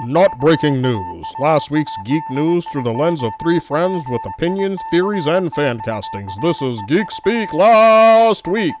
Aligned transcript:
Not 0.00 0.40
breaking 0.40 0.82
news. 0.82 1.32
Last 1.38 1.70
week's 1.70 1.96
geek 2.04 2.28
news 2.28 2.66
through 2.66 2.82
the 2.82 2.92
lens 2.92 3.22
of 3.22 3.32
three 3.40 3.60
friends 3.60 4.04
with 4.08 4.26
opinions, 4.26 4.80
theories, 4.90 5.28
and 5.28 5.54
fan 5.54 5.78
castings. 5.84 6.36
This 6.42 6.60
is 6.62 6.82
Geek 6.88 7.12
Speak 7.12 7.52
Last 7.52 8.48
Week. 8.48 8.74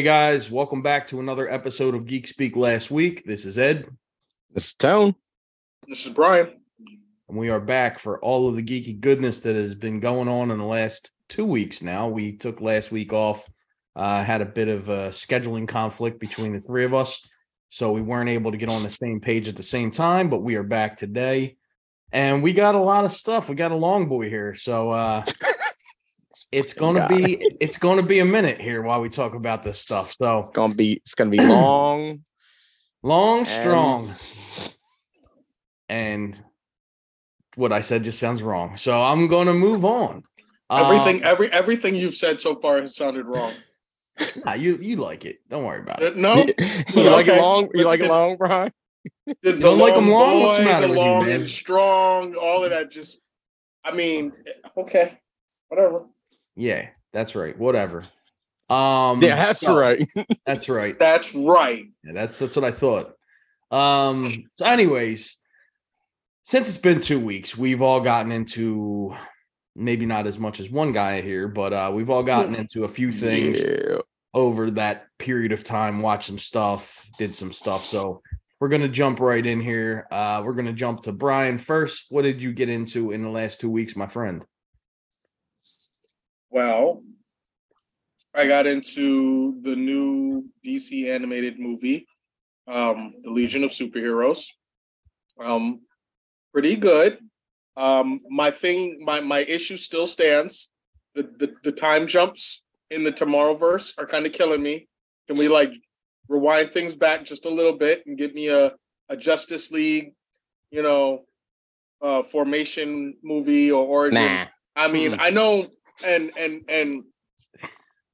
Hey 0.00 0.04
guys, 0.04 0.50
welcome 0.50 0.80
back 0.80 1.08
to 1.08 1.20
another 1.20 1.46
episode 1.46 1.94
of 1.94 2.06
Geek 2.06 2.26
Speak 2.26 2.56
Last 2.56 2.90
Week. 2.90 3.22
This 3.26 3.44
is 3.44 3.58
Ed, 3.58 3.84
This 4.50 4.68
is 4.68 4.74
Tone. 4.74 5.14
This 5.86 6.06
is 6.06 6.12
Brian. 6.14 6.58
and 7.28 7.36
we 7.36 7.50
are 7.50 7.60
back 7.60 7.98
for 7.98 8.18
all 8.24 8.48
of 8.48 8.56
the 8.56 8.62
geeky 8.62 8.98
goodness 8.98 9.40
that 9.40 9.56
has 9.56 9.74
been 9.74 10.00
going 10.00 10.26
on 10.26 10.50
in 10.50 10.56
the 10.56 10.64
last 10.64 11.10
two 11.28 11.44
weeks 11.44 11.82
now. 11.82 12.08
We 12.08 12.32
took 12.32 12.62
last 12.62 12.90
week 12.90 13.12
off, 13.12 13.46
uh, 13.94 14.24
had 14.24 14.40
a 14.40 14.46
bit 14.46 14.68
of 14.68 14.88
a 14.88 15.08
scheduling 15.08 15.68
conflict 15.68 16.18
between 16.18 16.54
the 16.54 16.62
three 16.62 16.86
of 16.86 16.94
us, 16.94 17.20
so 17.68 17.92
we 17.92 18.00
weren't 18.00 18.30
able 18.30 18.52
to 18.52 18.56
get 18.56 18.70
on 18.70 18.82
the 18.82 18.90
same 18.90 19.20
page 19.20 19.48
at 19.48 19.56
the 19.56 19.62
same 19.62 19.90
time, 19.90 20.30
but 20.30 20.40
we 20.40 20.54
are 20.54 20.62
back 20.62 20.96
today. 20.96 21.58
And 22.10 22.42
we 22.42 22.54
got 22.54 22.74
a 22.74 22.80
lot 22.80 23.04
of 23.04 23.12
stuff. 23.12 23.50
We 23.50 23.54
got 23.54 23.70
a 23.70 23.76
long 23.76 24.08
boy 24.08 24.30
here, 24.30 24.54
so 24.54 24.92
uh 24.92 25.26
it's 26.52 26.72
gonna 26.72 27.00
Fucking 27.08 27.24
be 27.24 27.48
it's 27.60 27.78
gonna 27.78 28.02
be 28.02 28.18
a 28.20 28.24
minute 28.24 28.60
here 28.60 28.82
while 28.82 29.00
we 29.00 29.08
talk 29.08 29.34
about 29.34 29.62
this 29.62 29.78
stuff. 29.80 30.14
So 30.20 30.40
it's 30.40 30.50
gonna 30.50 30.74
be 30.74 30.94
it's 30.94 31.14
gonna 31.14 31.30
be 31.30 31.38
long. 31.38 32.22
long, 33.02 33.38
and- 33.40 33.48
strong. 33.48 34.12
and 35.88 36.38
what 37.56 37.72
I 37.72 37.80
said 37.80 38.04
just 38.04 38.18
sounds 38.18 38.42
wrong. 38.42 38.76
So 38.76 39.02
I'm 39.02 39.26
going 39.26 39.46
to 39.46 39.54
move 39.54 39.84
on. 39.84 40.22
Everything, 40.70 41.16
Um, 41.22 41.28
every 41.28 41.52
everything 41.52 41.96
you've 41.96 42.14
said 42.14 42.40
so 42.40 42.54
far 42.60 42.80
has 42.80 42.94
sounded 42.94 43.26
wrong. 43.26 43.52
nah, 44.44 44.52
you 44.64 44.78
you 44.80 44.96
like 44.96 45.24
it. 45.24 45.38
Don't 45.48 45.64
worry 45.64 45.80
about 45.80 46.00
Uh, 46.02 46.06
it. 46.06 46.16
No, 46.16 46.34
you 46.94 47.10
like 47.10 47.26
Okay, 47.28 47.38
it 47.38 47.40
long? 47.42 47.62
You 47.74 47.84
let's 47.84 47.86
like 47.86 48.00
it 48.00 48.08
long, 48.08 48.36
Brian? 48.36 48.72
the, 49.26 49.34
the 49.42 49.52
Don't 49.54 49.78
like 49.78 49.94
'em 49.94 50.08
long? 50.08 50.42
What's 50.42 50.58
the 50.58 50.64
boy, 50.64 50.70
matter 50.70 50.86
the 50.86 50.92
with 50.92 50.98
you, 50.98 51.04
long 51.04 51.26
man? 51.26 51.40
and 51.40 51.50
strong, 51.50 52.34
all 52.36 52.62
of 52.62 52.70
that. 52.70 52.90
Just, 52.92 53.22
I 53.84 53.92
mean, 53.92 54.32
okay, 54.76 55.18
whatever. 55.68 56.04
Yeah, 56.60 56.88
that's 57.12 57.34
right. 57.34 57.58
Whatever. 57.58 58.04
Um 58.68 59.20
Yeah, 59.22 59.36
that's 59.36 59.62
so- 59.62 59.76
right. 59.78 60.06
That's 60.46 60.68
right. 60.68 60.96
That's 60.98 61.34
right. 61.34 61.86
Yeah, 62.04 62.12
that's 62.14 62.38
that's 62.38 62.54
what 62.56 62.64
I 62.64 62.70
thought. 62.70 63.14
Um 63.70 64.44
so 64.54 64.66
anyways, 64.66 65.36
since 66.42 66.68
it's 66.68 66.78
been 66.78 67.00
2 67.00 67.18
weeks, 67.20 67.56
we've 67.56 67.82
all 67.82 68.00
gotten 68.00 68.32
into 68.32 69.14
maybe 69.76 70.06
not 70.06 70.26
as 70.26 70.38
much 70.38 70.60
as 70.60 70.68
one 70.70 70.92
guy 70.92 71.20
here, 71.20 71.48
but 71.48 71.72
uh 71.72 71.90
we've 71.94 72.10
all 72.10 72.22
gotten 72.22 72.54
into 72.62 72.84
a 72.84 72.88
few 72.88 73.10
things. 73.10 73.60
Yeah. 73.62 73.98
over 74.34 74.70
that 74.72 75.06
period 75.18 75.50
of 75.52 75.64
time, 75.64 76.00
watched 76.00 76.26
some 76.28 76.38
stuff, 76.38 77.04
did 77.18 77.34
some 77.34 77.52
stuff. 77.52 77.84
So 77.84 78.22
we're 78.60 78.68
gonna 78.68 78.88
jump 78.88 79.18
right 79.20 79.44
in 79.44 79.60
here. 79.60 80.06
Uh, 80.12 80.42
we're 80.44 80.52
gonna 80.52 80.72
jump 80.72 81.00
to 81.02 81.12
Brian 81.12 81.58
first. 81.58 82.06
What 82.10 82.22
did 82.22 82.40
you 82.42 82.52
get 82.52 82.68
into 82.68 83.10
in 83.10 83.22
the 83.22 83.28
last 83.30 83.60
two 83.60 83.70
weeks, 83.70 83.96
my 83.96 84.06
friend? 84.06 84.44
Well, 86.50 87.02
I 88.34 88.46
got 88.46 88.66
into 88.66 89.60
the 89.62 89.76
new 89.76 90.46
DC 90.64 91.08
animated 91.08 91.58
movie, 91.58 92.06
um, 92.66 93.14
The 93.22 93.30
Legion 93.30 93.64
of 93.64 93.70
Superheroes. 93.70 94.44
Um, 95.38 95.80
pretty 96.52 96.76
good. 96.76 97.18
Um, 97.76 98.20
my 98.28 98.50
thing, 98.50 99.02
my 99.04 99.20
my 99.20 99.40
issue 99.40 99.76
still 99.76 100.06
stands. 100.06 100.70
The 101.14 101.22
the, 101.38 101.54
the 101.64 101.72
time 101.72 102.06
jumps 102.06 102.64
in 102.90 103.04
the 103.04 103.12
Tomorrowverse 103.12 103.94
are 103.98 104.06
kind 104.06 104.26
of 104.26 104.32
killing 104.32 104.62
me. 104.62 104.88
Can 105.28 105.38
we 105.38 105.48
like 105.48 105.72
rewind 106.28 106.72
things 106.72 106.94
back 106.94 107.24
just 107.24 107.46
a 107.46 107.50
little 107.50 107.76
bit 107.76 108.02
and 108.06 108.18
give 108.18 108.34
me 108.34 108.48
a 108.48 108.72
a 109.08 109.16
Justice 109.16 109.70
League, 109.70 110.14
you 110.70 110.82
know, 110.82 111.24
uh, 112.02 112.22
formation 112.24 113.14
movie 113.22 113.70
or 113.70 113.84
origin? 113.84 114.22
Nah. 114.22 114.46
I 114.76 114.88
mean, 114.88 115.12
Mm. 115.12 115.20
I 115.20 115.30
know, 115.30 115.66
and 116.06 116.30
and 116.38 116.62
and 116.68 117.04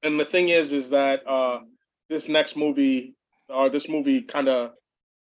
and 0.02 0.20
the 0.20 0.24
thing 0.24 0.48
is, 0.48 0.72
is 0.72 0.90
that 0.90 1.26
uh 1.26 1.60
this 2.08 2.28
next 2.28 2.56
movie, 2.56 3.14
or 3.48 3.68
this 3.68 3.88
movie, 3.88 4.22
kind 4.22 4.48
of 4.48 4.70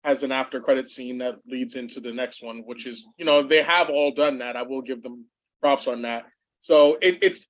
has 0.04 0.24
an 0.24 0.32
after 0.32 0.60
credit 0.60 0.90
scene 0.90 1.20
that 1.20 1.36
leads 1.48 1.76
into 1.76 2.00
the 2.00 2.12
next 2.12 2.44
one, 2.44 2.64
which 2.66 2.88
is, 2.88 3.06
you 3.18 3.26
know, 3.26 3.44
they 3.44 3.62
have 3.62 3.90
all 3.90 4.12
done 4.12 4.40
that. 4.40 4.56
I 4.56 4.64
will 4.64 4.82
give 4.82 5.04
them 5.04 5.26
props 5.62 5.88
on 5.88 6.02
that. 6.02 6.26
So 6.62 6.98
it, 7.02 7.20
it's, 7.22 7.46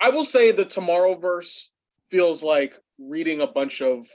I 0.00 0.10
will 0.10 0.22
say, 0.22 0.52
the 0.52 0.64
Tomorrowverse 0.64 1.66
feels 2.10 2.42
like 2.42 2.74
reading 2.98 3.40
a 3.40 3.46
bunch 3.46 3.82
of 3.82 4.06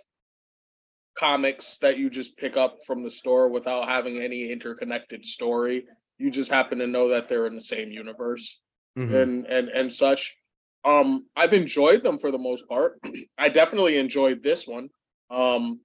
comics 1.17 1.77
that 1.77 1.97
you 1.97 2.09
just 2.09 2.37
pick 2.37 2.55
up 2.55 2.77
from 2.87 3.03
the 3.03 3.11
store 3.11 3.49
without 3.49 3.87
having 3.89 4.21
any 4.21 4.51
interconnected 4.51 5.25
story. 5.25 5.85
You 6.17 6.31
just 6.31 6.51
happen 6.51 6.77
to 6.79 6.87
know 6.87 7.09
that 7.09 7.27
they're 7.27 7.47
in 7.47 7.55
the 7.55 7.61
same 7.61 7.91
universe 7.91 8.61
Mhm. 8.97 9.13
and 9.21 9.45
and 9.47 9.69
and 9.69 9.93
such. 9.93 10.35
Um, 10.83 11.25
I've 11.35 11.53
enjoyed 11.53 12.03
them 12.03 12.19
for 12.19 12.31
the 12.31 12.37
most 12.37 12.67
part. 12.67 12.99
I 13.37 13.49
definitely 13.49 13.97
enjoyed 13.97 14.43
this 14.43 14.67
one. 14.67 14.89
Um, 15.29 15.81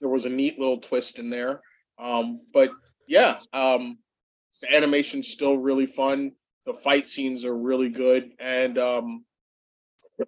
there 0.00 0.08
was 0.08 0.24
a 0.24 0.30
neat 0.30 0.58
little 0.58 0.78
twist 0.78 1.18
in 1.18 1.28
there. 1.30 1.60
Um, 1.98 2.40
but 2.52 2.70
yeah, 3.06 3.38
um, 3.52 3.98
the 4.62 4.74
animation's 4.74 5.28
still 5.28 5.56
really 5.58 5.86
fun. 5.86 6.32
The 6.64 6.74
fight 6.74 7.06
scenes 7.06 7.44
are 7.44 7.56
really 7.56 7.88
good, 7.88 8.32
and 8.38 8.78
um, 8.78 9.24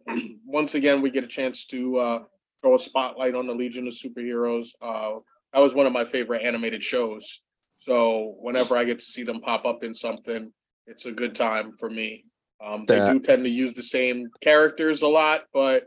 once 0.45 0.75
again, 0.75 1.03
we 1.03 1.11
get 1.11 1.25
a 1.25 1.28
chance 1.28 1.65
to 1.67 1.97
uh, 1.99 2.19
throw 2.62 2.75
a 2.75 2.78
spotlight 2.78 3.34
on 3.34 3.47
the 3.47 3.55
Legion 3.55 3.87
of 3.87 3.95
Superheroes. 3.95 4.69
Uh, 4.81 5.21
that 5.53 5.61
was 5.61 5.75
one 5.75 5.87
of 5.87 5.93
my 5.93 6.05
favorite 6.05 6.43
animated 6.43 6.83
shows. 6.83 7.41
So 7.77 8.37
whenever 8.41 8.77
I 8.77 8.84
get 8.84 8.99
to 9.01 9.05
see 9.05 9.22
them 9.22 9.41
pop 9.41 9.65
up 9.65 9.83
in 9.83 9.95
something, 9.95 10.53
it's 10.91 11.06
a 11.06 11.12
good 11.12 11.34
time 11.34 11.77
for 11.78 11.89
me. 11.89 12.25
Um, 12.62 12.81
they 12.87 12.97
That- 12.97 13.12
do 13.12 13.21
tend 13.21 13.45
to 13.45 13.51
use 13.51 13.73
the 13.73 13.83
same 13.83 14.28
characters 14.43 15.03
a 15.03 15.09
lot, 15.09 15.45
but 15.55 15.87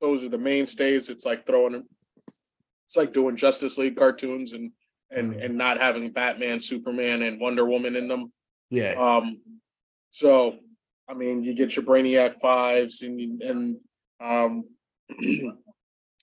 those 0.00 0.22
are 0.24 0.28
the 0.28 0.38
mainstays. 0.38 1.08
It's 1.08 1.24
like 1.24 1.46
throwing, 1.46 1.84
it's 2.86 2.96
like 2.96 3.12
doing 3.12 3.36
Justice 3.36 3.78
League 3.78 3.96
cartoons 3.96 4.52
and 4.52 4.72
and 5.10 5.34
and 5.34 5.56
not 5.56 5.78
having 5.80 6.10
Batman, 6.10 6.58
Superman, 6.58 7.22
and 7.22 7.38
Wonder 7.40 7.64
Woman 7.66 7.96
in 7.96 8.08
them. 8.08 8.32
Yeah. 8.70 8.94
Um, 8.98 9.40
so 10.10 10.58
I 11.08 11.14
mean, 11.14 11.42
you 11.44 11.54
get 11.54 11.76
your 11.76 11.84
Brainiac 11.84 12.40
fives 12.40 13.02
and 13.02 13.20
you- 13.20 13.38
and 13.42 13.76
um, 14.20 14.64
get 15.20 15.42
your 15.42 15.54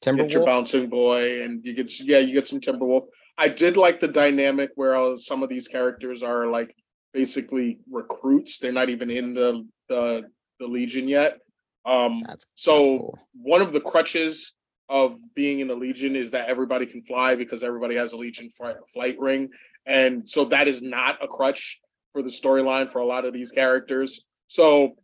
Timberwolf. 0.02 0.46
bouncing 0.46 0.90
boy, 0.90 1.42
and 1.44 1.64
you 1.66 1.74
get 1.74 2.00
yeah, 2.02 2.20
you 2.20 2.34
get 2.34 2.48
some 2.48 2.60
Timberwolf. 2.60 3.08
I 3.38 3.48
did 3.48 3.78
like 3.78 4.00
the 4.00 4.08
dynamic 4.08 4.72
where 4.76 4.96
uh, 4.98 5.18
some 5.18 5.44
of 5.44 5.50
these 5.50 5.68
characters 5.68 6.24
are 6.24 6.48
like 6.48 6.76
basically 7.14 7.80
recruits. 7.90 8.58
They're 8.58 8.72
not 8.72 8.90
even 8.90 9.10
in 9.10 9.34
the 9.34 9.68
the, 9.88 10.24
the 10.60 10.68
Legion 10.68 11.08
yet. 11.08 11.40
Um, 11.86 12.20
That's 12.20 12.46
so 12.56 12.78
that's 12.78 12.88
cool. 12.88 13.20
one 13.34 13.62
of 13.62 13.74
the 13.74 13.82
crutches 13.82 14.56
of 14.90 15.18
being 15.36 15.60
in 15.60 15.68
the 15.68 15.76
Legion 15.76 16.16
is 16.16 16.32
that 16.32 16.50
everybody 16.50 16.86
can 16.86 17.04
fly 17.04 17.36
because 17.36 17.64
everybody 17.64 17.96
has 17.96 18.12
a 18.14 18.18
Legion 18.18 18.50
flight, 18.50 18.76
flight 18.94 19.18
ring, 19.20 19.50
and 19.86 20.30
so 20.30 20.46
that 20.46 20.68
is 20.68 20.82
not 20.82 21.24
a 21.24 21.28
crutch 21.28 21.80
for 22.14 22.22
the 22.22 22.30
storyline 22.30 22.92
for 22.92 23.00
a 23.00 23.06
lot 23.06 23.26
of 23.26 23.34
these 23.34 23.52
characters. 23.52 24.26
So 24.48 24.96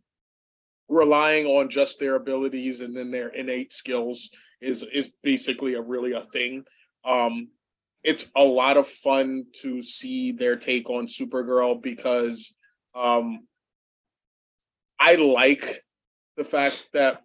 relying 0.88 1.46
on 1.46 1.68
just 1.70 1.98
their 1.98 2.14
abilities 2.16 2.80
and 2.80 2.96
then 2.96 3.10
their 3.10 3.28
innate 3.28 3.72
skills 3.72 4.30
is 4.60 4.82
is 4.82 5.10
basically 5.22 5.74
a 5.74 5.82
really 5.82 6.12
a 6.12 6.26
thing. 6.32 6.64
Um, 7.04 7.48
it's 8.02 8.30
a 8.36 8.42
lot 8.42 8.76
of 8.76 8.86
fun 8.86 9.44
to 9.62 9.82
see 9.82 10.32
their 10.32 10.56
take 10.56 10.88
on 10.88 11.06
Supergirl 11.06 11.82
because 11.82 12.54
um, 12.94 13.40
I 15.00 15.16
like 15.16 15.82
the 16.36 16.44
fact 16.44 16.88
that 16.92 17.22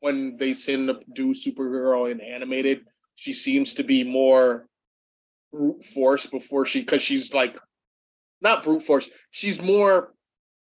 when 0.00 0.36
they 0.36 0.52
send 0.54 0.88
to 0.88 1.00
do 1.12 1.32
Supergirl 1.34 2.10
in 2.10 2.20
animated, 2.20 2.82
she 3.14 3.32
seems 3.32 3.74
to 3.74 3.82
be 3.84 4.04
more 4.04 4.66
brute 5.52 5.84
force 5.84 6.26
before 6.26 6.64
she 6.66 6.80
because 6.80 7.02
she's 7.02 7.34
like 7.34 7.58
not 8.40 8.62
brute 8.62 8.82
force. 8.82 9.08
She's 9.30 9.60
more 9.60 10.14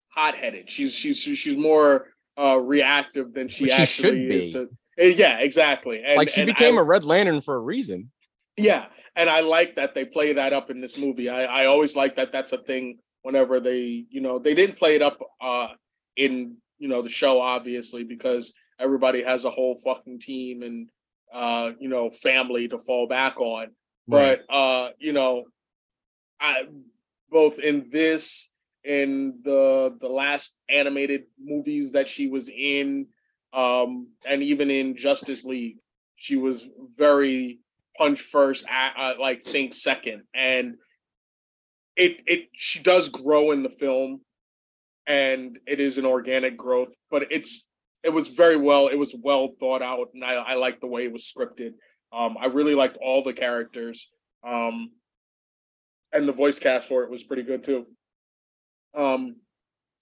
hot 0.08 0.34
headed. 0.36 0.70
She's 0.70 0.94
she's 0.94 1.18
she's 1.22 1.56
more 1.56 2.08
uh 2.38 2.58
reactive 2.58 3.32
than 3.34 3.48
she, 3.48 3.66
she 3.66 3.72
actually 3.72 3.86
should 4.28 4.32
is 4.32 4.46
be. 4.46 4.52
to 4.52 4.68
Eh, 4.96 5.14
yeah 5.16 5.38
exactly 5.40 6.02
and, 6.04 6.16
like 6.16 6.28
she 6.28 6.44
became 6.44 6.78
I- 6.78 6.80
a 6.82 6.84
Red 6.84 7.02
Lantern 7.04 7.40
for 7.40 7.56
a 7.56 7.60
reason. 7.60 8.10
yeah 8.56 8.86
and 9.16 9.30
i 9.30 9.40
like 9.40 9.76
that 9.76 9.94
they 9.94 10.04
play 10.04 10.32
that 10.32 10.52
up 10.52 10.70
in 10.70 10.80
this 10.80 11.00
movie 11.00 11.28
i 11.28 11.44
i 11.44 11.66
always 11.66 11.96
like 11.96 12.16
that 12.16 12.32
that's 12.32 12.52
a 12.52 12.58
thing 12.58 12.98
whenever 13.22 13.60
they 13.60 14.04
you 14.10 14.20
know 14.20 14.38
they 14.38 14.54
didn't 14.54 14.76
play 14.76 14.94
it 14.94 15.02
up 15.02 15.18
uh 15.40 15.68
in 16.16 16.56
you 16.78 16.88
know 16.88 17.02
the 17.02 17.08
show 17.08 17.40
obviously 17.40 18.04
because 18.04 18.52
everybody 18.78 19.22
has 19.22 19.44
a 19.44 19.50
whole 19.50 19.76
fucking 19.84 20.18
team 20.18 20.62
and 20.62 20.88
uh, 21.34 21.72
you 21.80 21.88
know, 21.88 22.10
family 22.10 22.68
to 22.68 22.78
fall 22.78 23.08
back 23.08 23.38
on. 23.40 23.72
But 24.06 24.44
uh, 24.48 24.90
you 24.98 25.12
know, 25.12 25.44
I 26.40 26.64
both 27.30 27.58
in 27.58 27.88
this 27.90 28.50
in 28.84 29.40
the 29.42 29.96
the 30.00 30.08
last 30.08 30.56
animated 30.68 31.24
movies 31.42 31.92
that 31.92 32.08
she 32.08 32.28
was 32.28 32.48
in, 32.48 33.06
um, 33.52 34.08
and 34.26 34.42
even 34.42 34.70
in 34.70 34.96
Justice 34.96 35.44
League, 35.44 35.78
she 36.14 36.36
was 36.36 36.68
very 36.96 37.58
punch 37.98 38.20
first, 38.20 38.66
uh, 38.68 39.12
like 39.20 39.44
think 39.44 39.74
second, 39.74 40.22
and 40.34 40.74
it 41.96 42.20
it 42.26 42.48
she 42.54 42.80
does 42.80 43.08
grow 43.08 43.52
in 43.52 43.62
the 43.62 43.70
film, 43.70 44.20
and 45.06 45.58
it 45.66 45.80
is 45.80 45.98
an 45.98 46.06
organic 46.06 46.56
growth, 46.56 46.94
but 47.10 47.24
it's 47.30 47.68
it 48.02 48.10
was 48.10 48.28
very 48.28 48.56
well 48.56 48.88
it 48.88 48.96
was 48.96 49.14
well 49.18 49.50
thought 49.60 49.82
out, 49.82 50.08
and 50.14 50.24
I 50.24 50.34
I 50.34 50.54
like 50.54 50.80
the 50.80 50.86
way 50.86 51.04
it 51.04 51.12
was 51.12 51.30
scripted. 51.30 51.74
Um, 52.12 52.36
I 52.40 52.46
really 52.46 52.74
liked 52.74 52.98
all 53.02 53.22
the 53.22 53.32
characters. 53.32 54.08
Um, 54.46 54.90
and 56.12 56.28
the 56.28 56.32
voice 56.32 56.58
cast 56.58 56.86
for 56.88 57.02
it 57.02 57.10
was 57.10 57.24
pretty 57.24 57.42
good 57.42 57.64
too. 57.64 57.86
Um, 58.94 59.36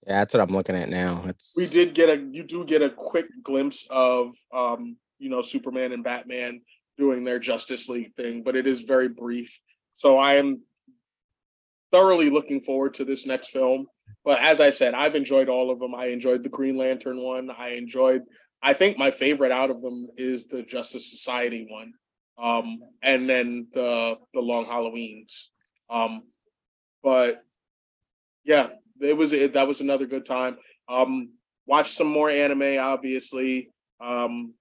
Yeah, 0.05 0.19
that's 0.19 0.33
what 0.33 0.41
I'm 0.41 0.55
looking 0.55 0.75
at 0.75 0.89
now. 0.89 1.23
It's 1.25 1.53
we 1.57 1.65
did 1.65 1.95
get 1.95 2.09
a 2.09 2.17
you 2.17 2.43
do 2.43 2.63
get 2.65 2.81
a 2.81 2.89
quick 2.89 3.25
glimpse 3.43 3.87
of 3.89 4.35
um, 4.53 4.97
you 5.17 5.29
know, 5.29 5.41
Superman 5.41 5.91
and 5.91 6.03
Batman 6.03 6.61
doing 6.97 7.23
their 7.23 7.39
Justice 7.39 7.89
League 7.89 8.15
thing, 8.15 8.43
but 8.43 8.55
it 8.55 8.67
is 8.67 8.81
very 8.81 9.09
brief. 9.09 9.59
So 9.93 10.17
I 10.17 10.35
am 10.35 10.61
thoroughly 11.91 12.29
looking 12.29 12.61
forward 12.61 12.93
to 12.95 13.05
this 13.05 13.25
next 13.25 13.49
film. 13.49 13.87
But 14.25 14.39
as 14.39 14.59
I 14.59 14.71
said, 14.71 14.93
I've 14.93 15.15
enjoyed 15.15 15.49
all 15.49 15.71
of 15.71 15.79
them. 15.79 15.93
I 15.93 16.07
enjoyed 16.07 16.43
the 16.43 16.49
Green 16.49 16.77
Lantern 16.77 17.21
one. 17.21 17.49
I 17.49 17.69
enjoyed 17.69 18.23
I 18.63 18.71
think 18.71 18.97
my 18.97 19.11
favorite 19.11 19.51
out 19.51 19.69
of 19.69 19.81
them 19.81 20.07
is 20.15 20.47
the 20.47 20.63
Justice 20.63 21.11
Society 21.11 21.67
one. 21.69 21.93
Um, 22.41 22.79
and 23.03 23.29
then 23.29 23.67
the 23.73 24.15
the 24.33 24.39
Long 24.39 24.65
Halloweens. 24.65 25.47
Um, 25.89 26.23
but 27.03 27.43
yeah, 28.45 28.69
it 29.01 29.15
was 29.15 29.33
it, 29.33 29.53
that 29.53 29.67
was 29.67 29.81
another 29.81 30.07
good 30.07 30.25
time. 30.25 30.57
Um, 30.87 31.33
watch 31.67 31.91
some 31.91 32.07
more 32.07 32.29
anime, 32.29 32.77
obviously. 32.79 33.69
Um, 33.99 34.53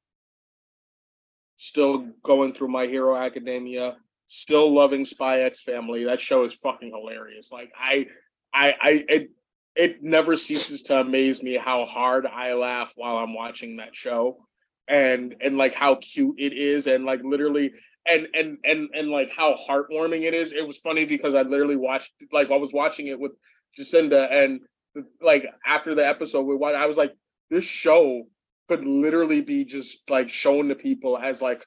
still 1.62 2.09
going 2.25 2.53
through 2.53 2.69
My 2.69 2.87
Hero 2.87 3.17
Academia. 3.17 3.97
Still 4.26 4.75
loving 4.75 5.05
Spy 5.05 5.43
X 5.43 5.61
Family. 5.62 6.05
That 6.05 6.20
show 6.20 6.44
is 6.44 6.55
fucking 6.55 6.91
hilarious. 6.91 7.53
Like 7.53 7.70
I, 7.79 8.06
I, 8.53 8.75
I, 8.81 9.05
it, 9.09 9.31
it 9.76 10.03
never 10.03 10.37
ceases 10.37 10.82
to 10.85 11.00
amaze 11.00 11.43
me 11.43 11.56
how 11.56 11.85
hard 11.85 12.26
I 12.26 12.55
laugh 12.55 12.93
while 12.97 13.17
I'm 13.17 13.35
watching 13.35 13.76
that 13.76 13.94
show, 13.94 14.47
and 14.88 15.37
and 15.41 15.56
like 15.56 15.75
how 15.75 15.97
cute 15.97 16.37
it 16.38 16.53
is, 16.53 16.87
and 16.87 17.05
like 17.05 17.20
literally 17.23 17.73
and 18.06 18.26
and 18.35 18.59
and 18.64 18.88
and 18.94 19.09
like 19.09 19.31
how 19.31 19.55
heartwarming 19.55 20.23
it 20.23 20.35
is. 20.35 20.53
It 20.53 20.67
was 20.67 20.79
funny 20.79 21.05
because 21.05 21.35
I 21.35 21.43
literally 21.43 21.76
watched 21.76 22.11
like 22.32 22.50
I 22.50 22.56
was 22.56 22.73
watching 22.73 23.06
it 23.06 23.20
with 23.20 23.32
Jacinda, 23.79 24.32
and 24.32 24.61
like 25.20 25.44
after 25.64 25.94
the 25.94 26.06
episode 26.06 26.43
we 26.43 26.56
watched, 26.56 26.76
I 26.76 26.87
was 26.87 26.97
like, 26.97 27.12
this 27.50 27.64
show 27.64 28.25
could 28.77 28.87
literally 28.87 29.43
be 29.43 29.65
just 29.67 30.09
like 30.11 30.31
shown 30.31 30.69
to 30.69 30.75
people 30.75 31.19
as 31.19 31.43
like 31.43 31.67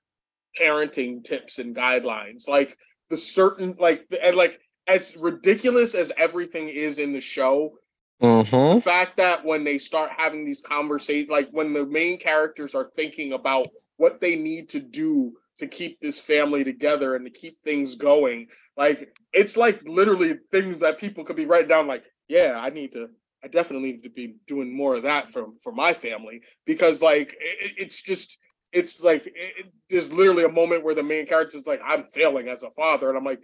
parenting 0.59 1.23
tips 1.23 1.59
and 1.59 1.75
guidelines. 1.75 2.47
Like 2.47 2.77
the 3.11 3.17
certain 3.17 3.75
like 3.79 4.05
and 4.23 4.35
like 4.35 4.59
as 4.87 5.15
ridiculous 5.17 5.93
as 5.93 6.11
everything 6.17 6.69
is 6.69 6.97
in 6.97 7.13
the 7.13 7.21
show, 7.21 7.77
Mhm. 8.23 8.75
the 8.75 8.81
fact 8.81 9.17
that 9.17 9.45
when 9.45 9.63
they 9.63 9.77
start 9.77 10.09
having 10.17 10.45
these 10.45 10.61
conversations, 10.61 11.29
like 11.29 11.49
when 11.51 11.73
the 11.73 11.85
main 11.85 12.17
characters 12.17 12.73
are 12.73 12.89
thinking 12.95 13.33
about 13.33 13.67
what 13.97 14.19
they 14.19 14.35
need 14.35 14.69
to 14.69 14.79
do 14.79 15.33
to 15.57 15.67
keep 15.67 15.99
this 15.99 16.19
family 16.19 16.63
together 16.63 17.15
and 17.15 17.25
to 17.25 17.31
keep 17.31 17.61
things 17.61 17.93
going, 17.93 18.47
like 18.77 19.15
it's 19.31 19.55
like 19.55 19.79
literally 19.83 20.39
things 20.51 20.79
that 20.79 20.97
people 20.97 21.23
could 21.23 21.35
be 21.35 21.45
writing 21.45 21.69
down. 21.69 21.85
Like, 21.87 22.03
yeah, 22.27 22.57
I 22.57 22.71
need 22.71 22.93
to, 22.93 23.09
I 23.45 23.47
definitely 23.47 23.93
need 23.93 24.03
to 24.03 24.09
be 24.09 24.35
doing 24.47 24.75
more 24.75 24.95
of 24.95 25.03
that 25.03 25.29
for 25.29 25.49
for 25.63 25.71
my 25.71 25.93
family 25.93 26.41
because 26.65 27.01
like 27.01 27.29
it, 27.39 27.73
it's 27.77 28.01
just. 28.01 28.39
It's 28.73 29.01
like 29.01 29.23
it, 29.25 29.67
there's 29.89 30.11
literally 30.11 30.43
a 30.43 30.49
moment 30.49 30.83
where 30.83 30.95
the 30.95 31.03
main 31.03 31.25
character 31.25 31.55
is 31.55 31.65
like, 31.65 31.79
"I'm 31.85 32.07
failing 32.07 32.49
as 32.49 32.61
a 32.61 32.71
father," 32.71 33.07
and 33.07 33.17
I'm 33.17 33.23
like, 33.23 33.39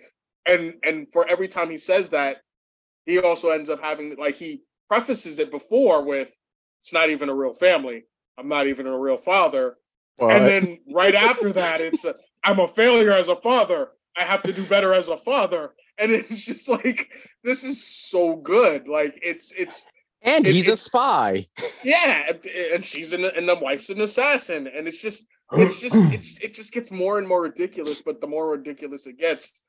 and 0.45 0.73
and 0.83 1.07
for 1.13 1.25
every 1.25 1.47
time 1.47 1.69
he 1.69 1.77
says 1.77 2.09
that, 2.09 2.37
he 3.05 3.17
also 3.19 3.49
ends 3.49 3.69
up 3.69 3.81
having 3.81 4.17
like 4.17 4.35
he 4.35 4.63
prefaces 4.89 5.39
it 5.39 5.49
before 5.49 6.03
with 6.03 6.35
it's 6.81 6.91
not 6.91 7.09
even 7.11 7.29
a 7.29 7.35
real 7.35 7.53
family. 7.53 8.03
I'm 8.37 8.49
not 8.49 8.67
even 8.67 8.87
a 8.87 8.97
real 8.97 9.17
father. 9.17 9.77
And 10.19 10.45
then 10.45 10.79
right 10.91 11.15
after 11.15 11.53
that 11.53 11.79
it's 11.79 12.03
a, 12.05 12.13
i'm 12.43 12.59
a 12.59 12.67
failure 12.67 13.11
as 13.11 13.29
a 13.29 13.35
father. 13.35 13.89
I 14.17 14.23
have 14.23 14.43
to 14.43 14.51
do 14.51 14.65
better 14.65 14.93
as 14.93 15.07
a 15.07 15.17
father. 15.17 15.73
And 15.97 16.11
it's 16.11 16.41
just 16.41 16.67
like 16.67 17.09
this 17.43 17.63
is 17.63 17.81
so 17.81 18.35
good. 18.35 18.87
Like 18.87 19.17
it's 19.23 19.51
it's 19.53 19.85
and 20.23 20.45
it- 20.47 20.53
he's 20.53 20.67
a 20.67 20.77
spy. 20.77 21.45
yeah 21.83 22.31
and- 22.73 22.85
she's 22.85 23.13
an 23.13 23.25
and 23.25 23.47
the 23.47 23.55
wife's 23.55 23.89
an 23.89 24.01
assassin 24.01 24.67
and 24.67 24.87
it's 24.87 24.97
just 24.97 25.27
it's 25.53 25.79
just 25.79 25.95
it's, 26.13 26.39
it 26.39 26.53
just 26.53 26.73
gets 26.73 26.91
more 26.91 27.17
and 27.19 27.27
more 27.27 27.41
ridiculous 27.41 28.01
but 28.01 28.21
the 28.21 28.27
more 28.27 28.49
ridiculous 28.49 29.05
it 29.07 29.17
gets 29.17 29.59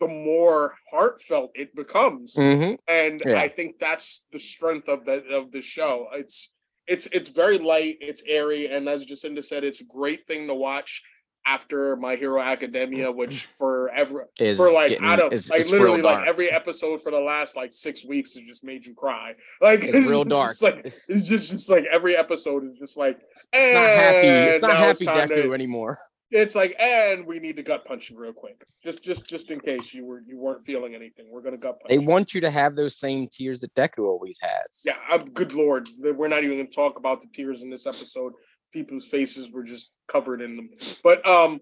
the 0.00 0.08
more 0.08 0.74
heartfelt 0.90 1.50
it 1.54 1.74
becomes 1.76 2.34
hmm 2.34 2.72
and 2.88 3.20
Yeah. 3.24 3.38
I 3.40 3.48
think 3.48 3.78
that's 3.78 4.26
the 4.32 4.38
strength 4.40 4.88
of 4.88 5.04
the 5.04 5.24
of 5.28 5.52
the 5.52 5.62
show. 5.62 6.08
It's 6.14 6.54
it's 6.86 7.06
it's 7.12 7.28
very 7.28 7.58
light, 7.58 7.98
it's 8.00 8.22
airy, 8.26 8.66
and 8.66 8.88
as 8.88 9.04
Jacinda 9.06 9.44
said, 9.44 9.62
it's 9.62 9.80
a 9.80 9.84
great 9.84 10.26
thing 10.26 10.48
to 10.48 10.54
watch 10.54 11.02
after 11.46 11.96
My 11.96 12.16
Hero 12.16 12.40
Academia, 12.40 13.10
which 13.10 13.46
for 13.58 13.90
every 13.90 14.24
Is 14.38 14.56
for 14.56 14.72
like 14.72 14.88
getting, 14.88 15.06
I 15.06 15.16
don't 15.16 15.32
is, 15.32 15.50
like 15.50 15.60
is 15.60 15.72
literally 15.72 16.02
like 16.02 16.26
every 16.26 16.50
episode 16.50 17.02
for 17.02 17.10
the 17.10 17.18
last 17.18 17.56
like 17.56 17.72
six 17.72 18.04
weeks 18.04 18.34
has 18.34 18.42
just 18.42 18.64
made 18.64 18.86
you 18.86 18.94
cry. 18.94 19.34
Like 19.60 19.84
It's 19.84 20.08
real 20.08 20.24
just 20.24 20.60
dark. 20.60 20.76
like 20.76 20.86
it's 20.86 21.08
it's 21.08 21.26
just 21.28 21.50
just 21.50 21.68
like 21.68 21.84
every 21.90 22.16
episode 22.16 22.64
is 22.64 22.78
just 22.78 22.96
like 22.96 23.20
not 23.52 23.60
happy. 23.62 24.28
It's 24.28 24.62
not 24.62 24.76
happy 24.76 25.04
time 25.04 25.28
Deku 25.28 25.42
to-" 25.42 25.54
anymore. 25.54 25.98
It's 26.32 26.54
like, 26.54 26.76
and 26.78 27.26
we 27.26 27.40
need 27.40 27.56
to 27.56 27.64
gut 27.64 27.84
punch 27.84 28.08
you 28.08 28.16
real 28.16 28.32
quick, 28.32 28.64
just 28.84 29.02
just 29.02 29.28
just 29.28 29.50
in 29.50 29.58
case 29.58 29.92
you 29.92 30.04
were 30.04 30.22
you 30.24 30.38
weren't 30.38 30.64
feeling 30.64 30.94
anything. 30.94 31.26
We're 31.28 31.42
gonna 31.42 31.56
gut 31.56 31.80
punch. 31.80 31.88
They 31.88 31.96
you. 31.96 32.06
want 32.06 32.34
you 32.34 32.40
to 32.42 32.50
have 32.50 32.76
those 32.76 32.96
same 32.96 33.26
tears 33.26 33.58
that 33.60 33.74
Deku 33.74 34.06
always 34.06 34.38
has. 34.40 34.84
Yeah, 34.84 34.94
I'm, 35.08 35.28
good 35.30 35.54
lord, 35.54 35.88
we're 35.98 36.28
not 36.28 36.44
even 36.44 36.58
going 36.58 36.68
to 36.68 36.72
talk 36.72 36.98
about 36.98 37.20
the 37.20 37.26
tears 37.34 37.62
in 37.62 37.70
this 37.70 37.84
episode. 37.84 38.32
People's 38.72 39.06
faces 39.06 39.50
were 39.50 39.64
just 39.64 39.92
covered 40.08 40.40
in 40.40 40.56
them. 40.56 40.70
But 41.02 41.26
um, 41.26 41.60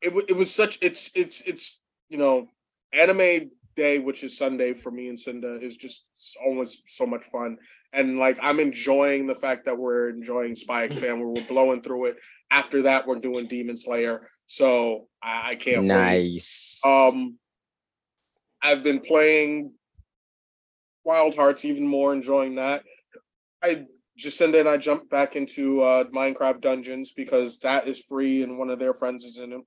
it 0.00 0.12
it 0.28 0.36
was 0.36 0.54
such 0.54 0.78
it's 0.80 1.10
it's 1.14 1.42
it's 1.42 1.82
you 2.08 2.18
know, 2.18 2.48
anime 2.92 3.50
day, 3.74 3.98
which 3.98 4.24
is 4.24 4.36
Sunday 4.36 4.72
for 4.72 4.90
me 4.90 5.08
and 5.08 5.18
Cinda, 5.18 5.58
is 5.60 5.76
just 5.76 6.06
always 6.44 6.82
so 6.88 7.06
much 7.06 7.22
fun. 7.30 7.58
And 7.92 8.18
like 8.18 8.38
I'm 8.42 8.60
enjoying 8.60 9.26
the 9.26 9.34
fact 9.34 9.64
that 9.66 9.78
we're 9.78 10.10
enjoying 10.10 10.54
Spy 10.54 10.84
X 10.84 10.98
Family. 10.98 11.24
We're 11.24 11.46
blowing 11.46 11.82
through 11.82 12.06
it. 12.06 12.16
After 12.50 12.82
that, 12.82 13.06
we're 13.06 13.18
doing 13.18 13.46
Demon 13.46 13.76
Slayer. 13.76 14.28
So 14.46 15.08
I, 15.22 15.48
I 15.48 15.50
can't 15.52 15.82
wait. 15.82 15.86
nice. 15.86 16.80
Um, 16.84 17.38
I've 18.62 18.82
been 18.82 19.00
playing 19.00 19.72
Wild 21.04 21.34
Hearts 21.36 21.64
even 21.64 21.86
more, 21.86 22.12
enjoying 22.12 22.56
that. 22.56 22.82
I 23.62 23.86
Jacinda 24.18 24.60
and 24.60 24.68
I 24.68 24.76
jumped 24.76 25.10
back 25.10 25.36
into 25.36 25.82
uh, 25.82 26.04
Minecraft 26.04 26.60
Dungeons 26.60 27.12
because 27.12 27.58
that 27.60 27.86
is 27.88 27.98
free 28.00 28.42
and 28.42 28.58
one 28.58 28.70
of 28.70 28.78
their 28.78 28.94
friends 28.94 29.24
is 29.24 29.38
in 29.38 29.52
it. 29.52 29.60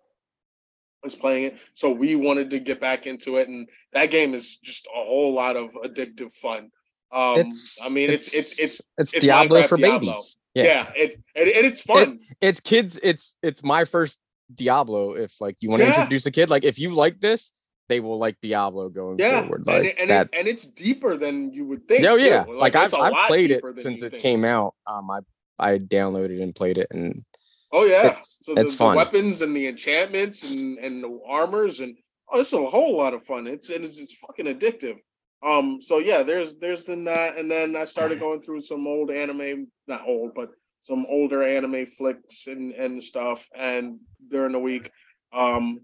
Is 1.05 1.15
playing 1.15 1.45
it, 1.45 1.57
so 1.75 1.89
we 1.91 2.17
wanted 2.17 2.49
to 2.49 2.59
get 2.59 2.81
back 2.81 3.07
into 3.07 3.37
it, 3.37 3.47
and 3.47 3.69
that 3.93 4.11
game 4.11 4.33
is 4.33 4.57
just 4.57 4.85
a 4.87 4.89
whole 5.01 5.33
lot 5.33 5.55
of 5.55 5.69
addictive 5.85 6.33
fun. 6.33 6.71
Um, 7.13 7.35
it's. 7.37 7.79
I 7.85 7.87
mean, 7.87 8.09
it's 8.09 8.35
it's 8.35 8.59
it's, 8.59 8.81
it's, 8.97 9.13
it's 9.13 9.25
Diablo 9.25 9.61
Minecraft 9.61 9.69
for 9.69 9.77
Diablo. 9.77 10.11
babies. 10.11 10.37
yeah, 10.55 10.91
it 10.97 11.21
and, 11.35 11.47
and 11.47 11.65
it's 11.65 11.79
fun. 11.79 12.17
it's 12.41 12.59
kids 12.59 12.99
it's 13.01 13.37
it's 13.41 13.63
my 13.63 13.85
first 13.85 14.19
diablo 14.55 15.13
if 15.13 15.39
like 15.39 15.55
you 15.61 15.69
want 15.69 15.79
to 15.81 15.87
Yeah. 15.87 15.95
introduce 15.95 16.25
a 16.25 16.31
kid 16.31 16.49
like 16.49 16.65
if 16.65 16.77
you 16.77 16.89
like 16.89 17.21
this 17.21 17.53
they 17.89 17.99
will 17.99 18.17
like 18.17 18.39
diablo 18.41 18.87
going 18.87 19.19
yeah, 19.19 19.41
forward 19.41 19.59
and, 19.59 19.67
like 19.67 19.83
it, 19.83 19.95
and, 19.99 20.09
that 20.09 20.29
it, 20.31 20.39
and 20.39 20.47
it's 20.47 20.65
deeper 20.65 21.17
than 21.17 21.51
you 21.51 21.65
would 21.65 21.85
think. 21.87 22.05
oh 22.05 22.17
too. 22.17 22.23
yeah 22.23 22.45
like, 22.47 22.75
i've, 22.75 22.93
I've 22.93 23.27
played 23.27 23.51
it 23.51 23.61
since 23.77 24.01
it 24.01 24.11
think. 24.11 24.23
came 24.23 24.45
out 24.45 24.75
um 24.87 25.11
i 25.11 25.19
i 25.59 25.77
downloaded 25.77 26.41
and 26.41 26.55
played 26.55 26.77
it 26.77 26.87
and 26.91 27.25
Oh 27.71 27.85
yeah. 27.85 27.99
It's- 28.07 28.39
so 28.43 28.55
the, 28.55 28.61
it's 28.61 28.71
the 28.73 28.77
fun. 28.77 28.95
weapons 28.95 29.41
and 29.41 29.55
the 29.55 29.67
enchantments 29.67 30.55
and 30.55 30.77
and 30.79 31.03
the 31.03 31.19
armors 31.27 31.79
and 31.79 31.95
oh, 32.31 32.39
it's 32.39 32.53
a 32.53 32.65
whole 32.65 32.97
lot 32.97 33.13
of 33.13 33.23
fun. 33.25 33.47
It's 33.47 33.69
and 33.69 33.85
it's, 33.85 33.99
it's 33.99 34.15
fucking 34.15 34.45
addictive. 34.45 34.97
Um. 35.45 35.81
So 35.81 35.99
yeah, 35.99 36.23
there's 36.23 36.55
there's 36.57 36.85
the 36.85 36.95
that, 36.95 37.37
and 37.37 37.49
then 37.49 37.75
I 37.75 37.85
started 37.85 38.19
going 38.25 38.41
through 38.41 38.61
some 38.61 38.87
old 38.87 39.11
anime, 39.11 39.67
not 39.87 40.07
old, 40.07 40.33
but 40.35 40.49
some 40.83 41.05
older 41.07 41.43
anime 41.43 41.85
flicks 41.85 42.47
and 42.47 42.73
and 42.73 43.03
stuff. 43.03 43.47
And 43.55 43.99
during 44.29 44.51
the 44.51 44.59
week, 44.59 44.91
um, 45.31 45.81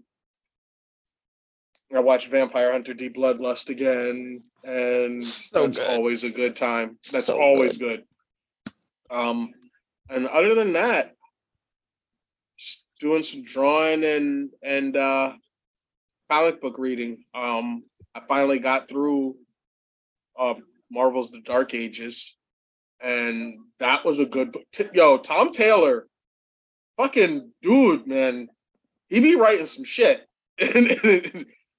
I 1.94 2.00
watched 2.00 2.28
Vampire 2.28 2.72
Hunter 2.72 2.94
D 2.94 3.08
Bloodlust 3.08 3.70
again, 3.70 4.42
and 4.64 5.22
So 5.22 5.62
that's 5.66 5.78
good. 5.78 5.88
always 5.88 6.24
a 6.24 6.30
good 6.30 6.56
time. 6.56 6.98
That's 7.12 7.26
So 7.26 7.40
always 7.40 7.78
good. 7.78 8.04
Um, 9.10 9.52
and 10.10 10.26
other 10.28 10.54
than 10.54 10.72
that, 10.72 11.14
doing 12.98 13.22
some 13.22 13.42
drawing 13.44 14.02
and 14.04 14.50
and 14.62 14.96
uh 14.96 15.32
comic 16.30 16.60
book 16.60 16.78
reading. 16.78 17.18
Um 17.34 17.84
I 18.14 18.20
finally 18.26 18.58
got 18.58 18.88
through 18.88 19.36
uh 20.38 20.54
Marvel's 20.90 21.30
The 21.30 21.42
Dark 21.42 21.74
Ages 21.74 22.36
and 23.00 23.58
that 23.80 24.04
was 24.04 24.18
a 24.18 24.24
good 24.24 24.52
book. 24.52 24.62
T- 24.72 24.86
Yo, 24.94 25.18
Tom 25.18 25.52
Taylor, 25.52 26.06
fucking 26.96 27.52
dude, 27.60 28.06
man. 28.06 28.48
He 29.08 29.20
be 29.20 29.36
writing 29.36 29.66
some 29.66 29.84
shit. 29.84 30.26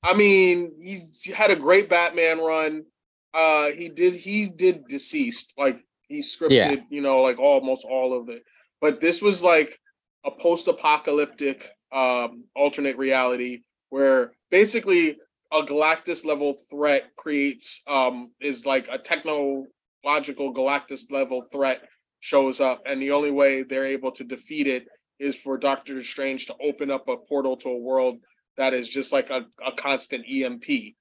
I 0.08 0.14
mean, 0.16 0.74
he's 0.82 1.32
had 1.34 1.52
a 1.52 1.56
great 1.56 1.90
Batman 1.90 2.40
run. 2.40 2.86
Uh 3.34 3.68
he 3.72 3.90
did 3.90 4.14
he 4.16 4.48
did 4.48 4.86
DCeased. 4.90 5.54
Like 5.58 5.80
he 6.08 6.20
scripted, 6.20 6.50
Yeah. 6.52 6.76
you 6.90 7.02
know, 7.02 7.22
like 7.22 7.40
almost 7.40 7.86
all 7.86 8.18
of 8.20 8.30
it. 8.30 8.44
But 8.80 9.02
this 9.02 9.22
was 9.22 9.44
like 9.44 9.78
a 10.26 10.32
post-apocalyptic 10.32 11.70
um 11.92 12.46
alternate 12.56 12.98
reality 12.98 13.62
where 13.90 14.32
basically 14.50 15.18
a 15.54 15.62
Galactus 15.62 16.26
level 16.26 16.54
threat 16.70 17.04
creates 17.18 17.82
um 17.88 18.32
is 18.42 18.66
like 18.66 18.88
a 18.90 18.98
technological 18.98 20.54
Galactus 20.54 21.12
level 21.12 21.44
threat 21.52 21.82
shows 22.20 22.60
up 22.62 22.82
and 22.86 23.02
the 23.02 23.12
only 23.12 23.32
way 23.32 23.64
they're 23.64 23.86
able 23.86 24.12
to 24.12 24.24
defeat 24.24 24.68
it 24.68 24.86
is 25.20 25.36
for 25.36 25.58
Doctor 25.58 26.04
Strange 26.04 26.46
to 26.48 26.56
open 26.62 26.92
up 26.92 27.08
a 27.08 27.18
portal 27.18 27.56
to 27.58 27.70
a 27.70 27.78
world 27.78 28.18
that 28.58 28.74
is 28.74 28.90
just 28.90 29.12
like 29.12 29.30
a, 29.30 29.46
a 29.66 29.72
constant 29.76 30.26
EMP. 30.30 30.96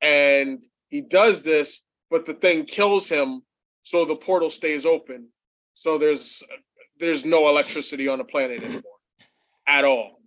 And 0.00 0.64
he 0.88 1.00
does 1.00 1.42
this, 1.42 1.82
but 2.10 2.26
the 2.26 2.34
thing 2.34 2.64
kills 2.64 3.08
him, 3.08 3.42
so 3.82 4.04
the 4.04 4.16
portal 4.16 4.50
stays 4.50 4.86
open. 4.86 5.28
So 5.74 5.98
there's 5.98 6.42
there's 6.98 7.24
no 7.24 7.48
electricity 7.48 8.08
on 8.08 8.18
the 8.18 8.24
planet 8.24 8.62
anymore 8.62 8.82
at 9.66 9.84
all. 9.84 10.20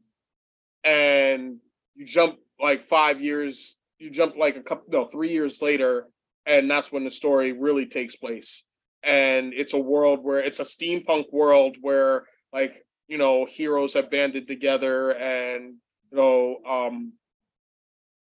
And 0.83 1.57
you 1.95 2.05
jump 2.05 2.37
like 2.59 2.87
five 2.87 3.21
years, 3.21 3.77
you 3.99 4.09
jump 4.09 4.35
like 4.35 4.57
a 4.57 4.61
couple 4.61 4.85
no, 4.89 5.05
three 5.05 5.31
years 5.31 5.61
later, 5.61 6.07
and 6.45 6.69
that's 6.69 6.91
when 6.91 7.03
the 7.03 7.11
story 7.11 7.53
really 7.53 7.85
takes 7.85 8.15
place. 8.15 8.63
And 9.03 9.53
it's 9.53 9.73
a 9.73 9.79
world 9.79 10.23
where 10.23 10.39
it's 10.39 10.59
a 10.59 10.63
steampunk 10.63 11.31
world 11.31 11.77
where 11.81 12.25
like 12.51 12.83
you 13.07 13.17
know 13.17 13.45
heroes 13.45 13.93
have 13.93 14.11
banded 14.11 14.47
together 14.47 15.11
and 15.11 15.75
know 16.11 16.57
um 16.67 17.13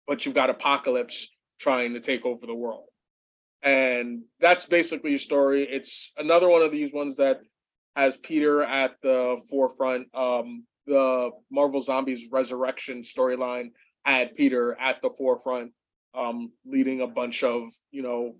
but 0.08 0.26
you've 0.26 0.36
got 0.36 0.50
apocalypse 0.50 1.30
trying 1.60 1.94
to 1.94 2.00
take 2.00 2.26
over 2.26 2.46
the 2.46 2.56
world. 2.56 2.86
And 3.62 4.24
that's 4.40 4.66
basically 4.66 5.10
your 5.10 5.20
story. 5.20 5.68
It's 5.70 6.14
another 6.18 6.48
one 6.48 6.62
of 6.62 6.72
these 6.72 6.94
ones 6.94 7.18
that 7.18 7.42
has 7.96 8.16
peter 8.18 8.64
at 8.64 8.96
the 9.02 9.38
forefront. 9.50 10.08
Um 10.16 10.66
the 10.86 11.32
marvel 11.52 11.82
zombies 11.82 12.30
resurrection 12.32 13.02
storyline 13.02 13.72
had 14.06 14.36
peter 14.36 14.78
at 14.80 15.02
the 15.02 15.10
forefront 15.18 15.74
um 16.14 16.54
leading 16.66 17.02
a 17.02 17.08
bunch 17.08 17.44
of 17.44 17.70
you 17.92 18.02
know 18.02 18.36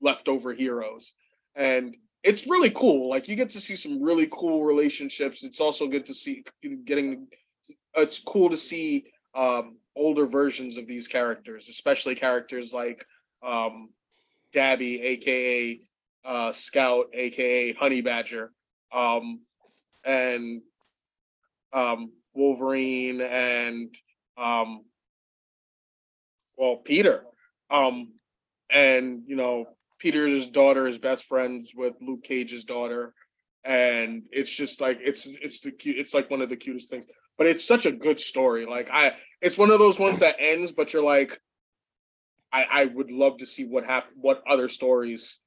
leftover 0.00 0.52
heroes. 0.52 1.14
And 1.54 1.96
it's 2.22 2.46
really 2.46 2.70
cool. 2.70 3.08
Like 3.08 3.28
you 3.28 3.36
get 3.36 3.50
to 3.50 3.60
see 3.60 3.76
some 3.76 4.02
really 4.02 4.28
cool 4.30 4.64
relationships. 4.64 5.44
It's 5.44 5.60
also 5.60 5.86
good 5.86 6.06
to 6.06 6.14
see 6.14 6.44
getting 6.84 7.28
it's 7.98 8.18
cool 8.18 8.50
to 8.50 8.56
see 8.56 9.04
um 9.34 9.76
older 9.96 10.26
versions 10.26 10.76
of 10.76 10.86
these 10.86 11.08
characters 11.08 11.68
especially 11.68 12.14
characters 12.14 12.72
like 12.72 13.04
um 13.46 13.90
gabby 14.52 15.00
aka 15.02 15.80
uh 16.24 16.52
scout 16.52 17.06
aka 17.14 17.72
honey 17.74 18.00
badger 18.00 18.52
um 18.92 19.40
and 20.04 20.62
um 21.72 22.10
wolverine 22.34 23.20
and 23.20 23.94
um 24.36 24.82
well 26.56 26.76
peter. 26.76 27.24
Um 27.70 28.12
and 28.70 29.22
you 29.26 29.36
know 29.36 29.66
peter's 29.98 30.46
daughter 30.46 30.86
is 30.86 30.98
best 30.98 31.24
friends 31.24 31.72
with 31.74 31.94
luke 32.00 32.22
cage's 32.22 32.64
daughter 32.64 33.14
and 33.64 34.22
it's 34.30 34.50
just 34.50 34.80
like 34.80 34.98
it's 35.02 35.26
it's 35.26 35.60
the 35.60 35.70
cute 35.70 35.98
it's 35.98 36.14
like 36.14 36.30
one 36.30 36.42
of 36.42 36.48
the 36.48 36.56
cutest 36.56 36.90
things. 36.90 37.06
But 37.36 37.46
it's 37.46 37.64
such 37.64 37.86
a 37.86 37.92
good 37.92 38.18
story. 38.18 38.66
Like 38.66 38.90
i 38.90 39.14
it's 39.40 39.58
one 39.58 39.70
of 39.70 39.78
those 39.78 39.98
ones 39.98 40.18
that 40.20 40.36
ends 40.38 40.72
but 40.72 40.92
you're 40.92 41.02
like 41.02 41.40
i 42.52 42.64
i 42.64 42.84
would 42.86 43.10
love 43.10 43.38
to 43.38 43.46
see 43.46 43.64
what 43.64 43.84
hap- 43.84 44.10
what 44.14 44.42
other 44.48 44.68
stories 44.68 45.38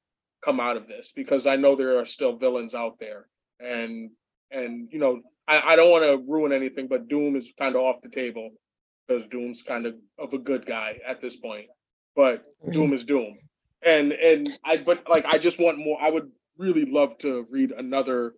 come 0.44 0.60
out 0.60 0.76
of 0.76 0.88
this 0.88 1.12
because 1.14 1.46
i 1.46 1.56
know 1.56 1.76
there 1.76 1.98
are 1.98 2.04
still 2.04 2.36
villains 2.36 2.74
out 2.74 2.98
there. 2.98 3.26
And 3.60 4.10
and 4.50 4.88
you 4.90 4.98
know 4.98 5.20
i 5.46 5.72
i 5.72 5.76
don't 5.76 5.90
want 5.90 6.04
to 6.04 6.24
ruin 6.30 6.52
anything 6.52 6.88
but 6.88 7.08
doom 7.08 7.36
is 7.36 7.52
kind 7.58 7.76
of 7.76 7.82
off 7.82 8.02
the 8.02 8.08
table 8.08 8.50
because 9.06 9.26
doom's 9.28 9.62
kind 9.62 9.86
of 9.86 9.94
of 10.18 10.32
a 10.32 10.38
good 10.38 10.66
guy 10.66 10.98
at 11.06 11.20
this 11.20 11.36
point. 11.36 11.66
But 12.14 12.44
mm-hmm. 12.60 12.72
doom 12.72 12.92
is 12.92 13.04
doom. 13.04 13.34
And 13.84 14.12
and 14.12 14.58
i 14.64 14.76
but 14.76 15.08
like 15.08 15.24
i 15.26 15.38
just 15.38 15.58
want 15.58 15.78
more 15.78 15.98
i 16.00 16.10
would 16.10 16.30
really 16.58 16.84
love 16.84 17.18
to 17.18 17.46
read 17.50 17.72
another 17.72 18.34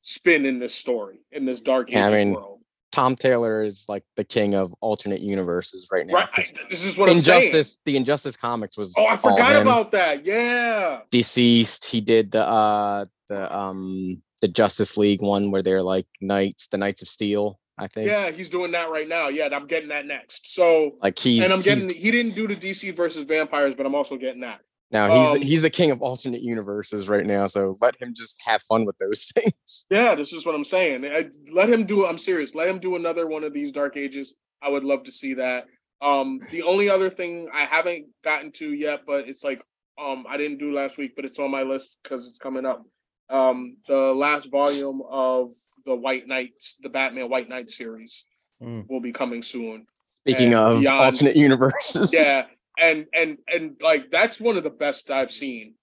spin 0.00 0.46
in 0.46 0.58
this 0.58 0.74
story 0.74 1.20
in 1.32 1.44
this 1.44 1.60
dark 1.60 1.90
Yeah, 1.90 2.06
I 2.06 2.12
mean, 2.24 2.34
world 2.34 2.60
Tom 2.94 3.16
Taylor 3.16 3.64
is 3.64 3.86
like 3.88 4.04
the 4.14 4.22
king 4.22 4.54
of 4.54 4.72
alternate 4.80 5.20
universes 5.20 5.88
right 5.92 6.06
now. 6.06 6.14
right 6.14 6.28
I, 6.32 6.42
this 6.70 6.84
is 6.84 6.96
what 6.96 7.10
i'm 7.10 7.18
saying 7.18 7.46
Injustice, 7.46 7.80
the 7.84 7.96
Injustice 7.96 8.36
comics 8.36 8.78
was 8.78 8.94
oh 8.96 9.06
i 9.06 9.16
forgot 9.16 9.60
about 9.60 9.90
that 9.92 10.24
yeah 10.24 11.00
DCeased. 11.10 11.84
He 11.86 12.00
did 12.00 12.30
the 12.30 12.46
uh 12.46 13.06
the 13.28 13.56
um 13.56 14.22
the 14.42 14.48
Justice 14.48 14.96
League 14.96 15.22
one 15.22 15.50
where 15.50 15.62
they're 15.62 15.82
like 15.82 16.06
knights, 16.20 16.68
the 16.68 16.76
Knights 16.76 17.02
of 17.02 17.08
Steel. 17.08 17.58
I 17.76 17.88
think. 17.88 18.06
yeah 18.06 18.30
he's 18.30 18.48
doing 18.48 18.70
that 18.70 18.88
right 18.88 19.08
now 19.08 19.26
yeah 19.26 19.48
i'm 19.50 19.66
getting 19.66 19.88
that 19.88 20.06
next 20.06 20.54
so 20.54 20.92
Like 21.02 21.18
he's 21.18 21.42
and 21.42 21.52
i'm 21.52 21.60
getting 21.60 21.92
he 21.92 22.12
didn't 22.12 22.36
do 22.36 22.46
the 22.46 22.54
dc 22.54 22.94
versus 22.94 23.24
vampires 23.24 23.74
but 23.74 23.84
i'm 23.84 23.96
also 23.96 24.16
getting 24.16 24.42
that 24.42 24.60
now 24.90 25.08
he's 25.08 25.28
um, 25.36 25.40
he's 25.42 25.62
the 25.62 25.70
king 25.70 25.90
of 25.90 26.00
alternate 26.02 26.42
universes 26.42 27.08
right 27.08 27.26
now. 27.26 27.46
So 27.46 27.74
let 27.80 28.00
him 28.00 28.12
just 28.14 28.40
have 28.44 28.62
fun 28.62 28.84
with 28.84 28.96
those 28.98 29.24
things. 29.34 29.86
Yeah, 29.90 30.14
this 30.14 30.32
is 30.32 30.46
what 30.46 30.54
I'm 30.54 30.64
saying. 30.64 31.04
I, 31.04 31.26
let 31.52 31.68
him 31.68 31.84
do. 31.84 32.06
I'm 32.06 32.18
serious. 32.18 32.54
Let 32.54 32.68
him 32.68 32.78
do 32.78 32.96
another 32.96 33.26
one 33.26 33.44
of 33.44 33.52
these 33.52 33.72
Dark 33.72 33.96
Ages. 33.96 34.34
I 34.62 34.68
would 34.68 34.84
love 34.84 35.02
to 35.04 35.12
see 35.12 35.34
that. 35.34 35.66
Um, 36.00 36.40
the 36.50 36.62
only 36.62 36.88
other 36.90 37.08
thing 37.10 37.48
I 37.52 37.64
haven't 37.64 38.06
gotten 38.22 38.52
to 38.52 38.72
yet, 38.74 39.00
but 39.06 39.28
it's 39.28 39.42
like 39.44 39.62
um 39.98 40.26
I 40.28 40.36
didn't 40.36 40.58
do 40.58 40.72
last 40.74 40.98
week, 40.98 41.12
but 41.16 41.24
it's 41.24 41.38
on 41.38 41.50
my 41.50 41.62
list 41.62 41.98
because 42.02 42.26
it's 42.28 42.38
coming 42.38 42.66
up. 42.66 42.82
Um, 43.30 43.78
the 43.88 43.96
last 44.12 44.50
volume 44.50 45.02
of 45.10 45.50
the 45.86 45.94
White 45.94 46.26
Knights, 46.28 46.76
the 46.82 46.88
Batman 46.90 47.28
White 47.30 47.48
Knight 47.48 47.70
series, 47.70 48.26
Mm. 48.62 48.88
will 48.88 49.00
be 49.00 49.12
coming 49.12 49.42
soon. 49.42 49.84
Speaking 50.20 50.54
And 50.54 50.54
of 50.54 50.80
beyond- 50.80 51.00
alternate 51.00 51.36
universes, 51.48 52.14
Yeah, 52.14 52.46
and 52.78 53.06
and 53.14 53.38
and 53.52 53.76
like 53.80 54.10
that's 54.10 54.40
one 54.40 54.56
of 54.56 54.64
the 54.64 54.70
best 54.70 55.10
I've 55.10 55.30
seen 55.32 55.74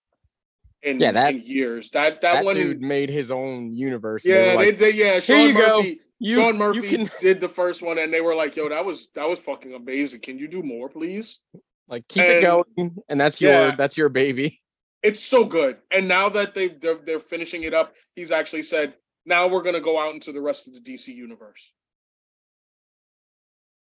in 0.83 0.99
Yeah, 0.99 1.11
that- 1.11 1.35
in 1.35 1.41
years. 1.43 1.91
That 1.91 2.21
that, 2.21 2.33
that 2.35 2.45
one. 2.45 2.55
dude 2.55 2.81
made 2.81 3.09
his 3.09 3.31
own 3.31 3.73
universe. 3.73 4.25
yeah, 4.25 4.55
they, 4.55 4.55
like, 4.55 4.77
they 4.79 4.91
yeah. 4.93 5.19
"Here 5.19 5.21
Sean 5.21 5.47
you 5.47 5.53
go. 5.53 5.77
Murphy. 5.77 5.99
you, 6.19 6.35
Sean 6.35 6.53
you 6.53 6.59
Murphy 6.59 6.87
can 6.87 7.09
did 7.21 7.39
the 7.41 7.49
first 7.49 7.81
one, 7.81 7.97
and 7.97 8.11
they 8.13 8.21
were 8.21 8.35
like, 8.35 8.55
"Yo, 8.55 8.69
that 8.69 8.83
was 8.85 9.09
that 9.15 9.27
was 9.29 9.39
fucking 9.39 9.73
amazing. 9.73 10.21
Can 10.21 10.37
you 10.39 10.47
do 10.47 10.63
more, 10.63 10.89
please?" 10.89 11.39
like 11.87 12.07
keep 12.07 12.23
it 12.23 12.41
going, 12.41 12.95
and 13.09 13.19
that's 13.19 13.41
your 13.41 13.73
that's 13.73 13.97
your 13.97 14.09
baby. 14.09 14.57
It's 15.03 15.19
so 15.23 15.45
good. 15.45 15.77
And 15.89 16.07
now 16.07 16.29
that 16.29 16.53
they 16.53 16.67
they're, 16.67 16.99
they're 17.03 17.19
finishing 17.19 17.63
it 17.63 17.73
up, 17.73 17.95
he's 18.15 18.29
actually 18.29 18.61
said, 18.61 18.93
"Now 19.25 19.47
we're 19.47 19.63
gonna 19.63 19.79
go 19.79 19.99
out 19.99 20.13
into 20.13 20.31
the 20.31 20.39
rest 20.41 20.67
of 20.67 20.75
the 20.75 20.79
DC 20.79 21.07
universe 21.07 21.73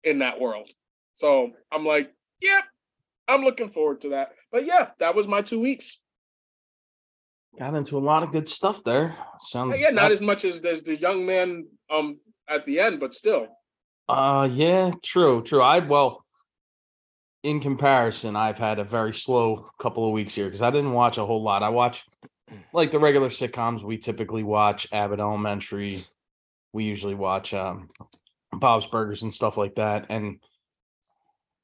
in 0.03 0.21
that 0.21 0.41
world." 0.41 0.71
So 1.15 1.51
I'm 1.71 1.85
like, 1.85 2.11
"Yep, 2.41 2.65
I'm 3.31 3.43
looking 3.43 3.71
forward 3.71 4.01
to 4.03 4.11
that." 4.11 4.33
But 4.53 4.67
yeah, 4.67 4.91
that 4.99 5.15
was 5.15 5.29
my 5.29 5.43
two 5.43 5.61
weeks. 5.61 6.03
Got 7.59 7.75
into 7.75 7.99
a 7.99 8.01
lot 8.01 8.23
of 8.23 8.33
good 8.33 8.49
stuff 8.49 8.85
there. 8.85 9.17
Sounds 9.41 9.81
Yeah, 9.81 9.91
not 9.91 10.13
as 10.13 10.21
much 10.21 10.45
as 10.45 10.61
as 10.65 10.83
the 10.83 10.97
young 10.97 11.27
man 11.27 11.67
um 11.89 12.21
at 12.49 12.65
the 12.65 12.81
end, 12.81 13.01
but 13.01 13.13
still. 13.13 13.49
Uh 14.09 14.49
yeah, 14.51 14.93
true, 15.03 15.43
true. 15.43 15.63
I 15.63 15.81
well 15.81 16.25
in 17.43 17.61
comparison, 17.61 18.37
I've 18.37 18.59
had 18.59 18.79
a 18.79 18.85
very 18.85 19.15
slow 19.15 19.71
couple 19.79 20.07
of 20.07 20.13
weeks 20.13 20.35
here 20.35 20.45
because 20.45 20.63
I 20.63 20.71
didn't 20.71 20.93
watch 20.93 21.19
a 21.19 21.25
whole 21.25 21.43
lot. 21.43 21.63
I 21.63 21.71
watch 21.71 22.05
like 22.73 22.91
the 22.91 22.99
regular 22.99 23.29
sitcoms 23.29 23.83
we 23.83 23.99
typically 23.99 24.43
watch, 24.43 24.87
Abbott 24.93 25.21
Elementary. 25.21 25.99
We 26.73 26.85
usually 26.85 27.15
watch 27.15 27.53
um 27.53 27.89
Bob's 28.53 28.87
Burgers 28.87 29.23
and 29.23 29.35
stuff 29.35 29.57
like 29.57 29.75
that. 29.77 30.07
And 30.09 30.41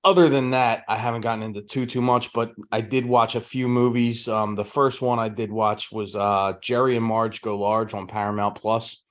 other 0.06 0.28
than 0.30 0.50
that, 0.50 0.84
I 0.88 0.96
haven't 0.96 1.22
gotten 1.22 1.42
into 1.42 1.60
too 1.62 1.84
too 1.84 2.00
much, 2.00 2.32
but 2.32 2.52
I 2.72 2.80
did 2.80 3.04
watch 3.04 3.34
a 3.34 3.40
few 3.40 3.66
movies. 3.68 4.28
Um 4.28 4.54
the 4.54 4.64
first 4.64 5.02
one 5.02 5.18
I 5.18 5.28
did 5.28 5.50
watch 5.52 5.90
was 5.92 6.14
uh 6.16 6.54
Jerry 6.62 6.96
and 6.96 7.04
Marge 7.04 7.42
Go 7.42 7.58
Large 7.58 7.92
on 7.92 8.06
Paramount 8.06 8.54
Plus, 8.54 9.02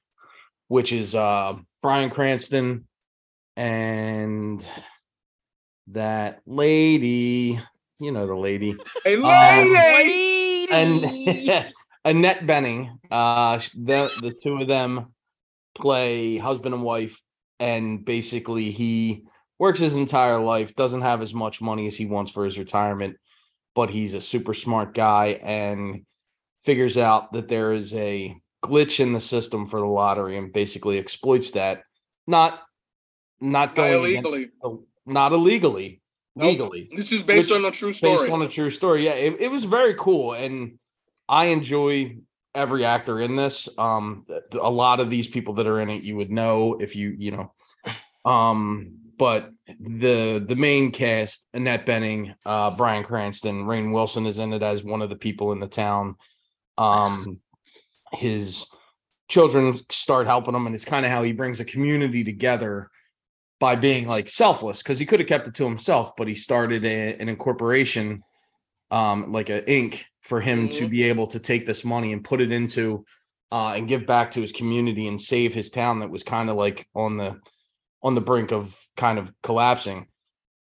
which 0.70 0.92
is 0.94 1.14
uh 1.14 1.54
Bryan 1.84 2.10
Cranston 2.10 2.88
and 3.58 4.66
that 5.88 6.42
lady, 6.46 7.60
you 8.00 8.12
know 8.12 8.26
the 8.28 8.36
lady, 8.36 8.76
Hey, 9.04 9.16
Um, 9.18 9.74
lady! 9.74 10.68
and 10.72 11.74
Annette 12.06 12.42
Bening. 12.48 12.98
Uh, 13.12 13.60
the 13.76 14.10
the 14.22 14.34
two 14.42 14.62
of 14.62 14.68
them 14.68 15.14
play 15.76 16.38
husband 16.38 16.74
and 16.74 16.84
wife, 16.84 17.22
and 17.60 18.04
basically 18.06 18.72
he 18.72 19.26
works 19.60 19.80
his 19.80 19.96
entire 19.98 20.40
life, 20.40 20.76
doesn't 20.76 21.02
have 21.02 21.22
as 21.22 21.34
much 21.34 21.62
money 21.62 21.88
as 21.88 21.96
he 21.96 22.06
wants 22.06 22.32
for 22.32 22.44
his 22.46 22.58
retirement, 22.60 23.18
but 23.74 23.90
he's 23.90 24.14
a 24.14 24.22
super 24.22 24.54
smart 24.54 24.94
guy 24.94 25.40
and 25.44 26.06
figures 26.64 26.98
out 26.98 27.32
that 27.34 27.48
there 27.48 27.72
is 27.74 27.94
a 27.94 28.36
glitch 28.64 29.00
in 29.00 29.14
the 29.14 29.20
system 29.22 29.66
for 29.66 29.80
the 29.80 29.86
lottery 29.86 30.38
and 30.38 30.52
basically 30.52 30.98
exploits 30.98 31.52
that. 31.52 31.84
Not 32.28 32.62
not 33.42 33.70
Not 33.70 33.76
going 33.76 34.06
against 34.18 34.28
illegally. 34.28 34.52
the- 34.62 34.86
not 35.06 35.32
illegally, 35.34 36.02
Nope. 36.36 36.48
legally 36.52 36.90
This 36.96 37.12
is 37.12 37.22
based 37.22 37.52
on 37.52 37.64
a 37.66 37.70
true 37.72 37.92
story. 37.94 38.18
based 38.18 38.30
on 38.32 38.42
a 38.42 38.48
true 38.48 38.70
story. 38.72 39.06
Yeah, 39.06 39.12
it, 39.12 39.40
it 39.40 39.48
was 39.52 39.66
very 39.66 39.94
cool, 39.96 40.34
and 40.34 40.80
I 41.30 41.46
enjoy 41.46 42.18
every 42.56 42.86
actor 42.86 43.20
in 43.22 43.36
this. 43.36 43.70
Um, 43.78 44.26
a 44.60 44.70
lot 44.70 45.00
of 45.00 45.10
these 45.12 45.28
people 45.28 45.54
that 45.56 45.68
are 45.68 45.80
in 45.82 45.90
it, 45.90 46.04
you 46.04 46.16
would 46.16 46.32
know 46.32 46.78
if 46.80 46.96
you, 46.96 47.14
you 47.18 47.32
know. 47.32 47.52
Um, 48.30 48.94
but 49.18 49.52
the 49.80 50.44
the 50.46 50.56
main 50.56 50.92
cast: 50.92 51.48
Annette 51.54 51.86
Bening, 51.86 52.36
uh, 52.46 52.72
Bryan 52.72 53.04
Cranston, 53.04 53.66
Rainn 53.66 53.92
Wilson 53.94 54.26
is 54.26 54.40
in 54.40 54.54
it 54.54 54.64
as 54.64 54.84
one 54.84 55.02
of 55.02 55.10
the 55.10 55.16
people 55.16 55.52
in 55.52 55.60
the 55.60 55.68
town. 55.68 56.16
Um, 56.78 57.40
his 58.14 58.66
children 59.28 59.80
start 59.90 60.28
helping 60.28 60.56
him, 60.56 60.66
and 60.66 60.76
it's 60.76 60.86
kind 60.86 61.06
of 61.06 61.12
how 61.12 61.24
he 61.24 61.32
brings 61.32 61.60
a 61.60 61.66
community 61.66 62.24
together 62.24 62.90
by 63.60 63.76
being 63.76 64.08
like 64.08 64.30
selfless 64.30 64.84
because 64.84 65.00
he 65.00 65.06
could 65.06 65.20
have 65.20 65.30
kept 65.30 65.48
it 65.48 65.56
to 65.56 65.64
himself, 65.64 66.16
but 66.18 66.28
he 66.28 66.36
started 66.36 66.84
a, 66.84 67.16
an 67.16 67.30
incorporation, 67.30 68.22
um, 68.92 69.32
like 69.32 69.50
a 69.50 69.62
Inc. 69.62 70.04
for 70.22 70.42
him 70.42 70.70
to 70.70 70.86
Mhm. 70.86 70.90
be 70.90 71.04
able 71.04 71.28
to 71.28 71.40
take 71.40 71.66
this 71.66 71.86
money 71.86 72.12
and 72.12 72.24
put 72.24 72.42
it 72.42 72.52
into 72.52 73.06
uh, 73.52 73.74
and 73.76 73.88
give 73.88 74.06
back 74.06 74.32
to 74.32 74.42
his 74.42 74.52
community 74.52 75.08
and 75.08 75.20
save 75.22 75.54
his 75.54 75.70
town 75.70 76.00
that 76.00 76.10
was 76.10 76.24
kind 76.24 76.50
of 76.50 76.58
like 76.58 76.88
on 76.94 77.16
the 77.16 77.40
on 78.06 78.14
the 78.14 78.22
brink 78.22 78.52
of 78.52 78.80
kind 78.96 79.18
of 79.18 79.34
collapsing. 79.42 80.06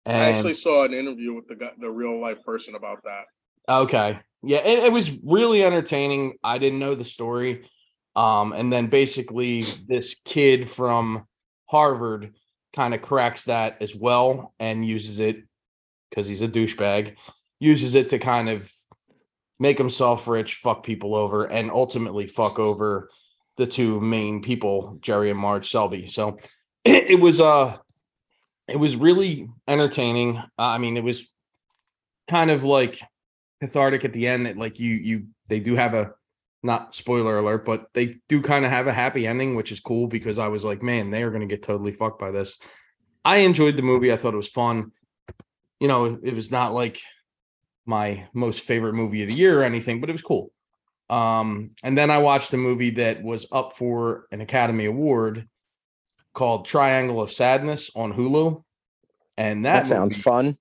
I 0.07 0.13
actually 0.13 0.55
saw 0.55 0.85
an 0.85 0.95
interview 0.95 1.35
with 1.35 1.49
the 1.49 1.73
the 1.81 1.91
real 1.91 2.21
life 2.21 2.45
person 2.45 2.77
about 2.77 3.03
that. 3.03 3.25
Okay. 3.69 4.21
Yeah, 4.45 4.59
it, 4.59 4.85
it 4.85 4.93
was 4.93 5.19
really 5.25 5.65
entertaining. 5.65 6.37
I 6.45 6.59
didn't 6.59 6.79
know 6.79 6.95
the 6.95 7.05
story. 7.05 7.69
Um, 8.15 8.53
and 8.53 8.73
then 8.73 8.87
basically 8.87 9.63
this 9.89 10.15
kid 10.25 10.71
from 10.71 11.27
Harvard 11.69 12.33
kind 12.73 12.95
of 12.95 13.03
cracks 13.03 13.47
that 13.47 13.79
as 13.81 13.95
well 13.95 14.55
and 14.61 14.87
uses 14.87 15.19
it 15.19 15.43
because 16.09 16.29
he's 16.29 16.43
a 16.43 16.49
douchebag, 16.49 17.17
uses 17.59 17.97
it 17.97 18.09
to 18.11 18.21
kind 18.21 18.49
of 18.49 18.73
make 19.59 19.79
himself 19.79 20.29
rich, 20.29 20.55
fuck 20.55 20.85
people 20.85 21.17
over, 21.17 21.45
and 21.45 21.73
ultimately 21.73 22.29
fuck 22.29 22.61
over 22.61 23.11
the 23.57 23.67
two 23.67 24.01
main 24.01 24.43
people, 24.43 24.99
Jerry 25.01 25.31
and 25.31 25.41
Marge 25.41 25.69
Selby. 25.69 26.07
So 26.07 26.39
it, 27.11 27.21
was 27.21 27.41
uh 27.41 27.77
it 28.69 28.79
was 28.79 28.95
really 28.95 29.49
entertaining. 29.67 30.37
Uh, 30.37 30.43
I 30.59 30.79
mean, 30.79 30.97
it 30.97 31.03
was 31.03 31.29
kind 32.29 32.51
of 32.51 32.63
like 32.65 33.01
cathartic 33.61 34.05
at 34.05 34.13
the 34.13 34.29
end 34.29 34.47
that 34.47 34.57
like 34.57 34.79
you 34.79 34.95
you 34.95 35.27
they 35.49 35.61
do 35.61 35.75
have 35.75 35.95
a 35.95 36.13
not 36.63 36.95
spoiler 36.95 37.39
alert 37.39 37.65
but 37.65 37.87
they 37.95 38.17
do 38.29 38.43
kind 38.43 38.65
of 38.65 38.71
have 38.71 38.87
a 38.87 38.93
happy 38.93 39.27
ending 39.27 39.55
which 39.55 39.71
is 39.71 39.81
cool 39.81 40.09
because 40.09 40.39
i 40.39 40.49
was 40.49 40.65
like 40.65 40.83
man 40.83 41.11
they 41.11 41.23
are 41.23 41.31
going 41.31 41.41
to 41.41 41.47
get 41.47 41.63
totally 41.63 41.93
fucked 41.93 42.19
by 42.19 42.31
this. 42.31 42.59
I 43.25 43.39
enjoyed 43.39 43.77
the 43.77 43.83
movie. 43.83 44.13
I 44.13 44.17
thought 44.17 44.35
it 44.35 44.37
was 44.37 44.49
fun. 44.49 44.93
You 45.81 45.89
know 45.89 46.19
it 46.23 46.35
was 46.35 46.51
not 46.51 46.73
like 46.73 47.01
my 47.87 48.29
most 48.33 48.61
favorite 48.61 48.95
movie 48.95 49.23
of 49.23 49.29
the 49.29 49.35
year 49.35 49.61
or 49.61 49.65
anything 49.65 50.01
but 50.01 50.11
it 50.11 50.13
was 50.13 50.23
cool. 50.23 50.53
Um 51.09 51.71
and 51.83 51.97
then 51.97 52.11
i 52.11 52.19
watched 52.19 52.53
a 52.53 52.57
movie 52.57 52.91
that 52.91 53.23
was 53.23 53.47
up 53.53 53.73
for 53.73 54.27
an 54.31 54.41
academy 54.41 54.87
award 54.87 55.49
called 56.37 56.67
triangle 56.67 57.21
of 57.23 57.33
sadness 57.33 57.91
on 57.97 58.13
hulu 58.13 58.63
and 59.39 59.65
that, 59.65 59.73
That 59.85 59.87
sounds 59.87 60.15
movie- 60.17 60.23
fun. 60.23 60.59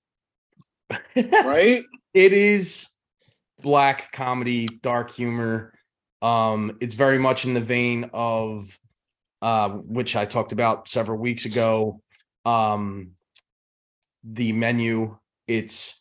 Right? 1.44 1.84
it 2.14 2.32
is 2.32 2.88
black 3.62 4.10
comedy 4.12 4.66
dark 4.82 5.10
humor 5.10 5.72
um 6.22 6.76
it's 6.80 6.94
very 6.94 7.18
much 7.18 7.44
in 7.44 7.52
the 7.54 7.60
vein 7.60 8.08
of 8.14 8.78
uh 9.42 9.68
which 9.70 10.16
i 10.16 10.24
talked 10.24 10.52
about 10.52 10.88
several 10.88 11.18
weeks 11.18 11.44
ago 11.44 12.00
um 12.46 13.10
the 14.24 14.52
menu 14.52 15.16
it's 15.46 16.00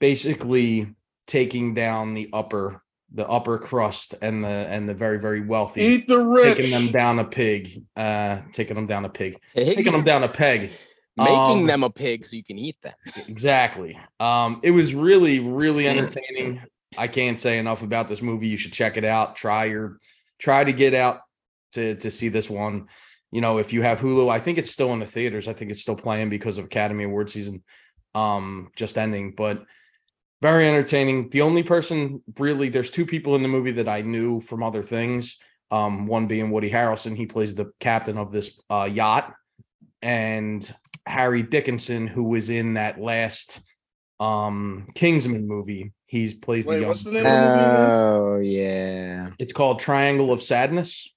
basically 0.00 0.92
taking 1.26 1.72
down 1.74 2.14
the 2.14 2.28
upper 2.32 2.82
the 3.14 3.26
upper 3.28 3.58
crust 3.58 4.14
and 4.20 4.42
the 4.44 4.48
and 4.48 4.88
the 4.88 4.94
very 4.94 5.18
very 5.20 5.40
wealthy 5.40 5.80
Eat 5.82 6.08
the 6.08 6.18
rich. 6.18 6.56
taking 6.56 6.70
them 6.72 6.88
down 6.90 7.18
a 7.20 7.24
pig 7.24 7.84
uh 7.96 8.40
taking 8.52 8.74
them 8.74 8.86
down 8.86 9.04
a 9.04 9.08
pig 9.08 9.38
Pig? 9.54 9.74
taking 9.76 9.92
them 9.92 10.02
down 10.04 10.24
a 10.24 10.28
peg 10.28 10.70
Making 11.16 11.36
Um, 11.60 11.66
them 11.66 11.84
a 11.84 11.90
pig 11.90 12.24
so 12.26 12.34
you 12.34 12.42
can 12.42 12.58
eat 12.58 12.74
them. 12.82 12.92
Exactly. 13.28 13.96
Um, 14.18 14.58
it 14.64 14.72
was 14.72 14.94
really, 14.96 15.38
really 15.38 15.86
entertaining. 15.92 16.60
I 16.98 17.06
can't 17.06 17.38
say 17.38 17.58
enough 17.60 17.84
about 17.84 18.08
this 18.08 18.20
movie. 18.20 18.48
You 18.48 18.56
should 18.56 18.72
check 18.72 18.96
it 18.96 19.04
out. 19.04 19.36
Try 19.36 19.66
your 19.66 20.00
try 20.40 20.64
to 20.64 20.72
get 20.72 20.92
out 20.92 21.20
to 21.74 21.94
to 21.94 22.10
see 22.10 22.30
this 22.30 22.50
one. 22.50 22.88
You 23.30 23.40
know, 23.42 23.58
if 23.58 23.72
you 23.72 23.82
have 23.82 24.00
Hulu, 24.00 24.28
I 24.28 24.40
think 24.40 24.58
it's 24.58 24.72
still 24.72 24.92
in 24.92 24.98
the 24.98 25.06
theaters. 25.06 25.46
I 25.46 25.52
think 25.52 25.70
it's 25.70 25.80
still 25.82 25.94
playing 25.94 26.30
because 26.30 26.58
of 26.58 26.64
Academy 26.64 27.04
Award 27.04 27.30
season 27.30 27.62
um 28.16 28.72
just 28.74 28.98
ending, 28.98 29.34
but 29.36 29.62
very 30.44 30.68
entertaining. 30.68 31.30
The 31.30 31.40
only 31.40 31.62
person 31.62 32.22
really 32.38 32.68
there's 32.68 32.90
two 32.90 33.06
people 33.06 33.34
in 33.34 33.42
the 33.42 33.48
movie 33.48 33.70
that 33.72 33.88
I 33.88 34.02
knew 34.02 34.42
from 34.42 34.62
other 34.62 34.82
things. 34.82 35.38
Um, 35.70 36.06
one 36.06 36.26
being 36.26 36.50
Woody 36.50 36.68
Harrelson, 36.68 37.16
he 37.16 37.24
plays 37.24 37.54
the 37.54 37.72
captain 37.80 38.18
of 38.18 38.30
this 38.30 38.60
uh 38.68 38.86
yacht, 38.92 39.32
and 40.02 40.60
Harry 41.06 41.42
Dickinson, 41.42 42.06
who 42.06 42.24
was 42.24 42.50
in 42.50 42.74
that 42.74 43.00
last 43.00 43.60
um 44.20 44.86
Kingsman 44.94 45.48
movie. 45.48 45.94
He's 46.04 46.34
plays 46.34 46.66
Wait, 46.66 46.74
the 46.74 46.80
young. 46.82 46.88
what's 46.88 47.04
the 47.04 47.12
name 47.12 47.24
of 47.24 47.32
the 47.32 47.56
movie? 47.56 47.90
Oh 47.90 48.40
yeah. 48.44 49.30
It's 49.38 49.54
called 49.54 49.78
Triangle 49.78 50.30
of 50.30 50.42
Sadness. 50.42 51.08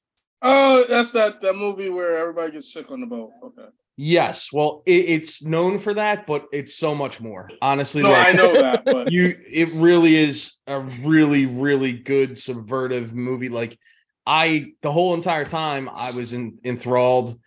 Oh, 0.42 0.86
that's 0.88 1.12
that 1.12 1.42
that 1.42 1.58
movie 1.58 1.90
where 1.90 2.18
everybody 2.18 2.54
gets 2.54 2.72
sick 2.72 2.90
on 2.92 3.02
the 3.02 3.08
boat. 3.08 3.32
Okay. 3.44 3.68
Yes, 4.00 4.54
well, 4.54 4.84
it, 4.86 5.06
it's 5.10 5.44
known 5.44 5.80
for 5.80 5.96
that, 5.96 6.28
but 6.28 6.46
it's 6.54 6.76
so 6.76 6.94
much 6.94 7.20
more. 7.20 7.50
Honestly, 7.64 8.04
No, 8.04 8.10
like 8.10 8.28
I 8.28 8.32
know 8.34 8.54
that, 8.54 8.86
but 8.86 9.12
you, 9.12 9.36
it 9.52 9.74
really 9.74 10.16
is 10.16 10.54
a 10.68 10.80
really, 10.80 11.48
really 11.48 11.94
good 11.94 12.34
subvertive 12.34 13.16
movie. 13.16 13.50
Like 13.50 13.80
I, 14.24 14.74
the 14.84 14.92
whole 14.92 15.16
entire 15.16 15.46
time, 15.46 15.90
I 15.92 16.12
was 16.12 16.32
in, 16.32 16.60
enthralled. 16.64 17.40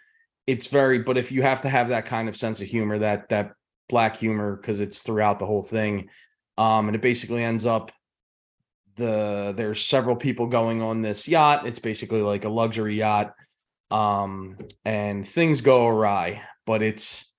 It's 0.49 0.67
very, 0.67 0.99
but 0.99 1.17
if 1.17 1.31
you 1.31 1.43
have 1.43 1.61
to 1.61 1.69
have 1.69 1.91
that 1.91 2.07
kind 2.07 2.29
of 2.29 2.37
sense 2.37 2.61
of 2.61 2.67
humor, 2.67 2.99
that 2.99 3.29
that 3.29 3.53
black 3.89 4.17
humor, 4.17 4.57
because 4.57 4.81
it's 4.81 5.03
throughout 5.03 5.39
the 5.39 5.47
whole 5.47 5.63
thing, 5.63 6.11
um, 6.59 6.89
and 6.89 6.97
it 6.97 7.03
basically 7.03 7.45
ends 7.45 7.65
up 7.65 7.93
the 8.97 9.55
there's 9.57 9.87
several 9.87 10.17
people 10.17 10.49
going 10.49 10.83
on 10.83 11.01
this 11.01 11.29
yacht. 11.29 11.67
It's 11.69 11.79
basically 11.79 12.23
like 12.23 12.45
a 12.45 12.49
luxury 12.49 12.97
yacht, 12.97 13.35
um, 13.91 14.57
and 14.85 15.27
things 15.27 15.61
go 15.61 15.87
awry. 15.87 16.43
But 16.67 16.83
it's 16.83 17.31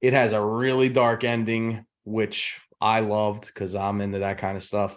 it 0.00 0.12
has 0.12 0.32
a 0.32 0.44
really 0.44 0.88
dark 0.88 1.24
ending, 1.24 1.84
which 2.04 2.60
I 2.80 3.00
loved 3.00 3.46
because 3.46 3.74
I'm 3.74 4.00
into 4.00 4.20
that 4.20 4.38
kind 4.38 4.56
of 4.56 4.62
stuff. 4.62 4.96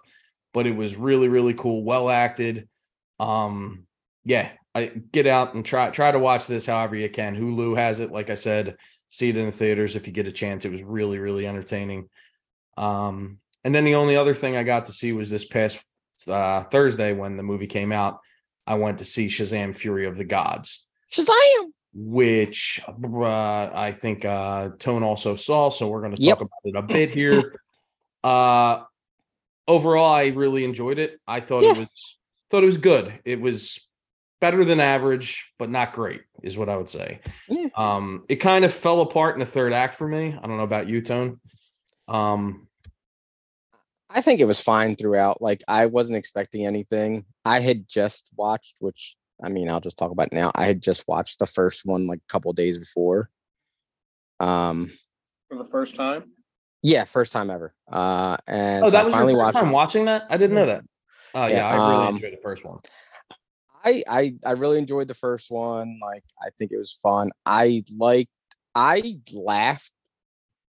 But 0.53 0.67
it 0.67 0.75
was 0.75 0.95
really, 0.95 1.27
really 1.27 1.53
cool, 1.53 1.83
well 1.83 2.09
acted. 2.09 2.67
Um, 3.19 3.85
yeah, 4.25 4.49
I 4.75 4.87
get 4.87 5.27
out 5.27 5.53
and 5.53 5.65
try 5.65 5.89
try 5.91 6.11
to 6.11 6.19
watch 6.19 6.47
this 6.47 6.65
however 6.65 6.95
you 6.95 7.09
can. 7.09 7.35
Hulu 7.35 7.77
has 7.77 7.99
it, 7.99 8.11
like 8.11 8.29
I 8.29 8.35
said, 8.35 8.77
see 9.09 9.29
it 9.29 9.37
in 9.37 9.45
the 9.45 9.51
theaters 9.51 9.95
if 9.95 10.07
you 10.07 10.13
get 10.13 10.27
a 10.27 10.31
chance. 10.31 10.65
It 10.65 10.71
was 10.71 10.83
really, 10.83 11.19
really 11.19 11.47
entertaining. 11.47 12.09
Um, 12.77 13.39
and 13.63 13.75
then 13.75 13.83
the 13.83 13.95
only 13.95 14.15
other 14.15 14.33
thing 14.33 14.55
I 14.55 14.63
got 14.63 14.87
to 14.87 14.93
see 14.93 15.11
was 15.11 15.29
this 15.29 15.45
past 15.45 15.79
uh, 16.27 16.63
Thursday 16.63 17.13
when 17.13 17.37
the 17.37 17.43
movie 17.43 17.67
came 17.67 17.91
out. 17.91 18.19
I 18.65 18.75
went 18.75 18.99
to 18.99 19.05
see 19.05 19.27
Shazam: 19.27 19.75
Fury 19.75 20.05
of 20.05 20.17
the 20.17 20.25
Gods 20.25 20.85
Shazam! 21.11 21.71
which 21.93 22.79
uh, 22.87 23.69
I 23.73 23.91
think 23.91 24.23
uh, 24.23 24.69
Tone 24.77 25.01
also 25.03 25.35
saw. 25.35 25.69
So 25.69 25.87
we're 25.87 26.01
going 26.01 26.15
to 26.15 26.21
Yep. 26.21 26.37
talk 26.37 26.47
about 26.47 26.61
it 26.63 26.75
a 26.75 26.81
bit 26.83 27.09
here. 27.13 27.59
Uh, 28.23 28.83
overall, 29.67 30.13
I 30.13 30.27
really 30.27 30.63
enjoyed 30.63 30.99
it. 30.99 31.19
I 31.27 31.39
thought 31.39 31.63
Yeah. 31.63 31.71
it 31.71 31.77
was 31.79 32.17
thought 32.51 32.63
it 32.63 32.67
was 32.67 32.77
good. 32.77 33.19
It 33.25 33.39
was 33.41 33.79
better 34.41 34.63
than 34.65 34.79
average, 34.79 35.51
but 35.59 35.69
not 35.69 35.93
great, 35.93 36.21
is 36.43 36.57
what 36.57 36.69
I 36.69 36.77
would 36.77 36.89
say. 36.89 37.19
Yeah. 37.47 37.67
Um, 37.75 38.25
it 38.29 38.37
kind 38.37 38.65
of 38.65 38.73
fell 38.73 39.01
apart 39.01 39.35
in 39.35 39.39
the 39.39 39.45
third 39.45 39.73
act 39.73 39.95
for 39.95 40.07
me. 40.07 40.27
I 40.27 40.47
don't 40.47 40.57
know 40.57 40.63
about 40.63 40.87
you, 40.87 41.01
Tone. 41.01 41.39
Um, 42.07 42.67
I 44.09 44.21
think 44.21 44.39
it 44.39 44.45
was 44.45 44.61
fine 44.61 44.95
throughout. 44.95 45.41
Like 45.41 45.63
I 45.67 45.85
wasn't 45.87 46.17
expecting 46.17 46.65
anything. 46.65 47.25
I 47.45 47.59
had 47.59 47.87
just 47.87 48.31
watched, 48.35 48.77
which 48.79 49.15
I 49.41 49.49
mean, 49.49 49.69
I'll 49.69 49.79
just 49.79 49.97
talk 49.97 50.11
about 50.11 50.27
it 50.27 50.33
now. 50.33 50.51
I 50.55 50.65
had 50.65 50.81
just 50.81 51.07
watched 51.07 51.39
the 51.39 51.45
first 51.45 51.85
one 51.85 52.07
like 52.07 52.19
a 52.19 52.31
couple 52.31 52.51
days 52.53 52.77
before. 52.77 53.29
Um, 54.39 54.91
for 55.49 55.57
the 55.57 55.65
first 55.65 55.95
time. 55.95 56.31
yeah, 56.83 57.03
first 57.03 57.33
time 57.33 57.49
ever. 57.49 57.73
Uh, 57.91 58.37
and 58.47 58.83
oh, 58.83 58.87
so 58.87 58.91
that 58.91 59.01
I 59.01 59.03
was 59.03 59.13
finally 59.13 59.33
your 59.33 59.43
first 59.43 59.55
watched. 59.55 59.63
time 59.63 59.69
it. 59.69 59.73
watching 59.73 60.05
that? 60.05 60.27
I 60.29 60.37
didn't 60.37 60.55
know 60.55 60.65
that. 60.65 60.83
Oh 61.33 61.45
yeah, 61.47 61.57
Yeah, 61.57 61.67
I 61.67 61.89
really 61.91 62.07
um, 62.07 62.15
enjoyed 62.15 62.33
the 62.33 62.41
first 62.41 62.65
one. 62.65 62.79
I, 63.83 64.03
I 64.09 64.33
I 64.45 64.51
really 64.51 64.77
enjoyed 64.77 65.07
the 65.07 65.13
first 65.13 65.51
one. 65.51 65.99
Like 66.01 66.23
I 66.41 66.49
think 66.57 66.71
it 66.71 66.77
was 66.77 66.93
fun. 66.93 67.31
I 67.45 67.83
liked 67.97 68.31
I 68.75 69.15
laughed 69.33 69.91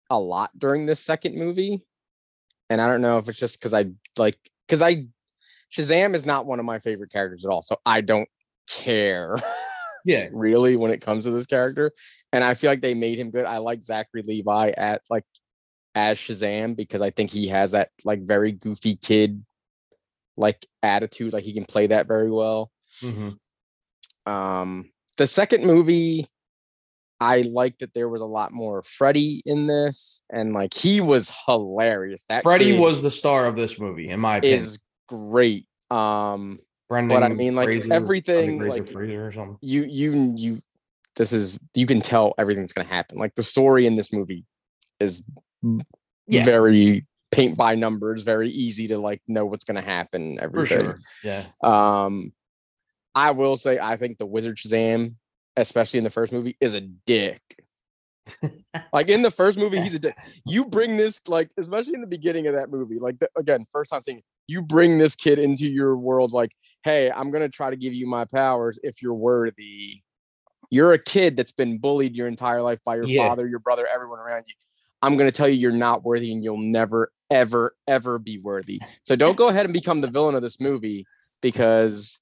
a 0.09 0.19
lot 0.19 0.51
during 0.57 0.85
this 0.85 0.99
second 0.99 1.35
movie. 1.35 1.83
And 2.69 2.81
I 2.81 2.89
don't 2.89 3.01
know 3.01 3.17
if 3.17 3.27
it's 3.27 3.39
just 3.39 3.59
because 3.59 3.73
I 3.73 3.85
like 4.17 4.37
because 4.67 4.81
I 4.81 5.07
Shazam 5.71 6.15
is 6.15 6.25
not 6.25 6.45
one 6.45 6.59
of 6.59 6.65
my 6.65 6.79
favorite 6.79 7.11
characters 7.11 7.45
at 7.45 7.49
all. 7.49 7.61
So 7.61 7.77
I 7.85 8.01
don't 8.01 8.29
care 8.69 9.35
Yeah. 10.05 10.27
really 10.33 10.75
when 10.75 10.91
it 10.91 11.01
comes 11.01 11.25
to 11.25 11.31
this 11.31 11.45
character. 11.45 11.91
And 12.31 12.43
I 12.43 12.53
feel 12.55 12.71
like 12.71 12.81
they 12.81 12.93
made 12.93 13.19
him 13.19 13.31
good. 13.31 13.45
I 13.45 13.57
like 13.57 13.83
Zachary 13.83 14.23
Levi 14.23 14.71
at 14.75 15.01
like 15.09 15.25
as 15.95 16.17
Shazam 16.17 16.75
because 16.75 17.01
I 17.01 17.11
think 17.11 17.29
he 17.29 17.47
has 17.47 17.71
that 17.71 17.89
like 18.03 18.23
very 18.23 18.51
goofy 18.51 18.95
kid 18.95 19.43
like 20.35 20.65
attitude. 20.81 21.33
Like 21.33 21.43
he 21.43 21.53
can 21.53 21.65
play 21.65 21.87
that 21.87 22.07
very 22.07 22.31
well. 22.31 22.71
Mhm. 23.01 23.37
Um 24.25 24.91
the 25.17 25.27
second 25.27 25.65
movie, 25.65 26.27
I 27.19 27.41
liked 27.41 27.79
that 27.79 27.93
there 27.93 28.09
was 28.09 28.21
a 28.21 28.25
lot 28.25 28.51
more 28.51 28.81
Freddy 28.81 29.43
in 29.45 29.67
this, 29.67 30.23
and 30.31 30.53
like 30.53 30.73
he 30.73 31.01
was 31.01 31.31
hilarious. 31.45 32.25
That 32.29 32.43
Freddie 32.43 32.71
kid 32.73 32.79
was 32.79 33.01
the 33.01 33.11
star 33.11 33.45
of 33.45 33.55
this 33.55 33.79
movie, 33.79 34.09
in 34.09 34.19
my 34.19 34.37
opinion. 34.37 34.63
is 34.63 34.79
great. 35.07 35.67
Um 35.91 36.59
Brendan 36.93 37.19
but 37.19 37.23
I 37.23 37.29
mean, 37.29 37.55
like, 37.55 37.69
Fraser, 37.69 37.91
everything, 37.93 38.59
like- 38.59 38.87
Fraser 38.87 39.27
or 39.27 39.31
something. 39.31 39.57
you 39.61 39.83
you 39.89 40.33
you 40.37 40.59
this 41.15 41.33
is 41.33 41.57
you 41.75 41.85
can 41.87 42.01
tell 42.01 42.33
everything's 42.37 42.71
gonna 42.73 42.87
happen. 42.87 43.17
Like 43.17 43.33
the 43.35 43.43
story 43.43 43.85
in 43.87 43.95
this 43.95 44.13
movie 44.13 44.45
is 44.99 45.23
Yeah. 46.27 46.43
very 46.45 47.05
paint 47.31 47.57
by 47.57 47.73
numbers, 47.75 48.23
very 48.23 48.49
easy 48.49 48.87
to 48.87 48.97
like 48.99 49.21
know 49.27 49.45
what's 49.45 49.65
gonna 49.65 49.81
happen. 49.81 50.37
For 50.37 50.43
Everything. 50.43 50.79
sure. 50.81 50.99
Yeah. 51.23 51.45
Um, 51.63 52.31
I 53.15 53.31
will 53.31 53.55
say 53.57 53.79
I 53.79 53.95
think 53.95 54.17
the 54.19 54.25
Wizard 54.25 54.57
Shazam, 54.57 55.15
especially 55.57 55.97
in 55.99 56.03
the 56.03 56.09
first 56.09 56.31
movie, 56.33 56.55
is 56.61 56.73
a 56.75 56.81
dick. 56.81 57.41
like 58.93 59.09
in 59.09 59.21
the 59.21 59.31
first 59.31 59.57
movie, 59.57 59.79
he's 59.81 59.95
a 59.95 59.99
dick. 59.99 60.17
You 60.45 60.65
bring 60.65 60.95
this 60.97 61.27
like, 61.27 61.49
especially 61.57 61.93
in 61.95 62.01
the 62.01 62.07
beginning 62.07 62.47
of 62.47 62.55
that 62.55 62.69
movie, 62.69 62.99
like 62.99 63.19
the, 63.19 63.29
again, 63.35 63.65
first 63.71 63.89
time 63.91 64.01
seeing 64.01 64.21
you 64.47 64.61
bring 64.61 64.97
this 64.97 65.15
kid 65.15 65.39
into 65.39 65.67
your 65.69 65.95
world, 65.97 66.31
like, 66.33 66.51
hey, 66.83 67.11
I'm 67.11 67.31
gonna 67.31 67.49
try 67.49 67.69
to 67.69 67.75
give 67.75 67.93
you 67.93 68.07
my 68.07 68.25
powers 68.25 68.79
if 68.83 69.01
you're 69.01 69.13
worthy. 69.13 70.01
You're 70.69 70.93
a 70.93 70.99
kid 70.99 71.37
that's 71.37 71.51
been 71.51 71.77
bullied 71.77 72.15
your 72.15 72.27
entire 72.27 72.61
life 72.61 72.79
by 72.83 72.95
your 72.95 73.07
Yeah. 73.07 73.27
father, 73.27 73.47
your 73.47 73.59
brother, 73.59 73.87
everyone 73.93 74.19
around 74.19 74.45
you. 74.47 74.55
I'm 75.01 75.17
gonna 75.17 75.31
tell 75.31 75.47
you 75.47 75.55
you're 75.55 75.71
not 75.71 76.03
worthy 76.03 76.31
and 76.31 76.43
you'll 76.43 76.57
never, 76.57 77.11
ever, 77.29 77.75
ever 77.87 78.19
be 78.19 78.37
worthy. 78.39 78.81
So 79.03 79.15
don't 79.15 79.37
go 79.37 79.49
ahead 79.49 79.65
and 79.65 79.73
become 79.73 80.01
the 80.01 80.07
villain 80.09 80.35
of 80.35 80.41
this 80.41 80.59
movie 80.59 81.05
because 81.41 82.21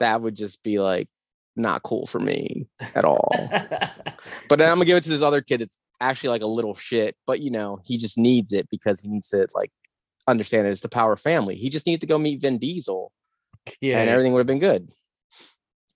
that 0.00 0.20
would 0.20 0.34
just 0.34 0.62
be 0.62 0.78
like 0.78 1.08
not 1.56 1.82
cool 1.82 2.06
for 2.06 2.20
me 2.20 2.66
at 2.94 3.04
all. 3.04 3.48
but 4.48 4.58
then 4.58 4.70
I'm 4.70 4.76
gonna 4.76 4.86
give 4.86 4.96
it 4.96 5.04
to 5.04 5.10
this 5.10 5.22
other 5.22 5.42
kid 5.42 5.60
that's 5.60 5.78
actually 6.00 6.30
like 6.30 6.42
a 6.42 6.46
little 6.46 6.74
shit, 6.74 7.16
but 7.26 7.40
you 7.40 7.50
know, 7.50 7.78
he 7.84 7.96
just 7.96 8.18
needs 8.18 8.52
it 8.52 8.68
because 8.70 9.00
he 9.00 9.08
needs 9.08 9.28
to 9.28 9.46
like 9.54 9.70
understand 10.26 10.66
that 10.66 10.70
it's 10.70 10.80
the 10.80 10.88
power 10.88 11.12
of 11.12 11.20
family. 11.20 11.54
He 11.56 11.70
just 11.70 11.86
needs 11.86 12.00
to 12.00 12.06
go 12.06 12.18
meet 12.18 12.40
Vin 12.40 12.58
Diesel 12.58 13.12
yeah. 13.80 14.00
and 14.00 14.10
everything 14.10 14.32
would 14.32 14.40
have 14.40 14.46
been 14.46 14.58
good. 14.58 14.90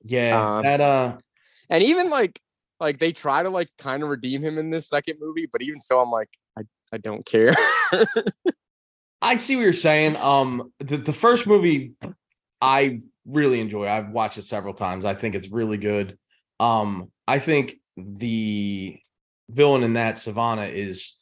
yeah. 0.05 0.57
um, 0.57 0.63
that 0.63 0.81
uh 0.81 1.17
And 1.71 1.83
even 1.83 2.11
like 2.11 2.41
like 2.81 2.99
they 2.99 3.13
try 3.13 3.43
to 3.43 3.51
like 3.51 3.69
kind 3.79 4.03
of 4.03 4.09
redeem 4.09 4.43
him 4.43 4.59
in 4.59 4.71
this 4.71 4.89
second 4.89 5.19
movie, 5.21 5.49
but 5.51 5.63
even 5.63 5.81
so, 5.81 6.01
I'm 6.01 6.11
like, 6.11 6.29
I, 6.57 6.63
I 6.93 6.99
don't 6.99 7.25
care. 7.25 7.53
I 9.23 9.37
see 9.37 9.57
what 9.57 9.63
you're 9.63 9.73
saying. 9.73 10.17
Um, 10.17 10.73
the, 10.79 10.97
the 10.97 11.13
first 11.13 11.47
movie 11.47 11.95
I 12.61 13.01
really 13.27 13.61
enjoy. 13.61 13.89
I've 13.89 14.11
watched 14.11 14.39
it 14.39 14.45
several 14.45 14.75
times. 14.75 15.05
I 15.05 15.15
think 15.15 15.35
it's 15.35 15.51
really 15.51 15.77
good. 15.77 16.19
Um, 16.61 17.11
I 17.27 17.39
think 17.41 17.77
the 17.97 18.99
villain 19.51 19.83
in 19.83 19.95
that 19.95 20.17
Sivana 20.17 20.73
is. 20.73 21.15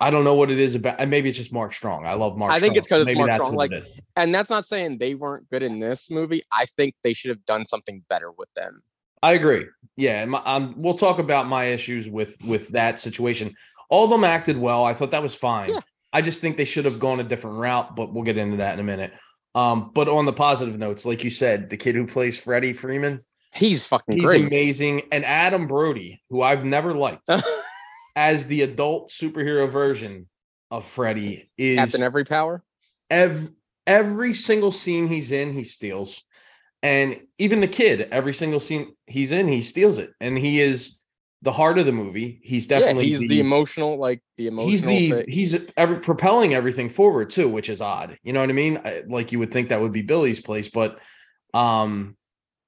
I 0.00 0.10
don't 0.10 0.22
know 0.24 0.34
what 0.34 0.50
it 0.50 0.58
is 0.60 0.74
about. 0.76 1.00
and 1.00 1.10
Maybe 1.10 1.28
it's 1.28 1.38
just 1.38 1.52
Mark 1.52 1.72
Strong. 1.74 2.06
I 2.06 2.14
love 2.14 2.36
Mark. 2.36 2.52
I 2.52 2.60
think 2.60 2.76
it's 2.76 2.86
because 2.86 3.06
it's 3.06 3.18
Mark 3.18 3.32
Strong, 3.32 3.54
like- 3.56 3.72
and 4.16 4.32
that's 4.34 4.50
not 4.50 4.64
saying 4.64 4.98
they 4.98 5.14
weren't 5.14 5.48
good 5.48 5.62
in 5.62 5.80
this 5.80 6.10
movie. 6.10 6.42
I 6.52 6.66
think 6.66 6.94
they 7.02 7.12
should 7.12 7.30
have 7.30 7.44
done 7.46 7.66
something 7.66 8.02
better 8.08 8.30
with 8.30 8.52
them. 8.54 8.82
I 9.22 9.32
agree. 9.32 9.66
Yeah, 9.96 10.24
my, 10.26 10.40
um, 10.44 10.74
we'll 10.76 10.94
talk 10.94 11.18
about 11.18 11.48
my 11.48 11.64
issues 11.64 12.08
with 12.08 12.36
with 12.46 12.68
that 12.68 13.00
situation. 13.00 13.56
All 13.90 14.04
of 14.04 14.10
them 14.10 14.22
acted 14.22 14.56
well. 14.56 14.84
I 14.84 14.94
thought 14.94 15.10
that 15.10 15.22
was 15.22 15.34
fine. 15.34 15.70
Yeah. 15.70 15.80
I 16.12 16.20
just 16.22 16.40
think 16.40 16.56
they 16.56 16.64
should 16.64 16.84
have 16.84 17.00
gone 17.00 17.18
a 17.20 17.24
different 17.24 17.56
route, 17.58 17.96
but 17.96 18.12
we'll 18.14 18.22
get 18.24 18.38
into 18.38 18.58
that 18.58 18.74
in 18.74 18.80
a 18.80 18.84
minute. 18.84 19.12
Um, 19.54 19.90
but 19.94 20.08
on 20.08 20.24
the 20.26 20.32
positive 20.32 20.78
notes, 20.78 21.04
like 21.04 21.24
you 21.24 21.30
said, 21.30 21.68
the 21.70 21.76
kid 21.76 21.96
who 21.96 22.06
plays 22.06 22.38
Freddie 22.38 22.72
Freeman, 22.72 23.20
He's 23.54 23.86
fucking 23.86 24.16
he's 24.16 24.24
great. 24.24 24.46
amazing, 24.46 25.02
and 25.10 25.24
Adam 25.24 25.66
Brody, 25.66 26.22
who 26.30 26.42
I've 26.42 26.64
never 26.64 26.94
liked, 26.94 27.28
as 28.18 28.48
the 28.48 28.62
adult 28.62 29.10
superhero 29.10 29.68
version 29.68 30.26
of 30.72 30.84
Freddy 30.84 31.52
is 31.56 31.78
Captain 31.78 32.02
Every 32.02 32.24
Power. 32.24 32.64
ev- 33.10 33.48
every 33.86 34.34
single 34.34 34.72
scene 34.72 35.06
he's 35.06 35.30
in, 35.30 35.52
he 35.52 35.62
steals. 35.62 36.24
And 36.82 37.20
even 37.38 37.60
the 37.60 37.68
kid, 37.68 38.08
every 38.10 38.34
single 38.34 38.58
scene 38.58 38.96
he's 39.06 39.30
in, 39.30 39.46
he 39.46 39.60
steals 39.60 39.98
it. 39.98 40.10
And 40.20 40.36
he 40.36 40.60
is 40.60 40.98
the 41.42 41.52
heart 41.52 41.78
of 41.78 41.86
the 41.86 41.92
movie. 41.92 42.40
He's 42.42 42.66
definitely 42.66 43.06
yeah, 43.06 43.18
he's 43.18 43.28
the, 43.30 43.38
emotional, 43.38 43.96
like 43.98 44.20
the 44.36 44.48
emotional. 44.48 44.70
he's 44.70 44.82
the 44.82 45.10
thing. 45.10 45.24
he's 45.28 45.56
ever 45.76 46.00
propelling 46.00 46.54
everything 46.54 46.88
forward 46.88 47.30
too, 47.30 47.48
which 47.48 47.70
is 47.70 47.80
odd. 47.80 48.18
You 48.24 48.32
know 48.32 48.40
what 48.40 48.50
I 48.50 48.52
mean? 48.52 48.80
I- 48.84 49.04
Like 49.06 49.30
you 49.30 49.38
would 49.38 49.52
think 49.52 49.68
that 49.68 49.80
would 49.80 49.92
be 49.92 50.02
Billy's 50.02 50.40
place, 50.40 50.68
but 50.68 50.98
um 51.54 52.16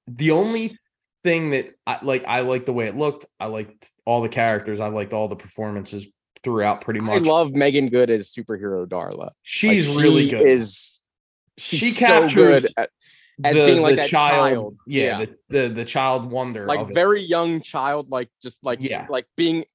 the 0.07 0.31
only 0.31 0.77
thing 1.23 1.51
that 1.51 1.73
I 1.85 1.99
like 2.01 2.23
I 2.27 2.41
like 2.41 2.65
the 2.65 2.73
way 2.73 2.87
it 2.87 2.95
looked. 2.97 3.25
I 3.39 3.45
liked 3.45 3.91
all 4.05 4.21
the 4.21 4.29
characters. 4.29 4.79
I 4.79 4.87
liked 4.87 5.13
all 5.13 5.27
the 5.27 5.35
performances 5.35 6.07
throughout 6.43 6.81
pretty 6.81 6.99
much. 6.99 7.15
I 7.21 7.25
love 7.25 7.51
Meagan 7.53 7.89
Good 7.89 8.09
as 8.09 8.31
superhero 8.31 8.85
Darla. 8.87 9.17
Like, 9.17 9.31
She's 9.43 9.87
really 9.95 10.25
she 10.25 10.31
good. 10.31 10.41
Is 10.41 11.01
she's 11.57 11.79
She 11.79 11.91
so 11.91 12.05
captures 12.07 12.33
good 12.61 12.65
at, 12.77 12.89
as 13.43 13.55
being 13.55 13.81
like 13.81 13.97
that 13.97 14.09
child. 14.09 14.77
Yeah, 14.87 15.19
The, 15.19 15.35
the 15.49 15.69
the 15.69 15.85
child 15.85 16.29
wonder. 16.31 16.65
like 16.65 16.79
of 16.79 16.89
it. 16.91 16.93
very 16.95 17.21
young 17.21 17.61
child, 17.61 18.09
like 18.09 18.29
just 18.41 18.65
like 18.65 18.79
Yeah. 18.81 19.05
like 19.09 19.25
being 19.37 19.65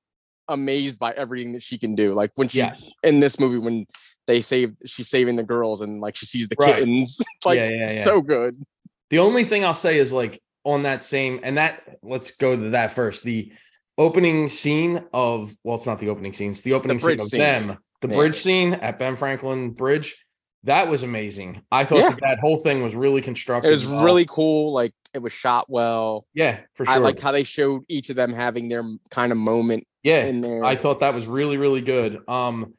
amazed 0.48 0.98
by 0.98 1.12
everything 1.12 1.52
that 1.54 1.62
she 1.62 1.78
can 1.78 1.94
do. 1.94 2.14
Like 2.14 2.30
when 2.36 2.48
she 2.48 2.58
yes. 2.58 2.90
in 3.02 3.20
this 3.20 3.38
movie 3.40 3.58
when 3.58 3.86
they 4.26 4.40
save 4.40 4.74
she's 4.84 5.08
saving 5.08 5.36
the 5.36 5.44
girls 5.44 5.80
and 5.82 6.00
like 6.00 6.16
she 6.16 6.26
sees 6.26 6.48
the 6.48 6.56
Right. 6.58 6.74
kittens. 6.76 7.20
like 7.44 7.58
yeah, 7.58 7.68
yeah, 7.68 7.86
yeah. 7.90 8.02
so 8.04 8.20
good. 8.20 8.60
the 9.10 9.18
only 9.20 9.44
thing 9.44 9.64
I'll 9.64 9.74
say 9.74 9.98
is 9.98 10.12
like 10.12 10.40
on 10.66 10.82
that 10.82 11.02
same 11.02 11.38
and 11.44 11.56
that 11.56 11.80
let's 12.02 12.32
go 12.32 12.56
to 12.56 12.70
that 12.70 12.90
first. 12.90 13.22
The 13.22 13.52
opening 13.96 14.48
scene 14.48 15.04
of 15.14 15.54
well, 15.64 15.76
it's 15.76 15.86
not 15.86 16.00
the 16.00 16.10
opening 16.10 16.34
scene, 16.34 16.50
it's 16.50 16.62
the 16.62 16.74
opening 16.74 16.98
scene 16.98 17.20
of 17.20 17.28
scene. 17.28 17.40
them. 17.40 17.78
The 18.02 18.08
Yeah. 18.08 18.16
bridge 18.16 18.36
scene 18.36 18.74
at 18.74 18.98
Ben 18.98 19.16
Franklin 19.16 19.70
Bridge. 19.70 20.16
That 20.64 20.88
was 20.88 21.04
amazing. 21.04 21.62
I 21.70 21.84
thought 21.84 21.98
Yeah. 22.00 22.10
that, 22.10 22.20
that 22.20 22.38
whole 22.40 22.58
thing 22.58 22.82
was 22.82 22.96
really 22.96 23.22
constructed. 23.22 23.68
It 23.68 23.70
was 23.70 23.86
well. 23.86 24.04
really 24.04 24.26
cool. 24.28 24.72
Like 24.72 24.92
it 25.14 25.20
was 25.20 25.32
shot 25.32 25.66
well. 25.68 26.26
yeah, 26.34 26.60
for 26.74 26.84
sure. 26.84 26.94
I 26.94 26.98
like 26.98 27.20
how 27.20 27.30
they 27.30 27.44
showed 27.44 27.84
each 27.88 28.10
of 28.10 28.16
them 28.16 28.32
having 28.32 28.68
their 28.68 28.82
kind 29.10 29.30
of 29.32 29.38
moment 29.38 29.86
yeah, 30.02 30.24
in 30.26 30.40
there. 30.40 30.64
I 30.64 30.74
thought 30.74 31.00
that 31.00 31.14
was 31.14 31.26
really, 31.26 31.56
really 31.56 31.80
good. 31.80 32.28
Um, 32.28 32.74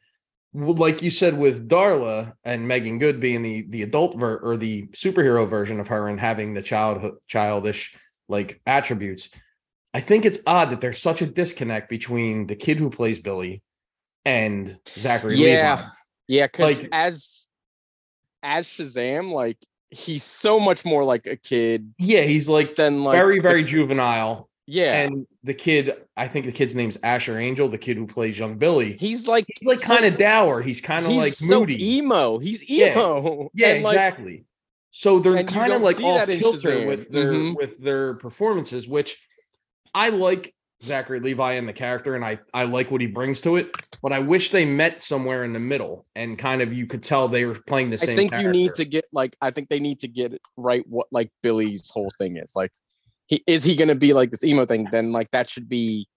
like 0.57 1.01
you 1.01 1.11
said 1.11 1.37
with 1.37 1.69
Darla 1.69 2.33
and 2.43 2.67
Meagan 2.67 2.97
Good 2.99 3.19
being 3.19 3.41
the 3.43 3.65
the 3.69 3.83
adult 3.83 4.17
ver- 4.17 4.37
or 4.37 4.57
the 4.57 4.87
superhero 4.87 5.47
version 5.47 5.79
of 5.79 5.87
her 5.89 6.07
and 6.07 6.19
having 6.19 6.53
the 6.53 6.61
childhood 6.63 7.15
childish 7.27 7.95
like 8.27 8.59
attributes. 8.65 9.29
I 9.93 9.99
think 10.01 10.25
it's 10.25 10.39
odd 10.47 10.69
that 10.71 10.81
there's 10.81 11.01
such 11.01 11.21
a 11.21 11.27
disconnect 11.27 11.89
between 11.89 12.47
the 12.47 12.55
kid 12.55 12.77
who 12.79 12.89
plays 12.89 13.19
Billy 13.19 13.61
and 14.25 14.77
Zachary 14.89 15.35
Yeah. 15.35 15.75
Levi. 15.75 15.89
Yeah, 16.27 16.47
because 16.47 16.81
Like- 16.81 16.89
as 16.91 17.45
as 18.43 18.67
Shazam, 18.67 19.31
like 19.31 19.57
he's 19.89 20.23
so 20.23 20.59
much 20.59 20.83
more 20.85 21.03
like 21.03 21.25
a 21.27 21.35
kid 21.37 21.93
Yeah, 21.97 22.21
he's 22.21 22.49
like 22.49 22.75
than 22.75 23.03
like 23.03 23.15
very, 23.17 23.39
the- 23.39 23.47
very 23.47 23.63
juvenile. 23.63 24.49
Yeah. 24.67 25.01
And 25.01 25.25
the 25.43 25.53
kid, 25.53 25.93
I 26.15 26.27
think 26.27 26.45
the 26.45 26.51
kid's 26.51 26.75
name's 26.75 26.97
Asher 27.01 27.39
Angel, 27.39 27.67
the 27.69 27.77
kid 27.77 27.97
who 27.97 28.05
plays 28.05 28.37
young 28.37 28.57
Billy. 28.57 28.95
he's 28.97 29.27
like 29.27 29.45
He's 29.59 29.67
like 29.67 29.79
so- 29.79 29.87
kind 29.87 30.05
of 30.05 30.17
dour. 30.17 30.61
He's 30.61 30.81
kind 30.81 31.05
of 31.05 31.13
like 31.13 31.33
so 31.33 31.61
moody. 31.61 31.95
emo. 31.97 32.37
He's 32.37 32.69
Yeah. 32.69 32.91
emo. 32.93 33.49
Yeah, 33.53 33.79
like, 33.81 33.93
exactly. 33.95 34.43
So 34.91 35.19
they're 35.19 35.43
kind 35.43 35.71
of 35.73 35.81
like 35.81 36.01
off 36.03 36.27
kilter 36.27 36.85
with 36.87 37.09
their 37.09 37.31
Mhm. 37.31 37.55
with 37.55 37.79
their 37.79 38.15
performances, 38.15 38.87
which 38.87 39.17
I 39.93 40.09
like 40.09 40.53
Zachary 40.83 41.19
Levi 41.19 41.53
and 41.53 41.67
the 41.67 41.73
character, 41.73 42.15
and 42.15 42.23
I 42.25 42.39
I 42.53 42.63
like 42.65 42.91
what 42.91 43.01
he 43.01 43.07
brings 43.07 43.41
to 43.41 43.55
it. 43.57 43.69
But 44.03 44.11
I 44.13 44.19
wish 44.19 44.49
they 44.51 44.65
met 44.65 45.01
somewhere 45.01 45.43
in 45.43 45.53
the 45.53 45.59
middle, 45.59 46.05
and 46.15 46.37
kind 46.37 46.61
of 46.61 46.71
you 46.73 46.85
could 46.87 47.01
tell 47.03 47.27
they 47.27 47.45
were 47.45 47.59
playing 47.67 47.89
the 47.89 47.95
I 48.01 48.05
same. 48.05 48.15
think 48.15 48.31
you 48.39 48.49
need 48.49 48.75
to 48.75 48.85
get 48.85 49.05
like 49.11 49.35
I 49.41 49.49
think 49.51 49.69
they 49.69 49.79
need 49.79 49.99
to 50.01 50.07
get 50.07 50.39
right 50.57 50.83
what 50.87 51.07
like 51.11 51.31
Billy's 51.41 51.89
whole 51.89 52.09
thing 52.19 52.37
is. 52.37 52.51
Like 52.55 52.71
he 53.27 53.43
is 53.45 53.63
he 53.63 53.75
gonna 53.75 53.95
be 53.95 54.13
like 54.13 54.31
this 54.31 54.43
emo 54.43 54.65
thing, 54.65 54.87
then 54.91 55.11
like 55.11 55.29
that 55.31 55.49
should 55.49 55.69
be 55.69 56.07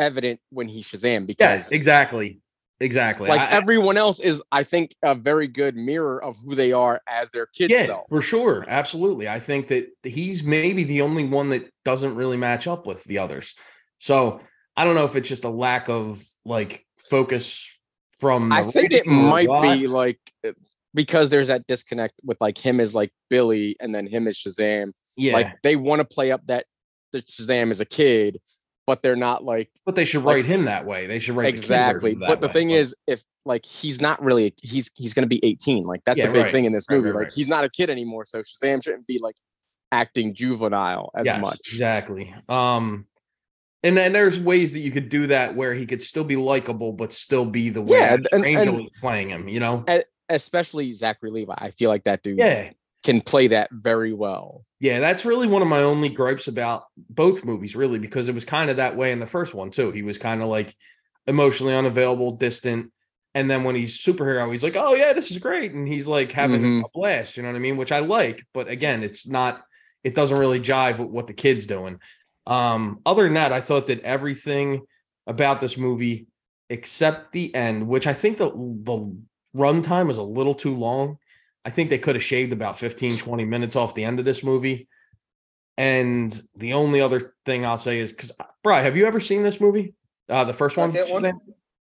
evident 0.00 0.40
when 0.50 0.66
he 0.66 0.82
Shazam 0.82 1.20
Yeah, 1.20 1.26
because 1.26 1.70
exactly, 1.70 2.40
exactly. 2.80 3.28
Like 3.28 3.40
I- 3.40 3.56
everyone 3.56 3.96
else 3.96 4.18
is, 4.18 4.42
I 4.50 4.64
think, 4.64 4.94
a 5.02 5.14
very 5.14 5.46
good 5.46 5.76
mirror 5.76 6.22
of 6.22 6.36
who 6.38 6.54
they 6.54 6.72
are 6.72 7.00
as 7.08 7.30
their 7.30 7.46
kids. 7.46 7.72
yeah, 7.72 7.98
for 8.08 8.22
sure. 8.22 8.64
Absolutely. 8.66 9.28
I 9.28 9.38
think 9.38 9.68
that 9.68 9.88
he's 10.02 10.42
maybe 10.42 10.84
the 10.84 11.02
only 11.02 11.24
one 11.24 11.50
that 11.50 11.70
doesn't 11.84 12.14
really 12.16 12.36
match 12.36 12.66
up 12.66 12.86
with 12.86 13.04
the 13.04 13.18
others. 13.18 13.54
So 13.98 14.40
I 14.76 14.84
don't 14.84 14.94
know 14.94 15.04
if 15.04 15.16
it's 15.16 15.28
just 15.28 15.44
a 15.44 15.50
lack 15.50 15.88
of 15.88 16.24
like 16.44 16.86
focus 16.98 17.68
from. 18.18 18.50
I 18.52 18.62
think 18.62 18.92
it 18.92 19.06
might 19.06 19.48
be 19.60 19.86
like 19.86 20.18
because 20.94 21.30
there's 21.30 21.48
that 21.48 21.66
disconnect 21.66 22.14
with 22.24 22.40
like 22.40 22.58
him 22.58 22.80
as 22.80 22.94
like 22.94 23.12
Billy 23.30 23.76
and 23.80 23.94
then 23.94 24.06
him 24.06 24.26
as 24.26 24.36
Shazam. 24.36 24.92
Yeah, 25.16 25.34
Like 25.34 25.60
they 25.62 25.76
want 25.76 26.00
to 26.00 26.04
play 26.04 26.30
up 26.32 26.44
that 26.46 26.66
that 27.12 27.26
Shazam 27.26 27.70
is 27.70 27.80
a 27.80 27.84
kid, 27.84 28.40
but 28.86 29.02
they're 29.02 29.16
not 29.16 29.44
like 29.44 29.70
but 29.84 29.94
they 29.94 30.04
should 30.04 30.22
like- 30.24 30.36
write 30.36 30.46
him 30.46 30.64
that 30.66 30.86
way. 30.86 31.06
They 31.06 31.18
should 31.18 31.36
write 31.36 31.48
exactly. 31.48 32.14
that 32.14 32.26
But 32.26 32.40
the 32.40 32.46
way, 32.48 32.52
thing 32.52 32.70
is, 32.70 32.94
if 33.06 33.22
like 33.44 33.64
he's 33.66 34.00
not 34.00 34.22
really 34.22 34.54
he's 34.62 34.90
he's 34.96 35.12
gonna 35.14 35.26
be 35.26 35.44
18. 35.44 35.84
Like 35.84 36.02
that's 36.04 36.18
Yeah, 36.18 36.26
the 36.28 36.32
big 36.32 36.42
right. 36.44 36.52
thing 36.52 36.64
in 36.64 36.72
this 36.72 36.88
movie. 36.88 37.08
right, 37.10 37.14
like 37.14 37.22
right. 37.28 37.32
he's 37.34 37.48
not 37.48 37.64
a 37.64 37.70
kid 37.70 37.90
anymore, 37.90 38.24
so 38.24 38.40
Shazam 38.40 38.82
shouldn't 38.82 39.06
be 39.06 39.18
like 39.22 39.34
acting 39.90 40.34
juvenile 40.34 41.10
as 41.14 41.26
Yes, 41.26 41.40
much. 41.42 41.58
exactly. 41.70 42.34
Um, 42.48 43.06
and 43.82 43.96
then 43.96 44.12
there's 44.12 44.38
ways 44.40 44.72
that 44.72 44.78
you 44.78 44.90
could 44.90 45.08
do 45.10 45.26
that 45.26 45.54
where 45.56 45.74
he 45.74 45.84
could 45.84 46.02
still 46.02 46.24
be 46.24 46.36
likable, 46.36 46.92
but 46.92 47.12
still 47.12 47.44
be 47.44 47.68
the 47.68 47.82
way 47.82 47.98
Yeah, 47.98 48.16
and- 48.32 48.46
Angel 48.46 48.76
and- 48.76 48.84
is 48.86 48.90
playing 49.00 49.28
him. 49.28 49.48
You 49.48 49.60
know? 49.60 49.84
Especially 50.28 50.92
Zachary 50.92 51.30
Levi. 51.30 51.52
I 51.58 51.70
feel 51.70 51.90
like 51.90 52.04
that 52.04 52.22
dude 52.22 52.38
Yeah, 52.38 52.70
can 53.02 53.20
play 53.20 53.48
that 53.48 53.68
very 53.72 54.12
well. 54.12 54.64
Yeah, 54.80 55.00
that's 55.00 55.24
really 55.24 55.46
one 55.46 55.62
of 55.62 55.68
my 55.68 55.82
only 55.82 56.08
gripes 56.08 56.48
about 56.48 56.84
both 56.96 57.44
movies, 57.44 57.76
really, 57.76 57.98
because 57.98 58.28
it 58.28 58.34
was 58.34 58.44
kind 58.44 58.70
of 58.70 58.76
that 58.78 58.96
way 58.96 59.12
in 59.12 59.20
the 59.20 59.26
first 59.26 59.54
one 59.54 59.70
too. 59.70 59.90
He 59.90 60.02
was 60.02 60.18
kind 60.18 60.42
of 60.42 60.48
like 60.48 60.74
emotionally 61.26 61.74
unavailable, 61.74 62.32
distant, 62.32 62.92
and 63.34 63.50
then 63.50 63.64
when 63.64 63.74
he's 63.76 63.96
superhero, 63.96 64.50
he's 64.50 64.62
like, 64.64 64.76
"Oh 64.76 64.94
yeah, 64.94 65.12
this 65.12 65.30
is 65.30 65.38
great," 65.38 65.72
and 65.72 65.86
he's 65.88 66.06
like 66.06 66.32
having 66.32 66.60
Mhm. 66.60 66.84
a 66.84 66.88
blast. 66.92 67.36
You 67.36 67.42
know 67.42 67.48
what 67.50 67.56
I 67.56 67.60
mean? 67.60 67.76
Which 67.76 67.92
I 67.92 68.00
like, 68.00 68.44
but 68.52 68.68
again, 68.68 69.02
it's 69.02 69.26
not. 69.26 69.64
It 70.04 70.14
doesn't 70.16 70.38
really 70.38 70.60
jive 70.60 70.98
with 70.98 71.08
what 71.10 71.28
the 71.28 71.32
kid's 71.32 71.66
doing. 71.66 72.00
Um, 72.46 73.00
other 73.06 73.22
than 73.24 73.34
that, 73.34 73.52
I 73.52 73.60
thought 73.60 73.86
that 73.86 74.00
everything 74.02 74.82
about 75.28 75.60
this 75.60 75.78
movie, 75.78 76.26
except 76.70 77.32
the 77.32 77.54
end, 77.54 77.86
which 77.86 78.06
I 78.08 78.12
think 78.14 78.38
the 78.38 78.50
the 78.50 79.16
runtime 79.56 80.08
was 80.08 80.16
a 80.18 80.22
little 80.22 80.54
too 80.56 80.74
long. 80.76 81.18
I 81.64 81.70
think 81.70 81.90
they 81.90 81.98
could 81.98 82.16
have 82.16 82.24
shaved 82.24 82.52
about 82.52 82.78
15, 82.78 83.18
20 83.18 83.44
minutes 83.44 83.76
off 83.76 83.94
the 83.94 84.04
end 84.04 84.18
of 84.18 84.24
this 84.24 84.42
movie. 84.42 84.88
And 85.78 86.42
the 86.56 86.74
only 86.74 87.00
other 87.00 87.34
thing 87.46 87.64
I'll 87.64 87.78
say 87.78 87.98
is 88.00 88.10
because, 88.12 88.32
Bri, 88.62 88.76
have 88.76 88.96
you 88.96 89.06
ever 89.06 89.20
seen 89.20 89.42
this 89.42 89.60
movie? 89.60 89.94
Uh, 90.28 90.44
the 90.44 90.52
first 90.52 90.76
one? 90.76 90.92
Second 90.92 91.12
one? 91.12 91.32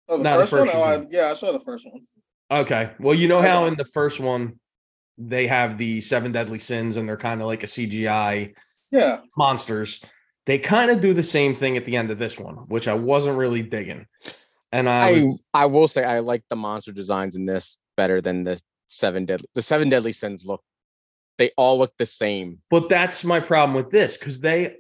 Oh, 0.08 0.18
the 0.18 0.24
No, 0.24 0.39
the 0.39 0.48
first 0.48 0.68
one? 0.68 0.76
Oh, 0.76 0.84
I, 0.84 1.06
yeah, 1.10 1.30
I 1.30 1.34
saw 1.34 1.52
the 1.52 1.60
first 1.60 1.88
one. 1.92 2.02
Okay. 2.52 2.92
Well, 3.00 3.15
you 3.15 3.28
know 3.28 3.42
how 3.42 3.65
in 3.65 3.76
the 3.76 3.86
first 3.86 4.20
one 4.20 4.60
they 5.18 5.48
have 5.48 5.78
the 5.78 6.02
seven 6.02 6.32
deadly 6.32 6.60
sins 6.60 6.98
and 6.98 7.08
they're 7.08 7.18
kind 7.18 7.42
of 7.42 7.48
like 7.48 7.63
a 7.63 7.68
CGI 7.68 8.54
Yeah. 8.92 9.20
monsters. 9.38 10.04
They 10.46 10.58
kind 10.58 10.89
of 10.89 11.00
do 11.02 11.13
the 11.13 11.24
same 11.24 11.54
thing 11.54 11.78
at 11.78 11.86
the 11.86 11.96
end 11.96 12.10
of 12.10 12.18
this 12.18 12.39
one, 12.39 12.56
which 12.56 12.88
I 12.88 12.96
wasn't 12.96 13.38
really 13.38 13.62
digging. 13.62 14.08
And 14.72 14.89
I, 14.89 15.10
I 15.10 15.12
was, 15.12 15.44
I 15.54 15.65
will 15.65 15.88
say 15.88 16.04
I 16.04 16.20
like 16.20 16.44
the 16.50 16.56
monster 16.56 16.92
designs 16.92 17.36
in 17.36 17.46
this 17.46 17.78
better 17.98 18.22
than 18.22 18.44
the 18.44 18.62
seven 18.89 19.25
deadly. 19.25 19.47
The 19.56 19.62
seven 19.62 19.89
deadly 19.89 20.12
sins 20.12 20.45
look, 20.45 20.62
they 21.38 21.52
all 21.58 21.78
look 21.78 21.95
the 21.97 22.06
same. 22.06 22.60
but 22.69 22.89
that's 22.89 23.23
my 23.23 23.39
problem 23.39 23.75
with 23.75 23.91
this 23.91 24.17
because 24.17 24.41
they, 24.41 24.75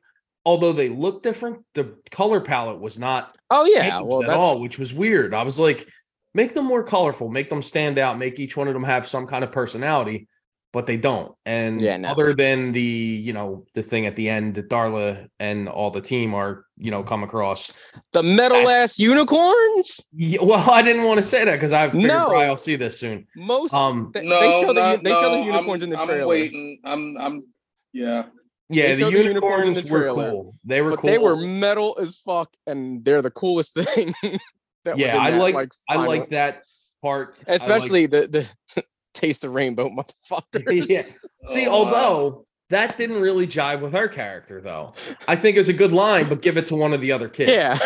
although 0.45 0.73
they 0.73 0.89
look 0.89 1.23
different, 1.23 1.63
the 1.75 1.95
color 2.11 2.41
palette 2.41 2.79
was 2.79 2.99
not 2.99 3.37
Oh 3.49 3.65
yeah, 3.65 4.01
well 4.01 4.21
at 4.21 4.27
that's 4.27 4.37
all, 4.37 4.61
which 4.61 4.77
was 4.77 4.93
weird. 4.93 5.33
I 5.33 5.43
was 5.43 5.57
like, 5.57 5.87
make 6.33 6.53
them 6.53 6.65
more 6.65 6.83
colorful, 6.83 7.29
make 7.29 7.49
them 7.49 7.61
stand 7.61 7.97
out, 7.97 8.17
make 8.17 8.39
each 8.39 8.57
one 8.57 8.67
of 8.67 8.73
them 8.73 8.83
have 8.83 9.07
some 9.07 9.25
kind 9.25 9.43
of 9.43 9.51
personality, 9.51 10.27
but 10.71 10.85
they 10.85 10.97
don't. 10.97 11.33
And 11.45 11.81
Yeah, 11.81 11.97
no. 11.97 12.09
other 12.09 12.33
than 12.33 12.71
the, 12.71 12.81
you 12.81 13.33
know, 13.33 13.65
the 13.73 13.81
thing 13.81 14.05
at 14.05 14.15
the 14.15 14.29
end 14.29 14.55
that 14.55 14.69
Darla 14.69 15.27
and 15.39 15.67
all 15.67 15.89
the 15.91 16.01
team 16.01 16.33
are, 16.35 16.65
you 16.77 16.91
know, 16.91 17.01
come 17.03 17.23
across. 17.23 17.73
the 18.13 18.21
metal 18.23 18.69
ass 18.69 18.99
unicorns. 18.99 20.01
Yeah, 20.13 20.39
well, 20.43 20.69
I 20.71 20.81
didn't 20.81 21.03
want 21.05 21.17
to 21.17 21.23
say 21.23 21.43
that 21.45 21.53
because 21.53 21.73
I 21.73 21.89
figured 21.89 22.07
No. 22.07 22.35
I'll 22.35 22.57
see 22.57 22.75
this 22.75 22.99
soon. 22.99 23.25
Most 23.35 23.73
Um, 23.73 24.11
they, 24.13 24.23
No, 24.25 24.39
they 24.39 24.51
show 24.61 24.67
the 24.73 24.73
no, 24.73 24.97
they 24.97 25.09
show 25.11 25.31
the 25.31 25.43
unicorns 25.43 25.81
I'm, 25.81 25.85
in 25.85 25.89
the 25.89 25.99
I'm 25.99 26.07
trailer, 26.07 26.27
waiting. 26.27 26.79
I'm. 26.83 27.17
I'm. 27.17 27.43
Yeah. 27.91 28.25
yeah, 28.69 28.93
the 28.93 28.99
showed 28.99 29.13
the 29.13 29.17
unicorns, 29.23 29.65
unicorns 29.65 29.67
in 29.67 29.73
the 29.85 29.91
were 29.91 29.99
trailer, 30.01 30.29
cool. 30.31 30.55
They 30.63 30.81
were 30.83 30.91
but 30.91 30.99
cool. 30.99 31.09
they 31.09 31.17
were 31.17 31.35
metal 31.35 31.97
as 31.99 32.17
fuck, 32.19 32.53
and 32.67 33.03
they're 33.03 33.23
the 33.23 33.31
coolest 33.31 33.73
thing. 33.79 34.13
that 34.83 34.95
was 34.95 34.99
yeah, 35.03 35.15
in 35.15 35.21
I 35.21 35.31
that, 35.31 35.39
like 35.39 35.71
I 35.89 35.95
like 36.05 36.29
that 36.29 36.61
part. 37.01 37.35
I 37.47 37.53
like- 37.53 37.61
especially 37.61 38.05
the 38.05 38.27
the 38.75 38.83
taste 39.19 39.41
the 39.41 39.49
rainbow 39.49 39.89
motherfuckers. 40.29 40.87
Yeah. 40.87 41.01
See, 41.47 41.67
Oh, 41.67 41.71
wow. 41.71 41.93
although 41.93 42.45
that 42.69 42.97
didn't 42.97 43.19
really 43.19 43.47
jive 43.47 43.81
with 43.81 43.93
her 43.93 44.07
character, 44.07 44.61
though. 44.61 44.93
I 45.27 45.35
think 45.35 45.55
it 45.55 45.59
was 45.59 45.69
a 45.69 45.73
good 45.73 45.91
line, 45.91 46.29
but 46.29 46.41
give 46.41 46.57
it 46.57 46.65
to 46.67 46.75
one 46.75 46.93
of 46.93 47.01
the 47.01 47.11
other 47.11 47.27
kids. 47.29 47.51
yeah, 47.51 47.77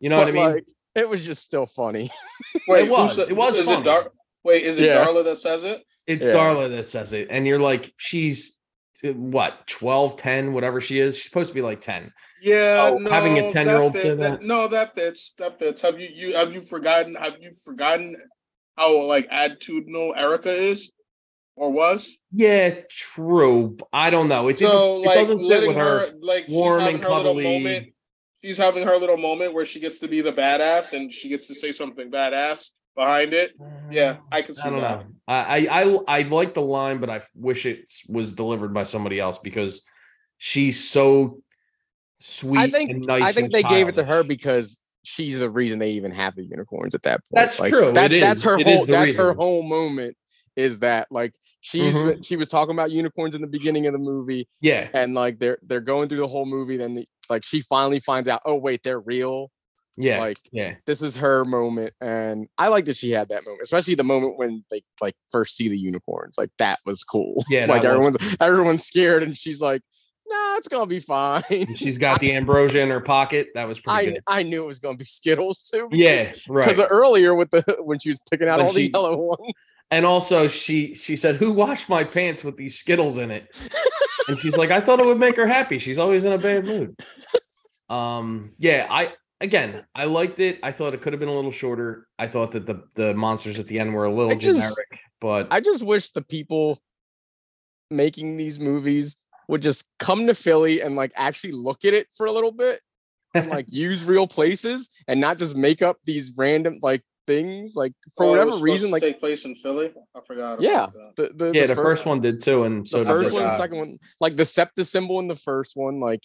You 0.00 0.08
know 0.08 0.16
but 0.16 0.20
what 0.26 0.28
I 0.28 0.32
mean? 0.32 0.52
like, 0.54 0.66
it 0.94 1.08
was 1.08 1.24
just 1.24 1.42
still 1.42 1.66
funny. 1.66 2.10
Wait, 2.68 2.86
It 2.86 2.90
was. 2.90 3.18
It 3.18 3.36
was 3.36 3.58
Is 3.58 3.66
funny. 3.66 3.80
it 3.80 3.84
Dar- 3.84 4.10
Wait, 4.44 4.62
is 4.64 4.78
it 4.78 4.86
Yeah. 4.86 5.04
Darla 5.04 5.24
that 5.24 5.38
says 5.38 5.64
it? 5.64 5.82
it's 6.06 6.26
yeah. 6.26 6.32
Darla 6.32 6.70
that 6.76 6.86
says 6.86 7.12
it. 7.12 7.28
And 7.30 7.46
you're 7.46 7.60
like, 7.60 7.92
she's 7.98 8.56
uh, 9.04 9.08
what, 9.12 9.66
12, 9.66 10.16
10, 10.16 10.52
whatever 10.52 10.80
she 10.80 10.98
is. 11.00 11.16
She's 11.16 11.24
supposed 11.24 11.48
to 11.48 11.54
be 11.54 11.62
like 11.62 11.80
10. 11.80 12.12
Yeah, 12.42 12.90
Oh, 12.92 12.96
no, 12.98 13.10
having 13.10 13.38
a 13.38 13.42
10-year-old 13.42 13.92
fit- 13.94 14.02
say 14.02 14.08
that- 14.14 14.18
that? 14.40 14.42
No, 14.42 14.66
that 14.68 14.94
fits. 14.94 15.32
That 15.38 15.58
fits. 15.58 15.82
Have 15.82 15.98
you 16.00 16.08
you 16.12 16.34
have 16.36 16.52
you 16.54 16.60
forgotten? 16.62 17.14
Have 17.16 17.36
you 17.40 17.52
forgotten 17.64 18.16
how 18.80 19.02
like 19.02 19.30
attitudinal 19.30 20.16
Erica 20.16 20.50
is 20.50 20.92
or 21.56 21.70
was? 21.70 22.16
Yeah, 22.32 22.80
true. 22.88 23.76
I 23.92 24.10
don't 24.10 24.28
know. 24.28 24.48
It, 24.48 24.56
didn't, 24.58 24.72
so 24.72 25.02
it 25.02 25.06
like 25.06 25.18
doesn't 25.18 25.38
fit 25.40 25.68
with 25.68 25.76
her. 25.76 26.12
like 26.20 26.48
warm 26.48 26.80
she's 26.80 26.88
and 26.88 26.96
having 26.96 27.02
her 27.02 27.16
little 27.16 27.34
cuddly. 27.34 27.44
moment. 27.44 27.92
She's 28.42 28.56
having 28.56 28.86
her 28.86 28.96
little 28.96 29.18
moment 29.18 29.52
where 29.52 29.66
she 29.66 29.80
gets 29.80 29.98
to 29.98 30.08
be 30.08 30.22
the 30.22 30.32
badass 30.32 30.94
and 30.94 31.12
she 31.12 31.28
gets 31.28 31.46
to 31.48 31.54
say 31.54 31.72
something 31.72 32.10
badass 32.10 32.70
behind 32.96 33.34
it. 33.34 33.52
Yeah, 33.90 34.18
I 34.32 34.40
can 34.42 34.52
uh, 34.52 34.54
see 34.54 34.68
I 34.68 34.70
don't 34.70 34.80
that. 34.80 35.00
know. 35.00 35.06
I, 35.28 35.68
I 35.68 35.82
I 35.82 35.98
I 36.08 36.22
like 36.22 36.54
the 36.54 36.62
line, 36.62 37.00
but 37.00 37.10
I 37.10 37.20
wish 37.34 37.66
it 37.66 37.92
was 38.08 38.32
delivered 38.32 38.72
by 38.72 38.84
somebody 38.84 39.20
else 39.20 39.38
because 39.38 39.82
she's 40.38 40.88
so 40.88 41.42
sweet 42.20 42.60
I 42.60 42.68
think 42.68 42.90
and 42.90 43.04
nice. 43.06 43.22
I 43.24 43.32
think 43.32 43.46
and 43.46 43.52
they 43.52 43.62
gave 43.62 43.88
it 43.88 43.96
to 43.96 44.04
her 44.04 44.24
because 44.24 44.82
she's 45.02 45.38
the 45.38 45.50
reason 45.50 45.78
they 45.78 45.90
even 45.92 46.12
have 46.12 46.34
the 46.36 46.44
unicorns 46.44 46.94
at 46.94 47.02
that 47.04 47.20
point. 47.20 47.32
That's 47.32 47.58
Like, 47.60 47.70
true. 47.70 47.92
That, 47.92 48.10
that's 48.20 48.42
her 48.42 48.58
It 48.58 48.66
whole. 48.66 48.86
That's 48.86 49.14
her 49.14 49.32
whole 49.32 49.62
moment. 49.62 50.16
Is 50.56 50.80
that 50.80 51.06
like 51.10 51.34
she's 51.60 51.94
Mhm. 51.94 52.24
she 52.24 52.36
was 52.36 52.48
talking 52.48 52.74
about 52.74 52.90
unicorns 52.90 53.34
in 53.34 53.40
the 53.40 53.46
beginning 53.46 53.86
of 53.86 53.92
the 53.92 53.98
movie, 53.98 54.48
Yeah, 54.60 54.88
and 54.92 55.14
like 55.14 55.38
they're 55.38 55.58
they're 55.62 55.80
going 55.80 56.08
through 56.08 56.18
the 56.18 56.28
whole 56.28 56.44
movie. 56.44 56.76
Then 56.76 56.94
the, 56.94 57.08
like 57.30 57.44
she 57.44 57.60
finally 57.62 58.00
finds 58.00 58.28
out. 58.28 58.42
Oh 58.44 58.56
wait, 58.56 58.82
they're 58.82 59.00
real. 59.00 59.50
yeah, 59.96 60.18
Like 60.18 60.38
yeah. 60.52 60.74
this 60.86 61.02
is 61.02 61.16
her 61.16 61.44
moment, 61.44 61.92
and 62.00 62.48
I 62.58 62.68
like 62.68 62.84
that 62.86 62.96
she 62.96 63.10
had 63.12 63.28
that 63.28 63.44
moment, 63.44 63.62
especially 63.62 63.94
the 63.94 64.04
moment 64.04 64.38
when 64.38 64.64
they 64.70 64.82
like 65.00 65.14
first 65.30 65.56
see 65.56 65.68
the 65.68 65.78
unicorns. 65.78 66.36
Like 66.36 66.50
that 66.58 66.80
was 66.84 67.04
cool. 67.04 67.44
Yeah, 67.48 67.66
like 67.68 67.84
everyone's 67.84 68.16
everyone's 68.40 68.84
scared, 68.84 69.22
and 69.22 69.36
she's 69.36 69.60
like, 69.60 69.82
"Nah, 70.30 70.56
it's 70.56 70.68
gonna 70.68 70.86
be 70.86 71.00
fine." 71.00 71.74
She's 71.76 71.98
got 71.98 72.20
the 72.20 72.32
ambrosia 72.34 72.80
in 72.80 72.90
her 72.90 73.00
pocket. 73.00 73.48
That 73.54 73.66
was 73.66 73.80
pretty 73.80 74.08
I 74.08 74.12
good. 74.12 74.22
I 74.26 74.42
knew 74.42 74.62
it 74.62 74.66
was 74.66 74.78
gonna 74.78 74.96
be 74.96 75.04
Skittles 75.04 75.68
too. 75.72 75.88
Yeah, 75.90 76.32
right. 76.48 76.68
Because 76.68 76.86
earlier 76.90 77.34
with 77.34 77.50
the 77.50 77.62
when 77.82 77.98
she 77.98 78.10
was 78.10 78.20
picking 78.30 78.48
out 78.48 78.58
When 78.58 78.66
all 78.66 78.72
the 78.72 78.90
yellow 78.90 79.16
ones. 79.16 79.52
And 79.90 80.06
also, 80.06 80.46
she 80.46 80.94
she 80.94 81.16
said, 81.16 81.36
"Who 81.36 81.52
washed 81.52 81.88
my 81.88 82.04
pants 82.04 82.44
with 82.44 82.56
these 82.56 82.78
Skittles 82.78 83.18
in 83.18 83.30
it?" 83.30 83.68
And 84.28 84.38
she's 84.38 84.56
like, 84.56 84.70
"I 84.70 84.80
thought 84.80 85.00
it 85.00 85.06
would 85.06 85.18
make 85.18 85.36
her 85.36 85.46
happy. 85.46 85.78
She's 85.78 85.98
always 85.98 86.24
in 86.24 86.32
a 86.32 86.38
bad 86.38 86.64
mood." 86.64 86.96
Um, 87.88 88.52
yeah, 88.58 88.86
I 88.88 89.14
again, 89.40 89.84
I 89.94 90.04
liked 90.04 90.38
it. 90.38 90.60
I 90.62 90.70
thought 90.70 90.94
it 90.94 91.02
could 91.02 91.12
have 91.12 91.20
been 91.20 91.28
a 91.28 91.34
little 91.34 91.50
shorter. 91.50 92.06
I 92.18 92.28
thought 92.28 92.52
that 92.52 92.66
the 92.66 92.84
the 92.94 93.14
monsters 93.14 93.58
at 93.58 93.66
the 93.66 93.80
end 93.80 93.92
were 93.92 94.04
a 94.04 94.14
little 94.14 94.36
just- 94.38 94.60
generic, 94.60 95.00
but 95.20 95.48
I 95.50 95.60
just 95.60 95.84
wish 95.84 96.12
the 96.12 96.22
people 96.22 96.78
making 97.90 98.36
these 98.36 98.60
movies 98.60 99.16
would 99.50 99.62
just 99.62 99.86
come 99.98 100.26
to 100.26 100.34
Philly 100.34 100.80
and 100.82 100.96
like 100.96 101.12
actually 101.16 101.52
look 101.52 101.84
at 101.84 101.94
it 101.94 102.06
for 102.16 102.26
a 102.26 102.32
little 102.32 102.52
bit 102.52 102.80
and 103.34 103.48
like 103.48 103.66
use 103.68 104.04
real 104.04 104.26
places 104.26 104.88
and 105.08 105.20
not 105.20 105.38
just 105.38 105.56
make 105.56 105.82
up 105.82 105.96
these 106.04 106.32
random 106.36 106.78
like 106.82 107.02
things 107.26 107.74
like 107.76 107.92
for 108.16 108.24
Oh, 108.24 108.28
it 108.28 108.30
whatever 108.32 108.50
was 108.50 108.62
reason 108.62 108.88
to 108.88 108.92
like 108.94 109.02
take 109.02 109.20
place 109.20 109.44
in 109.44 109.54
Philly. 109.54 109.92
I 110.16 110.20
forgot. 110.26 110.54
about 110.54 110.62
Yeah, 110.62 110.86
that. 111.16 111.16
the, 111.36 111.44
the 111.44 111.52
yeah, 111.58 111.66
the 111.66 111.74
first 111.76 112.06
one 112.06 112.20
did 112.20 112.40
too, 112.42 112.64
and 112.64 112.86
so 112.88 113.00
the 113.00 113.04
first 113.04 113.28
the- 113.30 113.34
one, 113.34 113.44
the 113.44 113.56
second 113.56 113.78
one, 113.78 113.98
like 114.20 114.36
the 114.36 114.44
SEPTA 114.44 114.84
symbol 114.84 115.20
in 115.20 115.28
the 115.28 115.36
first 115.36 115.76
one, 115.76 116.00
like 116.00 116.22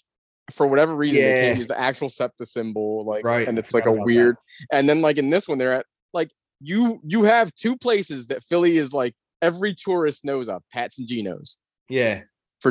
for 0.52 0.68
whatever 0.68 0.96
reason 0.96 1.22
they 1.22 1.34
can't 1.34 1.58
use 1.58 1.68
the 1.68 1.80
actual 1.80 2.10
SEPTA 2.10 2.46
symbol, 2.46 3.06
like 3.06 3.24
Right, 3.26 3.48
and 3.48 3.58
it's 3.60 3.74
like 3.74 3.84
a 3.84 3.86
forgot 3.86 3.94
about 3.98 4.02
that. 4.02 4.06
weird. 4.06 4.36
And 4.72 4.88
then 4.90 5.02
like 5.02 5.18
in 5.18 5.30
this 5.30 5.48
one, 5.48 5.58
they're 5.58 5.74
at 5.74 5.86
like 6.14 6.32
you 6.62 7.02
you 7.04 7.24
have 7.24 7.54
two 7.56 7.76
places 7.78 8.28
that 8.28 8.44
Philly 8.44 8.78
is 8.78 8.94
like 8.94 9.14
every 9.42 9.74
tourist 9.76 10.24
knows 10.26 10.48
of, 10.50 10.64
Pat's 10.72 10.98
and 10.98 11.08
Geno's. 11.08 11.60
yeah, 11.90 12.22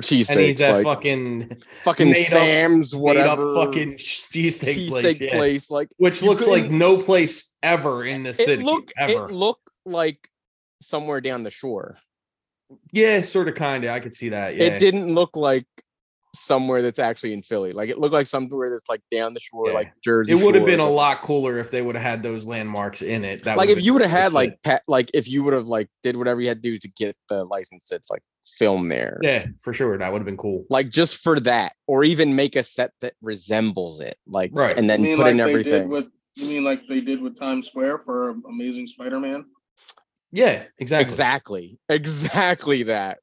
for 0.03 0.33
and 0.33 0.41
he's 0.41 0.59
cheesesteaks. 0.59 0.61
at 0.61 0.75
Like 0.75 0.85
fucking 0.85 1.57
fucking 1.83 2.11
up- 2.11 2.17
Sam's, 2.17 2.93
made 2.95 3.01
whatever. 3.01 3.57
up 3.57 3.67
fucking 3.67 3.93
cheesesteak 3.99 4.89
place, 4.89 5.21
yeah. 5.21 5.31
place. 5.37 5.71
Like 5.71 5.89
which 5.99 6.23
looks 6.23 6.47
like 6.47 6.71
no 6.71 6.99
place 6.99 7.53
ever 7.63 8.05
in 8.05 8.25
the 8.25 8.31
it 8.31 8.37
city. 8.37 8.67
ever. 8.99 9.13
it 9.13 9.31
looked 9.31 9.71
like 9.87 10.29
somewhere 10.81 11.21
down 11.21 11.43
the 11.45 11.51
shore. 11.51 11.97
yeah, 12.93 13.21
sort 13.21 13.49
of, 13.49 13.55
kind 13.55 13.85
of. 13.85 13.91
I 13.91 14.01
could 14.01 14.15
see 14.15 14.31
that. 14.31 14.57
Yeah, 14.57 14.65
It 14.65 14.79
didn't 14.81 15.15
look 15.15 15.37
like 15.37 15.67
somewhere 16.35 16.83
that's 16.83 16.99
actually 16.99 17.33
in 17.33 17.43
Philly. 17.43 17.73
Like 17.73 17.89
it 17.91 17.99
looked 17.99 18.13
like 18.13 18.27
somewhere 18.27 18.69
that's 18.71 18.89
like 18.89 19.01
down 19.13 19.35
the 19.35 19.41
shore, 19.41 19.69
Yeah. 19.69 19.75
like 19.75 19.93
Jersey. 20.03 20.33
It 20.33 20.43
would 20.45 20.57
have 20.57 20.65
been 20.67 20.81
a 20.81 20.91
lot 20.91 21.21
cooler 21.21 21.59
if 21.59 21.71
they 21.71 21.81
would 21.81 21.95
have 21.95 22.03
had 22.03 22.23
those 22.25 22.45
landmarks 22.47 23.03
in 23.03 23.25
it. 23.25 23.45
That 23.45 23.57
like 23.57 23.69
if 23.69 23.81
you 23.83 23.93
would 23.93 24.03
have 24.03 24.11
had 24.11 24.33
like 24.33 24.61
pet, 24.65 24.83
like 24.89 25.11
if 25.15 25.29
you 25.29 25.45
would 25.45 25.55
have 25.55 25.69
like 25.69 25.89
did 26.03 26.17
whatever 26.17 26.41
you 26.41 26.49
had 26.49 26.61
to 26.63 26.69
do 26.71 26.77
to 26.79 26.89
get 26.97 27.17
the 27.29 27.45
license 27.45 27.93
It's 27.93 28.11
like 28.11 28.23
film 28.47 28.89
there. 28.89 29.19
yeah, 29.23 29.47
for 29.61 29.73
sure, 29.73 29.97
that 29.99 30.13
would 30.13 30.19
have 30.19 30.27
been 30.27 30.37
cool. 30.37 30.65
Like 30.71 30.89
just 30.89 31.23
for 31.23 31.41
that, 31.41 31.73
or 31.87 32.05
even 32.05 32.37
make 32.37 32.57
a 32.57 32.63
set 32.63 32.93
that 33.01 33.15
resembles 33.23 34.01
it, 34.01 34.17
like 34.27 34.51
Right. 34.53 34.77
and 34.77 34.89
then 34.89 35.05
put 35.17 35.19
like 35.25 35.33
in 35.33 35.41
everything. 35.41 35.89
with 35.89 36.07
you 36.37 36.49
mean 36.49 36.65
like 36.65 36.87
they 36.89 37.01
did 37.01 37.21
with 37.23 37.39
Times 37.39 37.69
Square 37.69 37.99
for 38.05 38.31
um, 38.31 38.43
Amazing 38.49 38.87
Spider-Man? 38.89 39.45
Yeah, 40.33 40.65
exactly. 40.79 41.05
Exactly, 41.05 41.79
exactly 41.89 42.83
that. 42.85 43.19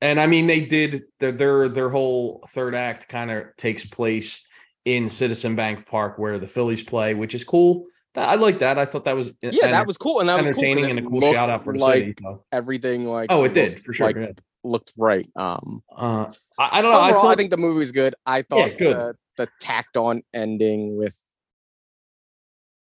And 0.00 0.20
I 0.20 0.26
mean, 0.26 0.48
they 0.48 0.60
did 0.60 1.02
their 1.20 1.30
their 1.32 1.68
their 1.68 1.88
whole 1.88 2.44
third 2.50 2.74
act 2.74 3.08
kind 3.08 3.30
of 3.30 3.44
takes 3.56 3.86
place 3.86 4.44
in 4.84 5.08
Citizen 5.08 5.54
Bank 5.54 5.86
Park 5.86 6.18
where 6.18 6.40
the 6.40 6.48
Phillies 6.48 6.82
play, 6.82 7.14
which 7.14 7.36
is 7.36 7.44
cool. 7.44 7.86
That, 8.14 8.28
I 8.28 8.34
like 8.34 8.58
that. 8.58 8.78
I 8.78 8.84
thought 8.84 9.04
that 9.06 9.16
was 9.16 9.32
Yeah, 9.42 9.68
that 9.70 9.86
was 9.86 9.96
cool, 9.96 10.20
and 10.20 10.28
that 10.28 10.36
was 10.38 10.46
entertaining 10.48 10.84
it 10.84 10.90
and 10.90 10.98
a 10.98 11.02
cool 11.02 11.20
shout 11.32 11.50
out 11.50 11.64
for 11.64 11.72
the 11.72 11.78
like 11.78 11.98
city. 12.00 12.14
so. 12.22 12.44
Everything 12.52 13.04
like 13.04 13.32
Oh, 13.32 13.44
it 13.44 13.54
did 13.54 13.80
for 13.80 13.94
sure. 13.94 14.06
like, 14.08 14.16
yeah. 14.16 14.32
looked 14.64 14.92
right. 14.98 15.26
Um, 15.34 15.82
Uh, 15.96 16.30
I, 16.58 16.78
I 16.78 16.82
don't 16.82 16.92
know. 16.92 16.98
I, 17.00 17.08
overall, 17.08 17.20
I, 17.20 17.28
thought- 17.30 17.36
think 17.38 17.50
the 17.50 17.56
movie 17.56 17.78
was 17.78 17.90
good. 17.92 18.14
I 18.26 18.42
thought 18.42 18.76
good. 18.76 18.94
the, 18.96 19.14
the 19.38 19.48
tacked 19.60 19.96
on 19.96 20.22
ending 20.34 20.98
with 20.98 21.18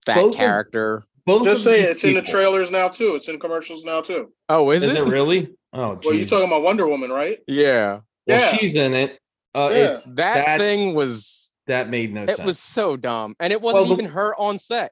that 0.05 0.15
Both 0.15 0.31
of- 0.33 0.37
character. 0.37 1.03
both 1.25 1.43
Just 1.43 1.63
say 1.63 1.81
these 1.81 1.89
it's 1.91 2.03
in 2.05 2.13
the 2.13 2.21
trailers 2.21 2.71
now 2.71 2.87
too. 2.87 3.15
It's 3.15 3.27
in 3.27 3.39
commercials 3.39 3.83
now 3.83 4.01
too. 4.01 4.31
Oh, 4.47 4.71
is, 4.71 4.83
Is 4.83 4.91
it? 4.95 4.97
it 4.97 5.03
really? 5.11 5.49
Oh, 5.73 5.99
Well, 6.03 6.13
you're 6.15 6.25
talking 6.25 6.47
about 6.47 6.63
Wonder 6.63 6.87
Woman, 6.87 7.11
right? 7.11 7.39
Yeah, 7.47 7.99
Well, 8.25 8.39
Yeah. 8.39 8.55
she's 8.57 8.73
in 8.73 8.93
it. 8.95 9.19
Uh, 9.53 9.69
Yeah. 9.71 9.77
It's 9.91 10.11
that 10.13 10.59
thing 10.59 10.95
was. 10.95 11.51
that 11.67 11.89
made 11.89 12.13
no 12.13 12.23
It 12.23 12.37
sense. 12.37 12.45
was 12.47 12.57
so 12.57 12.95
dumb, 12.97 13.35
and 13.39 13.53
it 13.53 13.61
wasn't 13.61 13.85
Well, 13.87 13.95
the- 13.97 14.01
even 14.03 14.13
her 14.13 14.33
on 14.39 14.57
set. 14.59 14.91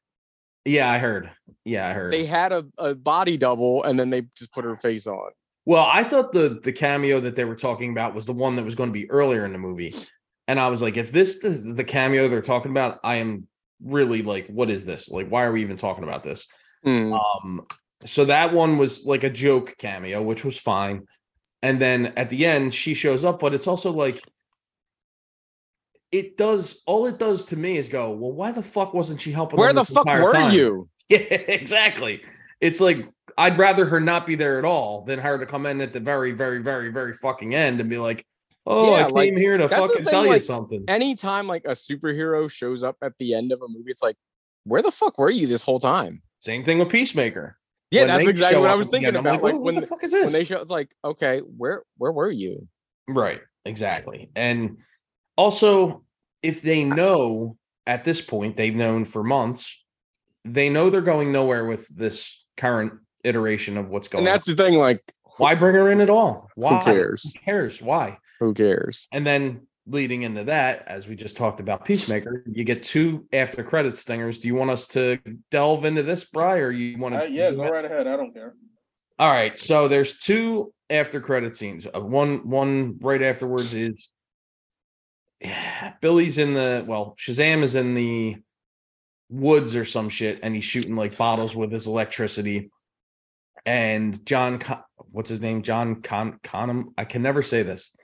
Yeah, 0.67 0.89
I 0.89 0.97
heard. 0.97 1.31
Yeah, 1.65 1.87
I 1.87 1.93
heard. 1.93 2.11
They 2.13 2.25
had 2.25 2.51
a, 2.51 2.65
a 2.77 2.95
body 2.95 3.37
double, 3.37 3.83
and 3.83 3.97
then 3.99 4.09
they 4.09 4.23
just 4.35 4.53
put 4.53 4.65
her 4.65 4.75
face 4.75 5.07
on. 5.07 5.31
Well, 5.65 5.87
I 5.91 6.03
thought 6.03 6.31
the 6.31 6.59
the 6.63 6.71
cameo 6.71 7.19
that 7.21 7.35
they 7.35 7.45
were 7.45 7.55
talking 7.55 7.91
about 7.91 8.15
was 8.15 8.25
the 8.25 8.33
one 8.33 8.55
that 8.55 8.63
was 8.63 8.75
going 8.75 8.89
to 8.89 8.93
be 8.93 9.09
earlier 9.09 9.45
in 9.45 9.51
the 9.51 9.57
movie, 9.57 9.93
and 10.47 10.59
I 10.59 10.69
was 10.69 10.81
like, 10.81 10.97
if 10.97 11.11
this 11.11 11.43
is 11.43 11.75
the 11.75 11.83
cameo 11.83 12.29
they're 12.29 12.41
talking 12.41 12.71
about, 12.71 12.99
I 13.03 13.15
am 13.15 13.47
really 13.83 14.21
like, 14.21 14.47
what 14.47 14.69
is 14.69 14.85
this? 14.85 15.09
Like, 15.09 15.27
why 15.27 15.43
are 15.43 15.51
we 15.51 15.61
even 15.61 15.77
talking 15.77 16.03
about 16.03 16.23
this? 16.23 16.47
Hmm. 16.83 17.13
Um, 17.13 17.65
so 18.05 18.25
that 18.25 18.53
one 18.53 18.77
was 18.77 19.05
like 19.05 19.23
a 19.23 19.29
joke 19.29 19.75
cameo, 19.77 20.21
which 20.21 20.45
was 20.45 20.57
fine. 20.57 21.07
And 21.61 21.81
then 21.81 22.13
at 22.15 22.29
the 22.29 22.45
end, 22.45 22.73
she 22.73 22.93
shows 22.93 23.25
up, 23.25 23.39
but 23.39 23.53
it's 23.53 23.67
also 23.67 23.91
like 23.91 24.21
it 26.11 26.37
does 26.37 26.81
all 26.85 27.05
it 27.07 27.19
does 27.19 27.45
to 27.45 27.55
me 27.57 27.77
is 27.77 27.89
go, 27.89 28.11
well, 28.11 28.31
why 28.31 28.51
the 28.51 28.61
fuck 28.61 28.93
wasn't 28.93 29.19
she 29.21 29.31
helping? 29.31 29.59
Where 29.59 29.73
the 29.73 29.85
fuck 29.85 30.05
were 30.05 30.33
time? 30.33 30.53
you? 30.53 30.89
Yeah, 31.09 31.19
exactly. 31.19 32.21
It's 32.59 32.81
like 32.81 33.07
I'd 33.37 33.57
rather 33.57 33.85
her 33.85 33.99
not 34.01 34.27
be 34.27 34.35
there 34.35 34.57
at 34.59 34.65
all 34.65 35.03
than 35.05 35.19
her 35.19 35.37
to 35.37 35.45
come 35.45 35.65
in 35.65 35.79
at 35.79 35.93
the 35.93 35.99
very, 36.01 36.31
very, 36.33 36.61
very, 36.61 36.91
very 36.91 37.13
fucking 37.13 37.55
end 37.55 37.79
and 37.79 37.89
be 37.89 37.97
like, 37.97 38.25
"Oh, 38.65 38.91
Yeah, 38.91 39.01
I 39.01 39.03
came 39.05 39.13
like, 39.13 39.37
here 39.37 39.57
to 39.57 39.69
fucking 39.69 39.95
thing, 39.97 40.05
tell 40.05 40.25
you 40.25 40.31
like, 40.31 40.41
something." 40.41 40.83
Anytime 40.89 41.47
like 41.47 41.63
a 41.65 41.71
superhero 41.71 42.51
shows 42.51 42.83
up 42.83 42.97
at 43.01 43.17
the 43.19 43.35
end 43.35 43.51
of 43.53 43.61
a 43.61 43.67
movie, 43.69 43.89
it's 43.89 44.03
like, 44.03 44.17
where 44.65 44.81
the 44.81 44.91
fuck 44.91 45.17
were 45.17 45.29
you 45.29 45.47
this 45.47 45.61
whole 45.63 45.79
time? 45.79 46.21
Same 46.39 46.63
thing 46.63 46.79
with 46.79 46.89
Peacemaker. 46.89 47.57
Yeah, 47.91 48.01
When 48.01 48.07
that's 48.09 48.27
exactly 48.27 48.59
what 48.59 48.69
I 48.69 48.75
was 48.75 48.89
thinking 48.89 49.15
about. 49.15 49.41
Like, 49.41 49.53
"What- 49.53 49.61
when 49.61 49.75
the 49.75 49.81
the- 49.81 49.87
fuck 49.87 50.03
is 50.03 50.11
this? 50.11 50.25
when 50.25 50.33
they 50.33 50.43
show, 50.43 50.59
it's 50.59 50.71
like, 50.71 50.93
okay, 51.05 51.39
where 51.39 51.83
where 51.97 52.11
were 52.11 52.31
you? 52.31 52.67
Right, 53.07 53.39
exactly. 53.63 54.29
And 54.35 54.79
also, 55.37 56.03
if 56.43 56.61
they 56.61 56.83
know 56.83 57.57
at 57.85 58.03
this 58.03 58.21
point, 58.21 58.57
they've 58.57 58.75
known 58.75 59.05
for 59.05 59.23
months, 59.23 59.83
they 60.43 60.69
know 60.69 60.89
they're 60.89 61.01
going 61.01 61.31
nowhere 61.31 61.65
with 61.65 61.87
this 61.95 62.43
current 62.57 62.93
iteration 63.23 63.77
of 63.77 63.89
what's 63.89 64.07
going 64.07 64.21
And 64.21 64.27
that's 64.27 64.47
on. 64.49 64.55
the 64.55 64.63
thing. 64.63 64.73
Like, 64.77 65.01
Why 65.37 65.55
bring 65.55 65.75
her 65.75 65.91
in 65.91 66.01
at 66.01 66.09
all? 66.09 66.49
Why? 66.55 66.77
who 66.79 66.83
cares? 66.83 67.23
Who 67.35 67.39
cares? 67.51 67.81
Why? 67.81 68.17
Who 68.39 68.53
cares? 68.53 69.07
And 69.11 69.25
then 69.25 69.67
leading 69.85 70.23
into 70.23 70.43
that, 70.45 70.83
as 70.87 71.07
we 71.07 71.15
just 71.15 71.37
talked 71.37 71.59
about 71.59 71.85
Peacemaker, 71.85 72.43
you 72.47 72.63
get 72.63 72.83
two 72.83 73.25
after 73.31 73.63
credit 73.63 73.95
stingers. 73.97 74.39
Do 74.39 74.47
you 74.47 74.55
want 74.55 74.69
us 74.71 74.87
to 74.89 75.17
delve 75.51 75.85
into 75.85 76.03
this, 76.03 76.25
Bry, 76.25 76.57
or 76.57 76.71
you 76.71 76.97
want 76.97 77.15
Uh, 77.15 77.23
to? 77.23 77.31
yeah, 77.31 77.51
go 77.51 77.69
right 77.69 77.85
ahead. 77.85 78.05
I 78.07 78.15
don't 78.17 78.33
care. 78.33 78.53
All 79.19 79.31
right. 79.31 79.57
So 79.57 79.87
there's 79.87 80.17
two 80.17 80.73
after 80.89 81.19
credit 81.21 81.55
scenes. 81.55 81.87
Uh, 81.87 82.01
One 82.01 82.47
one 82.49 82.97
right 83.01 83.21
afterwards 83.21 83.73
is 83.73 84.09
Billy's 86.01 86.37
in 86.37 86.53
the 86.53 86.83
well, 86.87 87.15
Shazam 87.17 87.63
is 87.63 87.75
in 87.75 87.93
the 87.93 88.37
woods 89.29 89.75
or 89.75 89.85
some 89.85 90.09
shit, 90.09 90.39
and 90.43 90.55
he's 90.55 90.63
shooting 90.63 90.95
like 90.95 91.17
bottles 91.17 91.55
with 91.55 91.71
his 91.71 91.87
electricity. 91.87 92.71
And 93.65 94.25
John, 94.25 94.59
Con- 94.59 94.83
what's 95.11 95.29
his 95.29 95.41
name? 95.41 95.61
John 95.61 96.01
Con 96.01 96.39
Conham. 96.43 96.93
I 96.97 97.05
can 97.05 97.21
never 97.21 97.41
say 97.41 97.63
this. 97.63 97.95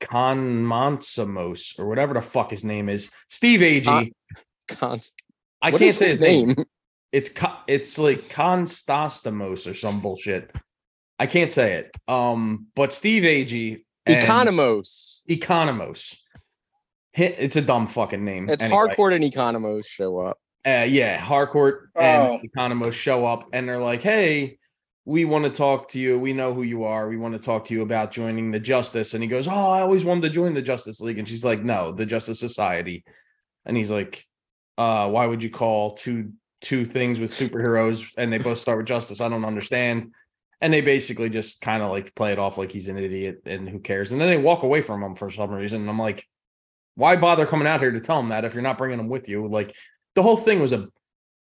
Conmonsamos 0.00 1.78
or 1.78 1.86
whatever 1.86 2.14
the 2.14 2.22
fuck 2.22 2.50
his 2.50 2.64
name 2.64 2.88
is. 2.88 3.10
Steve 3.28 3.60
Agee. 3.60 4.12
Cons- 4.68 5.12
I 5.62 5.70
can't 5.70 5.94
say 5.94 6.04
his 6.04 6.12
his 6.14 6.20
name. 6.20 6.48
name? 6.48 6.64
It's 7.12 7.30
it's 7.66 7.98
like 7.98 8.20
Constastamos 8.28 9.68
or 9.68 9.74
some 9.74 10.00
bullshit. 10.00 10.52
I 11.18 11.26
can't 11.26 11.50
say 11.50 11.74
it. 11.74 11.90
Um, 12.08 12.68
but 12.74 12.92
Steve 12.92 13.24
Agee 13.24 13.82
Economos. 14.08 15.22
Economos. 15.28 16.16
Hi- 17.16 17.34
It's 17.38 17.56
a 17.56 17.62
dumb 17.62 17.86
fucking 17.86 18.24
name. 18.24 18.48
It's 18.48 18.62
Anyway, 18.62 18.76
Harcourt 18.76 19.12
and 19.12 19.24
Economos 19.24 19.86
show 19.86 20.18
up. 20.18 20.38
Uh, 20.66 20.86
yeah, 20.88 21.16
Harcourt 21.18 21.90
and 21.96 22.28
Oh. 22.32 22.40
Economos 22.46 22.92
show 22.92 23.26
up 23.26 23.48
and 23.52 23.68
they're 23.68 23.80
like, 23.80 24.02
"Hey, 24.02 24.58
we 25.06 25.24
want 25.24 25.44
to 25.44 25.50
talk 25.50 25.88
to 25.90 25.98
you. 25.98 26.18
We 26.18 26.32
know 26.34 26.52
who 26.52 26.62
you 26.62 26.84
are. 26.84 27.08
We 27.08 27.16
want 27.16 27.32
to 27.34 27.40
talk 27.44 27.64
to 27.66 27.74
you 27.74 27.82
about 27.82 28.12
joining 28.12 28.50
the 28.50 28.60
Justice." 28.60 29.14
And 29.14 29.22
he 29.22 29.28
goes, 29.28 29.48
"Oh, 29.48 29.70
I 29.70 29.80
always 29.80 30.04
wanted 30.04 30.22
to 30.22 30.30
join 30.30 30.54
the 30.54 30.62
Justice 30.62 31.00
League." 31.00 31.18
And 31.18 31.26
she's 31.26 31.44
like, 31.44 31.62
"No, 31.64 31.92
the 31.92 32.06
Justice 32.06 32.38
Society." 32.38 33.04
And 33.64 33.76
he's 33.76 33.90
like, 33.90 34.24
"Uh, 34.78 35.08
why 35.08 35.26
would 35.26 35.42
you 35.42 35.50
call 35.50 35.94
two 35.94 36.32
two 36.60 36.84
things 36.84 37.18
with 37.18 37.30
superheroes 37.30 38.04
and 38.18 38.30
they 38.30 38.36
both 38.38 38.58
start 38.58 38.76
with 38.78 38.86
Justice? 38.86 39.20
I 39.22 39.28
don't 39.30 39.44
understand." 39.46 40.12
And 40.60 40.74
they 40.74 40.82
basically 40.82 41.30
just 41.30 41.62
kind 41.62 41.82
of 41.82 41.90
like 41.90 42.14
play 42.14 42.32
it 42.32 42.38
off 42.38 42.58
like 42.58 42.70
he's 42.70 42.88
an 42.88 42.98
idiot 42.98 43.40
and 43.46 43.66
who 43.66 43.78
cares. 43.78 44.12
And 44.12 44.20
then 44.20 44.28
they 44.28 44.36
walk 44.36 44.62
away 44.62 44.82
from 44.82 45.02
him 45.02 45.14
for 45.14 45.30
some 45.30 45.50
reason. 45.50 45.80
And 45.80 45.88
I'm 45.88 45.98
like, 45.98 46.26
why 46.94 47.16
bother 47.16 47.46
coming 47.46 47.66
out 47.66 47.80
here 47.80 47.90
to 47.90 48.00
tell 48.00 48.20
him 48.20 48.28
that 48.28 48.44
if 48.44 48.54
you're 48.54 48.62
not 48.62 48.78
bringing 48.78 48.98
him 48.98 49.08
with 49.08 49.28
you? 49.28 49.46
Like 49.46 49.74
the 50.14 50.22
whole 50.22 50.36
thing 50.36 50.60
was 50.60 50.72
a 50.72 50.88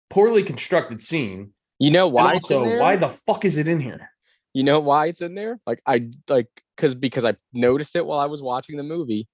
poorly 0.10 0.44
constructed 0.44 1.02
scene. 1.02 1.54
You 1.80 1.92
know 1.92 2.08
why? 2.08 2.36
it's 2.36 2.50
in 2.50 2.58
also, 2.58 2.80
why 2.80 2.96
the 2.96 3.10
fuck 3.10 3.46
is 3.46 3.58
it 3.58 3.68
in 3.68 3.80
here? 3.80 4.10
You 4.54 4.64
know 4.64 4.80
why 4.80 5.08
it's 5.08 5.22
in 5.22 5.36
there? 5.36 5.60
Like 5.66 5.82
I 5.86 6.10
like 6.28 6.48
because 6.76 6.96
because 6.96 7.26
I 7.26 7.36
noticed 7.54 7.96
it 7.96 8.06
while 8.06 8.20
I 8.20 8.26
was 8.26 8.42
watching 8.42 8.78
the 8.78 8.84
movie. 8.84 9.28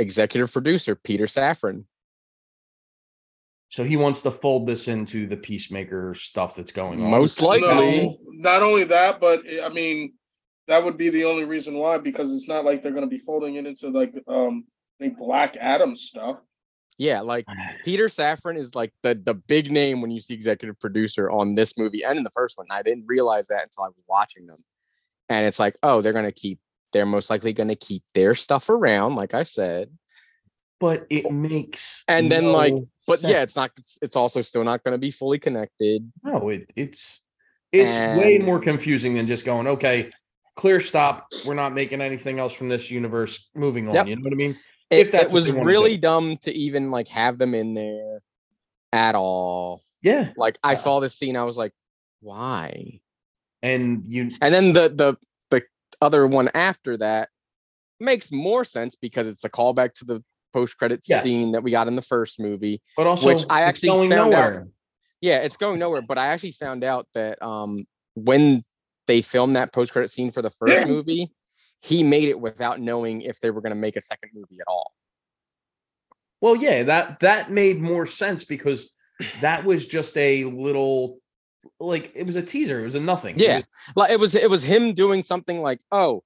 Executive 0.00 0.52
producer 0.52 0.94
Peter 0.94 1.24
Safran. 1.24 1.84
So 3.68 3.84
he 3.84 3.96
wants 3.96 4.22
to 4.22 4.30
fold 4.30 4.66
this 4.66 4.88
into 4.88 5.26
the 5.26 5.36
peacemaker 5.36 6.14
stuff 6.14 6.56
that's 6.56 6.72
going 6.72 7.02
on. 7.02 7.10
Most 7.10 7.42
likely. 7.42 7.68
No, 7.68 8.18
not 8.28 8.62
only 8.62 8.84
that, 8.84 9.20
but 9.20 9.42
eh, 9.46 9.64
I 9.64 9.68
mean, 9.68 10.14
that 10.68 10.82
would 10.82 10.96
be 10.96 11.10
the 11.10 11.24
only 11.24 11.44
reason 11.44 11.76
why 11.76 11.98
because 11.98 12.32
it's 12.32 12.48
not 12.48 12.64
like 12.64 12.82
they're 12.82 12.92
going 12.92 13.04
to 13.04 13.10
be 13.10 13.18
folding 13.18 13.56
it 13.56 13.66
into 13.66 13.88
like 13.88 14.14
um 14.26 14.64
the 14.98 15.08
Black 15.08 15.56
Adam 15.56 15.94
stuff. 15.96 16.38
Yeah, 16.98 17.20
like 17.20 17.46
Peter 17.84 18.06
Safran 18.06 18.58
is 18.58 18.74
like 18.74 18.92
the 19.02 19.14
the 19.14 19.34
big 19.34 19.70
name 19.70 20.00
when 20.00 20.10
you 20.10 20.20
see 20.20 20.34
executive 20.34 20.78
producer 20.80 21.30
on 21.30 21.54
this 21.54 21.78
movie 21.78 22.04
and 22.04 22.18
in 22.18 22.24
the 22.24 22.30
first 22.30 22.58
one. 22.58 22.66
I 22.70 22.82
didn't 22.82 23.04
realize 23.06 23.46
that 23.48 23.62
until 23.64 23.84
I 23.84 23.88
was 23.88 24.02
watching 24.08 24.46
them. 24.46 24.58
And 25.28 25.46
it's 25.46 25.58
like, 25.58 25.76
oh, 25.82 26.00
they're 26.00 26.12
gonna 26.12 26.32
keep 26.32 26.58
they're 26.92 27.06
most 27.06 27.30
likely 27.30 27.52
gonna 27.52 27.76
keep 27.76 28.02
their 28.14 28.34
stuff 28.34 28.68
around, 28.70 29.14
like 29.16 29.34
I 29.34 29.42
said. 29.42 29.90
but 30.80 31.06
it 31.10 31.30
makes 31.30 32.02
And 32.08 32.30
then, 32.32 32.52
like, 32.52 32.72
But 33.06 33.18
sense. 33.20 33.32
yeah, 33.32 33.42
it's 33.42 33.56
not 33.56 33.70
it's, 33.76 33.98
it's 34.00 34.16
also 34.16 34.40
still 34.40 34.64
not 34.64 34.82
gonna 34.84 34.98
be 34.98 35.10
fully 35.10 35.38
connected. 35.38 36.10
no, 36.24 36.48
it 36.48 36.72
it's 36.76 37.20
it's 37.70 37.94
way 38.18 38.38
more 38.38 38.58
confusing 38.58 39.14
than 39.14 39.26
just 39.26 39.44
going, 39.44 39.66
okay, 39.66 40.10
clear 40.56 40.80
stop. 40.80 41.26
We're 41.46 41.54
not 41.54 41.74
making 41.74 42.00
anything 42.00 42.38
else 42.38 42.54
from 42.54 42.68
this 42.70 42.90
universe. 42.90 43.50
Moving 43.54 43.88
on. 43.88 43.94
Yep. 43.94 44.06
You 44.06 44.16
know 44.16 44.22
what 44.22 44.32
I 44.32 44.36
mean? 44.36 44.56
If 44.90 45.08
It, 45.08 45.12
that's 45.12 45.24
it 45.24 45.32
was 45.32 45.50
really 45.52 45.96
dumb 45.96 46.36
to 46.38 46.52
even 46.52 46.90
like 46.90 47.08
have 47.08 47.38
them 47.38 47.54
in 47.54 47.74
there 47.74 48.20
at 48.92 49.14
all. 49.14 49.82
Yeah. 50.02 50.30
Like 50.36 50.58
I 50.62 50.72
Uh, 50.72 50.76
saw 50.76 51.00
this 51.00 51.14
scene, 51.14 51.36
I 51.36 51.44
was 51.44 51.56
like, 51.56 51.72
why? 52.20 53.00
And 53.62 54.04
you 54.06 54.30
And 54.40 54.54
then 54.54 54.72
the 54.72 54.88
the 54.88 55.16
the 55.50 55.62
other 56.00 56.26
one 56.26 56.48
after 56.54 56.96
that, 56.98 57.28
makes 58.00 58.30
more 58.30 58.64
sense 58.64 58.94
because 58.96 59.26
it's 59.26 59.44
a 59.44 59.50
callback 59.50 59.92
to 59.94 60.04
the 60.04 60.22
post 60.52 60.78
credit 60.78 61.04
Yes. 61.06 61.24
scene 61.24 61.52
that 61.52 61.62
we 61.62 61.70
got 61.70 61.88
in 61.88 61.96
the 61.96 62.02
first 62.02 62.38
movie. 62.40 62.80
But 62.96 63.06
also, 63.06 63.26
Which 63.26 63.42
I 63.50 63.62
actually 63.62 63.88
going 63.88 64.10
found 64.10 64.34
out- 64.34 64.62
Yeah, 65.20 65.38
it's 65.38 65.56
going 65.56 65.78
nowhere. 65.80 66.00
But 66.02 66.16
I 66.16 66.28
actually 66.28 66.52
found 66.52 66.84
out 66.84 67.06
that 67.14 67.42
um 67.42 67.84
when 68.14 68.64
they 69.06 69.20
filmed 69.22 69.56
that 69.56 69.72
post 69.72 69.92
credit 69.92 70.10
scene 70.10 70.30
for 70.30 70.40
the 70.42 70.50
first 70.50 70.86
movie, 70.86 71.32
he 71.80 72.02
made 72.02 72.28
it 72.28 72.40
without 72.40 72.80
knowing 72.80 73.22
if 73.22 73.40
they 73.40 73.50
were 73.50 73.60
going 73.60 73.74
to 73.74 73.78
make 73.80 73.96
a 73.96 74.00
second 74.00 74.30
movie 74.34 74.58
at 74.60 74.66
all. 74.68 74.92
Well, 76.40 76.56
yeah, 76.56 76.84
that 76.84 77.20
that 77.20 77.50
made 77.50 77.80
more 77.80 78.06
sense 78.06 78.44
because 78.44 78.90
that 79.40 79.64
was 79.64 79.86
just 79.86 80.16
a 80.16 80.44
little 80.44 81.18
like 81.80 82.12
it 82.14 82.24
was 82.24 82.36
a 82.36 82.42
teaser. 82.42 82.80
It 82.80 82.84
was 82.84 82.94
a 82.94 83.00
nothing. 83.00 83.34
It 83.36 83.40
Yeah. 83.42 83.54
was- 83.56 83.64
Like 83.96 84.10
it 84.12 84.20
was 84.20 84.34
it 84.34 84.48
was 84.50 84.62
him 84.62 84.92
doing 84.92 85.22
something 85.22 85.60
like, 85.60 85.80
"Oh, 85.90 86.22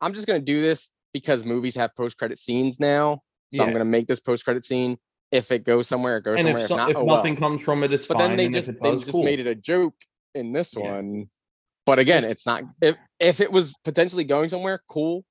I'm 0.00 0.12
just 0.12 0.26
going 0.26 0.40
to 0.40 0.44
do 0.44 0.60
this 0.60 0.90
because 1.12 1.44
movies 1.44 1.74
have 1.76 1.94
post 1.96 2.18
credit 2.18 2.38
scenes 2.38 2.78
now, 2.78 3.22
so 3.52 3.62
I'm 3.62 3.70
going 3.70 3.80
to 3.80 3.84
make 3.90 4.06
this 4.06 4.20
post 4.20 4.44
credit 4.44 4.64
scene. 4.64 4.98
If 5.32 5.52
it 5.52 5.64
goes 5.64 5.88
somewhere, 5.88 6.18
it 6.18 6.24
goes 6.24 6.38
and 6.38 6.46
somewhere. 6.48 6.64
if, 6.64 6.70
If, 6.70 6.76
not, 6.76 6.90
if 6.90 6.96
oh 6.98 7.04
well." 7.04 7.16
nothing 7.16 7.36
comes 7.36 7.62
from 7.62 7.82
it, 7.82 7.92
it's 7.92 8.06
but 8.06 8.18
fine. 8.18 8.28
then 8.30 8.36
they 8.36 8.48
just 8.48 8.68
it 8.68 8.76
they 8.82 8.90
does, 8.90 9.00
just 9.00 9.12
cool. 9.12 9.24
made 9.24 9.40
it 9.40 9.46
a 9.46 9.54
joke 9.54 9.94
in 10.34 10.52
this 10.52 10.74
Yeah. 10.76 10.96
one. 10.96 11.30
But 11.90 11.98
again, 11.98 12.22
it's 12.24 12.46
not 12.46 12.62
if 12.80 12.94
if 13.18 13.40
it 13.40 13.50
was 13.50 13.74
potentially 13.82 14.22
going 14.22 14.48
somewhere, 14.48 14.80
cool. 14.88 15.24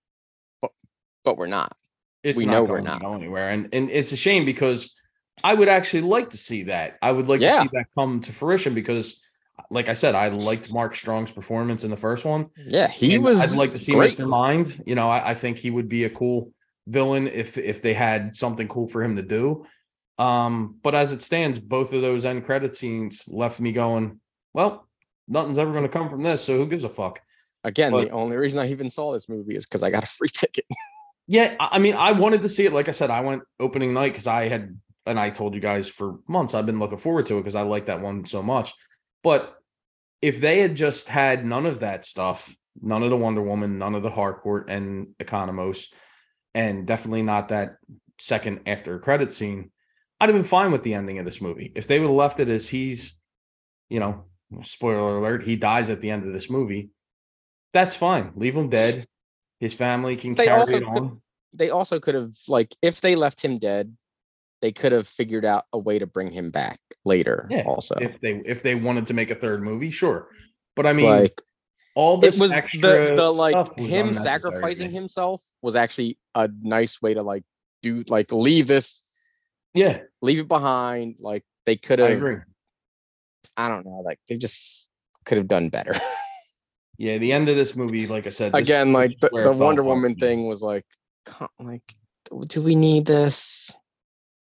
But 0.61 0.71
but 1.23 1.37
we're 1.37 1.47
not. 1.47 1.71
it's 2.21 2.35
we 2.37 2.45
not 2.45 2.51
know 2.51 2.63
we're 2.65 2.81
not. 2.81 2.99
go 3.01 3.13
anywhere. 3.13 3.49
And 3.49 3.69
and 3.71 3.89
it's 3.89 4.11
a 4.11 4.17
shame 4.17 4.43
because 4.43 4.93
I 5.41 5.53
would 5.53 5.69
actually 5.69 6.01
like 6.01 6.31
to 6.31 6.37
see 6.37 6.63
that. 6.63 6.97
I 7.01 7.13
would 7.13 7.29
like 7.29 7.39
Yeah. 7.39 7.59
to 7.59 7.61
see 7.61 7.69
that 7.77 7.85
come 7.95 8.19
to 8.19 8.33
fruition 8.33 8.73
because 8.73 9.21
like 9.71 9.87
I 9.87 9.93
said, 9.93 10.15
I 10.15 10.27
liked 10.27 10.73
Mark 10.73 10.97
Strong's 10.97 11.31
performance 11.31 11.85
in 11.85 11.91
the 11.91 11.97
first 11.97 12.25
one. 12.25 12.47
Yeah, 12.57 12.89
he 12.89 13.15
and 13.15 13.23
was. 13.23 13.39
I'd 13.39 13.57
like 13.57 13.71
to 13.71 13.77
see 13.77 13.93
great. 13.93 14.11
Mr. 14.11 14.27
Mind. 14.27 14.83
You 14.85 14.95
know, 14.95 15.09
I, 15.09 15.29
I 15.29 15.33
think 15.35 15.59
he 15.59 15.71
would 15.71 15.87
be 15.87 16.03
a 16.03 16.09
cool 16.09 16.51
villain 16.87 17.29
if 17.29 17.57
if 17.57 17.81
they 17.81 17.93
had 17.93 18.35
something 18.35 18.67
cool 18.67 18.89
for 18.89 19.01
him 19.01 19.15
to 19.15 19.21
do. 19.21 19.65
Um, 20.17 20.75
but 20.83 20.93
as 20.93 21.13
it 21.13 21.21
stands, 21.21 21.57
both 21.57 21.93
of 21.93 22.01
those 22.01 22.25
end 22.25 22.43
credit 22.43 22.75
scenes 22.75 23.29
left 23.29 23.61
me 23.61 23.71
going, 23.71 24.19
well, 24.53 24.88
nothing's 25.29 25.59
ever 25.59 25.71
going 25.71 25.83
to 25.83 25.89
come 25.89 26.09
from 26.09 26.23
this. 26.23 26.43
So 26.43 26.57
who 26.57 26.67
gives 26.67 26.83
a 26.83 26.89
fuck? 26.89 27.21
Again, 27.63 27.91
but- 27.91 28.05
the 28.05 28.11
only 28.11 28.35
reason 28.35 28.59
I 28.59 28.69
even 28.69 28.89
saw 28.89 29.13
this 29.13 29.29
movie 29.29 29.55
is 29.55 29.65
because 29.65 29.83
I 29.83 29.91
got 29.91 30.03
a 30.03 30.07
free 30.17 30.29
ticket. 30.29 30.65
Yeah, 31.27 31.55
I 31.59 31.69
I 31.73 31.79
mean, 31.79 31.95
I 31.95 32.11
wanted 32.11 32.41
to 32.41 32.49
see 32.49 32.65
it. 32.65 32.73
Like 32.73 32.87
I 32.87 32.91
said, 32.91 33.11
I 33.11 33.21
went 33.21 33.43
opening 33.59 33.93
night 33.93 34.13
because 34.13 34.27
I 34.27 34.47
had, 34.47 34.79
and 35.05 35.19
I 35.19 35.29
told 35.29 35.53
you 35.53 35.61
guys 35.61 35.87
for 35.87 36.19
months 36.27 36.53
I've 36.53 36.65
been 36.65 36.79
looking 36.79 36.97
forward 36.97 37.27
to 37.27 37.35
it 37.37 37.41
because 37.41 37.55
I 37.55 37.61
like 37.61 37.85
that 37.85 38.01
one 38.01 38.25
so 38.25 38.41
much. 38.41 38.73
But 39.23 39.55
if 40.21 40.41
they 40.41 40.59
had 40.59 40.75
just 40.75 41.07
had 41.07 41.45
none 41.45 41.65
of 41.65 41.81
that 41.81 42.05
stuff, 42.05 42.55
none 42.81 43.03
of 43.03 43.09
the 43.09 43.17
Wonder 43.17 43.41
Woman, 43.41 43.77
none 43.77 43.95
of 43.95 44.03
the 44.03 44.09
Harcourt 44.09 44.69
and 44.69 45.07
Economos, 45.19 45.87
and 46.55 46.87
definitely 46.87 47.21
not 47.21 47.49
that 47.49 47.75
second 48.19 48.61
after 48.65 48.97
credit 48.99 49.31
scene, 49.31 49.71
I'd 50.19 50.29
have 50.29 50.35
been 50.35 50.43
fine 50.43 50.71
with 50.71 50.83
the 50.83 50.93
ending 50.95 51.19
of 51.19 51.25
this 51.25 51.41
movie. 51.41 51.71
If 51.75 51.87
they 51.87 51.99
would 51.99 52.07
have 52.07 52.15
left 52.15 52.39
it 52.39 52.49
as 52.49 52.67
he's, 52.67 53.15
you 53.89 53.99
know, 53.99 54.25
spoiler 54.63 55.17
alert, 55.17 55.43
he 55.43 55.55
dies 55.55 55.89
at 55.89 56.01
the 56.01 56.09
end 56.11 56.25
of 56.25 56.33
this 56.33 56.49
movie, 56.49 56.89
that's 57.73 57.95
fine. 57.95 58.31
Leave 58.35 58.55
him 58.55 58.69
dead. 58.69 59.05
His 59.59 59.73
family 59.73 60.15
can 60.15 60.35
They 60.35 60.45
carry 60.45 60.75
it 60.75 60.83
could- 60.83 60.83
on. 60.87 61.21
They 61.51 61.71
also 61.71 61.99
could 61.99 62.13
have 62.13 62.29
like 62.47 62.75
if 62.83 63.01
they 63.01 63.15
left 63.15 63.43
him 63.43 63.57
dead, 63.57 63.97
they 64.61 64.71
could 64.71 64.91
have 64.91 65.07
figured 65.07 65.45
out 65.45 65.65
a 65.73 65.79
way 65.79 65.97
to 65.97 66.05
bring 66.05 66.31
him 66.31 66.51
back 66.51 66.79
later. 67.05 67.47
Yeah, 67.49 67.63
also, 67.65 67.95
if 67.95 68.19
they 68.21 68.41
if 68.45 68.61
they 68.61 68.75
wanted 68.75 69.07
to 69.07 69.15
make 69.15 69.31
a 69.31 69.35
third 69.35 69.63
movie, 69.63 69.89
sure. 69.89 70.29
But 70.75 70.85
I 70.85 70.93
mean, 70.93 71.07
like 71.07 71.41
all 71.95 72.17
this 72.17 72.37
it 72.37 72.41
was 72.41 72.51
the 72.51 73.13
the 73.15 73.31
like 73.33 73.55
was 73.55 73.75
him 73.77 74.13
sacrificing 74.13 74.91
himself 74.91 75.43
was 75.63 75.75
actually 75.75 76.19
a 76.35 76.49
nice 76.61 77.01
way 77.01 77.15
to 77.15 77.23
like 77.23 77.43
do 77.81 78.03
like 78.09 78.31
leave 78.31 78.67
this 78.67 79.03
Yeah, 79.73 80.01
leave 80.21 80.39
it 80.39 80.47
behind. 80.47 81.15
Like 81.19 81.43
they 81.65 81.77
could 81.77 81.97
have. 81.99 82.43
Agree. 83.67 83.73
I 83.73 83.75
don't 83.75 83.85
know. 83.85 84.01
Like 84.01 84.19
they 84.27 84.37
just 84.37 84.91
could 85.25 85.37
have 85.37 85.47
done 85.47 85.69
better. 85.69 85.93
Yeah, 86.97 87.17
the 87.17 87.31
end 87.31 87.47
of 87.47 87.55
this 87.55 87.77
movie, 87.77 88.07
like 88.07 88.27
I 88.27 88.29
said, 88.29 88.53
Again, 88.53 88.91
like 88.91 89.17
the, 89.21 89.29
the 89.29 89.53
Wonder 89.53 89.83
Woman 89.83 90.15
thing 90.15 90.47
was 90.47 90.61
like, 90.61 90.85
like, 91.57 91.81
do- 92.29 92.43
do 92.45 92.61
we 92.61 92.75
need 92.75 93.05
this? 93.05 93.71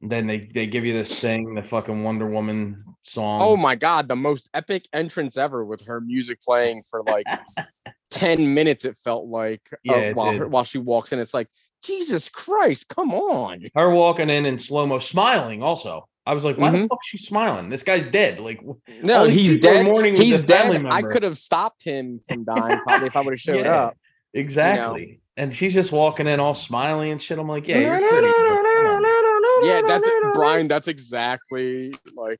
Then 0.02 0.26
they 0.26 0.40
they 0.40 0.66
give 0.66 0.84
you 0.84 0.94
this 0.94 1.22
thing, 1.22 1.54
the 1.54 1.62
fucking 1.62 2.04
Wonder 2.04 2.28
Woman 2.28 2.84
song. 3.04 3.42
Oh 3.44 3.58
my 3.58 3.76
god, 3.76 4.08
the 4.08 4.16
most 4.16 4.50
epic 4.56 4.88
entrance 4.92 5.38
ever 5.38 5.64
with 5.66 5.86
her 5.86 6.02
music 6.02 6.42
playing 6.42 6.84
for 6.90 7.04
like 7.04 7.28
10 8.12 8.54
minutes, 8.54 8.86
it 8.86 8.98
felt 8.98 9.28
like 9.28 9.62
uh, 9.74 9.78
Yeah, 9.84 9.98
it 9.98 10.16
while 10.16 10.38
her, 10.38 10.48
while 10.48 10.64
she 10.64 10.78
walks 10.80 11.12
in. 11.14 11.20
It's 11.20 11.34
like, 11.34 11.50
Jesus 11.84 12.30
Christ, 12.30 12.90
come 12.90 13.14
on. 13.14 13.66
Her 13.76 13.90
walking 13.92 14.30
in 14.30 14.46
in 14.46 14.58
slow 14.58 14.86
mo, 14.86 15.00
smiling. 15.00 15.62
Also, 15.62 16.08
I 16.28 16.34
was 16.34 16.44
like, 16.46 16.58
why 16.58 16.72
the 16.72 16.78
Mhm. 16.80 16.90
fuck 16.90 17.00
is 17.04 17.08
she 17.08 17.18
smiling? 17.18 17.70
This 17.70 17.84
guy's 17.84 18.04
dead. 18.06 18.40
Like, 18.40 18.60
No, 19.02 19.24
he's 19.26 19.60
dead. 19.60 19.86
He's 20.18 20.44
dead. 20.44 20.86
I 20.90 21.02
could 21.02 21.24
have 21.24 21.38
stopped 21.38 21.84
him 21.84 22.20
from 22.28 22.44
dying 22.44 22.80
probably 22.82 23.08
if 23.08 23.16
I 23.16 23.22
would 23.22 23.32
have 23.34 23.40
showed 23.40 23.66
Yeah, 23.66 23.86
up. 23.86 23.98
exactly. 24.34 25.22
And 25.38 25.54
she's 25.56 25.74
just 25.74 25.92
walking 25.92 26.28
in 26.28 26.40
all 26.40 26.54
smiling 26.54 27.12
and 27.12 27.22
shit. 27.22 27.38
I'm 27.40 27.48
like, 27.48 27.68
yeah, 27.68 27.78
you're 27.78 28.10
pretty. 28.10 28.28
but 28.28 28.76
come 28.76 29.06
on. 29.06 29.66
Yeah, 29.66 29.82
that's 29.88 30.10
Brian. 30.34 30.68
That's 30.68 30.88
exactly 30.88 31.94
like 32.16 32.40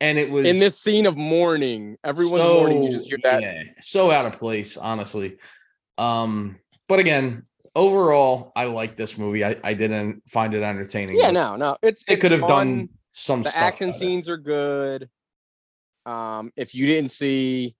And 0.00 0.18
it 0.18 0.30
was 0.30 0.46
in 0.46 0.58
this 0.58 0.78
scene 0.78 1.06
of 1.06 1.16
mourning. 1.16 1.96
Everyone's 2.04 2.44
mourning. 2.44 2.82
You 2.82 2.90
just 2.90 3.08
hear 3.08 3.18
that. 3.24 3.42
yeah, 3.42 3.62
so 3.80 4.10
out 4.10 4.26
of 4.26 4.38
place, 4.38 4.76
honestly. 4.76 5.38
Um, 5.98 6.56
but 6.88 6.98
again, 6.98 7.42
overall, 7.74 8.52
I 8.56 8.64
like 8.64 8.96
this 8.96 9.16
movie. 9.16 9.44
I, 9.44 9.56
I 9.64 9.74
didn't 9.74 10.22
find 10.28 10.52
it 10.54 10.62
entertaining. 10.62 11.16
Yeah, 11.18 11.30
no, 11.30 11.56
no. 11.56 11.76
It's 11.82 12.04
it's 12.08 12.20
could 12.20 12.32
have 12.32 12.40
done 12.42 12.88
some 13.16 13.42
the 13.42 13.56
action 13.56 13.94
scenes 13.94 14.28
are 14.28 14.36
good. 14.36 15.08
Um, 16.04 16.52
if 16.54 16.74
you 16.74 16.86
didn't 16.86 17.12
see 17.12 17.74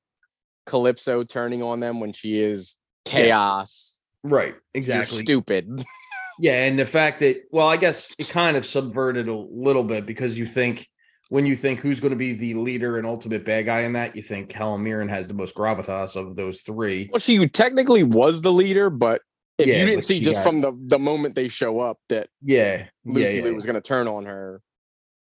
Kalypso 0.66 1.28
turning 1.28 1.62
on 1.62 1.78
them 1.78 2.00
when 2.00 2.12
she 2.12 2.38
is 2.40 2.78
chaos, 3.04 4.00
right? 4.24 4.54
you're 4.54 4.58
Exactly. 4.74 5.18
stupid. 5.18 5.84
Yeah, 6.38 6.64
and 6.66 6.78
the 6.78 6.84
fact 6.84 7.20
that 7.20 7.44
well, 7.50 7.66
I 7.66 7.78
guess 7.78 8.14
it 8.18 8.28
kind 8.28 8.58
of 8.58 8.66
subverted 8.66 9.26
a 9.26 9.34
little 9.34 9.82
bit 9.82 10.04
because 10.04 10.36
you 10.38 10.44
think 10.44 10.86
when 11.30 11.46
you 11.46 11.56
think 11.56 11.80
who's 11.80 11.98
going 11.98 12.10
to 12.10 12.16
be 12.16 12.34
the 12.34 12.52
leader 12.52 12.98
and 12.98 13.06
ultimate 13.06 13.42
bad 13.46 13.64
guy 13.64 13.80
in 13.84 13.94
that, 13.94 14.14
you 14.14 14.20
think 14.20 14.52
Helen 14.52 14.82
Mirren 14.82 15.08
has 15.08 15.26
the 15.26 15.32
most 15.32 15.54
gravitas 15.54 16.14
of 16.14 16.36
those 16.36 16.60
three. 16.60 17.08
Well, 17.10 17.20
she 17.20 17.48
technically 17.48 18.02
was 18.02 18.42
the 18.42 18.52
leader, 18.52 18.90
but 18.90 19.22
if 19.56 19.66
Yeah, 19.66 19.78
you 19.78 19.86
didn't 19.86 20.04
see 20.04 20.20
just 20.20 20.36
got- 20.36 20.42
from 20.42 20.60
the 20.60 20.72
the 20.88 20.98
moment 20.98 21.36
they 21.36 21.48
show 21.48 21.80
up 21.80 21.98
that 22.10 22.28
Yeah, 22.42 22.86
Lucy 23.06 23.38
yeah, 23.38 23.46
yeah, 23.46 23.50
was 23.52 23.64
gonna 23.64 23.80
turn 23.80 24.06
on 24.06 24.26
her, 24.26 24.60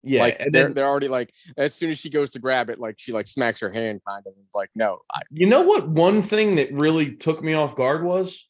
yeah. 0.07 0.21
like 0.21 0.37
and 0.39 0.53
they're 0.53 0.63
then, 0.65 0.73
they're 0.73 0.87
already 0.87 1.07
like 1.07 1.33
as 1.57 1.73
soon 1.73 1.91
as 1.91 1.97
she 1.97 2.09
goes 2.09 2.31
to 2.31 2.39
grab 2.39 2.69
it, 2.69 2.79
like 2.79 2.95
she 2.97 3.11
like 3.11 3.27
smacks 3.27 3.59
her 3.59 3.69
hand, 3.69 4.01
kind 4.07 4.23
of 4.25 4.33
like 4.55 4.69
no, 4.75 4.99
I, 5.11 5.21
you 5.31 5.45
know 5.47 5.61
what? 5.61 5.87
One 5.87 6.21
thing 6.21 6.55
that 6.55 6.71
really 6.71 7.15
took 7.15 7.43
me 7.43 7.53
off 7.53 7.75
guard 7.75 8.03
was 8.03 8.47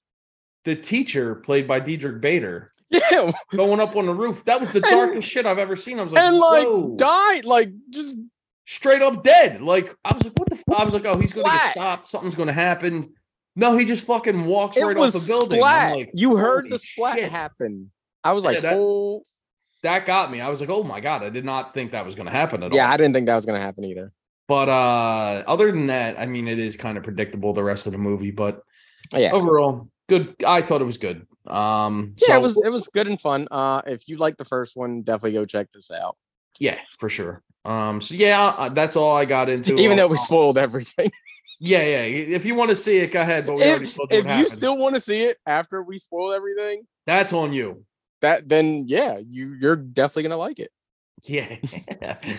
the 0.66 0.76
teacher 0.76 1.36
played 1.36 1.68
by 1.68 1.80
Diedrich 1.80 2.22
Bader 2.22 2.72
yeah, 2.90 3.32
going 3.54 3.80
up 3.80 3.96
on 3.96 4.06
the 4.06 4.14
roof. 4.14 4.46
That 4.46 4.60
was 4.60 4.72
the 4.72 4.82
And- 4.82 4.90
darkest 4.92 5.28
shit 5.28 5.46
I've 5.46 5.60
ever 5.60 5.76
seen. 5.76 6.00
I 6.00 6.04
was 6.04 6.14
like, 6.14 6.24
and 6.24 6.38
like 6.38 6.66
whoa. 6.66 6.96
died, 6.96 7.46
like 7.46 7.70
just 7.90 8.18
straight 8.66 9.02
up 9.02 9.24
dead. 9.24 9.62
Like 9.62 9.96
I 10.06 10.14
was 10.14 10.24
like, 10.24 10.34
what 10.38 10.50
the? 10.50 10.56
F-? 10.56 10.80
I 10.80 10.84
was 10.84 10.94
like, 10.94 11.06
oh, 11.06 11.18
he's 11.20 11.34
gonna 11.34 11.48
get 11.50 11.72
stopped. 11.72 12.08
Something's 12.08 12.36
gonna 12.36 12.54
happen. 12.54 13.14
No, 13.56 13.76
he 13.76 13.86
just 13.86 14.06
fucking 14.06 14.46
walks 14.46 14.78
it 14.78 14.84
right 14.84 14.96
off 14.96 15.16
a 15.16 15.28
building. 15.28 15.60
Like, 15.60 16.12
you 16.14 16.38
heard 16.38 16.70
the 16.70 16.78
splat 16.78 17.16
shit. 17.18 17.32
happen. 17.32 17.92
I 18.24 18.34
was 18.34 18.44
Yeah, 18.44 18.50
like, 18.52 18.62
that- 18.62 18.74
oh 18.78 19.24
That 19.88 20.06
got 20.06 20.30
me. 20.30 20.42
I 20.42 20.50
was 20.50 20.60
like, 20.60 20.70
oh 20.70 20.84
my 20.84 21.00
god, 21.00 21.24
I 21.24 21.30
did 21.30 21.46
not 21.46 21.74
think 21.74 21.94
that 21.94 22.04
was 22.04 22.14
gonna 22.14 22.30
happen 22.30 22.62
at 22.62 22.74
yeah, 22.74 22.88
all. 22.88 22.92
I 22.92 22.98
didn't 22.98 23.14
think 23.14 23.26
that 23.28 23.36
was 23.36 23.46
gonna 23.46 23.62
happen 23.62 23.86
either. 23.86 24.12
But 24.46 24.68
uh 24.68 25.46
other 25.48 25.72
than 25.72 25.88
that, 25.88 26.20
I 26.20 26.26
mean, 26.26 26.50
it 26.50 26.60
is 26.60 26.76
kind 26.76 26.98
of 26.98 27.06
predictable 27.06 27.54
the 27.54 27.64
rest 27.64 27.86
of 27.86 27.94
the 27.94 27.98
movie. 27.98 28.32
But 28.32 28.62
Yeah. 29.14 29.32
overall, 29.32 29.88
good. 30.10 30.36
I 30.46 30.62
thought 30.62 30.82
it 30.82 30.86
was 30.86 30.98
good. 30.98 31.26
Um, 31.48 32.16
Yeah, 32.18 32.34
so- 32.34 32.36
it 32.36 32.42
was 32.42 32.62
it 32.66 32.70
was 32.70 32.90
good 32.90 33.08
and 33.08 33.20
fun. 33.20 33.48
Uh, 33.50 33.82
if 33.88 34.10
you 34.10 34.18
like 34.18 34.36
the 34.36 34.44
first 34.44 34.76
one, 34.76 35.04
definitely 35.04 35.40
go 35.40 35.46
check 35.46 35.72
this 35.72 35.90
out. 35.90 36.18
Yeah, 36.60 36.78
for 37.00 37.08
sure. 37.08 37.42
Um, 37.64 38.02
so 38.02 38.16
yeah, 38.16 38.46
uh, 38.46 38.68
that's 38.68 38.98
all 38.98 39.16
I 39.16 39.24
got 39.24 39.48
into. 39.48 39.76
Even 39.80 39.96
though 39.96 40.08
we 40.08 40.18
spoiled 40.18 40.58
everything. 40.58 41.12
yeah, 41.62 41.84
yeah. 41.84 42.36
If 42.36 42.46
you 42.46 42.56
want 42.56 42.72
to 42.72 42.76
see 42.76 42.98
it, 42.98 43.12
go 43.12 43.22
ahead. 43.22 43.46
But 43.46 43.56
we 43.56 43.64
if 43.64 43.98
if 44.12 44.38
you 44.38 44.50
still 44.50 44.78
want 44.78 44.96
to 44.96 45.02
see 45.02 45.24
it 45.24 45.38
after 45.46 45.82
we 45.82 45.98
spoil 45.98 46.34
everything, 46.34 46.86
that's 47.06 47.32
on 47.32 47.54
you. 47.54 47.86
That 48.22 48.48
then 48.48 48.86
yeah, 48.88 49.20
you 49.26 49.56
you're 49.60 49.76
definitely 49.76 50.24
gonna 50.24 50.38
like 50.38 50.60
it. 50.60 50.72
Yeah. 51.24 51.58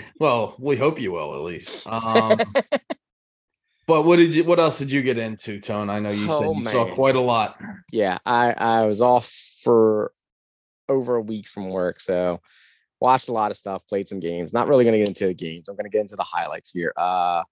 well, 0.20 0.54
we 0.58 0.76
hope 0.76 1.00
you 1.00 1.12
will 1.12 1.34
at 1.34 1.40
least. 1.40 1.88
Um, 1.88 2.38
but 3.86 4.02
what 4.02 4.16
did 4.16 4.34
you? 4.34 4.44
What 4.44 4.60
else 4.60 4.78
did 4.78 4.92
you 4.92 5.02
get 5.02 5.18
into, 5.18 5.60
Tone? 5.60 5.90
I 5.90 5.98
know 5.98 6.10
you 6.10 6.28
said 6.28 6.30
Oh, 6.30 6.54
you 6.54 6.64
saw 6.64 6.92
quite 6.94 7.16
a 7.16 7.20
lot. 7.20 7.60
Yeah, 7.92 8.18
I 8.24 8.52
I 8.52 8.86
was 8.86 9.00
off 9.00 9.30
for 9.62 10.12
over 10.88 11.16
a 11.16 11.22
week 11.22 11.48
from 11.48 11.70
work, 11.70 12.00
so 12.00 12.40
watched 13.00 13.28
a 13.28 13.32
lot 13.32 13.50
of 13.50 13.56
stuff, 13.56 13.86
played 13.88 14.08
some 14.08 14.20
games. 14.20 14.52
Not 14.52 14.68
really 14.68 14.84
gonna 14.84 14.98
get 14.98 15.08
into 15.08 15.26
the 15.26 15.34
games. 15.34 15.68
I'm 15.68 15.76
gonna 15.76 15.88
get 15.88 16.00
into 16.00 16.16
the 16.16 16.24
highlights 16.24 16.70
here. 16.70 16.92
Uh 16.96 17.42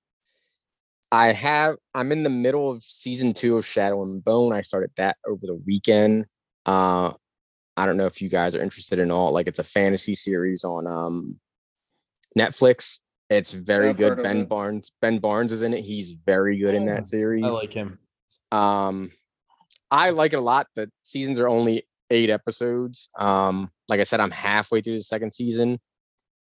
I 1.12 1.32
have 1.32 1.76
I'm 1.94 2.12
in 2.12 2.22
the 2.22 2.30
middle 2.30 2.70
of 2.70 2.82
season 2.82 3.32
two 3.32 3.56
of 3.56 3.66
Shadow 3.66 4.02
and 4.02 4.22
Bone. 4.22 4.52
I 4.52 4.60
started 4.60 4.90
that 4.96 5.16
over 5.26 5.46
the 5.46 5.54
weekend. 5.54 6.26
Uh, 6.64 7.12
I 7.76 7.86
don't 7.86 7.96
know 7.96 8.06
if 8.06 8.22
you 8.22 8.28
guys 8.28 8.54
are 8.54 8.62
interested 8.62 8.98
in 8.98 9.10
all. 9.10 9.32
Like, 9.32 9.46
it's 9.48 9.58
a 9.58 9.64
fantasy 9.64 10.14
series 10.14 10.64
on 10.64 10.86
um 10.86 11.38
Netflix. 12.38 13.00
It's 13.28 13.52
very 13.52 13.88
I've 13.88 13.96
good. 13.96 14.22
Ben 14.22 14.38
it. 14.38 14.48
Barnes. 14.48 14.92
Ben 15.02 15.18
Barnes 15.18 15.52
is 15.52 15.62
in 15.62 15.74
it. 15.74 15.84
He's 15.84 16.12
very 16.12 16.58
good 16.58 16.74
in 16.74 16.88
Oh, 16.88 16.94
that 16.94 17.06
series. 17.08 17.44
I 17.44 17.48
like 17.48 17.72
him. 17.72 17.98
Um, 18.52 19.10
I 19.90 20.10
like 20.10 20.32
it 20.32 20.36
a 20.36 20.40
lot. 20.40 20.68
The 20.74 20.90
seasons 21.02 21.40
are 21.40 21.48
only 21.48 21.86
eight 22.10 22.30
episodes. 22.30 23.10
Um, 23.18 23.70
like 23.88 24.00
I 24.00 24.04
said, 24.04 24.20
I'm 24.20 24.30
halfway 24.30 24.80
through 24.80 24.96
the 24.96 25.02
second 25.02 25.32
season, 25.32 25.78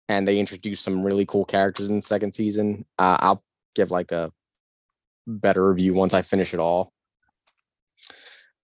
and 0.10 0.28
they 0.28 0.40
introduced 0.40 0.84
some 0.84 1.04
really 1.04 1.26
cool 1.26 1.46
characters 1.46 1.90
in 1.90 1.96
the 1.98 2.02
second 2.02 2.34
season. 2.34 2.86
Uh, 3.00 3.18
I'll 3.20 3.44
give 3.76 3.90
like 3.92 4.12
a 4.12 4.32
better 5.26 5.70
review 5.70 5.94
once 5.94 6.14
I 6.14 6.22
finish 6.22 6.54
it 6.54 6.60
all. 6.60 6.93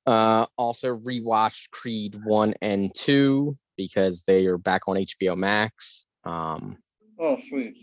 Uh, 0.09 0.47
also 0.57 0.97
rewatched 0.97 1.69
Creed 1.69 2.15
one 2.23 2.55
and 2.63 2.91
two 2.95 3.55
because 3.77 4.23
they 4.23 4.47
are 4.47 4.57
back 4.57 4.81
on 4.87 4.95
HBO 4.97 5.37
Max. 5.37 6.07
Um, 6.23 6.77
Oh, 7.19 7.37
sweet. 7.37 7.75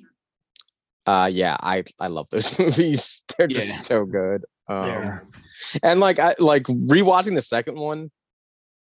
uh, 1.07 1.29
yeah, 1.33 1.57
I 1.61 1.85
I 2.01 2.09
love 2.09 2.27
those 2.31 2.59
movies. 2.59 3.23
They're 3.39 3.47
just 3.47 3.69
Yeah. 3.69 3.77
so 3.77 4.05
good. 4.07 4.45
Um, 4.67 4.87
There. 4.89 5.23
and 5.85 6.01
like 6.01 6.19
I 6.19 6.35
like 6.41 6.65
rewatching 6.65 7.35
the 7.37 7.43
second 7.43 7.77
one, 7.77 8.11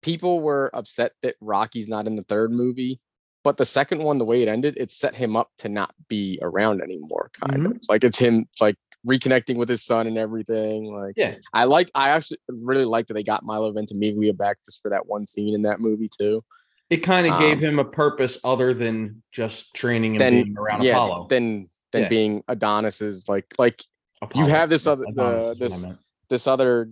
people 0.01 0.41
were 0.41 0.71
upset 0.73 1.11
that 1.21 1.35
Rocky's 1.39 1.87
not 1.87 2.07
in 2.07 2.15
the 2.15 2.23
third 2.23 2.51
movie. 2.51 2.99
But 3.43 3.57
the 3.57 3.65
second 3.65 4.01
one, 4.03 4.17
the 4.17 4.25
way 4.25 4.41
it 4.41 4.47
ended, 4.49 4.75
it 4.77 4.91
set 4.91 5.13
him 5.15 5.35
up 5.37 5.49
to 5.59 5.69
not 5.69 5.93
be 6.07 6.39
around 6.41 6.81
anymore, 6.81 7.29
kind 7.39 7.67
of. 7.67 7.77
Like 7.89 8.03
it's 8.03 8.17
him 8.17 8.47
like 8.59 8.75
reconnecting 9.07 9.55
with 9.57 9.69
his 9.69 9.83
son 9.83 10.07
and 10.07 10.17
everything. 10.17 10.91
Like 10.93 11.13
Yeah. 11.17 11.35
I 11.53 11.63
like 11.65 11.89
I 11.95 12.09
actually 12.09 12.39
really 12.63 12.85
like 12.85 13.07
that 13.07 13.13
they 13.13 13.23
got 13.23 13.43
Milo 13.43 13.71
Ventimiglia 13.71 14.33
back 14.33 14.57
just 14.65 14.81
for 14.81 14.89
that 14.89 15.05
one 15.07 15.25
scene 15.25 15.55
in 15.55 15.61
that 15.63 15.79
movie 15.79 16.09
too. 16.09 16.43
It 16.89 16.97
kind 16.97 17.27
of 17.27 17.37
gave 17.39 17.57
Um, 17.59 17.63
him 17.63 17.79
a 17.79 17.89
purpose 17.89 18.37
other 18.43 18.73
than 18.73 19.21
just 19.31 19.73
training 19.75 20.13
and 20.13 20.19
Then 20.19 20.43
being 20.43 20.57
around 20.57 20.83
yeah, 20.83 20.93
Apollo. 20.93 21.27
then 21.29 21.67
then 21.91 22.03
Yeah. 22.03 22.09
being 22.09 22.43
Adonis's 22.47 23.27
like 23.29 23.45
like 23.57 23.83
Apollo. 24.21 24.45
have 24.47 24.69
this 24.69 24.85
other- 24.85 25.05
Adonis 25.07 25.57
the- 25.59 25.65
is 25.65 25.71
what 25.71 25.85
I 25.85 25.89
this- 25.91 25.97
this 26.29 26.47
other 26.47 26.91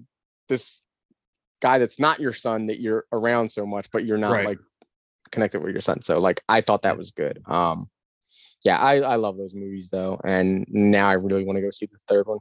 this 0.50 0.82
guy 1.62 1.78
that's 1.80 2.00
not 2.00 2.20
your 2.20 2.34
son 2.34 2.68
that 2.68 2.80
you're 2.80 3.06
around 3.12 3.52
so 3.52 3.66
much, 3.66 3.88
but 3.92 4.06
you're 4.06 4.18
not 4.18 4.32
Right. 4.32 4.46
like 4.48 4.60
connected 5.32 5.62
with 5.62 5.72
your 5.74 5.82
son. 5.82 6.02
So 6.02 6.20
like 6.20 6.42
I 6.48 6.62
thought 6.62 6.84
that 6.84 6.98
was 6.98 7.12
good. 7.12 7.42
Um 7.48 7.90
yeah, 8.68 8.78
I, 8.80 9.00
I 9.00 9.16
love 9.16 9.38
those 9.38 9.56
movies 9.56 9.90
though. 9.90 10.20
And 10.26 10.66
now 10.70 11.08
I 11.08 11.14
really 11.14 11.46
want 11.46 11.56
to 11.58 11.62
go 11.62 11.72
see 11.72 11.86
the 11.86 11.98
third 12.10 12.28
one. 12.28 12.40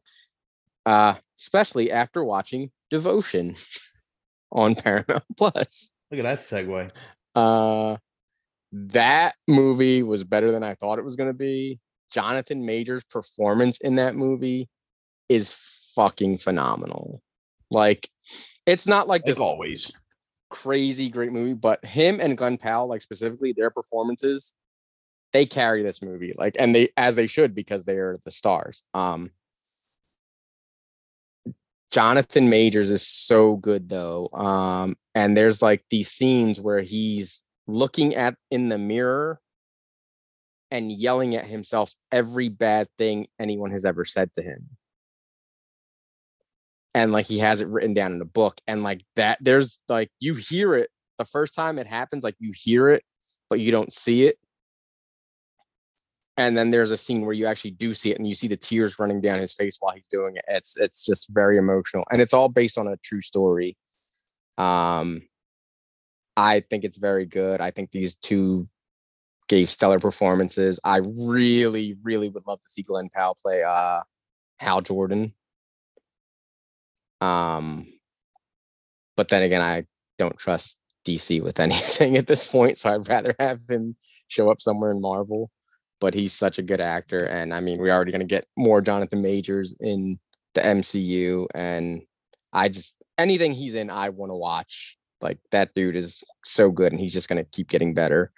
Uh 0.84 1.14
especially 1.38 1.90
after 1.92 2.24
watching 2.24 2.70
Devotion 2.90 3.54
on 4.52 4.74
Paramount 4.74 5.24
Plus. 5.36 5.90
Look 6.10 6.18
at 6.20 6.22
that 6.24 6.40
segue. 6.40 6.90
Uh 7.34 7.96
that 8.72 9.36
movie 9.46 10.02
was 10.02 10.24
better 10.24 10.50
than 10.50 10.64
I 10.64 10.74
thought 10.74 10.98
it 10.98 11.04
was 11.04 11.14
gonna 11.16 11.32
be. 11.32 11.78
Jonathan 12.12 12.64
Majors' 12.66 13.04
performance 13.04 13.80
in 13.80 13.96
that 13.96 14.14
movie 14.16 14.68
is 15.28 15.54
fucking 15.94 16.38
phenomenal. 16.38 17.22
Like 17.70 18.08
it's 18.66 18.86
not 18.86 19.06
like 19.08 19.22
Like 19.22 19.26
this 19.26 19.38
always. 19.38 19.92
crazy 20.50 21.08
great 21.08 21.32
movie, 21.32 21.54
but 21.54 21.84
him 21.84 22.20
and 22.20 22.36
Glenn 22.38 22.56
Powell, 22.56 22.88
like 22.88 23.02
specifically 23.02 23.52
their 23.56 23.70
performances, 23.70 24.54
they 25.32 25.46
carry 25.46 25.82
this 25.82 26.02
movie. 26.02 26.34
Like, 26.36 26.56
and 26.58 26.74
they 26.74 26.90
as 26.96 27.16
they 27.16 27.26
should 27.26 27.54
because 27.54 27.84
they 27.84 27.96
are 27.96 28.16
the 28.24 28.30
stars. 28.30 28.84
Um 28.94 29.30
Jonathan 31.90 32.50
Majors 32.50 32.90
is 32.90 33.06
so 33.06 33.56
good 33.56 33.88
though. 33.88 34.28
Um, 34.34 34.96
and 35.14 35.36
there's 35.36 35.62
like 35.62 35.84
these 35.88 36.10
scenes 36.10 36.60
where 36.60 36.82
he's 36.82 37.44
looking 37.66 38.14
at 38.14 38.36
in 38.50 38.68
the 38.68 38.78
mirror 38.78 39.40
and 40.70 40.90
yelling 40.90 41.36
at 41.36 41.44
himself 41.44 41.94
every 42.12 42.48
bad 42.48 42.88
thing 42.98 43.26
anyone 43.38 43.70
has 43.70 43.84
ever 43.84 44.04
said 44.04 44.32
to 44.34 44.42
him 44.42 44.68
and 46.94 47.12
like 47.12 47.26
he 47.26 47.38
has 47.38 47.60
it 47.60 47.68
written 47.68 47.94
down 47.94 48.12
in 48.12 48.20
a 48.20 48.26
book 48.26 48.60
and 48.66 48.82
like 48.82 49.02
that 49.16 49.38
there's 49.40 49.80
like 49.88 50.10
you 50.18 50.34
hear 50.34 50.74
it 50.74 50.90
the 51.18 51.24
first 51.24 51.54
time 51.54 51.78
it 51.78 51.86
happens 51.86 52.24
like 52.24 52.36
you 52.38 52.52
hear 52.54 52.88
it 52.88 53.04
but 53.48 53.60
you 53.60 53.70
don't 53.70 53.92
see 53.92 54.26
it 54.26 54.38
and 56.36 56.56
then 56.56 56.70
there's 56.70 56.90
a 56.90 56.96
scene 56.96 57.22
where 57.22 57.32
you 57.32 57.46
actually 57.46 57.70
do 57.72 57.94
see 57.94 58.10
it 58.10 58.18
and 58.18 58.28
you 58.28 58.34
see 58.34 58.48
the 58.48 58.56
tears 58.56 58.98
running 58.98 59.20
down 59.20 59.40
his 59.40 59.54
face 59.54 59.78
while 59.80 59.94
he's 59.94 60.08
doing 60.08 60.36
it. 60.36 60.44
It's 60.48 60.76
it's 60.76 61.04
just 61.04 61.28
very 61.30 61.56
emotional. 61.58 62.04
And 62.10 62.20
it's 62.20 62.34
all 62.34 62.48
based 62.48 62.78
on 62.78 62.88
a 62.88 62.96
true 62.98 63.20
story. 63.20 63.76
Um 64.58 65.22
i 66.38 66.60
think 66.60 66.84
it's 66.84 66.98
very 66.98 67.26
good. 67.26 67.60
I 67.60 67.70
think 67.70 67.90
these 67.92 68.16
two 68.16 68.66
gave 69.48 69.68
stellar 69.68 70.00
performances. 70.00 70.80
I 70.84 71.00
really 71.04 71.96
really 72.02 72.28
would 72.28 72.46
love 72.46 72.60
to 72.62 72.68
see 72.68 72.82
glenn 72.82 73.08
powell 73.14 73.36
play 73.42 73.62
uh 73.62 74.00
hal 74.58 74.80
jordan. 74.82 75.34
Um, 77.20 77.86
but 79.16 79.28
then 79.28 79.42
again, 79.42 79.62
I 79.62 79.84
don't 80.18 80.36
trust 80.38 80.78
DC 81.06 81.42
with 81.42 81.60
anything 81.60 82.16
at 82.16 82.26
this 82.26 82.50
point, 82.50 82.78
so 82.78 82.90
I'd 82.90 83.08
rather 83.08 83.34
have 83.38 83.60
him 83.68 83.96
show 84.28 84.50
up 84.50 84.60
somewhere 84.60 84.90
in 84.90 85.00
Marvel. 85.00 85.50
But 86.06 86.14
he's 86.14 86.32
such 86.32 86.60
a 86.60 86.62
good 86.62 86.80
actor, 86.80 87.24
and 87.24 87.52
I 87.52 87.58
mean, 87.58 87.78
we're 87.80 87.92
already 87.92 88.12
going 88.12 88.20
to 88.20 88.32
get 88.32 88.46
more 88.56 88.80
Jonathan 88.80 89.22
Majors 89.22 89.74
in 89.80 90.20
the 90.54 90.60
MCU, 90.60 91.48
and 91.52 92.00
I 92.52 92.68
just 92.68 93.02
anything 93.18 93.50
he's 93.50 93.74
in, 93.74 93.90
I 93.90 94.10
want 94.10 94.30
to 94.30 94.36
watch. 94.36 94.96
Like 95.20 95.40
that 95.50 95.74
dude 95.74 95.96
is 95.96 96.22
so 96.44 96.70
good, 96.70 96.92
and 96.92 97.00
he's 97.00 97.12
just 97.12 97.28
going 97.28 97.44
to 97.44 97.50
keep 97.50 97.66
getting 97.66 97.92
better. 97.92 98.30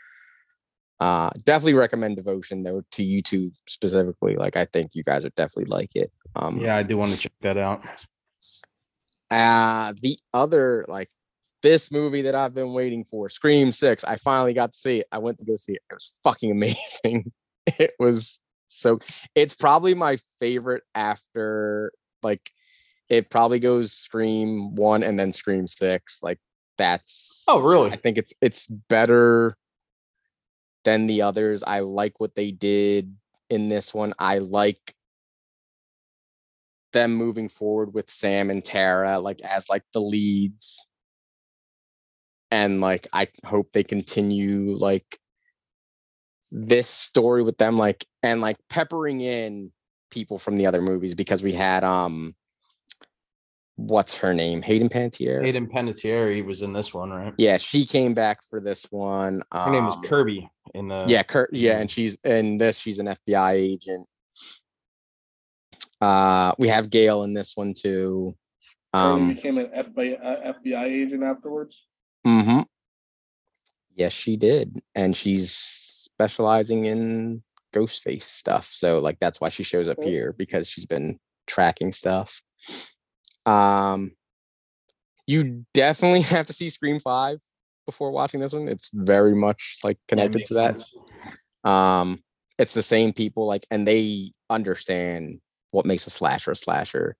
Uh, 0.98 1.28
definitely 1.44 1.74
recommend 1.74 2.16
Devotion 2.16 2.62
though 2.62 2.80
to 2.92 3.02
you 3.02 3.20
two 3.20 3.50
specifically. 3.66 4.34
Like 4.36 4.56
I 4.56 4.64
think 4.64 4.92
you 4.94 5.02
guys 5.02 5.24
would 5.24 5.34
definitely 5.34 5.66
like 5.66 5.90
it. 5.94 6.10
Um, 6.36 6.56
Yeah, 6.56 6.74
I 6.74 6.82
do 6.82 6.96
want 6.96 7.10
to 7.10 7.18
check 7.18 7.32
that 7.42 7.58
out. 7.58 7.82
uh 9.30 9.92
the 10.00 10.18
other 10.32 10.86
like 10.88 11.10
this 11.62 11.92
movie 11.92 12.22
that 12.22 12.34
I've 12.34 12.54
been 12.54 12.72
waiting 12.72 13.04
for, 13.04 13.28
Scream 13.28 13.72
6. 13.72 14.04
I 14.04 14.16
finally 14.16 14.54
got 14.54 14.72
to 14.72 14.78
see 14.78 15.00
it. 15.00 15.06
I 15.12 15.18
went 15.18 15.38
to 15.38 15.44
go 15.44 15.56
see 15.56 15.72
it. 15.72 15.82
It 15.90 15.94
was 15.94 16.14
fucking 16.22 16.50
amazing. 17.04 17.30
It 17.78 17.92
was 17.98 18.40
so 18.68 18.96
it's 19.34 19.56
probably 19.56 19.94
my 19.94 20.18
favorite 20.38 20.84
after 20.94 21.92
like 22.22 22.50
it 23.08 23.30
probably 23.30 23.58
goes 23.58 23.92
Scream 23.92 24.74
1 24.74 25.02
and 25.02 25.18
then 25.18 25.32
Scream 25.32 25.66
6. 25.66 26.22
Like 26.22 26.38
that's 26.76 27.44
Oh, 27.48 27.60
really? 27.60 27.90
I 27.90 27.96
think 27.96 28.18
it's 28.18 28.32
it's 28.40 28.66
better 28.66 29.56
than 30.84 31.06
the 31.06 31.22
others. 31.22 31.62
I 31.62 31.80
like 31.80 32.20
what 32.20 32.34
they 32.34 32.50
did 32.50 33.16
in 33.50 33.68
this 33.68 33.94
one. 33.94 34.14
I 34.18 34.38
like 34.38 34.94
them 36.92 37.14
moving 37.14 37.48
forward 37.48 37.92
with 37.92 38.10
Sam 38.10 38.50
and 38.50 38.64
Tara 38.64 39.18
like 39.18 39.40
as 39.42 39.68
like 39.68 39.84
the 39.92 40.00
leads. 40.00 40.86
And 42.50 42.80
like 42.80 43.08
I 43.12 43.28
hope 43.44 43.72
they 43.72 43.84
continue 43.84 44.76
like 44.76 45.18
this 46.50 46.88
story 46.88 47.42
with 47.42 47.58
them 47.58 47.76
like 47.78 48.06
and 48.22 48.40
like 48.40 48.56
peppering 48.70 49.20
in 49.20 49.70
people 50.10 50.38
from 50.38 50.56
the 50.56 50.66
other 50.66 50.80
movies 50.80 51.14
because 51.14 51.42
we 51.42 51.52
had 51.52 51.84
um 51.84 52.34
what's 53.76 54.16
her 54.18 54.34
name? 54.34 54.60
Hayden 54.60 54.88
Panettiere. 54.88 55.44
Hayden 55.44 55.68
Panettiere 55.68 56.44
was 56.44 56.62
in 56.62 56.72
this 56.72 56.92
one, 56.92 57.10
right? 57.10 57.32
Yeah, 57.38 57.58
she 57.58 57.86
came 57.86 58.12
back 58.12 58.40
for 58.50 58.60
this 58.60 58.86
one. 58.90 59.40
Her 59.52 59.70
name 59.70 59.86
is 59.86 59.94
um, 59.94 60.02
Kirby 60.02 60.50
in 60.74 60.88
the 60.88 61.04
Yeah, 61.06 61.22
Kurt. 61.22 61.50
Yeah, 61.52 61.72
yeah. 61.74 61.78
and 61.78 61.90
she's 61.90 62.16
in 62.24 62.58
this. 62.58 62.76
She's 62.78 62.98
an 62.98 63.06
FBI 63.06 63.52
agent. 63.52 64.06
Uh, 66.00 66.52
we 66.58 66.68
have 66.68 66.90
Gale 66.90 67.22
in 67.22 67.34
this 67.34 67.56
one 67.56 67.72
too. 67.72 68.34
Um, 68.92 69.12
Um, 69.22 69.28
became 69.34 69.58
an 69.58 69.66
FBI 69.66 70.18
uh, 70.24 70.52
FBI 70.54 70.84
agent 70.84 71.22
afterwards. 71.22 71.84
Mm 72.26 72.44
hmm 72.44 72.60
Yes, 73.94 74.12
she 74.12 74.36
did, 74.36 74.80
and 74.94 75.16
she's 75.16 75.48
specializing 76.18 76.86
in 76.86 77.42
ghost 77.72 78.02
face 78.02 78.24
stuff. 78.24 78.66
So, 78.66 78.98
like, 78.98 79.18
that's 79.20 79.40
why 79.40 79.50
she 79.50 79.62
shows 79.62 79.88
up 79.88 80.02
here 80.02 80.34
because 80.36 80.68
she's 80.68 80.86
been 80.86 81.18
tracking 81.46 81.92
stuff. 81.92 82.42
Um, 83.46 84.12
you 85.26 85.64
definitely 85.74 86.22
have 86.34 86.46
to 86.46 86.52
see 86.52 86.70
Scream 86.70 86.98
Five 86.98 87.38
before 87.86 88.10
watching 88.10 88.40
this 88.40 88.52
one. 88.52 88.68
It's 88.68 88.90
very 88.92 89.34
much 89.34 89.78
like 89.84 89.98
connected 90.08 90.38
makes 90.38 90.48
to 90.48 90.54
that. 90.54 90.80
sense. 90.80 90.92
um 91.64 92.22
it's 92.58 92.74
the 92.74 92.82
same 92.82 93.12
people 93.12 93.46
like 93.46 93.64
and 93.70 93.86
they 93.86 94.32
understand 94.50 95.40
what 95.70 95.86
makes 95.86 96.06
a 96.06 96.10
slasher 96.10 96.50
a 96.50 96.56
slasher 96.56 97.16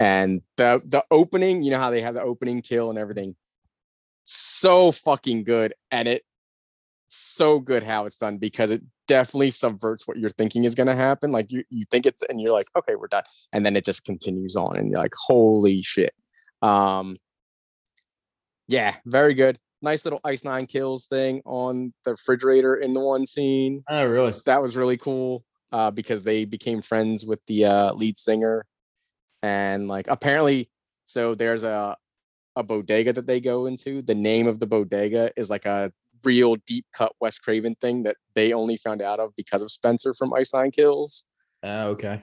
and 0.00 0.42
the 0.56 0.80
the 0.86 1.04
opening 1.10 1.62
you 1.62 1.70
know 1.70 1.78
how 1.78 1.90
they 1.90 2.00
have 2.00 2.14
the 2.14 2.22
opening 2.22 2.60
kill 2.62 2.90
and 2.90 2.98
everything 2.98 3.34
so 4.24 4.90
fucking 4.92 5.44
good 5.44 5.74
and 5.90 6.08
it 6.08 6.22
so 7.14 7.60
good 7.60 7.82
how 7.82 8.06
it's 8.06 8.16
done 8.16 8.38
because 8.38 8.70
it 8.70 8.82
definitely 9.06 9.50
subverts 9.50 10.08
what 10.08 10.18
you're 10.18 10.30
thinking 10.30 10.64
is 10.64 10.74
going 10.74 10.86
to 10.86 10.94
happen 10.94 11.30
like 11.30 11.52
you 11.52 11.62
you 11.70 11.84
think 11.90 12.06
it's 12.06 12.22
and 12.22 12.40
you're 12.40 12.52
like 12.52 12.66
okay 12.76 12.94
we're 12.94 13.06
done 13.06 13.22
and 13.52 13.64
then 13.64 13.76
it 13.76 13.84
just 13.84 14.04
continues 14.04 14.56
on 14.56 14.76
and 14.76 14.90
you're 14.90 14.98
like 14.98 15.14
holy 15.26 15.82
shit 15.82 16.14
um 16.62 17.16
Yeah, 18.68 18.94
very 19.04 19.34
good. 19.34 19.58
Nice 19.82 20.04
little 20.04 20.20
Ice 20.24 20.44
Nine 20.44 20.66
Kills 20.66 21.06
thing 21.06 21.42
on 21.44 21.92
the 22.04 22.12
refrigerator 22.12 22.76
in 22.76 22.92
the 22.94 23.00
one 23.00 23.26
scene. 23.26 23.84
Oh, 23.88 24.04
really? 24.04 24.32
That 24.46 24.62
was 24.62 24.76
really 24.76 24.96
cool 24.96 25.44
uh, 25.72 25.90
because 25.90 26.22
they 26.22 26.46
became 26.46 26.80
friends 26.80 27.26
with 27.26 27.40
the 27.46 27.66
uh, 27.66 27.92
lead 27.92 28.16
singer, 28.16 28.64
and 29.42 29.88
like 29.88 30.06
apparently, 30.08 30.70
so 31.04 31.34
there's 31.34 31.64
a 31.64 31.96
a 32.56 32.62
bodega 32.62 33.12
that 33.12 33.26
they 33.26 33.40
go 33.40 33.66
into. 33.66 34.00
The 34.00 34.14
name 34.14 34.46
of 34.46 34.58
the 34.58 34.66
bodega 34.66 35.32
is 35.36 35.50
like 35.50 35.66
a 35.66 35.92
real 36.24 36.56
deep 36.66 36.86
cut 36.92 37.12
Wes 37.20 37.38
Craven 37.38 37.76
thing 37.80 38.02
that 38.04 38.16
they 38.34 38.52
only 38.52 38.76
found 38.76 39.02
out 39.02 39.20
of 39.20 39.34
because 39.36 39.62
of 39.62 39.70
Spencer 39.70 40.14
from 40.14 40.32
Ice 40.34 40.52
Nine 40.52 40.70
Kills. 40.70 41.24
Oh, 41.62 41.88
okay. 41.88 42.22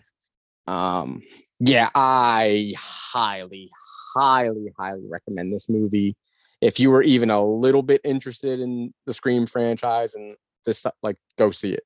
Um, 0.68 1.22
yeah, 1.60 1.90
I 1.96 2.74
highly, 2.78 3.72
highly, 4.16 4.72
highly 4.78 5.08
recommend 5.10 5.54
this 5.54 5.70
movie. 5.70 6.16
If 6.62 6.80
you 6.80 6.92
were 6.92 7.04
even 7.04 7.30
a 7.30 7.44
little 7.44 7.84
bit 7.84 8.02
interested 8.04 8.60
in 8.60 8.94
the 9.06 9.14
Scream 9.14 9.48
franchise 9.48 10.16
and 10.16 10.36
this 10.66 10.80
stuff, 10.80 10.94
like 11.02 11.18
go 11.38 11.50
see 11.50 11.74
it. 11.74 11.84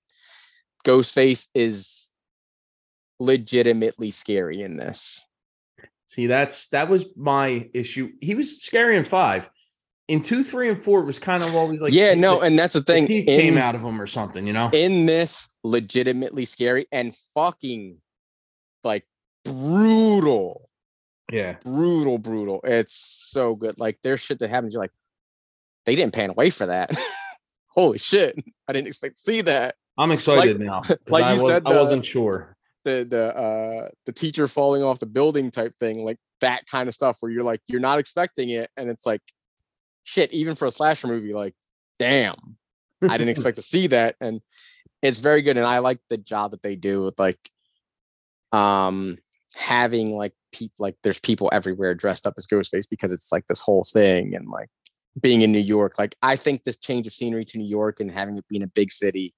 Ghostface 0.86 1.48
is 1.56 2.12
legitimately 3.20 4.12
scary 4.12 4.62
in 4.62 4.78
this. 4.78 5.28
See, 6.08 6.28
that's 6.28 6.68
that 6.68 6.90
was 6.90 7.06
my 7.16 7.70
issue. 7.74 8.12
He 8.22 8.36
was 8.36 8.62
scary 8.62 8.98
in 8.98 9.04
five. 9.04 9.50
In 10.08 10.22
two, 10.22 10.44
three, 10.44 10.70
and 10.70 10.80
four, 10.80 11.00
it 11.00 11.06
was 11.06 11.18
kind 11.18 11.42
of 11.42 11.56
always 11.56 11.82
like 11.82 11.92
yeah, 11.94 12.14
the- 12.14 12.20
no, 12.22 12.42
and 12.42 12.58
that's 12.60 12.74
the 12.74 12.80
the 12.80 12.86
thing. 12.86 13.08
teeth 13.08 13.28
in- 13.28 13.40
came 13.40 13.58
out 13.58 13.74
of 13.76 13.82
them 13.82 14.00
or 14.00 14.06
something, 14.06 14.46
you 14.46 14.54
know. 14.54 14.70
in 14.72 15.06
this 15.08 15.48
legitimately 15.64 16.46
scary 16.46 16.88
and 16.92 17.16
fucking 17.34 17.98
like 18.84 19.04
brutal 19.44 20.70
yeah, 21.32 21.56
brutal 21.64 22.20
brutal 22.20 22.62
it's 22.64 22.96
so 22.96 23.56
good 23.56 23.80
like 23.80 23.98
there's 24.04 24.20
shit 24.20 24.38
that 24.40 24.50
happens 24.52 24.74
you're 24.74 24.82
like 24.82 24.92
they 25.86 25.96
didn't 25.96 26.14
pan 26.14 26.30
away 26.30 26.52
for 26.52 26.68
that 26.68 26.92
holy 27.68 27.98
shit 27.98 28.38
i 28.68 28.74
didn't 28.74 28.88
expect 28.88 29.18
to 29.18 29.22
see 29.24 29.42
that 29.42 29.76
I'm 29.98 30.12
excited 30.12 30.60
now. 30.60 30.82
like 31.08 31.24
I 31.24 31.34
you 31.36 31.42
was, 31.42 31.52
said, 31.54 31.64
I 31.66 31.74
wasn't 31.74 32.06
sure. 32.06 32.56
the 32.84 33.08
the 33.10 33.36
uh 33.36 33.90
the 34.06 34.12
teacher 34.12 34.48
falling 34.48 34.84
off 34.84 35.00
the 35.00 35.06
building 35.06 35.50
type 35.52 35.74
thing 35.80 36.04
like 36.04 36.18
that 36.42 36.68
kind 36.68 36.90
of 36.90 36.94
stuff 36.94 37.18
where 37.22 37.32
you're 37.32 37.44
like 37.44 37.62
you're 37.68 37.80
not 37.80 37.98
expecting 37.98 38.50
it 38.50 38.70
and 38.78 38.90
it's 38.90 39.06
like 39.06 39.22
shit 40.06 40.32
even 40.32 40.56
for 40.56 40.66
a 40.66 40.72
slasher 40.72 41.08
movie 41.08 41.34
like 41.34 41.54
damn 42.00 42.36
i 43.10 43.18
didn't 43.18 43.30
expect 43.36 43.58
to 43.58 43.62
see 43.62 43.88
that 43.88 44.16
and 44.22 44.40
it's 45.02 45.20
very 45.20 45.42
good 45.42 45.58
and 45.58 45.66
i 45.66 45.80
like 45.80 46.00
the 46.10 46.18
job 46.18 46.52
that 46.52 46.62
they 46.62 46.76
do 46.76 47.04
with 47.04 47.20
like 47.20 47.40
um 48.54 49.18
having 49.56 50.16
like 50.16 50.34
people 50.54 50.76
like 50.80 50.96
there's 51.04 51.20
people 51.20 51.50
everywhere 51.52 51.94
dressed 51.94 52.28
up 52.28 52.34
as 52.38 52.48
ghostface 52.48 52.90
because 52.90 53.12
it's 53.12 53.32
like 53.32 53.46
this 53.48 53.62
whole 53.62 53.86
thing 53.92 54.36
and 54.36 54.48
like 54.50 54.70
being 55.22 55.42
in 55.42 55.52
new 55.52 55.60
york 55.60 55.98
like 55.98 56.16
i 56.22 56.36
think 56.36 56.64
this 56.64 56.78
change 56.78 57.08
of 57.08 57.14
scenery 57.14 57.44
to 57.44 57.58
new 57.58 57.68
york 57.68 58.00
and 58.00 58.12
having 58.12 58.38
it 58.38 58.48
be 58.48 58.58
in 58.58 58.64
a 58.64 58.68
big 58.68 58.92
city 58.92 59.34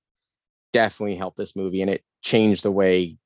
definitely 0.74 1.16
helped 1.16 1.38
this 1.38 1.56
movie 1.56 1.82
and 1.82 1.90
it 1.90 2.04
changed 2.22 2.64
the 2.64 2.72
way 2.72 3.18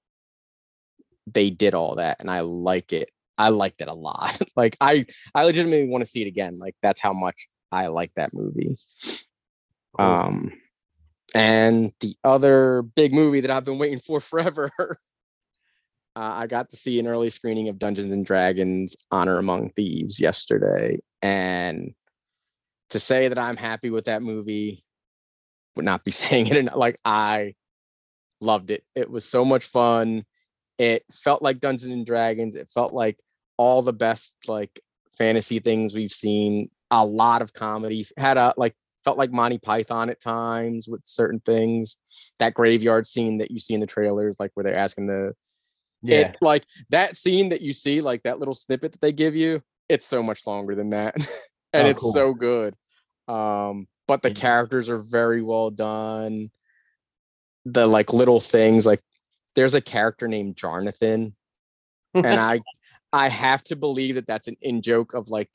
they 1.28 1.50
did 1.50 1.74
all 1.74 1.96
that 1.96 2.18
and 2.20 2.30
i 2.30 2.42
like 2.42 2.94
it 2.94 3.10
i 3.38 3.50
liked 3.50 3.82
it 3.82 3.88
a 3.88 3.94
lot 3.94 4.40
like 4.56 4.76
i 4.82 5.06
i 5.36 5.44
legitimately 5.44 5.88
want 5.88 6.04
to 6.04 6.10
see 6.10 6.22
it 6.22 6.28
again 6.28 6.58
like 6.60 6.76
that's 6.82 7.00
how 7.00 7.14
much 7.14 7.48
i 7.72 7.88
like 7.88 8.12
that 8.16 8.34
movie 8.34 8.76
Cool. 9.98 10.06
um 10.06 10.52
and 11.34 11.92
the 12.00 12.16
other 12.24 12.82
big 12.82 13.14
movie 13.14 13.42
that 13.42 13.52
i've 13.52 13.66
been 13.66 13.78
waiting 13.78 14.00
for 14.00 14.20
forever 14.22 14.72
uh, 14.80 14.94
i 16.16 16.48
got 16.48 16.70
to 16.70 16.78
see 16.78 17.00
an 17.00 17.08
early 17.08 17.30
screening 17.30 17.70
of 17.70 17.80
dungeons 17.80 18.14
and 18.14 18.26
dragons 18.26 18.96
honor 19.12 19.38
among 19.38 19.70
thieves 19.72 20.20
yesterday 20.20 20.98
and 21.22 21.94
to 22.90 23.00
say 23.00 23.28
that 23.28 23.40
i'm 23.40 23.58
happy 23.58 23.90
with 23.90 24.06
that 24.06 24.22
movie 24.22 24.84
would 25.76 25.86
not 25.86 26.04
be 26.04 26.12
saying 26.12 26.48
it 26.48 26.58
enough. 26.58 26.76
like 26.76 26.98
i 27.06 27.54
loved 28.42 28.72
it 28.72 28.84
it 28.96 29.10
was 29.10 29.24
so 29.24 29.46
much 29.46 29.66
fun 29.66 30.24
it 30.82 31.04
felt 31.14 31.44
like 31.44 31.60
dungeons 31.60 31.94
and 31.94 32.04
dragons. 32.08 32.56
It 32.56 32.68
felt 32.68 32.92
like 32.92 33.20
all 33.56 33.84
the 33.84 33.94
best 33.94 34.34
like 34.48 34.80
fantasy 35.16 35.60
things 35.60 35.94
we've 35.94 36.10
seen. 36.12 36.70
A 36.90 37.06
lot 37.06 37.44
of 37.44 37.54
comedy. 37.54 38.04
Had 38.18 38.38
a 38.38 38.52
like 38.58 38.76
felt 39.06 39.20
like 39.20 39.32
monty 39.32 39.60
python 39.60 40.10
at 40.10 40.20
times 40.20 40.88
with 40.88 41.02
certain 41.06 41.40
things. 41.42 41.98
That 42.40 42.56
graveyard 42.56 43.06
scene 43.06 43.38
that 43.38 43.52
you 43.52 43.60
see 43.60 43.76
in 43.76 43.80
the 43.80 43.86
trailers 43.86 44.38
like 44.40 44.50
where 44.56 44.64
they're 44.64 44.76
asking 44.76 45.06
the 45.06 45.36
Yeah, 46.02 46.32
it, 46.32 46.38
like 46.42 46.66
that 46.90 47.16
scene 47.16 47.50
that 47.50 47.62
you 47.62 47.74
see 47.74 48.02
like 48.02 48.24
that 48.24 48.40
little 48.40 48.56
snippet 48.56 48.94
that 48.94 49.02
they 49.02 49.12
give 49.12 49.36
you 49.36 49.62
it's 49.88 50.08
so 50.08 50.24
much 50.24 50.48
longer 50.48 50.74
than 50.74 50.90
that. 50.90 51.16
And 51.74 51.86
Oh, 51.88 51.92
it's 51.92 52.02
cool. 52.02 52.12
so 52.12 52.34
good. 52.34 52.76
Um 53.28 53.88
but 54.08 54.24
the 54.24 54.30
Yeah. 54.30 54.34
characters 54.34 54.90
are 54.90 54.98
very 54.98 55.44
well 55.44 55.70
done. 55.70 56.50
The 57.66 57.86
like 57.86 58.12
little 58.14 58.40
things 58.40 58.88
like 58.88 59.02
there's 59.56 59.76
a 59.76 59.82
character 59.82 60.28
named 60.28 60.56
Jonathan 60.56 61.36
and 62.14 62.26
I 62.40 62.62
I 63.14 63.30
have 63.30 63.64
to 63.64 63.76
believe 63.76 64.16
that 64.16 64.28
that's 64.28 64.48
an 64.48 64.58
in 64.62 64.82
joke 64.82 65.14
of 65.14 65.30
like 65.30 65.50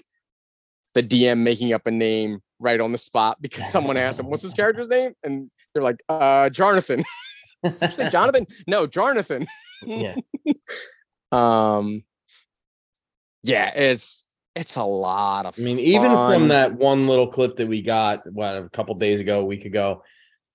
the 0.95 1.03
DM 1.03 1.39
making 1.39 1.73
up 1.73 1.87
a 1.87 1.91
name 1.91 2.41
right 2.59 2.81
on 2.81 2.93
the 2.93 2.99
spot 2.99 3.41
because 3.41 3.71
someone 3.71 3.97
asked 3.97 4.19
him 4.19 4.31
what's 4.31 4.43
his 4.43 4.55
character's 4.55 4.89
name? 4.89 5.13
And 5.23 5.51
they're 5.73 5.83
like 5.83 6.03
uh 6.09 6.51
Jonathan 6.51 7.05
say 7.89 8.09
Jonathan? 8.11 8.47
No 8.67 8.87
Jonathan 8.87 9.47
yeah. 9.85 10.15
um 11.33 12.03
yeah 13.43 13.71
it's 13.75 14.27
it's 14.57 14.77
a 14.77 14.85
lot 14.85 15.45
of 15.45 15.55
I 15.59 15.63
mean, 15.63 15.79
even 15.79 16.11
from 16.11 16.49
that 16.49 16.75
one 16.75 17.07
little 17.07 17.27
clip 17.27 17.57
that 17.57 17.69
we 17.69 17.83
got 17.83 18.31
what 18.33 18.57
a 18.57 18.71
couple 18.71 18.95
days 18.95 19.21
ago, 19.21 19.41
a 19.41 19.45
week 19.45 19.67
ago, 19.67 20.03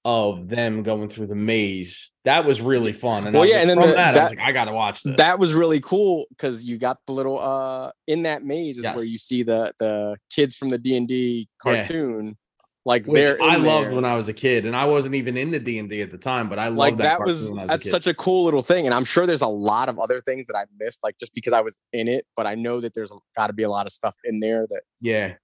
of 0.04 0.50
them 0.50 0.84
going 0.84 1.10
through 1.10 1.28
the 1.28 1.36
maze, 1.36 2.10
that 2.26 2.44
was 2.46 2.60
really 2.62 2.94
fun. 2.94 3.28
And 3.28 3.36
I 3.36 3.40
Well, 3.40 3.48
yeah, 3.48 3.56
like, 3.56 3.62
and 3.62 3.70
then 3.70 3.80
the- 3.90 3.96
that, 3.96 4.18
I 4.18 4.22
was 4.22 4.30
like, 4.32 4.40
I 4.40 4.52
gotta 4.52 4.74
watch 4.74 5.04
this. 5.04 5.16
that 5.18 5.38
was 5.40 5.54
really 5.54 5.80
cool 5.80 6.26
because 6.30 6.64
you 6.64 6.78
got 6.78 6.98
the 7.06 7.14
little 7.14 7.40
uh 7.40 7.92
in 8.08 8.24
that 8.24 8.44
maze 8.44 8.78
is 8.78 8.84
where 8.86 9.04
you 9.04 9.18
see 9.18 9.44
the 9.44 9.74
the 9.80 10.18
kids 10.32 10.56
from 10.58 10.70
the 10.70 10.78
D&D 10.80 11.48
Yeah. 11.66 11.74
cartoon 11.84 12.38
like 12.84 13.06
which 13.06 13.14
they're 13.22 13.38
I 13.44 13.58
loved 13.58 13.90
there. 13.90 13.96
when 13.96 14.06
I 14.06 14.16
was 14.16 14.28
a 14.28 14.34
kid, 14.34 14.66
and 14.66 14.76
I 14.76 14.86
wasn't 14.86 15.14
even 15.14 15.38
into 15.38 15.60
D 15.60 15.78
and 15.78 15.88
D 15.88 16.02
at 16.02 16.10
the 16.10 16.18
time, 16.18 16.50
but 16.50 16.58
I 16.58 16.70
loved 16.70 16.78
like 16.80 16.98
that, 16.98 17.20
that, 17.20 17.26
was 17.28 17.48
I 17.48 17.54
was 17.54 17.68
that's 17.68 17.92
such 17.92 18.08
a 18.08 18.14
cool 18.16 18.44
little 18.44 18.64
thing 18.64 18.88
and 18.88 18.94
i'm 18.96 19.04
sure 19.04 19.28
there's 19.28 19.44
a 19.44 19.48
lot 19.48 19.88
of 19.88 20.00
other 20.00 20.20
things 20.20 20.48
that 20.48 20.56
i 20.56 20.66
missed 20.80 21.04
like 21.04 21.16
just 21.20 21.36
because 21.36 21.54
i 21.54 21.62
was 21.62 21.78
in 21.94 22.08
it 22.08 22.26
but 22.36 22.48
i 22.48 22.56
know 22.56 22.82
that 22.82 22.96
there's 22.96 23.12
got 23.36 23.48
to 23.48 23.54
be 23.54 23.62
a 23.62 23.70
lot 23.70 23.86
of 23.86 23.92
stuff 23.94 24.16
in 24.24 24.40
there 24.40 24.66
that 24.68 24.82
yeah, 25.00 25.36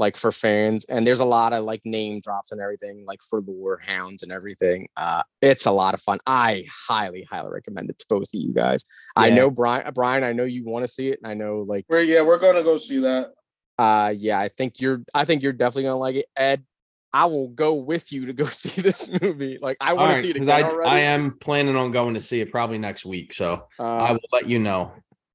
like 0.00 0.16
for 0.16 0.32
fans 0.32 0.84
and 0.86 1.06
there's 1.06 1.20
a 1.20 1.24
lot 1.24 1.52
of 1.52 1.62
like 1.64 1.80
name 1.84 2.20
drops 2.20 2.50
and 2.50 2.60
everything 2.60 3.04
like 3.06 3.20
for 3.22 3.40
lore 3.42 3.78
hounds 3.78 4.22
and 4.22 4.32
everything 4.32 4.88
uh 4.96 5.22
it's 5.42 5.66
a 5.66 5.70
lot 5.70 5.94
of 5.94 6.00
fun 6.00 6.18
i 6.26 6.64
highly 6.88 7.22
highly 7.30 7.50
recommend 7.52 7.88
it 7.88 7.98
to 7.98 8.06
both 8.08 8.22
of 8.22 8.28
you 8.32 8.52
guys 8.52 8.82
i 9.14 9.30
know 9.30 9.50
brian 9.50 9.88
brian 9.94 10.24
i 10.24 10.32
know 10.32 10.44
you 10.44 10.64
want 10.64 10.82
to 10.82 10.88
see 10.88 11.08
it 11.10 11.18
and 11.22 11.30
i 11.30 11.34
know 11.34 11.64
like 11.68 11.84
We're 11.88 12.00
yeah, 12.00 12.22
we're 12.22 12.38
gonna 12.38 12.64
go 12.64 12.78
see 12.78 12.98
that. 13.00 13.32
uh 13.78 14.12
yeah 14.16 14.40
i 14.40 14.48
think 14.48 14.80
you're 14.80 15.02
i 15.14 15.24
think 15.24 15.42
you're 15.42 15.52
definitely 15.52 15.84
gonna 15.84 15.96
like 15.96 16.16
it 16.16 16.26
ed 16.34 16.64
i 17.12 17.26
will 17.26 17.48
go 17.48 17.74
with 17.74 18.10
you 18.10 18.26
to 18.26 18.32
go 18.32 18.44
see 18.62 18.80
this 18.80 19.10
movie 19.20 19.58
like 19.60 19.76
i 19.80 19.90
all 19.90 19.98
want 19.98 20.16
to 20.16 20.22
see 20.22 20.30
it 20.30 20.32
because 20.34 20.48
again 20.48 20.64
I 20.64 20.68
already 20.70 20.90
I 20.90 20.98
am 21.00 21.36
planning 21.38 21.76
on 21.76 21.92
going 21.92 22.14
to 22.14 22.20
see 22.20 22.40
it 22.40 22.50
probably 22.50 22.78
next 22.78 23.04
week, 23.04 23.32
so 23.34 23.66
uh, 23.78 23.82
I 23.82 24.12
will 24.12 24.20
let 24.32 24.48
you 24.48 24.58
know. 24.58 24.92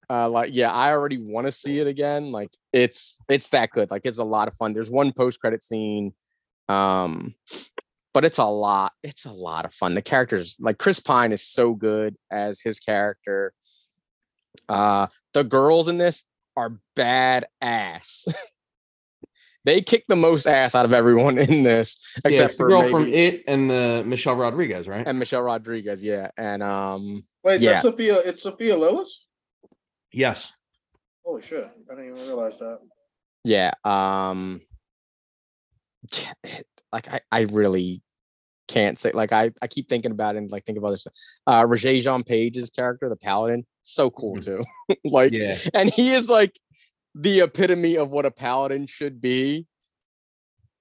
Uh 0.10 0.30
like 0.30 0.50
yeah 0.54 0.72
i 0.72 0.92
already 0.92 1.18
want 1.18 1.46
to 1.48 1.52
see 1.52 1.80
it 1.80 1.88
again 1.88 2.32
like 2.32 2.50
it's 2.74 3.18
it's 3.30 3.50
that 3.50 3.70
good 3.72 3.90
like 3.92 4.02
it's 4.06 4.18
a 4.18 4.24
lot 4.24 4.48
of 4.48 4.54
fun 4.54 4.74
there's 4.74 4.90
one 4.90 5.12
post 5.12 5.40
credit 5.40 5.64
scene 5.64 6.14
um 6.70 7.34
but 8.14 8.26
it's 8.26 8.38
a 8.38 8.46
lot 8.46 8.92
it's 9.04 9.26
a 9.26 9.32
lot 9.32 9.66
of 9.66 9.74
fun 9.74 9.94
the 9.96 10.02
characters 10.02 10.58
like 10.60 10.78
chris 10.78 11.00
pine 11.00 11.32
is 11.32 11.42
so 11.42 11.74
good 11.74 12.16
as 12.32 12.60
his 12.62 12.80
character 12.80 13.54
uh 14.70 15.08
the 15.34 15.44
girls 15.44 15.88
in 15.88 15.98
this 15.98 16.24
are 16.58 16.80
bad 16.96 17.46
ass 17.62 18.26
they 19.66 19.82
kick 19.82 20.06
the 20.08 20.16
most 20.16 20.46
ass 20.48 20.76
out 20.76 20.86
of 20.86 20.94
everyone 20.94 21.38
in 21.38 21.64
this 21.64 22.16
except 22.24 22.52
it's 22.52 22.58
the 22.58 22.64
for 22.64 22.70
girl 22.70 22.82
maybe, 22.82 22.92
from 22.92 23.08
It 23.08 23.44
and 23.48 23.70
the 23.70 24.04
Michelle 24.06 24.36
Rodriguez, 24.36 24.88
right? 24.88 25.06
and 25.08 25.20
michelle 25.20 25.42
rodriguez 25.42 26.04
yeah 26.04 26.30
and 26.38 26.64
um 26.64 27.24
Wait, 27.44 27.62
Yeah. 27.62 27.74
that's 27.74 27.84
Sophia. 27.84 28.18
It's 28.26 28.42
Sophia 28.42 28.76
Lillis. 28.76 29.26
Yes. 30.16 30.54
Holy 31.26 31.42
shit! 31.42 31.66
I 31.92 31.96
didn't 31.96 32.12
even 32.16 32.28
realize 32.28 32.58
that. 32.60 32.80
yeah 33.44 33.72
um 33.84 34.62
yeah, 36.14 36.60
like 36.94 37.08
i 37.10 37.20
i 37.32 37.42
really 37.52 38.02
can't 38.68 38.98
say 38.98 39.12
like 39.12 39.32
i 39.34 39.52
i 39.62 39.68
keep 39.68 39.90
thinking 39.90 40.12
about 40.12 40.36
it 40.36 40.40
and 40.40 40.52
like 40.52 40.66
think 40.66 40.78
of 40.78 40.86
other 40.86 40.98
stuff 40.98 41.14
uh 41.48 41.64
Regé-Jean 41.64 42.24
page's 42.24 42.70
character 42.70 43.10
the 43.10 43.16
paladin 43.18 43.66
so 43.84 44.10
cool 44.10 44.38
Mhm. 44.38 44.46
too 44.46 44.62
like 45.06 45.32
Yeah. 45.34 45.56
and 45.74 45.90
he 45.90 46.14
is 46.14 46.30
like 46.30 46.54
the 47.14 47.42
epitome 47.42 47.98
of 47.98 48.12
what 48.12 48.26
a 48.26 48.32
paladin 48.32 48.88
should 48.88 49.20
be 49.22 49.68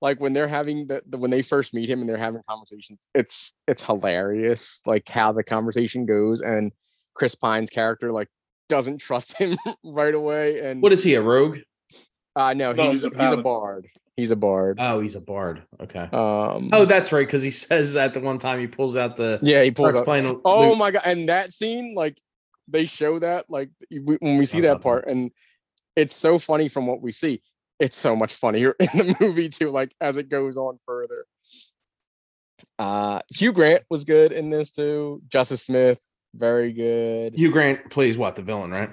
like 0.00 0.20
when 0.20 0.32
they're 0.34 0.48
having 0.48 0.86
the, 0.86 1.02
the 1.06 1.18
when 1.18 1.30
they 1.30 1.42
first 1.42 1.74
meet 1.74 1.88
him 1.90 2.00
and 2.00 2.08
they're 2.08 2.16
having 2.16 2.40
conversations 2.48 3.06
it's 3.14 3.54
it's 3.66 3.84
hilarious 3.84 4.80
like 4.86 5.08
how 5.08 5.32
the 5.32 5.42
conversation 5.44 6.06
goes 6.06 6.40
and 6.40 6.72
chris 7.14 7.34
pine's 7.34 7.70
character 7.70 8.12
like 8.12 8.28
doesn't 8.68 8.98
trust 8.98 9.36
him 9.38 9.56
right 9.84 10.14
away 10.14 10.60
and 10.60 10.82
What 10.82 10.92
is 10.92 11.02
he, 11.04 11.14
a 11.14 11.22
rogue? 11.22 11.58
Uh 12.36 12.54
no, 12.54 12.72
No, 12.72 12.90
he's 12.90 13.02
he's 13.02 13.12
a 13.12 13.22
he's 13.22 13.32
a 13.32 13.36
bard. 13.36 13.86
He's 14.16 14.30
a 14.30 14.36
bard. 14.36 14.78
Oh, 14.80 15.00
he's 15.00 15.14
a 15.16 15.20
bard. 15.20 15.62
Okay. 15.80 16.08
Um 16.12 16.70
Oh, 16.72 16.84
that's 16.84 17.12
right. 17.12 17.26
Because 17.26 17.42
he 17.42 17.50
says 17.52 17.94
that 17.94 18.14
the 18.14 18.20
one 18.20 18.38
time 18.38 18.58
he 18.60 18.66
pulls 18.66 18.96
out 18.96 19.16
the 19.16 19.38
yeah, 19.42 19.62
he 19.62 19.70
pulls 19.70 19.90
starts 19.90 19.98
up. 19.98 20.04
playing. 20.04 20.40
Oh 20.44 20.70
lute. 20.70 20.78
my 20.78 20.90
god! 20.90 21.02
And 21.04 21.28
that 21.28 21.52
scene, 21.52 21.94
like, 21.94 22.20
they 22.68 22.86
show 22.86 23.18
that, 23.18 23.44
like, 23.50 23.68
when 23.90 24.38
we 24.38 24.46
see 24.46 24.60
that 24.62 24.68
love 24.68 24.78
that. 24.78 24.82
part, 24.82 25.06
and 25.08 25.30
it's 25.96 26.14
so 26.16 26.38
funny 26.38 26.68
from 26.68 26.86
what 26.86 27.02
we 27.02 27.12
see. 27.12 27.42
It's 27.80 27.96
so 27.96 28.16
much 28.16 28.34
funnier 28.34 28.74
in 28.80 28.86
the 28.98 29.16
movie 29.20 29.48
too, 29.48 29.70
like 29.70 29.92
as 30.00 30.16
it 30.16 30.28
goes 30.28 30.56
on 30.56 30.78
further. 30.86 31.26
Uh, 32.78 33.20
Hugh 33.36 33.52
Grant 33.52 33.82
was 33.90 34.04
good 34.04 34.32
in 34.32 34.50
this 34.50 34.70
too. 34.70 35.22
Justice 35.28 35.62
Smith, 35.62 35.98
very 36.34 36.72
good. 36.72 37.34
Hugh 37.34 37.50
Grant 37.52 37.90
plays 37.90 38.18
what 38.18 38.36
the 38.36 38.42
villain, 38.42 38.70
right? 38.70 38.90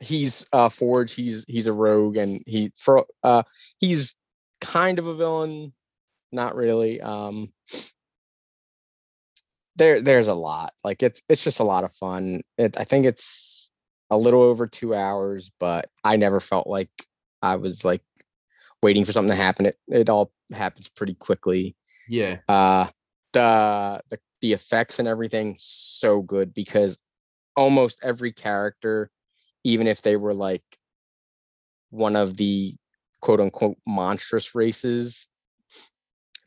He's 0.00 0.46
uh 0.52 0.68
Forge. 0.68 1.14
He's 1.14 1.44
he's 1.46 1.66
a 1.68 1.72
rogue, 1.72 2.16
and 2.16 2.42
he 2.46 2.72
for 2.76 3.06
uh 3.22 3.44
he's 3.78 4.16
kind 4.60 4.98
of 4.98 5.06
a 5.06 5.14
villain, 5.14 5.72
not 6.32 6.54
really. 6.56 7.00
Um, 7.00 7.52
there 9.76 10.02
there's 10.02 10.28
a 10.28 10.34
lot 10.34 10.74
like 10.84 11.02
it's 11.02 11.22
it's 11.28 11.42
just 11.42 11.60
a 11.60 11.64
lot 11.64 11.82
of 11.84 11.90
fun 11.94 12.42
it 12.58 12.78
i 12.78 12.84
think 12.84 13.06
it's 13.06 13.70
a 14.10 14.18
little 14.18 14.42
over 14.42 14.66
two 14.66 14.94
hours 14.94 15.50
but 15.58 15.88
i 16.04 16.14
never 16.14 16.40
felt 16.40 16.66
like 16.66 16.90
i 17.40 17.56
was 17.56 17.82
like 17.82 18.02
waiting 18.82 19.04
for 19.04 19.12
something 19.12 19.30
to 19.34 19.42
happen 19.42 19.64
it 19.64 19.76
it 19.88 20.10
all 20.10 20.30
happens 20.52 20.90
pretty 20.90 21.14
quickly 21.14 21.74
Yeah. 22.06 22.40
uh 22.48 22.88
the 23.32 24.02
the, 24.10 24.18
the 24.42 24.52
effects 24.52 24.98
and 24.98 25.08
everything 25.08 25.56
so 25.58 26.20
good 26.20 26.52
because 26.52 26.98
almost 27.56 27.98
every 28.02 28.32
character 28.32 29.10
even 29.64 29.86
if 29.86 30.02
they 30.02 30.16
were 30.16 30.34
like 30.34 30.64
one 31.90 32.16
of 32.16 32.36
the 32.36 32.74
quote 33.20 33.40
unquote 33.40 33.76
monstrous 33.86 34.54
races 34.54 35.28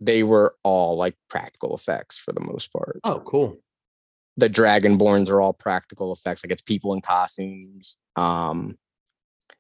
they 0.02 0.24
were 0.24 0.52
all 0.64 0.98
like 0.98 1.16
practical 1.30 1.74
effects 1.76 2.18
for 2.18 2.34
the 2.34 2.41
most 2.41 2.72
part 2.74 3.00
Oh, 3.04 3.22
cool. 3.22 3.58
the 4.38 4.50
dragonborns 4.50 5.30
are 5.30 5.41
all 5.41 5.54
practical 5.54 6.12
effects 6.12 6.43
like 6.43 6.52
it's 6.52 6.62
people 6.62 6.93
in 6.93 7.02
costumes 7.02 7.98
um 8.18 8.78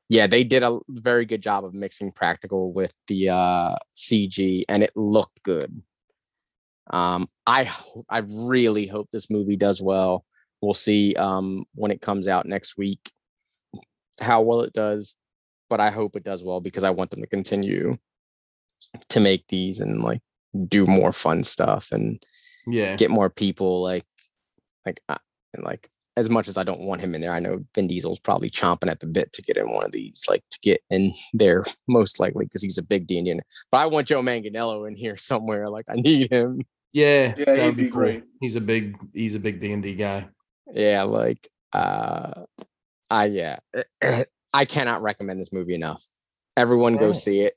yeah 0.09 0.27
they 0.27 0.43
did 0.43 0.61
a 0.63 0.79
very 0.89 1.25
good 1.25 1.41
job 1.41 1.63
of 1.63 1.73
mixing 1.73 2.11
practical 2.11 2.73
with 2.73 2.93
the 3.07 3.29
uh 3.29 3.75
cg 3.95 4.63
and 4.67 4.83
it 4.83 4.91
looked 4.95 5.41
good 5.43 5.81
um 6.91 7.27
i 7.47 7.69
i 8.09 8.21
really 8.29 8.85
hope 8.87 9.09
this 9.11 9.29
movie 9.29 9.55
does 9.55 9.81
well 9.81 10.25
we'll 10.61 10.73
see 10.73 11.13
um 11.15 11.65
when 11.73 11.91
it 11.91 12.01
comes 12.01 12.27
out 12.27 12.45
next 12.45 12.77
week 12.77 13.11
how 14.19 14.41
well 14.41 14.61
it 14.61 14.73
does 14.73 15.17
but 15.69 15.79
i 15.79 15.89
hope 15.89 16.15
it 16.15 16.23
does 16.23 16.43
well 16.43 16.61
because 16.61 16.83
i 16.83 16.89
want 16.89 17.09
them 17.09 17.21
to 17.21 17.27
continue 17.27 17.97
to 19.09 19.19
make 19.19 19.45
these 19.47 19.79
and 19.79 20.01
like 20.01 20.21
do 20.67 20.85
more 20.85 21.11
fun 21.11 21.43
stuff 21.43 21.91
and 21.91 22.23
Yeah. 22.67 22.95
get 22.95 23.11
more 23.11 23.29
people 23.29 23.81
like 23.81 24.05
like 24.85 25.01
uh, 25.09 25.17
and 25.53 25.63
like 25.63 25.89
as 26.17 26.29
much 26.29 26.47
as 26.47 26.57
I 26.57 26.63
don't 26.63 26.85
want 26.87 27.01
him 27.01 27.13
in 27.13 27.19
there, 27.19 27.33
I 27.33 27.39
know 27.39 27.59
Vin 27.75 27.87
Diesel's 27.87 28.21
probably 28.21 28.49
chomping 28.49 28.89
at 28.89 29.01
the 29.01 29.07
bit 29.07 29.33
to 29.33 29.41
get 29.41 29.57
in 29.57 29.69
one 29.73 29.83
of 29.83 29.91
these, 29.91 30.23
like 30.29 30.43
to 30.51 30.59
get 30.61 30.81
in 30.89 31.13
there 31.33 31.65
most 31.89 32.21
likely 32.21 32.45
because 32.45 32.61
he's 32.61 32.77
a 32.77 32.83
big 32.83 33.05
D 33.05 33.17
and 33.17 33.41
But 33.69 33.79
I 33.79 33.85
want 33.87 34.07
Joe 34.07 34.21
Manganiello 34.21 34.87
in 34.87 34.95
here 34.95 35.17
somewhere. 35.17 35.67
Like 35.67 35.85
I 35.89 35.95
need 35.95 36.31
him. 36.31 36.61
Yeah. 36.95 37.35
Yeah, 37.37 37.45
that 37.45 37.57
he'd 37.57 37.65
would 37.65 37.75
be 37.75 37.89
cool. 37.91 38.21
He's 38.39 38.55
a 38.55 38.61
big. 38.61 38.97
He's 39.13 39.35
a 39.35 39.39
big 39.39 39.59
D 39.59 39.73
and 39.73 39.83
D 39.83 39.95
guy. 39.95 40.29
Yeah, 40.73 41.03
like 41.03 41.45
uh, 41.73 42.45
I 43.09 43.25
yeah, 43.25 43.57
I 44.53 44.63
cannot 44.63 45.01
recommend 45.01 45.41
this 45.41 45.51
movie 45.51 45.75
enough. 45.75 46.01
Everyone 46.55 46.95
go 46.95 47.11
see 47.11 47.41
it. 47.41 47.55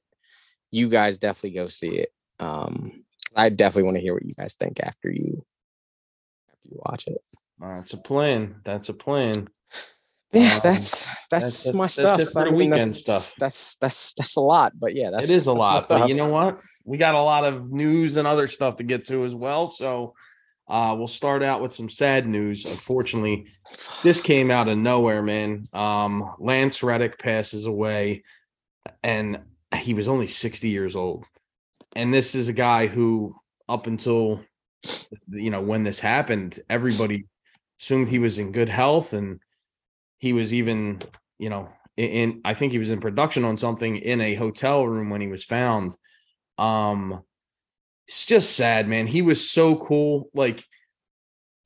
You 0.73 0.89
guys 0.89 1.19
definitely 1.19 1.57
go 1.57 1.69
see 1.69 1.99
it. 1.99 2.09
Um, 2.41 3.05
I 3.37 3.49
definitely 3.49 3.85
want 3.85 3.97
to 3.99 4.03
hear 4.03 4.13
what 4.13 4.27
you 4.27 4.35
guys 4.35 4.57
think 4.57 4.81
after 4.81 5.09
you 5.09 5.41
after 6.51 6.69
you 6.69 6.81
watch 6.85 7.07
it. 7.07 7.21
That's 7.61 7.93
a 7.93 7.99
plan. 7.99 8.57
That's 8.65 8.89
a 8.89 8.95
plan. 8.95 9.47
Yeah, 10.33 10.43
Um, 10.43 10.61
that's 10.63 11.09
that's, 11.31 11.65
that's- 11.65 11.75
my 11.75 11.85
that's 11.85 11.95
stuff. 11.95 12.23
for 12.33 12.41
I 12.43 12.45
mean, 12.51 12.71
weekend 12.71 12.93
that's- 12.95 13.03
stuff. 13.03 13.35
That's 13.39 13.77
that's 13.77 14.13
that's 14.15 14.37
a 14.37 14.41
lot, 14.41 14.73
but 14.79 14.95
yeah, 14.95 15.11
that's 15.11 15.25
it 15.25 15.31
is 15.31 15.47
a 15.47 15.53
lot, 15.53 15.87
but 15.89 16.09
you 16.09 16.15
know 16.15 16.29
what? 16.29 16.61
We 16.85 16.99
got 16.99 17.15
a 17.15 17.23
lot 17.23 17.45
of 17.45 17.73
news 17.73 18.17
and 18.17 18.27
other 18.29 18.47
stuff 18.47 18.77
to 18.77 18.85
get 18.85 19.07
to 19.07 19.25
as 19.25 19.35
well. 19.35 19.67
So 19.67 20.15
uh, 20.69 20.95
we'll 20.99 21.07
start 21.07 21.43
out 21.43 21.63
with 21.63 21.73
some 21.73 21.89
sad 21.89 22.27
news. 22.29 22.63
Unfortunately, 22.67 23.47
this 24.03 24.21
came 24.21 24.51
out 24.51 24.69
of 24.69 24.77
nowhere, 24.77 25.23
man. 25.23 25.65
Um, 25.73 26.35
Lance 26.39 26.83
Reddick 26.83 27.19
passes 27.19 27.65
away, 27.65 28.23
and 29.03 29.41
he 29.77 29.95
was 29.95 30.09
only 30.09 30.27
60 30.27 30.69
years 30.69 30.95
old. 30.95 31.25
And 31.97 32.13
this 32.13 32.35
is 32.35 32.51
a 32.51 32.53
guy 32.53 32.87
who, 32.87 33.35
up 33.67 33.87
until 33.87 34.43
you 35.31 35.51
know 35.51 35.63
when 35.63 35.85
this 35.85 36.01
happened, 36.01 36.61
everybody 36.69 37.25
assumed 37.81 38.09
he 38.09 38.19
was 38.19 38.39
in 38.39 38.53
good 38.53 38.69
health, 38.69 39.15
and 39.15 39.41
he 40.19 40.33
was 40.33 40.53
even, 40.53 41.01
you 41.39 41.51
know, 41.51 41.69
in, 41.97 42.41
I 42.45 42.55
think 42.55 42.73
he 42.73 42.79
was 42.79 42.91
in 42.91 43.01
production 43.01 43.45
on 43.45 43.57
something 43.57 43.97
in 43.97 44.21
a 44.21 44.35
hotel 44.35 44.87
room 44.87 45.11
when 45.11 45.21
he 45.21 45.29
was 45.29 45.45
found. 45.45 45.97
Um, 46.59 47.23
it's 48.07 48.27
just 48.27 48.57
sad, 48.57 48.89
man. 48.89 49.07
He 49.07 49.23
was 49.23 49.51
so 49.51 49.77
cool. 49.77 50.31
Like, 50.35 50.65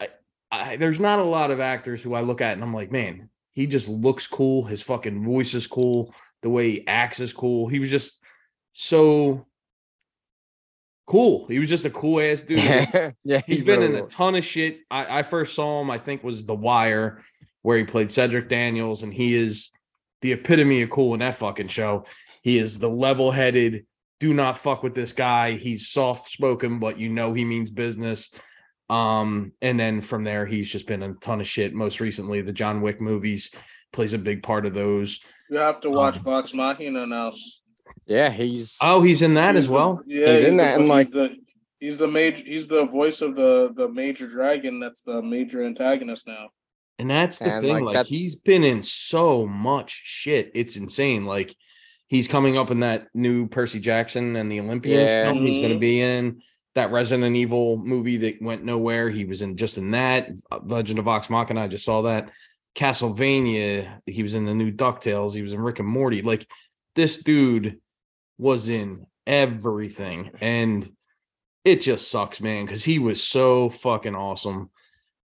I, 0.01 0.09
I, 0.51 0.77
there's 0.77 1.01
not 1.01 1.19
a 1.19 1.25
lot 1.25 1.51
of 1.51 1.61
actors 1.61 2.03
who 2.03 2.15
I 2.15 2.23
look 2.23 2.41
at 2.41 2.55
and 2.55 2.63
I'm 2.63 2.75
like, 2.75 2.91
man, 2.91 3.31
he 3.53 3.67
just 3.67 3.89
looks 3.89 4.27
cool. 4.27 4.65
His 4.65 4.83
fucking 4.83 5.25
voice 5.25 5.55
is 5.55 5.67
cool. 5.67 6.15
The 6.43 6.51
way 6.51 6.71
he 6.71 6.87
acts 6.87 7.21
is 7.21 7.33
cool. 7.33 7.69
He 7.69 7.79
was 7.79 7.91
just 7.91 8.19
so 8.73 9.47
cool. 11.07 11.47
He 11.47 11.59
was 11.59 11.69
just 11.69 11.85
a 11.85 11.91
cool 11.91 12.21
ass 12.21 12.43
dude. 12.43 12.59
yeah, 12.59 13.11
yeah, 13.25 13.43
He's 13.47 13.59
he 13.59 13.65
been 13.65 13.81
really 13.81 13.99
in 13.99 14.05
a 14.05 14.09
ton 14.09 14.35
of 14.35 14.45
shit. 14.45 14.81
I, 14.91 15.19
I 15.19 15.23
first 15.23 15.55
saw 15.55 15.81
him, 15.81 15.91
I 15.91 15.99
think, 15.99 16.25
was 16.25 16.45
The 16.45 16.55
Wire, 16.55 17.23
where 17.63 17.79
he 17.79 17.85
played 17.85 18.13
Cedric 18.13 18.49
Daniels, 18.49 19.03
and 19.03 19.13
he 19.15 19.35
is 19.35 19.71
the 20.21 20.33
epitome 20.33 20.83
of 20.83 20.91
cool 20.91 21.15
in 21.15 21.21
that 21.21 21.37
fucking 21.37 21.69
show. 21.69 22.05
He 22.43 22.59
is 22.59 22.79
the 22.79 22.91
level-headed, 22.91 23.87
do 24.21 24.35
not 24.35 24.57
fuck 24.57 24.83
with 24.83 24.95
this 24.95 25.13
guy. 25.13 25.57
He's 25.57 25.89
soft-spoken, 25.89 26.79
but 26.79 26.99
you 26.99 27.09
know 27.09 27.33
he 27.33 27.45
means 27.45 27.71
business. 27.71 28.31
Um, 28.91 29.53
and 29.63 29.79
then 29.81 30.01
from 30.01 30.23
there, 30.25 30.45
he's 30.47 30.71
just 30.71 30.87
been 30.87 31.03
a 31.03 31.15
ton 31.15 31.41
of 31.41 31.47
shit. 31.49 31.73
Most 31.75 31.99
recently, 32.01 32.43
the 32.43 32.53
John 32.53 32.83
Wick 32.83 33.01
movies 33.01 33.51
plays 33.93 34.13
a 34.13 34.19
big 34.19 34.43
part 34.43 34.67
of 34.67 34.75
those. 34.75 35.21
You 35.51 35.59
have 35.59 35.81
to 35.81 35.91
watch 35.91 36.17
Um, 36.19 36.23
Vox 36.23 36.55
Machina 36.55 37.07
now. 37.07 37.33
Yeah, 38.07 38.31
he's 38.31 38.77
Oh, 38.81 39.03
he's 39.03 39.23
in 39.23 39.35
that 39.35 39.55
He's 39.55 39.65
as 39.65 39.69
the- 39.69 39.75
well. 39.75 40.03
yeah, 40.07 40.35
He's 40.37 40.45
in 40.45 40.57
the- 40.57 40.63
that, 40.63 40.79
and, 40.81 40.89
like- 40.89 41.11
the 41.11 41.37
he's 41.81 41.99
the 41.99 42.09
major 42.09 42.45
he's 42.45 42.67
the 42.67 42.87
voice 42.87 43.21
of 43.23 43.35
the 43.37 43.73
the 43.77 43.89
major 43.89 44.27
dragon. 44.29 44.79
That's 44.81 45.01
the 45.03 45.21
major 45.23 45.65
antagonist 45.65 46.27
now. 46.27 46.49
And 47.03 47.11
that's 47.11 47.41
the 47.41 47.53
And, 47.55 47.63
thing. 47.63 47.85
like, 47.85 47.97
Like, 47.97 48.07
he's 48.07 48.37
been 48.37 48.63
in 48.63 48.81
so 48.81 49.45
much 49.45 50.03
shit. 50.05 50.53
It's 50.55 50.77
insane. 50.77 51.25
Like 51.25 51.53
he's 52.07 52.29
coming 52.29 52.57
up 52.57 52.71
in 52.71 52.79
that 52.81 53.09
new 53.13 53.49
Percy 53.49 53.81
Jackson 53.81 54.37
and 54.37 54.51
the 54.51 54.61
Olympians 54.61 55.11
Yeah. 55.11 55.25
film. 55.33 55.45
He's 55.45 55.59
going 55.59 55.71
to 55.71 55.77
Mhm. 55.77 55.81
be 55.81 56.01
in 56.01 56.43
that 56.77 56.93
Resident 56.93 57.35
Evil 57.35 57.77
movie 57.77 58.19
that 58.19 58.41
went 58.41 58.63
nowhere. 58.65 59.11
He 59.11 59.25
was 59.25 59.43
in 59.43 59.57
just 59.57 59.79
in 59.79 59.91
that 59.91 60.31
uh, 60.53 60.61
Legend 60.65 61.01
of 61.01 61.07
Vox 61.07 61.29
Machina. 61.29 61.63
I 61.63 61.67
just 61.67 61.85
saw 61.85 62.03
that. 62.03 62.31
Castlevania. 62.77 64.01
He 64.07 64.23
was 64.23 64.35
in 64.35 64.45
the 64.45 64.55
new 64.55 64.71
Ducktales. 64.71 65.35
He 65.35 65.43
was 65.43 65.53
in 65.53 65.61
Rick 65.61 65.81
and 65.81 65.89
Morty. 65.89 66.23
Like 66.23 66.47
this 66.95 67.19
dude 67.21 67.81
was 68.39 68.69
in 68.69 69.07
everything, 69.27 70.31
and 70.41 70.89
it 71.65 71.81
just 71.81 72.11
sucks, 72.13 72.41
man, 72.41 72.65
because 72.65 72.85
he 72.85 72.99
was 73.01 73.21
so 73.23 73.71
fucking 73.71 74.15
awesome. 74.15 74.71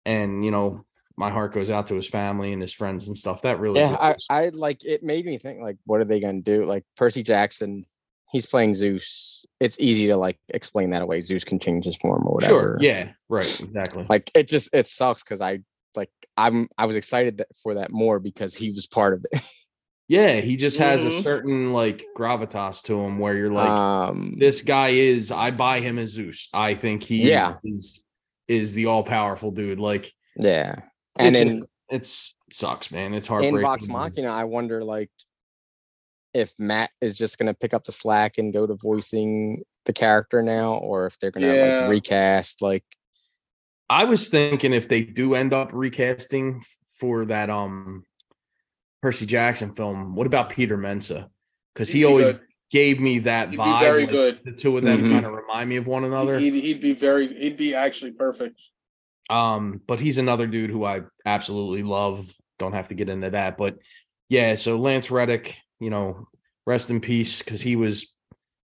And 0.06 0.44
you 0.44 0.50
know, 0.52 0.84
my 1.16 1.30
heart 1.30 1.52
goes 1.52 1.70
out 1.70 1.86
to 1.88 1.94
his 1.94 2.08
family 2.08 2.52
and 2.52 2.60
his 2.60 2.72
friends 2.72 3.08
and 3.08 3.16
stuff. 3.16 3.42
That 3.42 3.60
really, 3.60 3.80
yeah. 3.80 3.96
I. 4.00 4.16
I 4.30 4.48
like 4.52 4.84
it 4.84 5.02
made 5.02 5.24
me 5.26 5.38
think 5.38 5.60
like, 5.60 5.76
what 5.84 6.00
are 6.00 6.04
they 6.04 6.20
gonna 6.20 6.40
do? 6.40 6.64
Like 6.64 6.84
Percy 6.96 7.22
Jackson, 7.22 7.84
he's 8.32 8.46
playing 8.46 8.74
Zeus. 8.74 9.44
It's 9.60 9.76
easy 9.78 10.06
to 10.08 10.16
like 10.16 10.38
explain 10.48 10.90
that 10.90 11.02
away. 11.02 11.20
Zeus 11.20 11.44
can 11.44 11.58
change 11.58 11.84
his 11.84 11.96
form 11.96 12.26
or 12.26 12.34
whatever. 12.34 12.52
sure, 12.52 12.78
yeah, 12.80 13.12
right, 13.28 13.60
exactly. 13.60 14.06
Like 14.08 14.30
it 14.34 14.48
just 14.48 14.74
it 14.74 14.86
sucks 14.88 15.22
because 15.22 15.40
I 15.40 15.60
like 15.94 16.10
I'm 16.36 16.68
I 16.76 16.86
was 16.86 16.96
excited 16.96 17.38
that, 17.38 17.48
for 17.62 17.74
that 17.74 17.90
more 17.92 18.18
because 18.18 18.54
he 18.56 18.70
was 18.70 18.86
part 18.88 19.14
of 19.14 19.24
it. 19.30 19.40
yeah, 20.08 20.40
he 20.40 20.56
just 20.56 20.78
has 20.78 21.04
a 21.04 21.08
Mhm. 21.08 21.22
certain 21.22 21.72
like 21.72 22.04
gravitas 22.16 22.82
to 22.84 23.00
him 23.00 23.18
where 23.20 23.36
you're 23.36 23.52
like, 23.52 23.70
um, 23.70 24.34
this 24.38 24.62
guy 24.62 24.88
is. 24.88 25.30
I 25.30 25.52
buy 25.52 25.78
him 25.80 25.98
as 25.98 26.10
Zeus. 26.10 26.48
I 26.52 26.74
think 26.74 27.04
he 27.04 27.28
Yeah. 27.28 27.58
is 27.62 28.02
is 28.48 28.72
the 28.74 28.86
all 28.86 29.04
powerful 29.04 29.52
dude. 29.52 29.78
Like, 29.78 30.12
yeah, 30.36 30.74
and 31.16 31.34
it's 31.36 31.42
in 31.42 31.48
just- 31.48 31.66
it's 31.90 32.34
it 32.48 32.54
sucks, 32.54 32.90
man. 32.90 33.14
It's 33.14 33.26
hard. 33.26 33.44
in 33.44 33.54
heartbreaking. 33.54 33.88
Vox 33.88 33.88
Machina, 33.88 34.30
I 34.30 34.44
wonder 34.44 34.82
like 34.84 35.10
if 36.32 36.52
Matt 36.58 36.90
is 37.00 37.16
just 37.16 37.38
gonna 37.38 37.54
pick 37.54 37.72
up 37.74 37.84
the 37.84 37.92
slack 37.92 38.38
and 38.38 38.52
go 38.52 38.66
to 38.66 38.74
voicing 38.74 39.62
the 39.84 39.92
character 39.92 40.42
now, 40.42 40.74
or 40.74 41.06
if 41.06 41.18
they're 41.18 41.30
gonna 41.30 41.46
Yeah. 41.54 41.80
like 41.82 41.90
recast 41.90 42.62
like 42.62 42.84
I 43.90 44.04
was 44.04 44.28
thinking 44.28 44.72
if 44.72 44.88
they 44.88 45.02
do 45.04 45.34
end 45.34 45.52
up 45.52 45.70
recasting 45.72 46.62
for 46.98 47.24
that 47.26 47.50
um 47.50 48.04
Percy 49.02 49.26
Jackson 49.26 49.74
film, 49.74 50.14
what 50.14 50.26
about 50.26 50.48
Peter 50.50 50.78
Mensah? 50.78 51.28
because 51.74 51.88
He'd 51.88 51.98
he 51.98 52.04
be 52.04 52.06
always 52.06 52.32
good. 52.32 52.40
gave 52.70 53.00
me 53.00 53.18
that 53.20 53.50
He'd 53.50 53.58
vibe. 53.58 53.78
be 53.80 53.84
very 53.84 54.00
like, 54.02 54.10
good. 54.10 54.40
The 54.44 54.52
two 54.52 54.78
of 54.78 54.84
them 54.84 55.02
Mhm. 55.02 55.10
kind 55.10 55.26
of 55.26 55.32
remind 55.32 55.68
me 55.68 55.76
of 55.76 55.86
one 55.86 56.04
another. 56.04 56.38
He'd, 56.38 56.54
he'd 56.54 56.80
be 56.80 56.92
very. 56.94 57.28
He'd 57.38 57.56
be 57.56 57.74
actually 57.74 58.12
perfect. 58.12 58.62
Um, 59.30 59.80
but 59.86 60.00
he's 60.00 60.18
another 60.18 60.46
dude 60.46 60.70
who 60.70 60.84
I 60.84 61.02
absolutely 61.24 61.82
love. 61.82 62.24
Don't 62.58 62.72
have 62.74 62.88
to 62.88 62.94
get 62.94 63.08
into 63.08 63.30
that, 63.30 63.56
but 63.56 63.76
yeah. 64.28 64.54
So 64.54 64.78
Lance 64.78 65.10
Reddick, 65.10 65.56
you 65.80 65.90
know, 65.90 66.28
rest 66.66 66.90
in 66.90 67.00
peace 67.00 67.40
because 67.40 67.60
he 67.62 67.76
was 67.76 68.14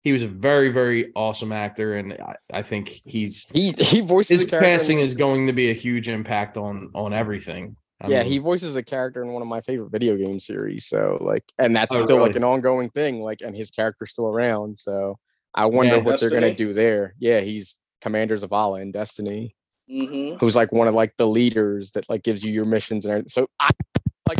he 0.02 0.12
was 0.12 0.22
a 0.22 0.28
very 0.28 0.70
very 0.72 1.12
awesome 1.14 1.52
actor, 1.52 1.96
and 1.96 2.12
I, 2.14 2.36
I 2.52 2.62
think 2.62 3.00
he's 3.04 3.46
He 3.52 3.72
he 3.72 4.00
voices 4.00 4.40
his 4.40 4.48
a 4.48 4.50
character. 4.50 4.66
in- 4.68 4.78
passing 4.78 5.00
is 5.00 5.14
going 5.14 5.46
to 5.48 5.52
be 5.52 5.70
a 5.70 5.74
huge 5.74 6.08
impact 6.08 6.56
on 6.58 6.90
on 6.94 7.12
everything. 7.12 7.76
I 8.02 8.08
yeah, 8.08 8.22
mean, 8.22 8.32
he 8.32 8.38
voices 8.38 8.76
a 8.76 8.82
character 8.82 9.22
in 9.22 9.32
one 9.32 9.42
of 9.42 9.48
my 9.48 9.60
favorite 9.60 9.90
video 9.90 10.16
game 10.16 10.38
series. 10.38 10.86
So 10.86 11.18
like, 11.20 11.44
and 11.58 11.76
that's 11.76 11.94
Oh, 11.94 12.02
still 12.04 12.18
like 12.18 12.34
an 12.36 12.44
ongoing 12.44 12.88
thing. 12.88 13.20
Like, 13.20 13.42
and 13.42 13.54
his 13.54 13.70
character's 13.70 14.12
still 14.12 14.28
around. 14.28 14.78
So 14.78 15.18
I 15.54 15.66
wonder 15.66 15.96
Yeah. 15.96 16.02
what 16.02 16.18
they're 16.18 16.30
gonna 16.30 16.54
do 16.54 16.72
there. 16.72 17.14
Yeah, 17.18 17.40
he's 17.40 17.76
Commander 18.00 18.36
Zavala 18.36 18.80
in 18.80 18.90
Destiny, 18.92 19.54
hmm 19.90 20.34
who's 20.38 20.54
like 20.56 20.70
one 20.72 20.86
of 20.88 20.94
like 20.94 21.14
the 21.16 21.26
leaders 21.26 21.90
that 21.92 22.08
like 22.08 22.22
gives 22.22 22.44
you 22.44 22.52
your 22.52 22.64
missions 22.64 23.04
and 23.04 23.12
everything. 23.12 23.28
So 23.28 23.46
I 23.58 23.70
like 24.28 24.38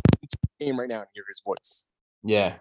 game 0.61 0.79
right 0.79 0.89
now 0.89 0.99
and 1.01 1.09
hear 1.15 1.25
his 1.29 1.43
voice. 1.45 1.85
yeah. 2.23 2.55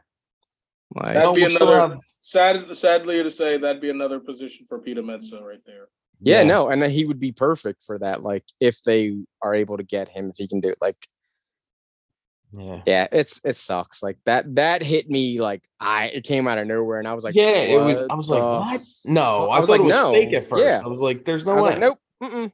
Like, 0.96 1.14
That'd 1.14 1.36
be 1.36 1.44
another- 1.44 1.80
have- 1.82 2.00
Sad, 2.24 2.76
sadly 2.76 3.22
to 3.22 3.30
say, 3.30 3.58
that'd 3.58 3.80
be 3.82 3.92
another 3.92 4.20
position 4.20 4.66
for 4.68 4.80
Peter 4.80 5.04
Mensah 5.04 5.42
right 5.44 5.62
there. 5.66 5.88
yeah, 6.20 6.42
no, 6.42 6.70
and 6.70 6.82
then 6.82 6.90
he 6.90 7.06
would 7.06 7.20
be 7.20 7.32
perfect 7.32 7.84
for 7.84 8.00
that. 8.00 8.24
Like, 8.24 8.44
if 8.60 8.82
they 8.82 9.16
are 9.44 9.54
able 9.54 9.78
to 9.78 9.84
get 9.84 10.10
him, 10.10 10.30
if 10.30 10.36
he 10.38 10.48
can 10.48 10.60
do 10.60 10.70
it, 10.70 10.78
like, 10.82 10.98
yeah. 12.54 12.82
yeah, 12.88 13.08
it's 13.12 13.40
it 13.46 13.56
sucks. 13.56 14.02
Like 14.02 14.18
that 14.26 14.56
that 14.56 14.82
hit 14.82 15.08
me 15.08 15.40
like 15.40 15.64
I 15.80 16.08
it 16.08 16.24
came 16.24 16.48
out 16.48 16.58
of 16.58 16.66
nowhere, 16.66 16.98
and 16.98 17.08
I 17.08 17.14
was 17.14 17.24
like, 17.24 17.36
yeah, 17.36 17.50
it 17.52 17.80
was. 17.80 18.02
I 18.10 18.16
was 18.16 18.28
like, 18.30 18.42
what? 18.42 18.82
No, 19.06 19.50
I, 19.52 19.58
I 19.58 19.60
was 19.60 19.70
like, 19.70 19.82
it 19.82 19.84
was 19.84 19.94
no, 19.94 20.12
fake 20.12 20.34
at 20.34 20.46
first. 20.46 20.64
yeah. 20.64 20.82
I 20.84 20.88
was 20.88 21.00
like, 21.00 21.26
there's 21.26 21.46
no 21.46 21.52
I 21.52 21.56
was 21.56 21.64
way. 21.66 21.70
like, 21.72 21.80
nope. 21.80 22.00
Mm-mm. 22.24 22.52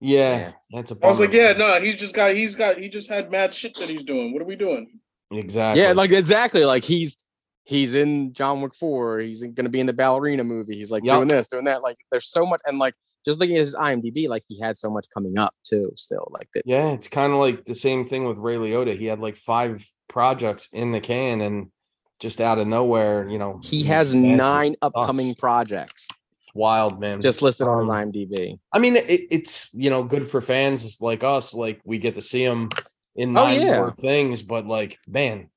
Yeah, 0.00 0.38
Yeah. 0.38 0.52
that's 0.72 0.90
a. 0.90 0.96
I 1.02 1.08
was 1.08 1.20
like, 1.20 1.32
yeah, 1.32 1.52
no, 1.52 1.80
he's 1.80 1.96
just 1.96 2.14
got, 2.14 2.34
he's 2.34 2.54
got, 2.54 2.78
he 2.78 2.88
just 2.88 3.08
had 3.08 3.30
mad 3.30 3.52
shit 3.52 3.74
that 3.74 3.88
he's 3.88 4.04
doing. 4.04 4.32
What 4.32 4.42
are 4.42 4.46
we 4.46 4.56
doing? 4.56 4.98
exactly. 5.30 5.82
Yeah, 5.82 5.92
like 5.92 6.10
exactly. 6.10 6.64
Like 6.64 6.82
he's 6.84 7.16
he's 7.64 7.94
in 7.94 8.32
John 8.32 8.60
Wick 8.62 8.74
Four. 8.74 9.20
He's 9.20 9.42
going 9.42 9.54
to 9.64 9.68
be 9.68 9.78
in 9.80 9.86
the 9.86 9.92
ballerina 9.92 10.42
movie. 10.42 10.74
He's 10.76 10.90
like 10.90 11.04
Yup. 11.04 11.18
doing 11.18 11.28
this, 11.28 11.46
doing 11.48 11.64
that. 11.64 11.82
Like 11.82 11.98
there's 12.10 12.26
so 12.30 12.44
much, 12.46 12.60
and 12.66 12.78
like 12.78 12.94
just 13.24 13.38
looking 13.38 13.56
at 13.56 13.60
his 13.60 13.74
IMDb, 13.74 14.26
like 14.28 14.42
he 14.48 14.58
had 14.58 14.76
so 14.78 14.90
much 14.90 15.06
coming 15.14 15.38
up 15.38 15.54
too. 15.64 15.90
Still, 15.94 16.26
like 16.32 16.48
that. 16.54 16.62
Yeah, 16.66 16.92
it's 16.92 17.06
kind 17.08 17.32
of 17.32 17.38
like 17.38 17.64
the 17.64 17.74
same 17.74 18.02
thing 18.02 18.24
with 18.24 18.38
Ray 18.38 18.56
Liotta. 18.56 18.96
He 18.98 19.04
had 19.06 19.20
like 19.20 19.36
five 19.36 19.86
projects 20.08 20.68
in 20.72 20.90
the 20.90 21.00
can, 21.00 21.42
and 21.42 21.70
just 22.18 22.40
out 22.40 22.58
of 22.58 22.66
nowhere, 22.66 23.28
you 23.28 23.38
know, 23.38 23.60
He 23.62 23.82
has 23.84 24.14
nine 24.14 24.76
upcoming 24.82 25.34
projects 25.36 26.06
It's 26.50 26.54
wild, 26.56 26.98
man. 27.00 27.20
just 27.20 27.42
listed 27.42 27.68
on 27.68 27.80
his 27.80 27.88
Um, 27.88 27.94
IMDb. 28.12 28.58
I 28.72 28.78
mean, 28.80 28.96
it, 28.96 29.26
it's 29.30 29.68
you 29.72 29.88
know 29.90 30.02
good 30.02 30.26
for 30.26 30.40
fans 30.40 31.00
like 31.00 31.22
us. 31.22 31.54
Like 31.54 31.80
we 31.84 31.98
get 31.98 32.14
to 32.16 32.20
see 32.20 32.42
him 32.44 32.68
in 33.14 33.30
Oh, 33.36 33.44
nine 33.46 33.60
yeah. 33.60 33.76
more 33.78 33.92
things, 33.92 34.42
but 34.42 34.66
like, 34.66 34.98
man, 35.06 35.48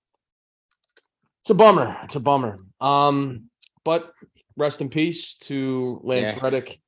it's 1.41 1.49
a 1.49 1.55
bummer. 1.55 1.97
It's 2.03 2.15
a 2.15 2.19
bummer. 2.19 2.59
Um, 2.79 3.49
but 3.83 4.11
rest 4.55 4.81
in 4.81 4.89
peace 4.89 5.35
to 5.35 5.99
Lance 6.03 6.35
Yeah. 6.37 6.43
Reddick. 6.43 6.79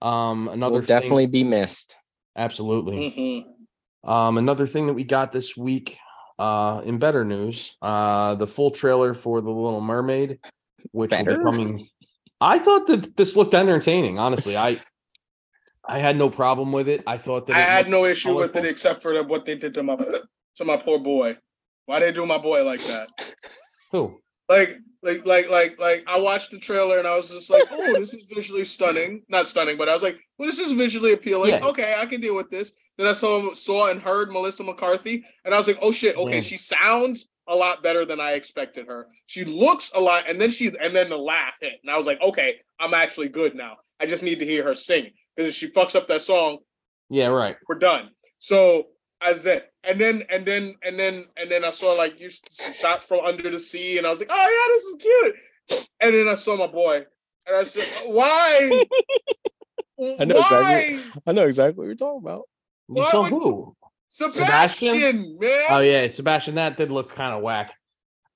Um, 0.00 0.48
another 0.48 0.72
Will 0.76 0.80
thing- 0.80 0.86
definitely 0.86 1.26
be 1.26 1.44
missed. 1.44 1.96
absolutely. 2.36 3.44
hmm 4.04 4.10
Um, 4.10 4.38
another 4.38 4.66
thing 4.66 4.86
that 4.86 4.94
we 4.94 5.04
got 5.04 5.30
this 5.32 5.54
week, 5.54 5.98
uh, 6.38 6.80
in 6.86 6.98
better 6.98 7.22
news, 7.26 7.76
uh, 7.82 8.34
the 8.36 8.46
full 8.46 8.70
trailer 8.70 9.12
for 9.12 9.42
the 9.42 9.50
Little 9.50 9.82
Mermaid, 9.82 10.38
which 10.92 11.10
will 11.10 11.24
be 11.24 11.42
coming. 11.44 11.86
I 12.40 12.58
thought 12.58 12.86
that 12.86 13.16
this 13.16 13.36
looked 13.36 13.54
entertaining. 13.54 14.18
Honestly, 14.18 14.56
I, 14.56 14.78
I 15.86 15.98
had 15.98 16.16
no 16.16 16.30
problem 16.30 16.72
with 16.72 16.88
it. 16.88 17.02
I 17.06 17.18
thought 17.18 17.46
that 17.48 17.56
I 17.56 17.60
had 17.60 17.90
no 17.90 18.06
issue 18.06 18.34
with 18.34 18.56
it 18.56 18.64
except 18.64 19.02
for 19.02 19.12
the, 19.14 19.22
what 19.22 19.44
they 19.44 19.54
did 19.56 19.74
to 19.74 19.82
my 19.82 19.96
to 19.96 20.64
my 20.64 20.76
poor 20.76 20.98
boy. 20.98 21.36
Why 21.86 22.00
they 22.00 22.12
do 22.12 22.24
my 22.24 22.38
boy 22.38 22.64
like 22.64 22.80
that? 22.80 23.34
Who? 23.92 24.20
Like, 24.48 24.78
like, 25.02 25.24
like, 25.26 25.50
like, 25.50 25.78
like. 25.78 26.04
I 26.06 26.18
watched 26.18 26.50
the 26.50 26.58
trailer 26.58 26.98
and 26.98 27.06
I 27.06 27.16
was 27.16 27.30
just 27.30 27.50
like, 27.50 27.64
"Oh, 27.70 27.94
this 27.98 28.14
is 28.14 28.24
visually 28.24 28.64
stunning." 28.64 29.22
Not 29.28 29.46
stunning, 29.46 29.76
but 29.76 29.88
I 29.88 29.94
was 29.94 30.02
like, 30.02 30.18
"Well, 30.38 30.48
this 30.48 30.58
is 30.58 30.72
visually 30.72 31.12
appealing. 31.12 31.50
Yeah. 31.50 31.64
Okay, 31.66 31.94
I 31.96 32.06
can 32.06 32.20
deal 32.20 32.34
with 32.34 32.50
this." 32.50 32.72
Then 32.96 33.06
I 33.06 33.12
saw 33.12 33.52
saw 33.52 33.90
and 33.90 34.00
heard 34.00 34.30
Melissa 34.30 34.62
McCarthy, 34.62 35.24
and 35.44 35.54
I 35.54 35.56
was 35.56 35.66
like, 35.66 35.78
"Oh 35.80 35.90
shit! 35.90 36.16
Okay, 36.16 36.36
Yeah. 36.36 36.42
she 36.42 36.56
sounds 36.56 37.30
a 37.50 37.54
lot 37.54 37.82
better 37.82 38.06
than 38.06 38.20
I 38.20 38.32
expected 38.32 38.86
her. 38.86 39.06
She 39.26 39.44
looks 39.44 39.90
a 39.94 40.00
lot, 40.00 40.24
and 40.28 40.40
then 40.40 40.50
she 40.50 40.68
and 40.80 40.94
then 40.96 41.10
the 41.10 41.18
laugh 41.18 41.54
hit, 41.60 41.74
and 41.82 41.90
I 41.90 41.96
was 41.96 42.06
like, 42.06 42.20
okay, 42.22 42.54
I'm 42.80 42.94
actually 42.94 43.28
good 43.28 43.54
now. 43.54 43.76
I 44.00 44.06
just 44.06 44.22
need 44.22 44.38
to 44.38 44.46
hear 44.46 44.64
her 44.64 44.74
sing 44.74 45.10
because 45.36 45.50
if 45.50 45.54
she 45.56 45.68
fucks 45.70 45.94
up 45.94 46.06
that 46.08 46.22
song, 46.22 46.58
Yeah, 47.10 47.26
right. 47.26 47.56
we're 47.68 47.78
done. 47.78 48.10
So 48.38 48.86
as 49.20 49.42
that, 49.42 49.72
and 49.84 50.00
then 50.00 50.22
and 50.30 50.46
then 50.46 50.74
and 50.82 50.98
then 50.98 51.24
and 51.36 51.50
then 51.50 51.64
I 51.64 51.70
saw 51.70 51.92
like 51.92 52.18
you 52.18 52.30
some 52.30 52.72
shots 52.72 53.04
from 53.04 53.20
under 53.20 53.50
the 53.50 53.58
sea, 53.60 53.98
and 53.98 54.06
I 54.06 54.10
was 54.10 54.20
like, 54.20 54.30
oh 54.32 54.36
yeah, 54.36 54.72
this 54.72 54.84
is 54.84 54.96
cute. 55.02 55.86
And 56.00 56.14
then 56.14 56.28
I 56.28 56.34
saw 56.34 56.56
my 56.56 56.66
boy, 56.68 57.04
and 57.46 57.56
I 57.56 57.64
said, 57.64 58.10
why? 58.10 58.70
I 60.18 60.24
know 60.24 60.36
why? 60.36 60.78
exactly 60.80 61.20
I 61.26 61.32
know 61.32 61.44
exactly 61.44 61.76
what 61.78 61.84
you're 61.84 61.94
talking 61.94 62.22
about. 62.22 62.42
You 62.88 62.94
Why 63.02 63.10
saw 63.10 63.22
would- 63.22 63.30
who? 63.32 63.76
Sebastian, 64.10 64.44
Sebastian? 64.94 65.38
man. 65.38 65.64
Oh 65.70 65.78
yeah, 65.80 66.08
Sebastian. 66.08 66.56
That 66.56 66.76
did 66.76 66.90
look 66.90 67.14
kind 67.14 67.34
of 67.34 67.42
whack. 67.42 67.72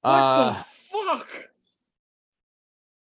What 0.02 0.10
Uh, 0.10 0.52
the 0.52 0.64
fuck? 0.64 1.48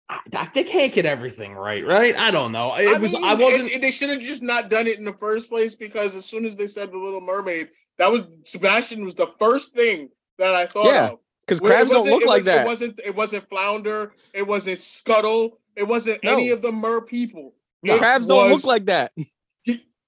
I, 0.09 0.49
they 0.53 0.63
can't 0.63 0.93
get 0.93 1.05
everything 1.05 1.53
right, 1.53 1.85
right? 1.85 2.15
I 2.15 2.31
don't 2.31 2.51
know. 2.53 2.75
It 2.75 2.87
I 2.87 2.97
was. 2.97 3.11
mean, 3.13 3.23
I 3.25 3.35
wasn't. 3.35 3.67
it- 3.67 3.75
it- 3.75 3.81
they 3.81 3.91
should 3.91 4.09
have 4.09 4.21
just 4.21 4.41
not 4.41 4.69
done 4.69 4.87
it 4.87 4.97
in 4.99 5.03
the 5.05 5.13
first 5.13 5.49
place 5.49 5.75
because 5.75 6.15
as 6.15 6.25
soon 6.25 6.45
as 6.45 6.55
they 6.55 6.67
said 6.67 6.91
the 6.91 6.97
Little 6.97 7.19
Mermaid, 7.21 7.69
that 7.97 8.11
was 8.11 8.23
Sebastian 8.43 9.03
was 9.03 9.15
the 9.15 9.27
first 9.39 9.73
thing 9.73 10.09
that 10.37 10.55
I 10.55 10.65
thought 10.65 10.85
Yeah, 10.87 11.07
of. 11.09 11.19
Because 11.41 11.59
crabs 11.59 11.89
don't 11.89 12.09
look 12.09 12.25
like 12.25 12.37
was- 12.39 12.45
that. 12.45 12.65
It 12.65 12.67
wasn't. 12.67 13.01
It 13.05 13.15
wasn't 13.15 13.49
Flounder. 13.49 14.13
It 14.33 14.45
wasn't 14.47 14.79
Scuttle. 14.79 15.59
It 15.75 15.87
wasn't 15.87 16.23
No. 16.23 16.33
any 16.33 16.49
of 16.51 16.61
the 16.61 16.71
mer 16.71 17.01
people. 17.01 17.53
No. 17.83 17.97
Crabs 17.97 18.27
don't 18.27 18.49
was- 18.51 18.63
look 18.63 18.65
like 18.67 18.85
that. 18.85 19.11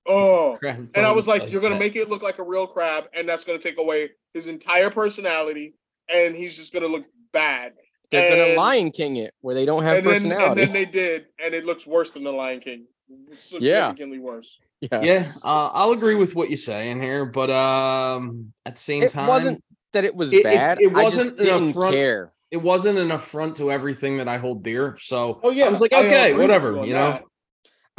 Oh, 0.09 0.57
Crabs 0.59 0.91
and 0.93 1.05
I 1.05 1.11
was 1.11 1.27
look 1.27 1.39
like, 1.43 1.51
you're 1.51 1.61
gonna 1.61 1.79
make 1.79 1.95
it 1.95 2.09
look 2.09 2.21
like 2.23 2.39
a 2.39 2.43
real 2.43 2.67
crab, 2.67 3.05
and 3.13 3.27
that's 3.29 3.43
gonna 3.43 3.59
take 3.59 3.79
away 3.79 4.09
his 4.33 4.47
entire 4.47 4.89
personality, 4.89 5.75
and 6.09 6.35
he's 6.35 6.55
just 6.55 6.73
gonna 6.73 6.87
look 6.87 7.05
bad. 7.31 7.73
They're 8.11 8.47
gonna 8.47 8.57
Lion 8.59 8.89
King 8.91 9.17
it 9.17 9.33
where 9.41 9.53
they 9.55 9.65
don't 9.65 9.83
have 9.83 9.97
and 9.97 10.05
then, 10.05 10.13
personality. 10.13 10.61
and 10.63 10.71
then 10.71 10.73
they 10.73 10.85
did, 10.85 11.27
and 11.43 11.53
it 11.53 11.65
looks 11.65 11.85
worse 11.85 12.11
than 12.11 12.23
the 12.23 12.31
Lion 12.33 12.59
King. 12.59 12.85
Yeah. 13.07 13.35
Significantly 13.35 14.19
worse. 14.19 14.59
yeah. 14.81 15.01
Yeah, 15.01 15.31
uh, 15.43 15.67
I'll 15.73 15.91
agree 15.91 16.15
with 16.15 16.35
what 16.35 16.49
you're 16.49 16.57
saying 16.57 17.01
here, 17.01 17.25
but 17.25 17.49
um, 17.51 18.51
at 18.65 18.75
the 18.75 18.81
same 18.81 19.03
It 19.03 19.11
time, 19.11 19.25
it 19.25 19.29
wasn't 19.29 19.63
that 19.93 20.05
it 20.05 20.15
was 20.15 20.31
It- 20.33 20.37
it- 20.37 20.43
bad. 20.43 20.79
it 20.81 20.95
I 20.95 21.03
wasn't 21.03 21.37
just 21.37 21.49
an 21.49 21.59
didn't 21.59 21.69
affront- 21.71 21.95
care. 21.95 22.33
it 22.51 22.57
wasn't 22.57 22.97
an 22.99 23.11
affront 23.11 23.55
to 23.57 23.71
everything 23.71 24.17
that 24.17 24.27
I 24.27 24.37
hold 24.37 24.63
dear. 24.63 24.97
So 25.01 25.39
Oh 25.43 25.49
yeah, 25.51 25.65
I 25.65 25.69
was 25.69 25.81
like, 25.81 25.91
okay, 25.93 26.29
agree 26.31 26.33
with 26.33 26.41
whatever, 26.49 26.77
on 26.79 26.87
you 26.87 26.93
know. 26.93 27.11
that. 27.11 27.23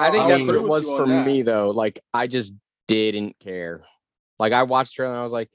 I 0.00 0.10
think 0.10 0.24
I 0.24 0.28
that's 0.28 0.46
what 0.46 0.56
it 0.56 0.62
was 0.64 0.84
for 0.84 1.06
that. 1.06 1.26
me 1.26 1.42
though. 1.42 1.70
Like 1.70 2.00
I 2.14 2.26
just 2.26 2.54
didn't 2.88 3.38
care. 3.38 3.82
Like 4.38 4.52
I 4.52 4.62
watched 4.62 4.94
trailer 4.94 5.12
and 5.12 5.20
I 5.20 5.24
was 5.24 5.32
like, 5.32 5.50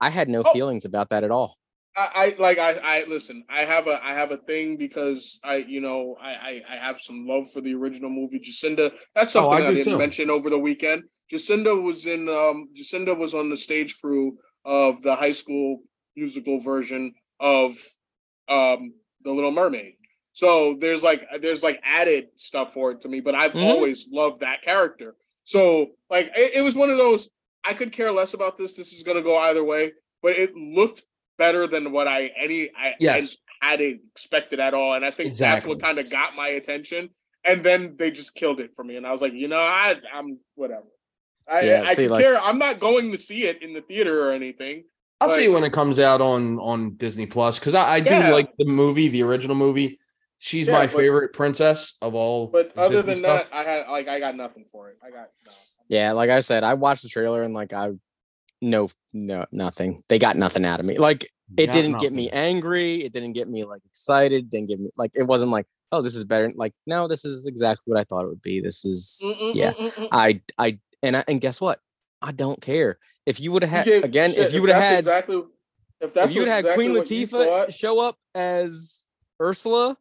I 0.00 0.08
had 0.10 0.28
no 0.28 0.42
Oh. 0.44 0.52
feelings 0.52 0.84
about 0.84 1.10
that 1.10 1.24
at 1.24 1.30
all. 1.30 1.56
I, 1.96 2.08
I 2.14 2.36
like 2.38 2.58
I, 2.58 2.72
I 3.00 3.04
listen. 3.04 3.44
I 3.50 3.64
have 3.64 3.86
a 3.86 4.02
I 4.04 4.14
have 4.14 4.30
a 4.30 4.36
thing 4.38 4.76
because 4.76 5.38
I 5.44 5.56
you 5.56 5.80
know 5.80 6.16
I 6.20 6.30
I, 6.30 6.62
I 6.70 6.76
have 6.76 7.00
some 7.00 7.26
love 7.26 7.50
for 7.50 7.60
the 7.60 7.74
original 7.74 8.08
movie 8.10 8.38
Jacinda. 8.40 8.94
That's 9.14 9.34
Oh, 9.36 9.48
I 9.48 9.58
something 9.58 9.66
I, 9.66 9.74
didn't 9.74 9.92
too. 9.92 9.98
mention 9.98 10.30
over 10.30 10.48
the 10.50 10.58
weekend. 10.58 11.02
Jacinda 11.32 11.80
was 11.80 12.06
in 12.06 12.28
um 12.28 12.68
Jacinda 12.74 13.16
was 13.16 13.34
on 13.34 13.50
the 13.50 13.56
stage 13.56 14.00
crew 14.00 14.38
of 14.64 15.02
the 15.02 15.14
high 15.16 15.32
school 15.32 15.82
musical 16.16 16.60
version 16.60 17.12
of 17.40 17.72
um 18.48 18.94
The 19.24 19.32
Little 19.32 19.50
Mermaid. 19.52 19.94
So 20.32 20.76
there's 20.78 21.02
like 21.02 21.26
there's 21.40 21.62
like 21.62 21.80
added 21.84 22.28
stuff 22.36 22.72
for 22.72 22.92
it 22.92 23.00
to 23.02 23.08
me, 23.08 23.20
but 23.20 23.34
I've 23.34 23.52
Mhm. 23.52 23.64
always 23.64 24.08
loved 24.10 24.40
that 24.40 24.62
character. 24.62 25.16
So 25.44 25.90
like 26.08 26.30
it, 26.36 26.56
it 26.56 26.62
was 26.62 26.74
one 26.74 26.90
of 26.90 26.98
those 26.98 27.30
I 27.64 27.74
could 27.74 27.92
care 27.92 28.12
less 28.12 28.34
about 28.34 28.56
this. 28.56 28.76
This 28.76 28.92
is 28.92 29.02
gonna 29.02 29.22
go 29.22 29.36
either 29.38 29.64
way, 29.64 29.92
but 30.22 30.38
it 30.38 30.54
looked 30.56 31.02
better 31.36 31.66
than 31.66 31.92
what 31.92 32.06
I 32.08 32.32
any 32.36 32.70
I 32.76 32.94
Yes. 33.00 33.36
I 33.62 33.70
had 33.72 33.80
expected 33.80 34.60
at 34.60 34.72
all. 34.72 34.94
And 34.94 35.04
I 35.04 35.10
think 35.10 35.28
Exactly. 35.30 35.54
that's 35.54 35.66
what 35.66 35.82
kind 35.82 35.98
of 35.98 36.10
got 36.10 36.34
my 36.36 36.48
attention. 36.48 37.10
And 37.44 37.62
then 37.64 37.96
they 37.98 38.10
just 38.10 38.34
killed 38.34 38.60
it 38.60 38.74
for 38.74 38.84
me. 38.84 38.96
And 38.96 39.06
I 39.06 39.12
was 39.12 39.20
like, 39.22 39.32
you 39.34 39.48
know, 39.48 39.58
I 39.60 39.96
I'm 40.14 40.38
whatever. 40.54 40.86
I 41.48 41.62
Yeah, 41.62 41.84
I 41.86 41.94
see, 41.94 42.02
could 42.04 42.12
like- 42.12 42.22
care. 42.24 42.38
I'm 42.40 42.58
not 42.58 42.78
going 42.78 43.10
to 43.12 43.18
see 43.18 43.44
it 43.46 43.62
in 43.62 43.72
the 43.72 43.80
theater 43.82 44.28
or 44.28 44.32
anything. 44.32 44.84
I'll 45.20 45.28
see 45.28 45.48
Like- 45.48 45.54
when 45.54 45.64
it 45.64 45.72
comes 45.72 45.98
out 45.98 46.20
on 46.22 46.58
on 46.60 46.94
Disney 46.96 47.26
Plus 47.26 47.58
because 47.58 47.74
I, 47.74 47.96
I 47.96 48.00
do 48.00 48.10
Yeah. 48.10 48.32
like 48.32 48.56
the 48.56 48.64
movie, 48.64 49.08
the 49.08 49.22
original 49.22 49.56
movie. 49.56 49.98
She's 50.42 50.66
Yeah, 50.66 50.72
my 50.72 50.86
but- 50.86 50.94
princess 50.94 51.28
princess 51.34 51.94
of 52.00 52.14
all. 52.14 52.46
But 52.46 52.72
other 52.76 52.94
Disney 53.02 53.14
than 53.14 53.22
that. 53.24 53.50
I 53.52 53.62
had 53.62 53.88
like 53.88 54.08
I 54.08 54.18
got 54.18 54.34
nothing 54.36 54.64
for 54.72 54.88
it. 54.88 54.96
I 55.04 55.10
got 55.10 55.28
no. 55.46 55.52
Yeah, 55.88 56.12
like 56.12 56.30
I 56.30 56.40
said, 56.40 56.64
I 56.64 56.74
watched 56.74 57.02
the 57.02 57.10
trailer 57.10 57.42
and 57.42 57.52
like 57.52 57.74
I 57.74 57.90
no 58.62 58.88
no 59.12 59.44
nothing. 59.52 60.02
They 60.08 60.18
got 60.18 60.36
nothing 60.36 60.64
out 60.64 60.80
of 60.80 60.86
me. 60.86 60.96
Like 60.98 61.24
it 61.58 61.66
Got 61.66 61.72
didn't 61.72 61.98
get 61.98 62.12
me 62.14 62.30
angry. 62.30 63.04
It 63.04 63.12
didn't 63.12 63.34
get 63.34 63.48
me 63.48 63.64
like 63.64 63.82
excited. 63.84 64.50
Didn't 64.50 64.68
get 64.68 64.80
me 64.80 64.88
like 64.96 65.10
it 65.14 65.24
wasn't 65.24 65.50
like 65.50 65.66
oh 65.92 66.00
this 66.00 66.14
is 66.16 66.24
better. 66.24 66.50
Like 66.54 66.72
no, 66.86 67.06
this 67.06 67.26
is 67.26 67.46
exactly 67.46 67.82
what 67.92 68.00
I 68.00 68.04
thought 68.04 68.24
it 68.24 68.28
would 68.28 68.40
be. 68.42 68.62
This 68.62 68.82
is 68.82 69.20
Mm, 69.22 69.54
yeah. 69.54 69.72
I 70.10 70.40
I 70.58 70.78
and 71.02 71.18
I, 71.18 71.24
and 71.28 71.38
guess 71.38 71.60
what? 71.60 71.80
I 72.22 72.32
don't 72.32 72.62
care 72.62 72.98
if 73.26 73.40
you 73.40 73.52
would 73.52 73.62
have 73.62 73.70
had 73.70 73.88
Okay, 73.88 74.00
again. 74.06 74.30
shit, 74.32 74.46
if 74.46 74.52
you 74.54 74.62
would 74.62 74.70
have 74.70 74.82
had 74.82 74.98
exactly 75.00 75.42
if 76.00 76.14
that's 76.14 76.30
if 76.30 76.34
you 76.34 76.40
would 76.42 76.48
what- 76.48 76.54
have 76.54 76.64
had 76.64 76.76
exactly 76.76 76.84
Queen 76.86 76.96
what 76.96 77.06
Latifah 77.06 77.44
thought- 77.46 77.72
show 77.74 78.00
up 78.00 78.16
as 78.34 79.04
Ursula, 79.42 79.96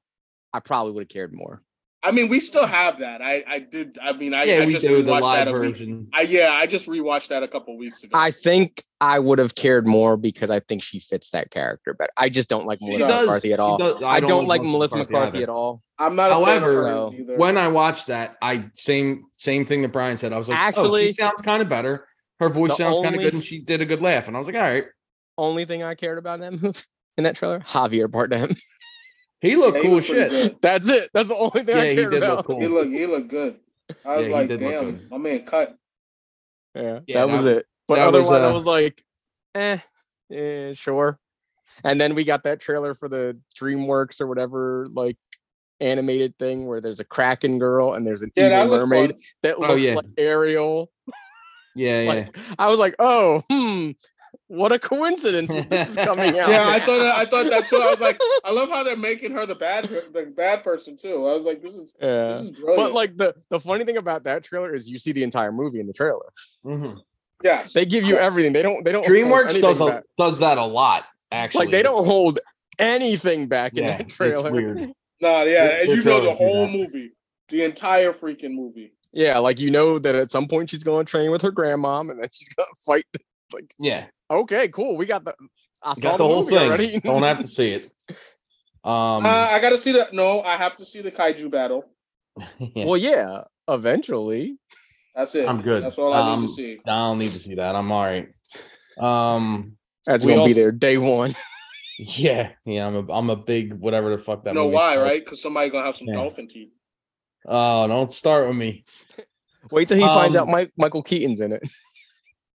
I 0.53 0.59
probably 0.59 0.93
would 0.93 1.01
have 1.03 1.09
cared 1.09 1.33
more. 1.33 1.59
I 2.01 2.11
mean, 2.11 2.29
we 2.29 2.39
still 2.39 2.65
have 2.65 2.99
that. 2.99 3.21
I 3.21 3.43
I 3.45 3.59
did. 3.59 3.97
I 4.01 4.13
mean, 4.13 4.33
I, 4.33 4.43
yeah, 4.45 4.59
I 4.59 4.65
we 4.65 4.71
just 4.71 4.85
do 4.85 5.01
the 5.03 5.11
rewatched 5.11 5.21
live 5.21 5.45
that 5.45 5.53
a 5.53 5.59
week. 5.59 5.69
version. 5.73 6.07
I 6.13 6.21
yeah, 6.21 6.51
I 6.53 6.65
just 6.65 6.87
rewatched 6.87 7.27
that 7.27 7.43
a 7.43 7.47
couple 7.49 7.77
weeks 7.77 8.03
ago. 8.03 8.11
I 8.17 8.31
think 8.31 8.83
I 9.01 9.19
would 9.19 9.37
have 9.37 9.55
cared 9.55 9.85
more 9.85 10.15
because 10.15 10.49
I 10.49 10.61
think 10.61 10.81
she 10.81 10.99
fits 10.99 11.31
that 11.31 11.51
character 11.51 11.93
better. 11.93 12.11
I 12.15 12.29
just 12.29 12.47
don't 12.49 12.65
like 12.65 12.79
She 12.79 12.85
Melissa 12.87 13.07
does- 13.07 13.25
McCarthy 13.27 13.51
at 13.53 13.59
all. 13.59 13.77
does- 13.77 14.01
I, 14.01 14.21
don't, 14.21 14.47
like 14.47 14.61
Melissa 14.61 14.95
Melissa 14.95 15.11
McCarthy, 15.11 15.43
at 15.43 15.49
all. 15.49 15.81
I'm 15.97 16.15
not. 16.15 16.31
A 16.31 16.35
However, 16.35 16.83
fan 16.83 16.93
of 16.93 17.13
So. 17.27 17.35
When 17.35 17.57
I 17.57 17.67
watched 17.67 18.07
that, 18.07 18.37
I 18.41 18.69
same 18.75 19.23
same 19.35 19.65
thing 19.65 19.81
that 19.81 19.89
Brian 19.89 20.17
said. 20.17 20.31
I 20.31 20.37
was 20.37 20.47
like, 20.47 20.57
oh, 20.57 20.61
Actually, 20.61 20.83
Actually- 21.01 21.07
she 21.07 21.13
sounds 21.13 21.41
kind 21.41 21.61
of 21.61 21.67
better. 21.67 22.07
Her 22.39 22.47
voice 22.47 22.77
sounds 22.77 22.99
kind 23.03 23.13
of 23.15 23.19
good, 23.21 23.33
and 23.33 23.43
she 23.43 23.59
did 23.59 23.81
a 23.81 23.85
good 23.85 24.01
laugh. 24.01 24.29
And 24.29 24.37
I 24.37 24.39
was 24.39 24.47
like, 24.47 24.55
all 24.55 24.61
right, 24.61 24.85
Only 25.37 25.65
thing 25.65 25.83
I 25.83 25.95
cared 25.95 26.17
about 26.17 26.35
in 26.35 26.41
that 26.53 26.61
movie, 26.63 26.79
in 27.17 27.25
that 27.25 27.35
trailer, 27.35 27.59
Javier 27.59 28.07
Bardem. 28.07 28.57
he 29.41 29.55
looked 29.55 29.77
Yeah, 29.77 29.83
cool 29.83 29.95
was 29.95 30.05
as 30.05 30.09
pretty 30.09 30.29
shit. 30.29 30.31
good. 30.31 30.57
That's 30.61 30.89
it. 30.89 31.09
That's 31.13 31.29
the 31.29 31.35
only 31.35 31.63
thing 31.63 31.75
Yeah, 31.75 31.83
I 31.83 31.89
he 31.89 31.95
cared 31.95 32.13
did 32.13 32.19
look 32.21 32.23
about. 32.23 32.45
cool. 32.45 32.61
He 32.61 32.67
looked. 32.67 32.91
He 32.91 33.05
looked 33.05 33.27
good. 33.29 33.59
I 34.05 34.17
was 34.17 34.27
Yeah, 34.27 34.33
like, 34.33 34.47
damn, 34.49 35.07
my 35.09 35.17
man 35.17 35.45
cut. 35.45 35.77
Yeah, 36.75 36.99
Yeah, 37.07 37.25
that 37.25 37.29
was 37.29 37.45
it. 37.45 37.65
But 37.87 37.95
that 37.95 38.05
was, 38.05 38.15
otherwise, 38.15 38.43
I 38.43 38.47
uh, 38.47 38.53
was 38.53 38.65
like, 38.65 39.03
eh, 39.55 39.77
eh, 40.31 40.73
sure. 40.73 41.19
And 41.83 41.99
then 41.99 42.15
we 42.15 42.23
got 42.23 42.43
that 42.43 42.59
trailer 42.59 42.93
for 42.93 43.07
the 43.09 43.39
DreamWorks 43.59 44.21
or 44.21 44.27
whatever, 44.27 44.87
like 44.93 45.17
animated 45.79 46.37
thing 46.37 46.65
where 46.67 46.81
there's 46.81 46.99
a 46.99 47.05
Kraken 47.05 47.57
girl 47.59 47.93
and 47.93 48.05
there's 48.05 48.21
an 48.21 48.31
Yeah, 48.35 48.63
evil 48.63 48.67
looks 48.69 48.89
mermaid 48.89 49.11
fun. 49.11 49.19
that 49.43 49.57
Oh, 49.57 49.61
looks 49.73 49.85
yeah. 49.85 49.95
like 49.95 50.05
Ariel. 50.17 50.91
Yeah, 51.75 52.01
yeah. 52.01 52.09
Like 52.09 52.37
I 52.59 52.67
was 52.69 52.79
like, 52.79 52.95
oh, 52.99 53.41
hmm, 53.49 53.91
what 54.47 54.71
a 54.71 54.79
coincidence 54.79 55.51
this 55.69 55.89
is 55.89 55.95
coming 55.95 56.37
out. 56.39 56.49
Yeah, 56.49 56.67
I 56.67 56.79
thought. 56.79 56.99
I 57.01 57.25
thought 57.25 57.49
that 57.49 57.67
too. 57.67 57.77
I 57.77 57.89
was 57.89 57.99
like, 57.99 58.19
I 58.43 58.51
love 58.51 58.69
how 58.69 58.83
they're 58.83 58.95
making 58.97 59.31
her 59.31 59.45
the 59.45 59.55
bad, 59.55 59.85
the 59.85 60.31
bad 60.35 60.63
person 60.63 60.97
too. 60.97 61.27
I 61.27 61.33
was 61.33 61.43
like, 61.45 61.61
this 61.61 61.75
is 61.75 61.93
yeah. 62.01 62.29
this 62.33 62.41
is. 62.41 62.51
But 62.75 62.93
like 62.93 63.17
the 63.17 63.35
the 63.49 63.59
funny 63.59 63.83
thing 63.85 63.97
about 63.97 64.23
that 64.23 64.43
trailer 64.43 64.73
is 64.75 64.89
you 64.89 64.97
see 64.99 65.11
the 65.11 65.23
entire 65.23 65.51
movie 65.51 65.79
in 65.79 65.87
the 65.87 65.93
trailer. 65.93 66.25
Mhm. 66.65 66.99
yes, 67.43 67.73
They 67.73 67.85
give 67.85 68.05
you 68.05 68.17
everything. 68.17 68.53
They 68.53 68.61
don't. 68.63 68.83
They 68.83 68.91
don't. 68.91 69.05
hold 69.05 69.15
DreamWorks 69.17 69.43
anything 69.45 69.61
does 69.61 69.79
a, 69.81 69.85
back. 69.85 70.03
does 70.17 70.39
that 70.39 70.57
a 70.57 70.63
lot. 70.65 71.05
Actually, 71.31 71.65
like 71.65 71.71
they 71.71 71.83
don't 71.83 72.05
hold 72.05 72.39
anything 72.79 73.47
back 73.47 73.73
in 73.73 73.83
Yeah, 73.83 73.91
that 73.97 74.01
it's 74.01 74.15
trailer. 74.15 74.51
weird. 74.51 74.77
no, 75.21 75.43
yeah, 75.43 75.67
They- 75.67 75.79
and 75.81 75.87
you 75.89 76.03
know 76.03 76.21
the 76.21 76.33
whole 76.33 76.65
that. 76.65 76.71
movie, 76.71 77.11
the 77.49 77.63
entire 77.63 78.13
freaking 78.13 78.53
movie. 78.53 78.93
Yeah, 79.11 79.39
like 79.39 79.59
you 79.59 79.71
know 79.71 79.97
that 79.99 80.13
at 80.15 80.29
some 80.31 80.47
point 80.47 80.69
she's 80.69 80.83
going 80.83 81.03
to 81.05 81.09
train 81.09 81.31
with 81.31 81.41
her 81.41 81.51
grandmom, 81.51 82.11
and 82.11 82.19
then 82.21 82.29
she's 82.31 82.49
going 82.49 82.67
to 82.75 82.81
fight. 82.85 83.05
Like, 83.53 83.73
Yeah, 83.79 84.05
okay, 84.29 84.67
cool. 84.69 84.97
We 84.97 85.05
got 85.05 85.25
the. 85.25 85.33
I 85.83 85.93
got 85.99 86.11
saw 86.13 86.17
the 86.17 86.23
whole 86.27 86.43
thing. 86.43 86.57
already. 86.57 86.99
don't 87.03 87.23
have 87.23 87.39
to 87.39 87.47
see 87.47 87.71
it. 87.73 87.91
Um, 88.83 89.25
uh, 89.25 89.29
I 89.51 89.59
gotta 89.59 89.77
see 89.77 89.93
that. 89.93 90.13
No, 90.13 90.41
I 90.41 90.55
have 90.57 90.75
to 90.77 90.85
see 90.85 91.01
the 91.01 91.11
kaiju 91.11 91.49
battle. 91.51 91.83
yeah, 92.59 92.85
Well, 92.85 92.97
yeah, 92.97 93.41
eventually. 93.67 94.57
That's 95.15 95.35
it. 95.35 95.47
I'm 95.49 95.61
good. 95.61 95.83
That's 95.83 95.97
all 95.97 96.13
I 96.13 96.33
Um, 96.33 96.41
need 96.41 96.47
to 96.47 96.53
see. 96.53 96.79
I 96.85 96.89
don't 96.89 97.17
need 97.17 97.27
to 97.29 97.39
see 97.39 97.55
that. 97.55 97.75
I'm 97.75 97.91
all 97.91 98.03
right. 98.03 98.29
Um, 98.99 99.75
That's 100.05 100.23
We 100.25 100.33
going 100.33 100.43
to 100.43 100.47
be 100.47 100.51
also- 100.51 100.61
there 100.61 100.71
day 100.71 100.97
one. 100.97 101.33
yeah, 101.99 102.51
yeah. 102.65 102.87
I'm 102.87 102.95
a 102.95 103.13
I'm 103.13 103.29
a 103.29 103.35
big 103.35 103.73
whatever 103.73 104.15
the 104.15 104.21
fuck 104.21 104.43
that. 104.45 104.51
You 104.51 104.55
know 104.55 104.63
movie 104.65 104.75
why, 104.75 104.93
is. 104.95 104.99
right? 105.01 105.23
Because 105.23 105.41
somebody 105.41 105.69
gonna 105.69 105.85
have 105.85 105.95
some 105.95 106.07
Yeah. 106.07 106.13
dolphin 106.15 106.47
teeth. 106.47 106.69
Oh, 107.45 107.87
don't 107.87 108.09
start 108.11 108.47
with 108.47 108.55
me. 108.57 108.83
Wait 109.71 109.87
till 109.89 109.97
he 109.97 110.03
finds 110.03 110.35
out 110.37 110.43
Um, 110.43 110.51
Mike, 110.51 110.71
Michael 110.77 111.03
Keaton's 111.03 111.41
in 111.41 111.51
it. 111.53 111.63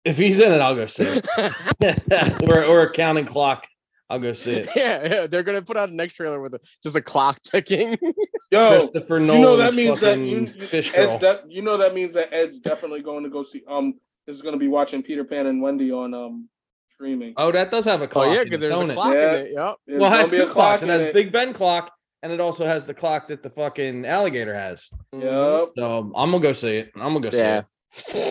If 0.05 0.17
he's 0.19 0.41
in 0.41 0.53
it, 0.53 0.61
I'll 0.61 0.75
go 0.75 0.87
see 0.87 1.05
it. 1.07 2.43
or 2.59 2.65
or 2.65 2.83
a 2.83 2.93
counting 2.93 3.25
clock. 3.27 3.67
I'll 4.11 4.19
go 4.19 4.33
see 4.35 4.53
it. 4.53 4.69
yeah, 4.77 5.07
yeah, 5.09 5.27
they're 5.27 5.43
gonna 5.43 5.63
put 5.63 5.77
out 5.77 5.89
a 5.89 5.95
next 5.95 6.15
trailer 6.15 6.41
with 6.41 6.55
a, 6.55 6.61
just 6.83 6.97
a 6.97 7.01
clock 7.01 7.41
ticking. 7.43 7.97
Yo, 8.51 8.79
Christopher 8.81 9.21
you 9.21 9.27
know 9.27 9.57
that 9.57 9.73
means 9.75 10.01
that 10.01 10.19
you, 10.19 10.53
you- 10.55 10.61
fish. 10.61 10.93
Ed's 10.95 11.17
de- 11.19 11.43
you 11.49 11.63
know 11.63 11.77
that 11.79 11.95
means 11.95 12.13
that 12.15 12.33
Ed's 12.33 12.61
definitely 12.61 13.01
going 13.03 13.25
to 13.25 13.31
go 13.31 13.43
see. 13.43 13.63
Um, 13.67 13.95
is 14.27 14.43
going 14.43 14.53
to 14.53 14.59
be 14.59 14.69
watching 14.69 15.03
Peter 15.03 15.25
Pan 15.25 15.47
and 15.47 15.63
Wendy 15.63 15.91
on 15.91 16.13
um 16.15 16.49
streaming. 16.89 17.33
oh, 17.39 17.51
that 17.53 17.71
does 17.71 17.85
have 17.87 18.03
a 18.03 18.05
oh 18.05 18.09
clock. 18.09 18.35
yeah, 18.35 18.45
because 18.45 18.61
there's 18.61 18.73
don't 18.75 18.91
a 18.91 18.93
it? 18.93 18.97
clock 18.97 19.15
Yeah. 19.15 19.35
in 19.37 19.47
it. 19.47 19.53
Yep. 19.55 19.77
There's 19.87 20.01
Well, 20.01 20.13
it 20.13 20.19
has 20.19 20.31
two 20.31 20.43
a 20.43 20.47
clocks. 20.47 20.83
It 20.83 20.91
in 20.91 21.01
has 21.01 21.13
Big 21.15 21.33
Ben 21.33 21.55
clock, 21.55 21.91
and 22.23 22.31
it 22.33 22.41
also 22.41 22.67
has 22.67 22.85
the 22.85 22.93
clock 22.95 23.29
that 23.29 23.43
the 23.43 23.51
fucking 23.51 24.05
alligator 24.05 24.55
has. 24.55 24.91
Yep. 25.15 25.71
So 25.79 26.13
I'm 26.15 26.31
gonna 26.33 26.41
go 26.41 26.53
see 26.53 26.77
it. 26.77 26.91
I'm 26.97 27.15
gonna 27.15 27.21
go 27.21 27.31
see 27.31 27.39
it. 27.39 27.65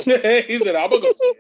Yeah. 0.06 0.42
he 0.48 0.60
said, 0.60 0.76
"I'm 0.76 0.90
gonna 0.92 1.02
go 1.02 1.12
see 1.12 1.28
it." 1.28 1.38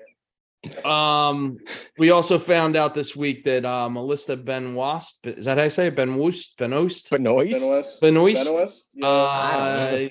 It. 0.63 0.85
Um, 0.85 1.57
we 1.97 2.11
also 2.11 2.37
found 2.37 2.75
out 2.75 2.93
this 2.93 3.15
week 3.15 3.43
that 3.45 3.65
uh, 3.65 3.89
Melissa 3.89 4.37
Benoist 4.37 5.25
is 5.25 5.45
that 5.45 5.57
how 5.57 5.63
you 5.63 5.69
say 5.69 5.87
it? 5.87 5.95
Benoist 5.95 6.57
Benoist 6.57 7.09
But 7.09 7.21
noise. 7.21 7.53
Benoist. 7.53 8.01
Benoist 8.01 8.45
Benoist? 8.45 8.85
Yeah. 8.93 9.07
uh, 9.07 10.07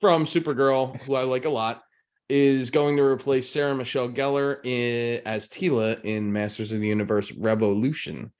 from 0.00 0.24
Supergirl, 0.24 1.00
who 1.02 1.14
I 1.14 1.22
like 1.22 1.44
a 1.44 1.50
lot, 1.50 1.82
is 2.28 2.70
going 2.70 2.96
to 2.96 3.02
replace 3.02 3.48
Sarah 3.48 3.74
Michelle 3.74 4.08
Gellar 4.08 4.64
in, 4.64 5.22
as 5.26 5.48
Teela 5.48 6.02
in 6.02 6.32
Masters 6.32 6.72
of 6.72 6.80
the 6.80 6.88
Universe 6.88 7.30
Revolution. 7.32 8.32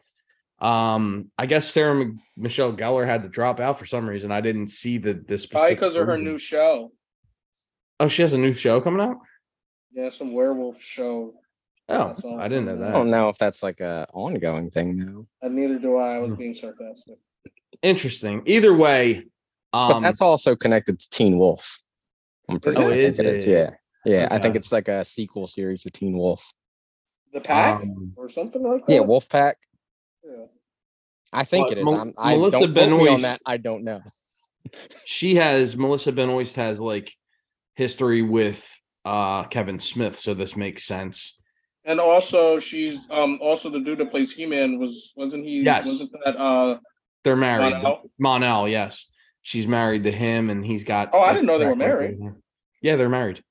Um, 0.60 1.30
I 1.38 1.46
guess 1.46 1.68
Sarah 1.68 2.00
M- 2.00 2.20
Michelle 2.36 2.72
Gellar 2.72 3.04
had 3.06 3.22
to 3.22 3.28
drop 3.28 3.60
out 3.60 3.78
for 3.78 3.86
some 3.86 4.08
reason. 4.08 4.32
I 4.32 4.40
didn't 4.40 4.68
see 4.68 4.98
the 4.98 5.14
this 5.14 5.44
Probably 5.46 5.70
because 5.70 5.94
of 5.96 6.06
her 6.06 6.18
new 6.18 6.38
show. 6.38 6.92
Oh, 8.00 8.08
she 8.08 8.22
has 8.22 8.32
a 8.32 8.38
new 8.38 8.52
show 8.52 8.80
coming 8.80 9.00
out. 9.06 9.18
Yeah, 9.94 10.08
some 10.08 10.32
werewolf 10.32 10.80
show. 10.82 11.34
Oh, 11.88 12.08
That's 12.08 12.24
all 12.24 12.40
I 12.40 12.48
didn't 12.48 12.66
know 12.66 12.72
coming 12.76 12.88
I 12.88 12.92
don't 12.92 13.10
know 13.10 13.28
if 13.28 13.36
that's 13.38 13.62
like 13.62 13.80
a 13.80 14.06
ongoing 14.14 14.70
thing 14.70 14.96
now. 14.96 15.24
And 15.42 15.54
neither 15.54 15.78
do 15.78 15.96
I. 15.96 16.16
I 16.16 16.18
was 16.20 16.30
Hmm. 16.30 16.36
being 16.36 16.54
sarcastic. 16.54 17.16
Interesting. 17.82 18.42
Either 18.46 18.72
way, 18.74 19.26
But 19.72 19.96
um, 19.96 20.02
that's 20.02 20.20
also 20.22 20.54
connected 20.56 20.98
to 21.00 21.10
Teen 21.10 21.38
Wolf. 21.38 21.78
I'm 22.48 22.60
pretty 22.60 22.78
it? 22.78 22.82
sure. 22.82 22.90
Oh, 22.90 22.92
I 22.92 22.94
think 22.94 23.04
is 23.08 23.18
it 23.18 23.26
is. 23.26 23.46
it? 23.46 23.50
Yeah. 23.50 23.70
Yeah. 24.04 24.28
I 24.30 24.38
think 24.38 24.52
Okay. 24.52 24.58
it's 24.58 24.72
like 24.72 24.88
a 24.88 25.04
sequel 25.04 25.46
series 25.46 25.82
to 25.82 25.90
Teen 25.90 26.16
Wolf. 26.16 26.52
The 27.32 27.40
pack 27.40 27.82
um, 27.82 28.12
or 28.16 28.28
something 28.28 28.62
like 28.62 28.86
that. 28.86 28.92
Yeah, 28.92 29.00
Wolf 29.00 29.28
Pack. 29.28 29.56
Yeah. 30.24 30.44
I 31.32 31.44
think 31.44 31.68
But 31.68 31.78
it 31.78 31.80
is. 31.80 31.84
Mel- 31.86 31.94
I'm, 32.00 32.12
I 32.18 32.34
Melissa 32.36 32.66
don't 32.68 32.74
quote 32.74 33.02
me 33.02 33.08
on 33.08 33.22
that. 33.22 33.40
I 33.46 33.56
don't 33.56 33.84
know. 33.84 34.02
she 35.06 35.34
has 35.36 35.76
Melissa 35.76 36.12
Benoist 36.12 36.56
has 36.56 36.80
like 36.80 37.10
history 37.74 38.20
with 38.22 38.68
uh 39.04 39.44
Kevin 39.44 39.80
Smith, 39.80 40.18
so 40.18 40.34
this 40.34 40.56
makes 40.56 40.84
sense. 40.84 41.38
And 41.84 41.98
also, 41.98 42.58
she's 42.58 43.06
um 43.10 43.38
also 43.42 43.68
the 43.70 43.80
dude 43.80 43.98
that 43.98 44.10
plays 44.10 44.32
He 44.32 44.46
Man 44.46 44.78
was 44.78 45.12
wasn't 45.16 45.44
he? 45.44 45.60
Yes. 45.62 45.86
Wasn't 45.86 46.10
that 46.24 46.36
uh? 46.38 46.78
They're 47.24 47.36
married. 47.36 47.82
Mon-El? 47.82 48.10
Monel, 48.20 48.70
yes. 48.70 49.08
She's 49.42 49.66
married 49.66 50.04
to 50.04 50.10
him 50.10 50.50
and 50.50 50.64
he's 50.64 50.84
got 50.84 51.10
Oh, 51.12 51.20
I 51.20 51.32
didn't 51.32 51.46
know 51.46 51.58
they 51.58 51.66
were 51.66 51.76
married. 51.76 52.18
Yeah, 52.80 52.96
they're 52.96 53.08
married. 53.08 53.42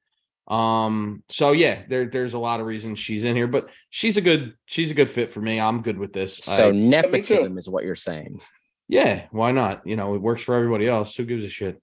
Um, 0.47 1.23
so 1.29 1.51
yeah, 1.53 1.83
there 1.87 2.07
there's 2.07 2.33
a 2.33 2.39
lot 2.39 2.59
of 2.59 2.65
reasons 2.65 2.99
she's 2.99 3.23
in 3.23 3.35
here, 3.35 3.47
but 3.47 3.69
she's 3.89 4.17
a 4.17 4.21
good 4.21 4.53
she's 4.65 4.91
a 4.91 4.93
good 4.93 5.09
fit 5.09 5.31
for 5.31 5.39
me. 5.41 5.59
I'm 5.59 5.81
good 5.81 5.97
with 5.97 6.11
this. 6.13 6.37
So 6.37 6.69
I- 6.69 6.71
nepotism 6.71 7.57
is 7.57 7.69
what 7.69 7.83
you're 7.85 7.95
saying. 7.95 8.41
yeah, 8.89 9.27
why 9.31 9.51
not? 9.51 9.85
You 9.87 9.95
know, 9.95 10.15
it 10.15 10.21
works 10.21 10.41
for 10.41 10.55
everybody 10.55 10.87
else. 10.87 11.15
Who 11.15 11.23
gives 11.25 11.43
a 11.45 11.49
shit? 11.49 11.81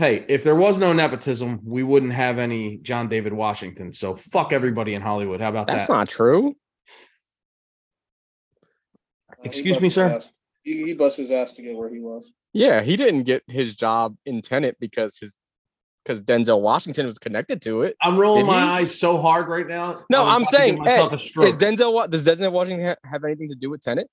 Hey, 0.00 0.24
if 0.28 0.44
there 0.44 0.54
was 0.56 0.78
no 0.78 0.94
nepotism, 0.94 1.60
we 1.62 1.82
wouldn't 1.82 2.14
have 2.14 2.38
any 2.38 2.78
John 2.78 3.06
David 3.10 3.34
Washington. 3.34 3.92
So 3.92 4.14
fuck 4.16 4.50
everybody 4.50 4.94
in 4.94 5.02
Hollywood. 5.02 5.42
How 5.42 5.50
about 5.50 5.66
That's 5.66 5.88
that? 5.88 5.92
That's 5.92 5.98
not 5.98 6.08
true. 6.08 6.56
uh, 9.30 9.34
Excuse 9.44 9.74
bust 9.74 9.82
me, 9.82 9.90
sir? 9.90 10.18
He, 10.62 10.84
he 10.84 10.94
bust 10.94 11.18
his 11.18 11.30
ass 11.30 11.52
to 11.52 11.60
get 11.60 11.76
where 11.76 11.90
he 11.90 12.00
was. 12.00 12.32
Yeah, 12.54 12.80
he 12.80 12.96
didn't 12.96 13.24
get 13.24 13.42
his 13.46 13.76
job 13.76 14.16
in 14.24 14.40
Tenet 14.40 14.78
because 14.80 15.18
his 15.18 15.36
because 16.02 16.22
Denzel 16.22 16.62
Washington 16.62 17.04
was 17.04 17.18
connected 17.18 17.60
to 17.60 17.82
it. 17.82 17.94
I'm 18.00 18.16
rolling 18.16 18.44
Did 18.46 18.52
my 18.52 18.62
he? 18.62 18.68
eyes 18.68 18.98
so 18.98 19.18
hard 19.18 19.48
right 19.48 19.68
now. 19.68 20.06
No, 20.08 20.22
I 20.22 20.24
was 20.24 20.34
I'm 20.34 20.42
about 20.42 20.50
to 20.50 20.56
give 20.56 20.60
saying, 20.60 20.78
myself 20.78 21.12
Ed, 21.12 21.42
a. 21.42 21.46
Is 21.46 21.56
Denzel 21.58 22.08
does 22.08 22.24
Denzel 22.24 22.52
Washington 22.52 22.96
have 23.04 23.24
anything 23.24 23.50
to 23.50 23.54
do 23.54 23.68
with 23.68 23.82
Tenet? 23.82 24.08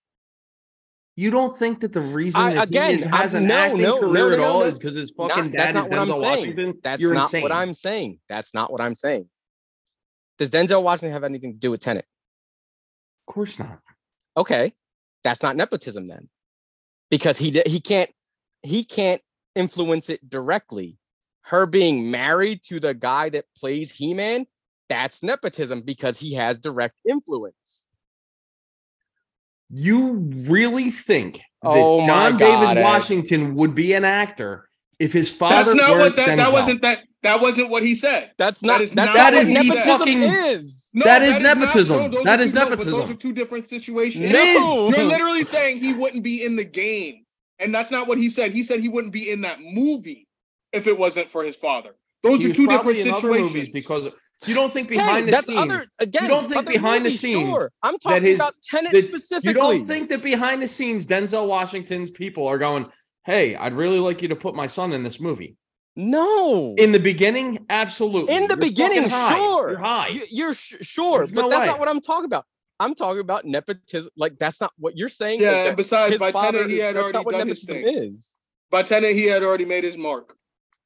You 1.17 1.31
don't 1.31 1.57
think 1.57 1.79
that 1.81 1.93
the 1.93 1.99
reason 2.01 2.39
I- 2.39 2.53
that 2.53 2.67
again, 2.67 2.99
he 2.99 3.03
has 3.09 3.33
I'm- 3.33 3.43
an 3.43 3.49
no, 3.49 3.55
acting 3.57 3.81
no, 3.81 3.99
career 3.99 4.13
no, 4.13 4.29
no, 4.29 4.33
at 4.35 4.39
all 4.39 4.61
is 4.63 4.77
because 4.77 4.93
his 4.95 5.11
Not- 5.17 5.31
fucking 5.31 5.51
that's 5.51 5.63
dad 5.63 5.69
is 5.69 5.73
not 5.75 5.89
what 5.89 5.99
I'm 5.99 6.07
Denzel 6.07 6.21
saying. 6.21 6.39
Washington? 6.39 6.79
That's 6.83 7.01
You're 7.01 7.13
not 7.15 7.23
insane. 7.23 7.41
what 7.41 7.51
I'm 7.51 7.73
saying. 7.73 8.19
That's 8.29 8.53
not 8.53 8.71
what 8.71 8.81
I'm 8.81 8.93
saying. 8.95 9.29
Does 10.37 10.51
Denzel 10.51 10.83
Washington 10.83 11.11
have 11.13 11.23
anything 11.23 11.53
to 11.53 11.57
do 11.59 11.71
with 11.71 11.79
Tenet? 11.81 12.05
Of 13.27 13.33
course 13.33 13.57
not. 13.57 13.79
Okay, 14.37 14.73
that's 15.23 15.41
not 15.41 15.55
nepotism 15.55 16.05
then, 16.05 16.29
because 17.09 17.39
he 17.39 17.49
he 17.65 17.79
can't 17.81 18.11
he 18.61 18.83
can't 18.83 19.21
influence 19.55 20.11
it 20.11 20.29
directly. 20.29 20.99
Her 21.41 21.65
being 21.65 22.11
married 22.11 22.61
to 22.65 22.79
the 22.79 22.93
guy 22.93 23.29
that 23.29 23.45
plays 23.57 23.91
He 23.91 24.13
Man, 24.13 24.45
that's 24.87 25.23
nepotism 25.23 25.81
because 25.81 26.19
he 26.19 26.35
has 26.35 26.59
direct 26.59 26.99
influence. 27.09 27.86
You 29.69 30.13
really 30.47 30.91
think 30.91 31.35
that 31.35 31.41
Oh 31.63 32.05
John 32.05 32.37
God, 32.37 32.39
David 32.39 32.77
Ed. 32.79 32.83
Washington 32.83 33.55
would 33.55 33.75
be 33.75 33.93
an 33.93 34.05
actor 34.05 34.67
if 34.99 35.11
his 35.13 35.31
father? 35.31 35.73
That's 35.73 35.75
not 35.75 35.97
what 35.97 36.15
that 36.15 36.37
that 36.37 36.53
wasn't 36.53 36.81
that 36.83 37.03
that 37.23 37.41
wasn't 37.41 37.69
what 37.69 37.83
he 37.83 37.93
said. 37.95 38.31
That's 38.37 38.63
not 38.63 38.79
is 38.81 38.93
that's 38.93 39.13
not 39.13 39.33
not 39.33 39.33
what 39.33 39.45
what 39.45 39.53
nepotism 39.65 39.97
fucking- 39.99 40.21
is. 40.21 40.89
No, 40.93 41.03
That 41.03 41.21
is 41.21 41.39
not- 41.39 41.57
nepotism. 41.57 41.97
no, 41.97 42.07
those 42.07 42.23
That 42.23 42.39
are 42.39 42.43
is 42.43 42.51
two- 42.51 42.55
no, 42.55 42.63
but 42.63 42.69
nepotism. 42.69 42.99
those 42.99 43.09
are 43.09 43.13
two 43.15 43.33
different 43.33 43.67
situations. 43.67 44.29
It 44.29 44.35
is. 44.35 44.61
You're 44.61 45.05
literally 45.05 45.43
saying 45.43 45.79
he 45.79 45.93
wouldn't 45.93 46.23
be 46.23 46.43
in 46.45 46.55
the 46.55 46.63
game, 46.63 47.25
and 47.59 47.73
that's 47.73 47.91
not 47.91 48.07
what 48.07 48.17
he 48.17 48.29
said. 48.29 48.51
He 48.53 48.63
said 48.63 48.79
he 48.79 48.89
wouldn't 48.89 49.13
be 49.13 49.29
in 49.29 49.41
that 49.41 49.59
movie 49.61 50.27
if 50.71 50.87
it 50.87 50.97
wasn't 50.97 51.29
for 51.29 51.43
his 51.43 51.55
father. 51.57 51.95
Those 52.23 52.41
He 52.41 52.49
are 52.49 52.53
two 52.53 52.67
different 52.67 52.97
situations. 52.99 53.53
movies 53.53 53.69
because 53.73 54.07
you 54.45 54.53
don't 54.53 54.71
think 54.71 54.87
Okay, 54.87 54.97
behind 54.97 55.27
the 55.27 55.31
that's 55.31 55.47
scenes. 55.47 55.59
other 55.59 55.85
again. 55.99 56.27
don't 56.27 56.43
think 56.43 56.57
other 56.57 56.71
behind 56.71 57.05
the 57.05 57.11
scenes 57.11 57.49
Sure. 57.49 57.71
I'm 57.83 57.97
talking 57.97 58.23
his- 58.23 58.35
about 58.39 58.53
Tenet 58.63 58.91
that 58.91 59.03
specifically. 59.03 59.49
You 59.49 59.53
don't 59.53 59.85
think 59.85 60.09
that 60.09 60.21
behind 60.21 60.61
the 60.61 60.67
scenes, 60.67 61.07
Denzel 61.07 61.47
Washington's 61.47 62.11
people 62.11 62.45
are 62.47 62.57
going, 62.57 62.85
"Hey, 63.25 63.55
I'd 63.55 63.73
really 63.73 63.99
like 63.99 64.21
you 64.21 64.27
to 64.29 64.35
put 64.35 64.53
my 64.55 64.67
son 64.67 64.93
in 64.93 65.03
this 65.03 65.19
movie." 65.19 65.55
No. 65.95 66.75
In 66.77 66.91
the 66.91 66.99
beginning, 66.99 67.65
absolutely. 67.71 68.35
In 68.35 68.43
the 68.43 68.49
You're 68.49 68.57
beginning, 68.57 69.09
high. 69.09 69.35
sure. 69.35 69.69
You're 69.71 69.79
high. 69.79 70.07
You, 70.09 70.21
you're 70.29 70.53
sh- 70.53 70.75
sure, 70.81 71.19
There's 71.19 71.31
but 71.31 71.41
no 71.41 71.49
that's 71.49 71.61
way. 71.61 71.65
not 71.65 71.79
what 71.79 71.89
I'm 71.89 72.01
talking 72.01 72.25
about. 72.25 72.45
I'm 72.79 72.93
talking 72.93 73.21
about 73.21 73.45
nepotism. 73.45 74.11
Like 74.15 74.37
that's 74.37 74.61
not 74.61 74.71
what 74.77 74.95
you're 74.95 75.09
saying. 75.09 75.39
Yeah, 75.41 75.69
and 75.69 75.75
besides, 75.75 76.11
his 76.13 76.19
by 76.19 76.31
father, 76.31 76.59
Tenet, 76.59 76.69
he 76.71 76.77
had 76.77 76.95
that's 76.95 77.01
already 77.03 77.17
not 77.17 77.25
what 77.25 77.31
done 77.33 77.47
his 77.47 77.67
nepotism 77.67 77.93
thing. 77.95 78.11
is. 78.13 78.35
By 78.69 78.83
Tenet, 78.83 79.15
he 79.15 79.25
had 79.25 79.41
already 79.41 79.65
made 79.65 79.83
his 79.83 79.97
mark. 79.97 80.35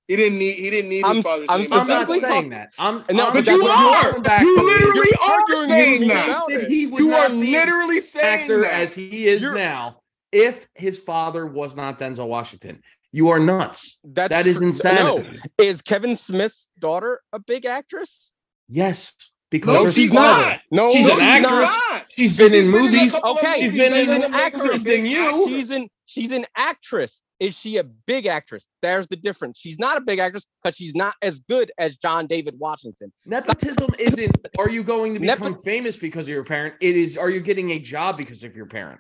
He 0.07 0.15
didn't 0.17 0.39
need. 0.39 0.55
He 0.55 0.69
didn't 0.69 0.89
need 0.89 1.03
I'm- 1.05 1.15
his 1.17 1.25
father's 1.25 1.45
I'm 1.49 1.61
name. 1.61 1.73
I'm 1.73 1.87
not 1.87 2.09
saying 2.09 2.21
talk- 2.21 2.49
that. 2.49 2.69
I'm 2.77 3.03
No, 3.11 3.27
I'm 3.27 3.33
but 3.33 3.45
But 3.45 3.47
you 3.47 3.65
are. 3.67 4.11
going 4.11 4.23
back 4.23 4.41
You 4.41 4.55
to 4.55 4.61
it. 4.61 4.65
literally 4.65 4.95
You're 5.11 5.21
are 5.31 5.39
arguing 5.39 5.67
saying 5.69 6.07
that. 6.09 6.43
that 6.49 6.67
he 6.67 6.85
would 6.87 6.99
You 7.01 7.13
are 7.13 7.29
be 7.29 7.51
literally 7.53 7.99
saying 8.01 8.41
actor 8.41 8.61
that. 8.61 8.73
as 8.73 8.93
he 8.95 9.27
is 9.27 9.41
You're- 9.41 9.57
now 9.57 10.01
if 10.31 10.67
his 10.75 10.99
father 10.99 11.45
was 11.45 11.75
not 11.75 11.97
Denzel 11.99 12.27
Washington. 12.27 12.81
You 13.13 13.29
are 13.29 13.39
nuts. 13.39 13.99
That's 14.03 14.29
That 14.29 14.47
is 14.47 14.57
tr- 14.57 14.63
insanity. 14.63 15.37
No, 15.59 15.65
is 15.65 15.81
Kevin 15.81 16.15
Smith's 16.15 16.69
daughter 16.79 17.21
a 17.33 17.39
big 17.39 17.65
actress? 17.65 18.31
Yes, 18.69 19.13
because 19.49 19.83
No, 19.83 19.89
she's 19.91 20.13
father- 20.13 20.41
not. 20.51 20.61
No, 20.71 20.93
She's 20.93 21.05
No, 21.05 21.09
an 21.11 21.15
she's 21.15 21.21
actress. 21.23 21.79
not. 21.89 22.05
She's 22.09 22.37
been 22.37 22.53
in 22.53 22.67
a 22.67 22.69
movies. 22.69 23.11
couple 23.11 23.31
of 23.31 23.37
Okay, 23.39 23.61
She's 23.61 23.77
been 23.77 23.91
movies. 23.91 24.09
in 24.09 24.23
an 24.23 24.31
movies 24.57 24.83
than 24.85 25.05
you. 25.05 25.47
She's 25.49 25.71
an 25.71 25.89
she's 26.05 26.31
an 26.31 26.45
actress. 26.55 27.21
Is 27.41 27.57
she 27.57 27.77
a 27.77 27.83
big 27.83 28.27
actress? 28.27 28.67
There's 28.83 29.07
the 29.07 29.15
difference. 29.15 29.57
She's 29.57 29.79
not 29.79 29.97
a 29.97 30.01
big 30.01 30.19
actress 30.19 30.45
because 30.61 30.75
she's 30.75 30.93
not 30.93 31.15
as 31.23 31.39
good 31.39 31.71
as 31.79 31.95
John 31.95 32.27
David 32.27 32.53
Washington. 32.59 33.11
Nepotism 33.25 33.89
isn't 33.97 34.47
are 34.59 34.69
you 34.69 34.83
going 34.83 35.15
to 35.15 35.19
become 35.19 35.57
famous 35.57 35.97
because 35.97 36.27
of 36.27 36.29
your 36.29 36.43
parent? 36.43 36.75
It 36.81 36.95
is 36.95 37.17
are 37.17 37.31
you 37.31 37.39
getting 37.41 37.71
a 37.71 37.79
job 37.79 38.17
because 38.17 38.43
of 38.43 38.55
your 38.55 38.67
parent? 38.67 38.99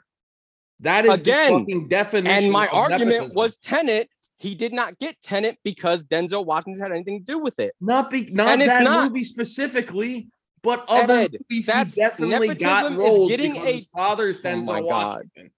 That 0.79 1.05
is 1.05 1.21
Again, 1.21 1.53
the 1.53 1.59
fucking 1.59 1.87
definition. 1.89 2.45
And 2.45 2.51
my 2.51 2.65
argument 2.69 3.09
nepotism. 3.11 3.35
was 3.35 3.57
Tenet. 3.57 4.09
He 4.39 4.55
did 4.55 4.73
not 4.73 4.97
get 4.97 5.21
Tenet 5.21 5.59
because 5.63 6.03
Denzel 6.03 6.43
Washington 6.43 6.81
had 6.81 6.91
anything 6.91 7.23
to 7.23 7.31
do 7.31 7.37
with 7.37 7.59
it. 7.59 7.75
not 7.79 8.09
be 8.09 8.23
not 8.31 8.49
and 8.49 8.61
that 8.63 8.83
not- 8.83 9.09
movie 9.11 9.23
specifically, 9.23 10.29
but 10.63 10.83
other 10.89 11.13
Ed, 11.13 11.35
movies 11.47 11.67
that's- 11.67 11.93
definitely 11.93 12.55
got 12.55 12.91
roles 12.97 13.29
getting 13.29 13.55
a- 13.57 13.81
father's 13.93 14.39
Oh 14.39 14.49
Denzel 14.49 14.65
my 14.65 14.81
Washington. 14.81 15.45
Uh, 15.45 15.49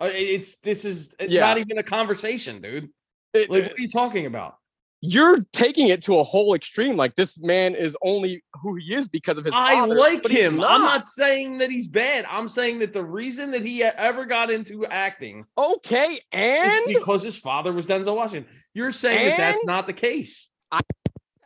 Uh, 0.00 0.10
it's 0.12 0.58
this 0.58 0.84
is 0.84 1.12
uh, 1.12 1.24
it's 1.24 1.32
Yeah. 1.32 1.40
not 1.40 1.58
even 1.58 1.78
a 1.78 1.82
conversation, 1.82 2.60
dude. 2.60 2.88
It- 3.32 3.50
Like, 3.50 3.62
what 3.64 3.72
are 3.72 3.80
you 3.80 3.88
talking 3.88 4.26
about? 4.26 4.56
you're 5.02 5.38
taking 5.52 5.88
it 5.88 6.02
to 6.02 6.16
a 6.18 6.22
whole 6.24 6.54
extreme. 6.54 6.96
Like 6.96 7.14
this 7.14 7.38
man 7.40 7.74
is 7.74 7.96
only 8.02 8.42
who 8.62 8.76
he 8.76 8.94
is 8.94 9.08
because 9.08 9.36
of 9.38 9.44
his 9.44 9.52
I 9.54 9.74
father. 9.74 9.94
like 9.94 10.22
but 10.22 10.32
he's 10.32 10.40
him. 10.40 10.54
I'm 10.64 10.80
not 10.80 11.04
saying 11.04 11.58
that 11.58 11.70
he's 11.70 11.86
bad. 11.86 12.24
I'm 12.28 12.48
saying 12.48 12.78
that 12.80 12.92
the 12.94 13.04
reason 13.04 13.50
that 13.52 13.64
he 13.64 13.84
ever 13.84 14.24
got 14.24 14.50
into 14.50 14.86
acting 14.86 15.44
okay. 15.56 16.18
And 16.32 16.80
because 16.88 17.22
his 17.22 17.38
father 17.38 17.72
was 17.72 17.86
Denzel 17.86 18.16
Washington. 18.16 18.50
You're 18.74 18.90
saying 18.90 19.28
that 19.28 19.36
that's 19.36 19.64
not 19.66 19.86
the 19.86 19.92
case. 19.92 20.48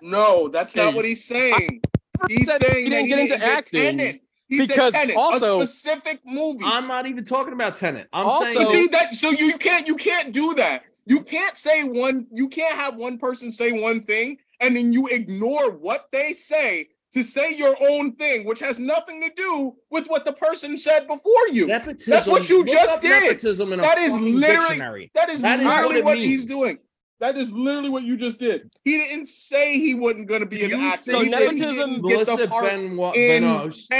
No, 0.01 0.49
that's 0.49 0.75
not 0.77 0.95
what 0.95 1.05
he's 1.05 1.25
saying. 1.25 1.83
He's 2.29 2.47
said 2.47 2.63
saying 2.63 2.85
he 2.85 2.91
didn't 2.91 3.09
get 3.09 3.19
into 3.19 3.45
acting 3.45 3.81
Tenet. 3.99 4.21
He 4.51 4.59
because 4.59 4.93
said 4.93 5.01
Tenet, 5.01 5.17
also- 5.17 5.61
a 5.61 5.67
specific 5.67 6.21
movie. 6.27 6.65
I'm 6.65 6.87
not 6.89 7.07
even 7.07 7.25
talking 7.25 7.53
about 7.55 7.77
Tenet. 7.77 8.09
I'm 8.13 8.27
Also- 8.27 8.45
But 8.53 8.67
saying 8.69 8.73
see 8.73 8.87
that 8.89 9.15
so 9.15 9.31
you 9.31 9.57
can't 9.57 9.87
you 9.89 9.95
can't 9.95 10.33
do 10.33 10.55
that. 10.55 10.83
You 11.07 11.21
can't 11.21 11.57
say 11.57 11.85
one 11.85 12.27
you 12.33 12.49
can't 12.49 12.75
have 12.75 12.97
one 12.97 13.17
person 13.17 13.51
say 13.53 13.73
one 13.73 14.03
thing 14.03 14.39
and 14.61 14.75
then 14.77 14.93
you 14.93 15.07
ignore 15.07 15.71
what 15.71 16.09
they 16.13 16.33
say 16.33 16.89
to 17.13 17.23
say 17.25 17.53
your 17.55 17.75
own 17.91 18.13
thing, 18.17 18.45
which 18.47 18.61
has 18.61 18.79
nothing 18.79 19.21
to 19.23 19.31
do 19.35 19.75
with 19.91 20.07
what 20.09 20.25
the 20.25 20.33
person 20.33 20.77
said 20.79 21.07
before 21.09 21.49
you. 21.51 21.67
nepotism. 21.67 22.11
That's 22.11 22.27
what 22.29 22.49
you 22.49 22.65
just 22.65 23.01
did. 23.01 23.23
Nepotism 23.23 23.73
in 23.73 23.81
a 23.81 23.83
That 23.83 23.99
is 23.99 24.13
fucking 24.13 24.37
literally- 24.37 24.67
dictionary. 24.69 25.11
That 25.15 25.29
is 25.31 25.43
That 25.43 25.59
is 25.61 25.67
what 25.67 25.75
literally 25.77 25.99
it 25.99 26.05
what, 26.05 26.15
means. 26.19 26.27
he's 26.33 26.45
doing. 26.47 26.79
That 27.21 27.37
is 27.37 27.53
literally 27.53 27.91
what 27.91 28.03
you 28.03 28.17
just 28.17 28.39
did. 28.39 28.71
He 28.85 28.97
didn't 28.97 29.27
say 29.27 29.75
he 29.79 29.95
wasn't 29.95 30.27
going 30.27 30.41
to 30.41 30.47
be 30.47 30.65
an 30.65 30.81
actor. 30.81 31.13
think 31.13 31.25
He 31.25 31.31
said 31.31 31.41
he 31.53 31.59
nepotism- 31.59 31.89
didn't 31.89 32.09
get 32.09 32.15
Melissa 32.15 32.37
the 32.37 32.49
part 32.49 32.65
Benoist, 32.65 33.17
in 33.17 33.43
Benoist. 33.43 33.91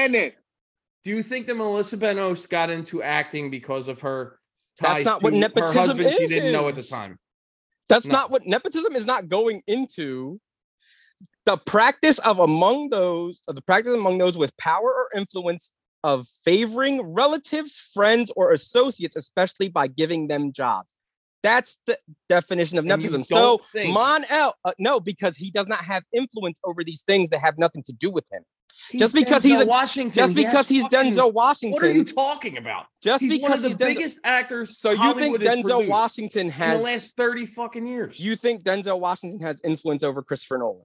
Do 1.05 1.11
you 1.11 1.23
think 1.23 1.47
that 1.47 1.55
Melissa 1.55 1.97
Benoist 1.99 2.49
got 2.51 2.71
into 2.71 3.03
acting 3.03 3.51
because 3.51 3.89
of 3.89 4.01
her 4.01 4.39
ties 4.81 4.97
That's 4.97 5.05
not 5.05 5.21
to 5.21 5.25
what 5.25 5.35
her 5.35 5.41
nepotism 5.41 6.01
is. 6.01 6.17
she 6.17 6.27
didn't 6.27 6.53
know 6.53 6.69
at 6.69 6.75
the 6.75 6.83
time? 6.83 7.19
That's 7.89 8.07
No. 8.07 8.13
not 8.13 8.31
what 8.31 8.47
nepotism 8.47 8.95
is 8.97 9.05
not 9.05 9.29
going 9.29 9.63
into 9.67 10.41
the 11.47 11.57
practice 11.59 12.19
of 12.21 12.39
among 12.39 12.89
those 12.91 13.41
of 13.49 13.55
the 13.55 13.63
practice 13.63 13.95
among 13.95 14.19
those 14.19 14.37
with 14.39 14.57
power 14.59 14.93
or 14.95 15.09
influence 15.17 15.73
of 16.05 16.27
favoring 16.45 17.03
relatives, 17.03 17.91
friends, 17.93 18.31
or 18.37 18.53
associates, 18.53 19.17
especially 19.17 19.69
by 19.69 19.87
giving 19.87 20.29
them 20.29 20.53
jobs. 20.53 20.89
That's 21.43 21.79
the 21.87 21.97
definition 22.29 22.77
of 22.79 22.85
nepotism. 22.85 23.25
So 23.25 23.59
think- 23.73 23.95
Mon-El, 23.95 24.55
uh, 24.65 24.73
no, 24.79 25.01
because 25.01 25.37
he 25.37 25.51
does 25.51 25.67
not 25.69 25.79
have 25.81 26.03
influence 26.13 26.61
over 26.65 26.85
these 26.85 27.03
things 27.03 27.31
that 27.31 27.41
have 27.41 27.57
nothing 27.59 27.83
to 27.85 27.93
do 27.93 28.11
with 28.11 28.25
him. 28.31 28.43
He's 28.91 29.01
Just 29.01 29.15
because 29.15 29.43
he's 29.43 29.57
Denzel 29.59 29.63
a- 29.63 29.67
Washington, 29.67 30.13
Just 30.13 30.37
he 30.37 30.45
because 30.45 30.69
he's 30.69 30.83
fucking- 30.85 31.15
Denzel 31.15 31.33
What 31.33 31.83
are 31.83 31.91
you 31.93 32.05
talking 32.05 32.57
about? 32.57 32.87
just 33.03 33.21
he's 33.23 33.33
one 33.33 33.41
because 33.41 33.65
of 33.65 33.71
he's 33.71 33.77
the 33.79 33.85
Denzel. 33.85 33.89
biggest 33.89 34.21
actors. 34.25 34.79
So 34.79 34.91
you 34.93 34.97
Hollywood 34.99 35.43
think 35.45 35.67
Denzel 35.67 35.89
Washington 35.89 36.41
in 36.43 36.47
the 36.49 36.53
has? 36.53 36.83
last 36.83 37.17
thirty 37.17 37.47
fucking 37.47 37.87
years? 37.87 38.21
You 38.21 38.37
think 38.37 38.63
Denzel 38.63 39.01
Washington 39.01 39.41
has 39.41 39.61
influence 39.65 40.03
over 40.03 40.23
Christopher 40.23 40.59
Nolan 40.59 40.85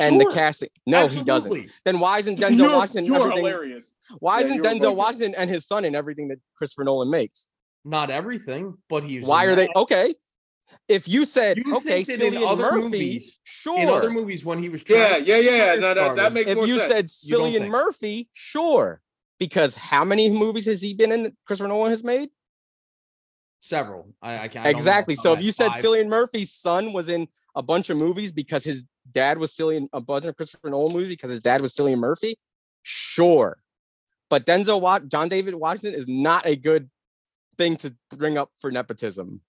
and 0.00 0.20
the 0.20 0.26
casting? 0.26 0.68
No, 0.86 1.06
he 1.06 1.22
doesn't. 1.22 1.70
Then 1.84 2.00
why 2.00 2.18
isn't 2.18 2.38
Denzel 2.40 2.56
You're, 2.58 2.72
Washington 2.72 3.04
you're 3.06 3.16
everything? 3.16 3.36
hilarious. 3.38 3.92
Why 4.18 4.40
Yeah, 4.40 4.46
isn't 4.46 4.62
Denzel. 4.64 4.96
Washington 4.96 5.34
and 5.36 5.48
his 5.48 5.66
son 5.66 5.84
in 5.84 5.94
everything 5.94 6.28
that 6.28 6.38
Christopher 6.56 6.84
Nolan 6.84 7.10
makes? 7.10 7.48
Not 7.86 8.10
everything, 8.10 8.76
but 8.88 9.04
he's 9.04 9.24
Why 9.24 9.44
in 9.44 9.50
are 9.50 9.54
they 9.54 9.68
okay? 9.76 10.16
If 10.88 11.06
you 11.06 11.24
said 11.24 11.56
You 11.58 11.76
okay, 11.76 12.02
think 12.02 12.18
that 12.18 12.26
in 12.26 12.34
Cillian 12.34 12.46
other 12.48 12.62
Murphy, 12.64 12.82
movies- 12.88 13.38
sure. 13.44 13.80
in 13.80 13.88
other 13.88 14.10
movies 14.10 14.44
when 14.44 14.58
he 14.58 14.68
was 14.68 14.82
Yeah, 14.88 15.12
trying 15.18 15.24
yeah, 15.24 15.36
yeah. 15.36 15.66
Fire 15.66 15.80
No, 15.80 15.94
that, 15.94 16.16
that 16.16 16.32
makes 16.32 16.50
if 16.50 16.56
more 16.56 16.66
you 16.66 16.78
sense. 16.78 16.88
said 16.92 17.10
You 17.22 17.36
don't 17.36 17.46
Cillian 17.52 17.58
think. 17.60 17.70
Murphy, 17.70 18.28
sure. 18.32 19.00
Because 19.38 19.76
how 19.76 20.04
many 20.04 20.28
movies 20.28 20.66
has 20.66 20.82
he 20.82 20.94
been 20.94 21.12
in 21.12 21.22
that 21.24 21.34
Christopher 21.46 21.68
Nolan 21.68 21.90
has 21.90 22.02
made? 22.02 22.30
several. 23.60 24.12
I, 24.22 24.38
I 24.44 24.48
can't 24.48 24.66
I 24.66 24.70
know 24.72 24.76
exactly. 24.76 25.14
So 25.16 25.32
if 25.32 25.42
you 25.42 25.52
said 25.52 25.72
five. 25.72 25.84
Cillian 25.84 26.08
Murphy's 26.08 26.52
son 26.52 26.92
was 26.92 27.08
in 27.08 27.28
a 27.54 27.62
bunch 27.62 27.90
of 27.90 27.98
movies 27.98 28.32
because 28.32 28.64
his 28.64 28.84
dad 29.12 29.38
was 29.38 29.52
Cillian, 29.52 29.88
a 29.92 30.00
bunch 30.00 30.24
of 30.24 30.36
Christopher 30.36 30.70
Nolan 30.70 30.92
movies 30.92 31.08
because 31.10 31.30
his 31.30 31.40
dad 31.40 31.62
was 31.62 31.74
Cillian 31.74 31.98
Murphy, 31.98 32.36
sure. 32.82 33.58
But 34.28 34.44
Denzel 34.44 34.80
Wat, 34.80 35.08
John 35.08 35.28
David 35.28 35.54
Washington 35.54 35.94
is 35.98 36.08
not 36.08 36.46
a 36.46 36.56
good 36.56 36.90
thing 37.58 37.76
to 37.76 37.94
bring 38.16 38.36
up 38.38 38.50
for 38.60 38.70
nepotism. 38.70 39.40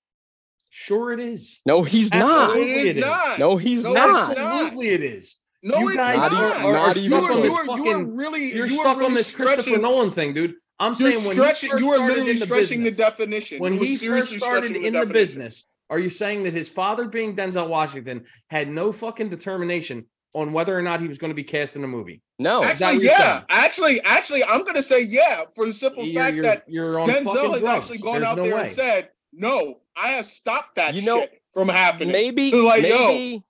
sure 0.70 1.12
it 1.14 1.20
is. 1.20 1.60
No, 1.66 1.82
he's 1.84 2.12
not. 2.14 2.50
Absolutely. 2.52 2.72
it 2.72 2.78
is 2.78 2.86
it 2.88 2.98
is. 2.98 3.06
not. 3.06 3.40
No, 3.40 3.58
he's 3.58 3.84
No, 3.84 3.94
not. 3.94 4.38
Absolutely, 4.38 4.90
it 4.90 5.04
is. 5.04 5.36
No, 5.64 5.80
You 5.80 5.88
it's 5.90 5.98
guys 5.98 6.18
not. 6.32 6.34
are- 6.66 6.76
are 6.76 6.94
you 6.94 7.10
stuck 7.10 7.24
are, 7.24 7.32
on 7.32 7.38
you 7.38 7.44
this 7.44 7.52
are, 7.52 7.66
you 7.66 7.72
are 7.72 7.78
fucking- 7.78 8.16
really 8.16 8.46
You're 8.54 8.68
you 8.68 8.76
are 8.76 8.78
stuck 8.78 8.98
really 8.98 9.08
on 9.08 9.14
this 9.16 9.34
Christopher 9.34 9.62
stretching- 9.64 9.82
Nolan 9.82 10.12
thing, 10.12 10.34
dude. 10.34 10.54
I'm 10.80 10.94
You're 11.00 11.12
saying 11.12 11.24
when 11.26 11.34
stretching. 11.34 11.70
he 11.70 11.72
first 11.72 11.84
You 11.84 11.90
are 11.94 12.08
literally 12.08 12.34
the 12.34 12.46
stretching 12.46 12.84
business, 12.84 12.98
the 12.98 13.04
definition. 13.04 13.60
when 13.60 13.74
he 13.74 13.98
first 13.98 14.34
started 14.34 14.66
stretching 14.68 14.76
in 14.86 14.94
the 14.94 15.00
definition. 15.00 15.14
business, 15.14 15.66
are 15.90 15.98
you 16.00 16.10
saying 16.12 16.44
that 16.44 16.54
his 16.54 16.70
father, 16.70 17.06
being 17.08 17.36
Denzel 17.36 17.68
Washington, 17.68 18.26
had 18.52 18.70
no 18.70 18.92
fucking 18.92 19.30
determination 19.30 20.06
on 20.34 20.54
whether 20.54 20.78
or 20.78 20.82
not 20.82 21.02
he 21.02 21.08
was 21.08 21.18
going 21.18 21.30
to 21.30 21.36
be 21.36 21.44
cast 21.44 21.76
in 21.76 21.84
a 21.84 21.88
movie? 21.88 22.22
No. 22.40 22.64
Actually, 22.64 23.06
yeah. 23.06 23.18
saying? 23.18 23.46
Actually, 23.50 24.02
actually, 24.04 24.44
I'm 24.44 24.64
gonna 24.64 24.82
say 24.84 25.02
yeah 25.02 25.44
for 25.56 25.66
the 25.66 25.74
simple 25.74 26.04
You're, 26.04 26.22
fact 26.24 26.36
you're, 26.36 26.44
that 26.44 26.64
you're 26.68 27.00
on 27.00 27.10
Denzel 27.10 27.24
fucking 27.34 27.52
has 27.54 27.62
drugs. 27.62 27.66
actually 27.66 27.98
gone 28.00 28.14
There's 28.22 28.26
out 28.26 28.38
no 28.38 28.44
there 28.44 28.56
way. 28.56 28.62
and 28.62 28.70
said, 28.72 29.10
"No, 29.34 29.80
I 29.96 30.10
have 30.10 30.26
stopped 30.28 30.76
that 30.76 30.94
You 30.94 31.02
know, 31.04 31.22
shit 31.22 31.42
from 31.54 31.68
happening." 31.70 32.12
maybe, 32.12 32.52
Like, 32.54 32.84
yo. 32.84 33.08
maybe, 33.08 33.42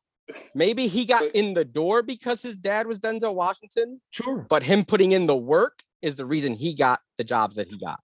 maybe 0.55 0.87
he 0.87 1.03
got 1.05 1.21
But- 1.21 1.35
in 1.35 1.53
the 1.53 1.65
door 1.65 2.01
because 2.03 2.41
his 2.41 2.55
dad 2.55 2.87
was 2.87 2.99
Denzel 2.99 3.35
Washington, 3.35 3.99
Sure. 4.11 4.45
but 4.49 4.63
him 4.63 4.85
putting 4.85 5.11
in 5.11 5.27
the 5.27 5.35
work 5.35 5.83
is 6.01 6.15
the 6.15 6.25
reason 6.25 6.53
he 6.53 6.73
got 6.73 6.99
the 7.17 7.23
jobs 7.25 7.55
that 7.55 7.67
he 7.67 7.77
got. 7.77 7.99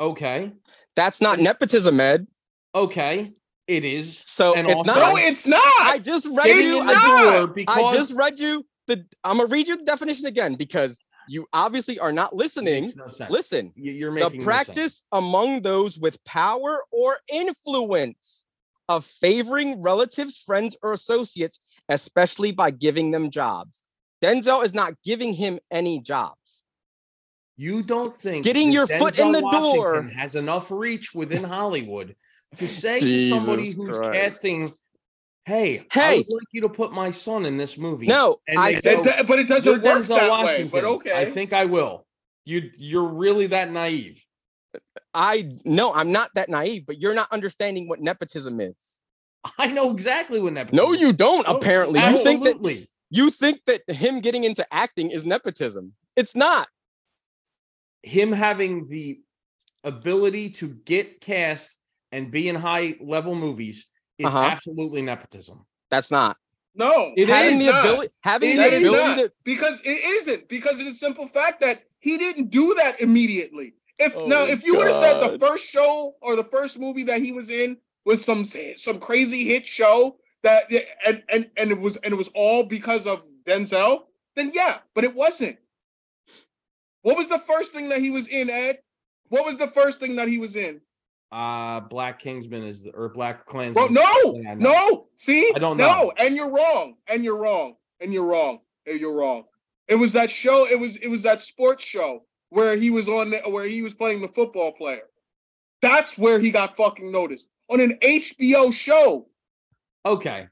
Okay. 0.00 0.52
That's 0.96 1.20
not 1.20 1.38
nepotism, 1.38 2.00
Ed. 2.00 2.26
Okay. 2.74 3.28
It 3.66 3.84
is. 3.84 4.22
So 4.26 4.54
And 4.54 4.66
it's 4.68 4.76
also- 4.76 4.92
not. 4.92 5.14
no, 5.14 5.16
it's 5.16 5.46
not. 5.46 5.62
I 5.80 5.98
just 5.98 6.26
read 6.26 6.44
Getting 6.44 6.66
you. 6.68 6.80
in 6.80 6.86
the 6.86 6.92
not. 6.92 7.54
door 7.54 7.64
I 7.68 7.94
just 7.94 8.12
read 8.14 8.38
you 8.38 8.66
the. 8.86 9.04
I'm 9.24 9.38
gonna 9.38 9.48
read 9.48 9.68
you 9.68 9.76
the 9.76 9.84
definition 9.84 10.26
again 10.26 10.54
because 10.54 11.00
You 11.26 11.46
obviously 11.54 11.98
are 11.98 12.12
not 12.12 12.36
listening. 12.36 12.84
Makes 12.84 12.96
no 12.96 13.08
sense. 13.08 13.30
Listen, 13.30 13.72
You- 13.76 13.92
You're 13.92 14.10
the 14.10 14.14
making 14.28 14.40
no 14.40 14.44
sense. 14.44 14.44
practice 14.44 15.02
among 15.10 15.62
those 15.62 15.98
with 15.98 16.22
power 16.24 16.84
or 16.90 17.16
influence 17.32 18.46
of 18.90 19.06
favoring 19.06 19.80
relatives, 19.80 20.36
friends, 20.36 20.76
or 20.82 20.92
associates, 20.92 21.60
especially 21.88 22.52
by 22.52 22.70
giving 22.70 23.10
them 23.10 23.30
jobs. 23.30 23.84
Denzel 24.22 24.62
is 24.64 24.74
not 24.74 24.92
giving 25.02 25.32
him 25.32 25.58
any 25.70 25.98
jobs. 26.02 26.64
You 27.56 27.82
don't 27.82 28.12
think 28.14 28.44
Getting 28.44 28.66
that 28.68 28.72
your 28.74 28.86
foot 28.86 29.18
in 29.18 29.28
Denzel 29.28 29.32
the 29.32 29.40
door- 29.40 30.02
has 30.02 30.34
enough 30.36 30.70
reach 30.70 31.14
within 31.14 31.42
Hollywood 31.44 32.16
to 32.56 32.68
say 32.68 33.00
to 33.00 33.28
somebody 33.28 33.72
who's 33.72 33.88
Christ. 33.90 34.12
casting, 34.12 34.72
"Hey, 35.44 35.86
hey, 35.92 36.00
I 36.02 36.16
would 36.18 36.32
like 36.32 36.48
you 36.52 36.62
to 36.62 36.68
put 36.68 36.92
my 36.92 37.10
son 37.10 37.44
in 37.46 37.56
this 37.56 37.76
movie." 37.78 38.06
No, 38.06 38.40
And 38.46 38.58
I 38.58 38.80
go, 38.80 39.02
It- 39.02 39.26
but 39.26 39.38
it 39.38 39.48
doesn't 39.48 39.82
work 39.82 40.02
Denzel 40.02 40.16
that 40.16 40.30
Washington." 40.30 40.66
way. 40.66 40.80
But 40.80 40.84
okay. 40.84 41.12
I 41.12 41.24
think 41.30 41.52
I 41.52 41.64
will. 41.64 42.06
You 42.44 42.70
you're 42.76 43.08
really 43.08 43.46
that 43.48 43.70
naive. 43.70 44.24
I 45.14 45.50
no, 45.64 45.92
I'm 45.94 46.12
not 46.12 46.30
that 46.34 46.48
naive, 46.48 46.84
but 46.86 47.00
you're 47.00 47.14
not 47.14 47.30
understanding 47.32 47.88
what 47.88 48.00
nepotism 48.00 48.60
is. 48.60 49.00
I 49.58 49.68
know 49.68 49.90
exactly 49.90 50.40
when 50.40 50.54
that. 50.54 50.72
No, 50.72 50.92
you 50.92 51.12
don't. 51.12 51.46
No, 51.46 51.56
apparently, 51.56 52.00
you 52.00 52.22
think 52.22 52.44
that 52.44 52.86
you 53.10 53.30
think 53.30 53.64
that 53.66 53.82
him 53.88 54.20
getting 54.20 54.44
into 54.44 54.66
acting 54.72 55.10
is 55.10 55.24
nepotism. 55.24 55.94
It's 56.16 56.34
not. 56.34 56.68
him 58.02 58.32
having 58.32 58.86
the 58.88 59.18
ability 59.82 60.50
to 60.50 60.68
get 60.68 61.22
cast 61.22 61.74
and 62.14 62.30
be 62.30 62.48
in 62.48 62.54
high 62.54 62.96
level 63.00 63.34
movies 63.34 63.86
is 64.18 64.26
Uh-huh. 64.26 64.38
absolutely 64.52 65.02
nepotism. 65.02 65.66
That's 65.90 66.10
not 66.10 66.36
No, 66.76 67.12
It 67.16 67.28
having 67.28 67.58
is 67.58 67.66
the 67.66 67.72
not. 67.72 67.84
ability. 67.84 68.12
Having 68.22 68.50
It 68.52 68.56
the 68.56 68.72
is 68.76 68.82
ability 68.88 69.08
not. 69.08 69.16
to. 69.28 69.32
because 69.44 69.80
it 69.84 69.98
isn't 70.18 70.48
because 70.48 70.78
of 70.80 70.86
the 70.86 70.94
simple 70.94 71.26
fact 71.26 71.60
that 71.60 71.82
he 72.00 72.16
didn't 72.18 72.50
do 72.50 72.74
that 72.74 73.00
immediately. 73.00 73.74
If 73.98 74.16
Oh 74.16 74.26
now, 74.26 74.44
if 74.44 74.64
you 74.64 74.76
would 74.76 74.86
have 74.88 74.96
said 74.96 75.20
the 75.20 75.38
first 75.38 75.64
show 75.68 76.14
or 76.20 76.34
the 76.36 76.44
first 76.56 76.78
movie 76.78 77.04
that 77.04 77.20
he 77.20 77.32
was 77.32 77.48
in 77.50 77.76
was 78.04 78.24
some 78.24 78.44
some 78.44 78.98
crazy 78.98 79.44
hit 79.44 79.66
show 79.66 80.16
that 80.42 80.64
and 81.06 81.22
and 81.28 81.50
and 81.56 81.70
it 81.70 81.80
was 81.80 81.96
and 81.98 82.12
it 82.12 82.16
was 82.16 82.30
all 82.34 82.64
because 82.64 83.06
of 83.06 83.22
Denzel, 83.44 84.04
then 84.36 84.50
yeah, 84.54 84.78
but 84.94 85.04
it 85.04 85.14
wasn't. 85.14 85.58
What 87.02 87.16
was 87.16 87.28
the 87.28 87.38
first 87.38 87.72
thing 87.72 87.88
that 87.90 88.00
he 88.00 88.10
was 88.10 88.28
in, 88.28 88.48
Ed? 88.50 88.78
What 89.28 89.44
was 89.44 89.56
the 89.58 89.68
first 89.68 90.00
thing 90.00 90.16
that 90.16 90.28
he 90.28 90.38
was 90.38 90.56
in? 90.56 90.80
Uh 91.32 91.80
Black 91.80 92.18
Kingsman 92.18 92.62
is 92.64 92.84
the, 92.84 92.90
or 92.90 93.08
Black 93.08 93.46
Klansman. 93.46 93.88
Is 93.88 93.94
the 93.94 94.00
no, 94.00 94.12
first 94.12 94.34
thing 94.34 94.46
I 94.48 94.54
know. 94.54 94.70
no. 94.70 95.06
See, 95.16 95.52
I 95.54 95.58
don't 95.58 95.76
no, 95.76 95.86
know. 95.86 96.12
and 96.18 96.36
you're 96.36 96.50
wrong, 96.50 96.94
and 97.08 97.24
you're 97.24 97.36
wrong, 97.36 97.74
and 98.00 98.12
you're 98.12 98.26
wrong, 98.26 98.60
and 98.86 99.00
you're 99.00 99.14
wrong. 99.14 99.44
It 99.88 99.96
was 99.96 100.12
that 100.12 100.30
show. 100.30 100.66
It 100.66 100.78
was 100.78 100.96
it 100.96 101.08
was 101.08 101.22
that 101.22 101.42
sports 101.42 101.84
show 101.84 102.24
where 102.50 102.76
he 102.76 102.90
was 102.90 103.08
on, 103.08 103.30
the, 103.30 103.38
where 103.38 103.66
he 103.66 103.82
was 103.82 103.94
playing 103.94 104.20
the 104.20 104.28
football 104.28 104.72
player. 104.72 105.02
That's 105.82 106.16
where 106.16 106.38
he 106.38 106.50
got 106.50 106.76
fucking 106.76 107.10
noticed 107.10 107.48
on 107.68 107.80
an 107.80 107.98
HBO 108.02 108.72
show. 108.72 109.26
Okay. 110.06 110.48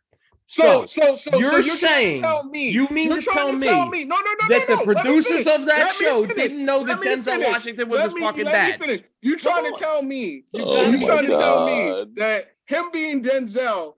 So, 0.52 0.84
so, 0.84 1.14
so, 1.14 1.30
so 1.30 1.38
you're 1.38 1.52
you're 1.52 1.62
trying 1.62 1.72
saying- 1.78 2.16
to 2.16 2.28
tell 2.28 2.44
me 2.44 2.68
you 2.68 2.86
mean 2.90 3.08
you're 3.10 3.20
to 3.20 3.22
trying 3.22 3.58
tell 3.58 3.86
me 3.88 4.04
No, 4.04 4.16
no, 4.16 4.22
no, 4.22 4.48
that 4.48 4.68
no, 4.68 4.76
the 4.76 4.84
no, 4.84 4.92
let 4.92 5.02
producers 5.02 5.46
of 5.46 5.64
that 5.64 5.78
Let 5.78 5.92
show 5.92 6.26
didn't 6.26 6.64
know 6.66 6.84
that 6.84 7.00
Let 7.00 7.00
me 7.00 7.06
Denzel 7.22 7.24
finish. 7.36 7.48
Washington 7.48 7.88
was 7.88 7.98
Let 8.00 8.04
his 8.10 8.14
me- 8.16 8.20
fucking 8.20 8.44
let 8.44 8.52
dad. 8.52 8.80
finish. 8.84 9.02
You 9.22 9.34
oh 9.34 9.38
trying 9.38 9.64
to 9.64 9.72
tell 9.78 10.02
me? 10.02 10.44
You 10.52 10.62
Oh 10.62 10.90
you 10.90 11.00
got 11.00 11.06
trying 11.06 11.26
to 11.28 11.32
tell 11.32 11.64
me 11.66 12.04
that 12.16 12.48
him 12.66 12.84
being 12.92 13.22
Denzel 13.22 13.94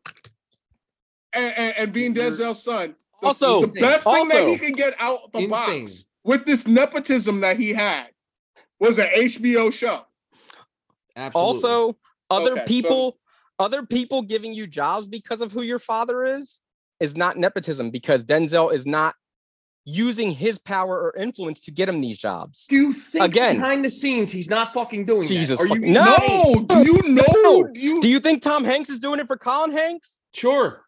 and, 1.32 1.55
and, 1.59 1.74
and 1.76 1.93
being 1.93 2.14
You're- 2.14 2.31
Denzel's 2.31 2.62
son, 2.62 2.94
the, 3.20 3.26
Also- 3.26 3.62
the 3.62 3.81
best 3.81 4.05
thing 4.05 4.28
that 4.28 4.44
he 4.44 4.51
also- 4.52 4.64
could 4.64 4.76
get 4.76 4.94
out 5.01 5.32
the 5.32 5.39
Insane. 5.39 5.51
box 5.51 6.05
with 6.22 6.47
this 6.47 6.68
nepotism 6.68 7.40
that 7.40 7.59
he 7.59 7.72
had 7.72 8.10
was 8.78 8.98
an 9.01 9.09
HBO 9.12 9.72
show. 9.72 10.02
Absolutely. 11.16 11.35
Also, 11.62 11.97
other 12.31 12.52
Okay, 12.52 12.60
so- 12.60 12.64
people, 12.66 13.18
other 13.59 13.85
people 13.85 14.22
giving 14.22 14.52
you 14.52 14.66
jobs 14.66 15.06
because 15.09 15.40
of 15.40 15.52
who 15.52 15.62
your 15.62 15.78
father 15.78 16.24
is, 16.24 16.60
is 17.01 17.16
not 17.16 17.36
nepotism 17.36 17.90
because 17.90 18.24
Denzel 18.24 18.72
is 18.72 18.86
not 18.86 19.14
using 19.86 20.31
his 20.31 20.59
power 20.59 20.98
or 20.98 21.14
influence 21.16 21.60
to 21.60 21.70
get 21.70 21.89
him 21.89 22.01
these 22.01 22.16
jobs. 22.18 22.66
do 22.68 22.76
you 22.76 22.93
think 22.94 23.22
Again- 23.24 23.56
behind 23.56 23.85
the 23.85 23.90
scenes 23.90 24.31
he's 24.32 24.48
not 24.48 24.72
fucking 24.72 25.05
doing 25.05 25.26
Jesus 25.28 25.59
that? 25.59 25.70
Are 25.70 25.76
you 25.76 25.81
No! 25.93 26.05
No, 26.05 26.64
do 26.66 26.90
you 26.90 27.02
know? 27.12 27.24
No. 27.43 27.64
Do 27.72 27.81
you? 27.81 28.01
Do 28.01 28.09
you 28.09 28.18
think 28.20 28.40
Tom 28.43 28.64
Hanks 28.64 28.89
is 28.89 28.98
doing 28.98 29.20
it 29.20 29.26
for 29.26 29.36
Colin 29.36 29.70
Hanks? 29.72 30.20
Sure. 30.32 30.81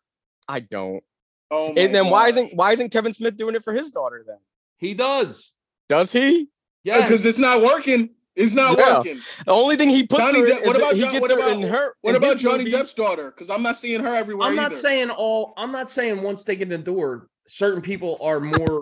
I 0.48 0.60
don't. 0.60 1.02
oh 1.50 1.72
my 1.74 1.80
And 1.82 1.94
then 1.94 2.08
why 2.08 2.28
isn't 2.28 2.54
why 2.54 2.72
isn't 2.72 2.90
Kevin 2.90 3.12
Smith 3.12 3.36
doing 3.36 3.54
it 3.54 3.62
for 3.64 3.74
his 3.74 3.90
daughter 3.90 4.24
then? 4.26 4.38
He 4.78 4.94
does. 4.94 5.52
Does 5.88 6.12
he? 6.12 6.48
Yeah. 6.82 6.98
Uh, 6.98 7.02
because 7.02 7.24
it's 7.26 7.38
not 7.38 7.60
working. 7.62 8.10
It's 8.36 8.52
not 8.54 8.78
Yeah. 8.78 8.98
working. 8.98 9.18
The 9.46 9.52
only 9.52 9.76
thing 9.76 9.88
he 9.88 10.06
puts 10.06 10.20
Johnny 10.20 10.40
her 10.40 10.46
in 10.46 10.52
Depp- 10.52 10.60
is 10.60 10.66
what 10.66 10.72
that 10.74 10.82
about 10.82 10.94
he 10.94 11.00
Jo- 11.00 11.10
gets 11.10 11.20
what 11.22 11.30
her 11.30 11.38
about- 11.38 11.50
in 11.52 11.62
her. 11.62 11.94
What 12.02 12.10
in 12.10 12.16
about 12.16 12.36
Johnny 12.38 12.58
movies. 12.58 12.74
Depp's 12.74 12.94
daughter? 12.94 13.30
Because 13.30 13.48
I'm 13.50 13.62
not 13.62 13.76
seeing 13.76 14.00
her 14.02 14.14
everywhere. 14.14 14.46
I'm 14.48 14.54
not 14.54 14.66
either. 14.72 14.74
saying 14.76 15.10
all. 15.10 15.54
I'm 15.56 15.72
not 15.72 15.88
saying 15.90 16.22
once 16.22 16.44
they 16.44 16.54
get 16.54 16.70
in 16.70 16.78
the 16.80 16.84
door, 16.84 17.28
certain 17.46 17.80
people 17.82 18.18
are 18.20 18.38
more. 18.40 18.80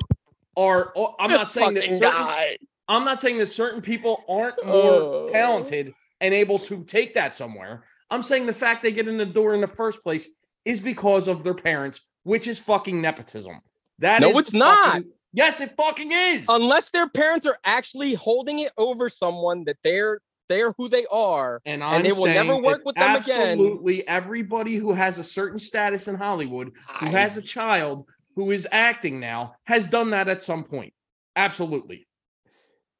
Are 0.56 0.93
oh, 0.97 1.14
I'm 1.18 1.31
not 1.31 1.51
saying 1.51 1.74
that. 1.74 1.85
Certain. 1.85 2.56
I'm 2.89 3.05
not 3.05 3.20
saying 3.20 3.39
that 3.39 3.47
certain 3.47 3.81
people 3.81 4.24
aren't 4.28 4.64
more 4.64 4.74
Oh. 4.76 5.28
talented 5.32 5.94
and 6.20 6.35
able 6.35 6.59
to 6.59 6.85
take 6.85 7.14
that 7.14 7.35
somewhere. 7.35 7.85
I'm 8.10 8.22
saying 8.22 8.47
the 8.47 8.52
fact 8.52 8.82
they 8.82 8.93
get 8.93 9.09
in 9.09 9.16
the 9.16 9.24
door 9.26 9.55
in 9.55 9.60
the 9.60 9.66
first 9.66 10.02
place 10.02 10.28
is 10.64 10.81
because 10.81 11.26
of 11.28 11.43
their 11.44 11.55
parents, 11.55 12.01
which 12.24 12.47
is 12.47 12.59
fucking 12.60 13.01
nepotism. 13.01 13.60
That 14.01 14.20
No, 14.20 14.31
is 14.31 14.39
it's 14.39 14.52
not. 14.52 14.76
fucking- 14.94 15.12
Yes, 15.35 15.61
it 15.61 15.74
fucking 15.77 16.12
is. 16.12 16.47
Unless 16.48 16.90
their 16.90 17.09
parents 17.09 17.44
are 17.44 17.59
actually 17.65 18.15
holding 18.15 18.61
it 18.61 18.73
over 18.78 19.11
someone 19.11 19.65
that 19.65 19.77
they're 19.82 20.20
they're 20.48 20.73
who 20.78 20.89
they 20.89 21.06
are. 21.11 21.61
and, 21.65 21.82
and 21.82 22.05
they 22.05 22.12
will 22.12 22.27
never 22.27 22.56
work 22.59 22.82
with 22.85 22.94
them 22.97 23.16
again. 23.16 23.40
Absolutely, 23.52 24.06
everybody 24.06 24.77
who 24.77 24.93
has 24.93 25.19
a 25.19 25.24
certain 25.24 25.59
status 25.59 26.06
in 26.06 26.15
Hollywood 26.15 26.73
who 27.01 27.06
I- 27.06 27.11
has 27.11 27.36
a 27.36 27.43
child 27.43 28.09
who 28.36 28.51
is 28.52 28.66
acting 28.70 29.19
now 29.20 29.55
has 29.65 29.86
done 29.86 30.11
that 30.11 30.28
at 30.28 30.43
some 30.43 30.62
point. 30.65 30.93
Absolutely. 31.36 32.06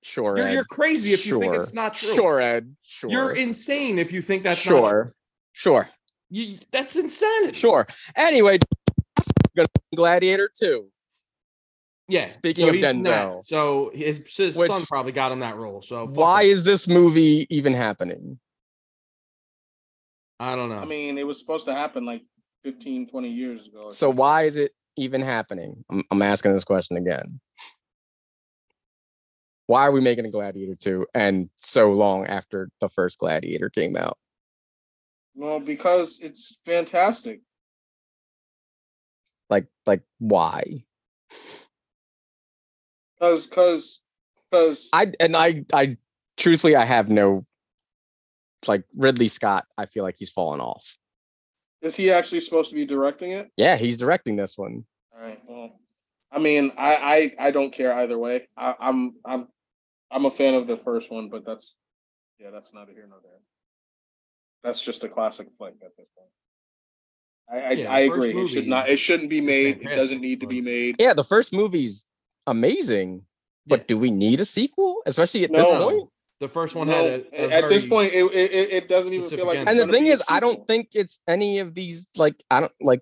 Sure, 0.02 0.36
You're, 0.36 0.47
Ed. 0.48 0.52
you're 0.52 0.65
crazy 0.65 1.12
if 1.12 1.27
you 1.27 1.39
think 1.40 1.55
it's 1.55 1.73
not 1.73 1.94
true. 1.94 2.15
Sure, 2.15 2.40
Ed. 2.40 2.74
Sure. 2.82 3.11
You're 3.11 3.31
insane 3.32 3.98
if 3.98 4.12
you 4.12 4.20
think 4.20 4.43
that's 4.43 4.65
not 4.69 4.70
true. 4.70 4.78
sure. 4.81 5.12
Sure. 5.52 5.89
You, 6.31 6.59
that's 6.73 6.97
insanity. 6.97 7.59
Sure. 7.59 7.86
Anyway, 8.16 8.59
Gladiator 9.97 10.51
2. 10.55 10.86
Yeah. 12.09 12.28
Speaking 12.28 12.64
so 12.64 12.68
of 12.68 12.74
he's 12.74 12.85
in 12.85 13.02
that. 13.05 13.28
Denzel. 13.28 13.43
so 13.43 13.90
his, 13.94 14.18
his 14.36 14.56
Which- 14.56 14.70
son 14.70 14.82
probably 14.86 15.12
got 15.12 15.32
him 15.32 15.40
that 15.40 15.56
role. 15.56 15.82
So 15.82 16.06
Why 16.06 16.44
him. 16.44 16.51
is 16.51 16.64
this 16.64 16.86
movie 16.89 17.47
even 17.51 17.72
happening? 17.72 18.39
I 20.40 20.56
don't 20.56 20.68
know. 20.68 20.78
I 20.78 20.85
mean, 20.85 21.16
it 21.16 21.26
was 21.26 21.39
supposed 21.39 21.64
to 21.66 21.72
happen 21.74 22.05
like 22.05 22.22
15, 22.64 23.06
20 23.09 23.28
years 23.31 23.66
ago. 23.68 23.90
So 23.90 24.10
why 24.10 24.43
is 24.43 24.56
it 24.56 24.72
even 24.97 25.20
happening? 25.22 25.85
I'm, 25.90 26.02
I'm 26.10 26.22
asking 26.22 26.52
this 26.52 26.64
question 26.64 26.97
again. 26.97 27.40
Why 29.66 29.86
are 29.86 29.93
we 29.93 30.01
making 30.02 30.26
a 30.26 30.31
Gladiator 30.31 30.74
2 30.78 31.06
and 31.14 31.48
so 31.56 31.90
long 31.93 32.26
after 32.26 32.68
the 32.81 32.89
first 32.89 33.18
Gladiator 33.18 33.70
came 33.70 33.97
out? 33.97 34.18
Well, 35.35 35.59
because 35.60 36.18
it's 36.20 36.60
fantastic. 36.66 37.40
Like 39.48 39.66
like 39.86 40.02
why? 40.18 40.64
Because, 43.25 43.47
because, 43.47 44.01
because. 44.51 44.89
I 44.93 45.13
and 45.21 45.37
I 45.37 45.65
I 45.73 45.97
truthfully 46.37 46.77
I 46.77 46.85
have 46.85 47.11
no 47.11 47.45
like 48.69 48.85
Ridley 48.97 49.29
Scott, 49.29 49.67
I 49.79 49.87
feel 49.87 50.05
like 50.05 50.17
he's 50.19 50.31
fallen 50.31 50.61
off. 50.61 50.97
Is 51.83 51.95
he 51.95 52.11
actually 52.11 52.41
supposed 52.41 52.71
to 52.71 52.75
be 52.75 52.87
directing 52.87 53.33
it? 53.33 53.51
Yeah, 53.57 53.77
he's 53.77 53.99
directing 53.99 54.37
this 54.37 54.57
one. 54.57 54.85
All 55.15 55.23
right. 55.23 55.41
Well, 55.47 55.79
I 56.33 56.39
mean, 56.39 56.73
I 56.79 56.95
I, 57.39 57.49
I 57.49 57.51
don't 57.51 57.73
care 57.73 57.95
either 57.95 58.19
way. 58.19 58.49
I, 58.57 58.75
I'm 58.81 59.15
I'm 59.25 59.49
I'm 60.11 60.25
a 60.25 60.31
fan 60.31 60.55
of 60.55 60.67
the 60.67 60.77
first 60.77 61.11
one, 61.11 61.29
but 61.29 61.45
that's 61.45 61.77
yeah, 62.39 62.51
that's 62.51 62.73
neither 62.73 62.93
here 62.93 63.07
nor 63.09 63.19
there. 63.23 63.41
That's 64.63 64.83
just 64.83 65.05
a 65.05 65.09
classic 65.09 65.49
flick 65.59 65.75
at 65.85 65.97
this 65.97 66.07
point. 66.17 66.31
I 67.51 67.69
I, 67.69 67.71
Yeah, 67.73 67.93
I 67.93 68.07
the 68.07 68.13
agree. 68.13 68.43
It 68.43 68.49
should 68.49 68.67
not. 68.67 68.89
It 68.89 68.99
shouldn't 68.99 69.31
be 69.31 69.41
made. 69.41 69.83
It 69.83 69.95
doesn't 69.95 70.21
need 70.21 70.41
to 70.41 70.47
be 70.47 70.61
made. 70.61 70.97
Yeah, 70.99 71.13
the 71.13 71.25
first 71.25 71.53
movie's 71.53 72.07
amazing, 72.47 73.25
but 73.66 73.81
Yeah. 73.81 73.85
do 73.89 73.99
we 73.99 74.11
need 74.11 74.41
a 74.41 74.45
sequel? 74.45 75.03
Especially 75.07 75.45
at 75.45 75.51
No. 75.51 75.59
this 75.59 75.71
point? 75.85 76.11
the 76.41 76.49
first 76.49 76.75
one 76.75 76.89
No, 76.89 76.95
had 76.95 77.27
a, 77.33 77.45
a 77.45 77.51
at 77.65 77.69
this 77.71 77.87
point, 77.87 78.12
it, 78.12 78.25
it 78.25 78.53
it- 78.53 78.71
it 78.73 78.89
doesn't 78.89 79.15
even 79.15 79.31
feel 79.31 79.47
like. 79.47 79.61
it's 79.61 79.71
And 79.71 79.79
the 79.79 79.87
thing 79.89 80.05
be 80.05 80.11
is, 80.11 80.23
I 80.29 80.41
don't 80.41 80.66
think 80.66 80.89
it's 80.95 81.21
any 81.29 81.61
of 81.61 81.75
these 81.75 82.09
like 82.16 82.35
I 82.51 82.61
don't 82.61 82.73
like 82.83 83.01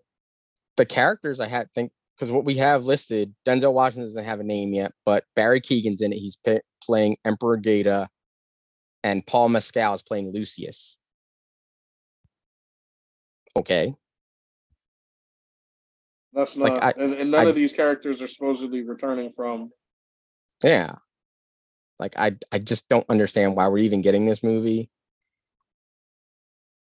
the 0.77 0.87
characters 0.87 1.41
I 1.41 1.49
had 1.49 1.69
think 1.75 1.91
because 2.15 2.31
what 2.31 2.45
we 2.45 2.57
have 2.57 2.85
listed, 2.85 3.35
Denzel 3.47 3.73
Washington 3.73 4.05
doesn't 4.05 4.25
have 4.25 4.39
a 4.39 4.45
name 4.45 4.75
yet, 4.75 4.93
but 5.05 5.25
Barry 5.35 5.61
Keoghan's 5.61 6.03
in 6.03 6.13
it. 6.13 6.19
He's 6.19 6.37
pa- 6.37 6.59
playing 6.85 7.17
Emperor 7.25 7.57
Geta, 7.57 8.09
and 9.03 9.27
Paul 9.27 9.49
Mescal 9.49 9.95
is 9.95 10.03
playing 10.03 10.31
Lucius. 10.31 10.97
Okay, 13.57 13.93
That's 16.33 16.57
like, 16.57 16.75
not. 16.75 16.83
I- 16.83 16.95
and, 17.03 17.15
and 17.15 17.31
none 17.31 17.47
I- 17.47 17.51
of 17.51 17.55
these 17.55 17.73
characters 17.73 18.23
are 18.23 18.29
supposedly 18.29 18.83
returning 18.85 19.31
from. 19.31 19.71
Yeah. 20.65 20.95
Like 21.99 22.15
I 22.17 22.37
I 22.51 22.59
just 22.59 22.89
don't 22.89 23.07
understand 23.09 23.55
why 23.57 23.69
we're 23.69 23.79
even 23.79 24.03
getting 24.03 24.27
this 24.27 24.43
movie. 24.43 24.91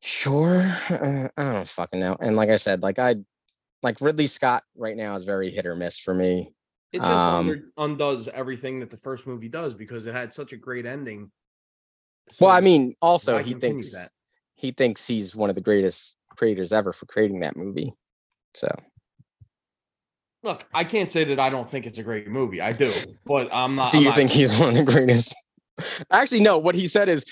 Sure, 0.03 0.57
uh, 0.90 1.28
I 1.38 1.53
don't 1.53 1.68
fucking 1.68 1.99
know. 1.99 2.18
And 2.19 2.36
like 2.36 2.49
I 2.49 2.56
said, 2.56 2.82
like 2.82 2.98
I 2.98 3.15
like 3.84 4.02
Ridley 4.02 4.26
Scott 4.28 4.64
right 4.76 4.95
now 4.98 5.15
is 5.15 5.26
very 5.26 5.52
hit 5.52 5.68
or 5.68 5.76
miss 5.76 5.99
for 5.99 6.15
me. 6.15 6.53
It 6.91 6.99
just 6.99 7.11
Um, 7.11 7.72
undoes 7.78 8.28
everything 8.28 8.80
that 8.80 8.90
the 8.90 8.98
first 8.98 9.28
movie 9.28 9.48
does 9.48 9.76
because 9.76 10.07
it 10.07 10.14
had 10.14 10.34
such 10.34 10.53
a 10.53 10.57
great 10.57 10.86
ending. 10.86 11.32
well, 12.40 12.49
I 12.49 12.60
mean, 12.61 12.95
also 13.02 13.38
he 13.38 13.53
thinks 13.53 13.91
that? 13.94 14.10
he 14.56 14.72
thinks 14.72 15.06
he's 15.06 15.36
one 15.36 15.49
of 15.49 15.56
the 15.56 15.61
greatest 15.61 16.18
creators 16.36 16.73
ever 16.73 16.94
for 16.94 17.06
creating 17.06 17.40
that 17.41 17.56
movie. 17.56 17.94
So 18.56 18.68
look, 20.44 20.66
I 20.74 20.84
can't 20.84 21.10
say 21.10 21.24
that 21.26 21.40
I 21.40 21.50
don't 21.50 21.68
think 21.68 21.86
it's 21.86 21.98
a 21.98 22.04
great 22.04 22.28
movie. 22.28 22.62
I 22.62 22.74
do, 22.74 22.92
but 23.26 23.54
I'm 23.54 23.76
not. 23.76 23.92
do 23.92 23.98
I'm 23.98 24.04
you 24.04 24.10
not- 24.10 24.16
think 24.18 24.32
he's 24.32 24.58
one 24.60 24.70
of 24.70 24.76
the 24.76 24.84
greatest? 24.84 25.36
Actually, 26.12 26.42
no. 26.42 26.58
What 26.58 26.76
he 26.76 26.88
said 26.88 27.10
is 27.10 27.26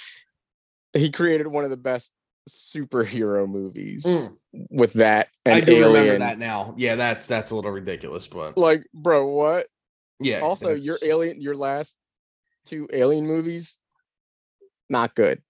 he 0.93 1.11
created 1.11 1.47
one 1.47 1.63
of 1.63 1.69
the 1.69 1.77
best 1.77 2.11
superhero 2.49 3.47
movies 3.47 4.03
Mm. 4.05 4.29
with 4.71 4.93
that 4.93 5.27
and 5.45 5.53
I 5.55 5.61
do 5.61 5.73
Alien. 5.73 5.87
remember 5.93 6.17
that 6.19 6.39
now. 6.39 6.73
Yeah, 6.77 6.95
that's 6.95 7.27
that's 7.27 7.51
a 7.51 7.55
little 7.55 7.69
ridiculous, 7.71 8.27
but 8.27 8.57
Like, 8.57 8.83
bro, 8.93 9.27
what? 9.27 9.67
yeah. 10.19 10.39
also, 10.39 10.73
your 10.73 10.97
Alien, 11.03 11.39
your 11.41 11.53
last 11.53 11.95
two 12.65 12.87
Alien 12.91 13.27
movies, 13.27 13.77
not 14.89 15.13
good. 15.13 15.43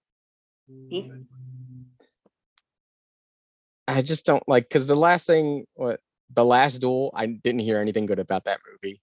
I 3.88 4.02
just 4.02 4.26
don't 4.26 4.46
like 4.48 4.68
because 4.68 4.86
the 4.86 4.94
last 4.96 5.26
thing, 5.26 5.66
what 5.74 6.00
the 6.34 6.44
last 6.44 6.78
duel, 6.80 7.10
I 7.14 7.26
didn't 7.26 7.60
hear 7.60 7.78
anything 7.78 8.06
good 8.06 8.18
about 8.18 8.44
that 8.44 8.60
movie. 8.70 9.00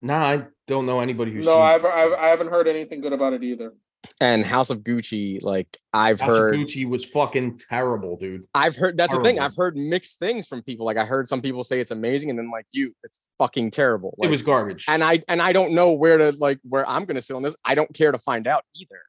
Nah, 0.00 0.24
I 0.24 0.46
don't 0.66 0.86
know 0.86 1.00
anybody 1.00 1.32
who's 1.32 1.46
No, 1.46 1.54
seen 1.54 1.62
I've, 1.62 1.84
I've 1.84 2.12
I 2.12 2.26
haven't 2.26 2.48
heard 2.48 2.66
anything 2.66 3.00
good 3.00 3.12
about 3.12 3.32
it 3.34 3.42
either. 3.44 3.72
And 4.20 4.44
House 4.44 4.70
of 4.70 4.80
Gucci, 4.80 5.40
like 5.44 5.78
I've 5.92 6.20
House 6.20 6.28
heard, 6.28 6.54
of 6.56 6.60
Gucci 6.60 6.88
was 6.88 7.04
fucking 7.04 7.58
terrible, 7.70 8.16
dude. 8.16 8.44
I've 8.52 8.74
heard 8.74 8.96
that's 8.96 9.14
the 9.16 9.22
thing. 9.22 9.38
I've 9.38 9.54
heard 9.54 9.76
mixed 9.76 10.18
things 10.18 10.48
from 10.48 10.60
people. 10.62 10.84
Like 10.84 10.96
I 10.96 11.04
heard 11.04 11.28
some 11.28 11.40
people 11.40 11.62
say 11.62 11.78
it's 11.78 11.92
amazing, 11.92 12.28
and 12.30 12.36
then 12.36 12.50
like 12.50 12.66
you, 12.72 12.92
it's 13.04 13.28
fucking 13.38 13.70
terrible. 13.70 14.12
it 14.20 14.28
was 14.28 14.42
garbage. 14.42 14.86
and 14.88 15.04
I 15.04 15.22
and 15.28 15.40
I 15.40 15.52
don't 15.52 15.72
know 15.72 15.92
where 15.92 16.18
to 16.18 16.32
like 16.38 16.58
where 16.64 16.88
I'm 16.88 17.04
gonna 17.04 17.22
sit 17.22 17.36
on 17.36 17.42
this. 17.42 17.54
I 17.64 17.76
don't 17.76 17.92
care 17.94 18.10
to 18.10 18.18
find 18.18 18.48
out 18.48 18.64
either. 18.74 19.00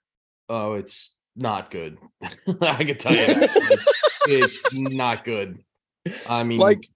oh, 0.50 0.74
it's 0.74 1.18
not 1.36 1.72
good. 1.72 1.98
I 2.62 2.84
can 2.84 2.98
tell 3.00 3.14
you, 3.14 3.26
that. 3.26 3.86
it's 4.28 4.76
not 4.76 5.26
good. 5.26 5.58
I 6.30 6.44
mean, 6.44 6.60
like 6.60 6.88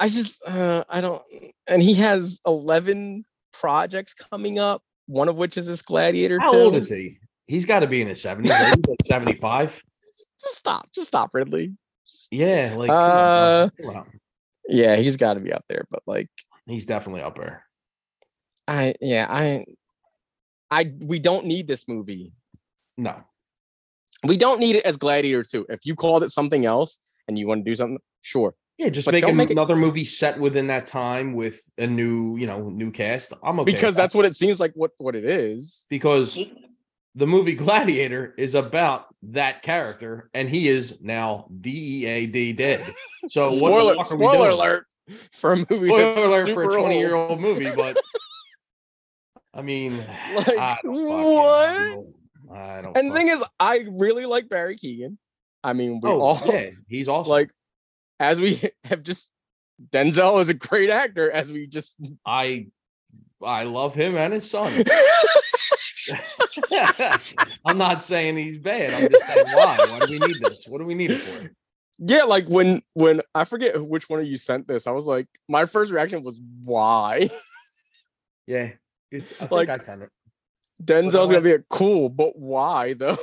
I 0.00 0.08
just 0.08 0.42
uh 0.46 0.84
I 0.88 1.00
don't 1.00 1.22
and 1.68 1.80
he 1.82 1.94
has 1.94 2.40
11 2.46 3.24
projects 3.52 4.14
coming 4.14 4.58
up, 4.58 4.82
one 5.06 5.28
of 5.28 5.36
which 5.36 5.56
is 5.56 5.66
this 5.66 5.82
Gladiator 5.82 6.38
how 6.40 6.52
2. 6.52 6.58
old 6.58 6.74
is 6.76 6.88
he? 6.88 7.18
He's 7.46 7.64
got 7.66 7.80
to 7.80 7.86
be 7.86 8.00
in 8.02 8.08
his 8.08 8.20
seventies. 8.22 8.52
Like 8.88 8.98
seventy-five. 9.04 9.82
Just 10.40 10.56
stop. 10.56 10.88
Just 10.94 11.08
stop, 11.08 11.34
Ridley. 11.34 11.74
Yeah, 12.30 12.74
like 12.76 12.90
Uh, 12.90 12.94
come 12.94 13.16
on, 13.16 13.70
bro. 13.76 13.92
Chill 13.92 13.96
out. 13.98 14.06
Yeah, 14.68 14.96
he's 14.96 15.16
got 15.16 15.34
to 15.34 15.40
be 15.40 15.52
up 15.52 15.64
there, 15.68 15.84
but 15.90 16.02
like 16.06 16.28
he's 16.66 16.86
definitely 16.86 17.20
up 17.22 17.36
there. 17.36 17.64
I 18.66 18.94
yeah, 19.00 19.26
I 19.28 19.64
I 20.70 20.92
we 21.06 21.18
don't 21.18 21.44
need 21.46 21.68
this 21.68 21.86
movie. 21.86 22.32
No, 22.96 23.14
We 24.26 24.36
don't 24.38 24.58
need 24.60 24.76
it 24.76 24.84
as 24.86 24.96
Gladiator 24.96 25.42
2. 25.42 25.66
If 25.68 25.84
you 25.84 25.94
called 25.94 26.22
it 26.22 26.30
something 26.30 26.64
else 26.64 27.00
and 27.28 27.38
you 27.38 27.46
want 27.48 27.64
to 27.64 27.70
do 27.70 27.74
something, 27.76 27.98
sure. 28.22 28.54
Yeah, 28.78 28.88
just 28.88 29.10
make, 29.10 29.24
make 29.34 29.50
it- 29.50 29.52
another 29.52 29.76
movie 29.76 30.04
set 30.04 30.38
within 30.38 30.66
that 30.66 30.86
time 30.86 31.32
with 31.34 31.60
a 31.78 31.86
new, 31.86 32.36
you 32.36 32.46
know, 32.46 32.68
new 32.70 32.90
cast. 32.90 33.32
I'm 33.42 33.60
okay 33.60 33.72
because 33.72 33.94
that. 33.94 34.02
that's 34.02 34.14
what 34.14 34.24
it 34.24 34.34
seems 34.34 34.58
like 34.58 34.72
what 34.74 34.90
what 34.98 35.14
it 35.14 35.24
is. 35.24 35.86
because 35.88 36.42
the 37.14 37.26
movie 37.26 37.54
Gladiator 37.54 38.34
is 38.36 38.56
about 38.56 39.06
that 39.22 39.62
character, 39.62 40.28
and 40.34 40.48
he 40.50 40.66
is 40.68 41.00
now 41.00 41.46
D 41.60 42.02
E 42.02 42.06
A 42.06 42.26
D 42.26 42.52
dead. 42.52 42.84
So 43.28 43.46
what 43.46 43.56
spoiler 43.56 44.04
spoiler 44.04 44.50
alert 44.50 44.86
for 45.32 45.52
a 45.52 45.56
movie 45.56 45.88
Spoiler 45.88 46.26
alert 46.26 46.50
for 46.50 46.76
a 46.76 46.80
20 46.80 46.98
year 46.98 47.14
old 47.14 47.40
movie, 47.40 47.70
but 47.74 47.96
I 49.54 49.62
mean, 49.62 49.96
Like, 50.34 50.58
I 50.58 50.78
what? 50.82 52.04
I 52.52 52.82
don't. 52.82 52.96
And 52.98 53.10
the 53.10 53.14
thing 53.14 53.28
is, 53.28 53.42
I 53.60 53.86
really 53.92 54.26
like 54.26 54.48
Barry 54.48 54.76
Keoghan. 54.76 55.16
I 55.62 55.72
mean, 55.72 56.00
we 56.02 56.10
oh 56.10 56.20
all 56.20 56.40
yeah, 56.46 56.70
he's 56.88 57.08
awesome. 57.08 57.30
like 57.30 57.50
as 58.20 58.40
we 58.40 58.60
have 58.84 59.02
just 59.02 59.30
Denzel 59.90 60.40
is 60.40 60.48
a 60.48 60.54
great 60.54 60.90
actor, 60.90 61.30
as 61.30 61.52
we 61.52 61.66
just 61.66 61.96
I, 62.24 62.68
I 63.42 63.64
love 63.64 63.94
him 63.94 64.16
and 64.16 64.32
his 64.32 64.48
son. 64.48 64.70
I'm 67.66 67.78
not 67.78 68.04
saying 68.04 68.36
he's 68.36 68.58
bad. 68.58 68.92
I'm 68.92 69.08
just 69.10 69.26
saying 69.26 69.46
why. 69.54 69.76
Why 69.78 69.98
do 70.00 70.06
we 70.10 70.18
need 70.26 70.36
this? 70.40 70.64
What 70.68 70.78
do 70.78 70.84
we 70.84 70.94
need 70.94 71.10
it 71.10 71.16
for? 71.16 71.50
yeah, 71.98 72.24
like 72.24 72.46
when 72.48 72.82
when 72.94 73.20
I 73.34 73.44
forget 73.44 73.80
which 73.82 74.08
one 74.08 74.20
of 74.20 74.26
you 74.26 74.36
sent 74.36 74.68
this, 74.68 74.86
I 74.86 74.90
was 74.90 75.06
like, 75.06 75.26
my 75.48 75.64
first 75.64 75.92
reaction 75.92 76.22
was 76.22 76.40
why 76.64 77.28
Yeah, 78.46 78.72
it's, 79.10 79.32
I 79.40 79.46
think 79.46 79.50
Like- 79.50 79.68
I 79.70 79.78
sent 79.78 80.02
it. 80.02 80.10
Denzel's 80.82 81.30
gonna 81.30 81.40
be 81.40 81.52
a 81.52 81.60
cool, 81.70 82.08
but 82.08 82.36
why 82.36 82.94
though? 82.94 83.16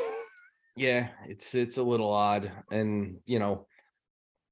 Yeah, 0.78 1.10
it's 1.28 1.54
it's 1.54 1.76
a 1.78 1.84
little 1.84 2.10
odd, 2.10 2.50
and 2.72 3.18
you 3.26 3.40
know, 3.40 3.68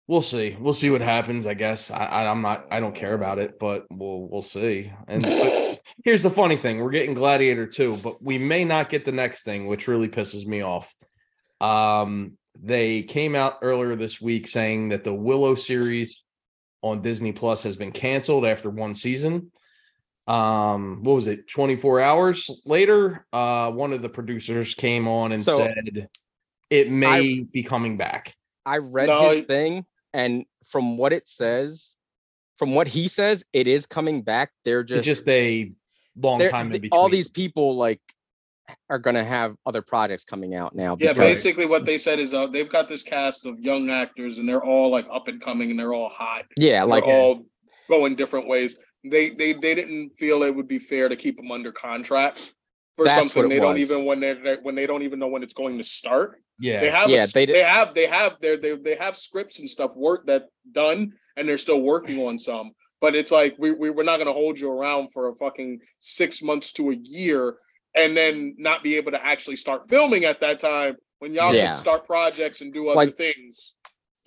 we'll 0.10 0.24
see. 0.24 0.58
We'll 0.60 0.74
see 0.74 0.90
what 0.90 1.02
happens. 1.02 1.46
I 1.46 1.54
guess 1.54 1.92
I, 1.92 2.06
I 2.06 2.28
I'm 2.28 2.42
not. 2.42 2.66
I 2.72 2.80
don't 2.82 2.96
care 2.96 3.14
about 3.14 3.38
it, 3.38 3.60
but 3.60 3.86
we'll 3.92 4.28
we'll 4.28 4.42
see. 4.42 4.92
And 5.08 5.24
here's 6.04 6.24
the 6.24 6.32
funny 6.32 6.58
thing: 6.58 6.80
we're 6.80 6.90
getting 6.90 7.14
Gladiator 7.14 7.68
two, 7.68 7.96
but 8.04 8.16
we 8.22 8.38
may 8.38 8.66
not 8.66 8.90
get 8.90 9.06
the 9.06 9.12
next 9.14 9.44
thing, 9.44 9.68
which 9.68 9.88
really 9.88 10.10
pisses 10.10 10.46
me 10.46 10.62
off. 10.62 10.94
Um, 11.62 12.38
they 12.60 13.04
came 13.04 13.36
out 13.36 13.60
earlier 13.62 13.96
this 13.96 14.20
week 14.20 14.48
saying 14.48 14.90
that 14.90 15.04
the 15.04 15.14
Willow 15.14 15.56
series 15.56 16.22
on 16.82 17.02
Disney 17.02 17.32
Plus 17.32 17.64
has 17.64 17.78
been 17.78 17.92
canceled 17.92 18.46
after 18.46 18.70
one 18.70 18.96
season. 18.96 19.52
Um, 20.28 21.04
what 21.04 21.14
was 21.14 21.28
it? 21.28 21.48
24 21.48 22.02
hours 22.02 22.50
later, 22.66 23.26
uh, 23.34 23.72
one 23.72 23.94
of 23.94 24.02
the 24.02 24.10
producers 24.10 24.76
came 24.76 25.08
on 25.08 25.32
and 25.32 25.44
So, 25.44 25.58
said 25.58 26.10
it 26.70 26.92
may 26.92 27.40
be 27.40 27.64
coming 27.64 27.98
back. 27.98 28.36
I 28.66 28.78
read 28.78 29.08
No, 29.08 29.32
his 29.32 29.46
thing, 29.46 29.86
and 30.14 30.46
from 30.66 30.98
what 30.98 31.14
it 31.14 31.28
says, 31.28 31.96
from 32.58 32.76
what 32.76 32.88
he 32.88 33.08
says, 33.08 33.44
it 33.54 33.68
is 33.68 33.86
coming 33.86 34.22
back. 34.22 34.52
They're 34.66 34.82
It's 34.82 34.92
just, 34.92 35.06
just 35.06 35.28
a 35.28 35.72
long 36.16 36.40
time 36.50 36.68
in 36.68 36.72
th- 36.72 36.82
between. 36.84 37.00
all 37.00 37.10
these 37.10 37.30
people 37.30 37.76
like 37.76 38.02
are 38.90 39.00
gonna 39.00 39.24
have 39.24 39.56
other 39.66 39.82
projects 39.82 40.26
coming 40.26 40.56
out 40.56 40.76
now. 40.76 40.96
Yeah, 41.00 41.14
because- 41.14 41.18
basically 41.18 41.66
what 41.66 41.86
they 41.86 41.98
said 41.98 42.20
is 42.20 42.34
uh, 42.34 42.48
they've 42.48 42.70
got 42.70 42.88
this 42.88 43.04
cast 43.04 43.46
of 43.46 43.60
young 43.60 43.90
actors 43.90 44.38
and 44.38 44.48
they're 44.48 44.64
all 44.64 44.92
like 44.92 45.08
up 45.12 45.28
and 45.28 45.42
coming 45.42 45.72
and 45.72 45.80
they're 45.80 45.94
all 45.94 46.10
hot. 46.10 46.46
yeah, 46.58 46.84
Like 46.84 47.04
like 47.04 47.06
they're 47.06 47.20
all 47.20 47.46
going 47.88 48.16
different 48.16 48.48
ways. 48.48 48.78
They 49.04 49.30
they 49.30 49.54
they 49.54 49.74
didn't 49.76 50.18
feel 50.18 50.44
it 50.44 50.54
would 50.54 50.68
be 50.68 50.80
fair 50.80 51.08
to 51.10 51.16
keep 51.16 51.38
them 51.38 51.52
under 51.52 51.72
contract 51.72 52.54
for 52.96 53.06
That's 53.06 53.16
something 53.18 53.44
what 53.44 53.46
it 53.46 53.56
they 53.56 53.60
don't 53.62 53.78
even 53.78 54.06
when 54.06 54.20
they 54.20 54.58
when 54.62 54.76
they 54.76 54.86
don't 54.86 55.04
even 55.04 55.20
know 55.20 55.28
when 55.30 55.42
it's 55.44 55.54
going 55.54 55.78
to 55.78 55.84
start. 55.84 56.42
Yeah, 56.60 56.80
They 56.82 56.90
have 56.90 57.10
Yeah, 57.10 57.24
a, 57.24 57.28
they 57.28 57.46
they, 57.46 57.64
have 57.64 57.94
they 57.94 58.06
have 58.08 58.36
their 58.42 58.58
they 58.58 58.76
they 58.76 58.96
have 58.96 59.16
scripts 59.16 59.60
and 59.60 59.70
stuff 59.70 59.96
work 59.96 60.26
that 60.28 60.46
done 60.72 61.14
and 61.38 61.48
they're 61.48 61.58
still 61.58 61.82
working 61.82 62.20
on 62.26 62.38
some. 62.38 62.72
But 63.02 63.16
it's 63.16 63.32
like 63.32 63.56
we, 63.58 63.72
we 63.72 63.90
we're 63.90 64.04
not 64.04 64.18
gonna 64.20 64.34
hold 64.34 64.60
you 64.60 64.72
around 64.72 65.12
for 65.14 65.30
a 65.30 65.36
fucking 65.36 65.80
six 66.00 66.42
months 66.42 66.74
to 66.74 66.92
a 66.92 66.96
year 66.96 67.58
and 67.96 68.16
then 68.16 68.56
not 68.58 68.84
be 68.84 68.98
able 68.98 69.12
to 69.12 69.26
actually 69.26 69.56
start 69.56 69.90
filming 69.90 70.26
at 70.26 70.42
that 70.42 70.60
time 70.60 70.96
when 71.20 71.34
y'all 71.34 71.54
Yeah. 71.54 71.68
can 71.68 71.76
start 71.76 72.06
projects 72.06 72.62
and 72.62 72.74
do 72.74 72.90
other 72.90 72.98
Like- 72.98 73.18
things. 73.18 73.76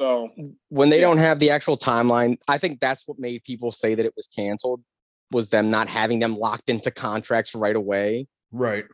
So 0.00 0.30
when 0.68 0.88
they 0.88 0.96
Yeah. 1.00 1.02
don't 1.08 1.18
have 1.18 1.38
the 1.38 1.50
actual 1.50 1.76
timeline, 1.76 2.36
I 2.48 2.58
think 2.58 2.80
that's 2.80 3.06
what 3.06 3.18
made 3.18 3.44
people 3.44 3.70
say 3.70 3.94
that 3.94 4.04
it 4.04 4.14
was 4.16 4.26
canceled. 4.26 4.82
Was 5.30 5.50
them 5.50 5.70
not 5.70 5.86
having 5.88 6.18
them 6.18 6.36
locked 6.36 6.68
into 6.68 6.90
contracts 6.90 7.54
right 7.54 7.76
away. 7.76 8.26
right. 8.50 8.84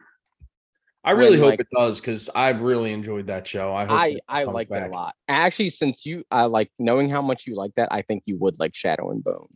I 1.05 1.12
really 1.12 1.33
When, 1.33 1.39
hope 1.41 1.51
like- 1.51 1.61
it 1.61 1.66
does 1.75 2.01
because 2.01 2.29
I've 2.35 2.61
really 2.62 2.93
enjoyed 2.93 3.29
that 3.29 3.47
show. 3.47 3.75
I 3.75 3.83
hope 3.83 3.93
I 3.93 4.16
I 4.29 4.43
it 4.43 4.70
a 4.70 4.89
lot. 4.89 5.15
Actually, 5.29 5.70
since 5.70 6.05
you 6.05 6.25
I 6.31 6.45
like 6.47 6.70
knowing 6.79 7.09
how 7.09 7.23
much 7.23 7.47
you 7.47 7.55
like 7.55 7.75
that, 7.75 7.89
I 7.93 8.03
think 8.03 8.25
you 8.27 8.37
would 8.39 8.59
like 8.59 8.75
Shadow 8.75 9.11
and 9.11 9.23
Bone. 9.23 9.49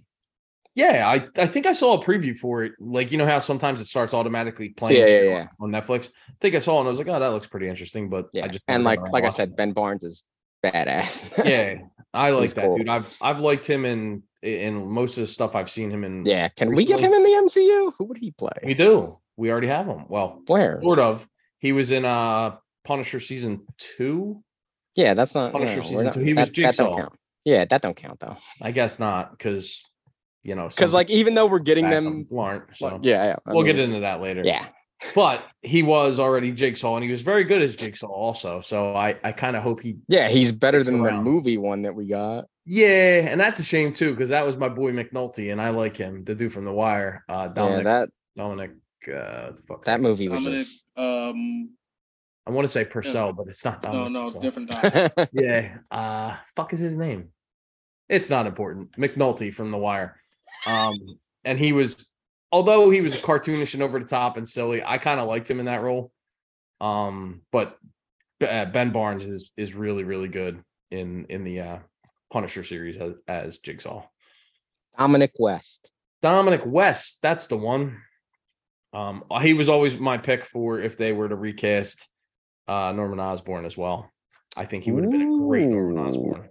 Yeah, 0.74 1.06
I, 1.06 1.28
I 1.36 1.46
think 1.46 1.66
I 1.66 1.74
saw 1.74 2.00
a 2.00 2.02
preview 2.02 2.34
for 2.36 2.64
it. 2.64 2.72
Like 2.80 3.12
you 3.12 3.18
know 3.18 3.26
how 3.26 3.40
sometimes 3.40 3.80
it 3.80 3.86
starts 3.86 4.14
automatically 4.14 4.70
playing 4.70 5.00
Yeah, 5.00 5.06
yeah, 5.06 5.22
yeah. 5.22 5.46
on 5.60 5.70
Netflix. 5.70 6.08
I 6.30 6.32
think 6.40 6.54
I 6.54 6.60
saw 6.60 6.76
it 6.76 6.80
and 6.80 6.88
I 6.88 6.90
was 6.90 6.98
like, 6.98 7.08
oh, 7.08 7.18
that 7.20 7.28
looks 7.28 7.46
pretty 7.46 7.68
interesting. 7.68 8.08
But 8.08 8.28
Yeah, 8.32 8.44
I 8.44 8.48
just 8.48 8.64
and 8.68 8.82
like 8.84 9.00
like 9.10 9.24
I 9.24 9.28
said, 9.28 9.50
it. 9.50 9.56
Ben 9.56 9.72
Barnes 9.72 10.04
is 10.04 10.22
badass. 10.64 11.44
yeah, 11.44 11.78
I 12.14 12.30
like 12.30 12.42
He's 12.42 12.54
that 12.54 12.64
cool. 12.64 12.78
dude. 12.78 12.88
I've 12.88 13.14
I've 13.20 13.40
liked 13.40 13.66
him 13.66 13.84
in 13.84 14.22
in 14.42 14.88
most 14.90 15.18
of 15.18 15.26
the 15.26 15.32
stuff 15.32 15.54
I've 15.54 15.70
seen 15.70 15.90
him 15.90 16.04
in. 16.04 16.24
yeah. 16.24 16.48
Can 16.48 16.74
we 16.74 16.84
get 16.84 17.00
him 17.00 17.12
in 17.12 17.22
the 17.22 17.28
MCU? 17.28 17.92
Who 17.98 18.04
would 18.06 18.16
he 18.18 18.30
play? 18.30 18.52
we 18.64 18.74
do. 18.74 19.14
We 19.36 19.50
already 19.50 19.68
have 19.68 19.86
him. 19.86 20.06
Well, 20.08 20.42
Where? 20.46 20.80
sort 20.80 20.98
of. 20.98 21.28
He 21.58 21.72
was 21.72 21.90
in 21.90 22.04
uh 22.04 22.56
Punisher 22.84 23.20
season 23.20 23.66
two. 23.78 24.42
Yeah, 24.94 25.14
that's 25.14 25.34
not. 25.34 25.52
Punisher 25.52 25.76
no, 25.76 25.82
season 25.82 26.04
not 26.04 26.14
two. 26.14 26.20
He 26.20 26.34
was 26.34 26.48
that, 26.48 26.54
don't 26.54 26.96
Jigsaw. 26.96 27.08
Yeah, 27.44 27.64
that 27.64 27.82
don't 27.82 27.96
count 27.96 28.20
though. 28.20 28.36
I 28.60 28.72
guess 28.72 28.98
not 28.98 29.30
because 29.32 29.84
you 30.42 30.54
know, 30.56 30.68
Because 30.68 30.92
like 30.92 31.10
even 31.10 31.34
though 31.34 31.46
we're 31.46 31.60
getting 31.60 31.88
them, 31.88 32.26
aren't. 32.36 32.76
So 32.76 32.98
yeah, 33.02 33.26
yeah, 33.26 33.36
we'll 33.46 33.64
get 33.64 33.78
into 33.78 34.00
that 34.00 34.20
later. 34.20 34.42
Yeah, 34.44 34.66
but 35.14 35.42
he 35.62 35.82
was 35.82 36.18
already 36.18 36.52
Jigsaw, 36.52 36.96
and 36.96 37.04
he 37.04 37.10
was 37.10 37.22
very 37.22 37.44
good 37.44 37.62
as 37.62 37.76
Jigsaw 37.76 38.08
also. 38.08 38.60
So 38.60 38.94
I 38.94 39.16
I 39.22 39.32
kind 39.32 39.56
of 39.56 39.62
hope 39.62 39.80
he 39.80 39.98
yeah, 40.08 40.28
he's 40.28 40.52
better 40.52 40.82
than 40.82 41.02
the 41.02 41.12
movie 41.12 41.58
one 41.58 41.82
that 41.82 41.94
we 41.94 42.06
got. 42.06 42.46
Yeah, 42.64 43.28
and 43.28 43.40
that's 43.40 43.58
a 43.58 43.64
shame 43.64 43.92
too, 43.92 44.12
because 44.12 44.28
that 44.28 44.46
was 44.46 44.56
my 44.56 44.68
boy 44.68 44.92
McNulty, 44.92 45.50
and 45.50 45.60
I 45.60 45.70
like 45.70 45.96
him, 45.96 46.24
the 46.24 46.34
dude 46.34 46.52
from 46.52 46.64
The 46.64 46.72
Wire. 46.72 47.24
Uh 47.28 47.48
Dominic 47.48 47.78
Yeah, 47.78 47.92
that 47.92 48.08
Dominic 48.36 48.72
uh 49.08 49.46
what 49.46 49.56
the 49.56 49.62
fuck 49.64 49.84
that 49.84 50.00
movie 50.00 50.28
was 50.28 50.40
Dominic, 50.40 50.58
just. 50.58 50.86
um, 50.96 51.70
I 52.46 52.50
want 52.50 52.64
to 52.64 52.72
say 52.72 52.84
Purcell, 52.84 53.32
but 53.32 53.46
it's 53.48 53.64
not 53.64 53.82
no, 53.84 53.92
Dominic 53.92 54.12
no, 54.12 54.24
Purcell. 54.26 54.40
different. 54.40 54.70
Dom. 54.70 55.28
Yeah. 55.32 55.78
Uh 55.90 56.36
fuck 56.56 56.72
is 56.72 56.80
his 56.80 56.96
name? 56.96 57.28
It's 58.08 58.30
not 58.30 58.46
important. 58.46 58.92
McNulty 58.98 59.52
from 59.52 59.70
The 59.70 59.78
Wire. 59.78 60.16
Um, 60.66 60.94
and 61.44 61.58
he 61.58 61.72
was 61.72 62.10
although 62.50 62.90
he 62.90 63.00
was 63.00 63.20
cartoonish 63.20 63.74
and 63.74 63.82
over 63.82 63.98
the 63.98 64.06
top 64.06 64.36
and 64.36 64.48
silly, 64.48 64.82
I 64.84 64.98
kind 64.98 65.18
of 65.20 65.28
liked 65.28 65.50
him 65.50 65.60
in 65.60 65.66
that 65.66 65.82
role. 65.82 66.12
Um, 66.80 67.42
but 67.52 67.78
uh, 68.46 68.66
Ben 68.66 68.90
Barnes 68.90 69.24
is 69.24 69.50
is 69.56 69.72
really, 69.72 70.04
really 70.04 70.28
good 70.28 70.62
in 70.90 71.26
in 71.26 71.44
the 71.44 71.60
uh 71.60 71.78
Punisher 72.30 72.64
series 72.64 72.96
as, 72.98 73.14
as 73.28 73.58
Jigsaw. 73.58 74.04
Dominic 74.98 75.32
West. 75.38 75.90
Dominic 76.22 76.62
West, 76.66 77.18
that's 77.22 77.46
the 77.46 77.56
one. 77.56 77.98
Um, 78.92 79.24
he 79.40 79.54
was 79.54 79.68
always 79.68 79.96
my 79.96 80.18
pick 80.18 80.44
for 80.44 80.78
if 80.78 80.96
they 80.96 81.12
were 81.12 81.28
to 81.28 81.36
recast 81.36 82.08
uh 82.68 82.92
Norman 82.92 83.20
Osborn 83.20 83.64
as 83.64 83.76
well. 83.76 84.10
I 84.56 84.66
think 84.66 84.84
he 84.84 84.92
would 84.92 85.04
have 85.04 85.12
been 85.12 85.22
a 85.22 85.46
great 85.46 85.66
Norman 85.66 85.98
Osborn 85.98 86.48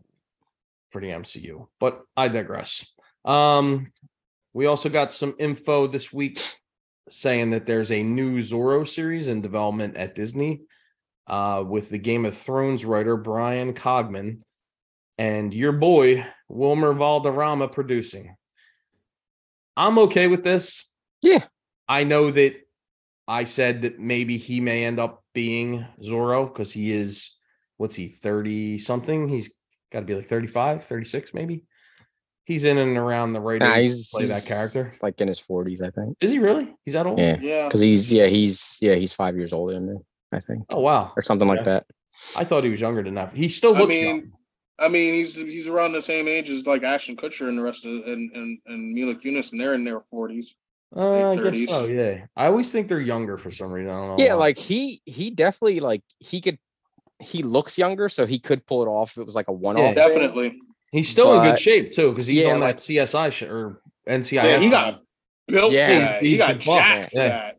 for 0.89 1.01
the 1.01 1.09
MCU. 1.09 1.68
But 1.80 2.01
I 2.18 2.27
digress. 2.27 2.85
Um, 3.26 3.91
we 4.53 4.65
also 4.65 4.89
got 4.89 5.13
some 5.13 5.35
info 5.39 5.88
this 5.88 6.11
week 6.11 6.39
saying 7.09 7.51
that 7.51 7.65
there's 7.65 7.91
a 7.91 8.03
new 8.03 8.39
Zorro 8.39 8.88
series 8.88 9.30
in 9.30 9.41
development 9.41 9.97
at 9.97 10.15
Disney 10.15 10.61
uh, 11.27 11.63
with 11.65 11.89
the 11.89 11.97
Game 11.97 12.26
of 12.26 12.38
Thrones 12.38 12.85
writer 12.85 13.18
Bryan 13.18 13.73
Cogman 13.73 14.39
and 15.18 15.53
your 15.53 15.72
boy 15.72 16.26
Wilmer 16.49 16.93
Valderrama 16.93 17.68
producing. 17.68 18.35
I'm 19.77 19.99
okay 19.99 20.27
with 20.27 20.43
this. 20.43 20.91
Yeah. 21.22 21.43
I 21.91 22.05
know 22.05 22.31
that 22.31 22.55
I 23.27 23.43
said 23.43 23.81
that 23.81 23.99
maybe 23.99 24.38
he 24.38 24.61
may 24.61 24.85
end 24.85 24.97
up 24.99 25.23
being 25.34 25.85
Zorro 26.01 26.47
because 26.47 26.72
he 26.72 26.93
is, 26.93 27.35
what's 27.77 27.95
he, 27.95 28.07
30 28.07 28.77
something? 28.77 29.27
He's 29.27 29.53
got 29.91 29.99
to 29.99 30.05
be 30.05 30.15
like 30.15 30.26
35, 30.27 30.85
36 30.85 31.34
maybe. 31.34 31.65
He's 32.45 32.63
in 32.63 32.77
and 32.77 32.97
around 32.97 33.34
the 33.34 33.41
right 33.41 33.59
Nah, 33.61 33.76
age 33.76 33.89
he's 33.89 34.09
to 34.09 34.15
play 34.18 34.26
that 34.27 34.45
character. 34.45 34.91
like 35.01 35.19
in 35.19 35.27
his 35.27 35.39
forties, 35.39 35.81
I 35.81 35.89
think. 35.89 36.15
Is 36.22 36.31
he 36.31 36.39
really? 36.39 36.73
He's 36.85 36.93
that 36.93 37.05
old? 37.05 37.19
Yeah, 37.19 37.38
Yeah, 37.41 37.68
because 37.68 37.81
he's 37.81 38.11
yeah 38.11 38.27
he's 38.27 38.77
yeah 38.81 38.95
he's 38.95 39.13
five 39.13 39.35
years 39.35 39.51
older 39.53 39.73
than 39.73 39.88
me, 39.93 39.99
I 40.31 40.39
think, 40.39 40.63
Oh 40.69 40.80
wow. 40.80 41.11
or 41.15 41.22
something 41.22 41.47
Yeah. 41.47 41.55
like 41.55 41.63
that. 41.65 41.85
I 42.38 42.43
thought 42.45 42.63
he 42.63 42.69
was 42.69 42.81
younger 42.81 43.03
than 43.03 43.15
that. 43.15 43.34
He 43.34 43.47
still 43.49 43.76
I 43.76 43.80
looks 43.80 43.89
mean, 43.89 44.05
young. 44.05 44.31
I 44.80 44.88
mean, 44.88 45.13
he's 45.13 45.35
he's 45.35 45.68
around 45.68 45.91
the 45.93 46.01
same 46.01 46.27
age 46.27 46.49
as 46.49 46.65
like 46.65 46.84
Ashton 46.84 47.15
Kutcher 47.15 47.47
and 47.47 47.57
the 47.57 47.61
rest 47.63 47.85
of 47.85 47.91
and 48.07 48.31
and 48.35 48.57
and 48.65 48.93
Mila 48.93 49.15
Kunis, 49.15 49.51
and 49.51 49.59
they're 49.61 49.76
in 49.76 49.84
their 49.85 49.99
forties. 50.01 50.55
Uh, 50.95 51.30
I 51.31 51.35
guess 51.51 51.69
so. 51.69 51.85
Yeah. 51.85 52.26
I 52.35 52.47
always 52.47 52.72
think 52.72 52.88
they're 52.89 52.99
younger 52.99 53.38
for 53.38 53.49
some 53.51 53.72
reason. 53.72 53.89
I 53.91 53.97
don't 53.97 54.18
know. 54.18 54.23
Yeah, 54.23 54.34
why. 54.34 54.39
like 54.39 54.57
he 54.57 55.01
he 55.05 55.30
definitely 55.31 55.80
like 55.80 56.03
he 56.19 56.41
could 56.41 56.57
he 57.19 57.43
looks 57.43 57.77
younger, 57.77 58.09
so 58.09 58.26
he 58.26 58.39
could 58.39 58.65
pull 58.65 58.84
it 58.84 58.88
off. 58.88 59.11
if 59.11 59.18
It 59.19 59.26
was 59.26 59.35
like 59.35 59.47
a 59.47 59.53
one 59.53 59.77
off. 59.77 59.95
Yeah. 59.95 60.07
Definitely. 60.07 60.59
he's 60.91 61.07
still 61.09 61.34
in 61.41 61.49
good 61.49 61.59
shape 61.59 61.91
too 61.93 62.09
because 62.09 62.27
he's 62.27 62.43
Yeah, 62.43 62.53
on 62.55 62.59
like- 62.59 62.77
that 62.77 62.81
CSI 62.81 63.31
sh- 63.31 63.43
or 63.43 63.81
NCIS. 64.07 64.31
Yeah, 64.43 64.57
he 64.59 64.69
got 64.69 65.01
built 65.47 65.72
Yeah. 65.72 65.88
for 65.88 65.93
that. 65.93 66.23
He 66.23 66.38
got 66.38 66.55
he's 66.55 66.65
jacked 66.65 67.11
for 67.13 67.19
yeah. 67.22 67.27
that. 67.30 67.57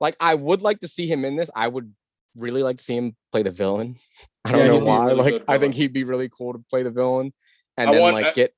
Like 0.00 0.16
I 0.18 0.34
would 0.34 0.62
like 0.62 0.80
to 0.80 0.88
see 0.88 1.06
him 1.06 1.24
in 1.24 1.36
this. 1.36 1.50
I 1.54 1.68
would 1.68 1.92
really 2.36 2.62
like 2.62 2.78
to 2.78 2.84
see 2.84 2.96
him 2.96 3.14
play 3.30 3.42
the 3.42 3.50
villain. 3.50 3.96
I 4.44 4.52
don't 4.52 4.66
know 4.66 4.72
he'd 4.74 4.78
be 4.80 4.84
a 4.84 4.88
why. 4.88 5.06
really 5.06 5.32
like 5.32 5.44
I 5.46 5.58
think 5.58 5.74
he'd 5.74 5.92
be 5.92 6.04
really 6.04 6.28
cool 6.28 6.54
to 6.54 6.64
play 6.70 6.82
the 6.82 6.90
villain, 6.90 7.32
and 7.76 7.90
I 7.90 7.92
then 7.92 8.02
want- 8.02 8.14
like 8.14 8.26
I- 8.26 8.32
get 8.32 8.52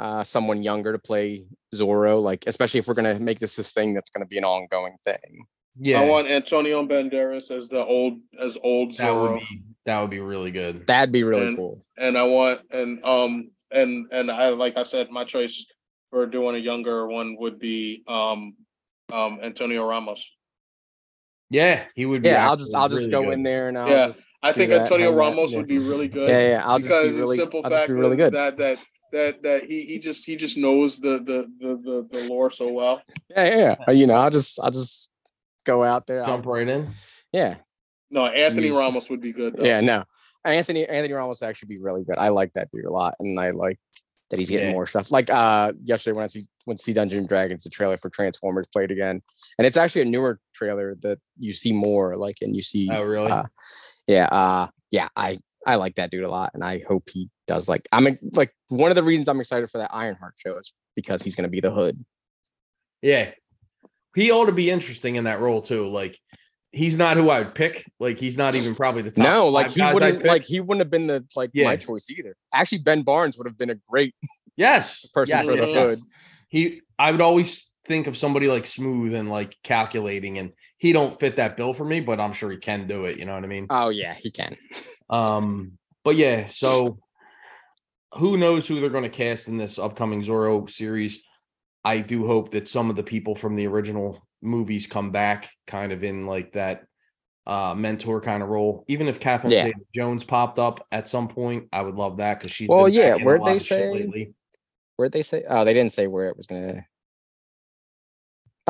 uh 0.00 0.24
someone 0.24 0.62
younger 0.62 0.92
to 0.92 0.98
play 0.98 1.44
Zorro. 1.74 2.22
Like 2.22 2.44
especially 2.46 2.80
if 2.80 2.86
we're 2.88 2.94
gonna 3.00 3.18
make 3.20 3.38
this 3.38 3.54
this 3.56 3.72
thing 3.72 3.94
that's 3.94 4.10
gonna 4.10 4.26
be 4.34 4.38
an 4.38 4.44
ongoing 4.44 4.96
thing. 5.04 5.44
yeah. 5.78 6.00
I 6.00 6.04
want 6.06 6.26
Antonio 6.28 6.84
Banderas 6.86 7.50
as 7.50 7.68
the 7.68 7.84
old 7.84 8.14
as 8.46 8.56
old 8.62 8.92
that 8.96 9.12
would 9.14 9.38
be 9.40 9.62
that 9.86 10.00
would 10.00 10.10
be 10.10 10.20
really 10.20 10.50
good. 10.50 10.86
That'd 10.86 11.12
be 11.12 11.22
really 11.22 11.48
And- 11.48 11.56
cool. 11.56 11.74
and 11.98 12.16
I 12.18 12.24
want 12.24 12.60
and 12.72 13.04
um 13.04 13.50
and 13.70 14.06
and 14.10 14.30
I 14.30 14.48
like 14.64 14.76
I 14.76 14.82
said, 14.84 15.10
my 15.10 15.24
choice 15.24 15.56
for 16.10 16.26
doing 16.26 16.54
a 16.56 16.58
younger 16.70 17.06
one 17.06 17.36
would 17.38 17.58
be 17.58 18.02
um 18.08 18.54
um 19.12 19.38
Antonio 19.42 19.86
Ramos. 19.88 20.22
Yeah, 21.52 21.86
he 21.96 22.06
would. 22.06 22.22
Be 22.22 22.28
Yeah, 22.28 22.48
I'll 22.48 22.56
just 22.56 22.74
I'll 22.74 22.88
just 22.88 23.00
really 23.00 23.10
go 23.10 23.22
good. 23.24 23.32
in 23.34 23.42
there 23.42 23.68
and 23.68 23.76
I'll 23.78 23.88
Yeah, 23.88 24.06
just 24.08 24.26
I 24.42 24.52
think 24.52 24.70
Antonio 24.72 25.06
hang 25.08 25.16
that, 25.16 25.20
Ramos 25.20 25.50
yeah. 25.52 25.58
would 25.58 25.66
be 25.68 25.78
really 25.78 26.08
good. 26.08 26.28
yeah 26.28 26.48
yeah 26.52 26.62
I'll 26.64 26.78
just 26.78 26.88
because 26.88 27.14
be 27.14 27.20
really 27.20 27.36
simple 27.36 27.60
I'll 27.64 27.70
just 27.70 27.80
fact 27.82 27.88
be 27.88 27.94
really 27.94 28.16
good. 28.16 28.32
that 28.34 28.56
that 28.58 28.78
that 29.12 29.42
that 29.42 29.64
he 29.64 29.84
he 29.84 29.98
just 29.98 30.24
he 30.26 30.36
just 30.36 30.56
knows 30.56 30.98
the 30.98 31.18
the 31.18 31.46
the 31.60 31.76
the, 31.76 32.08
the 32.10 32.28
lore 32.28 32.50
so 32.50 32.70
well. 32.72 33.02
Yeah, 33.30 33.56
yeah, 33.56 33.74
yeah. 33.86 33.92
You 33.92 34.06
know, 34.06 34.14
I'll 34.14 34.30
just 34.30 34.58
I'll 34.62 34.70
just 34.70 35.10
go 35.64 35.82
out 35.84 36.06
there. 36.06 36.20
I'll- 36.22 36.28
Jump 36.34 36.46
right 36.46 36.68
in. 36.68 36.86
yeah, 37.32 37.56
No, 38.10 38.26
Anthony 38.26 38.68
He's- 38.68 38.76
Ramos 38.78 39.08
would 39.10 39.20
be 39.20 39.32
good. 39.32 39.56
Though. 39.56 39.64
yeah, 39.64 39.80
no. 39.80 40.04
Anthony 40.44 40.86
Anthony 40.86 41.12
Ramos 41.12 41.40
would 41.40 41.48
actually 41.48 41.74
be 41.76 41.82
really 41.82 42.02
good. 42.04 42.16
I 42.18 42.28
like 42.30 42.52
that 42.54 42.70
dude 42.72 42.84
a 42.86 42.90
lot, 42.92 43.14
and 43.20 43.38
I 43.38 43.50
like 43.50 43.78
that 44.30 44.38
he's 44.38 44.48
getting 44.48 44.68
Yeah. 44.68 44.72
more 44.74 44.86
stuff. 44.86 45.10
Like 45.10 45.28
uh 45.30 45.72
yesterday 45.84 46.14
when 46.16 46.24
I 46.24 46.28
see 46.28 46.46
when 46.64 46.78
see 46.78 46.92
Dungeon 46.92 47.26
Dragons, 47.26 47.64
the 47.64 47.70
trailer 47.70 47.96
for 47.98 48.10
Transformers 48.10 48.66
played 48.72 48.90
again, 48.90 49.20
and 49.58 49.66
it's 49.66 49.76
actually 49.76 50.02
a 50.02 50.06
newer 50.06 50.38
trailer 50.54 50.94
that 51.02 51.18
you 51.38 51.52
see 51.52 51.72
more 51.72 52.16
like, 52.16 52.36
and 52.40 52.54
you 52.56 52.62
see 52.62 52.88
Oh, 52.92 53.02
really? 53.04 53.30
uh, 53.30 53.42
yeah, 54.06 54.26
uh, 54.26 54.68
yeah, 54.90 55.08
I 55.16 55.36
I 55.66 55.76
like 55.76 55.96
that 55.96 56.10
dude 56.10 56.24
a 56.24 56.30
lot, 56.30 56.52
and 56.54 56.64
I 56.64 56.82
hope 56.88 57.08
he 57.10 57.28
does. 57.46 57.68
Like, 57.68 57.88
I'm 57.92 58.06
like 58.32 58.54
one 58.68 58.90
of 58.90 58.94
the 58.94 59.02
reasons 59.02 59.28
I'm 59.28 59.40
excited 59.40 59.70
for 59.70 59.78
that 59.78 59.90
Ironheart 59.92 60.34
show 60.36 60.56
is 60.58 60.74
because 60.96 61.22
he's 61.22 61.36
gonna 61.36 61.48
be 61.48 61.60
the 61.60 61.70
Hood. 61.70 62.02
yeah, 63.02 63.30
he 64.14 64.30
ought 64.30 64.46
to 64.46 64.52
be 64.52 64.70
interesting 64.70 65.16
in 65.16 65.24
that 65.24 65.40
role 65.40 65.62
too. 65.62 65.86
Like, 65.88 66.18
he's 66.72 66.96
not 66.96 67.16
who 67.16 67.30
I 67.30 67.40
would 67.40 67.54
pick. 67.54 67.84
Like, 67.98 68.18
he's 68.18 68.36
not 68.36 68.54
even 68.54 68.74
probably 68.74 69.02
the 69.02 69.10
top. 69.10 69.24
no, 69.24 69.48
like 69.48 69.70
he 69.70 69.82
wouldn't 69.92 70.24
like 70.24 70.44
he 70.44 70.60
wouldn't 70.60 70.80
have 70.80 70.90
been 70.90 71.06
the 71.06 71.24
like 71.36 71.50
Yeah. 71.52 71.64
my 71.66 71.76
choice 71.76 72.08
either. 72.10 72.36
Actually, 72.52 72.78
Ben 72.78 73.02
Barnes 73.02 73.36
would 73.38 73.46
have 73.46 73.58
been 73.58 73.70
a 73.70 73.76
great 73.88 74.14
Yes, 74.56 75.06
person 75.08 75.36
yes, 75.38 75.46
for 75.46 75.52
the 75.52 75.58
yes, 75.62 75.70
yes. 75.72 75.88
Hood. 75.90 75.98
He, 76.48 76.82
I 76.98 77.12
would 77.12 77.20
always 77.20 77.69
think 77.90 78.06
of 78.06 78.16
somebody 78.16 78.46
like 78.46 78.66
smooth 78.66 79.14
and 79.14 79.28
like 79.28 79.56
calculating, 79.64 80.38
and 80.38 80.52
he 80.78 80.92
don't 80.92 81.18
fit 81.18 81.36
that 81.36 81.56
bill 81.56 81.72
for 81.72 81.84
me, 81.84 81.98
but 82.00 82.20
I'm 82.20 82.32
sure 82.32 82.48
he 82.52 82.56
can 82.56 82.86
do 82.86 83.04
it. 83.06 83.18
You 83.18 83.24
know 83.24 83.34
what 83.34 83.42
I 83.42 83.48
mean? 83.48 83.66
Oh 83.68 83.88
yeah, 83.88 84.14
he 84.14 84.30
can. 84.30 84.54
Um, 85.10 85.72
but 86.04 86.14
yeah, 86.14 86.46
so 86.46 86.98
who 88.14 88.36
knows 88.36 88.68
who 88.68 88.80
they're 88.80 88.90
going 88.90 89.02
to 89.02 89.10
cast 89.10 89.48
in 89.48 89.56
this 89.56 89.76
upcoming 89.76 90.22
Zorro 90.22 90.70
series? 90.70 91.18
I 91.84 91.98
do 91.98 92.26
hope 92.26 92.52
that 92.52 92.68
some 92.68 92.90
of 92.90 92.96
the 92.96 93.02
people 93.02 93.34
from 93.34 93.56
the 93.56 93.66
original 93.66 94.22
movies 94.40 94.86
come 94.86 95.10
back, 95.10 95.50
kind 95.66 95.90
of 95.90 96.04
in 96.04 96.26
like 96.26 96.52
that 96.52 96.84
uh 97.46 97.74
mentor 97.76 98.20
kind 98.20 98.42
of 98.44 98.50
role. 98.50 98.84
Even 98.86 99.08
if 99.08 99.18
Catherine 99.18 99.52
Yeah. 99.52 99.64
Zeta-Jones 99.64 100.22
popped 100.22 100.60
up 100.60 100.86
at 100.92 101.08
some 101.08 101.26
point, 101.26 101.66
I 101.72 101.82
would 101.82 101.96
love 101.96 102.18
that 102.18 102.38
because 102.38 102.52
she's 102.54 102.68
Well, 102.68 102.88
yeah, 102.88 103.10
back 103.10 103.16
in 103.16 103.22
a 103.22 103.26
where'd 103.26 103.44
they 103.44 103.58
say- 103.58 103.90
lately. 103.92 104.32
Where'd 104.94 105.12
they 105.12 105.22
say? 105.22 105.42
Oh, 105.48 105.64
they 105.64 105.72
didn't 105.74 105.92
say 105.92 106.06
where 106.06 106.28
it 106.28 106.36
was 106.36 106.46
gonna. 106.46 106.86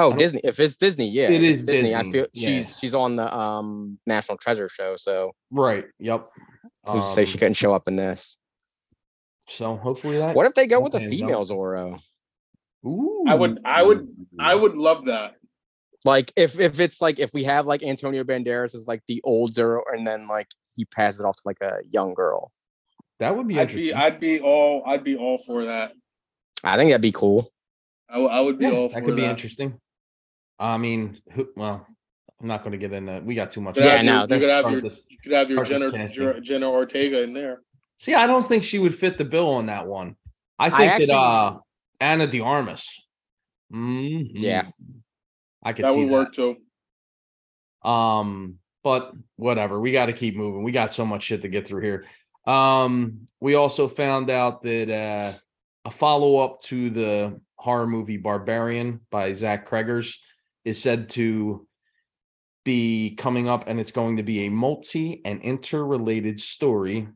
Oh, 0.02 0.12
Disney. 0.16 0.40
If 0.44 0.58
it's 0.60 0.76
Disney, 0.76 1.08
yeah, 1.08 1.28
It 1.28 1.42
if 1.42 1.42
is 1.42 1.60
it's 1.62 1.66
Disney. 1.70 1.94
I 1.94 2.02
feel 2.04 2.26
yeah. 2.32 2.48
she's 2.48 2.78
she's 2.78 2.94
on 2.94 3.16
the 3.16 3.34
um 3.36 3.98
National 4.06 4.38
Treasure 4.38 4.68
show. 4.68 4.96
So 4.96 5.32
Right. 5.50 5.84
Yep. 5.98 6.28
who's 6.86 7.04
to 7.04 7.10
say 7.12 7.24
she 7.24 7.34
Um, 7.34 7.38
couldn't 7.40 7.54
show 7.54 7.72
up 7.74 7.88
in 7.88 7.96
this? 7.96 8.38
So 9.48 9.76
hopefully 9.76 10.18
that. 10.18 10.34
What 10.34 10.46
if 10.46 10.54
they 10.54 10.66
go 10.66 10.80
with 10.80 10.94
a 10.94 10.98
Okay, 10.98 11.06
no. 11.06 11.10
female 11.10 11.44
Zorro? 11.44 12.00
Ooh. 12.86 13.24
I 13.28 13.34
would- 13.34 13.60
I 13.64 13.82
would- 13.82 14.08
I 14.38 14.54
would 14.54 14.76
love 14.76 15.04
that. 15.06 15.34
Like 16.04 16.32
if 16.36 16.58
if 16.58 16.80
it's 16.80 17.02
like 17.02 17.18
if 17.18 17.30
we 17.34 17.44
have 17.44 17.66
like 17.66 17.82
Antonio 17.82 18.24
Banderas 18.24 18.74
as 18.74 18.86
like 18.88 19.02
the 19.06 19.20
old 19.22 19.52
Zorro, 19.52 19.82
and 19.92 20.06
then 20.06 20.26
like 20.28 20.46
he 20.74 20.84
passes 20.86 21.20
it 21.20 21.24
off 21.26 21.36
to 21.36 21.42
like 21.44 21.58
a 21.60 21.78
young 21.90 22.14
girl. 22.14 22.52
That 23.18 23.36
would 23.36 23.46
be 23.46 23.56
I'd 23.58 23.62
interesting. 23.62 23.88
be 23.88 23.94
I'd 23.94 24.18
be 24.20 24.40
all 24.40 24.82
I'd 24.86 25.04
be 25.04 25.16
all 25.16 25.36
for 25.36 25.66
that. 25.66 25.92
I 26.64 26.76
think 26.76 26.88
that'd 26.90 27.02
be 27.02 27.12
cool. 27.12 27.50
I, 28.08 28.14
w- 28.14 28.30
I 28.30 28.40
would 28.40 28.58
be 28.58 28.64
Yeah, 28.64 28.72
all 28.72 28.88
that 28.88 28.98
for 29.00 29.04
could 29.04 29.16
be 29.16 29.24
interesting. 29.26 29.78
I 30.60 30.76
mean, 30.76 31.16
who, 31.32 31.48
well, 31.56 31.86
I'm 32.40 32.46
not 32.46 32.62
going 32.62 32.72
to 32.72 32.78
get 32.78 32.92
into. 32.92 33.20
We 33.24 33.34
got 33.34 33.50
too 33.50 33.60
much. 33.60 33.76
You 33.76 33.82
could 33.82 33.88
Yeah, 33.88 33.96
have 33.96 34.04
no, 34.04 34.12
your- 34.12 34.20
you 34.22 34.26
there's 34.28 34.42
could 34.42 34.50
have 34.50 34.72
your 34.72 34.80
this- 34.82 35.02
you 35.08 35.18
could 35.22 35.32
have 35.32 35.50
your 35.50 35.64
start 35.64 35.68
this 35.80 35.92
Jenna, 35.92 36.02
casting. 36.04 36.22
Jer- 36.22 36.40
Jenna 36.40 36.70
Ortega 36.70 37.22
in 37.22 37.32
there. 37.32 37.62
See, 37.98 38.14
I 38.14 38.26
don't 38.26 38.46
think 38.46 38.62
she 38.64 38.78
would 38.78 38.94
fit 38.94 39.18
the 39.18 39.24
bill 39.24 39.48
on 39.48 39.66
that 39.66 39.86
one. 39.86 40.16
I 40.58 40.66
I 40.66 40.70
think 40.70 40.92
actually- 40.92 41.06
that 41.06 41.14
uh 41.16 41.58
Ana 42.00 42.26
de 42.26 42.40
Armas. 42.40 42.86
Mhm. 43.72 44.30
Yeah. 44.34 44.68
I 45.62 45.72
could 45.74 45.84
That 45.84 45.92
see 45.94 46.00
would 46.04 46.10
work 46.10 46.32
too. 46.32 46.56
that. 47.82 47.88
Um, 47.88 48.58
but 48.82 49.12
whatever. 49.36 49.78
We 49.80 49.92
got 49.92 50.06
to 50.06 50.12
keep 50.12 50.36
moving. 50.36 50.62
We 50.62 50.72
got 50.72 50.92
so 50.92 51.04
much 51.04 51.24
shit 51.24 51.42
to 51.42 51.48
get 51.48 51.66
through 51.66 51.82
here. 51.82 52.04
Um, 52.46 53.26
we 53.40 53.54
also 53.54 53.86
found 53.88 54.30
out 54.30 54.62
that 54.62 54.90
uh 54.90 55.32
a 55.86 55.90
follow 55.90 56.38
up 56.38 56.60
to 56.62 56.90
the 56.90 57.40
horror 57.56 57.86
movie 57.86 58.16
Barbarian 58.18 59.00
by 59.10 59.32
Zach 59.32 59.66
Creggers 59.68 60.16
is 60.64 60.80
said 60.80 61.10
to 61.10 61.66
be 62.64 63.14
coming 63.16 63.48
up, 63.48 63.64
and 63.66 63.80
it's 63.80 63.92
going 63.92 64.18
to 64.18 64.22
be 64.22 64.46
a 64.46 64.50
multi 64.50 65.22
and 65.24 65.40
interrelated 65.42 66.40
story, 66.40 67.08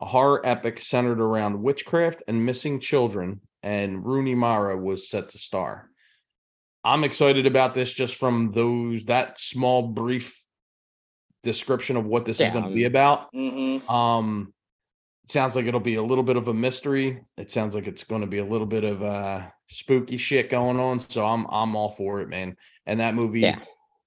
a 0.00 0.06
horror 0.06 0.40
epic 0.44 0.80
centered 0.80 1.20
around 1.20 1.62
witchcraft 1.62 2.22
and 2.26 2.44
missing 2.44 2.80
children. 2.80 3.40
And 3.62 4.04
Rooney 4.04 4.34
Mara 4.34 4.76
was 4.76 5.08
set 5.08 5.30
to 5.30 5.38
star. 5.38 5.88
I'm 6.84 7.04
excited 7.04 7.46
about 7.46 7.72
this 7.72 7.92
just 7.92 8.16
from 8.16 8.52
those 8.52 9.04
that 9.06 9.38
small 9.38 9.82
brief 9.88 10.44
description 11.42 11.96
of 11.96 12.04
what 12.04 12.26
this 12.26 12.40
is 12.40 12.50
going 12.50 12.64
to 12.64 12.74
be 12.74 12.84
about. 12.84 13.32
Mhm. 13.32 13.88
Um, 13.88 14.52
it 15.24 15.30
sounds 15.30 15.56
like 15.56 15.64
it'll 15.64 15.80
be 15.80 15.94
a 15.94 16.02
little 16.02 16.24
bit 16.24 16.36
of 16.36 16.48
a 16.48 16.54
mystery. 16.54 17.22
It 17.38 17.50
sounds 17.50 17.74
like 17.74 17.86
it's 17.86 18.04
going 18.04 18.20
to 18.20 18.26
be 18.26 18.38
a 18.38 18.44
little 18.44 18.66
bit 18.66 18.84
of 18.84 19.02
uh 19.02 19.48
spooky 19.66 20.16
shit 20.16 20.50
going 20.50 20.78
on. 20.78 21.00
So 21.00 21.26
I'm 21.26 21.46
I'm 21.50 21.74
all 21.76 21.90
for 21.90 22.20
it, 22.20 22.28
man. 22.28 22.56
And 22.86 23.00
that 23.00 23.14
movie, 23.14 23.40
Yeah. 23.40 23.58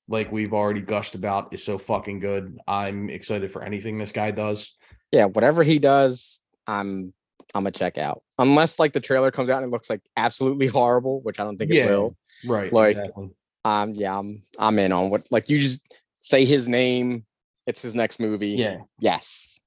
like 0.07 0.31
we've 0.31 0.53
already 0.53 0.81
gushed 0.81 1.15
about, 1.15 1.53
is 1.53 1.63
so 1.63 1.77
fucking 1.77 2.19
good. 2.19 2.57
I'm 2.67 3.09
excited 3.09 3.51
for 3.51 3.63
anything 3.63 3.97
this 3.97 4.11
guy 4.11 4.31
does. 4.31 4.75
Yeah, 5.11 5.25
whatever 5.25 5.63
he 5.63 5.79
does, 5.79 6.41
I'm 6.67 7.13
I'm 7.55 7.63
gonna 7.63 7.71
check 7.71 7.97
out. 7.97 8.23
Unless 8.39 8.77
like 8.79 8.93
the 8.93 8.99
trailer 8.99 9.31
comes 9.31 9.49
out 9.49 9.63
and 9.63 9.65
it 9.65 9.71
looks 9.73 9.89
like 9.89 10.01
absolutely 10.17 10.67
horrible, 10.67 11.21
which 11.21 11.39
I 11.39 11.43
don't 11.43 11.57
think 11.57 11.71
Yeah. 11.71 11.85
it 11.85 11.89
will. 11.89 12.17
Right. 12.47 12.71
Like, 12.71 12.97
exactly. 12.97 13.29
Um, 13.65 13.93
yeah, 13.93 14.17
I'm 14.17 14.43
I'm 14.59 14.77
in 14.79 14.91
on 14.91 15.09
what 15.09 15.23
like 15.31 15.49
you 15.49 15.57
just 15.57 15.97
say 16.13 16.45
his 16.45 16.67
name. 16.67 17.25
It's 17.65 17.81
his 17.81 17.93
next 17.95 18.19
movie. 18.19 18.51
Yeah. 18.51 18.77
Yes. 18.99 19.59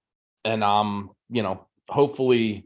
And 0.45 0.63
um, 0.65 1.11
you 1.29 1.43
know, 1.43 1.67
hopefully 1.89 2.65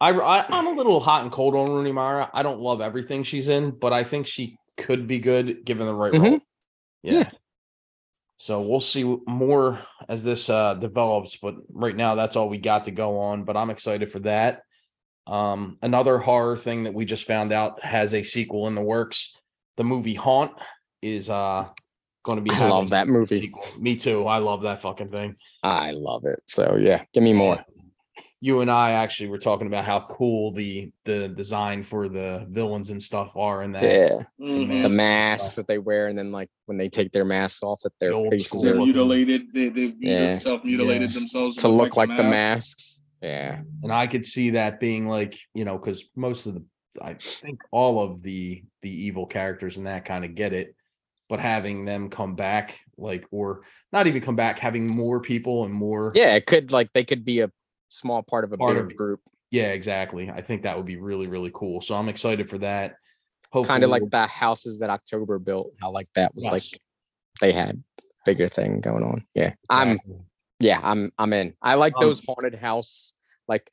I, 0.00 0.10
I 0.12 0.46
I'm 0.48 0.66
a 0.66 0.70
little 0.72 1.00
hot 1.00 1.22
and 1.22 1.30
cold 1.32 1.54
on 1.54 1.66
Rooney 1.66 1.92
Mara. 1.92 2.30
I 2.32 2.42
don't 2.42 2.60
love 2.60 2.80
everything 2.80 3.22
she's 3.22 3.48
in, 3.48 3.70
but 3.72 3.92
I 3.92 4.02
think 4.04 4.26
she 4.26 4.56
could 4.76 5.06
be 5.06 5.18
good 5.18 5.64
given 5.64 5.86
the 5.86 5.94
right 5.94 6.12
Mhm. 6.12 6.22
role. 6.22 6.40
Yeah. 7.02 7.12
Yeah. 7.12 7.30
So 8.38 8.62
we'll 8.62 8.80
see 8.80 9.04
more 9.26 9.78
as 10.08 10.24
this 10.24 10.48
uh 10.48 10.74
develops, 10.74 11.36
but 11.36 11.56
right 11.70 11.94
now 11.94 12.14
that's 12.14 12.36
all 12.36 12.48
we 12.48 12.58
got 12.58 12.86
to 12.86 12.90
go 12.90 13.18
on. 13.20 13.44
But 13.44 13.56
I'm 13.56 13.68
excited 13.70 14.10
for 14.10 14.20
that. 14.20 14.62
Um, 15.26 15.76
another 15.82 16.16
horror 16.18 16.56
thing 16.56 16.84
that 16.84 16.94
we 16.94 17.04
just 17.04 17.24
found 17.24 17.52
out 17.52 17.82
has 17.84 18.14
a 18.14 18.22
sequel 18.22 18.66
in 18.66 18.74
the 18.74 18.80
works. 18.80 19.36
The 19.76 19.84
movie 19.84 20.14
Haunt 20.14 20.52
is 21.02 21.28
uh 21.28 21.68
going 22.22 22.36
to 22.36 22.42
be. 22.42 22.50
I 22.52 22.68
love 22.68 22.90
that 22.90 23.06
movie. 23.08 23.38
sequel. 23.40 23.62
Me 23.78 23.96
too. 23.96 24.26
I 24.26 24.38
love 24.38 24.62
that 24.62 24.80
fucking 24.80 25.10
thing. 25.10 25.36
I 25.62 25.90
love 25.90 26.22
it. 26.24 26.40
So 26.46 26.76
yeah, 26.80 27.04
give 27.12 27.22
me 27.22 27.34
more. 27.34 27.58
You 28.42 28.60
and 28.60 28.70
I 28.70 28.92
actually 28.92 29.28
were 29.28 29.38
talking 29.38 29.66
about 29.66 29.84
how 29.84 30.00
cool 30.00 30.52
the 30.52 30.90
the 31.04 31.28
design 31.28 31.82
for 31.82 32.08
the 32.08 32.46
villains 32.48 32.88
and 32.90 33.02
stuff 33.02 33.36
are 33.36 33.62
in 33.62 33.72
that. 33.72 33.82
Yeah. 33.82 34.22
The 34.38 34.44
mm-hmm. 34.44 34.68
Masks 34.68 34.86
and 34.86 34.96
masks 34.96 35.56
that 35.56 35.66
they 35.66 35.78
wear, 35.78 36.06
and 36.06 36.16
then 36.16 36.32
like 36.32 36.48
when 36.66 36.78
they 36.78 36.88
take 36.88 37.12
their 37.12 37.26
masks 37.26 37.62
off, 37.62 37.80
that 37.82 37.92
their 38.00 38.12
The 38.12 38.30
faces 38.30 38.46
school 38.46 38.62
They're 38.62 38.74
mutilated. 38.76 39.52
They 39.52 39.68
they've 39.68 39.94
Yeah. 39.98 40.36
self 40.36 40.64
mutilated 40.64 41.02
Yes. 41.02 41.14
themselves 41.18 41.56
to 41.56 41.68
look 41.68 41.96
like 41.96 42.08
the 42.08 42.22
mask. 42.22 42.78
masks. 42.78 43.02
Yeah. 43.22 43.60
and 43.82 43.92
I 43.92 44.06
could 44.06 44.24
see 44.24 44.50
that 44.50 44.80
being 44.80 45.06
like 45.06 45.38
you 45.52 45.66
know 45.66 45.76
because 45.76 46.08
most 46.16 46.46
of 46.46 46.54
the 46.54 46.64
I 47.02 47.14
think 47.14 47.60
all 47.70 48.00
of 48.02 48.22
the 48.22 48.64
the 48.82 48.90
evil 48.90 49.26
characters 49.26 49.76
and 49.76 49.86
that 49.86 50.06
kind 50.06 50.24
of 50.24 50.34
get 50.34 50.54
it, 50.54 50.74
but 51.28 51.38
having 51.40 51.84
them 51.84 52.08
come 52.08 52.34
back 52.34 52.78
like 52.96 53.26
or 53.30 53.60
not 53.92 54.06
even 54.06 54.22
come 54.22 54.36
back, 54.36 54.58
having 54.58 54.86
more 54.86 55.20
people 55.20 55.64
and 55.66 55.74
more 55.74 56.12
Yeah, 56.14 56.34
it 56.34 56.46
could 56.46 56.72
like 56.72 56.92
they 56.94 57.04
could 57.04 57.24
be 57.24 57.40
a 57.40 57.50
small 57.90 58.22
part 58.22 58.44
of 58.44 58.52
a 58.52 58.56
Part 58.56 58.72
bigger 58.72 58.86
of- 58.86 58.96
group. 58.96 59.20
yeah 59.50 59.72
exactly. 59.72 60.30
I 60.30 60.40
think 60.40 60.62
that 60.62 60.76
would 60.76 60.86
be 60.86 60.96
really 60.96 61.26
really 61.26 61.50
cool. 61.52 61.80
So 61.82 61.94
I'm 61.94 62.08
excited 62.08 62.48
for 62.48 62.58
that. 62.58 62.94
Hopefully, 63.52 63.72
Kind 63.74 63.84
of 63.84 63.90
like 63.90 64.08
the 64.10 64.26
houses 64.26 64.78
that 64.80 64.90
October 64.90 65.38
built. 65.38 65.72
How 65.80 65.90
like 65.90 66.08
that 66.14 66.34
was 66.34 66.44
like 66.44 66.62
they 67.40 67.52
had 67.52 67.82
bigger 68.24 68.48
thing 68.48 68.80
going 68.80 69.02
on. 69.02 69.24
Yeah. 69.34 69.54
I'm 69.68 69.98
yeah, 70.60 70.78
I'm 70.82 71.10
I'm 71.18 71.32
in. 71.32 71.54
I 71.62 71.74
like 71.74 71.94
Um, 71.96 72.02
those 72.02 72.22
haunted 72.24 72.54
house 72.54 73.14
like 73.48 73.70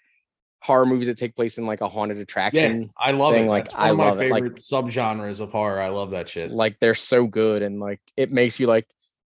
horror 0.64 0.86
movies 0.86 1.06
that 1.08 1.18
take 1.18 1.36
place 1.36 1.58
in 1.60 1.68
like 1.68 1.82
a 1.82 1.88
haunted 1.88 2.18
attraction. 2.18 2.82
yeah. 2.82 2.88
I 3.00 3.12
love 3.12 3.34
thing, 3.34 3.46
it. 3.46 3.50
like, 3.50 3.66
That's 3.66 3.76
I 3.76 3.92
love 3.92 4.20
it, 4.20 4.32
like- 4.32 4.44
favorite 4.44 4.56
subgenres 4.56 5.40
of 5.42 5.52
horror. 5.52 5.80
I 5.80 5.90
love 5.90 6.10
that 6.12 6.28
shit. 6.30 6.50
Like 6.52 6.80
they're 6.80 6.96
so 6.96 7.28
good 7.28 7.62
and 7.62 7.80
like 7.80 8.00
it 8.18 8.32
makes 8.32 8.60
you 8.60 8.66
like, 8.66 8.88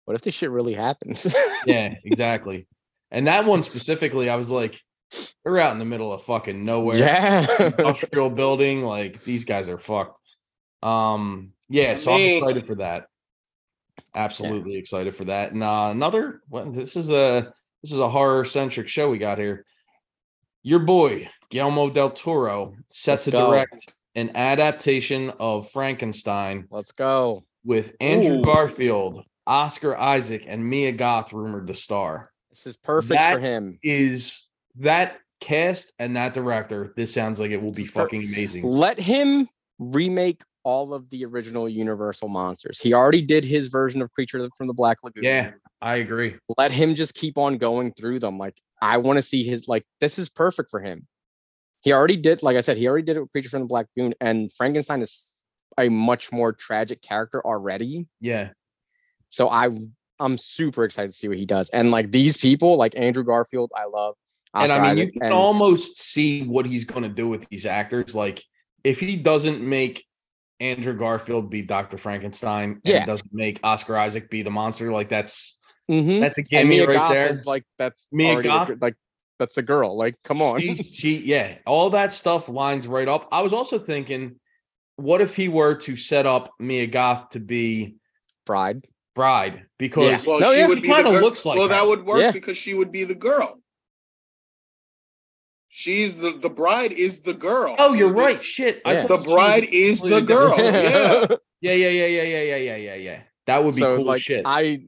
what 0.05 0.13
if 0.13 0.21
this 0.21 0.35
shit 0.35 0.51
really 0.51 0.75
happens? 0.75 1.33
yeah, 1.65 1.95
exactly. 2.03 2.67
And 3.11 3.27
that 3.27 3.45
one 3.45 3.63
specifically, 3.63 4.29
I 4.29 4.35
was 4.35 4.49
like, 4.49 4.79
they're 5.43 5.59
out 5.59 5.73
in 5.73 5.79
the 5.79 5.85
middle 5.85 6.11
of 6.11 6.23
fucking 6.23 6.65
nowhere. 6.65 6.97
yeah. 6.97 7.45
Industrial 7.59 8.29
building. 8.29 8.83
Like 8.83 9.23
these 9.23 9.45
guys 9.45 9.69
are 9.69 9.77
fucked. 9.77 10.19
Um, 10.83 11.51
yeah, 11.69 11.95
so 11.95 12.13
I'm 12.13 12.21
excited 12.21 12.65
for 12.65 12.75
that. 12.75 13.05
Absolutely 14.13 14.75
excited 14.77 15.15
for 15.15 15.25
that. 15.25 15.51
And 15.51 15.63
uh, 15.63 15.87
another 15.89 16.41
well, 16.49 16.71
this 16.71 16.95
is 16.95 17.11
a 17.11 17.53
this 17.81 17.91
is 17.91 17.99
a 17.99 18.09
horror 18.09 18.45
centric 18.45 18.87
show 18.87 19.09
we 19.09 19.17
got 19.17 19.37
here. 19.37 19.65
Your 20.63 20.79
boy 20.79 21.29
Guillermo 21.49 21.89
del 21.89 22.09
Toro 22.09 22.75
sets 22.89 23.07
Let's 23.07 23.23
to 23.25 23.31
go. 23.31 23.51
direct 23.51 23.93
an 24.15 24.31
adaptation 24.35 25.31
of 25.39 25.69
Frankenstein 25.71 26.67
Let's 26.71 26.91
go. 26.91 27.45
with 27.63 27.95
Andrew 27.99 28.39
Ooh. 28.39 28.41
Garfield, 28.41 29.23
Oscar 29.45 29.95
Isaac, 29.97 30.45
and 30.47 30.65
Mia 30.67 30.91
Goth 30.93 31.33
rumored 31.33 31.67
to 31.67 31.75
star. 31.75 32.31
This 32.55 32.67
is 32.67 32.77
perfect 32.77 33.09
That 33.09 33.33
for 33.33 33.39
him. 33.39 33.79
Is 33.83 34.47
that 34.77 35.19
cast 35.41 35.91
and 35.99 36.15
that 36.15 36.33
director? 36.33 36.93
This 36.95 37.13
sounds 37.13 37.37
like 37.37 37.51
it 37.51 37.61
will 37.61 37.73
be 37.73 37.83
For- 37.83 38.03
fucking 38.03 38.23
amazing. 38.23 38.63
Let 38.63 38.97
him 38.97 39.49
remake 39.77 40.41
all 40.63 40.93
of 40.93 41.09
the 41.09 41.25
original 41.25 41.67
Universal 41.67 42.29
monsters. 42.29 42.79
He 42.79 42.93
already 42.93 43.21
did 43.21 43.43
his 43.43 43.67
version 43.67 44.01
of 44.01 44.09
Creature 44.13 44.49
from 44.57 44.67
the 44.67 44.73
Black 44.73 44.99
Lagoon. 45.03 45.23
Yeah, 45.25 45.51
I 45.81 45.97
agree. 45.97 46.37
Let 46.57 46.71
him 46.71 46.95
just 46.95 47.13
keep 47.13 47.37
on 47.37 47.57
going 47.57 47.91
through 47.91 48.19
them. 48.19 48.37
Like 48.37 48.57
I 48.81 48.97
want 48.99 49.17
to 49.17 49.21
see 49.21 49.43
his 49.43 49.67
like 49.67 49.85
this 49.99 50.17
is 50.17 50.29
perfect 50.29 50.71
for 50.71 50.79
him. 50.79 51.05
He 51.81 51.91
already 51.91 52.17
did, 52.17 52.41
like 52.41 52.55
I 52.55 52.61
said, 52.61 52.77
he 52.77 52.87
already 52.87 53.03
did 53.03 53.17
it 53.17 53.19
with 53.19 53.31
Creature 53.33 53.49
from 53.49 53.61
the 53.63 53.67
Black 53.67 53.87
Lagoon, 53.97 54.13
and 54.21 54.49
Frankenstein 54.53 55.01
is 55.01 55.43
a 55.77 55.89
much 55.89 56.31
more 56.31 56.53
tragic 56.53 57.01
character 57.01 57.45
already. 57.45 58.07
Yeah, 58.21 58.51
So 59.27 59.49
I 59.49 59.67
I'm 60.19 60.37
super 60.37 60.85
excited 60.85 61.11
to 61.11 61.17
see 61.17 61.27
what 61.27 61.37
he 61.37 61.45
does. 61.45 61.69
And 61.71 61.91
like 61.91 62.11
these 62.11 62.37
people, 62.37 62.77
like 62.77 62.95
Andrew 62.95 63.23
Garfield, 63.23 63.71
I 63.75 63.85
love. 63.85 64.15
and 64.53 64.71
I 64.71 64.79
mean, 64.79 64.91
Isaac, 64.91 65.05
you 65.07 65.11
can 65.19 65.23
and- 65.23 65.33
almost 65.33 65.99
see 65.99 66.43
what 66.43 66.65
he's 66.65 66.85
going 66.85 67.03
to 67.03 67.09
do 67.09 67.27
with 67.27 67.47
these 67.49 67.65
actors. 67.65 68.15
Like, 68.15 68.41
if 68.83 68.99
he 69.01 69.17
doesn't 69.17 69.61
make 69.61 70.05
Andrew 70.61 70.93
Garfield 70.97 71.49
be 71.49 71.61
Doctor 71.61 71.97
Frankenstein, 71.97 72.71
and 72.71 72.81
Yeah. 72.85 73.05
doesn't 73.05 73.33
make 73.33 73.59
Oscar 73.63 73.97
Isaac 73.97 74.29
be 74.29 74.41
the 74.41 74.49
monster, 74.51 74.91
like 74.93 75.09
that's 75.09 75.57
Mhm. 75.91 76.21
that's 76.21 76.37
a 76.37 76.43
gimme 76.43 76.69
Mia 76.69 76.87
right 76.87 76.93
Goth 76.95 77.11
there. 77.11 77.29
is 77.29 77.45
like 77.45 77.63
that's 77.77 78.07
Mia 78.13 78.37
the 78.37 78.43
Goth? 78.43 78.71
like 78.81 78.95
that's 79.37 79.55
the 79.55 79.61
girl. 79.63 79.97
Like, 79.97 80.15
come 80.23 80.41
on. 80.41 80.61
she, 80.61 80.75
she, 80.75 81.17
yeah, 81.17 81.57
all 81.65 81.89
that 81.89 82.13
stuff 82.13 82.47
lines 82.47 82.87
right 82.87 83.09
up. 83.09 83.27
I 83.33 83.41
was 83.41 83.51
also 83.51 83.77
thinking, 83.77 84.39
what 84.95 85.19
if 85.19 85.35
he 85.35 85.49
were 85.49 85.75
to 85.75 85.97
set 85.97 86.25
up 86.25 86.51
Mia 86.57 86.87
Goth 86.87 87.31
to 87.31 87.41
be 87.41 87.95
Bride 88.45 88.87
bride 89.15 89.65
because 89.79 90.25
yeah. 90.25 90.31
well, 90.31 90.39
no, 90.39 90.53
she 90.53 90.59
yeah, 90.59 90.67
would 90.67 90.81
be 90.81 90.87
kind 90.87 91.07
of 91.07 91.13
looks 91.13 91.45
like. 91.45 91.57
Well, 91.57 91.69
that, 91.69 91.81
that 91.81 91.87
would 91.87 92.05
work 92.05 92.21
yeah. 92.21 92.31
because 92.31 92.57
she 92.57 92.73
would 92.73 92.91
be 92.91 93.03
the 93.05 93.15
girl. 93.15 93.59
She's 95.69 96.15
the 96.15 96.37
the 96.37 96.49
bride 96.49 96.93
is 96.93 97.21
the 97.21 97.33
girl. 97.33 97.75
Oh, 97.79 97.93
you're 97.93 98.07
She's 98.09 98.15
right. 98.15 98.37
The, 98.37 98.43
Shit, 98.43 98.83
the 98.83 99.21
bride 99.25 99.65
is 99.65 100.01
the 100.01 100.21
girl. 100.21 100.55
yeah. 100.57 101.25
yeah, 101.61 101.73
yeah, 101.73 101.89
yeah, 101.89 102.05
yeah, 102.05 102.23
yeah, 102.23 102.55
yeah, 102.55 102.75
yeah, 102.75 102.95
yeah. 102.95 103.21
That 103.47 103.63
would 103.63 103.75
be 103.75 103.81
so, 103.81 103.97
cool 103.97 104.05
like, 104.05 104.21
shit. 104.21 104.43
I 104.45 104.87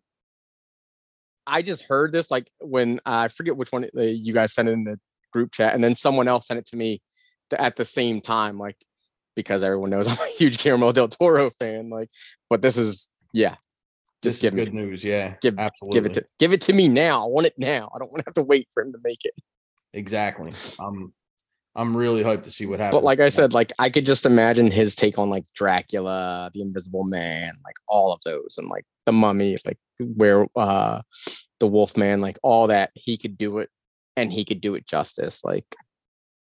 I 1.46 1.62
just 1.62 1.84
heard 1.84 2.12
this 2.12 2.30
like 2.30 2.50
when 2.60 3.00
uh, 3.00 3.26
I 3.26 3.28
forget 3.30 3.56
which 3.56 3.72
one 3.72 3.86
uh, 3.98 4.02
you 4.02 4.34
guys 4.34 4.54
sent 4.54 4.70
it 4.70 4.74
in 4.74 4.84
the 4.84 5.00
group 5.34 5.52
chat, 5.52 5.74
and 5.74 5.84
then 5.84 5.96
someone 5.96 6.28
else 6.28 6.48
sent 6.48 6.60
it 6.60 6.66
to 6.68 6.78
me 6.78 7.02
th- 7.50 7.62
at 7.62 7.76
the 7.76 7.86
same 7.86 8.22
time, 8.22 8.58
like 8.58 8.78
because 9.36 9.64
everyone 9.64 9.90
knows 9.90 10.08
I'm 10.08 10.26
a 10.26 10.30
huge 10.38 10.58
Caramel 10.58 10.94
del 10.94 11.08
Toro 11.08 11.50
fan. 11.50 11.90
Like, 11.90 12.10
but 12.50 12.62
this 12.62 12.78
is 12.78 13.10
yeah, 13.34 13.56
just 14.24 14.42
give 14.42 14.54
me 14.54 14.66
good 14.66 14.74
news. 14.74 15.04
Yeah, 15.04 15.36
give 15.42 15.58
absolutely. 15.60 16.00
give 16.00 16.06
it 16.06 16.14
to 16.14 16.26
give 16.40 16.54
it 16.54 16.62
to 16.62 16.74
me 16.74 16.88
now. 16.88 17.24
I 17.24 17.28
want 17.28 17.48
it 17.48 17.54
now. 17.58 17.92
I 17.96 18.00
don't 18.00 18.12
want 18.12 18.24
to 18.24 18.30
have 18.30 18.34
to 18.36 18.44
wait 18.44 18.68
for 18.74 18.84
him 18.84 18.92
to 18.92 19.00
make 19.04 19.24
it. 19.24 19.34
exactly. 19.94 20.52
I'm 20.80 21.14
I'm 21.78 21.96
really 21.96 22.24
hyped 22.24 22.44
to 22.44 22.52
see 22.52 22.66
what 22.66 22.80
happens. 22.80 23.00
But 23.00 23.06
like 23.06 23.20
I 23.20 23.30
said, 23.30 23.54
like 23.54 23.72
I 23.78 23.92
could 23.92 24.06
just 24.06 24.26
imagine 24.26 24.72
his 24.72 24.96
take 24.96 25.20
on 25.20 25.30
like 25.30 25.46
Dracula, 25.54 26.50
the 26.54 26.62
Invisible 26.62 27.04
Man, 27.04 27.52
like 27.64 27.76
all 27.88 28.12
of 28.12 28.20
those, 28.26 28.56
and 28.58 28.68
like 28.68 28.84
the 29.06 29.12
Mummy, 29.12 29.58
like 29.64 29.78
where 30.00 30.48
uh 30.56 31.02
the 31.60 31.68
Wolfman, 31.68 32.20
like 32.20 32.40
all 32.42 32.68
that. 32.68 32.90
He 32.96 33.16
could 33.16 33.38
do 33.38 33.60
it, 33.60 33.70
and 34.16 34.34
he 34.34 34.44
could 34.44 34.60
do 34.60 34.74
it 34.74 34.88
justice. 34.88 35.44
Like, 35.44 35.66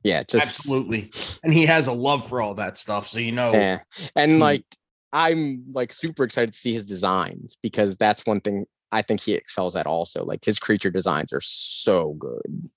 yeah, 0.04 0.22
just 0.22 0.46
absolutely, 0.46 1.12
and 1.44 1.52
he 1.52 1.66
has 1.66 1.88
a 1.88 1.94
love 1.94 2.30
for 2.30 2.40
all 2.40 2.54
that 2.56 2.78
stuff. 2.78 3.08
So 3.08 3.20
you 3.20 3.32
know, 3.32 3.54
yeah. 3.54 3.80
And 4.16 4.40
like 4.40 4.66
I'm 5.14 5.64
like 5.72 5.94
super 5.94 6.24
excited 6.24 6.52
to 6.52 6.60
see 6.60 6.74
his 6.74 6.86
designs 6.86 7.56
because 7.62 7.96
that's 7.96 8.26
one 8.26 8.42
thing 8.42 8.66
I 8.92 9.04
think 9.04 9.22
he 9.22 9.34
excels 9.34 9.76
at. 9.76 9.86
Also, 9.86 10.26
like 10.26 10.44
his 10.44 10.60
creature 10.60 10.90
designs 10.90 11.32
are 11.32 11.42
so 11.42 12.14
good. 12.14 12.70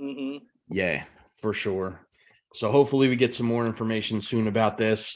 Mhm. 0.00 0.40
yeah, 0.70 1.04
for 1.34 1.52
sure. 1.52 2.00
So 2.54 2.72
hopefully 2.72 3.08
we 3.08 3.16
get 3.16 3.34
some 3.34 3.46
more 3.46 3.66
information 3.66 4.20
soon 4.22 4.48
about 4.48 4.78
this. 4.78 5.14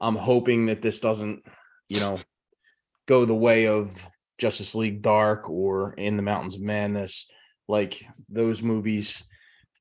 I'm 0.00 0.16
hoping 0.16 0.66
that 0.66 0.82
this 0.82 1.00
doesn't, 1.00 1.44
you 1.88 2.00
know, 2.00 2.16
go 3.06 3.24
the 3.24 3.34
way 3.34 3.66
of 3.66 4.06
Justice 4.36 4.74
League 4.74 5.02
Dark 5.02 5.48
or 5.48 5.94
In 5.94 6.16
the 6.16 6.22
Mountains 6.22 6.54
of 6.54 6.60
Madness. 6.60 7.26
Like 7.68 8.06
those 8.28 8.62
movies 8.62 9.24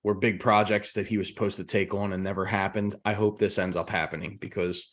were 0.03 0.15
big 0.15 0.39
projects 0.39 0.93
that 0.93 1.07
he 1.07 1.17
was 1.17 1.27
supposed 1.27 1.57
to 1.57 1.65
take 1.65 1.93
on 1.93 2.13
and 2.13 2.23
never 2.23 2.45
happened. 2.45 2.95
I 3.03 3.13
hope 3.13 3.37
this 3.37 3.57
ends 3.57 3.75
up 3.75 3.89
happening 3.89 4.37
because 4.39 4.87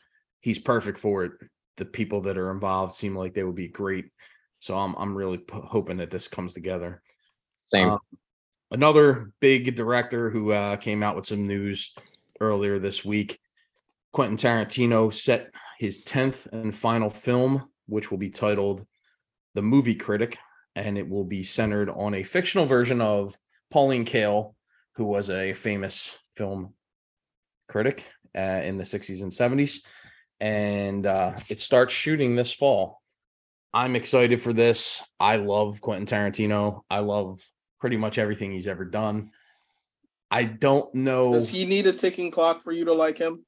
he's 0.45 0.59
perfect 0.59 0.99
for 0.99 1.25
it. 1.25 1.33
The 1.79 1.87
people 1.87 2.21
that 2.23 2.37
are 2.37 2.51
involved 2.51 2.95
seem 2.95 3.17
like 3.17 3.33
they 3.33 3.43
would 3.43 3.55
be 3.55 3.69
great. 3.69 4.11
So 4.61 4.77
I'm 4.77 4.95
I'm 4.97 5.17
really 5.17 5.39
p- 5.39 5.59
hoping 5.65 5.97
that 5.97 6.11
this 6.11 6.29
comes 6.29 6.53
together. 6.53 7.03
Same. 7.65 7.91
Um, 7.91 7.99
another 8.71 9.33
big 9.41 9.75
director 9.75 10.29
who 10.29 10.53
uh, 10.53 10.77
came 10.77 11.03
out 11.03 11.17
with 11.17 11.27
some 11.27 11.47
news 11.47 11.95
earlier 12.41 12.79
this 12.79 13.05
week. 13.05 13.41
Quentin 14.13 14.37
Tarantino 14.37 15.13
set 15.13 15.51
his 15.79 16.05
10th 16.05 16.53
and 16.53 16.77
final 16.77 17.11
film, 17.11 17.69
which 17.87 18.11
will 18.11 18.19
be 18.19 18.31
titled 18.31 18.87
The 19.55 19.63
Movie 19.63 19.97
Critic, 19.97 20.37
and 20.77 20.97
it 20.99 21.09
will 21.09 21.25
be 21.25 21.43
centered 21.43 21.89
on 21.89 22.15
a 22.15 22.23
fictional 22.23 22.67
version 22.67 23.01
of 23.01 23.35
Pauline 23.71 24.05
Kael, 24.05 24.55
who 24.97 25.05
was 25.05 25.31
a 25.31 25.55
famous 25.55 26.17
film 26.37 26.75
critic 27.67 28.09
uh, 28.37 28.61
in 28.63 28.79
the 28.79 28.85
60s 28.85 29.23
and 29.23 29.33
70s. 29.33 29.81
And 30.45 31.07
uh, 31.07 31.33
it 31.49 31.59
starts 31.59 31.95
shooting 31.95 32.37
this 32.37 32.53
fall. 32.53 33.01
I'm 33.73 33.97
excited 33.97 34.43
for 34.43 34.53
this. 34.53 35.03
I 35.19 35.37
love 35.37 35.81
Quentin 35.81 36.05
Tarantino. 36.05 36.83
I 36.91 36.99
love 36.99 37.41
pretty 37.81 37.97
much 37.97 38.19
everything 38.19 38.53
he's 38.53 38.69
ever 38.69 38.85
done. 38.85 39.31
I 40.31 40.45
don't 40.45 40.95
know. 40.95 41.33
Does 41.33 41.49
he 41.49 41.65
need 41.65 41.87
a 41.87 41.95
ticking 41.95 42.31
clock 42.31 42.61
for 42.61 42.73
you 42.73 42.85
to 42.85 42.93
like 42.93 43.17
him? 43.17 43.47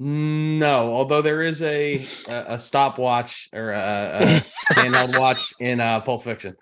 No, 0.00 0.92
although 0.92 1.22
there 1.22 1.42
is 1.42 1.62
a 1.62 2.02
a, 2.28 2.54
a 2.54 2.58
stopwatch 2.58 3.48
or 3.52 3.70
a, 3.70 4.18
a 4.20 4.24
handheld 4.74 5.16
watch 5.16 5.54
in 5.60 5.80
uh, 5.80 6.00
Pulp 6.00 6.22
Fiction. 6.22 6.56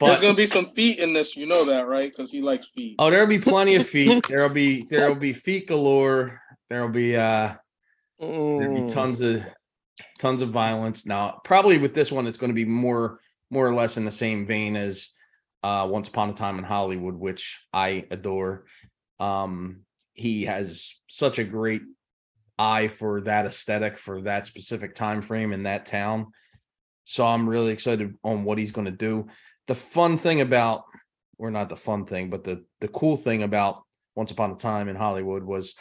There's 0.00 0.20
gonna 0.20 0.34
be 0.34 0.46
some 0.46 0.66
feet 0.66 0.98
in 0.98 1.12
this, 1.12 1.36
you 1.36 1.46
know 1.46 1.64
that, 1.66 1.86
right? 1.86 2.10
Because 2.10 2.32
he 2.32 2.42
likes 2.42 2.68
feet. 2.72 2.96
oh, 2.98 3.10
there'll 3.10 3.28
be 3.28 3.38
plenty 3.38 3.76
of 3.76 3.86
feet. 3.86 4.26
There'll 4.28 4.52
be 4.52 4.82
there'll 4.90 5.14
be 5.14 5.34
feet 5.34 5.68
galore. 5.68 6.40
There'll 6.68 6.88
be 6.88 7.16
uh 7.16 7.54
there'll 8.18 8.74
be 8.74 8.80
Mm. 8.80 8.92
tons 8.92 9.20
of 9.20 9.44
tons 10.18 10.42
of 10.42 10.50
violence. 10.50 11.06
Now, 11.06 11.40
probably 11.44 11.78
with 11.78 11.94
this 11.94 12.12
one, 12.12 12.26
it's 12.26 12.38
going 12.38 12.50
to 12.50 12.54
be 12.54 12.64
more 12.64 13.20
more 13.50 13.66
or 13.66 13.74
less 13.74 13.96
in 13.96 14.04
the 14.04 14.10
same 14.10 14.46
vein 14.46 14.76
as 14.76 15.10
uh 15.62 15.88
Once 15.90 16.08
Upon 16.08 16.30
a 16.30 16.34
Time 16.34 16.58
in 16.58 16.64
Hollywood, 16.64 17.14
which 17.14 17.60
I 17.72 18.06
adore. 18.10 18.64
Um, 19.18 19.82
he 20.12 20.44
has 20.44 20.94
such 21.08 21.38
a 21.38 21.44
great 21.44 21.82
eye 22.58 22.88
for 22.88 23.20
that 23.22 23.46
aesthetic 23.46 23.98
for 23.98 24.22
that 24.22 24.46
specific 24.46 24.94
time 24.94 25.20
frame 25.22 25.52
in 25.52 25.64
that 25.64 25.86
town. 25.86 26.32
So 27.04 27.26
I'm 27.26 27.48
really 27.48 27.72
excited 27.72 28.14
on 28.24 28.44
what 28.44 28.58
he's 28.58 28.72
going 28.72 28.90
to 28.90 28.96
do. 28.96 29.26
The 29.68 29.74
fun 29.74 30.18
thing 30.18 30.40
about 30.40 30.84
or 31.38 31.50
not 31.50 31.68
the 31.68 31.76
fun 31.76 32.06
thing, 32.06 32.30
but 32.30 32.44
the 32.44 32.64
the 32.80 32.88
cool 32.88 33.16
thing 33.16 33.42
about 33.42 33.82
Once 34.14 34.30
Upon 34.30 34.50
a 34.50 34.56
Time 34.56 34.88
in 34.88 34.96
Hollywood 34.96 35.44
was 35.44 35.74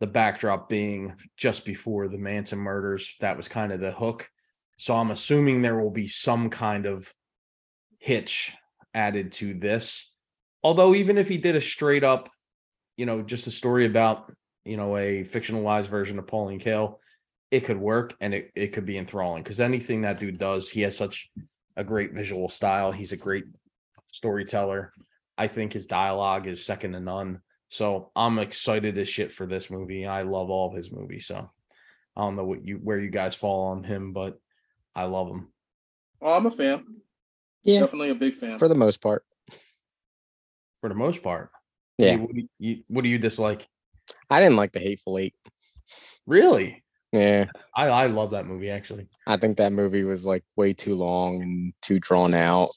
the 0.00 0.06
backdrop 0.06 0.68
being 0.68 1.14
just 1.36 1.64
before 1.64 2.08
the 2.08 2.18
Manson 2.18 2.58
murders. 2.58 3.14
That 3.20 3.36
was 3.36 3.48
kind 3.48 3.70
of 3.72 3.80
the 3.80 3.92
hook. 3.92 4.28
So 4.78 4.96
I'm 4.96 5.10
assuming 5.10 5.60
there 5.60 5.78
will 5.78 5.90
be 5.90 6.08
some 6.08 6.48
kind 6.48 6.86
of 6.86 7.12
hitch 7.98 8.52
added 8.94 9.32
to 9.32 9.54
this. 9.54 10.10
Although 10.62 10.94
even 10.94 11.18
if 11.18 11.28
he 11.28 11.36
did 11.36 11.54
a 11.54 11.60
straight 11.60 12.02
up, 12.02 12.30
you 12.96 13.06
know, 13.06 13.22
just 13.22 13.46
a 13.46 13.50
story 13.50 13.86
about, 13.86 14.32
you 14.64 14.76
know, 14.76 14.96
a 14.96 15.22
fictionalized 15.22 15.88
version 15.88 16.18
of 16.18 16.26
Pauline 16.26 16.60
Kael, 16.60 16.96
it 17.50 17.60
could 17.60 17.78
work 17.78 18.14
and 18.20 18.32
it, 18.32 18.50
it 18.54 18.68
could 18.68 18.86
be 18.86 18.96
enthralling 18.96 19.42
because 19.42 19.60
anything 19.60 20.02
that 20.02 20.18
dude 20.18 20.38
does, 20.38 20.68
he 20.70 20.82
has 20.82 20.96
such 20.96 21.30
a 21.76 21.84
great 21.84 22.12
visual 22.12 22.48
style. 22.48 22.92
He's 22.92 23.12
a 23.12 23.16
great 23.16 23.44
storyteller. 24.08 24.92
I 25.36 25.46
think 25.46 25.72
his 25.72 25.86
dialogue 25.86 26.46
is 26.46 26.64
second 26.64 26.92
to 26.92 27.00
none. 27.00 27.40
So 27.70 28.10
I'm 28.16 28.38
excited 28.38 28.98
as 28.98 29.08
shit 29.08 29.32
for 29.32 29.46
this 29.46 29.70
movie. 29.70 30.04
I 30.06 30.22
love 30.22 30.50
all 30.50 30.68
of 30.68 30.76
his 30.76 30.92
movies. 30.92 31.26
So 31.26 31.48
I 32.16 32.20
don't 32.20 32.36
know 32.36 32.44
what 32.44 32.66
you 32.66 32.76
where 32.82 32.98
you 32.98 33.10
guys 33.10 33.34
fall 33.34 33.68
on 33.68 33.84
him, 33.84 34.12
but 34.12 34.38
I 34.94 35.04
love 35.04 35.28
him. 35.28 35.48
Oh, 36.20 36.34
I'm 36.36 36.46
a 36.46 36.50
fan. 36.50 36.84
Yeah, 37.62 37.80
Definitely 37.80 38.10
a 38.10 38.14
big 38.14 38.34
fan. 38.34 38.58
for 38.58 38.68
the 38.68 38.74
most 38.74 39.00
part. 39.00 39.24
For 40.80 40.88
the 40.88 40.94
most 40.94 41.22
part. 41.22 41.50
Yeah, 41.98 42.16
What 42.16 42.34
do 42.34 42.42
you, 42.58 42.82
what 42.88 43.02
do 43.04 43.10
you 43.10 43.18
dislike? 43.18 43.68
I 44.30 44.40
didn't 44.40 44.56
like 44.56 44.72
the 44.72 44.80
Hateful 44.80 45.18
Eight. 45.18 45.34
Really? 46.26 46.82
Yeah, 47.12 47.46
I, 47.76 47.88
I 47.88 48.06
love 48.06 48.30
that 48.30 48.46
movie 48.46 48.70
actually. 48.70 49.08
I 49.26 49.36
think 49.36 49.56
that 49.58 49.72
movie 49.72 50.04
was 50.04 50.26
like 50.26 50.44
way 50.56 50.72
too 50.72 50.94
long 50.94 51.42
and 51.42 51.72
too 51.82 51.98
drawn 51.98 52.34
out. 52.34 52.70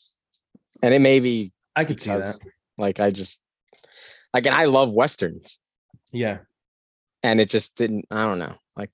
And 0.81 0.93
it 0.93 0.99
may 1.01 1.19
be 1.19 1.53
I 1.75 1.85
could 1.85 1.99
see 1.99 2.09
that. 2.09 2.37
like 2.77 2.99
I 2.99 3.11
just 3.11 3.43
like 4.33 4.45
and 4.45 4.55
I 4.55 4.65
love 4.65 4.93
westerns. 4.93 5.59
Yeah. 6.11 6.39
And 7.23 7.39
it 7.39 7.49
just 7.49 7.77
didn't 7.77 8.05
I 8.11 8.23
don't 8.27 8.39
know. 8.39 8.55
Like 8.75 8.91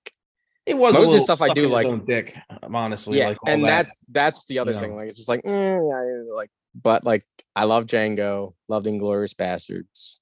It 0.65 0.77
was 0.77 0.95
Most 0.95 1.07
of 1.07 1.13
the 1.13 1.21
stuff 1.21 1.41
I 1.41 1.49
do 1.53 1.67
like- 1.67 2.05
dick, 2.05 2.37
um, 2.63 2.75
honestly. 2.75 3.17
yeah, 3.17 3.29
like 3.29 3.37
and 3.47 3.63
that. 3.63 3.85
that's 3.87 3.99
that's 4.11 4.45
the 4.45 4.59
other 4.59 4.73
you 4.73 4.79
thing. 4.79 4.91
know. 4.91 4.97
Like 4.97 5.09
it's 5.09 5.17
just 5.17 5.29
like, 5.29 5.41
mm, 5.43 5.93
I, 5.95 6.33
like 6.35 6.49
but 6.75 7.03
like 7.03 7.23
I 7.55 7.63
love 7.63 7.85
Django, 7.85 8.53
loved 8.67 8.85
Inglourious 8.85 9.33
Basterds. 9.33 10.19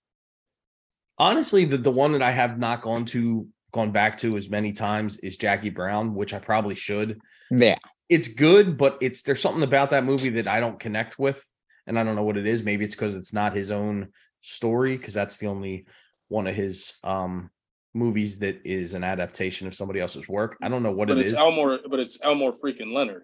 honestly 1.20 1.66
the, 1.66 1.78
the 1.78 1.92
one 1.92 2.12
that 2.14 2.22
i 2.22 2.32
have 2.32 2.58
not 2.60 2.82
gone 2.82 3.04
to 3.06 3.48
gone 3.72 3.92
back 3.92 4.18
to 4.18 4.30
as 4.38 4.50
many 4.50 4.72
times 4.72 5.18
is 5.18 5.36
jackie 5.38 5.70
brown 5.70 6.14
which 6.14 6.34
i 6.34 6.40
probably 6.40 6.76
should 6.76 7.20
Yeah. 7.52 7.76
it's 8.10 8.28
good 8.28 8.78
but 8.78 8.98
it's 9.02 9.24
there's 9.24 9.42
something 9.42 9.64
about 9.64 9.90
that 9.90 10.06
movie 10.06 10.30
that 10.30 10.48
i 10.48 10.60
don't 10.60 10.80
connect 10.80 11.18
with 11.20 11.44
and 11.88 11.98
i 12.00 12.04
don't 12.04 12.16
know 12.16 12.24
what 12.24 12.38
it 12.38 12.46
is 12.48 12.64
maybe 12.64 12.86
it's 12.86 12.96
because 12.96 13.16
it's 13.16 13.34
not 13.34 13.56
his 13.56 13.72
own 13.72 14.10
story 14.48 14.98
because 14.98 15.14
that's 15.14 15.38
the 15.38 15.48
only 15.48 15.86
one 16.30 16.48
of 16.48 16.56
his 16.56 16.94
um 17.04 17.50
movies 17.94 18.40
that 18.40 18.60
is 18.64 18.94
an 18.94 19.04
adaptation 19.04 19.68
of 19.68 19.74
somebody 19.74 20.00
else's 20.00 20.28
work 20.28 20.58
i 20.62 20.70
don't 20.70 20.84
know 20.84 20.92
what 20.92 21.08
but 21.08 21.18
it 21.18 21.22
it's 21.22 21.32
is 21.32 21.38
Elmore, 21.38 21.80
but 21.90 22.00
it's 22.00 22.18
Elmore 22.22 22.52
freaking 22.52 22.94
Leonard. 22.94 23.24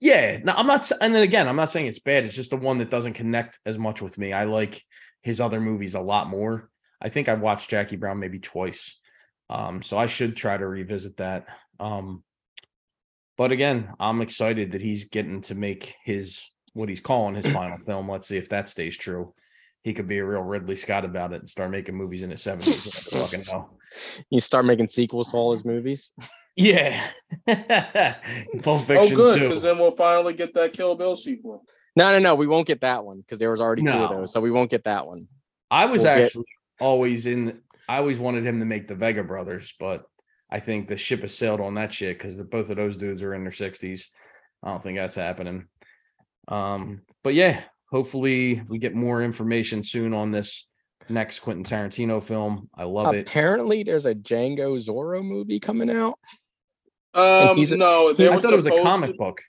yeah, 0.00 0.38
no, 0.44 0.52
I'm 0.52 0.66
not. 0.66 0.90
And 1.00 1.14
then 1.14 1.22
again, 1.22 1.48
I'm 1.48 1.56
not 1.56 1.70
saying 1.70 1.86
it's 1.86 1.98
bad. 2.00 2.24
It's 2.24 2.34
just 2.34 2.50
the 2.50 2.56
one 2.56 2.78
that 2.78 2.90
doesn't 2.90 3.14
connect 3.14 3.58
as 3.64 3.78
much 3.78 4.02
with 4.02 4.18
me. 4.18 4.32
I 4.32 4.44
like 4.44 4.82
his 5.22 5.40
other 5.40 5.60
movies 5.60 5.94
a 5.94 6.00
lot 6.00 6.28
more. 6.28 6.68
I 7.00 7.08
think 7.08 7.28
I 7.28 7.34
watched 7.34 7.70
Jackie 7.70 7.96
Brown 7.96 8.18
maybe 8.18 8.38
twice, 8.38 8.98
um, 9.48 9.82
so 9.82 9.96
I 9.98 10.06
should 10.06 10.36
try 10.36 10.56
to 10.56 10.66
revisit 10.66 11.16
that. 11.16 11.46
Um, 11.80 12.22
but 13.36 13.50
again, 13.52 13.92
I'm 13.98 14.20
excited 14.20 14.72
that 14.72 14.82
he's 14.82 15.06
getting 15.06 15.40
to 15.42 15.54
make 15.54 15.94
his 16.04 16.42
what 16.74 16.88
he's 16.88 17.00
calling 17.00 17.34
his 17.34 17.50
final 17.50 17.78
film. 17.86 18.10
Let's 18.10 18.28
see 18.28 18.36
if 18.36 18.50
that 18.50 18.68
stays 18.68 18.96
true. 18.96 19.32
He 19.84 19.92
could 19.92 20.08
be 20.08 20.18
a 20.18 20.24
real 20.24 20.42
Ridley 20.42 20.76
Scott 20.76 21.04
about 21.04 21.32
it 21.32 21.40
and 21.40 21.48
start 21.48 21.70
making 21.70 21.94
movies 21.94 22.22
in 22.22 22.30
his 22.30 22.40
70s. 22.40 23.12
You 23.12 23.20
fucking 23.20 23.44
know. 23.52 23.68
You 24.30 24.40
start 24.40 24.64
making 24.64 24.88
sequels 24.88 25.30
to 25.30 25.36
all 25.36 25.52
his 25.52 25.64
movies. 25.64 26.12
Yeah, 26.56 27.00
Pulp 27.46 28.82
Oh, 28.88 29.10
good, 29.14 29.40
because 29.40 29.62
then 29.62 29.78
we'll 29.78 29.90
finally 29.90 30.34
get 30.34 30.54
that 30.54 30.72
Kill 30.72 30.94
Bill 30.94 31.16
sequel. 31.16 31.64
No, 31.96 32.10
no, 32.12 32.18
no. 32.18 32.34
We 32.34 32.46
won't 32.46 32.66
get 32.66 32.80
that 32.80 33.04
one 33.04 33.18
because 33.20 33.38
there 33.38 33.50
was 33.50 33.60
already 33.60 33.82
two 33.82 33.92
of 33.92 34.10
those. 34.10 34.32
So 34.32 34.40
we 34.40 34.50
won't 34.50 34.70
get 34.70 34.84
that 34.84 35.06
one. 35.06 35.28
I 35.70 35.86
was 35.86 36.02
We'll 36.02 36.14
get- 36.16 36.24
actually 36.26 36.44
always 36.80 37.26
in. 37.26 37.60
I 37.88 37.98
always 37.98 38.18
wanted 38.18 38.44
him 38.46 38.58
to 38.60 38.64
make 38.64 38.88
the 38.88 38.94
Vega 38.94 39.22
brothers, 39.22 39.74
but 39.78 40.04
I 40.50 40.60
think 40.60 40.88
the 40.88 40.96
ship 40.96 41.20
has 41.20 41.34
sailed 41.36 41.60
on 41.60 41.74
that 41.74 41.92
shit 41.92 42.16
because 42.18 42.38
both 42.42 42.70
of 42.70 42.76
those 42.76 42.96
dudes 42.96 43.22
are 43.22 43.34
in 43.34 43.42
their 43.44 43.52
sixties. 43.52 44.10
I 44.62 44.70
don't 44.70 44.82
think 44.82 44.96
that's 44.96 45.14
happening. 45.16 45.66
Um, 46.48 47.02
but 47.22 47.34
yeah, 47.34 47.62
hopefully 47.98 48.60
we 48.68 48.76
get 48.76 48.92
more 48.92 49.22
information 49.22 49.84
soon 49.84 50.12
on 50.12 50.32
this 50.32 50.66
next 51.08 51.38
Quentin 51.40 51.62
Tarantino 51.64 52.20
film. 52.20 52.68
I 52.74 52.82
love 52.82 53.14
it. 53.14 53.28
Apparently, 53.28 53.84
there's 53.84 54.04
a 54.06 54.14
Django 54.16 54.76
Zorro 54.76 55.24
movie 55.24 55.60
coming 55.60 55.88
out. 55.90 56.18
Um, 57.14 57.56
a- 57.56 57.76
no, 57.76 58.08
I 58.10 58.12
there 58.14 58.32
was 58.34 58.42
thought 58.42 58.52
it 58.52 58.56
was 58.56 58.66
a 58.66 58.82
comic 58.82 59.10
to, 59.10 59.16
book. 59.16 59.40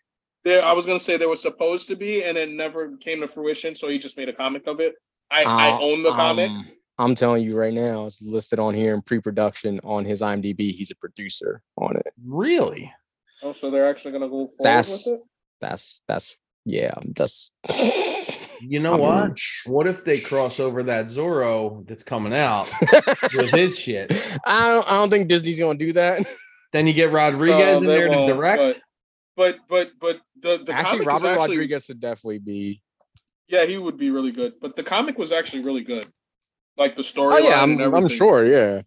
there. 0.43 0.63
I 0.63 0.73
was 0.73 0.85
gonna 0.85 0.99
say 0.99 1.17
there 1.17 1.27
was 1.27 1.41
supposed 1.41 1.87
to 1.89 1.95
be, 1.95 2.23
and 2.23 2.37
it 2.37 2.51
never 2.51 2.95
came 2.97 3.19
to 3.21 3.27
fruition. 3.27 3.73
So 3.73 3.89
he 3.89 3.97
just 3.97 4.15
made 4.15 4.29
a 4.29 4.33
comic 4.33 4.67
of 4.67 4.79
it. 4.79 4.93
I, 5.31 5.43
I 5.43 5.71
Uh, 5.71 5.79
own 5.81 6.03
the 6.03 6.11
comic. 6.11 6.51
um, 6.51 6.67
I'm 6.99 7.15
telling 7.15 7.43
you 7.43 7.57
right 7.57 7.73
now, 7.73 8.05
it's 8.05 8.21
listed 8.21 8.59
on 8.59 8.75
here 8.75 8.93
in 8.93 9.01
pre-production 9.01 9.79
on 9.83 10.05
his 10.05 10.21
IMDb. 10.21 10.71
He's 10.71 10.91
a 10.91 10.95
producer 10.97 11.61
on 11.77 11.97
it. 11.97 12.13
Really? 12.23 12.93
Oh, 13.41 13.53
so 13.53 13.71
they're 13.71 13.89
actually 13.89 14.11
gonna 14.11 14.29
go 14.29 14.45
forward 14.45 14.57
That's- 14.61 15.07
with 15.07 15.15
it. 15.15 15.21
That's 15.61 16.01
that's 16.07 16.37
yeah. 16.65 16.93
That's 17.15 17.51
You 18.61 18.79
know 18.79 18.93
I'm 18.93 18.99
what? 18.99 19.29
rich. 19.29 19.63
What 19.67 19.87
if 19.87 20.03
they 20.05 20.19
cross 20.19 20.59
over 20.59 20.83
that 20.83 21.07
Zorro 21.07 21.85
that's 21.87 22.03
coming 22.03 22.33
out 22.33 22.71
with 23.33 23.51
his 23.51 23.77
shit? 23.79 24.11
I 24.45 24.69
don't. 24.73 24.87
I 24.91 24.93
don't 24.95 25.09
think 25.09 25.27
Disney's 25.27 25.59
gonna 25.59 25.77
do 25.77 25.91
that. 25.93 26.25
Then 26.71 26.87
you 26.87 26.93
get 26.93 27.11
Rodriguez 27.11 27.57
No, 27.59 27.77
in 27.79 27.85
there 27.85 28.09
to 28.09 28.33
direct. 28.33 28.81
But 29.37 29.59
but 29.69 29.91
but 29.99 30.21
the 30.41 30.63
the 30.65 30.73
actually, 30.73 31.05
comic 31.05 31.07
Robert 31.07 31.25
is 31.27 31.31
actually 31.37 31.57
Rodriguez 31.57 31.87
would 31.89 31.99
definitely 31.99 32.39
be. 32.39 32.81
yeah 33.47 33.65
he 33.65 33.77
would 33.77 33.97
be 33.97 34.09
really 34.11 34.31
good. 34.31 34.53
But 34.61 34.75
the 34.75 34.83
comic 34.83 35.17
was 35.17 35.31
actually 35.31 35.63
really 35.63 35.83
good. 35.83 36.07
like 36.77 36.95
the 36.95 37.03
story. 37.03 37.33
Oh 37.35 37.37
yeah, 37.37 37.61
I'm 37.61 37.79
I'm 37.93 38.07
sure. 38.07 38.45
Yeah, 38.45 38.81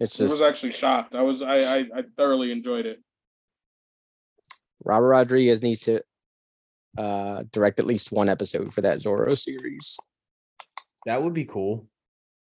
it's 0.00 0.20
I 0.20 0.24
was 0.24 0.42
actually 0.42 0.72
shocked. 0.72 1.14
I 1.14 1.22
was 1.22 1.42
I, 1.42 1.56
I 1.56 1.78
I 1.96 2.02
thoroughly 2.16 2.50
enjoyed 2.52 2.86
it. 2.86 3.00
Robert 4.84 5.08
Rodriguez 5.08 5.62
needs 5.62 5.80
to 5.82 6.02
uh 6.98 7.42
direct 7.52 7.78
at 7.80 7.86
least 7.86 8.12
one 8.12 8.28
episode 8.28 8.72
for 8.74 8.80
that 8.82 8.98
Zorro 8.98 9.38
series. 9.38 9.96
That 11.06 11.22
would 11.22 11.32
be 11.32 11.44
cool. 11.44 11.88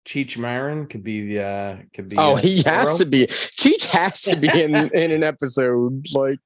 Cheech 0.06 0.38
Marin 0.38 0.88
could 0.88 1.04
be 1.04 1.28
the 1.28 1.44
uh 1.44 1.78
could 1.94 2.10
be 2.10 2.18
Oh, 2.18 2.34
uh, 2.34 2.36
he 2.36 2.62
has 2.64 2.98
to 3.00 3.06
be. 3.06 3.28
Cheech 3.28 3.86
has 3.88 4.22
to 4.24 4.36
be 4.36 4.48
in 4.48 4.76
in 4.94 5.12
an 5.12 5.24
episode. 5.24 6.06
Like, 6.14 6.40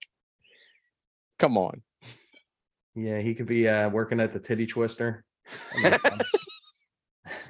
come 1.38 1.58
on. 1.58 1.82
Yeah, 2.96 3.20
he 3.20 3.36
could 3.36 3.46
be 3.46 3.68
uh 3.68 3.90
working 3.90 4.20
at 4.20 4.32
the 4.32 4.40
titty 4.40 4.68
twister. 4.68 5.26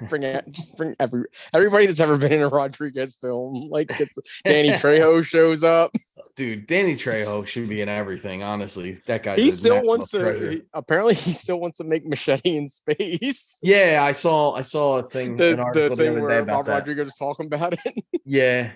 be 0.00 0.06
fun. 0.06 0.08
Bring 0.08 0.22
it. 0.22 0.58
Bring 0.76 0.96
every 1.00 1.24
everybody 1.54 1.86
that's 1.86 2.00
ever 2.00 2.16
been 2.18 2.32
in 2.32 2.42
a 2.42 2.48
Rodriguez 2.48 3.14
film. 3.16 3.68
Like, 3.70 3.90
it's 4.00 4.18
Danny 4.44 4.70
Trejo 4.72 5.24
shows 5.24 5.62
up. 5.64 5.94
Dude, 6.36 6.66
Danny 6.66 6.94
Trejo 6.94 7.46
should 7.46 7.68
be 7.68 7.80
in 7.80 7.88
everything, 7.88 8.42
honestly. 8.42 8.98
That 9.06 9.22
guy 9.22 9.36
He 9.36 9.50
still 9.50 9.82
wants 9.84 10.10
to. 10.12 10.50
he- 10.50 10.62
apparently, 10.74 11.14
he 11.14 11.32
still 11.32 11.58
wants 11.60 11.78
to 11.78 11.84
make 11.84 12.06
machete 12.06 12.56
in 12.56 12.68
space. 12.68 13.58
Yeah, 13.62 14.02
I 14.04 14.12
saw 14.12 14.52
I 14.54 14.60
saw 14.60 14.98
a 14.98 15.02
thing 15.02 15.36
The, 15.36 15.50
an 15.50 15.56
the 15.56 15.62
article 15.62 15.88
the, 15.90 15.96
thing 16.04 16.12
other 16.12 16.20
where 16.22 16.38
about 16.40 16.52
Bob 16.58 16.66
that. 16.66 16.72
Rodriguez 16.72 17.06
was 17.06 17.16
talking 17.16 17.46
about 17.46 17.74
it. 17.74 18.04
Yeah. 18.24 18.72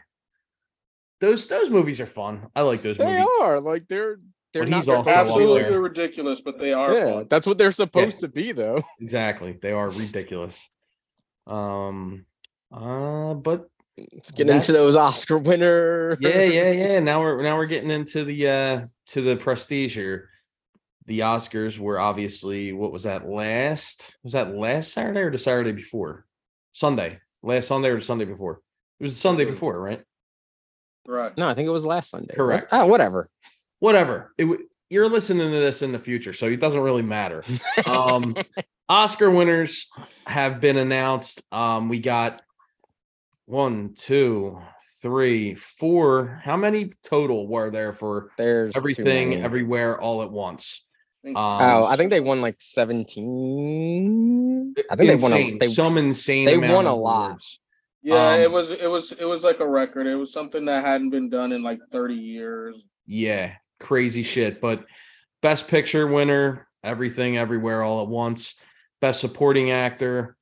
Those 1.21 1.47
those 1.47 1.71
movies 1.71 2.01
are 2.01 2.07
fun. 2.07 2.49
I 2.57 2.63
like 2.63 2.81
those 2.81 2.97
they 2.99 3.05
movies. 3.07 3.27
are 3.41 3.61
like 3.61 3.87
they're 3.87 4.17
they're 4.53 4.63
But 4.65 4.69
not 4.71 4.77
he's 4.79 4.87
their 4.87 4.97
also 4.97 5.11
best 5.11 5.19
up 5.21 5.27
Absolutely 5.29 5.79
ridiculous, 5.79 6.41
but 6.41 6.59
they 6.59 6.73
are 6.73 6.93
Yeah, 6.93 7.05
fun. 7.13 7.27
that's 7.31 7.47
what 7.47 7.59
they're 7.59 7.71
supposed 7.73 8.21
to 8.21 8.29
be, 8.29 8.53
though. 8.53 8.83
Exactly. 9.01 9.59
They 9.63 9.73
are 9.73 9.89
ridiculous. 9.89 10.69
Um 11.47 12.25
uh 12.73 13.35
but 13.35 13.69
Let's 14.15 14.31
get 14.31 14.49
into 14.49 14.73
those 14.73 14.97
Oscar 14.97 15.39
winner. 15.39 16.17
yeah, 16.21 16.43
yeah, 16.43 16.71
yeah. 16.71 16.99
Now 17.01 17.21
we're 17.21 17.43
now 17.43 17.57
we're 17.59 17.67
getting 17.67 17.91
into 17.91 18.25
the 18.25 18.49
uh 18.49 18.81
to 19.09 19.21
the 19.23 19.37
prestige 19.37 19.95
here. 19.95 20.31
The 21.07 21.21
Oscars 21.21 21.79
were 21.79 21.99
obviously 21.99 22.73
what 22.73 22.93
was 22.93 23.03
that 23.03 23.29
last 23.29 24.17
was 24.23 24.33
that 24.33 24.55
last 24.55 24.93
Saturday 24.93 25.21
or 25.21 25.31
the 25.31 25.39
Saturday 25.39 25.73
before? 25.73 26.25
Sunday. 26.73 27.17
Last 27.43 27.67
Sunday 27.69 27.89
or 27.89 27.97
the 27.97 28.01
Sunday 28.05 28.25
before? 28.25 28.61
It 29.01 29.05
was 29.05 29.15
the 29.15 29.21
Sunday 29.21 29.45
before, 29.45 29.79
right? 29.81 30.03
Right. 31.09 31.37
No, 31.37 31.49
I 31.49 31.55
think 31.55 31.67
it 31.67 31.73
was 31.73 31.85
last 31.85 32.11
Sunday. 32.11 32.29
was- 32.31 32.37
Correct. 32.37 32.67
Ah, 32.71 32.87
whatever. 32.87 33.29
Whatever. 33.81 34.33
It 34.39 34.45
w- 34.45 34.65
you're 34.91 35.09
listening 35.09 35.51
to 35.51 35.59
this 35.59 35.83
in 35.83 35.91
the 35.91 35.99
future, 35.99 36.33
so 36.33 36.47
it 36.47 36.59
doesn't 36.61 36.81
really 36.81 37.03
matter. 37.03 37.43
Um 37.91 38.35
Oscar 38.89 39.31
winners 39.31 39.87
have 40.27 40.61
been 40.61 40.77
announced. 40.77 41.43
Um 41.53 41.89
we 41.89 41.99
got 42.01 42.43
one, 43.47 43.95
two, 43.95 44.61
three, 45.03 45.55
four. 45.55 46.41
How 46.45 46.57
many 46.57 46.93
total 47.03 47.47
were 47.49 47.71
there 47.71 47.93
for 47.93 48.29
There's 48.39 48.77
everything 48.77 49.35
everywhere 49.43 50.01
all 50.01 50.23
at 50.23 50.31
once? 50.31 50.85
Um, 51.25 51.35
Oh, 51.37 51.87
I 51.87 51.97
think 51.97 52.11
they 52.11 52.21
won 52.21 52.41
like 52.41 52.57
17. 52.59 54.75
I 54.91 54.97
think 54.97 55.09
they 55.09 55.15
won 55.17 55.33
a 55.33 55.57
they, 55.59 55.69
some 55.69 55.97
insane. 55.99 56.47
they 56.47 56.59
won 56.59 56.87
a 56.87 56.95
lot. 56.95 57.27
awards. 57.27 57.61
Yeah, 58.03 58.35
it 58.35 58.47
Um, 58.47 58.53
was 58.53 58.71
it 58.73 58.91
was 58.91 59.13
it 59.13 59.25
was 59.25 59.45
like 59.45 59.61
a 59.61 59.69
record. 59.69 60.07
It 60.09 60.17
was 60.17 60.33
something 60.33 60.65
that 60.65 60.85
hadn't 60.85 61.11
been 61.11 61.31
done 61.31 61.53
in 61.53 61.63
like 61.63 61.79
30 61.93 62.15
years. 62.15 62.83
Yeah, 63.07 63.55
crazy 63.79 64.25
shit. 64.25 64.61
But 64.61 64.85
best 65.41 65.69
picture 65.69 66.09
winner, 66.09 66.67
everything 66.83 67.37
everywhere 67.39 67.85
all 67.85 68.03
at 68.03 68.09
once. 68.09 68.57
Best 69.03 69.21
supporting 69.21 69.73
actor, 69.73 70.37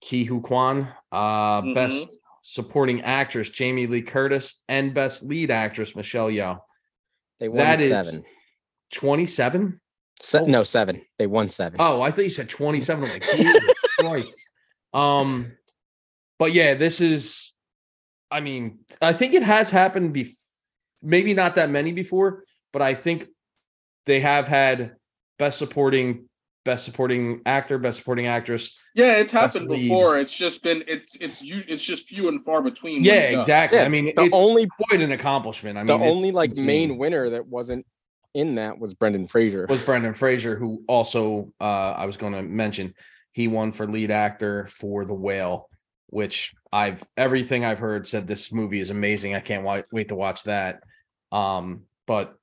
Ke 0.00 0.24
Huy 0.28 0.40
Quan. 0.40 0.88
Uh, 1.10 1.62
Mhm. 1.62 1.74
best 1.74 2.20
supporting 2.42 3.02
actress, 3.02 3.50
Jamie 3.50 3.88
Lee 3.88 4.02
Curtis, 4.02 4.62
and 4.68 4.94
best 4.94 5.24
lead 5.24 5.50
actress, 5.50 5.96
Michelle 5.96 6.28
Yeoh. 6.30 6.60
they 7.40 7.48
won 7.48 7.58
that 7.58 7.80
seven. 7.80 8.24
27? 8.92 9.80
Se- 10.20 10.46
no, 10.46 10.62
seven. 10.62 11.04
They 11.18 11.26
won 11.26 11.50
seven. 11.50 11.78
Oh, 11.80 12.00
I 12.00 12.12
thought 12.12 12.22
you 12.22 12.30
said 12.30 12.48
27. 12.48 13.02
I'm 13.04 13.10
like, 13.10 13.22
Christ. 13.98 14.36
Um, 14.92 15.46
but 16.38 16.52
yeah, 16.52 16.74
this 16.74 17.00
is, 17.00 17.52
I 18.30 18.38
mean, 18.40 18.84
I 19.02 19.12
think 19.12 19.34
it 19.34 19.42
has 19.42 19.70
happened 19.70 20.12
before, 20.12 20.36
maybe 21.02 21.34
not 21.34 21.56
that 21.56 21.68
many 21.70 21.90
before, 21.90 22.44
but 22.72 22.80
I 22.82 22.94
think 22.94 23.26
they 24.06 24.20
have 24.20 24.46
had 24.46 24.94
best 25.36 25.58
supporting, 25.58 26.28
best 26.64 26.84
supporting 26.84 27.40
actor, 27.46 27.78
best 27.78 27.98
supporting 27.98 28.26
actress. 28.26 28.76
Yeah, 28.94 29.16
it's 29.16 29.32
happened 29.32 29.68
lead. 29.68 29.88
before. 29.88 30.18
It's 30.18 30.34
just 30.34 30.62
been 30.62 30.82
it's 30.86 31.16
it's 31.20 31.42
you 31.42 31.62
it's 31.68 31.84
just 31.84 32.06
few 32.06 32.28
and 32.28 32.44
far 32.44 32.62
between. 32.62 33.04
Yeah, 33.04 33.14
exactly. 33.14 33.78
Yeah, 33.78 33.84
I 33.84 33.88
mean, 33.88 34.06
the 34.16 34.24
it's 34.24 34.38
only 34.38 34.66
quite 34.66 35.00
an 35.00 35.12
accomplishment. 35.12 35.78
I 35.78 35.82
mean, 35.82 35.86
the 35.86 36.06
only 36.06 36.30
like 36.30 36.50
insane. 36.50 36.66
main 36.66 36.98
winner 36.98 37.30
that 37.30 37.46
wasn't 37.46 37.86
in 38.34 38.56
that 38.56 38.78
was 38.78 38.94
Brendan 38.94 39.28
Fraser. 39.28 39.66
was 39.68 39.84
Brendan 39.84 40.14
Fraser, 40.14 40.56
who 40.56 40.82
also 40.88 41.52
uh, 41.60 41.94
I 41.96 42.06
was 42.06 42.16
going 42.16 42.32
to 42.32 42.42
mention. 42.42 42.94
He 43.32 43.48
won 43.48 43.72
for 43.72 43.88
lead 43.88 44.12
actor 44.12 44.66
for 44.66 45.04
The 45.04 45.14
Whale, 45.14 45.68
which 46.06 46.54
I've 46.72 47.02
everything 47.16 47.64
I've 47.64 47.80
heard 47.80 48.06
said 48.06 48.28
this 48.28 48.52
movie 48.52 48.78
is 48.78 48.90
amazing. 48.90 49.34
I 49.34 49.40
can't 49.40 49.64
wait, 49.64 49.84
wait 49.90 50.08
to 50.08 50.14
watch 50.14 50.44
that. 50.44 50.84
Um, 51.32 51.82
but 52.06 52.36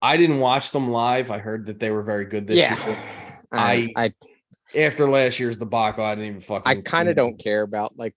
I 0.00 0.16
didn't 0.16 0.38
watch 0.38 0.70
them 0.70 0.90
live. 0.90 1.30
I 1.30 1.38
heard 1.38 1.66
that 1.66 1.78
they 1.80 1.90
were 1.90 2.02
very 2.02 2.24
good 2.24 2.46
this 2.46 2.56
yeah. 2.56 2.86
year. 2.86 2.98
I 3.52 3.90
I 3.96 4.12
After 4.76 5.08
last 5.08 5.40
year's 5.40 5.56
debacle, 5.56 6.04
I 6.04 6.14
didn't 6.14 6.28
even 6.28 6.40
fucking. 6.40 6.78
I 6.78 6.82
kind 6.82 7.08
of 7.08 7.16
don't 7.16 7.38
care 7.38 7.62
about 7.62 7.96
like 7.98 8.14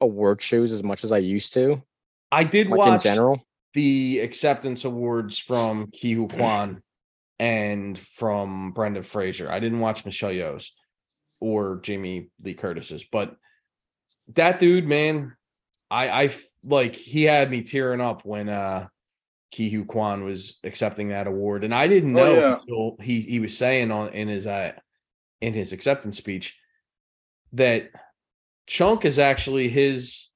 award 0.00 0.40
shows 0.42 0.72
as 0.72 0.82
much 0.82 1.04
as 1.04 1.12
I 1.12 1.18
used 1.18 1.52
to. 1.54 1.82
I 2.32 2.44
did 2.44 2.68
Like 2.68 2.78
watch 2.78 3.06
in 3.06 3.12
general. 3.12 3.40
the 3.74 4.20
acceptance 4.20 4.84
awards 4.84 5.36
from 5.38 5.86
Ke 5.88 6.02
Huy 6.14 6.28
Quan 6.28 6.82
and 7.38 7.98
from 7.98 8.72
Brendan 8.72 9.02
Fraser. 9.02 9.50
I 9.50 9.58
didn't 9.60 9.80
watch 9.80 10.04
Michelle 10.04 10.30
Yeoh's 10.30 10.72
or 11.40 11.80
Jamie 11.82 12.30
Lee 12.42 12.54
Curtis's, 12.54 13.04
but 13.04 13.34
that 14.34 14.60
dude, 14.60 14.86
man, 14.86 15.34
I 15.90 16.24
I 16.24 16.30
like 16.62 16.94
he 16.94 17.24
had 17.24 17.50
me 17.50 17.62
tearing 17.62 18.00
up 18.00 18.24
when 18.24 18.48
uh 18.48 18.86
Ke 19.52 19.68
Huy 19.70 19.84
Quan 19.84 20.24
was 20.24 20.58
accepting 20.64 21.08
that 21.08 21.26
award, 21.26 21.64
and 21.64 21.74
I 21.74 21.88
didn't 21.88 22.16
Oh, 22.16 22.24
know 22.24 22.34
yeah. 22.34 22.58
until 22.60 22.96
he 23.00 23.20
he 23.20 23.40
was 23.40 23.56
saying 23.56 23.90
on 23.90 24.12
in 24.12 24.28
his 24.28 24.46
uh 24.46 24.72
in 25.40 25.54
his 25.54 25.72
acceptance 25.72 26.16
speech 26.18 26.56
that 27.52 27.90
Chunk 28.66 29.04
is 29.04 29.18
actually 29.18 29.68
his 29.68 30.28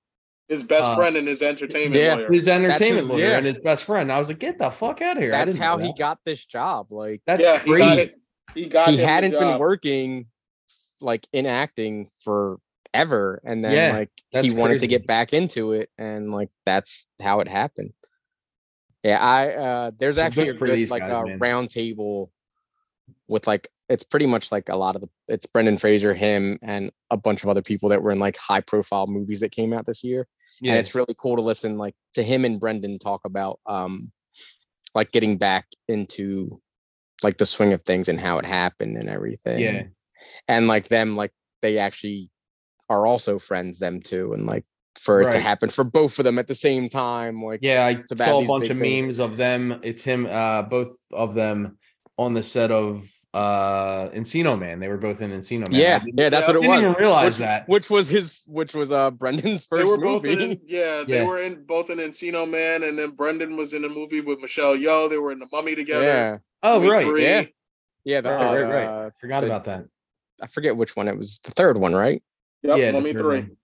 His 0.48 0.64
best 0.64 0.84
Uh, 0.90 0.96
friend 0.96 1.16
and 1.16 1.28
his 1.28 1.42
entertainment 1.42 1.94
yeah. 2.02 2.14
lawyer. 2.16 2.32
his 2.32 2.48
entertainment 2.48 3.06
his- 3.06 3.08
lawyer 3.08 3.24
yeah. 3.26 3.36
and 3.38 3.46
his 3.46 3.58
best 3.60 3.84
friend. 3.84 4.10
I 4.10 4.18
was 4.18 4.28
like, 4.28 4.40
get 4.40 4.58
the 4.58 4.70
fuck 4.70 5.00
out 5.00 5.16
of 5.16 5.22
here. 5.22 5.30
That's 5.32 5.52
didn't 5.54 5.62
how 5.62 5.78
he 5.78 5.86
that. 5.88 5.96
got 5.98 6.18
this 6.24 6.44
job. 6.44 6.90
Like 6.90 7.22
That's 7.26 7.42
yeah, 7.42 7.58
he 7.60 7.70
got 7.70 7.74
crazy. 7.96 8.00
it. 8.02 8.14
He 8.54 8.66
got 8.68 8.88
he 8.90 8.96
hadn't 8.98 9.30
been 9.32 9.58
working 9.58 10.26
like 11.00 11.26
in 11.32 11.46
acting 11.46 12.08
forever 12.24 13.40
and 13.44 13.64
then 13.64 13.72
Yeah, 13.72 13.96
like 13.98 14.10
that's 14.32 14.46
he 14.46 14.52
wanted 14.52 14.80
to 14.80 14.86
get 14.86 15.06
back 15.06 15.32
into 15.32 15.72
it 15.72 15.88
and 15.98 16.30
like 16.30 16.50
that's 16.66 17.08
how 17.22 17.40
it 17.40 17.48
happened 17.48 17.92
yeah 19.04 19.18
i 19.20 19.52
uh 19.54 19.90
there's 19.98 20.16
So 20.16 20.22
actually 20.22 20.48
a 20.48 20.54
good 20.54 20.90
like 20.90 21.06
guys, 21.06 21.16
a 21.16 21.24
man. 21.26 21.38
round 21.38 21.70
table 21.70 22.32
with 23.28 23.46
like 23.46 23.68
it's 23.88 24.02
pretty 24.04 24.26
much 24.26 24.50
like 24.50 24.68
a 24.70 24.76
lot 24.76 24.94
of 24.96 25.02
the 25.02 25.08
it's 25.28 25.46
brendan 25.46 25.76
fraser 25.78 26.14
him 26.14 26.58
and 26.62 26.90
a 27.10 27.16
bunch 27.16 27.42
of 27.42 27.48
other 27.48 27.62
people 27.62 27.88
that 27.90 28.02
were 28.02 28.10
in 28.10 28.18
like 28.18 28.36
high 28.36 28.60
profile 28.60 29.06
movies 29.06 29.40
that 29.40 29.52
came 29.52 29.72
out 29.72 29.86
this 29.86 30.02
year 30.02 30.26
Yeah, 30.60 30.72
and 30.72 30.80
it's 30.80 30.94
really 30.94 31.14
cool 31.18 31.36
to 31.36 31.42
listen 31.42 31.76
like 31.78 31.94
to 32.14 32.22
him 32.22 32.44
and 32.44 32.58
brendan 32.58 32.98
talk 32.98 33.20
about 33.24 33.60
um 33.66 34.10
like 34.94 35.12
getting 35.12 35.36
back 35.36 35.66
into 35.88 36.60
like 37.22 37.36
the 37.36 37.46
swing 37.46 37.72
of 37.72 37.82
things 37.82 38.08
and 38.08 38.18
how 38.20 38.38
it 38.38 38.46
happened 38.46 38.96
and 38.96 39.08
everything 39.08 39.58
yeah. 39.60 39.84
and 40.48 40.66
like 40.66 40.88
them 40.88 41.14
like 41.16 41.32
they 41.62 41.78
actually 41.78 42.30
are 42.88 43.06
also 43.06 43.38
friends 43.38 43.78
them 43.78 44.00
too 44.00 44.32
and 44.34 44.46
like 44.46 44.64
for 44.98 45.20
it 45.22 45.32
to 45.32 45.40
happen 45.40 45.68
for 45.68 45.84
both 45.84 46.18
of 46.18 46.24
them 46.24 46.38
at 46.38 46.46
the 46.46 46.54
same 46.54 46.88
time 46.88 47.42
like 47.42 47.60
Yeah, 47.62 47.84
I 47.86 48.02
saw 48.14 48.38
a 48.38 48.40
these 48.40 48.48
bunch 48.48 48.68
of 48.70 48.78
things. 48.78 49.02
memes 49.06 49.18
of 49.18 49.36
them. 49.36 49.80
It's 49.82 50.02
him, 50.02 50.26
uh, 50.26 50.62
both 50.62 50.96
of 51.12 51.34
them 51.34 51.76
on 52.18 52.34
the 52.34 52.42
set 52.42 52.70
of 52.70 53.08
uh 53.34 54.08
Encino 54.10 54.56
Man. 54.56 54.78
They 54.78 54.86
were 54.86 54.96
both 54.96 55.20
in 55.20 55.32
Encino 55.32 55.68
Man. 55.68 55.80
Yeah 55.80 56.00
yeah 56.14 56.28
that's 56.28 56.46
yeah, 56.48 56.54
what 56.54 56.56
it 56.56 56.60
didn't 56.60 56.70
was 56.70 56.82
even 56.82 56.94
realize 56.94 57.26
which, 57.26 57.38
that. 57.38 57.68
which 57.68 57.90
was 57.90 58.08
his 58.08 58.42
which 58.46 58.74
was 58.74 58.92
uh 58.92 59.10
brendan's 59.10 59.66
They 59.66 59.78
first 59.78 59.88
were 59.88 59.98
both 59.98 60.22
movie 60.22 60.52
in, 60.52 60.60
yeah, 60.66 61.02
they 61.06 61.16
Yeah. 61.16 61.24
were 61.24 61.40
in 61.40 61.64
both 61.64 61.90
in 61.90 61.98
Encino 61.98 62.48
Man, 62.48 62.84
and 62.84 62.96
then 62.96 63.10
Brendan 63.10 63.56
was 63.56 63.72
in 63.72 63.84
a 63.84 63.88
movie 63.88 64.20
with 64.20 64.40
Michelle 64.40 64.76
Yeoh. 64.76 65.10
They 65.10 65.18
were 65.18 65.32
in 65.32 65.40
the 65.40 65.48
Mummy 65.50 65.74
together. 65.74 66.04
yeah 66.04 66.38
Oh, 66.62 66.88
right. 66.88 67.04
three. 67.04 67.24
yeah. 67.24 67.44
yeah 68.04 68.20
the, 68.20 68.30
Right, 68.30 68.62
right, 68.62 68.84
uh, 68.86 69.02
right. 69.02 69.12
Forgot 69.20 69.40
the- 69.40 69.46
about 69.46 69.64
that. 69.64 69.84
i 70.40 70.46
forget 70.46 70.76
which 70.76 70.94
one 70.94 71.08
it 71.08 71.16
was 71.18 71.40
the 71.42 71.50
third 71.50 71.76
one 71.78 71.92
right 71.94 72.22
Yep, 72.62 72.78
yeah, 72.78 72.90
Mummy 72.92 73.12
three. 73.12 73.40
one. 73.40 73.56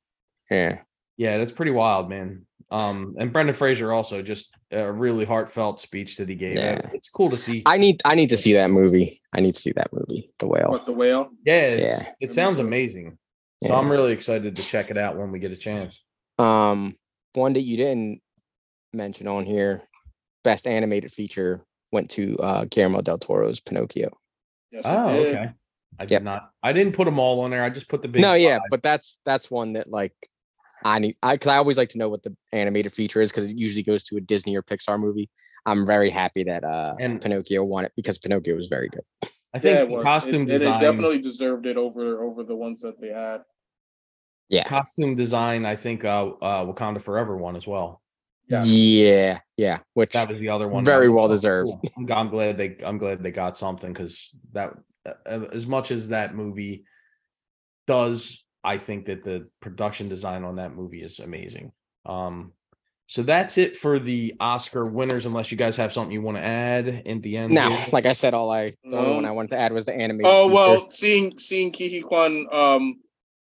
yeah 0.50 0.80
Yeah, 1.20 1.36
that's 1.36 1.52
pretty 1.52 1.70
wild, 1.72 2.08
man. 2.08 2.46
Um, 2.70 3.14
and 3.18 3.30
Brendan 3.30 3.54
Fraser 3.54 3.92
also 3.92 4.22
just 4.22 4.54
a 4.70 4.90
really 4.90 5.26
heartfelt 5.26 5.78
speech 5.80 6.16
that 6.16 6.30
he 6.30 6.34
gave. 6.34 6.54
Yeah. 6.54 6.80
It's 6.94 7.10
cool 7.10 7.28
to 7.28 7.36
see. 7.36 7.62
i 7.66 7.76
need 7.76 8.00
i 8.06 8.14
need 8.14 8.30
to 8.30 8.36
see 8.38 8.52
that 8.54 8.70
movie 8.70 9.20
i 9.34 9.40
need 9.40 9.54
to 9.56 9.60
see 9.60 9.72
that 9.72 9.92
movie 9.92 10.32
the 10.38 10.46
whale 10.46 10.70
What 10.70 10.86
the 10.86 10.92
whale? 10.92 11.28
yeah, 11.44 11.60
it's, 11.76 12.04
Yeah. 12.04 12.12
it 12.20 12.32
sounds 12.32 12.56
too. 12.56 12.62
amazing. 12.66 13.18
So 13.66 13.74
I'm 13.74 13.90
really 13.90 14.12
excited 14.12 14.56
to 14.56 14.62
check 14.62 14.90
it 14.90 14.96
out 14.96 15.16
when 15.18 15.30
we 15.30 15.38
get 15.40 15.50
a 15.52 15.56
chance. 15.56 16.02
Um, 16.38 16.96
one 17.34 17.52
that 17.52 17.60
you 17.68 17.76
didn't 17.76 18.22
mention 18.94 19.26
on 19.28 19.44
here, 19.44 19.82
best 20.42 20.66
animated 20.66 21.12
feature 21.12 21.60
went 21.92 22.08
to 22.12 22.36
uh 22.38 22.64
Guillermo 22.70 23.02
del 23.02 23.18
Toro's 23.18 23.60
Pinocchio. 23.60 24.08
Yes, 24.70 24.84
Oh, 24.86 25.08
okay. 25.20 25.50
I 25.98 26.04
did 26.06 26.14
Yep. 26.14 26.22
not. 26.22 26.50
I 26.62 26.72
didn't 26.72 26.94
put 26.94 27.04
them 27.04 27.18
all 27.18 27.40
on 27.40 27.50
there. 27.50 27.62
I 27.62 27.68
just 27.68 27.88
put 27.88 28.00
the 28.00 28.08
big. 28.08 28.22
no, 28.22 28.32
yeah, 28.32 28.60
but 28.70 28.82
that's 28.82 29.20
that's 29.26 29.50
one 29.50 29.74
that 29.74 29.88
like 29.90 30.14
I 30.84 30.98
need 30.98 31.16
I 31.22 31.34
because 31.34 31.48
I 31.52 31.56
always 31.56 31.76
like 31.78 31.88
to 31.90 31.98
know 31.98 32.08
what 32.08 32.22
the 32.22 32.34
animated 32.52 32.92
feature 32.92 33.20
is 33.20 33.30
because 33.30 33.44
it 33.48 33.56
usually 33.58 33.82
goes 33.82 34.02
to 34.04 34.16
a 34.16 34.20
Disney 34.20 34.56
or 34.56 34.62
Pixar 34.62 34.98
movie. 34.98 35.28
I'm 35.66 35.86
very 35.86 36.10
happy 36.10 36.44
that 36.44 36.64
uh 36.64 36.94
And- 37.00 37.20
Pinocchio 37.20 37.64
won 37.64 37.84
it 37.84 37.92
because 37.96 38.18
Pinocchio 38.18 38.54
was 38.54 38.68
very 38.68 38.88
good. 38.88 39.02
I 39.52 39.58
think 39.58 39.74
Yeah, 39.76 39.82
it 39.82 39.88
was. 39.88 40.02
costume 40.02 40.42
It- 40.42 40.48
it, 40.50 40.58
design. 40.58 40.76
it 40.82 40.86
definitely 40.86 41.20
deserved 41.20 41.66
it 41.66 41.76
over 41.76 42.24
over 42.24 42.42
the 42.44 42.56
ones 42.56 42.80
that 42.80 43.00
they 43.00 43.08
had. 43.08 43.42
Yeah. 44.48 44.64
costume 44.64 45.14
design. 45.14 45.64
I 45.64 45.76
think 45.76 46.04
uh, 46.04 46.30
uh, 46.42 46.64
Wakanda 46.64 47.00
Forever 47.00 47.36
one 47.36 47.54
as 47.56 47.66
well. 47.68 48.02
Yeah. 48.48 48.62
Yeah, 48.64 49.38
yeah. 49.56 49.78
Which 49.94 50.12
That 50.12 50.28
was 50.28 50.40
the 50.40 50.48
other 50.48 50.66
one. 50.66 50.84
Very 50.84 51.08
well 51.08 51.28
deserved. 51.28 51.70
cool. 51.70 51.80
I'm, 51.96 52.10
I'm 52.10 52.28
glad 52.30 52.56
they. 52.58 52.76
I'm 52.84 52.98
glad 52.98 53.22
they 53.22 53.30
got 53.30 53.56
something 53.56 53.92
because 53.92 54.34
that, 54.52 54.74
as 55.24 55.68
much 55.68 55.92
as 55.92 56.08
that 56.08 56.34
movie 56.34 56.84
does, 57.86 58.44
I 58.62 58.76
think 58.78 59.06
that 59.06 59.22
the 59.22 59.46
production 59.60 60.08
design 60.08 60.44
on 60.44 60.56
that 60.56 60.74
movie 60.74 61.00
is 61.00 61.18
amazing. 61.18 61.72
Um, 62.06 62.52
so 63.06 63.22
that's 63.22 63.58
it 63.58 63.74
for 63.76 63.98
the 63.98 64.34
Oscar 64.38 64.84
winners. 64.90 65.26
Unless 65.26 65.50
you 65.50 65.58
guys 65.58 65.76
have 65.76 65.92
something 65.92 66.12
you 66.12 66.22
want 66.22 66.36
to 66.36 66.44
add 66.44 66.86
in 66.86 67.20
the 67.22 67.36
end. 67.36 67.52
no, 67.52 67.68
here. 67.68 67.86
like 67.92 68.06
I 68.06 68.12
said, 68.12 68.34
all 68.34 68.50
I 68.52 68.70
the 68.84 68.96
only 68.98 69.14
one 69.14 69.24
I 69.24 69.30
wanted 69.32 69.50
to 69.50 69.58
add 69.58 69.72
was 69.72 69.84
the 69.84 69.94
anime. 69.94 70.20
Oh 70.24 70.44
feature. 70.48 70.54
well, 70.54 70.90
seeing 70.90 71.38
seeing 71.38 71.72
Kiki 71.72 72.02
Kwan 72.02 72.46
um 72.52 73.00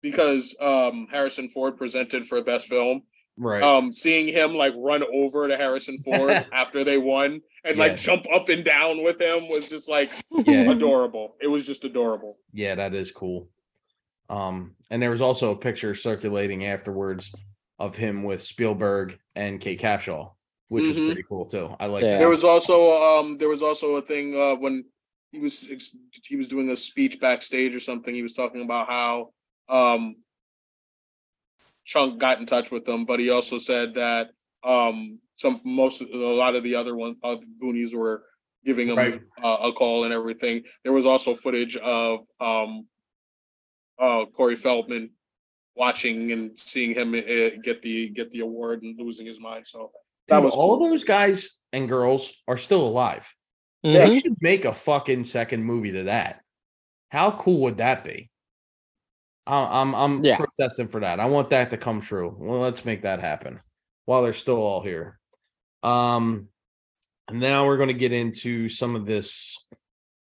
because 0.01 0.55
um 0.61 1.07
Harrison 1.11 1.49
Ford 1.49 1.75
presented 1.77 2.25
for 2.25 2.41
best 2.41 2.67
film. 2.67 3.01
right. 3.37 3.61
Um 3.61 3.91
seeing 3.91 4.27
him 4.27 4.53
like 4.53 4.73
run 4.77 5.03
over 5.13 5.47
to 5.49 5.57
Harrison 5.57 5.97
Ford 5.97 6.31
after 6.53 6.83
they 6.85 6.97
won 6.97 7.41
and 7.65 7.75
Yeah. 7.77 7.83
like 7.83 7.97
jump 7.97 8.25
up 8.33 8.47
and 8.47 8.63
down 8.63 9.03
with 9.03 9.19
him 9.19 9.49
was 9.49 9.67
just 9.67 9.89
like 9.89 10.09
yeah. 10.31 10.71
adorable. 10.71 11.35
It 11.41 11.47
was 11.47 11.65
just 11.65 11.83
adorable. 11.83 12.37
Yeah, 12.53 12.75
that 12.75 12.93
is 12.93 13.11
cool. 13.11 13.49
Um, 14.29 14.75
and 14.91 15.01
there 15.01 15.09
was 15.09 15.21
also 15.21 15.51
a 15.51 15.57
picture 15.57 15.93
circulating 15.95 16.65
afterwards 16.65 17.33
of 17.79 17.95
him 17.95 18.23
with 18.23 18.43
Spielberg 18.43 19.17
and 19.35 19.59
Kate 19.59 19.79
Capshaw, 19.79 20.31
which 20.67 20.83
was 20.87 20.97
Mhm. 20.97 21.05
pretty 21.07 21.23
cool 21.23 21.45
too. 21.45 21.75
I 21.79 21.87
like 21.87 22.03
Yeah. 22.03 22.11
that. 22.13 22.19
There 22.19 22.29
was 22.29 22.43
also 22.43 22.91
um 22.91 23.37
there 23.37 23.49
was 23.49 23.61
also 23.63 23.95
a 23.95 24.01
thing 24.01 24.39
uh 24.39 24.55
when 24.55 24.85
he 25.31 25.39
was 25.39 25.61
he 26.27 26.35
was 26.35 26.47
doing 26.47 26.69
a 26.69 26.75
speech 26.75 27.19
backstage 27.19 27.73
or 27.73 27.79
something. 27.79 28.13
He 28.13 28.21
was 28.21 28.33
talking 28.33 28.61
about 28.61 28.87
how 28.87 29.33
um 29.67 30.17
Chunk 31.85 32.19
got 32.19 32.39
in 32.39 32.45
touch 32.45 32.69
with 32.71 32.85
them, 32.85 33.05
but 33.05 33.19
he 33.19 33.29
also 33.31 33.57
said 33.57 33.95
that 33.95 34.29
um 34.63 35.19
some 35.37 35.59
most 35.65 36.01
of- 36.01 36.09
a 36.09 36.17
lot 36.17 36.55
of 36.55 36.63
the 36.63 36.75
other 36.75 36.95
one 36.95 37.15
uh, 37.23 37.37
Goonies 37.59 37.95
were 37.95 38.25
giving 38.65 38.89
him 38.89 38.97
Right. 38.97 39.21
uh, 39.41 39.57
a 39.63 39.71
call 39.71 40.03
and 40.03 40.13
everything. 40.13 40.65
There 40.83 40.91
was 40.93 41.05
also 41.05 41.33
footage 41.33 41.77
of 41.77 42.19
um 42.39 42.87
uh 43.99 44.25
Corey 44.25 44.55
Feldman 44.55 45.11
watching 45.75 46.31
and 46.31 46.57
seeing 46.57 46.93
him 46.93 47.13
uh, 47.13 47.55
get 47.63 47.81
the 47.81 48.09
get 48.09 48.29
the 48.31 48.41
award 48.41 48.83
and 48.83 48.99
losing 48.99 49.25
his 49.25 49.39
mind. 49.39 49.65
So 49.67 49.91
that 50.27 50.37
Dude, 50.37 50.45
was 50.45 50.53
all 50.53 50.77
cool. 50.77 50.89
those 50.89 51.03
guys 51.03 51.57
and 51.73 51.87
girls 51.87 52.33
are 52.47 52.57
still 52.57 52.85
alive. 52.85 53.33
Mhm. 53.85 53.93
They 53.93 54.19
should 54.19 54.35
make 54.41 54.65
a 54.65 54.73
fucking 54.73 55.23
second 55.23 55.63
movie 55.63 55.93
to 55.93 56.03
that. 56.03 56.41
How 57.11 57.31
cool 57.31 57.61
would 57.61 57.77
that 57.77 58.03
be? 58.03 58.29
I- 59.47 59.81
I'm 59.81 59.95
I'm 59.95 60.19
Yeah. 60.21 60.37
protesting 60.37 60.87
for 60.89 60.99
that. 61.01 61.19
I 61.19 61.25
want 61.25 61.49
that 61.51 61.69
to 61.71 61.77
come 61.77 62.01
true. 62.01 62.35
Well, 62.37 62.59
let's 62.59 62.85
make 62.85 63.03
that 63.03 63.19
happen 63.21 63.59
while 64.05 64.21
they're 64.21 64.33
still 64.33 64.57
all 64.57 64.81
here. 64.81 65.17
Um, 65.81 66.49
and 67.29 67.39
now 67.39 67.65
we're 67.65 67.77
going 67.77 67.87
to 67.87 67.93
get 67.93 68.11
into 68.11 68.67
some 68.67 68.95
of 68.95 69.05
this 69.05 69.57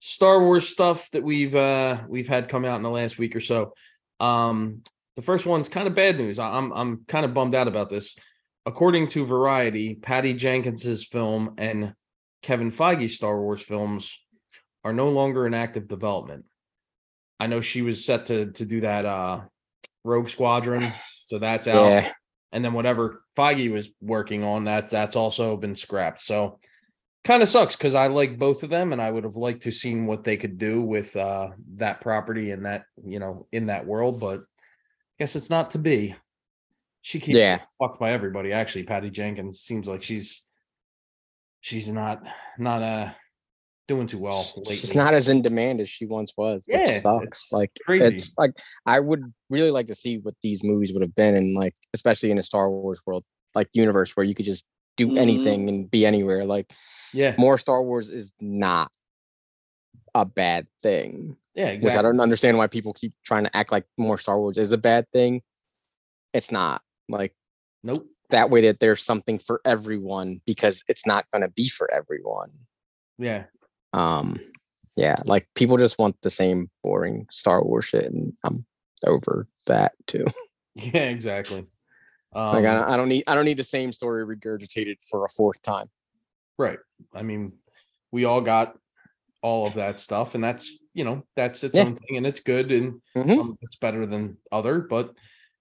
Star 0.05 0.41
Wars 0.41 0.69
stuff 0.69 1.13
that 1.13 1.23
we've 1.23 1.55
uh 1.55 2.01
we've 2.09 2.27
had 2.27 2.49
come 2.49 2.65
out 2.65 2.75
in 2.75 2.83
the 2.83 2.91
last 2.91 3.19
week 3.19 3.37
or 3.37 3.41
so. 3.41 3.73
Um, 4.19 4.83
the 5.15 5.23
first 5.23 5.47
one's 5.47 5.69
kind 5.69 5.87
of 5.87 5.95
bad 5.95 6.19
news. 6.19 6.41
I'm 6.41 6.73
I'm 6.73 7.05
kind 7.07 7.25
of 7.25 7.33
bummed 7.33 7.55
out 7.55 7.69
about 7.69 7.89
this. 7.89 8.17
According 8.67 9.09
to 9.09 9.25
Variety, 9.25 9.95
Patty 9.95 10.35
Jenkins's 10.35 11.07
film 11.07 11.55
and 11.57 11.95
Kevin 12.43 12.73
Feige's 12.73 13.15
Star 13.15 13.41
Wars 13.41 13.63
films 13.63 14.19
are 14.83 14.93
no 14.93 15.11
longer 15.11 15.47
in 15.47 15.55
active 15.55 15.87
development. 15.87 16.47
I 17.39 17.47
know 17.47 17.61
she 17.61 17.83
was 17.83 18.05
set 18.05 18.27
to 18.27 18.51
to 18.51 18.65
do 18.65 18.81
that 18.81 19.05
uh 19.05 19.43
Rogue 20.03 20.29
Squadron, 20.29 20.85
so 21.27 21.39
that's 21.39 21.69
out. 21.69 21.87
Yeah. 21.87 22.13
And 22.51 22.65
then 22.65 22.73
whatever 22.73 23.23
Feige 23.39 23.73
was 23.73 23.89
working 24.01 24.43
on, 24.43 24.65
that 24.65 24.91
that's 24.91 25.15
also 25.15 25.57
been 25.57 25.77
scrapped. 25.77 26.21
So 26.21 26.59
kind 27.25 27.43
of 27.43 27.49
sucks 27.49 27.77
because 27.77 27.95
I 27.95 28.09
like 28.09 28.39
both 28.39 28.63
of 28.63 28.71
them 28.71 28.93
and 28.93 29.01
I 29.01 29.11
would 29.11 29.25
have 29.25 29.37
liked 29.37 29.63
to 29.65 29.71
seen 29.71 30.07
what 30.07 30.25
they 30.25 30.37
could 30.37 30.59
do 30.59 30.83
with 30.83 31.15
uh 31.17 31.51
that 31.77 32.01
property 32.01 32.51
and 32.51 32.67
that, 32.67 32.85
you 33.05 33.19
know, 33.19 33.47
in 33.53 33.67
that 33.67 33.87
world, 33.87 34.19
but 34.21 34.41
I 34.41 34.45
guess 35.19 35.37
it's 35.37 35.51
not 35.51 35.71
to 35.73 35.79
be. 35.79 36.15
She 37.03 37.19
keeps 37.21 37.37
Yeah. 37.37 37.61
fucked 37.79 37.99
by 38.01 38.13
everybody. 38.13 38.53
Actually, 38.53 38.85
Patty 38.85 39.11
Jenkins 39.11 39.61
seems 39.61 39.87
like 39.89 40.03
she's 40.03 40.47
she's 41.61 41.89
not 41.89 42.27
not 42.59 42.83
uh 42.83 43.13
doing 43.89 44.07
too 44.07 44.19
well 44.19 44.45
lately. 44.57 44.77
She's 44.77 44.95
not 44.95 45.13
as 45.13 45.29
in 45.29 45.43
demand 45.43 45.81
as 45.81 45.89
she 45.89 46.07
once 46.07 46.33
was. 46.37 46.65
Yeah, 46.69 46.87
sucks. 46.99 47.25
it's 47.27 47.53
Like 47.53 47.71
crazy. 47.85 48.07
it's 48.07 48.35
like 48.39 48.53
I 48.87 49.01
would 49.01 49.33
really 49.51 49.71
like 49.71 49.87
to 49.89 49.95
see 49.95 50.19
what 50.19 50.35
these 50.43 50.63
movies 50.65 50.93
would 50.93 51.03
have 51.03 51.15
been 51.15 51.35
and 51.35 51.55
like 51.57 51.75
especially 51.95 52.31
in 52.31 52.39
a 52.39 52.43
Star 52.43 52.71
Wars 52.71 53.03
world, 53.07 53.25
like 53.55 53.69
universe 53.73 54.17
where 54.17 54.25
you 54.25 54.35
could 54.35 54.47
just 54.47 54.67
do 54.97 55.09
Mhm. 55.09 55.19
anything 55.19 55.69
and 55.69 55.91
be 55.91 56.05
anywhere. 56.07 56.45
Like 56.45 56.73
yeah, 57.13 57.35
more 57.39 57.59
Star 57.59 57.83
Wars 57.83 58.11
is 58.11 58.33
not 58.41 58.91
a 60.15 60.25
bad 60.25 60.67
thing. 60.83 61.37
yeah, 61.55 61.75
Which. 61.75 61.95
I 61.95 62.03
don't 62.03 62.21
understand 62.21 62.59
why 62.59 62.67
people 62.67 62.93
keep 62.93 63.15
trying 63.25 63.45
to 63.45 63.57
act 63.57 63.73
like 63.73 63.87
more 63.99 64.19
Star 64.19 64.39
Wars 64.39 64.59
is 64.59 64.73
a 64.73 64.79
bad 64.79 65.11
thing. 65.13 65.43
It's 66.35 66.51
not. 66.51 66.83
Like 67.09 67.35
Nope. 67.83 68.07
that 68.31 68.51
way 68.51 68.63
that 68.63 68.81
there's 68.81 69.03
something 69.03 69.39
for 69.39 69.61
everyone 69.65 70.41
because 70.47 70.85
it's 70.89 71.07
not 71.07 71.27
gonna 71.33 71.49
be 71.49 71.69
for 71.69 71.93
everyone. 71.93 72.51
Yeah. 73.19 73.45
um 73.93 74.41
yeah 74.97 75.17
like 75.25 75.47
people 75.55 75.77
just 75.77 75.99
want 75.99 76.17
the 76.23 76.31
same 76.31 76.71
boring 76.83 77.27
star 77.31 77.63
wars 77.63 77.85
shit 77.85 78.07
and 78.07 78.33
i'm 78.45 78.65
over 79.07 79.47
that 79.67 79.93
too 80.07 80.25
Yeah, 80.75 81.11
exactly. 81.11 81.67
Um, 82.35 82.55
like 82.55 82.65
I, 82.65 82.95
I 82.95 82.97
don't 82.97 83.09
need 83.11 83.25
i 83.27 83.35
don't 83.35 83.45
need 83.45 83.59
the 83.59 83.65
same 83.65 83.93
story 83.93 84.25
regurgitated 84.25 85.07
for 85.09 85.25
a 85.25 85.29
fourth 85.29 85.61
time 85.63 85.91
Right. 86.59 86.79
I 87.15 87.23
mean, 87.23 87.53
we 88.11 88.25
all 88.25 88.41
got 88.41 88.77
all 89.43 89.67
of 89.67 89.75
that 89.75 90.01
stuff, 90.01 90.35
and 90.35 90.43
that's 90.45 90.71
you 90.95 91.05
know 91.05 91.25
that's 91.37 91.65
its 91.65 91.79
Yeah. 91.79 91.85
own 91.85 91.97
thing, 91.97 92.17
and 92.17 92.27
it's 92.27 92.41
good, 92.41 92.71
and 92.71 93.01
Mhm. 93.17 93.37
some 93.37 93.57
it's 93.61 93.77
better 93.77 94.07
than 94.07 94.37
other, 94.51 94.81
but 94.81 95.17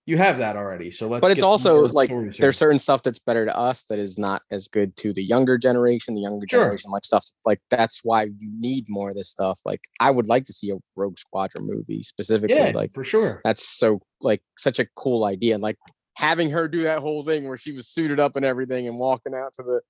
you 0.05 0.17
have 0.17 0.39
that 0.39 0.55
already. 0.57 0.91
So 0.91 1.07
let's. 1.07 1.21
but 1.21 1.31
it's 1.31 1.43
also 1.43 1.87
like 1.89 2.07
stories 2.07 2.35
here. 2.35 2.41
there's 2.41 2.57
certain 2.57 2.79
stuff 2.79 3.03
that's 3.03 3.19
better 3.19 3.45
to 3.45 3.55
us 3.55 3.83
that 3.85 3.99
is 3.99 4.17
not 4.17 4.41
as 4.51 4.67
good 4.67 4.95
to 4.97 5.13
the 5.13 5.23
younger 5.23 5.57
generation 5.57 6.15
the 6.15 6.21
younger 6.21 6.45
Sure. 6.49 6.61
generation 6.61 6.89
like 6.91 7.05
stuff 7.05 7.25
like 7.45 7.59
that's 7.69 8.01
why 8.03 8.23
you 8.23 8.59
need 8.59 8.85
more 8.89 9.09
of 9.11 9.15
this 9.15 9.29
stuff 9.29 9.59
like 9.63 9.81
i 9.99 10.09
would 10.09 10.27
like 10.27 10.43
to 10.45 10.53
see 10.53 10.71
a 10.71 10.75
rogue 10.95 11.19
squadron 11.19 11.67
movie 11.67 12.01
specifically 12.01 12.55
yeah, 12.55 12.71
like 12.73 12.91
for 12.91 13.03
sure. 13.03 13.41
that's 13.43 13.63
so 13.67 13.99
like 14.21 14.41
such 14.57 14.79
a 14.79 14.87
cool 14.95 15.23
idea 15.23 15.53
and 15.53 15.61
like 15.63 15.77
having 16.15 16.49
her 16.49 16.67
do 16.67 16.81
that 16.81 16.97
whole 16.99 17.23
thing 17.23 17.47
where 17.47 17.55
she 17.57 17.71
was 17.71 17.87
suited 17.87 18.19
up 18.19 18.35
and 18.35 18.43
everything 18.43 18.87
and 18.87 18.97
walking 18.97 19.35
out 19.35 19.53
to 19.53 19.61
the 19.61 19.81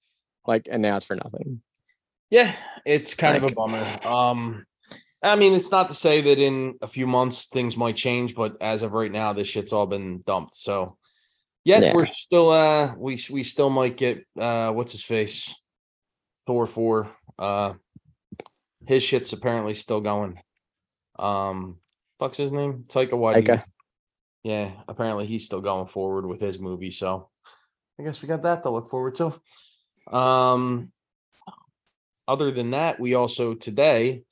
like 0.47 0.67
and 0.71 0.81
now 0.81 0.97
it's 0.97 1.05
for 1.05 1.15
nothing 1.15 1.61
Yeah, 2.29 2.55
it's 2.85 3.13
kind 3.13 3.35
of 3.37 3.43
a 3.43 3.53
bummer. 3.53 3.83
Um, 4.03 4.65
I 5.23 5.35
mean, 5.35 5.53
it's 5.53 5.69
not 5.71 5.87
to 5.89 5.93
say 5.93 6.21
that 6.21 6.39
in 6.39 6.75
a 6.81 6.87
few 6.87 7.05
months 7.05 7.47
things 7.47 7.77
might 7.77 7.95
change, 7.95 8.33
but 8.33 8.57
as 8.61 8.81
of 8.83 8.93
right 8.93 9.11
now, 9.11 9.33
this 9.33 9.47
shit's 9.47 9.73
all 9.73 9.85
been 9.85 10.19
dumped. 10.25 10.53
So, 10.55 10.97
yet 11.63 11.81
Yeah. 11.81 11.93
we're 11.93 12.05
still 12.05 12.49
uh 12.49 12.95
we 12.97 13.19
we 13.29 13.43
still 13.43 13.69
might 13.69 13.97
get 13.97 14.25
uh 14.39 14.71
what's 14.71 14.93
his 14.93 15.03
face 15.03 15.55
Thor 16.47 16.65
four. 16.65 17.11
Uh, 17.37 17.73
his 18.87 19.03
shit's 19.03 19.33
apparently 19.33 19.75
still 19.75 20.01
going. 20.01 20.41
Um, 21.19 21.77
fuck's 22.19 22.37
his 22.37 22.51
name? 22.51 22.85
Taika 22.87 23.11
Waititi. 23.11 23.45
Taika. 23.45 23.63
Yeah, 24.43 24.71
apparently 24.87 25.27
he's 25.27 25.45
still 25.45 25.61
going 25.61 25.85
forward 25.85 26.25
with 26.25 26.39
his 26.39 26.57
movie. 26.57 26.89
So, 26.89 27.29
I 27.99 28.03
guess 28.03 28.21
we 28.23 28.27
got 28.27 28.41
that 28.41 28.63
to 28.63 28.71
look 28.71 28.89
forward 28.89 29.15
to. 29.15 29.33
Um, 30.07 30.91
other 32.27 32.51
than 32.51 32.71
that, 32.71 32.99
we 32.99 33.13
also 33.15 33.53
today 33.53 34.23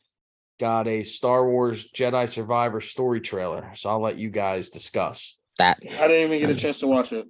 got 0.59 0.87
a 0.87 1.03
Star 1.03 1.47
Wars 1.49 1.89
Jedi 1.91 2.27
Survivor 2.27 2.81
story 2.81 3.21
trailer. 3.21 3.71
So 3.75 3.89
I'll 3.89 4.01
let 4.01 4.17
you 4.17 4.29
guys 4.29 4.69
discuss. 4.69 5.37
that 5.57 5.79
I 5.83 6.07
didn't 6.07 6.33
even 6.33 6.39
get 6.47 6.55
a 6.55 6.59
chance 6.59 6.79
to 6.79 6.87
watch 6.87 7.11
it. 7.13 7.27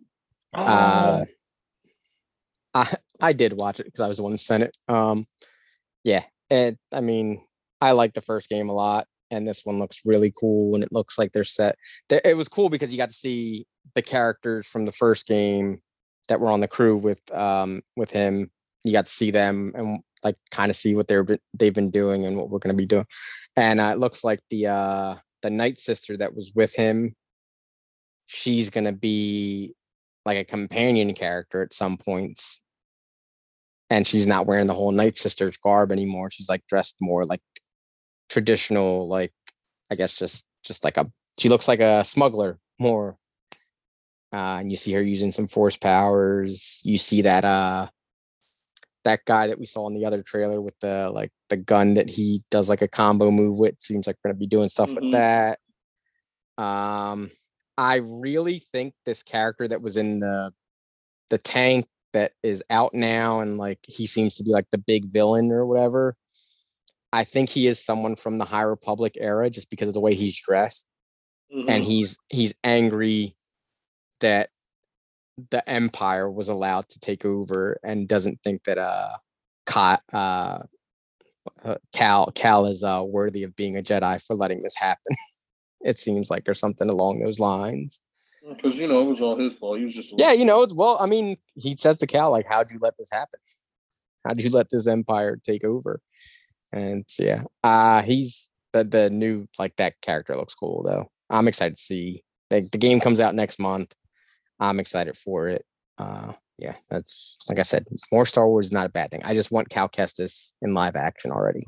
uh 0.53 1.25
i 2.73 2.95
i 3.21 3.33
did 3.33 3.53
watch 3.53 3.79
it 3.79 3.85
because 3.85 3.99
i 3.99 4.07
was 4.07 4.17
the 4.17 4.23
one 4.23 4.31
that 4.31 4.39
sent 4.39 4.63
it 4.63 4.75
um 4.87 5.25
yeah 6.03 6.23
it 6.49 6.75
i 6.91 7.01
mean 7.01 7.39
i 7.81 7.91
like 7.91 8.15
the 8.15 8.21
first 8.21 8.49
game 8.49 8.67
a 8.69 8.73
lot 8.73 9.05
and 9.31 9.47
this 9.47 9.65
one 9.65 9.79
looks 9.79 10.01
really 10.05 10.33
cool 10.39 10.75
and 10.75 10.83
it 10.83 10.91
looks 10.91 11.17
like 11.17 11.31
they're 11.31 11.43
set. 11.43 11.75
It 12.09 12.35
was 12.35 12.47
cool 12.47 12.69
because 12.69 12.91
you 12.91 12.97
got 12.97 13.09
to 13.09 13.15
see 13.15 13.67
the 13.95 14.01
characters 14.01 14.67
from 14.67 14.85
the 14.85 14.91
first 14.91 15.27
game 15.27 15.81
that 16.29 16.39
were 16.39 16.49
on 16.49 16.61
the 16.61 16.67
crew 16.67 16.97
with 16.97 17.19
um 17.33 17.81
with 17.95 18.11
him. 18.11 18.49
You 18.85 18.93
got 18.93 19.05
to 19.05 19.11
see 19.11 19.29
them 19.29 19.73
and 19.75 19.99
like 20.23 20.35
kind 20.51 20.69
of 20.69 20.75
see 20.75 20.95
what 20.95 21.07
they're 21.07 21.25
they've 21.53 21.73
been 21.73 21.91
doing 21.91 22.25
and 22.25 22.37
what 22.37 22.49
we're 22.49 22.59
going 22.59 22.75
to 22.75 22.81
be 22.81 22.87
doing. 22.87 23.05
And 23.57 23.81
uh, 23.81 23.91
it 23.93 23.99
looks 23.99 24.23
like 24.23 24.39
the 24.49 24.67
uh 24.67 25.15
the 25.41 25.49
night 25.49 25.77
sister 25.77 26.17
that 26.17 26.33
was 26.33 26.51
with 26.55 26.73
him 26.73 27.15
she's 28.31 28.69
going 28.69 28.83
to 28.83 28.91
be 28.91 29.73
like 30.23 30.37
a 30.37 30.45
companion 30.45 31.15
character 31.15 31.63
at 31.63 31.73
some 31.73 31.97
points 31.97 32.61
and 33.89 34.07
she's 34.07 34.27
not 34.27 34.45
wearing 34.45 34.67
the 34.67 34.73
whole 34.73 34.91
night 34.91 35.17
sister's 35.17 35.57
garb 35.57 35.91
anymore 35.91 36.29
she's 36.29 36.47
like 36.47 36.61
dressed 36.67 36.95
more 37.01 37.25
like 37.25 37.41
traditional 38.29 39.07
like 39.07 39.33
i 39.89 39.95
guess 39.95 40.15
just 40.15 40.45
just 40.63 40.83
like 40.83 40.97
a 40.97 41.11
she 41.39 41.49
looks 41.49 41.67
like 41.67 41.79
a 41.79 42.03
smuggler 42.03 42.59
more 42.79 43.17
uh 44.33 44.57
and 44.59 44.71
you 44.71 44.77
see 44.77 44.91
her 44.93 45.01
using 45.01 45.31
some 45.31 45.47
force 45.47 45.77
powers 45.77 46.81
you 46.83 46.97
see 46.97 47.21
that 47.21 47.43
uh 47.45 47.87
that 49.05 49.21
guy 49.25 49.47
that 49.47 49.57
we 49.59 49.65
saw 49.65 49.87
in 49.87 49.93
the 49.95 50.05
other 50.05 50.21
trailer 50.21 50.61
with 50.61 50.77
the 50.81 51.09
like 51.13 51.31
the 51.49 51.57
gun 51.57 51.93
that 51.95 52.09
he 52.09 52.41
does 52.51 52.69
like 52.69 52.81
a 52.81 52.87
combo 52.87 53.31
move 53.31 53.57
with 53.57 53.79
seems 53.79 54.05
like 54.05 54.15
we're 54.23 54.29
gonna 54.29 54.39
be 54.39 54.47
doing 54.47 54.69
stuff 54.69 54.91
Mhm. 54.91 54.95
with 54.95 55.11
that 55.11 55.59
um 56.57 57.31
i 57.77 57.95
really 57.95 58.59
think 58.59 58.93
this 59.05 59.23
character 59.23 59.67
that 59.67 59.81
was 59.81 59.97
in 59.97 60.19
the 60.19 60.51
the 61.29 61.37
tank 61.37 61.85
that 62.13 62.33
is 62.43 62.63
out 62.69 62.93
now 62.93 63.39
and 63.39 63.57
like 63.57 63.79
he 63.83 64.05
seems 64.05 64.35
to 64.35 64.43
be 64.43 64.51
like 64.51 64.69
the 64.71 64.77
big 64.77 65.05
villain 65.05 65.51
or 65.51 65.65
whatever 65.65 66.15
i 67.13 67.23
think 67.23 67.49
he 67.49 67.67
is 67.67 67.83
someone 67.83 68.15
from 68.15 68.37
the 68.37 68.45
high 68.45 68.63
republic 68.63 69.13
era 69.19 69.49
just 69.49 69.69
because 69.69 69.87
of 69.87 69.93
the 69.93 70.01
way 70.01 70.13
he's 70.13 70.39
dressed 70.41 70.87
and 71.67 71.83
Mhm. 71.83 71.87
he's 71.87 72.17
he's 72.29 72.53
angry 72.63 73.35
that 74.21 74.49
the 75.51 75.67
empire 75.69 76.29
was 76.29 76.49
allowed 76.49 76.87
to 76.89 76.99
take 76.99 77.25
over 77.25 77.79
and 77.83 78.07
doesn't 78.07 78.39
think 78.43 78.63
that 78.65 78.77
uh 78.77 79.13
Ka- 79.65 80.01
uh 80.11 80.59
uh, 81.63 81.75
Cal 81.93 82.31
Cal 82.35 82.65
is 82.65 82.83
uh 82.83 83.03
worthy 83.05 83.43
of 83.43 83.55
being 83.55 83.77
a 83.77 83.81
Jedi 83.81 84.23
for 84.25 84.35
letting 84.35 84.61
this 84.61 84.75
happen. 84.75 85.15
it 85.81 85.97
seems 85.97 86.29
like 86.29 86.47
or 86.47 86.53
something 86.53 86.89
along 86.89 87.19
those 87.19 87.39
lines. 87.39 88.01
because 88.47 88.77
you 88.77 88.87
know 88.87 89.01
it 89.01 89.07
was 89.07 89.21
all 89.21 89.35
his 89.35 89.53
fault. 89.53 89.77
He 89.77 89.85
was 89.85 89.93
just 89.93 90.13
Yeah, 90.17 90.33
you 90.33 90.45
know, 90.45 90.67
well, 90.73 90.97
I 90.99 91.05
mean, 91.05 91.37
he 91.55 91.75
says 91.77 91.97
to 91.99 92.07
Cal, 92.07 92.31
like, 92.31 92.45
how'd 92.49 92.71
you 92.71 92.79
let 92.81 92.97
this 92.97 93.09
happen? 93.11 93.39
How'd 94.25 94.41
you 94.41 94.49
let 94.49 94.69
this 94.69 94.87
empire 94.87 95.37
take 95.41 95.63
over? 95.63 96.01
And 96.71 97.05
yeah, 97.17 97.43
uh 97.63 98.01
he's 98.01 98.51
the 98.73 98.83
the 98.83 99.09
new 99.09 99.47
like 99.57 99.75
that 99.77 99.99
character 100.01 100.35
looks 100.35 100.53
cool 100.53 100.83
though. 100.83 101.09
I'm 101.29 101.47
excited 101.47 101.75
to 101.75 101.81
see 101.81 102.23
like 102.51 102.71
the 102.71 102.77
game 102.77 102.99
comes 102.99 103.19
out 103.19 103.35
next 103.35 103.59
month. 103.59 103.93
I'm 104.59 104.79
excited 104.79 105.17
for 105.17 105.47
it. 105.47 105.65
Uh 105.97 106.33
yeah, 106.57 106.75
that's 106.89 107.37
like 107.47 107.59
I 107.59 107.63
said, 107.63 107.85
more 108.11 108.25
Star 108.25 108.47
Wars 108.47 108.67
is 108.67 108.71
not 108.73 108.85
a 108.85 108.89
bad 108.89 109.11
thing. 109.11 109.21
I 109.23 109.33
just 109.33 109.51
want 109.51 109.69
Cal 109.69 109.87
Kestis 109.87 110.53
in 110.61 110.73
live 110.73 110.95
action 110.97 111.31
already. 111.31 111.65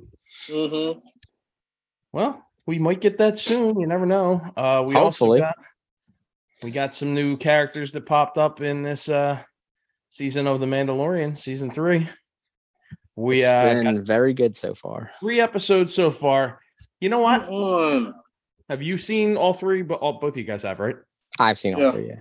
hmm 0.50 1.00
Well, 2.12 2.46
we 2.66 2.78
might 2.80 3.02
get 3.02 3.18
that 3.20 3.40
soon. 3.40 3.80
You 3.80 3.88
never 3.88 4.06
know. 4.06 4.42
Uh, 4.58 4.84
we 4.86 4.96
Hopefully. 4.96 5.42
also 5.42 5.46
got 5.46 5.56
we 6.64 6.72
got 6.72 6.94
some 6.94 7.14
new 7.14 7.38
characters 7.38 7.92
that 7.94 8.06
popped 8.06 8.38
up 8.38 8.62
in 8.62 8.84
this 8.84 9.08
uh 9.10 9.40
season 10.10 10.46
of 10.48 10.60
The 10.60 10.66
Mandalorian, 10.66 11.38
season 11.38 11.72
three. 11.72 12.10
We 13.16 13.42
It's 13.44 13.52
uh 13.52 13.64
been 13.84 14.06
very 14.06 14.34
good 14.34 14.56
so 14.58 14.74
far. 14.74 15.12
three 15.22 15.40
episodes 15.40 15.94
so 15.94 16.12
far. 16.12 16.60
You 17.00 17.10
know 17.10 17.20
what? 17.20 18.14
Have 18.70 18.82
you 18.82 18.98
seen 18.98 19.38
all 19.38 19.54
three? 19.54 19.82
But 19.82 19.96
all, 19.96 20.20
both 20.20 20.34
of 20.34 20.38
you 20.38 20.44
guys 20.44 20.64
have, 20.64 20.80
right? 20.80 20.96
I've 21.40 21.58
seen 21.58 21.74
all 21.76 21.82
Yeah. 21.82 21.92
three. 21.92 22.08
Yeah. 22.08 22.20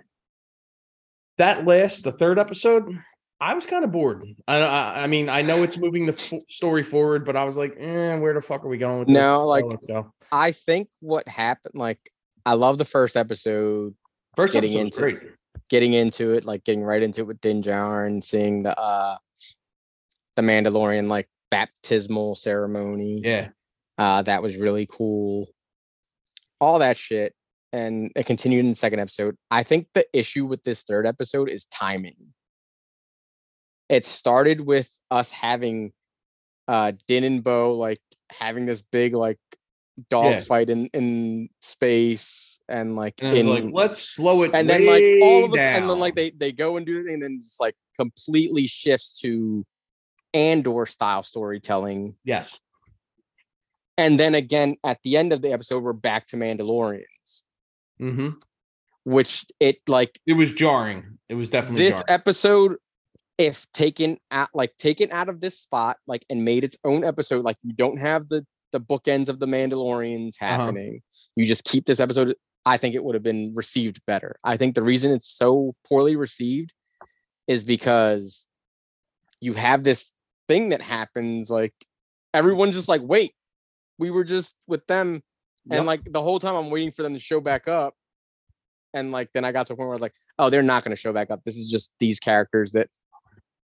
That 1.40 1.64
last, 1.66 2.04
the 2.04 2.12
third 2.12 2.38
episode, 2.38 2.84
I 3.40 3.54
was 3.54 3.64
kind 3.64 3.82
of 3.82 3.90
bored. 3.90 4.22
I, 4.46 4.58
I, 4.60 5.02
I 5.04 5.06
mean, 5.06 5.30
I 5.30 5.40
know 5.40 5.62
it's 5.62 5.78
moving 5.78 6.04
the 6.04 6.12
f- 6.12 6.38
story 6.50 6.82
forward, 6.82 7.24
but 7.24 7.34
I 7.34 7.44
was 7.44 7.56
like, 7.56 7.74
eh, 7.78 8.14
where 8.18 8.34
the 8.34 8.42
fuck 8.42 8.62
are 8.62 8.68
we 8.68 8.76
going 8.76 8.98
with 8.98 9.08
this? 9.08 9.14
No, 9.16 9.42
Oh, 9.42 9.46
like- 9.46 9.64
go. 9.88 10.12
I 10.30 10.52
think 10.52 10.88
what 11.00 11.26
happened, 11.26 11.74
like, 11.76 11.98
I 12.44 12.52
love 12.54 12.76
the 12.76 12.84
first 12.84 13.16
episode, 13.16 13.94
First 14.36 14.52
getting 14.52 14.74
into- 14.74 15.00
great. 15.00 15.18
getting 15.70 15.94
into 15.94 16.32
it, 16.34 16.44
like 16.44 16.62
getting 16.64 16.82
right 16.82 17.02
into 17.02 17.22
it 17.22 17.26
with 17.26 17.40
Din 17.40 17.62
Djarin, 17.62 18.22
seeing 18.22 18.62
the 18.62 18.78
uh 18.78 19.16
the 20.36 20.42
Mandalorian 20.42 21.08
like 21.08 21.28
baptismal 21.50 22.34
ceremony. 22.34 23.20
Yeah, 23.24 23.48
Uh 23.98 24.20
that 24.22 24.42
was 24.42 24.56
really 24.56 24.86
cool. 24.90 25.48
All 26.60 26.78
that 26.80 26.96
shit. 26.96 27.34
And 27.72 28.10
it 28.16 28.26
continued 28.26 28.60
in 28.60 28.70
the 28.70 28.74
second 28.76 28.98
episode. 28.98 29.36
I 29.50 29.62
think 29.62 29.86
the 29.94 30.04
issue 30.12 30.46
with 30.46 30.62
this 30.64 30.82
third 30.82 31.06
episode 31.06 31.48
is 31.48 31.66
timing. 31.66 32.16
It 33.88 34.04
started 34.04 34.60
with 34.66 34.88
us 35.10 35.32
having 35.32 35.92
uh 36.68 36.92
Din 37.06 37.24
and 37.24 37.42
Bo 37.44 37.74
like 37.74 38.00
having 38.32 38.66
this 38.66 38.82
big 38.82 39.14
like 39.14 39.38
dog 40.08 40.32
Yeah. 40.34 40.38
fight 40.40 40.70
in 40.70 40.86
in 40.94 41.48
space 41.60 42.60
and 42.68 42.94
like 42.96 43.14
and 43.20 43.36
in 43.36 43.46
like, 43.48 43.64
let's 43.72 43.98
slow 44.00 44.42
it. 44.44 44.52
and 44.54 44.68
then 44.68 44.86
like 44.86 45.04
all 45.22 45.44
of 45.44 45.50
us 45.52 45.56
way 45.58 45.70
and 45.74 45.88
then 45.90 45.98
like 45.98 46.14
they 46.14 46.30
they 46.30 46.52
go 46.52 46.76
and 46.76 46.86
do 46.86 47.00
it 47.00 47.06
and 47.12 47.22
then 47.22 47.40
just 47.44 47.60
like 47.60 47.74
completely 47.96 48.66
shifts 48.66 49.20
to 49.20 49.64
Andor 50.32 50.86
style 50.86 51.24
storytelling. 51.24 52.14
yes, 52.24 52.58
And 53.98 54.18
then 54.18 54.34
again 54.36 54.76
at 54.84 54.98
the 55.02 55.16
end 55.16 55.32
of 55.32 55.42
the 55.42 55.52
episode, 55.52 55.82
we're 55.82 55.92
back 55.92 56.26
to 56.28 56.36
Mandalorians, 56.36 57.42
hmm 58.00 58.30
which 59.04 59.46
it 59.60 59.78
like 59.88 60.20
it 60.26 60.34
was 60.34 60.52
jarring. 60.52 61.18
It 61.28 61.34
was 61.34 61.48
definitely 61.50 61.84
this 61.84 61.94
jarring. 61.96 62.04
episode, 62.08 62.76
if 63.38 63.66
taken 63.72 64.18
at 64.30 64.50
like 64.52 64.76
taken 64.76 65.10
out 65.10 65.28
of 65.28 65.40
this 65.40 65.58
spot, 65.58 65.96
like 66.06 66.24
and 66.28 66.44
made 66.44 66.64
its 66.64 66.76
own 66.84 67.04
episode, 67.04 67.44
like 67.44 67.56
you 67.62 67.72
don't 67.72 67.96
have 67.98 68.28
the 68.28 68.44
the 68.72 68.80
bookends 68.80 69.28
of 69.28 69.40
the 69.40 69.46
Mandalorians 69.46 70.34
Uh-huh. 70.40 70.56
happening. 70.58 71.00
You 71.36 71.44
just 71.46 71.64
keep 71.64 71.86
this 71.86 71.98
episode. 72.00 72.34
I 72.66 72.76
think 72.76 72.94
it 72.94 73.02
would 73.02 73.14
have 73.14 73.22
been 73.22 73.52
received 73.56 74.00
better. 74.06 74.36
I 74.44 74.56
think 74.58 74.74
the 74.74 74.82
reason 74.82 75.12
it's 75.12 75.28
so 75.28 75.74
poorly 75.88 76.14
received 76.14 76.74
is 77.48 77.64
because 77.64 78.46
you 79.40 79.54
have 79.54 79.82
this 79.82 80.12
thing 80.46 80.68
that 80.68 80.82
happens 80.82 81.48
like 81.48 81.74
everyone 82.34 82.72
just 82.72 82.88
like 82.88 83.00
wait 83.02 83.34
we 83.98 84.10
were 84.10 84.24
just 84.24 84.56
with 84.68 84.86
them 84.88 85.22
Yep. 85.66 85.78
and 85.78 85.86
like 85.86 86.00
the 86.04 86.22
whole 86.22 86.40
time 86.40 86.54
i'm 86.54 86.70
waiting 86.70 86.90
for 86.90 87.02
them 87.02 87.14
to 87.14 87.20
show 87.20 87.40
back 87.40 87.68
up 87.68 87.94
and 88.94 89.10
like 89.10 89.30
then 89.34 89.44
i 89.44 89.52
got 89.52 89.66
to 89.66 89.72
the 89.72 89.76
point 89.76 89.88
where 89.88 89.94
i 89.94 89.96
was 89.96 90.00
like 90.00 90.14
oh 90.38 90.50
they're 90.50 90.62
not 90.62 90.84
going 90.84 90.94
to 90.94 91.00
show 91.00 91.12
back 91.12 91.30
up 91.30 91.42
this 91.44 91.56
is 91.56 91.70
just 91.70 91.92
these 92.00 92.18
characters 92.18 92.72
that 92.72 92.88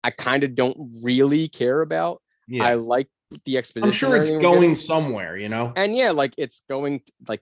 i 0.04 0.10
kind 0.10 0.44
of 0.44 0.56
don't 0.56 0.78
really 1.04 1.48
care 1.48 1.82
about 1.82 2.22
yeah, 2.48 2.66
i 2.66 2.74
like 2.74 3.08
the 3.44 3.58
exposition 3.58 3.88
I'm 3.88 3.94
sure 3.94 4.16
it's 4.16 4.32
going 4.32 4.76
somewhere. 4.76 5.38
You 5.38 5.50
know, 5.50 5.74
and 5.76 5.96
yeah 5.96 6.12
like 6.12 6.34
it's 6.38 6.64
going 6.70 7.02
like 7.28 7.42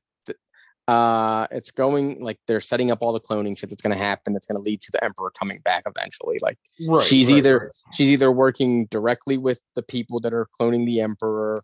uh 0.89 1.47
it's 1.49 1.71
going 1.71 2.21
like 2.21 2.37
they're 2.45 2.59
setting 2.59 2.91
up 2.91 2.99
all 3.01 3.13
the 3.13 3.19
cloning 3.19 3.57
shit 3.57 3.69
that's 3.69 3.81
going 3.81 3.95
to 3.95 4.03
happen 4.03 4.33
that's 4.33 4.45
going 4.45 4.61
to 4.61 4.69
lead 4.69 4.81
to 4.81 4.91
the 4.91 5.01
emperor 5.01 5.31
coming 5.39 5.61
back 5.63 5.83
eventually 5.85 6.37
like 6.41 6.57
right? 6.89 7.01
she's 7.01 7.31
right, 7.31 7.37
either 7.37 7.59
right. 7.59 7.71
she's 7.93 8.09
either 8.09 8.29
working 8.29 8.85
directly 8.87 9.37
with 9.37 9.61
the 9.75 9.81
people 9.81 10.19
that 10.19 10.33
are 10.33 10.45
cloning 10.59 10.85
the 10.85 10.99
emperor 10.99 11.63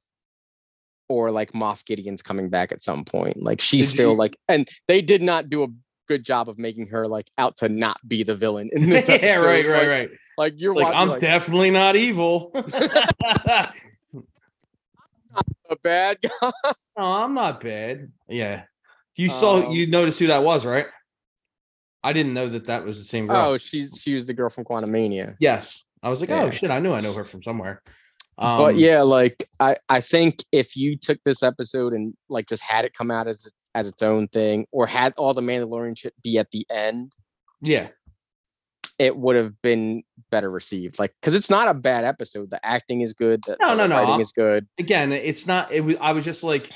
or 1.10 1.31
like 1.31 1.52
Moff 1.53 1.84
Gideon's 1.86 2.22
coming 2.22 2.49
back 2.49 2.72
at 2.72 2.81
some 2.84 3.03
point. 3.03 3.41
Like 3.44 3.60
she's 3.61 3.88
Did 3.88 3.94
still 3.95 4.11
you- 4.11 4.18
like 4.18 4.38
and 4.48 4.68
they 4.88 5.02
did 5.02 5.22
not 5.22 5.49
do 5.49 5.64
a 5.64 5.68
good 6.07 6.23
job 6.23 6.48
of 6.49 6.57
making 6.57 6.88
her 6.88 7.07
like 7.07 7.27
out 7.38 7.57
to 7.57 7.68
not 7.69 7.98
be 8.07 8.23
the 8.23 8.36
villain 8.36 8.69
in 8.73 8.90
this 8.90 9.10
yeah, 9.10 9.41
right, 9.41 9.65
right, 9.65 9.77
Like- 9.80 9.88
right. 9.88 10.10
Like 10.38 10.53
you're 10.61 10.73
Like 10.73 10.86
watching 10.86 10.99
I'm 10.99 11.10
like, 11.10 11.19
definitely 11.19 11.69
not 11.72 11.95
evil. 11.98 12.52
I'm 12.56 12.64
not 13.45 13.76
a 15.69 15.76
bad 15.84 16.18
guy. 16.22 16.52
No, 16.98 17.03
I'm 17.03 17.34
not 17.34 17.60
bad. 17.61 18.11
Yeah. 18.27 18.64
You 19.15 19.30
saw, 19.30 19.65
Um, 19.65 19.72
you 19.72 19.86
noticed 19.88 20.18
who 20.19 20.27
that 20.27 20.44
was, 20.44 20.65
right? 20.65 20.86
I 22.03 22.14
didn't 22.14 22.34
know 22.34 22.48
that 22.49 22.65
that 22.65 22.86
was 22.86 22.98
the 22.98 23.03
same 23.03 23.27
girl. 23.27 23.36
Oh, 23.36 23.57
she's 23.57 23.99
she 24.02 24.14
was 24.14 24.26
the 24.26 24.34
girl 24.34 24.49
from 24.49 24.64
Quantumania. 24.64 25.36
yes. 25.40 25.84
I 26.02 26.07
was 26.07 26.22
like, 26.22 26.31
oh 26.31 26.49
shit, 26.49 26.72
I 26.72 26.80
knew 26.80 26.94
I 26.94 27.02
know 27.02 27.11
her 27.11 27.26
from 27.26 27.44
somewhere. 27.44 27.81
Um, 28.40 28.57
but 28.57 28.76
yeah, 28.78 29.02
like 29.02 29.48
I 29.60 29.76
I 29.90 29.99
think 29.99 30.44
if 30.52 30.76
you 30.76 30.98
took 30.98 31.22
this 31.24 31.44
episode 31.44 31.94
and 31.94 32.14
like 32.30 32.48
just 32.48 32.64
had 32.64 32.86
it 32.86 32.94
come 32.94 33.11
out 33.11 33.28
as 33.28 33.52
as 33.76 33.88
its 33.88 34.02
own 34.02 34.28
thing, 34.30 34.66
or 34.72 34.88
had 34.88 35.14
all 35.18 35.34
the 35.34 35.41
Mandalorian 35.41 35.98
shit 35.98 36.14
be 36.24 36.38
at 36.38 36.49
the 36.52 36.66
end, 36.72 37.14
yeah, 37.61 37.90
it 38.98 39.16
would 39.18 39.36
have 39.36 39.61
been 39.61 40.03
better 40.32 40.49
received. 40.49 40.98
Like, 40.99 41.14
because 41.22 41.36
it's 41.36 41.49
not 41.49 41.68
a 41.68 41.74
bad 41.74 42.03
episode. 42.03 42.49
The 42.49 42.66
acting 42.66 43.02
is 43.02 43.14
good. 43.14 43.44
The, 43.45 43.57
No, 43.61 43.76
no, 43.76 43.88
no, 43.88 43.95
writing 43.95 44.11
I'm- 44.14 44.22
is 44.22 44.32
good. 44.32 44.68
again, 44.80 45.11
it's 45.11 45.45
not. 45.48 45.72
It 45.72 45.82
was. 45.82 45.95
I 46.02 46.14
was 46.14 46.26
just 46.26 46.44
like, 46.44 46.70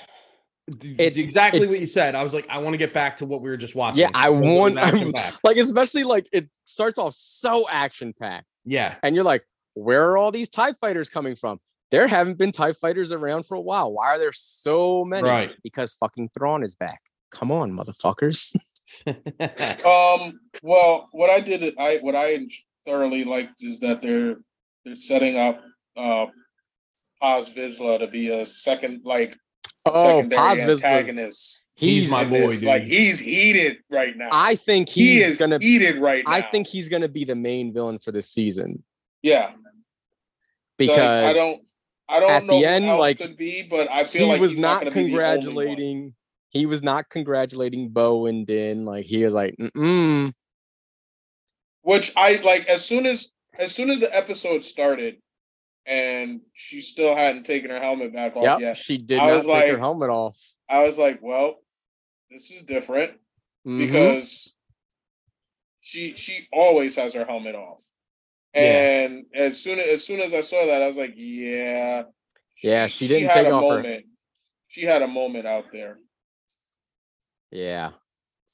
It- 0.81 1.17
exactly 1.17 1.61
it- 1.61 1.69
what 1.69 1.79
you 1.79 1.87
said. 1.87 2.13
I 2.15 2.23
was 2.23 2.33
like, 2.33 2.47
I 2.49 2.59
want 2.59 2.73
to 2.75 2.77
get 2.77 2.93
back 2.93 3.17
to 3.17 3.25
what 3.25 3.41
we 3.41 3.49
were 3.49 3.57
just 3.57 3.73
watching. 3.75 4.01
Yeah, 4.01 4.09
I 4.13 4.29
because 4.29 4.41
it 4.41 4.45
was 4.45 5.03
want. 5.13 5.35
Like, 5.43 5.57
especially 5.57 6.03
like 6.03 6.27
it 6.31 6.47
starts 6.65 6.99
off 6.99 7.13
so 7.15 7.67
action 7.69 8.13
packed, 8.13 8.45
Yeah, 8.65 8.95
and 9.03 9.15
you're 9.15 9.25
like, 9.25 9.43
where 9.73 10.09
are 10.09 10.17
all 10.17 10.31
these 10.31 10.49
Tie 10.49 10.73
fighters 10.73 11.09
coming 11.09 11.35
from? 11.35 11.59
there 11.93 12.07
haven't 12.07 12.39
been 12.39 12.51
TIE 12.51 12.73
fighters 12.73 13.11
around 13.11 13.45
for 13.45 13.53
a 13.53 13.61
while. 13.61 13.93
Why 13.93 14.15
are 14.15 14.17
there 14.17 14.31
so 14.33 15.05
many? 15.05 15.29
Right. 15.29 15.51
Because 15.61 15.93
fucking 15.93 16.31
Thrawn 16.35 16.63
is 16.63 16.73
back. 16.73 16.99
Come 17.31 17.51
on, 17.51 17.71
motherfuckers. 17.71 18.55
Um. 19.85 20.39
Well, 20.61 21.07
what 21.13 21.29
I 21.29 21.39
did, 21.39 21.73
I 21.79 21.97
what 22.01 22.15
I 22.15 22.45
thoroughly 22.85 23.23
liked 23.23 23.63
is 23.63 23.79
that 23.79 24.01
they're 24.01 24.35
they're 24.83 24.95
setting 24.95 25.37
up 25.37 25.61
uh 25.95 26.25
Paz 27.21 27.49
Vizsla 27.49 27.99
to 27.99 28.07
be 28.07 28.29
a 28.29 28.45
second 28.45 29.01
like 29.05 29.35
Oh, 29.85 30.17
secondary 30.17 30.37
Paz 30.37 30.69
antagonist. 30.83 31.63
He's 31.75 32.11
my 32.11 32.23
boy, 32.25 32.51
dude. 32.51 32.63
Like 32.63 32.83
he's 32.83 33.19
heated 33.19 33.77
right 33.89 34.15
now. 34.15 34.29
I 34.31 34.55
think 34.55 34.89
he 34.89 35.13
he's 35.15 35.23
is 35.23 35.39
gonna. 35.39 35.59
heated 35.59 35.97
right 35.99 36.23
now. 36.27 36.33
I 36.33 36.41
think 36.41 36.67
he's 36.67 36.89
gonna 36.89 37.07
be 37.07 37.23
the 37.23 37.35
main 37.35 37.73
villain 37.73 37.97
for 37.99 38.11
this 38.11 38.29
season 38.29 38.83
yeah. 39.23 39.51
Like, 40.79 40.87
because 40.89 40.99
I 40.99 41.33
don't 41.33 41.61
I 42.09 42.19
don't 42.19 42.31
at 42.31 42.45
know 42.45 42.59
the 42.59 42.65
end, 42.65 42.87
like, 42.87 43.17
could 43.17 43.37
be, 43.37 43.65
but 43.69 43.89
I 43.89 44.03
feel 44.03 44.27
like 44.27 44.27
he 44.27 44.31
like 44.33 44.41
was 44.41 44.51
he's 44.51 44.59
not 44.59 44.79
gonna 44.83 44.91
be 44.91 44.95
the 44.95 45.01
only 45.01 45.15
one. 45.15 45.15
congratulating. 45.15 46.15
He 46.49 46.65
was 46.65 46.83
not 46.83 47.09
congratulating 47.09 47.89
Bo 47.89 48.25
and 48.27 48.45
Din. 48.45 48.85
Like 48.85 49.05
he 49.05 49.23
was 49.23 49.33
like, 49.33 49.55
mm 49.57 50.33
which 51.81 52.13
I 52.15 52.35
like 52.35 52.65
as 52.67 52.83
soon 52.85 53.05
as 53.05 53.33
as 53.59 53.73
soon 53.73 53.89
as 53.89 53.99
the 53.99 54.15
episode 54.15 54.63
started 54.63 55.17
and 55.85 56.39
she 56.53 56.81
still 56.81 57.13
hadn't 57.15 57.45
taken 57.45 57.69
her 57.69 57.79
helmet 57.79 58.13
back 58.13 58.35
off 58.37 58.43
Yep, 58.43 58.59
yet. 58.61 58.77
she 58.77 58.97
did 58.97 59.19
I 59.19 59.27
not 59.27 59.43
take 59.43 59.69
her 59.71 59.77
helmet 59.77 60.09
off 60.09 60.37
I 60.69 60.83
was 60.83 60.97
like, 60.97 61.19
well, 61.21 61.55
this 62.31 62.51
is 62.51 62.61
different 62.61 63.19
Mhm. 63.67 63.79
because 63.79 64.53
she 65.81 66.13
she 66.13 66.47
always 66.53 66.95
has 66.95 67.13
her 67.15 67.25
helmet 67.25 67.55
off. 67.55 67.83
Yeah. 68.55 68.61
And 69.05 69.25
as 69.35 69.59
soon 69.61 69.79
as, 69.79 69.87
as 69.87 70.05
soon 70.05 70.19
as 70.19 70.33
I 70.33 70.41
saw 70.41 70.65
that, 70.65 70.81
I 70.81 70.87
was 70.87 70.97
like, 70.97 71.13
yeah. 71.15 72.03
Yeah, 72.63 72.87
she 72.87 73.07
didn't 73.07 73.29
had 73.29 73.33
take 73.43 73.47
a 73.47 73.51
off 73.51 73.63
her- 73.63 73.77
moment. 73.83 74.05
She 74.67 74.83
had 74.83 75.01
a 75.01 75.07
moment 75.07 75.45
out 75.47 75.65
there. 75.71 75.97
yeah, 77.51 77.91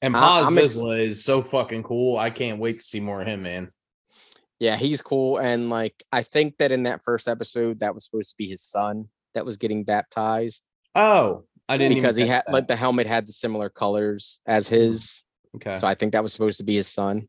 and 0.02 0.14
I- 0.16 0.20
Paz 0.20 0.46
I'm 0.46 0.58
ex- 0.58 0.76
is 0.76 1.24
so 1.24 1.42
fucking 1.42 1.82
cool. 1.82 2.18
I 2.18 2.30
can't 2.30 2.58
wait 2.58 2.74
to 2.76 2.82
see 2.82 3.00
more 3.00 3.20
of 3.22 3.26
him, 3.26 3.42
man. 3.42 3.70
yeah, 4.58 4.76
he's 4.76 5.00
cool. 5.02 5.38
And 5.38 5.70
like, 5.70 6.02
I 6.12 6.22
think 6.22 6.58
that 6.58 6.72
in 6.72 6.82
that 6.84 7.02
first 7.02 7.28
episode, 7.28 7.80
that 7.80 7.94
was 7.94 8.04
supposed 8.04 8.30
to 8.30 8.36
be 8.36 8.46
his 8.48 8.62
son 8.62 9.08
that 9.34 9.44
was 9.44 9.56
getting 9.56 9.84
baptized 9.84 10.62
Oh, 10.94 11.44
I 11.68 11.78
didn't 11.78 11.94
because 11.96 12.16
he 12.16 12.26
had 12.26 12.44
catch 12.44 12.52
like 12.52 12.66
the 12.68 12.74
helmet 12.76 13.06
had 13.06 13.26
the 13.28 13.32
similar 13.32 13.68
colors 13.70 14.40
as 14.44 14.68
his. 14.68 15.22
okay. 15.56 15.76
So 15.78 15.86
I 15.86 15.94
think 15.94 16.12
that 16.12 16.22
was 16.22 16.32
supposed 16.32 16.58
to 16.58 16.64
be 16.64 16.74
his 16.74 16.88
son. 16.88 17.28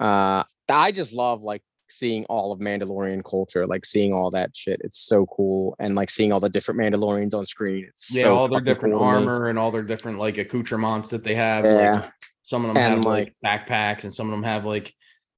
Uh, 0.00 0.44
I 0.68 0.92
just 0.92 1.14
love 1.14 1.42
like 1.42 1.62
seeing 1.90 2.24
all 2.26 2.52
of 2.52 2.60
Mandalorian 2.60 3.24
culture, 3.24 3.66
like 3.66 3.84
seeing 3.84 4.12
all 4.12 4.30
that 4.30 4.54
shit. 4.54 4.80
It's 4.84 4.98
so 4.98 5.26
cool, 5.26 5.74
and 5.78 5.94
like 5.94 6.10
seeing 6.10 6.32
all 6.32 6.40
the 6.40 6.48
different 6.48 6.80
Mandalorians 6.80 7.34
on 7.34 7.46
screen. 7.46 7.86
It's 7.88 8.14
yeah, 8.14 8.24
so 8.24 8.36
all 8.36 8.48
their 8.48 8.60
different 8.60 8.94
cool 8.96 9.04
armor 9.04 9.48
and 9.48 9.58
all 9.58 9.70
their 9.70 9.82
different 9.82 10.18
like 10.18 10.38
accoutrements 10.38 11.10
that 11.10 11.24
they 11.24 11.34
have. 11.34 11.64
Like, 11.64 11.74
Yeah, 11.74 12.10
some 12.42 12.64
of 12.64 12.74
them 12.74 12.82
And, 12.82 12.94
have 12.96 13.04
like, 13.04 13.34
backpacks, 13.44 14.04
and 14.04 14.12
some 14.12 14.28
of 14.28 14.32
them 14.32 14.42
have 14.42 14.64
like 14.64 14.94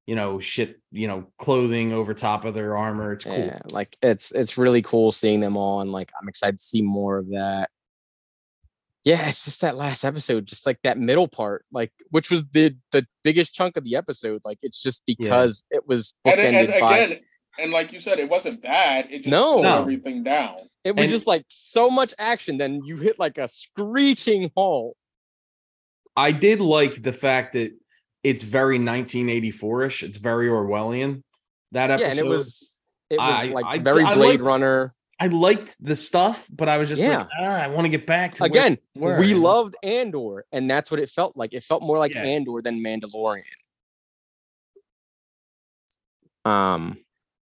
you 0.07 0.15
know 0.15 0.40
shit, 0.40 0.81
you 0.90 1.09
know, 1.09 1.31
clothing 1.39 1.93
over 1.93 2.15
top 2.15 2.44
of 2.44 2.55
their 2.55 2.77
armor. 2.77 3.12
It's 3.12 3.24
cool. 3.24 3.39
yeah, 3.39 3.61
like 3.73 3.97
it's 4.02 4.32
it's 4.32 4.59
really 4.59 4.82
cool 4.82 5.12
seeing 5.12 5.40
them 5.40 5.57
all, 5.57 5.81
and 5.81 5.90
like 5.90 6.11
I'm 6.20 6.28
excited 6.28 6.59
to 6.59 6.65
see 6.65 6.82
more 6.82 7.19
of 7.19 7.28
that. 7.31 7.70
Yeah, 9.05 9.28
it's 9.28 9.44
just 9.47 9.62
that 9.62 9.77
last 9.77 10.05
episode, 10.05 10.44
just 10.44 10.66
like 10.66 10.78
that 10.82 10.98
middle 10.98 11.27
part, 11.28 11.64
like 11.72 11.90
which 12.10 12.31
was 12.31 12.47
the 12.48 12.77
the 12.93 13.06
biggest 13.24 13.55
chunk 13.55 13.77
of 13.78 13.85
the 13.85 13.97
episode. 13.97 14.43
Like 14.44 14.59
it's 14.62 14.81
just 14.81 15.02
because 15.06 15.64
it 15.70 15.86
was 15.86 16.14
And, 16.27 16.39
and 16.39 16.68
bookended 16.68 16.81
by 16.81 16.98
again, 16.98 17.20
and 17.59 17.72
like 17.72 17.93
you 17.94 17.98
said, 18.01 18.18
it 18.18 18.28
wasn't 18.28 18.60
bad. 18.62 19.06
It 19.10 19.18
just 19.18 19.28
No. 19.28 19.52
slowed 19.55 19.62
No. 19.64 19.81
everything 19.81 20.22
down. 20.22 20.56
It 20.85 20.97
was 20.97 21.05
And- 21.05 21.12
just 21.12 21.27
like 21.27 21.44
so 21.48 21.89
much 21.89 22.12
action. 22.18 22.59
Then 22.59 22.82
you 22.85 22.97
hit 22.98 23.18
like 23.18 23.39
a 23.39 23.48
screeching 23.48 24.51
halt. 24.55 24.97
I 26.16 26.32
did 26.32 26.60
like 26.60 27.02
the 27.02 27.12
fact 27.12 27.55
that 27.55 27.72
it's 28.22 28.44
very 28.44 28.78
1984ish. 28.78 30.02
It's 30.02 30.18
very 30.18 30.48
Orwellian. 30.48 31.22
That 31.72 31.90
episode. 31.90 32.05
Yeah, 32.05 32.10
and 32.10 32.18
it 32.18 32.27
was 32.27 32.81
it 33.09 33.18
was 33.18 33.35
I- 33.35 33.44
like 33.47 33.64
I- 33.66 33.78
very 33.82 34.05
I 34.05 34.12
Blade 34.12 34.40
like- 34.43 34.47
Runner. 34.47 34.93
I 35.22 35.26
liked 35.26 35.76
the 35.84 35.94
stuff, 35.94 36.48
but 36.51 36.68
I 36.70 36.78
was 36.78 36.88
just 36.88 37.02
Yeah. 37.02 37.18
like, 37.18 37.28
ah, 37.38 37.62
I 37.62 37.68
want 37.68 37.84
to 37.84 37.90
get 37.90 38.06
back 38.06 38.34
to 38.36 38.44
Again, 38.44 38.78
were, 38.97 39.18
we 39.20 39.28
you 39.28 39.36
loved 39.36 39.76
Andor, 39.82 40.47
and 40.51 40.68
that's 40.70 40.90
what 40.90 40.98
it 40.98 41.10
felt 41.10 41.36
like. 41.36 41.52
It 41.52 41.62
felt 41.62 41.82
more 41.82 41.98
like 41.98 42.14
Yeah. 42.14 42.22
Andor 42.24 42.62
than 42.62 42.82
Mandalorian. 42.82 43.42
Um, 46.44 46.97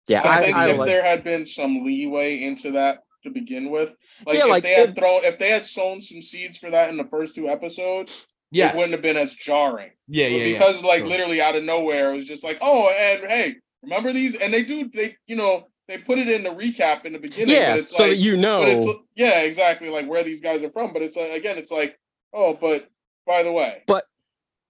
yeah, 0.07 0.21
I, 0.23 0.39
I, 0.39 0.43
think 0.43 0.57
I, 0.57 0.69
if 0.69 0.77
like, 0.77 0.87
there 0.87 1.03
had 1.03 1.23
been 1.23 1.45
some 1.45 1.83
leeway 1.85 2.41
into 2.43 2.71
that 2.71 3.03
to 3.23 3.29
begin 3.29 3.69
with, 3.69 3.95
like 4.25 4.37
Yeah, 4.37 4.45
if 4.45 4.49
like, 4.49 4.63
they 4.63 4.73
had 4.73 4.89
if- 4.89 4.95
thrown, 4.95 5.23
if 5.23 5.37
they 5.37 5.49
had 5.49 5.65
sown 5.65 6.01
some 6.01 6.21
seeds 6.21 6.57
for 6.57 6.69
that 6.71 6.89
in 6.89 6.97
the 6.97 7.03
first 7.05 7.35
two 7.35 7.47
episodes, 7.47 8.27
Yes. 8.49 8.73
it 8.73 8.77
wouldn't 8.77 8.93
have 8.93 9.01
been 9.01 9.17
as 9.17 9.33
jarring. 9.35 9.91
yeah, 10.07 10.27
But 10.29 10.31
yeah, 10.31 10.43
yeah. 10.45 10.53
because 10.53 10.81
like 10.81 10.99
Sure. 10.99 11.07
literally 11.07 11.41
out 11.41 11.55
of 11.55 11.63
nowhere, 11.63 12.11
it 12.11 12.15
was 12.15 12.25
just 12.25 12.43
like, 12.43 12.57
oh, 12.61 12.89
and 12.89 13.29
hey, 13.29 13.55
remember 13.83 14.13
these? 14.13 14.35
And 14.35 14.51
they 14.53 14.63
do, 14.63 14.89
they 14.89 15.15
you 15.27 15.35
know, 15.35 15.67
they 15.88 15.97
put 15.97 16.19
it 16.19 16.27
in 16.27 16.43
the 16.43 16.49
recap 16.49 17.05
in 17.05 17.14
the 17.14 17.19
beginning. 17.19 17.55
yeah, 17.55 17.73
but 17.73 17.80
it's 17.80 17.95
so 17.95 18.03
like, 18.03 18.11
that 18.14 18.18
you 18.18 18.38
know, 18.38 18.61
but 18.61 18.69
it's 18.69 18.88
yeah, 19.15 19.41
exactly 19.41 19.89
like 19.89 20.07
where 20.07 20.23
these 20.23 20.41
guys 20.41 20.64
are 20.64 20.69
from. 20.69 20.93
But 20.93 21.01
it's 21.01 21.15
like 21.15 21.31
again, 21.31 21.57
it's 21.57 21.72
like, 21.72 21.97
oh, 22.34 22.53
but 22.53 22.89
by 23.26 23.43
the 23.43 23.51
way, 23.51 23.84
but 23.88 24.05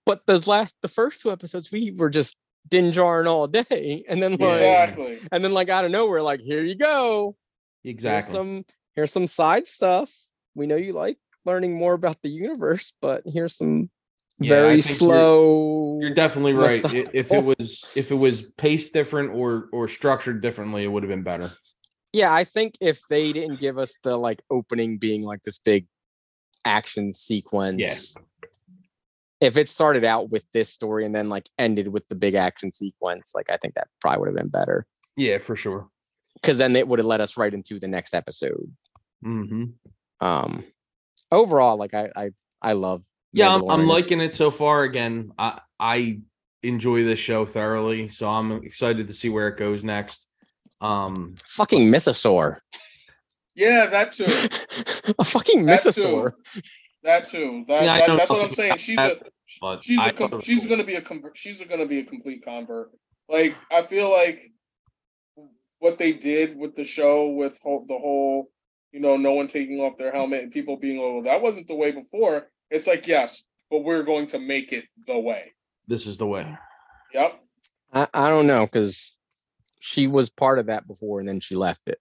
but 0.05 0.25
those 0.25 0.47
last, 0.47 0.75
the 0.81 0.87
first 0.87 1.21
two 1.21 1.31
episodes, 1.31 1.71
we 1.71 1.91
were 1.97 2.09
just 2.09 2.37
Din 2.69 2.91
Djarin 2.91 3.27
all 3.27 3.47
day, 3.47 4.03
and 4.07 4.21
then 4.21 4.31
like, 4.33 4.41
exactly. 4.41 5.19
and 5.31 5.43
then 5.43 5.53
like 5.53 5.69
out 5.69 5.85
of 5.85 5.91
nowhere, 5.91 6.21
like 6.21 6.41
here 6.41 6.63
you 6.63 6.75
go, 6.75 7.35
exactly. 7.83 8.33
Here's 8.33 8.47
some 8.47 8.65
here's 8.95 9.11
some 9.11 9.27
side 9.27 9.67
stuff. 9.67 10.13
We 10.55 10.67
know 10.67 10.75
you 10.75 10.93
like 10.93 11.17
learning 11.45 11.73
more 11.73 11.93
about 11.93 12.21
the 12.21 12.29
universe, 12.29 12.93
but 13.01 13.23
here's 13.25 13.55
some 13.55 13.89
Yeah, 14.39 14.49
very 14.49 14.81
think 14.81 15.01
you're- 15.01 15.11
slow. 15.11 15.97
You're 15.99 16.13
definitely 16.13 16.53
right. 16.53 16.83
If 17.13 17.31
it 17.31 17.43
was 17.43 17.91
if 17.95 18.11
it 18.11 18.15
was 18.15 18.43
paced 18.57 18.93
different 18.93 19.31
or 19.33 19.67
or 19.71 19.87
structured 19.87 20.41
differently, 20.41 20.83
it 20.83 20.87
would 20.87 21.01
have 21.03 21.09
been 21.09 21.23
better. 21.23 21.47
yeah, 22.13 22.31
I 22.33 22.43
think 22.43 22.75
if 22.79 22.99
they 23.09 23.33
didn't 23.33 23.59
give 23.59 23.77
us 23.79 23.97
the 24.03 24.15
like 24.15 24.41
opening 24.51 24.97
being 24.99 25.23
like 25.23 25.41
this 25.41 25.57
big 25.57 25.87
action 26.65 27.13
sequence, 27.13 28.15
if 29.41 29.57
it 29.57 29.69
started 29.69 30.03
out 30.03 30.29
with 30.29 30.45
this 30.53 30.69
story 30.69 31.05
and 31.05 31.13
then 31.15 31.29
like 31.29 31.49
ended 31.57 31.87
with 31.89 32.07
the 32.07 32.15
big 32.15 32.35
action 32.35 32.71
sequence, 32.71 33.31
like 33.35 33.49
I 33.49 33.57
think 33.57 33.73
that 33.75 33.87
probably 34.01 34.19
would 34.19 34.27
have 34.29 34.35
been 34.37 34.49
better 34.49 34.85
Yeah, 35.15 35.37
for 35.39 35.55
sure. 35.55 35.89
because 36.35 36.57
then 36.59 36.75
it 36.75 36.87
would 36.87 36.99
have 36.99 37.05
led 37.05 37.21
us 37.21 37.37
right 37.37 37.53
into 37.53 37.79
the 37.79 37.87
next 37.87 38.13
episode. 38.13 38.71
hmm 39.23 39.65
Um, 40.21 40.63
overall, 41.31 41.77
like 41.77 41.93
I 41.95 42.09
I 42.15 42.29
I 42.61 42.73
love. 42.73 43.03
Yeah, 43.33 43.53
I'm, 43.53 43.69
I'm 43.69 43.87
liking 43.87 44.21
it 44.21 44.35
so 44.35 44.51
far. 44.51 44.83
Again, 44.83 45.31
I 45.37 45.59
I 45.79 46.21
enjoy 46.63 47.03
this 47.03 47.19
show 47.19 47.45
thoroughly, 47.45 48.09
so 48.09 48.27
I'm 48.29 48.51
excited 48.63 49.07
to 49.07 49.13
see 49.13 49.29
where 49.29 49.47
it 49.47 49.57
goes 49.57 49.83
next. 49.83 50.27
Um, 50.81 51.35
Fucking 51.45 51.91
mythosaur. 51.91 52.57
Yeah, 53.55 53.87
that 53.87 54.11
too. 54.13 54.25
a 55.19 55.23
fucking 55.23 55.65
That 55.65 55.81
too. 55.83 55.89
mythosaur. 55.89 56.33
That 57.03 57.27
too. 57.27 57.65
That, 57.67 57.83
Yeah, 57.83 58.05
that- 58.07 58.17
that's 58.17 58.29
what 58.29 58.43
I'm 58.43 58.51
saying. 58.51 58.77
She's 58.77 58.97
a 58.97 59.17
she's 59.81 59.99
I 59.99 60.09
a 60.09 60.13
com- 60.13 60.29
thought 60.29 60.33
it 60.33 60.35
was 60.37 60.43
she's 60.45 60.65
gonna 60.65 60.83
be 60.83 60.95
a 60.95 61.01
convert. 61.01 61.37
She's 61.37 61.61
gonna 61.61 61.85
be 61.85 61.99
a 61.99 62.03
complete 62.03 62.43
convert. 62.43 62.91
Like 63.29 63.55
I 63.71 63.81
feel 63.81 64.09
like 64.11 64.51
what 65.79 65.97
they 65.97 66.11
did 66.11 66.57
with 66.57 66.75
the 66.75 66.83
show 66.83 67.29
with 67.29 67.53
the 67.63 67.97
whole, 67.99 68.49
you 68.91 68.99
know, 68.99 69.15
no 69.15 69.33
one 69.33 69.47
taking 69.47 69.79
off 69.79 69.97
their 69.97 70.11
helmet 70.11 70.43
and 70.43 70.51
people 70.51 70.77
being, 70.77 70.99
oh, 70.99 71.21
that 71.23 71.41
wasn't 71.41 71.67
the 71.67 71.75
way 71.75 71.91
before. 71.91 72.47
It's 72.69 72.87
like 72.87 73.07
yes, 73.07 73.45
but 73.69 73.83
we're 73.83 74.03
going 74.03 74.27
to 74.27 74.39
make 74.39 74.73
it 74.73 74.85
the 75.05 75.17
way. 75.17 75.53
This 75.87 76.05
is 76.07 76.17
the 76.17 76.27
way. 76.27 76.57
Yep. 77.13 77.39
I, 77.93 78.07
I 78.13 78.29
don't 78.29 78.47
know 78.47 78.65
because 78.65 79.17
she 79.79 80.07
was 80.07 80.29
part 80.29 80.59
of 80.59 80.65
that 80.65 80.87
before 80.87 81.19
and 81.19 81.29
then 81.29 81.39
she 81.39 81.55
left 81.55 81.81
it. 81.87 81.99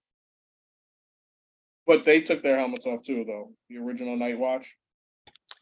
But 1.86 2.04
they 2.04 2.20
took 2.20 2.42
their 2.42 2.58
helmets 2.58 2.86
off 2.86 3.02
too, 3.04 3.24
though. 3.24 3.52
The 3.70 3.78
original 3.78 4.16
Night 4.16 4.38
Watch. 4.38 4.76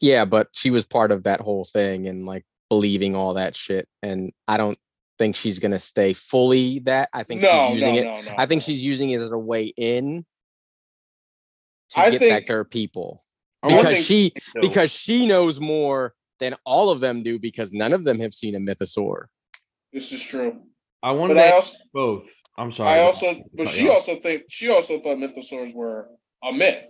Yeah, 0.01 0.25
but 0.25 0.49
she 0.53 0.71
was 0.71 0.87
part 0.87 1.13
of 1.13 1.25
that 1.25 1.41
whole 1.41 1.65
thing 1.65 2.07
and 2.07 2.25
like 2.25 2.45
believing 2.71 3.15
all 3.15 3.35
that 3.35 3.55
shit. 3.55 3.87
And 4.03 4.33
I 4.49 4.57
don't 4.57 4.79
think 5.19 5.37
she's 5.37 5.59
gonna 5.59 5.79
stay 5.79 6.15
fully 6.15 6.79
that. 6.81 7.11
I 7.13 7.23
think 7.23 7.43
No, 7.43 7.49
she's 7.73 7.83
no, 7.83 7.89
using 7.89 7.95
it. 7.97 8.05
no, 8.05 8.13
no. 8.13 8.35
I 8.39 8.47
think 8.47 8.63
no. 8.63 8.65
she's 8.65 8.83
using 8.83 9.11
it 9.11 9.21
as 9.21 9.33
a 9.33 9.39
way 9.39 9.67
in 9.77 10.25
to 11.91 12.01
I 12.01 12.11
get 12.11 12.21
back 12.21 12.47
to 12.47 12.55
her 12.55 12.65
people. 12.65 13.23
I 13.65 13.75
would 13.75 13.83
Because 13.83 14.05
she 14.07 14.33
so. 14.41 14.61
because 14.61 14.91
she 14.91 15.27
knows 15.27 15.59
more 15.61 16.15
than 16.41 16.55
all 16.65 16.91
of 16.91 17.01
them 17.01 17.23
do 17.23 17.39
because 17.39 17.73
none 17.73 17.93
of 17.93 18.05
them 18.05 18.19
have 18.21 18.35
seen 18.35 18.55
a 18.55 18.59
mythosaur. 18.59 19.27
This 19.93 20.13
is 20.13 20.23
true. 20.25 20.61
I 21.03 21.13
wanted 21.13 21.35
to 21.35 21.45
ask 21.45 21.75
also, 21.75 21.85
both. 21.93 22.31
I'm 22.59 22.71
sorry. 22.73 22.99
I 22.99 23.03
also, 23.03 23.37
but 23.55 23.69
she 23.69 23.89
also 23.89 24.17
think 24.21 24.45
she 24.49 24.71
also 24.71 25.01
thought 25.01 25.19
mythosaurs 25.19 25.75
were 25.75 26.09
a 26.43 26.53
myth. 26.53 26.87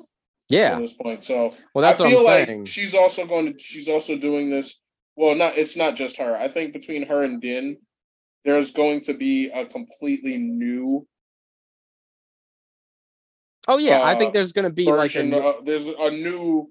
Yeah. 0.48 0.74
At 0.76 0.80
this 0.80 0.92
point, 0.92 1.24
so 1.24 1.51
Well, 1.74 1.82
that's 1.82 2.01
I 2.01 2.05
what 2.05 2.10
feel 2.10 2.18
I'm 2.20 2.24
like 2.24 2.46
saying. 2.46 2.64
she's 2.66 2.94
also 2.94 3.26
going 3.26 3.52
to 3.52 3.59
she's 3.59 3.88
also 3.88 4.16
doing 4.16 4.51
this. 4.51 4.80
Well, 5.16 5.34
not 5.36 5.56
it's 5.59 5.76
not 5.76 5.96
just 5.96 6.16
her. 6.18 6.36
I 6.36 6.48
think 6.48 6.72
between 6.72 7.06
her 7.06 7.22
and 7.22 7.40
Din, 7.40 7.78
there's 8.44 8.70
going 8.70 9.01
to 9.02 9.14
be 9.14 9.48
a 9.51 9.64
completely 9.66 10.36
new 10.38 11.06
Oh 13.69 13.78
yeah, 13.78 14.01
I 14.01 14.12
uh, 14.12 14.19
think 14.19 14.35
there's 14.35 14.53
gonna 14.53 14.73
be 14.73 14.85
like 14.86 15.15
a 15.15 15.23
new- 15.23 15.36
uh, 15.36 15.61
there's 15.62 15.86
a 15.86 16.11
new, 16.11 16.70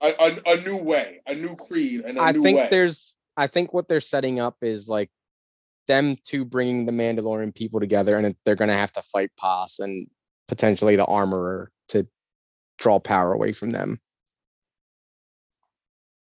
a, 0.00 0.08
a, 0.18 0.54
a 0.54 0.60
new 0.62 0.76
way, 0.78 1.20
a 1.26 1.34
new 1.34 1.54
creed, 1.56 2.02
and 2.02 2.18
a 2.18 2.22
I 2.22 2.32
new 2.32 2.42
think 2.42 2.58
way. 2.58 2.68
there's 2.70 3.16
I 3.36 3.46
think 3.46 3.74
what 3.74 3.88
they're 3.88 4.00
setting 4.00 4.40
up 4.40 4.56
is 4.62 4.88
like 4.88 5.10
them 5.86 6.16
two 6.24 6.44
bringing 6.44 6.86
the 6.86 6.92
Mandalorian 6.92 7.54
people 7.54 7.80
together, 7.80 8.16
and 8.16 8.34
they're 8.44 8.54
gonna 8.54 8.72
have 8.74 8.92
to 8.92 9.02
fight 9.02 9.30
Paz 9.38 9.78
and 9.78 10.08
potentially 10.48 10.96
the 10.96 11.04
Armorer 11.04 11.70
to 11.88 12.06
draw 12.78 12.98
power 12.98 13.32
away 13.32 13.52
from 13.52 13.70
them. 13.70 14.00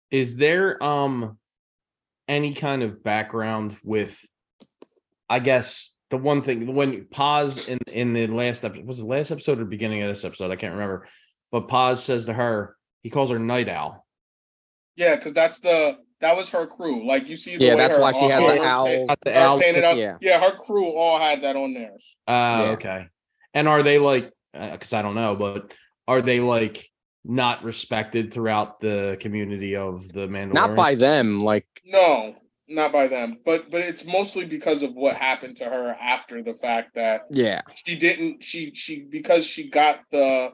Is 0.10 0.38
there 0.38 0.82
um 0.82 1.38
any 2.28 2.54
kind 2.54 2.82
of 2.84 3.04
background 3.04 3.78
with 3.84 4.20
I 5.30 5.40
guess 5.40 5.96
the 6.12 6.18
one 6.18 6.42
thing 6.44 6.74
when 6.76 7.06
Paz 7.10 7.70
in 7.70 7.80
in 7.92 8.14
the 8.14 8.28
last 8.28 8.64
episode 8.64 8.86
was 8.86 9.00
the 9.00 9.06
last 9.06 9.32
episode 9.32 9.60
or 9.60 9.66
beginning 9.66 10.04
of 10.04 10.10
this 10.10 10.24
episode? 10.24 10.52
I 10.52 10.56
can't 10.56 10.74
remember. 10.74 11.08
But 11.52 11.68
Paz 11.68 12.04
says 12.04 12.28
to 12.28 12.34
her, 12.34 12.78
he 13.04 13.10
calls 13.10 13.30
her 13.32 13.40
night 13.40 13.68
owl. 13.70 14.06
yeah, 14.96 15.16
because 15.16 15.34
that's 15.34 15.60
the 15.60 15.98
that 16.22 16.36
was 16.38 16.50
her 16.52 16.68
crew. 16.68 17.08
Like 17.08 17.28
you 17.28 17.36
see, 17.36 17.58
the 17.58 17.66
Yeah, 17.66 17.72
way 17.72 17.78
that's 17.78 17.96
her 17.96 18.02
why 18.02 18.12
she 18.12 18.26
has 18.30 18.42
armor 18.44 18.54
the 18.54 18.60
was 18.60 18.68
owl. 18.68 19.08
pa- 19.08 19.16
the 19.24 19.36
uh, 19.36 19.40
owl. 19.40 19.60
painted 19.60 19.84
up. 19.84 19.98
yeah. 19.98 20.18
Yeah. 20.22 20.40
her 20.40 20.56
crew 20.56 20.92
all 20.96 21.18
had 21.20 21.42
that 21.44 21.56
on 21.56 21.74
theirs. 21.74 22.16
Uh 22.28 22.32
Yeah. 22.66 22.72
okay. 22.74 23.08
And 23.54 23.68
are 23.68 23.82
they 23.84 23.98
like 23.98 24.32
because 24.54 24.94
I 24.94 25.02
don't 25.02 25.16
know, 25.16 25.36
but 25.36 25.74
are 26.08 26.22
they 26.22 26.40
like 26.42 26.86
not 27.24 27.64
respected 27.64 28.34
throughout 28.34 28.80
the 28.80 29.18
community 29.20 29.76
of 29.76 30.08
the 30.12 30.28
Mandalorian? 30.28 30.54
Not 30.54 30.76
by 30.76 30.96
them, 30.96 31.44
like 31.44 31.66
No, 31.86 32.36
not 32.72 32.92
by 32.92 33.08
them, 33.08 33.38
but 33.46 33.70
but 33.70 33.82
it's 33.82 34.06
mostly 34.06 34.46
because 34.46 34.82
of 34.84 34.94
what 34.94 35.16
happened 35.16 35.58
to 35.58 35.66
her 35.66 35.90
after 36.02 36.42
the 36.42 36.54
fact 36.54 36.96
that 36.96 37.22
yeah, 37.30 37.62
she 37.76 37.96
didn't 37.96 38.44
she 38.44 38.74
she 38.74 39.02
because 39.02 39.46
she 39.46 39.70
got 39.70 40.00
the 40.12 40.54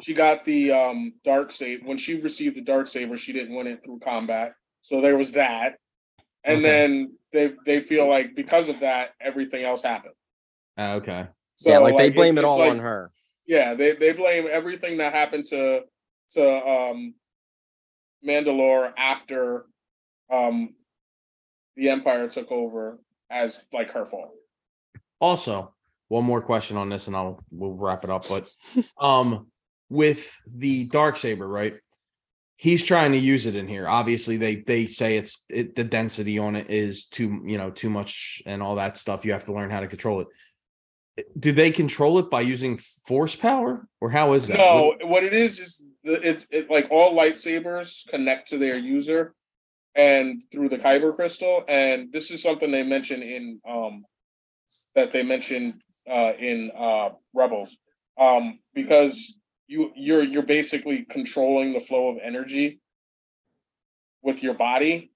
she 0.00 0.14
got 0.14 0.44
the 0.44 0.72
um 0.72 1.12
dark 1.24 1.52
saber 1.52 1.84
when 1.86 1.98
she 1.98 2.20
received 2.20 2.56
the 2.56 2.62
dark 2.62 2.88
saber 2.88 3.16
she 3.16 3.32
didn't 3.32 3.54
win 3.54 3.66
it 3.66 3.82
through 3.84 3.98
combat 3.98 4.54
so 4.82 5.00
there 5.00 5.16
was 5.16 5.32
that 5.32 5.74
and 6.44 6.58
Okay. 6.58 6.62
then 6.62 7.12
they 7.32 7.52
they 7.66 7.80
feel 7.80 8.08
like 8.08 8.34
because 8.34 8.68
of 8.68 8.80
that 8.80 9.10
everything 9.20 9.62
else 9.64 9.82
happened 9.82 10.14
Uh, 10.78 10.94
okay. 10.96 11.26
so 11.56 11.68
yeah, 11.70 11.78
like, 11.78 11.96
they 11.98 12.08
blame 12.08 12.38
it's- 12.38 12.44
it 12.44 12.46
all 12.48 12.58
like- 12.58 12.70
on 12.70 12.78
her. 12.78 13.10
yeah 13.46 13.74
they 13.74 13.92
they 13.92 14.12
blame 14.12 14.48
everything 14.50 14.96
that 14.98 15.12
happened 15.12 15.44
to 15.46 15.84
to 16.30 16.66
um 16.66 17.14
mandalore 18.26 18.92
after 18.96 19.66
um 20.30 20.74
the 21.76 21.88
empire 21.88 22.28
took 22.28 22.50
over 22.52 22.98
as 23.30 23.64
like 23.72 23.90
her 23.92 24.04
fault 24.04 24.32
Also, 25.20 25.72
one 26.08 26.24
more 26.24 26.42
question 26.42 26.76
on 26.76 26.88
this, 26.88 27.06
and 27.06 27.16
I'll 27.16 27.42
we'll 27.50 27.72
wrap 27.72 28.04
it 28.04 28.10
up. 28.10 28.24
But 28.28 28.50
um, 29.00 29.46
with 29.88 30.36
the 30.46 30.84
dark 30.84 31.16
saber, 31.16 31.46
right? 31.46 31.74
He's 32.56 32.84
trying 32.84 33.12
to 33.12 33.18
use 33.18 33.46
it 33.46 33.54
in 33.54 33.68
here. 33.68 33.88
Obviously, 33.88 34.36
they 34.36 34.56
they 34.56 34.86
say 34.86 35.16
it's 35.16 35.44
it, 35.48 35.74
the 35.74 35.84
density 35.84 36.38
on 36.38 36.56
it 36.56 36.68
is 36.68 37.06
too 37.06 37.42
you 37.46 37.56
know 37.56 37.70
too 37.70 37.88
much 37.88 38.42
and 38.44 38.62
all 38.62 38.74
that 38.74 38.98
stuff. 38.98 39.24
You 39.24 39.32
have 39.32 39.46
to 39.46 39.54
learn 39.54 39.70
how 39.70 39.80
to 39.80 39.86
control 39.86 40.20
it. 40.20 40.26
Do 41.38 41.52
they 41.52 41.70
control 41.70 42.18
it 42.18 42.28
by 42.28 42.40
using 42.40 42.78
force 43.06 43.36
power, 43.36 43.86
or 44.00 44.10
how 44.10 44.32
is 44.32 44.46
that? 44.48 44.58
No, 44.58 44.96
what 45.06 45.22
it 45.22 45.32
is 45.32 45.58
is 45.60 45.82
the, 46.02 46.20
it's 46.28 46.46
it 46.50 46.70
like 46.70 46.88
all 46.90 47.16
lightsabers 47.16 48.06
connect 48.08 48.48
to 48.48 48.58
their 48.58 48.76
user 48.76 49.34
and 49.94 50.42
through 50.52 50.68
the 50.68 50.78
kyber 50.78 51.14
crystal 51.14 51.64
and 51.68 52.12
this 52.12 52.30
is 52.30 52.42
something 52.42 52.70
they 52.70 52.82
mention 52.82 53.22
in 53.22 53.60
um 53.68 54.04
that 54.94 55.12
they 55.12 55.22
mentioned 55.22 55.74
uh 56.10 56.32
in 56.38 56.70
uh 56.78 57.10
rebels. 57.34 57.76
Um 58.18 58.58
because 58.74 59.36
you 59.66 59.90
you're 59.96 60.22
you're 60.24 60.42
basically 60.42 61.04
controlling 61.10 61.72
the 61.72 61.80
flow 61.80 62.08
of 62.08 62.18
energy 62.22 62.80
with 64.22 64.42
your 64.42 64.54
body. 64.54 65.10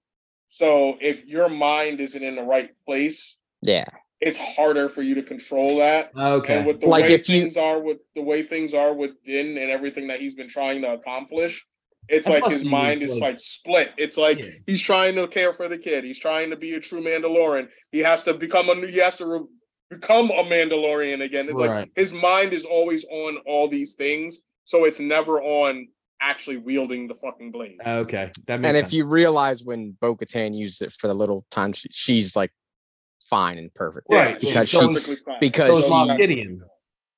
So 0.49 0.97
if 1.01 1.25
your 1.25 1.49
mind 1.49 1.99
isn't 1.99 2.21
in 2.23 2.35
the 2.35 2.43
right 2.43 2.69
place 2.85 3.37
Yeah, 3.61 3.85
it's 4.21 4.37
harder 4.37 4.87
for 4.89 5.01
you 5.01 5.15
to 5.15 5.23
control 5.23 5.77
that. 5.77 6.11
Okay. 6.15 6.57
and 6.57 6.65
with 6.67 6.79
the 6.81 6.87
Like 6.87 7.03
way 7.09 7.13
if 7.15 7.29
you- 7.29 7.41
things 7.41 7.57
are 7.57 7.79
with 7.81 7.97
the 8.15 8.21
way 8.21 8.43
things 8.43 8.73
are 8.73 8.93
with 8.93 9.11
Din 9.23 9.57
and 9.57 9.69
everything 9.71 10.07
that 10.07 10.19
he's 10.21 10.35
been 10.35 10.49
trying 10.49 10.81
to 10.83 10.93
accomplish, 10.93 11.65
it's 12.09 12.27
And 12.27 12.35
like 12.41 12.51
his 12.51 12.63
mind 12.65 13.01
is 13.01 13.13
like- 13.19 13.21
like 13.31 13.39
split. 13.39 13.89
It's 13.97 14.17
like 14.17 14.39
Yeah. 14.39 14.49
he's 14.67 14.81
trying 14.81 15.15
to 15.15 15.27
care 15.27 15.53
for 15.53 15.67
the 15.67 15.77
kid. 15.77 16.03
He's 16.03 16.19
trying 16.19 16.49
to 16.51 16.55
be 16.55 16.73
a 16.75 16.79
true 16.79 17.01
Mandalorian. 17.01 17.69
He 17.91 17.99
has 17.99 18.23
to 18.23 18.33
become 18.33 18.69
a 18.69 18.75
new. 18.75 18.87
he 18.87 18.97
has 18.99 19.17
to 19.17 19.25
re- 19.25 19.45
become 19.89 20.29
a 20.31 20.43
Mandalorian 20.43 21.21
again. 21.23 21.45
It's 21.45 21.53
Right. 21.53 21.69
like 21.81 21.91
his 21.95 22.13
mind 22.13 22.53
is 22.53 22.65
always 22.65 23.05
on 23.11 23.37
all 23.45 23.67
these 23.67 23.93
things, 23.93 24.41
so 24.63 24.83
it's 24.85 24.99
never 24.99 25.41
on 25.41 25.87
actually 26.21 26.57
wielding 26.57 27.07
the 27.07 27.13
fucking 27.15 27.51
blade. 27.51 27.77
Okay. 27.85 28.31
That 28.47 28.59
makes 28.59 28.67
and 28.67 28.77
if 28.77 28.93
you 28.93 29.05
realize 29.05 29.63
when 29.63 29.91
Bo 30.01 30.15
Katan 30.15 30.55
used 30.55 30.81
it 30.81 30.91
for 30.91 31.07
the 31.07 31.13
little 31.13 31.45
time, 31.51 31.73
she, 31.73 31.87
she's 31.91 32.35
like 32.35 32.51
fine 33.29 33.57
and 33.57 33.73
perfect, 33.73 34.07
Right, 34.09 34.39
she's 34.39 34.49
Because 34.51 34.69
she, 34.69 34.77
fine. 34.77 35.39
because 35.39 35.67
so 35.69 35.77
is 35.77 35.83
she- 35.85 35.89
Moff 35.91 36.17
Gideon 36.17 36.61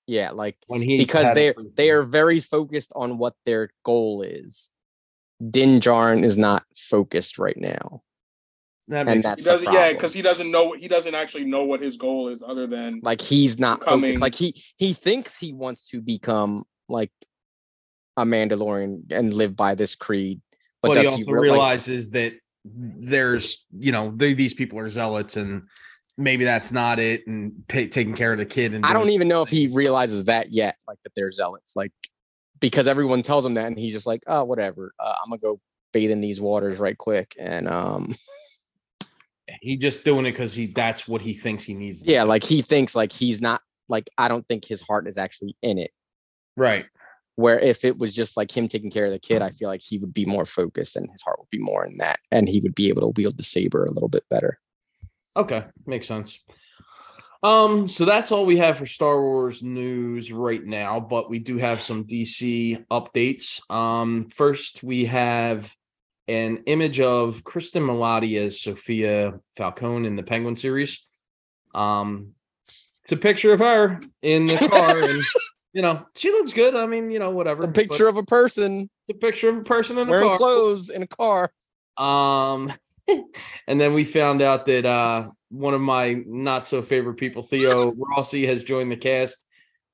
yeah, 0.08 0.32
like 0.32 0.56
when 0.68 0.82
he 0.82 0.98
because 0.98 1.34
they 1.36 1.50
it. 1.50 1.76
they 1.76 1.90
are 1.92 2.04
very 2.04 2.40
focused 2.40 2.92
on 2.96 3.18
what 3.18 3.34
their 3.46 3.70
goal 3.84 4.22
is. 4.24 4.72
Din 5.50 5.80
Djarin 5.80 6.24
is 6.24 6.38
not 6.38 6.64
focused 6.76 7.38
right 7.38 7.58
now, 7.58 8.02
That 8.88 9.08
and 9.08 9.24
that's 9.24 9.44
he 9.44 9.46
doesn't 9.46 9.72
yeah, 9.72 9.92
because 9.94 10.14
he 10.14 10.22
doesn't 10.22 10.50
know 10.50 10.74
he 10.74 10.88
doesn't 10.88 11.14
actually 11.14 11.46
know 11.46 11.64
what 11.64 11.82
his 11.82 11.98
goal 11.98 12.30
is 12.30 12.42
other 12.42 12.66
than 12.66 13.02
like 13.04 13.22
he's 13.22 13.60
not 13.60 13.80
Becoming- 13.80 14.14
focused. 14.14 14.22
Like 14.22 14.36
he 14.36 14.64
he 14.78 14.94
thinks 14.94 15.38
he 15.38 15.54
wants 15.54 15.90
to 15.90 16.02
become 16.02 16.64
like 16.90 17.12
a 18.18 18.26
Mandalorian 18.26 19.12
and 19.12 19.34
live 19.34 19.56
by 19.56 19.76
this 19.76 19.94
creed, 19.96 20.42
but, 20.82 20.90
but, 20.90 20.98
he 20.98 21.04
does 21.04 21.12
also 21.14 21.26
he 21.26 21.32
real- 21.32 21.42
like, 21.42 21.52
realizes 21.52 22.10
that 22.12 22.34
there's 22.66 23.66
you 23.78 23.92
know 23.92 24.12
they, 24.16 24.34
these 24.34 24.54
people 24.56 24.80
are 24.80 24.90
zealots 24.90 25.38
and 25.38 25.64
maybe 26.18 26.44
that's 26.44 26.72
not 26.72 26.98
it 26.98 27.28
and 27.28 27.54
pay, 27.68 27.88
taking 27.88 28.16
care 28.16 28.32
of 28.32 28.40
the 28.40 28.46
kid 28.46 28.74
and 28.74 28.84
I 28.84 28.92
don't 28.92 29.12
even 29.12 29.28
know 29.28 29.44
if 29.44 29.50
he 29.50 29.68
realizes 29.68 30.26
that 30.26 30.52
yet, 30.52 30.78
like 30.88 31.00
that 31.04 31.12
they're 31.16 31.32
zealots, 31.32 31.76
like 31.76 31.92
because 32.60 32.88
everyone 32.88 33.22
tells 33.22 33.46
him 33.46 33.54
that, 33.56 33.68
and 33.68 33.78
he's 33.78 33.94
just 33.94 34.08
like, 34.08 34.24
oh, 34.28 34.44
whatever. 34.44 34.94
Uh, 35.00 35.14
I'm 35.24 35.30
gonna 35.30 35.40
go 35.40 35.60
bathe 35.94 36.12
in 36.12 36.22
these 36.22 36.42
waters 36.42 36.80
right 36.80 36.98
quick, 36.98 37.36
and 37.40 37.68
um, 37.68 38.16
he 39.62 39.78
just 39.78 40.04
doing 40.04 40.26
it 40.26 40.32
because 40.32 40.54
he 40.54 40.68
that's 40.68 41.08
what 41.08 41.22
he 41.22 41.34
thinks 41.34 41.64
he 41.64 41.74
needs 41.74 42.06
yeah, 42.06 42.24
like 42.24 42.44
he 42.44 42.62
thinks 42.62 42.96
like 42.96 43.12
he's 43.12 43.42
not 43.42 43.62
like 43.90 44.10
I 44.18 44.28
don't 44.28 44.48
think 44.48 44.66
his 44.66 44.82
heart 44.82 45.08
is 45.08 45.18
actually 45.18 45.56
in 45.62 45.78
it. 45.78 45.92
right 46.56 46.86
Where 47.36 47.60
if 47.60 47.86
it 47.86 47.98
was 47.98 48.14
just 48.14 48.38
like 48.38 48.56
him 48.56 48.68
taking 48.68 48.92
care 48.92 49.06
of 49.06 49.12
the 49.12 49.20
kid, 49.20 49.42
I 49.42 49.50
feel 49.50 49.70
like 49.70 49.82
he 49.82 49.98
would 50.00 50.14
be 50.14 50.26
more 50.26 50.46
focused 50.46 50.96
and 50.96 51.10
his 51.12 51.22
heart 51.22 51.40
would 51.40 51.50
be 51.50 51.60
more 51.60 51.86
in 51.86 51.98
that, 51.98 52.20
and 52.32 52.50
he 52.50 52.60
would 52.62 52.76
be 52.76 52.90
able 52.90 53.02
to 53.02 53.14
wield 53.16 53.38
the 53.38 53.44
saber 53.44 53.84
a 53.84 53.92
little 53.92 54.10
bit 54.10 54.24
better. 54.30 54.60
okay 55.36 55.64
makes 55.86 56.08
sense 56.08 56.40
um 57.44 57.88
so 57.88 58.04
that's 58.06 58.32
all 58.32 58.46
we 58.46 58.58
have 58.58 58.78
for 58.78 58.86
star 58.86 59.22
wars 59.22 59.62
news 59.62 60.32
right 60.32 60.64
now 60.66 61.00
but 61.00 61.30
we 61.30 61.40
do 61.40 61.58
have 61.58 61.80
some 61.80 62.06
dc 62.06 62.86
updates. 62.90 63.70
Um 63.72 64.30
first 64.30 64.84
we 64.84 65.06
have 65.06 65.74
an 66.28 66.64
image 66.66 67.00
of 67.00 67.44
Cristin 67.44 67.84
Milioti 67.84 68.38
as 68.38 68.60
Sofia 68.60 69.40
Falcone 69.56 70.08
in 70.08 70.16
the 70.16 70.24
penguin 70.24 70.56
series. 70.56 71.06
Um 71.74 72.34
it's 72.66 73.12
a 73.12 73.18
picture 73.18 73.54
of 73.54 73.60
her 73.60 74.02
in 74.22 74.46
the 74.48 74.68
car 74.70 75.00
and 75.04 75.22
you 75.74 75.82
know 75.82 76.06
she 76.16 76.32
looks 76.32 76.54
good. 76.54 76.76
I 76.76 76.88
mean 76.88 77.12
you 77.12 77.20
know 77.20 77.30
whatever 77.30 77.64
A 77.64 77.72
picture 77.72 78.08
of 78.08 78.18
a 78.18 78.24
person. 78.24 78.90
It's 79.08 79.18
a 79.18 79.20
picture 79.20 79.50
of 79.50 79.58
a 79.58 79.64
person 79.64 79.98
in 79.98 80.08
a 80.08 80.12
wearing 80.12 80.30
car. 80.30 80.38
clothes 80.38 80.90
in 80.90 81.04
a 81.04 81.08
car. 81.08 81.52
um, 81.98 82.74
and 83.68 83.80
then 83.80 83.94
we 83.94 84.04
found 84.04 84.42
out 84.42 84.66
that 84.66 84.86
uh 84.86 85.30
one 85.50 85.74
of 85.74 85.82
my 85.82 86.22
not 86.26 86.66
so 86.66 86.82
favorite 86.82 87.16
people, 87.16 87.42
Theo 87.44 87.94
Rossi, 87.94 88.46
has 88.48 88.64
joined 88.64 88.92
the 88.92 88.98
cast 88.98 89.46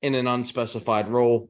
in 0.02 0.14
an 0.14 0.26
unspecified 0.26 1.08
role. 1.08 1.48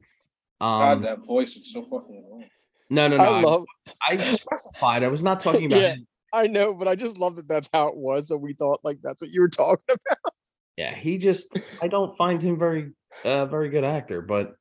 God, 0.60 0.96
Um, 0.98 1.02
that 1.02 1.24
voice 1.24 1.56
is 1.56 1.72
so 1.72 1.82
fucking 1.82 2.16
annoying. 2.26 2.50
no, 2.90 3.08
no, 3.08 3.16
no. 3.16 3.24
I 3.24 3.38
I, 3.38 3.40
love. 3.40 3.64
I 4.08 4.16
specified. 4.18 5.02
I 5.02 5.08
was 5.08 5.22
not 5.22 5.40
talking 5.40 5.66
about. 5.66 5.80
Yeah. 5.80 5.94
him. 5.94 6.06
I 6.32 6.46
know, 6.48 6.74
but 6.74 6.88
I 6.88 6.96
just 6.96 7.18
love 7.18 7.36
that 7.36 7.46
that's 7.48 7.68
how 7.72 7.88
it 7.88 7.96
was. 7.96 8.28
So 8.28 8.36
we 8.36 8.54
thought 8.54 8.80
like 8.82 8.98
that's 9.02 9.22
what 9.22 9.30
you 9.30 9.40
were 9.40 9.48
talking 9.48 9.84
about. 9.88 10.34
Yeah, 10.76 10.94
he 10.94 11.18
just. 11.18 11.56
I 11.80 11.88
don't 11.88 12.16
find 12.16 12.42
him 12.42 12.58
very, 12.58 12.90
uh, 13.24 13.46
very 13.46 13.68
good 13.68 13.84
actor. 13.84 14.20
But 14.20 14.54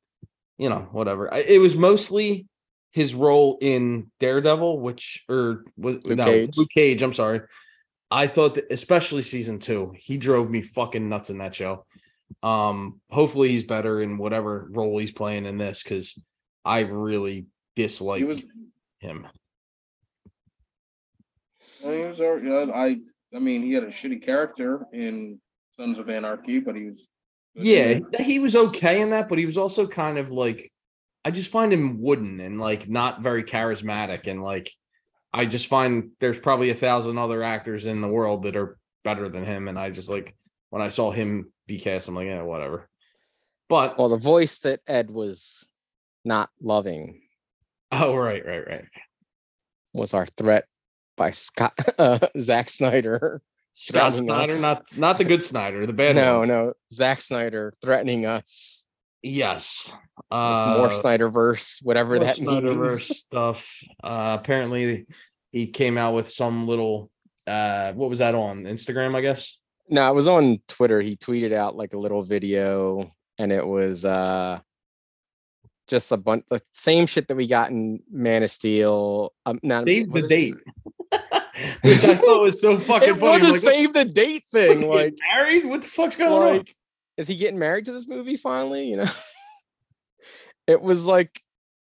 you 0.56 0.68
know, 0.68 0.88
whatever. 0.92 1.32
I, 1.34 1.38
it 1.38 1.58
was 1.58 1.74
mostly 1.76 2.46
his 2.92 3.12
role 3.14 3.58
in 3.60 4.10
Daredevil, 4.20 4.78
which 4.80 5.24
or 5.28 5.64
was 5.76 5.96
Luke 6.04 6.18
no, 6.18 6.24
Cage. 6.24 6.56
Luke 6.56 6.68
Cage. 6.72 7.02
I'm 7.02 7.12
sorry. 7.12 7.40
I 8.10 8.26
thought 8.26 8.54
that, 8.54 8.66
especially 8.70 9.22
season 9.22 9.58
two, 9.58 9.92
he 9.96 10.16
drove 10.16 10.50
me 10.50 10.62
fucking 10.62 11.08
nuts 11.08 11.30
in 11.30 11.38
that 11.38 11.54
show. 11.54 11.86
Um, 12.42 13.00
hopefully 13.10 13.48
he's 13.50 13.64
better 13.64 14.00
in 14.00 14.18
whatever 14.18 14.68
role 14.70 14.98
he's 14.98 15.12
playing 15.12 15.46
in 15.46 15.58
this 15.58 15.82
because 15.82 16.18
I 16.64 16.80
really 16.80 17.46
dislike 17.76 18.18
He 18.18 18.24
was 18.24 18.44
him. 18.98 19.26
He 21.82 22.04
was 22.04 22.20
I, 22.20 22.98
I 23.34 23.38
mean, 23.38 23.62
he 23.62 23.72
had 23.72 23.84
a 23.84 23.88
shitty 23.88 24.22
character 24.22 24.86
in 24.92 25.40
Sons 25.78 25.98
of 25.98 26.08
Anarchy, 26.08 26.60
but 26.60 26.76
he 26.76 26.84
was 26.84 27.08
Yeah, 27.54 27.98
he 28.20 28.38
was 28.38 28.56
okay 28.56 29.00
in 29.00 29.10
that, 29.10 29.28
but 29.28 29.38
he 29.38 29.46
was 29.46 29.58
also 29.58 29.86
kind 29.86 30.18
of 30.18 30.30
like 30.30 30.70
I 31.24 31.30
just 31.30 31.50
find 31.50 31.72
him 31.72 32.00
wooden 32.00 32.40
and 32.40 32.60
like 32.60 32.88
not 32.88 33.22
very 33.22 33.44
charismatic 33.44 34.26
and 34.26 34.42
like 34.42 34.70
I 35.34 35.46
just 35.46 35.66
find 35.66 36.12
there's 36.20 36.38
probably 36.38 36.70
a 36.70 36.74
thousand 36.74 37.18
other 37.18 37.42
actors 37.42 37.86
in 37.86 38.00
the 38.00 38.08
world 38.08 38.44
that 38.44 38.54
are 38.54 38.78
better 39.02 39.28
than 39.28 39.44
him 39.44 39.66
and 39.66 39.76
I 39.76 39.90
just 39.90 40.08
like 40.08 40.34
when 40.70 40.80
I 40.80 40.88
saw 40.88 41.10
him 41.10 41.52
be 41.66 41.78
cast 41.78 42.08
I'm 42.08 42.14
like 42.14 42.26
yeah 42.26 42.42
whatever. 42.42 42.88
But 43.68 43.98
Well, 43.98 44.08
the 44.08 44.16
voice 44.16 44.60
that 44.60 44.80
Ed 44.86 45.10
was 45.10 45.68
not 46.24 46.50
loving 46.60 47.20
oh 47.90 48.14
right 48.14 48.46
right 48.46 48.66
right. 48.66 48.84
was 49.92 50.14
our 50.14 50.26
threat 50.26 50.66
by 51.16 51.32
Scott 51.32 51.76
uh, 51.98 52.20
Zack 52.38 52.70
Snyder. 52.70 53.42
Scott 53.72 54.14
Snyder 54.14 54.54
us. 54.54 54.60
not 54.60 54.96
not 54.96 55.18
the 55.18 55.24
good 55.24 55.42
Snyder, 55.42 55.84
the 55.84 55.92
bad 55.92 56.14
no, 56.14 56.40
one. 56.40 56.48
no, 56.48 56.72
Zack 56.92 57.20
Snyder 57.20 57.72
threatening 57.82 58.24
us 58.24 58.86
Yes. 59.26 59.90
Uh 60.30 60.76
more 60.78 60.88
Snyderverse, 60.88 61.82
whatever 61.82 62.16
more 62.16 62.24
that 62.26 62.36
Snyderverse 62.38 62.90
means. 63.08 63.16
stuff. 63.16 63.80
Uh, 64.02 64.36
apparently, 64.38 65.06
he 65.50 65.66
came 65.68 65.96
out 65.96 66.14
with 66.14 66.28
some 66.28 66.68
little. 66.68 67.10
Uh, 67.46 67.92
what 67.94 68.10
was 68.10 68.18
that 68.20 68.34
on 68.34 68.64
Instagram? 68.64 69.16
I 69.16 69.22
guess. 69.22 69.58
No, 69.88 70.10
it 70.10 70.14
was 70.14 70.28
on 70.28 70.58
Twitter. 70.68 71.00
He 71.00 71.16
tweeted 71.16 71.52
out 71.52 71.74
like 71.74 71.94
a 71.94 71.98
little 71.98 72.22
video, 72.22 73.10
and 73.38 73.50
it 73.50 73.66
was 73.66 74.04
uh 74.04 74.60
just 75.88 76.12
a 76.12 76.16
bunch 76.18 76.44
the 76.50 76.60
same 76.70 77.06
shit 77.06 77.26
that 77.28 77.36
we 77.36 77.46
got 77.46 77.70
in 77.70 78.00
Man 78.10 78.42
of 78.42 78.50
Steel. 78.50 79.32
Um, 79.46 79.58
no, 79.62 79.84
Save 79.84 80.12
the 80.12 80.28
date, 80.28 80.54
which 81.82 82.04
I 82.04 82.14
thought 82.16 82.42
was 82.42 82.60
so 82.60 82.76
fucking 82.90 83.08
It 83.10 83.18
funny. 83.18 83.42
was 83.42 83.42
a 83.42 83.52
like, 83.52 83.60
save 83.60 83.92
the 83.94 84.04
date 84.04 84.44
thing. 84.52 84.86
Like, 84.88 85.14
married? 85.32 85.64
What 85.66 85.82
the 85.82 85.88
fuck's 85.88 86.16
going 86.16 86.58
on? 86.60 86.64
Is 87.16 87.28
he 87.28 87.36
getting 87.36 87.58
married 87.58 87.84
to 87.86 87.92
this 87.92 88.08
movie 88.08 88.36
finally? 88.36 88.86
You 88.86 88.96
know, 88.96 89.10
it 90.66 90.80
was 90.80 91.06
like 91.06 91.42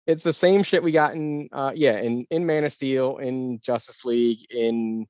it's 0.07 0.23
the 0.23 0.33
same 0.33 0.61
shit 0.63 0.83
we 0.83 0.91
got 0.91 1.15
in 1.15 1.49
uh 1.51 1.71
yeah 1.75 1.99
in 1.99 2.25
in 2.29 2.45
Man 2.45 2.63
of 2.63 2.71
Steel, 2.71 3.17
in 3.17 3.59
Justice 3.61 4.05
League, 4.05 4.45
in 4.49 5.07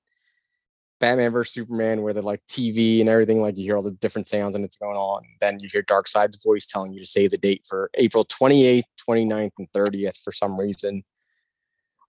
Batman 0.99 1.31
vs 1.31 1.53
Superman, 1.53 2.01
where 2.01 2.13
the 2.13 2.21
like 2.21 2.41
TV 2.47 3.01
and 3.01 3.09
everything, 3.09 3.41
like 3.41 3.57
you 3.57 3.63
hear 3.63 3.75
all 3.75 3.83
the 3.83 3.91
different 3.91 4.27
sounds 4.27 4.55
and 4.55 4.63
it's 4.63 4.77
going 4.77 4.97
on. 4.97 5.23
Then 5.41 5.59
you 5.59 5.69
hear 5.71 5.83
Darkseid's 5.83 6.41
voice 6.43 6.65
telling 6.65 6.93
you 6.93 6.99
to 6.99 7.05
save 7.05 7.31
the 7.31 7.37
date 7.37 7.65
for 7.67 7.89
April 7.95 8.25
28th, 8.25 8.83
29th, 9.07 9.51
and 9.57 9.71
30th 9.73 10.23
for 10.23 10.31
some 10.31 10.57
reason. 10.59 11.03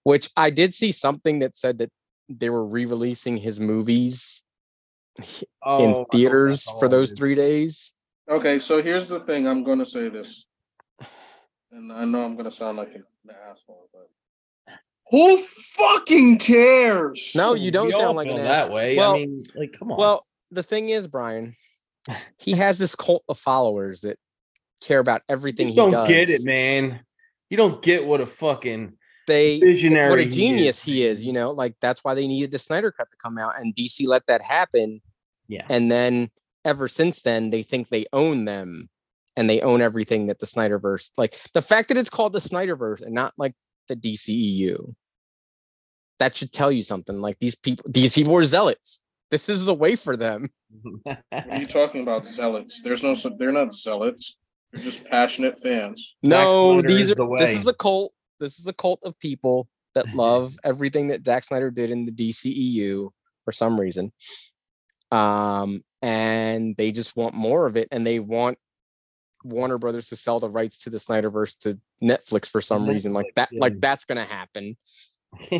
Which 0.03 0.29
I 0.37 0.51
did 0.51 0.73
see 0.73 0.93
something 0.93 1.39
that 1.39 1.57
said 1.57 1.79
that 1.79 1.91
they 2.29 2.49
were 2.49 2.65
re-releasing 2.65 3.35
his 3.35 3.59
movies 3.59 4.45
Oh, 5.63 5.83
in 5.83 6.05
theaters 6.11 6.63
for 6.79 6.87
those 6.87 7.13
three 7.13 7.35
days. 7.35 7.93
Okay, 8.29 8.59
so 8.59 8.81
here's 8.81 9.07
the 9.07 9.21
thing. 9.21 9.47
I'm 9.47 9.63
going 9.63 9.79
to 9.79 9.85
say 9.85 10.09
this, 10.09 10.45
and 11.71 11.91
I 11.93 12.03
know 12.05 12.23
I'm 12.23 12.33
going 12.33 12.49
to 12.49 12.55
sound 12.55 12.77
like 12.77 12.93
an 12.93 13.03
asshole, 13.49 13.89
but 13.93 14.09
who 15.11 15.37
fucking 15.37 16.37
cares? 16.39 17.31
No, 17.35 17.53
you 17.53 17.71
don't 17.71 17.87
We 17.87 17.93
all 17.93 18.01
sound 18.01 18.17
like 18.17 18.27
feel 18.27 18.37
an 18.37 18.43
that 18.43 18.63
asshole. 18.65 18.75
way. 18.75 18.97
Well- 18.97 19.13
I 19.15 19.17
mean, 19.19 19.43
like, 19.55 19.73
come 19.77 19.91
on. 19.91 19.97
Well, 19.97 20.25
the 20.51 20.63
thing 20.63 20.89
is, 20.89 21.07
Brian, 21.07 21.55
he 22.37 22.51
has 22.53 22.77
this 22.77 22.95
cult 22.95 23.23
of 23.29 23.39
followers 23.39 24.01
that 24.01 24.17
care 24.81 24.99
about 24.99 25.21
everything 25.29 25.67
just 25.67 25.75
he 25.75 25.75
don't 25.77 25.91
does. 25.91 26.07
get 26.07 26.29
it, 26.29 26.43
man. 26.43 26.99
You 27.49 27.55
don't 27.57 27.81
get 27.81 28.05
what 28.05 28.19
a 28.19 28.25
fucking 28.25 28.93
They 29.25 29.59
visionary. 29.61 30.09
what 30.09 30.19
a 30.19 30.23
he 30.23 30.29
genius 30.31 30.79
is, 30.79 30.83
he 30.83 31.03
is, 31.05 31.23
you 31.25 31.31
know, 31.31 31.51
like 31.51 31.75
that's 31.81 32.03
why 32.03 32.13
they 32.13 32.27
needed 32.27 32.51
the 32.51 32.59
Snyder 32.59 32.91
cut 32.91 33.07
to 33.09 33.17
come 33.23 33.37
out 33.37 33.53
and 33.57 33.73
DC 33.73 34.05
let 34.05 34.25
that 34.27 34.41
happen. 34.41 35.01
Yeah. 35.47 35.65
And 35.69 35.89
then 35.89 36.29
ever 36.67 36.87
since 36.87 37.23
then, 37.23 37.49
they 37.49 37.63
think 37.63 37.87
they 37.87 38.05
own 38.13 38.45
them 38.45 38.89
and 39.35 39.49
they 39.49 39.61
own 39.61 39.81
everything 39.81 40.27
that 40.27 40.39
the 40.39 40.45
Snyderverse, 40.45 41.11
like 41.17 41.35
the 41.53 41.61
fact 41.61 41.87
that 41.87 41.97
it's 41.97 42.09
called 42.09 42.33
the 42.33 42.39
Snyderverse 42.39 43.01
and 43.01 43.13
not 43.13 43.33
like 43.37 43.53
the 43.87 43.95
DCEU, 43.95 44.93
that 46.19 46.35
should 46.35 46.51
tell 46.51 46.71
you 46.71 46.81
something. 46.81 47.21
Like 47.21 47.39
these 47.39 47.55
people, 47.55 47.85
these 47.89 48.13
people 48.13 48.35
are 48.35 48.43
zealots. 48.43 49.03
This 49.31 49.49
is 49.49 49.65
the 49.65 49.73
way 49.73 49.95
for 49.95 50.17
them. 50.17 50.49
What 51.03 51.23
are 51.31 51.57
you 51.59 51.67
talking 51.79 52.01
about, 52.01 52.27
zealots? 52.27 52.81
There's 52.81 53.01
no, 53.01 53.15
they're 53.39 53.51
not 53.51 53.73
zealots. 53.73 54.37
They're 54.71 54.83
just 54.83 55.05
passionate 55.05 55.59
fans. 55.61 56.17
No, 56.21 56.81
these 56.81 57.09
are 57.11 57.15
the 57.15 57.35
this 57.37 57.59
is 57.61 57.67
a 57.67 57.73
cult. 57.73 58.13
This 58.39 58.59
is 58.59 58.67
a 58.67 58.73
cult 58.73 58.99
of 59.03 59.17
people 59.19 59.69
that 59.95 60.05
love 60.13 60.57
everything 60.63 61.07
that 61.07 61.25
Zack 61.25 61.45
Snyder 61.45 61.71
did 61.71 61.89
in 61.89 62.05
the 62.05 62.11
DCEU 62.11 63.09
for 63.45 63.51
some 63.53 63.79
reason. 63.79 64.11
Um, 65.11 65.83
and 66.01 66.75
they 66.77 66.91
just 66.91 67.15
want 67.15 67.33
more 67.33 67.65
of 67.65 67.77
it, 67.77 67.87
and 67.91 68.05
they 68.05 68.19
want 68.19 68.57
Warner 69.43 69.77
Brothers 69.77 70.07
to 70.09 70.15
sell 70.15 70.39
the 70.39 70.49
rights 70.49 70.79
to 70.79 70.89
the 70.89 70.97
Snyderverse 70.97 71.57
to 71.59 71.79
Netflix 72.03 72.49
for 72.49 72.61
some 72.61 72.87
reason. 72.87 73.13
Like 73.13 73.33
that, 73.35 73.49
yeah. 73.51 73.59
like 73.61 73.79
that's 73.79 74.05
gonna 74.05 74.25
happen. 74.25 74.77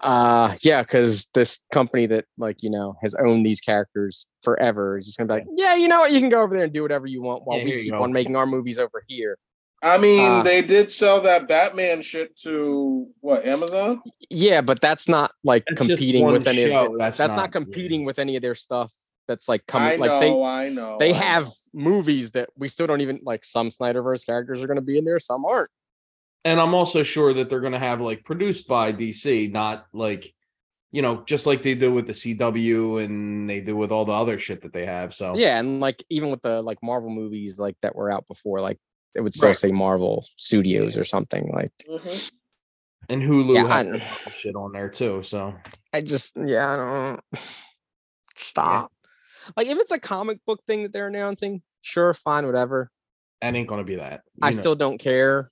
Uh 0.00 0.54
yeah, 0.62 0.80
because 0.82 1.26
this 1.34 1.58
company 1.72 2.06
that 2.06 2.24
like 2.38 2.62
you 2.62 2.70
know 2.70 2.94
has 3.02 3.16
owned 3.16 3.44
these 3.44 3.60
characters 3.60 4.28
forever 4.44 4.96
is 4.96 5.06
just 5.06 5.18
gonna 5.18 5.26
be 5.26 5.34
like, 5.34 5.46
yeah, 5.56 5.74
you 5.74 5.88
know 5.88 5.98
what, 5.98 6.12
you 6.12 6.20
can 6.20 6.28
go 6.28 6.40
over 6.40 6.54
there 6.54 6.62
and 6.62 6.72
do 6.72 6.82
whatever 6.82 7.08
you 7.08 7.20
want 7.20 7.42
while 7.44 7.58
Yeah, 7.58 7.64
we 7.64 7.78
keep 7.78 7.92
on 7.94 8.12
making 8.12 8.36
our 8.36 8.46
movies 8.46 8.78
over 8.78 9.02
here. 9.08 9.36
I 9.82 9.96
mean, 9.98 10.28
Uh, 10.30 10.42
they 10.42 10.60
did 10.62 10.90
sell 10.90 11.20
that 11.22 11.46
Batman 11.46 12.02
shit 12.02 12.36
to 12.40 13.08
what 13.20 13.46
Amazon? 13.46 14.02
Yeah, 14.30 14.60
but 14.60 14.80
that's 14.80 15.08
not 15.08 15.30
like 15.44 15.64
That's 15.68 15.78
competing 15.78 16.26
with 16.26 16.46
any 16.48 16.62
of 16.64 16.70
show, 16.70 16.88
their, 16.88 16.98
that's 16.98 17.16
that's, 17.16 17.30
not, 17.30 17.36
not- 17.36 17.52
competing 17.52 18.04
with 18.04 18.18
any 18.18 18.36
of 18.36 18.42
their 18.42 18.54
stuff 18.56 18.92
that's 19.28 19.48
like 19.48 19.62
I 19.68 19.70
coming 19.72 20.00
like 20.00 20.10
know, 20.10 20.20
they 20.20 20.42
I 20.42 20.68
know. 20.70 20.96
they 20.98 21.10
I 21.10 21.16
have 21.16 21.44
know. 21.44 21.50
movies 21.74 22.30
that 22.32 22.48
we 22.56 22.66
still 22.68 22.86
don't 22.86 23.02
even 23.02 23.20
like 23.22 23.44
some 23.44 23.68
Snyderverse 23.68 24.24
characters 24.26 24.62
are 24.62 24.66
going 24.66 24.78
to 24.78 24.82
be 24.82 24.98
in 24.98 25.04
there 25.04 25.18
some 25.18 25.44
aren't. 25.44 25.70
and 26.44 26.58
I'm 26.60 26.74
also 26.74 27.02
sure 27.02 27.34
that 27.34 27.48
they're 27.50 27.60
gonna 27.60 27.78
have 27.78 28.00
like 28.00 28.24
produced 28.24 28.66
by 28.66 28.92
DC, 28.92 29.52
not 29.52 29.86
like 29.92 30.32
you 30.90 31.02
know, 31.02 31.22
just 31.26 31.44
like 31.44 31.60
they 31.60 31.74
do 31.74 31.92
with 31.92 32.06
the 32.06 32.14
CW 32.14 33.04
and 33.04 33.48
they 33.50 33.60
do 33.60 33.76
with 33.76 33.92
all 33.92 34.06
the 34.06 34.12
other 34.12 34.38
shit 34.38 34.62
that 34.62 34.72
they 34.72 34.86
have. 34.86 35.12
So 35.12 35.36
Yeah, 35.36 35.58
and 35.60 35.78
like 35.80 36.02
even 36.08 36.30
with 36.30 36.40
the 36.40 36.62
like 36.62 36.78
Marvel 36.82 37.10
movies 37.10 37.58
like 37.60 37.76
that 37.82 37.94
were 37.94 38.10
out 38.10 38.26
before 38.26 38.58
like 38.60 38.78
it 39.14 39.20
would 39.22 39.34
still 39.34 39.48
Right. 39.48 39.56
say 39.56 39.68
Marvel 39.68 40.24
Studios 40.36 40.96
or 40.96 41.04
something 41.04 41.50
like 41.52 41.72
Mhm. 41.88 42.32
and 43.08 43.22
Hulu 43.22 43.54
Yeah, 43.54 43.66
has 43.66 44.00
I- 44.26 44.30
shit 44.30 44.54
on 44.54 44.72
there 44.72 44.88
too. 44.88 45.22
So 45.22 45.54
I 45.92 46.00
just 46.00 46.36
yeah, 46.36 46.72
I 46.72 46.76
don't 46.76 47.20
stop. 48.34 48.92
Like 49.56 49.66
if 49.66 49.78
it's 49.78 49.92
a 49.92 49.98
comic 49.98 50.44
book 50.46 50.62
thing 50.66 50.82
that 50.82 50.92
they're 50.92 51.08
announcing, 51.08 51.62
sure, 51.82 52.12
fine, 52.14 52.46
whatever. 52.46 52.90
that 53.40 53.54
ain't 53.54 53.68
gonna 53.68 53.84
be 53.84 53.96
that. 53.96 54.22
I 54.42 54.50
know. 54.50 54.60
still 54.60 54.74
don't 54.74 54.98
care. 54.98 55.50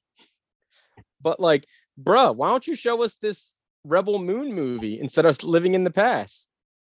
But 1.20 1.40
like, 1.40 1.66
bruh, 2.00 2.34
why 2.36 2.50
don't 2.50 2.66
you 2.66 2.74
show 2.74 3.02
us 3.02 3.14
this 3.16 3.56
Rebel 3.84 4.18
Moon 4.18 4.52
movie 4.52 5.00
instead 5.00 5.24
of 5.26 5.42
living 5.44 5.74
in 5.74 5.84
the 5.84 5.90
past? 5.90 6.48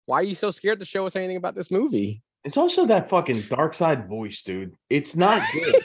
Why 0.07 0.18
are 0.22 0.23
you 0.23 0.36
so 0.36 0.49
scared 0.52 0.80
to 0.80 0.86
show 0.86 1.06
us 1.06 1.15
anything 1.15 1.38
about 1.38 1.53
this 1.56 1.69
movie? 1.72 2.22
It's 2.44 2.57
also 2.57 2.86
that 2.86 3.10
fucking 3.10 3.38
Darkseid 3.38 4.07
voice, 4.07 4.44
dude. 4.44 4.76
It's 4.90 5.16
not 5.16 5.41
good. 5.53 5.76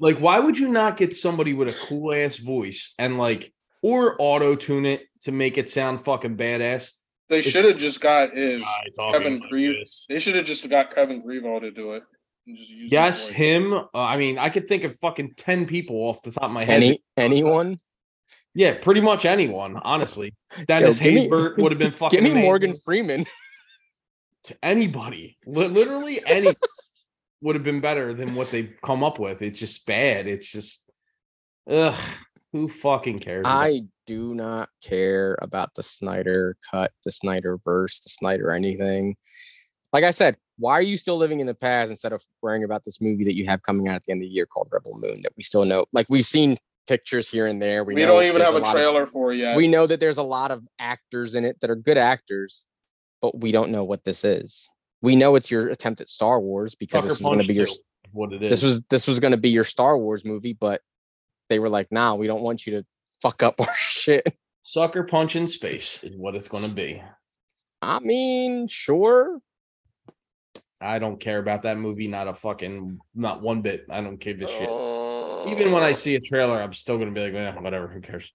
like, 0.00 0.18
why 0.18 0.38
would 0.40 0.58
you 0.58 0.68
not 0.68 0.96
get 0.96 1.14
somebody 1.14 1.52
with 1.52 1.68
a 1.68 1.86
cool 1.86 2.14
ass 2.14 2.36
voice 2.38 2.94
and 2.98 3.18
like 3.18 3.52
or 3.82 4.16
auto 4.18 4.56
tune 4.56 4.86
it 4.86 5.02
to 5.22 5.32
make 5.32 5.58
it 5.58 5.68
sound 5.68 6.00
fucking 6.00 6.36
badass? 6.36 6.92
They 7.28 7.42
should 7.42 7.64
have 7.64 7.76
just 7.76 8.00
got 8.00 8.36
is 8.36 8.62
Hi, 8.64 8.86
talking 8.96 9.40
Kevin 9.40 9.40
like 9.40 9.86
They 10.08 10.18
should 10.18 10.34
have 10.36 10.44
just 10.44 10.68
got 10.68 10.94
Kevin 10.94 11.22
Grevioux 11.22 11.60
to 11.60 11.70
do 11.70 11.92
it. 11.92 12.02
just 12.46 12.70
Yes, 12.70 13.28
him. 13.28 13.72
Uh, 13.72 13.88
I 13.94 14.16
mean, 14.16 14.38
I 14.38 14.50
could 14.50 14.68
think 14.68 14.84
of 14.84 14.96
fucking 14.96 15.34
ten 15.36 15.66
people 15.66 15.96
off 15.96 16.22
the 16.22 16.32
top 16.32 16.44
of 16.44 16.50
my 16.50 16.64
head. 16.64 16.82
Any 16.82 17.02
anyone? 17.16 17.76
yeah, 18.54 18.74
pretty 18.74 19.00
much 19.00 19.24
anyone. 19.24 19.76
Honestly, 19.78 20.34
Dennis 20.66 20.98
give 20.98 21.30
Haysbert 21.30 21.56
would 21.58 21.72
have 21.72 21.80
been 21.80 21.92
fucking. 21.92 22.20
Give 22.20 22.34
me 22.34 22.42
Morgan. 22.42 22.74
Freeman. 22.84 23.24
To 24.44 24.56
anybody, 24.62 25.38
literally 25.46 26.20
any, 26.26 26.54
would 27.40 27.56
have 27.56 27.64
been 27.64 27.80
better 27.80 28.12
than 28.12 28.34
what 28.34 28.50
they've 28.50 28.74
come 28.84 29.02
up 29.02 29.18
with. 29.18 29.42
It's 29.42 29.58
just 29.58 29.86
bad. 29.86 30.26
It's 30.26 30.50
just, 30.50 30.90
ugh. 31.68 31.98
Who 32.52 32.68
fucking 32.68 33.18
cares? 33.18 33.44
I 33.48 33.82
do 34.06 34.32
not 34.32 34.68
care 34.80 35.36
about 35.42 35.74
the 35.74 35.82
Snyder 35.82 36.56
cut, 36.70 36.92
the 37.04 37.10
Snyder 37.10 37.58
verse, 37.64 37.98
the 38.00 38.10
Snyder 38.10 38.52
anything. 38.52 39.16
Like 39.92 40.04
I 40.04 40.12
said, 40.12 40.36
why 40.58 40.74
are 40.74 40.82
you 40.82 40.96
still 40.96 41.16
living 41.16 41.40
in 41.40 41.46
the 41.46 41.54
past 41.54 41.90
instead 41.90 42.12
of 42.12 42.22
worrying 42.42 42.62
about 42.62 42.84
this 42.84 43.00
movie 43.00 43.24
that 43.24 43.34
you 43.34 43.46
have 43.46 43.62
coming 43.62 43.88
out 43.88 43.96
at 43.96 44.04
the 44.04 44.12
end 44.12 44.22
of 44.22 44.28
the 44.28 44.32
year 44.32 44.46
called 44.46 44.68
Rebel 44.70 44.92
Moon 45.00 45.20
that 45.22 45.32
we 45.36 45.42
still 45.42 45.64
know? 45.64 45.86
Like 45.92 46.06
we've 46.08 46.24
seen 46.24 46.56
pictures 46.86 47.28
here 47.28 47.46
and 47.46 47.60
there. 47.60 47.82
We, 47.82 47.94
We, 47.94 48.02
know 48.02 48.08
don't 48.08 48.24
even 48.24 48.40
have 48.42 48.54
a, 48.54 48.58
lot 48.58 48.68
of- 48.68 48.72
trailer 48.72 49.06
for 49.06 49.32
yet. 49.32 49.56
we 49.56 49.66
know 49.66 49.86
that 49.86 49.98
there's 49.98 50.18
a 50.18 50.22
lot 50.22 50.52
of 50.52 50.62
actors 50.78 51.34
in 51.34 51.44
it 51.44 51.58
that 51.60 51.70
are 51.70 51.76
good 51.76 51.98
actors, 51.98 52.66
but 53.24 53.40
we 53.40 53.52
don't 53.52 53.70
know 53.70 53.84
what 53.84 54.04
this 54.04 54.22
is. 54.22 54.68
We 55.00 55.16
know 55.16 55.34
it's 55.34 55.50
your 55.50 55.70
attempt 55.70 56.02
at 56.02 56.10
Star 56.10 56.38
Wars 56.38 56.74
because 56.74 57.04
this 57.04 57.18
was 57.18 57.20
going 57.22 57.40
to 57.40 57.48
be 57.48 57.54
your 57.54 57.66
what 58.12 58.34
it 58.34 58.42
is. 58.42 58.50
this 58.50 58.62
was 58.62 58.84
this 58.90 59.06
was 59.06 59.18
going 59.18 59.30
to 59.30 59.38
be 59.38 59.48
your 59.48 59.64
Star 59.64 59.96
Wars 59.96 60.26
movie, 60.26 60.52
but 60.52 60.82
they 61.48 61.58
were 61.58 61.70
like, 61.70 61.90
"Nah, 61.90 62.16
we 62.16 62.26
don't 62.26 62.42
want 62.42 62.66
you 62.66 62.74
to 62.74 62.86
fuck 63.22 63.42
up 63.42 63.58
our 63.66 63.74
shit." 63.74 64.30
Sucker 64.60 65.04
Punch 65.04 65.36
in 65.36 65.48
space 65.48 66.04
is 66.04 66.14
what 66.14 66.34
it's 66.34 66.48
going 66.48 66.64
to 66.64 66.74
be. 66.74 67.02
I 67.80 68.00
mean, 68.00 68.68
sure. 68.68 69.40
I 70.82 70.98
don't 70.98 71.18
care 71.18 71.38
about 71.38 71.62
that 71.62 71.78
movie. 71.78 72.08
Not 72.08 72.28
a 72.28 72.34
fucking, 72.34 72.98
not 73.14 73.40
one 73.40 73.62
bit. 73.62 73.86
I 73.88 74.02
don't 74.02 74.20
give 74.20 74.42
a 74.42 74.48
shit. 74.48 75.50
Even 75.50 75.72
when 75.72 75.82
I 75.82 75.92
see 75.92 76.14
a 76.14 76.20
trailer, 76.20 76.60
I'm 76.60 76.74
still 76.74 76.98
gonna 76.98 77.10
be 77.10 77.20
like, 77.20 77.32
eh, 77.32 77.54
whatever. 77.58 77.88
Who 77.88 78.02
cares? 78.02 78.34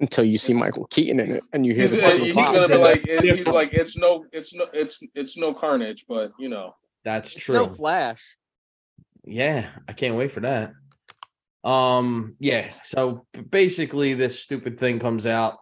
Until 0.00 0.24
you 0.24 0.36
see 0.36 0.54
Michael 0.54 0.86
Keaton 0.86 1.20
in 1.20 1.30
it 1.32 1.44
and 1.52 1.64
you 1.64 1.74
hear 1.74 1.82
He's, 1.82 1.92
the 1.92 2.02
fucking 2.02 2.24
he's 2.24 2.34
gonna 2.34 2.68
be 2.68 2.74
Yeah. 2.74 2.80
like, 2.80 3.06
he's 3.06 3.46
like, 3.46 3.72
it's 3.72 3.96
no, 3.96 4.24
it's 4.32 4.54
no, 4.54 4.66
it's 4.72 5.00
it's 5.14 5.36
no 5.36 5.52
carnage, 5.54 6.06
but 6.08 6.32
you 6.38 6.48
know, 6.48 6.74
That's 7.04 7.34
It's 7.36 7.44
true. 7.44 7.54
no 7.56 7.66
Flash. 7.66 8.36
Yeah, 9.24 9.68
I 9.86 9.92
can't 9.92 10.16
wait 10.16 10.32
for 10.32 10.40
that. 10.40 10.72
Um, 11.62 12.36
yes. 12.38 12.88
So 12.88 13.26
basically, 13.50 14.14
this 14.14 14.40
stupid 14.40 14.78
thing 14.78 14.98
comes 14.98 15.26
out 15.26 15.58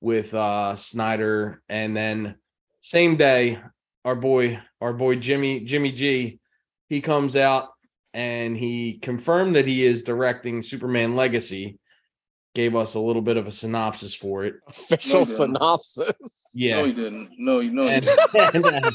with 0.00 0.32
uh 0.34 0.76
Snyder, 0.76 1.62
and 1.68 1.96
then 1.96 2.36
same 2.80 3.16
day, 3.16 3.60
our 4.04 4.14
boy, 4.16 4.60
our 4.80 4.92
boy 4.92 5.16
Jimmy, 5.16 5.60
Jimmy 5.60 5.92
G, 5.92 6.38
he 6.88 7.00
comes 7.00 7.36
out 7.36 7.70
and 8.14 8.56
he 8.56 8.98
confirmed 8.98 9.56
that 9.56 9.66
he 9.66 9.84
is 9.84 10.02
directing 10.02 10.62
Superman 10.62 11.16
Legacy. 11.16 11.78
Gave 12.54 12.76
us 12.76 12.94
a 12.94 13.00
little 13.00 13.22
bit 13.22 13.36
of 13.38 13.46
a 13.46 13.50
synopsis 13.50 14.14
for 14.14 14.44
it. 14.44 14.56
Official 14.68 15.20
No, 15.20 15.24
he 15.24 15.24
didn't. 15.26 15.36
synopsis. 15.36 16.10
no, 16.54 16.84
he 16.84 16.92
didn't. 16.92 17.30
No, 17.38 17.60
he 17.60 17.68
no, 17.70 17.82
he 17.82 17.88
And, 17.94 18.04
didn't. 18.04 18.54
and, 18.54 18.66
uh, 18.66 18.90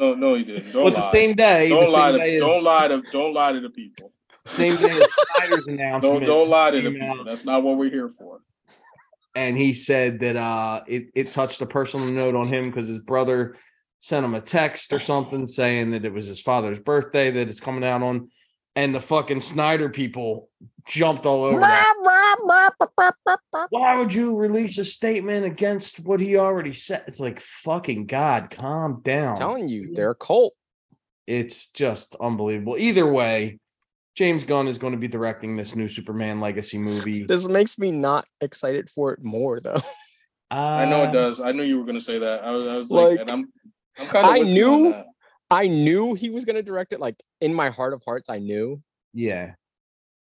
no, 0.00 0.14
no, 0.14 0.34
he 0.34 0.44
didn't. 0.44 0.72
Don't 0.72 0.84
but 0.84 0.92
lie. 0.94 1.00
the 1.00 1.02
same 1.02 1.34
day, 1.34 1.68
don't 1.68 1.86
same 1.86 1.94
lie 1.94 2.12
to 2.12 2.18
day 2.18 2.38
don't 2.38 2.64
lie 2.64 2.88
to 2.88 3.02
don't 3.12 3.34
lie 3.34 3.52
to 3.52 3.60
the 3.60 3.68
people. 3.70 4.12
same 4.44 4.74
day 4.76 4.88
as 4.90 5.06
Snyder's 5.36 5.66
announcement. 5.66 6.02
Don't 6.02 6.24
don't 6.24 6.48
lie 6.48 6.70
to 6.70 6.80
the 6.80 6.90
came 6.92 7.02
out. 7.02 7.10
people. 7.16 7.24
That's 7.26 7.44
not 7.44 7.62
what 7.62 7.76
we're 7.76 7.90
here 7.90 8.08
for. 8.08 8.40
and 9.34 9.58
he 9.58 9.74
said 9.74 10.20
that 10.20 10.36
uh 10.36 10.80
it, 10.86 11.08
it 11.14 11.26
touched 11.30 11.60
a 11.60 11.66
personal 11.66 12.10
note 12.10 12.34
on 12.34 12.46
him 12.46 12.64
because 12.64 12.88
his 12.88 13.00
brother 13.00 13.56
sent 14.00 14.24
him 14.24 14.34
a 14.34 14.40
text 14.40 14.92
or 14.94 14.98
something 14.98 15.46
saying 15.46 15.90
that 15.90 16.04
it 16.06 16.12
was 16.14 16.26
his 16.26 16.40
father's 16.40 16.80
birthday 16.80 17.30
that 17.32 17.48
it's 17.48 17.60
coming 17.60 17.84
out 17.84 18.02
on 18.02 18.28
and 18.78 18.94
the 18.94 19.00
fucking 19.00 19.40
snyder 19.40 19.88
people 19.88 20.48
jumped 20.86 21.26
all 21.26 21.42
over 21.42 21.60
that. 21.60 21.94
why 23.70 23.98
would 23.98 24.14
you 24.14 24.36
release 24.36 24.78
a 24.78 24.84
statement 24.84 25.44
against 25.44 25.98
what 26.00 26.20
he 26.20 26.36
already 26.36 26.72
said 26.72 27.02
it's 27.06 27.20
like 27.20 27.40
fucking 27.40 28.06
god 28.06 28.50
calm 28.50 29.00
down 29.02 29.30
I'm 29.30 29.36
telling 29.36 29.68
you, 29.68 29.92
they're 29.94 30.12
a 30.12 30.14
cult. 30.14 30.54
it's 31.26 31.68
just 31.68 32.16
unbelievable 32.20 32.76
either 32.78 33.10
way 33.10 33.58
james 34.14 34.44
gunn 34.44 34.68
is 34.68 34.78
going 34.78 34.92
to 34.92 34.98
be 34.98 35.08
directing 35.08 35.56
this 35.56 35.74
new 35.76 35.88
superman 35.88 36.40
legacy 36.40 36.78
movie 36.78 37.24
This 37.28 37.48
makes 37.48 37.78
me 37.78 37.90
not 37.90 38.26
excited 38.40 38.88
for 38.88 39.12
it 39.12 39.20
more 39.22 39.60
though. 39.60 39.80
I 40.50 40.86
know 40.86 41.02
Uh, 41.02 41.08
it 41.08 41.12
does. 41.12 41.40
I 41.40 41.52
knew 41.52 41.62
you 41.64 41.78
were 41.78 41.84
gonna 41.84 42.00
say 42.00 42.18
that. 42.20 42.42
I 42.42 42.52
was, 42.52 42.66
I 42.66 42.76
was 42.78 42.90
like, 42.90 43.10
Like, 43.10 43.20
and 43.20 43.30
I'm, 43.30 43.52
I'm 43.98 44.06
kind 44.06 44.26
of. 44.26 44.32
I 44.32 44.38
knew- 44.38 44.94
I 45.50 45.66
knew 45.66 46.14
he 46.14 46.30
was 46.30 46.44
gonna 46.44 46.62
direct 46.62 46.92
it. 46.92 47.00
Like 47.00 47.16
in 47.40 47.54
my 47.54 47.70
heart 47.70 47.92
of 47.94 48.02
hearts, 48.04 48.28
I 48.28 48.38
knew. 48.38 48.82
yeah 49.14 49.54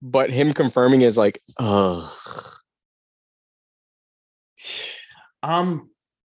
But 0.02 0.30
him 0.32 0.54
confirming 0.54 1.02
is 1.02 1.18
like, 1.18 1.40
ugh. 1.58 2.12
Um, 5.42 5.90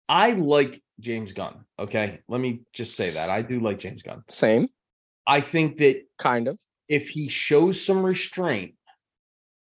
I 0.09 0.31
like 0.33 0.81
James 0.99 1.33
Gunn. 1.33 1.65
Okay, 1.77 2.19
let 2.27 2.41
me 2.41 2.61
just 2.73 2.95
say 2.95 3.09
that 3.11 3.29
I 3.29 3.41
do 3.41 3.59
like 3.59 3.79
James 3.79 4.01
Gunn. 4.01 4.23
Same, 4.29 4.67
I 5.27 5.41
think 5.41 5.77
that 5.77 6.01
kind 6.17 6.47
of. 6.47 6.59
if 6.89 7.09
he 7.09 7.29
shows 7.29 7.83
some 7.83 8.03
restraint 8.03 8.75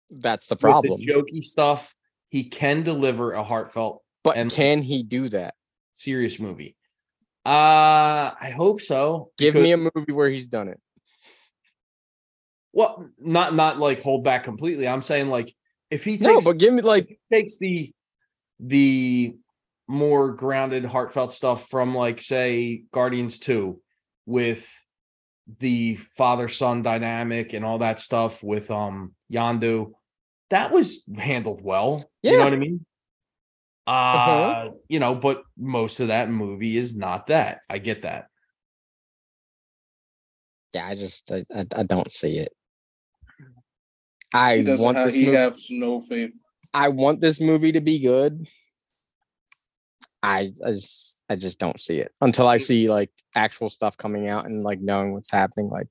That's 0.10 0.48
the 0.48 0.56
problem. 0.56 1.00
the 1.00 1.06
jokey 1.08 1.44
stuff, 1.44 1.94
he 2.30 2.46
can 2.46 2.84
deliver 2.84 3.34
a 3.34 3.44
heartfelt, 3.44 4.02
But 4.24 4.50
can 4.52 4.82
he 4.82 5.04
do 5.04 5.30
that? 5.30 5.54
serious 5.94 6.40
movie. 6.40 6.76
Uh, 7.46 8.34
I 8.40 8.54
hope 8.56 8.82
so. 8.82 9.32
Give 9.38 9.56
me 9.56 9.72
a 9.72 9.78
movie 9.78 10.14
where 10.14 10.30
he's 10.30 10.48
done 10.48 10.68
it. 10.68 10.80
Well, 12.74 13.10
not 13.20 13.56
not 13.56 13.80
like 13.80 14.02
hold 14.02 14.24
back 14.24 14.44
completely. 14.44 14.88
I'm 14.88 15.02
saying 15.02 15.30
like 15.30 15.54
if 15.90 16.04
he 16.04 16.18
No, 16.18 16.34
takes 16.36 16.46
but 16.46 16.58
give 16.58 16.74
me 16.74 16.82
like 16.82 17.20
takes 17.32 17.58
the 17.58 17.92
the 18.60 19.36
more 19.88 20.32
grounded 20.32 20.86
heartfelt 20.86 21.34
stuff 21.34 21.68
from 21.68 21.94
like 21.96 22.22
say 22.22 22.84
guardians 22.94 23.40
2 23.40 23.82
with 24.26 24.72
the 25.60 25.96
father 25.96 26.48
son 26.48 26.82
dynamic 26.82 27.52
and 27.54 27.66
all 27.66 27.80
that 27.80 28.00
stuff 28.00 28.42
with 28.42 28.72
um 28.72 29.14
Yondu 29.34 29.92
that 30.50 30.72
was 30.72 31.04
handled 31.18 31.62
well 31.62 32.10
Yeah. 32.22 32.32
you 32.32 32.38
know 32.38 32.44
what 32.46 32.54
i 32.54 32.58
mean 32.58 32.86
uh 33.92 34.16
Uh-huh. 34.18 34.72
you 34.88 35.00
know 35.00 35.14
but 35.16 35.44
most 35.58 36.00
of 36.00 36.08
that 36.08 36.30
movie 36.30 36.78
is 36.78 36.96
not 36.96 37.28
that 37.28 37.60
i 37.70 37.78
get 37.78 38.02
that 38.04 38.28
yeah, 40.74 40.88
I 40.88 40.96
just 40.96 41.30
I, 41.32 41.44
I, 41.54 41.66
I 41.76 41.84
don't 41.84 42.12
see 42.12 42.38
it. 42.38 42.54
I 44.34 44.58
He 44.58 44.64
want 44.64 44.96
have, 44.98 45.08
this 45.08 45.16
he 45.16 45.26
movie. 45.26 45.36
has 45.38 45.68
no 45.70 46.00
faith. 46.00 46.32
I 46.74 46.88
want 46.88 47.20
this 47.20 47.42
movie 47.42 47.74
to 47.74 47.82
be 47.82 48.00
good. 48.00 48.48
I, 50.24 50.54
I 50.66 50.72
just 50.72 51.24
I 51.30 51.36
just 51.36 51.60
don't 51.60 51.80
see 51.82 51.98
it 51.98 52.14
until 52.22 52.48
I 52.48 52.56
see 52.58 52.90
like 52.90 53.12
actual 53.36 53.70
stuff 53.70 53.98
coming 53.98 54.30
out 54.30 54.46
and 54.46 54.64
like 54.64 54.80
knowing 54.80 55.12
what's 55.14 55.32
happening. 55.32 55.70
Like, 55.70 55.90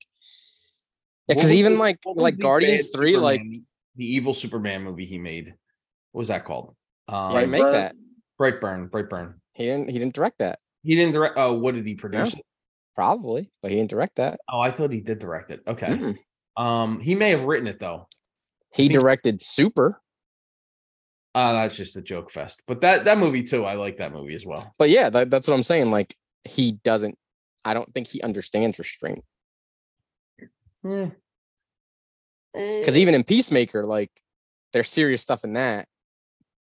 yeah, 1.29 1.35
because 1.35 1.51
was 1.51 1.53
even 1.53 1.73
this- 1.73 1.81
like 1.81 1.99
like 2.07 2.39
Guardians 2.39 2.89
bad 2.91 2.99
three, 2.99 3.17
like 3.19 3.43
the 3.97 4.07
evil 4.07 4.33
superman 4.33 4.83
movie 4.83 5.05
he 5.05 5.19
made 5.19 5.53
what 6.13 6.21
was 6.21 6.29
that 6.29 6.47
called 6.47 6.75
um 7.13 7.33
he 7.33 7.39
didn't 7.39 7.51
make 7.51 7.63
Brightburn? 7.63 7.73
that. 7.73 7.95
brightburn 8.41 8.91
brightburn 8.91 9.35
He 9.55 9.65
didn't 9.67 9.89
he 9.91 9.99
didn't 9.99 10.15
direct 10.15 10.39
that. 10.39 10.59
He 10.83 10.95
didn't 10.97 11.13
direct. 11.13 11.35
Oh, 11.37 11.55
what 11.55 11.75
did 11.75 11.87
he 11.87 11.95
produce? 11.95 12.35
it? 12.35 12.41
Probably, 12.95 13.51
but 13.63 13.71
he 13.71 13.77
didn't 13.77 13.91
direct 13.91 14.17
that. 14.17 14.41
Oh, 14.49 14.61
I 14.61 14.71
thought 14.71 14.91
he 14.93 15.01
did 15.01 15.19
direct 15.19 15.51
it. 15.51 15.61
Okay. 15.67 15.87
Mm-mm. 15.87 16.17
Um, 16.63 17.01
he 17.01 17.15
may 17.15 17.31
have 17.31 17.45
written 17.45 17.69
it 17.69 17.79
though. 17.79 18.09
He 18.73 18.85
think- 18.89 18.95
directed 18.99 19.43
Super, 19.43 20.01
Uh, 21.35 21.53
that's 21.53 21.77
just 21.77 21.97
a 21.97 22.03
joke 22.03 22.31
fest. 22.31 22.63
But 22.67 22.81
that 22.81 23.05
that 23.05 23.19
movie 23.19 23.43
too, 23.45 23.65
I 23.65 23.75
like 23.75 23.99
that 23.99 24.13
movie 24.13 24.35
as 24.35 24.45
well. 24.47 24.75
but 24.79 24.91
yeah, 24.91 25.11
that, 25.11 25.31
that's 25.31 25.47
what 25.49 25.55
I'm 25.55 25.63
saying. 25.63 25.91
Like 25.91 26.15
he 26.45 26.73
doesn't. 26.85 27.17
I 27.65 27.75
don't 27.75 27.93
think 27.93 28.07
he 28.07 28.23
understands 28.23 28.79
restraint 28.79 29.23
Hmm. 30.83 31.09
because 32.55 32.97
even 32.97 33.15
in 33.15 33.23
Peacemaker, 33.23 33.85
like 33.85 34.11
there's 34.73 34.89
serious 34.89 35.21
stuff 35.21 35.45
in 35.45 35.53
that, 35.55 35.87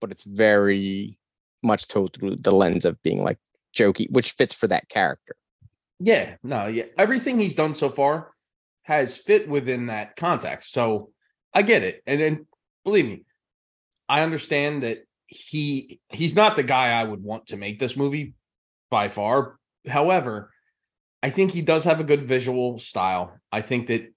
but 0.03 0.11
it's 0.11 0.25
very 0.25 1.19
much 1.63 1.89
told 1.89 2.13
through 2.13 2.37
the 2.37 2.53
lens 2.53 2.85
of 2.85 3.01
being 3.03 3.23
like 3.23 3.39
jokey, 3.75 4.11
which 4.11 4.33
fits 4.33 4.55
for 4.55 4.67
that 4.67 4.91
character. 4.91 5.35
Yeah, 5.99 6.35
no, 6.43 6.67
yeah. 6.67 6.87
Everything 6.99 7.39
he's 7.39 7.55
done 7.55 7.75
so 7.75 7.89
far 7.89 8.33
has 8.83 9.17
fit 9.17 9.49
within 9.49 9.87
that 9.87 10.17
context. 10.17 10.73
So 10.73 11.13
I 11.55 11.63
get 11.63 11.85
it. 11.85 12.03
And 12.07 12.21
then 12.21 12.47
believe 12.85 13.07
me, 13.07 13.25
I 14.09 14.23
understand 14.23 14.83
that 14.83 15.05
he 15.27 16.01
he's 16.11 16.37
not 16.37 16.57
the 16.57 16.63
guy 16.63 17.01
I 17.01 17.05
would 17.05 17.23
want 17.23 17.47
to 17.47 17.57
make 17.57 17.79
this 17.79 17.97
movie 17.97 18.35
by 18.91 19.09
far. 19.09 19.57
However, 19.89 20.51
I 21.23 21.31
think 21.31 21.53
he 21.53 21.63
does 21.63 21.85
have 21.85 22.01
a 22.01 22.05
good 22.05 22.25
visual 22.25 22.79
style. 22.79 23.39
I 23.51 23.61
think 23.61 23.87
that 23.87 24.13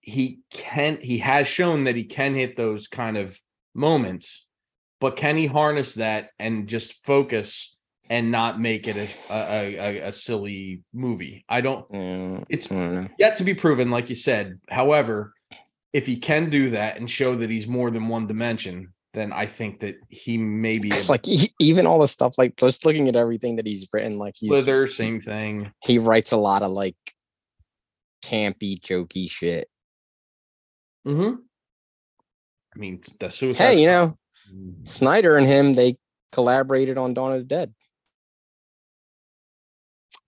he 0.00 0.40
can 0.50 0.98
he 1.00 1.18
has 1.18 1.46
shown 1.46 1.84
that 1.84 1.96
he 1.96 2.04
can 2.04 2.34
hit 2.34 2.56
those 2.56 2.88
kind 2.88 3.16
of 3.16 3.38
moments, 3.74 4.45
but 5.00 5.16
can 5.16 5.36
he 5.36 5.46
harness 5.46 5.94
that 5.94 6.30
and 6.38 6.68
just 6.68 7.04
focus 7.04 7.76
and 8.08 8.30
not 8.30 8.60
make 8.60 8.86
it 8.86 8.96
a 8.96 9.08
a, 9.32 9.76
a, 9.76 9.98
a 10.08 10.12
silly 10.12 10.82
movie? 10.92 11.44
I 11.48 11.60
don't 11.60 11.90
Mm, 11.90 12.44
it's 12.48 12.70
I 12.70 13.10
yet 13.18 13.36
to 13.36 13.44
be 13.44 13.54
proven, 13.54 13.90
like 13.90 14.08
you 14.08 14.14
said. 14.14 14.60
However, 14.68 15.32
if 15.92 16.06
he 16.06 16.16
can 16.18 16.50
do 16.50 16.70
that 16.70 16.98
and 16.98 17.08
show 17.10 17.36
that 17.36 17.50
he's 17.50 17.66
more 17.66 17.90
than 17.90 18.08
one 18.08 18.26
dimension, 18.26 18.92
then 19.14 19.32
I 19.32 19.46
think 19.46 19.80
that 19.80 19.96
he 20.08 20.36
maybe 20.36 20.88
It's 20.88 21.08
like 21.08 21.26
e- 21.26 21.52
even 21.58 21.86
all 21.86 21.98
the 22.00 22.06
stuff, 22.06 22.36
like 22.36 22.56
just 22.56 22.84
looking 22.84 23.08
at 23.08 23.16
everything 23.16 23.56
that 23.56 23.66
he's 23.66 23.88
written, 23.92 24.18
like 24.18 24.34
he's 24.36 24.50
Slither, 24.50 24.88
same 24.88 25.20
thing. 25.20 25.72
he 25.82 25.98
writes 25.98 26.32
a 26.32 26.36
lot 26.36 26.62
of 26.62 26.70
like 26.70 26.96
campy, 28.22 28.78
jokey 28.78 29.30
shit. 29.30 29.68
Mm-hmm. 31.06 31.36
I 32.74 32.78
mean, 32.78 33.00
the 33.20 33.30
suicide. 33.30 33.64
Hey, 33.64 33.80
you 33.80 33.86
know, 33.86 34.18
Mm-hmm. 34.54 34.84
Snyder 34.84 35.36
and 35.36 35.46
him, 35.46 35.74
they 35.74 35.96
collaborated 36.32 36.98
on 36.98 37.14
Dawn 37.14 37.32
of 37.32 37.40
the 37.40 37.46
Dead. 37.46 37.74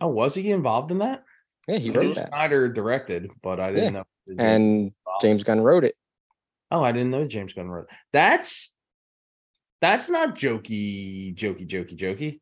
Oh, 0.01 0.09
was 0.09 0.35
he 0.35 0.51
involved 0.51 0.91
in 0.91 0.99
that? 0.99 1.25
Yeah, 1.67 1.79
he 1.79 1.91
I 1.91 1.95
wrote 1.95 2.15
that. 2.15 2.29
Snyder 2.29 2.69
directed, 2.69 3.31
but 3.43 3.61
I 3.61 3.71
didn't 3.71 3.95
Yeah. 3.95 4.01
know. 4.01 4.05
And. 4.39 4.93
James 5.21 5.43
Gunn 5.43 5.61
wrote 5.61 5.85
it. 5.85 5.97
Oh, 6.71 6.83
I 6.83 6.93
didn't 6.93 7.11
know 7.11 7.27
James 7.27 7.55
Gunn 7.55 7.69
wrote. 7.69 7.89
That's 8.13 8.77
that's 9.81 10.09
not 10.11 10.37
jokey, 10.37 11.35
jokey, 11.35 11.67
jokey, 11.67 11.97
jokey. 11.97 12.41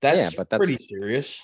That's, 0.00 0.34
but 0.34 0.50
pretty 0.50 0.76
serious. 0.76 1.40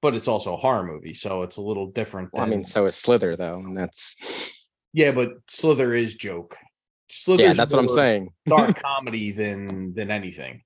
But 0.00 0.14
it's 0.14 0.28
also 0.28 0.54
a 0.54 0.56
horror 0.56 0.84
movie, 0.84 1.14
so 1.14 1.42
it's 1.42 1.56
a 1.56 1.60
little 1.60 1.90
different. 1.90 2.30
Well, 2.32 2.42
I 2.42 2.46
mean, 2.48 2.64
so 2.64 2.86
is 2.86 2.94
Slither 2.94 3.36
though, 3.36 3.58
and 3.58 3.76
that's 3.76 4.66
yeah, 4.92 5.10
but 5.10 5.30
Slither 5.48 5.92
is 5.92 6.14
joke. 6.14 6.56
Slither. 7.10 7.42
yeah, 7.42 7.52
that's 7.54 7.72
what 7.72 7.80
I'm 7.80 7.88
saying. 7.88 8.30
Dark 8.46 8.78
comedy 8.80 9.32
than 9.32 9.94
than 9.94 10.10
anything. 10.10 10.62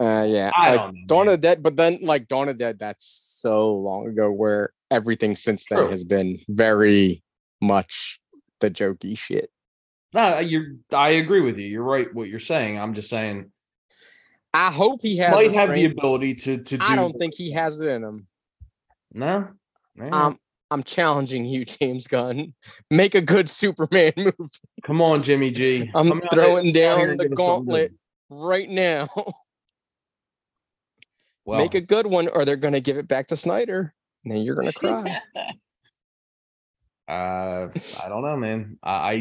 Uh, 0.00 0.24
yeah, 0.28 0.50
I 0.54 0.70
like, 0.70 0.80
don't 0.80 0.94
know, 0.94 1.00
Dawn 1.06 1.26
man. 1.26 1.34
of 1.34 1.40
the 1.40 1.48
Dead, 1.48 1.62
but 1.62 1.76
then 1.76 1.98
like 2.02 2.28
Dawn 2.28 2.48
of 2.48 2.58
the 2.58 2.64
Dead, 2.64 2.78
that's 2.78 3.04
so 3.40 3.74
long 3.74 4.08
ago. 4.08 4.30
Where 4.30 4.72
everything 4.90 5.36
since 5.36 5.66
then 5.66 5.78
True. 5.78 5.88
has 5.88 6.04
been 6.04 6.38
very 6.48 7.22
much 7.60 8.20
the 8.60 8.70
jokey 8.70 9.16
shit. 9.16 9.50
No, 10.12 10.38
you're. 10.38 10.74
I 10.92 11.10
agree 11.10 11.40
with 11.40 11.58
you. 11.58 11.66
You're 11.66 11.84
right. 11.84 12.12
What 12.12 12.28
you're 12.28 12.38
saying. 12.38 12.78
I'm 12.78 12.94
just 12.94 13.08
saying. 13.08 13.50
I 14.54 14.70
hope 14.70 15.00
he 15.02 15.16
has. 15.18 15.32
might 15.32 15.54
have 15.54 15.70
the 15.70 15.86
ability 15.86 16.34
to 16.34 16.58
to 16.58 16.78
do. 16.78 16.84
I 16.84 16.96
don't 16.96 17.14
think 17.14 17.34
he 17.34 17.52
has 17.52 17.80
it 17.80 17.88
in 17.88 18.04
him. 18.04 18.26
No. 19.12 19.48
Um, 20.10 20.38
I'm 20.72 20.82
challenging 20.82 21.44
you, 21.44 21.64
James 21.64 22.06
Gunn. 22.06 22.54
Make 22.90 23.14
a 23.14 23.20
good 23.20 23.48
Superman 23.48 24.12
movie 24.16 24.32
Come 24.82 25.02
on, 25.02 25.22
Jimmy 25.22 25.50
G. 25.50 25.90
I'm 25.94 26.08
Come 26.08 26.22
out 26.24 26.32
throwing 26.34 26.72
there- 26.72 26.96
down 26.96 27.16
the 27.16 27.24
give 27.24 27.32
us 27.32 27.38
something 27.38 27.64
gauntlet. 27.66 27.92
right 28.30 28.68
now. 28.68 29.08
Well, 31.44 31.58
Make 31.58 31.74
a 31.74 31.80
good 31.80 32.06
one, 32.06 32.28
or 32.28 32.44
they're 32.44 32.54
gonna 32.54 32.78
give 32.78 32.98
it 32.98 33.08
back 33.08 33.26
to 33.26 33.36
Snyder, 33.36 33.92
and 34.24 34.32
then 34.32 34.42
you're 34.42 34.54
gonna 34.54 34.72
cry. 34.72 35.20
uh, 37.08 37.68
I 37.68 38.08
don't 38.08 38.22
know, 38.22 38.36
man. 38.36 38.78
I, 38.80 38.92
I 38.92 39.12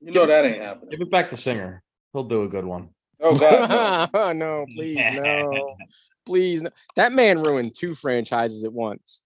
You 0.00 0.12
know 0.12 0.24
that 0.24 0.46
ain't 0.46 0.62
happening. 0.62 0.88
give 0.90 1.00
it 1.02 1.10
back 1.10 1.28
to 1.30 1.36
Singer. 1.36 1.82
He'll 2.14 2.24
do 2.24 2.44
a 2.44 2.48
good 2.48 2.64
one. 2.64 2.88
Oh 3.20 3.34
God. 3.34 4.08
no. 4.14 4.32
no, 4.32 4.66
please, 4.74 5.20
no, 5.20 5.76
please. 6.24 6.62
No. 6.62 6.70
That 6.96 7.12
man 7.12 7.42
ruined 7.42 7.74
two 7.76 7.94
franchises 7.94 8.64
at 8.64 8.72
once. 8.72 9.22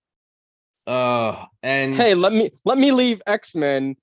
Uh, 0.87 1.47
and 1.63 1.95
Hey, 1.95 2.15
let 2.15 2.33
me 2.33 2.51
let 2.65 2.79
me 2.79 2.93
leave 2.93 3.23
X 3.27 3.55
Men, 3.55 3.97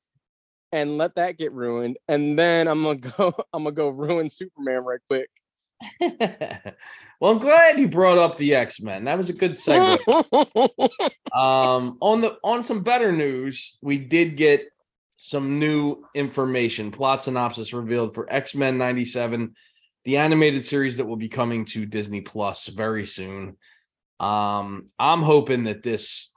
and 0.72 0.98
let 0.98 1.16
that 1.16 1.38
get 1.38 1.52
ruined, 1.52 1.98
and 2.08 2.38
then 2.38 2.68
I'm 2.68 2.84
gonna 2.84 3.00
go. 3.18 3.34
I'm 3.54 3.64
gonna 3.64 3.76
go 3.76 3.90
ruin 3.90 4.30
Superman 4.30 4.84
right 4.86 5.00
quick. 5.10 5.30
well, 7.20 7.32
I'm 7.32 7.40
glad 7.40 7.80
you 7.80 7.88
brought 7.88 8.18
up 8.18 8.38
the 8.38 8.56
X 8.56 8.82
Men. 8.82 9.06
That 9.06 9.18
was 9.18 9.30
a 9.30 9.34
good 9.34 9.54
segue. 9.54 10.00
um, 11.36 11.98
on 12.00 12.22
the 12.22 12.38
on 12.44 12.64
some 12.64 12.84
better 12.84 13.12
news, 13.12 13.78
we 13.82 13.98
did 13.98 14.38
get 14.38 14.68
some 15.16 15.60
new 15.60 16.04
information. 16.16 16.92
Plot 16.92 17.22
synopsis 17.22 17.74
revealed 17.74 18.14
for 18.14 18.32
X 18.32 18.56
Men 18.56 18.78
'97, 18.78 19.56
the 20.06 20.18
animated 20.18 20.66
series 20.66 20.98
that 20.98 21.06
will 21.06 21.18
be 21.18 21.30
coming 21.30 21.66
to 21.66 21.86
Disney 21.86 22.22
Plus 22.22 22.68
very 22.68 23.06
soon. 23.06 23.58
Um, 24.20 24.90
I'm 25.00 25.24
hoping 25.24 25.64
that 25.64 25.82
this 25.82 26.31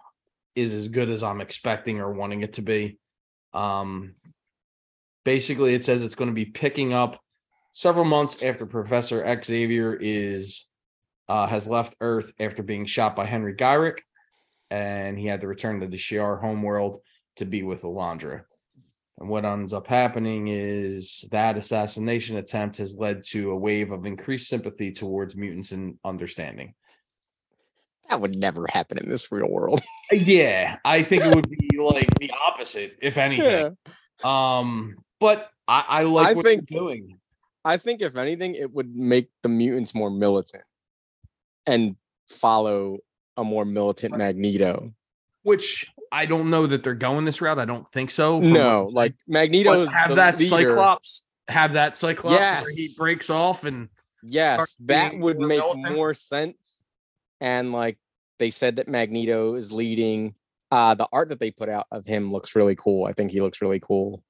is 0.55 0.75
as 0.75 0.89
good 0.89 1.09
as 1.09 1.23
I'm 1.23 1.41
expecting 1.41 2.01
or 2.01 2.13
wanting 2.13 2.43
it 2.43 2.55
to 2.55 2.63
be. 2.63 2.99
Um, 3.53 4.15
basically, 5.25 5.75
it 5.75 5.85
says 5.85 6.03
it's 6.03 6.15
going 6.15 6.31
to 6.31 6.35
be 6.35 6.45
picking 6.45 6.93
up 6.93 7.21
several 7.73 8.05
months 8.05 8.45
after 8.45 8.67
Professor 8.67 9.25
Xavier 9.43 9.97
is 10.01 10.69
uh, 11.29 11.47
has 11.47 11.67
left 11.67 11.97
Earth 12.01 12.33
after 12.39 12.63
being 12.63 12.85
shot 12.85 13.17
by 13.17 13.25
Henry 13.25 13.55
Gyrich, 13.55 13.99
and 14.71 15.19
he 15.19 15.27
had 15.27 15.41
to 15.41 15.49
return 15.49 15.81
to 15.81 15.87
the 15.87 15.97
Shi'ar 15.97 16.41
homeworld 16.41 16.99
to 17.37 17.45
be 17.45 17.63
with 17.63 17.83
Lilandra. 17.83 18.43
And 19.19 19.29
what 19.29 19.45
ends 19.45 19.73
up 19.73 19.87
happening 19.87 20.49
is 20.49 21.25
that 21.31 21.57
assassination 21.57 22.37
attempt 22.37 22.79
has 22.79 22.97
led 22.97 23.25
to 23.29 23.53
a 23.53 23.57
wave 23.57 23.93
of 23.93 24.07
increased 24.07 24.49
sympathy 24.49 24.91
towards 24.91 25.37
mutants 25.37 25.73
and 25.73 25.99
understanding. 26.05 26.75
That 28.11 28.21
would 28.21 28.37
never 28.37 28.67
happen 28.71 28.99
in 28.99 29.09
this 29.09 29.31
real 29.33 29.51
world. 29.51 29.81
Uh, 30.13 30.17
Yeah, 30.17 30.79
I 30.85 31.03
think 31.03 31.25
it 31.25 31.35
would 31.35 31.49
be 31.49 31.79
like 31.79 32.19
the 32.19 32.31
opposite, 32.49 32.97
if 33.01 33.17
anything. 33.19 33.77
Um, 34.23 34.97
but 35.21 35.51
I, 35.67 35.85
I 35.89 36.03
like 36.03 36.29
I 36.29 36.33
what 36.35 36.45
think- 36.45 36.71
you're 36.71 36.81
doing. 36.81 37.19
I 37.65 37.79
think 37.79 38.03
if 38.03 38.17
anything, 38.17 38.55
it 38.57 38.71
would 38.73 38.95
make 38.95 39.31
the 39.43 39.49
mutants 39.49 39.95
more 39.95 40.11
militant 40.11 40.65
and 41.65 41.97
follow 42.31 42.99
a 43.39 43.45
more 43.45 43.65
militant 43.65 44.19
Magneto. 44.19 44.91
Which 45.45 45.87
I 46.13 46.27
don't 46.27 46.51
know 46.51 46.67
that 46.67 46.83
they're 46.83 46.95
going 46.95 47.25
this 47.25 47.41
route. 47.41 47.59
I 47.59 47.65
don't 47.65 47.91
think 47.91 48.11
so. 48.11 48.41
No, 48.41 48.91
like. 48.93 49.15
Magneto 49.27 49.87
have 49.87 50.11
the 50.11 50.15
that 50.17 50.39
leader. 50.39 50.69
Cyclops. 50.71 51.27
Have 51.49 51.73
that 51.73 51.97
Cyclops 51.97 52.39
where 52.39 52.65
he 52.77 52.91
breaks 52.99 53.31
off 53.31 53.65
and 53.65 53.89
Yes, 54.23 54.77
that 54.81 55.17
would 55.19 55.39
make 55.39 55.59
militant. 55.61 55.95
more 55.97 56.13
sense. 56.15 56.84
And 57.41 57.73
like 57.73 57.99
they 58.39 58.51
said 58.51 58.77
that 58.77 58.89
Magneto 58.89 59.55
is 59.55 59.73
leading. 59.73 60.35
Uh 60.71 60.95
the 60.95 61.09
art 61.13 61.29
that 61.29 61.41
they 61.41 61.51
put 61.51 61.69
out 61.69 61.87
of 61.93 62.05
him 62.07 62.33
looks 62.33 62.57
really 62.57 62.75
cool. 62.77 63.05
I 63.07 63.13
think 63.13 63.31
he 63.31 63.41
looks 63.41 63.61
really 63.63 63.81
cool. 63.81 64.23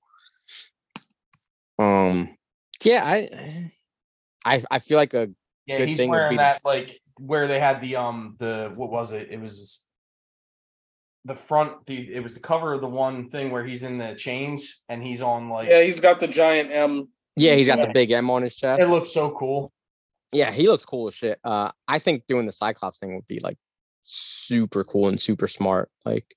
Um 1.79 2.37
yeah, 2.83 3.03
I 3.05 3.71
I 4.45 4.63
I 4.71 4.79
feel 4.79 4.97
like 4.99 5.15
a 5.15 5.31
yeah, 5.67 5.79
Good 5.79 5.89
he's 5.89 5.99
thing 5.99 6.11
would 6.11 6.17
wearing 6.17 6.31
be- 6.31 6.37
that 6.37 6.61
like 6.65 6.99
where 7.19 7.47
they 7.49 7.61
had 7.61 7.81
the 7.81 7.97
um 7.97 8.37
the 8.39 8.73
what 8.75 8.91
was 8.91 9.13
it? 9.13 9.29
It 9.31 9.41
was 9.41 9.85
the 11.25 11.35
front 11.35 11.87
the 11.87 12.15
it 12.15 12.23
was 12.23 12.35
the 12.35 12.41
cover 12.41 12.75
of 12.75 12.83
the 12.83 12.87
one 12.89 13.31
thing 13.31 13.51
where 13.51 13.65
he's 13.65 13.83
in 13.83 13.97
the 13.97 14.15
chains 14.15 14.83
and 14.91 15.03
he's 15.03 15.23
on 15.23 15.49
like 15.49 15.69
Yeah, 15.71 15.83
he's 15.83 16.01
got 16.01 16.21
the 16.21 16.29
giant 16.29 16.71
M. 16.71 17.09
yeah, 17.37 17.55
he's 17.55 17.67
got 17.67 17.81
the 17.81 17.89
big 17.89 18.11
M 18.11 18.29
on 18.29 18.43
his 18.43 18.55
chest. 18.55 18.83
it 18.83 18.89
looks 18.89 19.11
so 19.11 19.31
cool. 19.31 19.73
Yeah, 20.35 20.51
he 20.51 20.67
looks 20.67 20.85
cool 20.85 21.07
as 21.07 21.15
shit. 21.15 21.39
Uh, 21.45 21.71
I 21.87 22.01
think 22.01 22.27
doing 22.27 22.47
the 22.47 22.53
Cyclops 22.53 22.99
thing 22.99 23.15
would 23.15 23.27
be 23.29 23.39
like 23.39 23.57
super 24.03 24.83
cool 24.83 25.09
and 25.09 25.21
super 25.21 25.47
smart. 25.47 25.91
Like, 26.05 26.35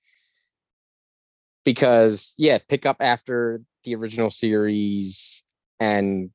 because 1.66 2.36
yeah, 2.38 2.60
pick 2.70 2.86
up 2.86 2.98
after 3.00 3.60
the 3.84 3.96
original 3.96 4.30
series 4.30 5.44
and 5.80 6.30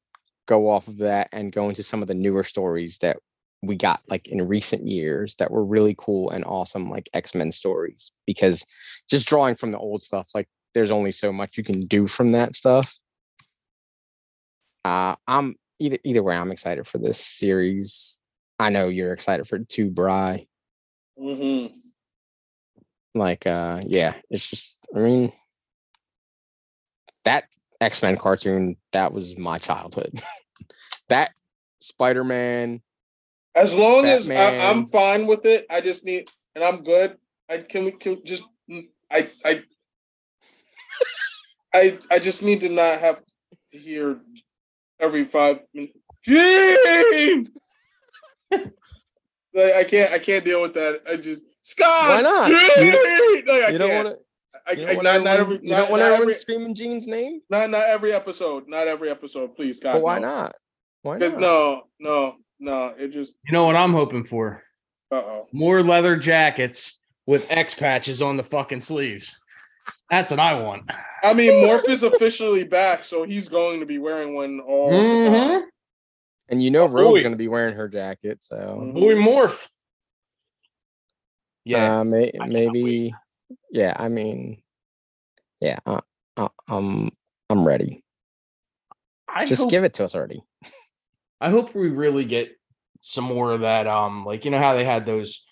go 0.46 0.68
off 0.68 0.88
of 0.88 0.98
that 0.98 1.28
and 1.30 1.52
go 1.52 1.68
into 1.68 1.84
some 1.84 2.02
of 2.02 2.08
the 2.08 2.14
newer 2.14 2.42
stories 2.42 2.98
that 2.98 3.18
we 3.62 3.76
got 3.76 4.02
like 4.10 4.26
in 4.26 4.48
recent 4.48 4.88
years 4.88 5.36
that 5.36 5.52
were 5.52 5.64
really 5.64 5.94
cool 5.96 6.30
and 6.30 6.44
awesome, 6.44 6.90
like 6.90 7.08
X 7.14 7.32
Men 7.32 7.52
stories. 7.52 8.10
Because 8.26 8.66
just 9.08 9.28
drawing 9.28 9.54
from 9.54 9.70
the 9.70 9.78
old 9.78 10.02
stuff, 10.02 10.30
like 10.34 10.48
there's 10.74 10.90
only 10.90 11.12
so 11.12 11.32
much 11.32 11.56
you 11.56 11.62
can 11.62 11.86
do 11.86 12.08
from 12.08 12.32
that 12.32 12.56
stuff. 12.56 12.98
Uh, 14.84 15.14
I'm 15.28 15.54
either 15.82 15.98
either 16.04 16.22
way. 16.22 16.36
I'm 16.36 16.52
excited 16.52 16.86
for 16.86 16.98
this 16.98 17.18
series. 17.18 18.20
I 18.58 18.70
know 18.70 18.88
you're 18.88 19.12
excited 19.12 19.46
for 19.46 19.58
too, 19.58 19.90
Bry. 19.90 20.46
hmm 21.18 21.66
Like, 23.14 23.46
uh, 23.46 23.80
yeah, 23.84 24.14
it's 24.30 24.48
just. 24.48 24.86
I 24.94 25.00
mean, 25.00 25.32
that 27.24 27.44
X 27.80 28.02
Men 28.02 28.16
cartoon 28.16 28.76
that 28.92 29.12
was 29.12 29.36
my 29.36 29.58
childhood. 29.58 30.22
that 31.08 31.32
Spider 31.80 32.24
Man. 32.24 32.82
As 33.54 33.74
long 33.74 34.06
as 34.06 34.30
I, 34.30 34.56
I'm 34.56 34.86
fine 34.86 35.26
with 35.26 35.44
it, 35.44 35.66
I 35.68 35.82
just 35.82 36.06
need, 36.06 36.30
and 36.54 36.64
I'm 36.64 36.82
good. 36.82 37.18
I 37.50 37.58
can 37.58 37.84
we 37.84 37.90
can 37.90 38.24
just 38.24 38.44
I 39.10 39.28
I 39.44 39.62
I 41.74 41.98
I 42.10 42.18
just 42.18 42.42
need 42.42 42.60
to 42.60 42.70
not 42.70 43.00
have 43.00 43.20
to 43.72 43.78
hear 43.78 44.20
every 45.02 45.24
five 45.24 45.58
minutes. 45.74 45.98
Jean! 46.24 47.48
like 49.54 49.74
I 49.74 49.84
can't 49.84 50.12
I 50.12 50.18
can't 50.18 50.44
deal 50.44 50.62
with 50.62 50.74
that. 50.74 51.02
I 51.10 51.16
just 51.16 51.44
Scott. 51.62 52.08
Why 52.14 52.20
not? 52.22 52.48
Jean! 52.50 52.84
You 52.86 53.44
Like, 53.46 53.64
I 53.64 53.68
You 53.70 53.78
don't 53.78 53.88
can't. 53.90 54.04
want 54.06 54.16
to. 54.16 54.22
I, 54.68 54.72
You 54.72 54.82
I, 54.82 54.86
don't 54.86 54.94
want 54.96 55.04
not, 55.04 55.24
not 55.24 55.36
every. 55.40 55.54
you 55.62 55.70
not, 55.70 55.76
don't 55.78 55.90
want 55.90 56.02
everyone 56.02 56.22
every, 56.22 56.34
screaming 56.34 56.74
Jean's 56.74 57.06
name. 57.06 57.40
not 57.50 57.68
not 57.70 57.84
every 57.84 58.12
episode. 58.12 58.64
Not 58.68 58.86
every 58.88 59.10
episode, 59.10 59.54
please, 59.56 59.78
Scott. 59.78 59.94
But 59.94 60.02
why 60.02 60.18
no. 60.18 60.28
not? 60.28 60.54
Why 61.02 61.18
Because 61.18 61.32
not? 61.32 61.40
no, 61.40 61.82
no, 61.98 62.36
no. 62.60 62.94
It 62.98 63.08
just. 63.08 63.34
You 63.46 63.52
know 63.52 63.66
what 63.66 63.76
I'm 63.76 63.92
hoping 63.92 64.24
for? 64.24 64.62
Uh 65.10 65.16
oh. 65.16 65.48
More 65.52 65.82
leather 65.82 66.16
jackets 66.16 66.98
with 67.26 67.50
X 67.50 67.74
patches 67.74 68.22
on 68.22 68.36
the 68.36 68.42
fucking 68.44 68.80
sleeves. 68.80 69.38
That's 70.12 70.30
what 70.30 70.40
I 70.40 70.52
want. 70.54 70.90
I 71.22 71.32
mean, 71.32 71.52
Morph 71.66 71.88
is 71.88 72.02
officially 72.02 72.64
back, 72.64 73.02
so 73.02 73.22
he's 73.22 73.48
going 73.48 73.80
to 73.80 73.86
be 73.86 73.98
wearing 73.98 74.34
one 74.34 74.60
all 74.60 74.90
the 74.90 74.96
time. 74.96 75.32
Mhm. 75.32 75.62
And 76.50 76.62
you 76.62 76.70
know, 76.70 76.82
Oh, 76.82 76.88
Rogue's 76.88 77.20
boy. 77.20 77.22
gonna 77.22 77.36
be 77.36 77.48
wearing 77.48 77.74
her 77.74 77.88
jacket, 77.88 78.44
so 78.44 78.56
Mhm. 78.82 78.92
Boy 78.94 79.14
morph. 79.14 79.68
Yeah. 81.64 82.00
uh, 82.00 82.04
may, 82.04 82.30
cannot 82.30 82.48
maybe. 82.50 83.14
Yeah, 83.70 83.94
I 83.96 84.08
mean, 84.08 84.62
yeah, 85.60 85.78
uh, 85.86 86.02
uh, 86.36 86.48
um, 86.68 87.10
I'm 87.48 87.66
ready. 87.66 88.04
I 89.26 89.46
Just 89.46 89.62
hope, 89.62 89.70
give 89.70 89.82
it 89.84 89.94
to 89.94 90.04
us 90.04 90.14
already. 90.14 90.42
I 91.40 91.48
hope 91.48 91.74
we 91.74 91.88
really 91.88 92.26
get 92.26 92.54
some 93.00 93.24
more 93.24 93.50
of 93.52 93.62
that. 93.62 93.86
Um, 93.86 94.26
like 94.26 94.44
you 94.44 94.50
know 94.50 94.58
how 94.58 94.74
they 94.74 94.84
had 94.84 95.06
those 95.06 95.42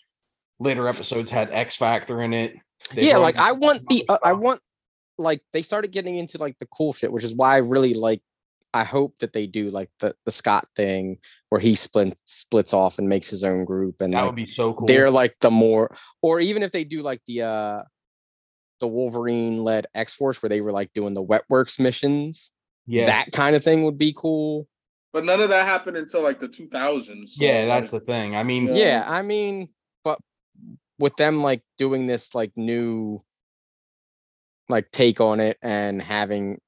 later 0.58 0.86
episodes 0.86 1.30
had 1.30 1.50
X 1.50 1.76
Factor 1.76 2.20
in 2.20 2.34
it. 2.34 2.56
They 2.94 3.08
yeah, 3.08 3.18
like 3.18 3.36
I 3.36 3.52
want 3.52 3.86
the 3.88 4.04
uh, 4.08 4.18
I 4.22 4.32
want 4.32 4.60
like 5.18 5.42
they 5.52 5.62
started 5.62 5.92
getting 5.92 6.16
into 6.16 6.38
like 6.38 6.58
the 6.58 6.66
cool 6.66 6.92
shit, 6.92 7.12
which 7.12 7.24
is 7.24 7.34
why 7.34 7.54
I 7.54 7.58
really 7.58 7.94
like. 7.94 8.22
I 8.72 8.84
hope 8.84 9.18
that 9.18 9.32
they 9.32 9.46
do 9.46 9.68
like 9.68 9.90
the 9.98 10.14
the 10.24 10.32
Scott 10.32 10.66
thing 10.76 11.18
where 11.48 11.60
he 11.60 11.74
split 11.74 12.16
splits 12.24 12.72
off 12.72 12.98
and 12.98 13.08
makes 13.08 13.28
his 13.28 13.42
own 13.42 13.64
group, 13.64 14.00
and 14.00 14.12
that 14.12 14.20
like 14.20 14.26
would 14.26 14.36
be 14.36 14.46
so 14.46 14.72
cool. 14.72 14.86
they're 14.86 15.10
like 15.10 15.34
the 15.40 15.50
more, 15.50 15.94
or 16.22 16.40
even 16.40 16.62
if 16.62 16.70
they 16.70 16.84
do 16.84 17.02
like 17.02 17.20
the 17.26 17.42
uh 17.42 17.82
the 18.80 18.88
Wolverine 18.88 19.62
led 19.62 19.86
X 19.94 20.14
Force 20.14 20.42
where 20.42 20.48
they 20.48 20.60
were 20.60 20.72
like 20.72 20.92
doing 20.94 21.14
the 21.14 21.22
Wet 21.22 21.42
Works 21.48 21.78
missions, 21.78 22.52
yeah. 22.86 23.04
that 23.04 23.32
kind 23.32 23.54
of 23.54 23.62
thing 23.62 23.84
would 23.84 23.98
be 23.98 24.14
cool. 24.16 24.66
But 25.12 25.24
none 25.24 25.40
of 25.40 25.48
that 25.48 25.66
happened 25.66 25.96
until 25.96 26.22
like 26.22 26.40
the 26.40 26.48
2000s. 26.48 27.28
so, 27.28 27.44
yeah, 27.44 27.66
that's 27.66 27.92
like, 27.92 28.02
the 28.02 28.06
thing. 28.06 28.36
I 28.36 28.42
mean, 28.42 28.68
Yeah. 28.68 28.74
Yeah, 28.74 29.04
I 29.06 29.22
mean, 29.22 29.60
but 29.62 29.68
with 31.00 31.16
them 31.16 31.42
like 31.42 31.62
doing 31.78 32.06
this 32.06 32.34
like 32.34 32.52
new 32.56 33.20
like 34.68 34.90
take 34.92 35.20
on 35.20 35.40
it 35.40 35.58
and 35.62 36.00
having 36.00 36.60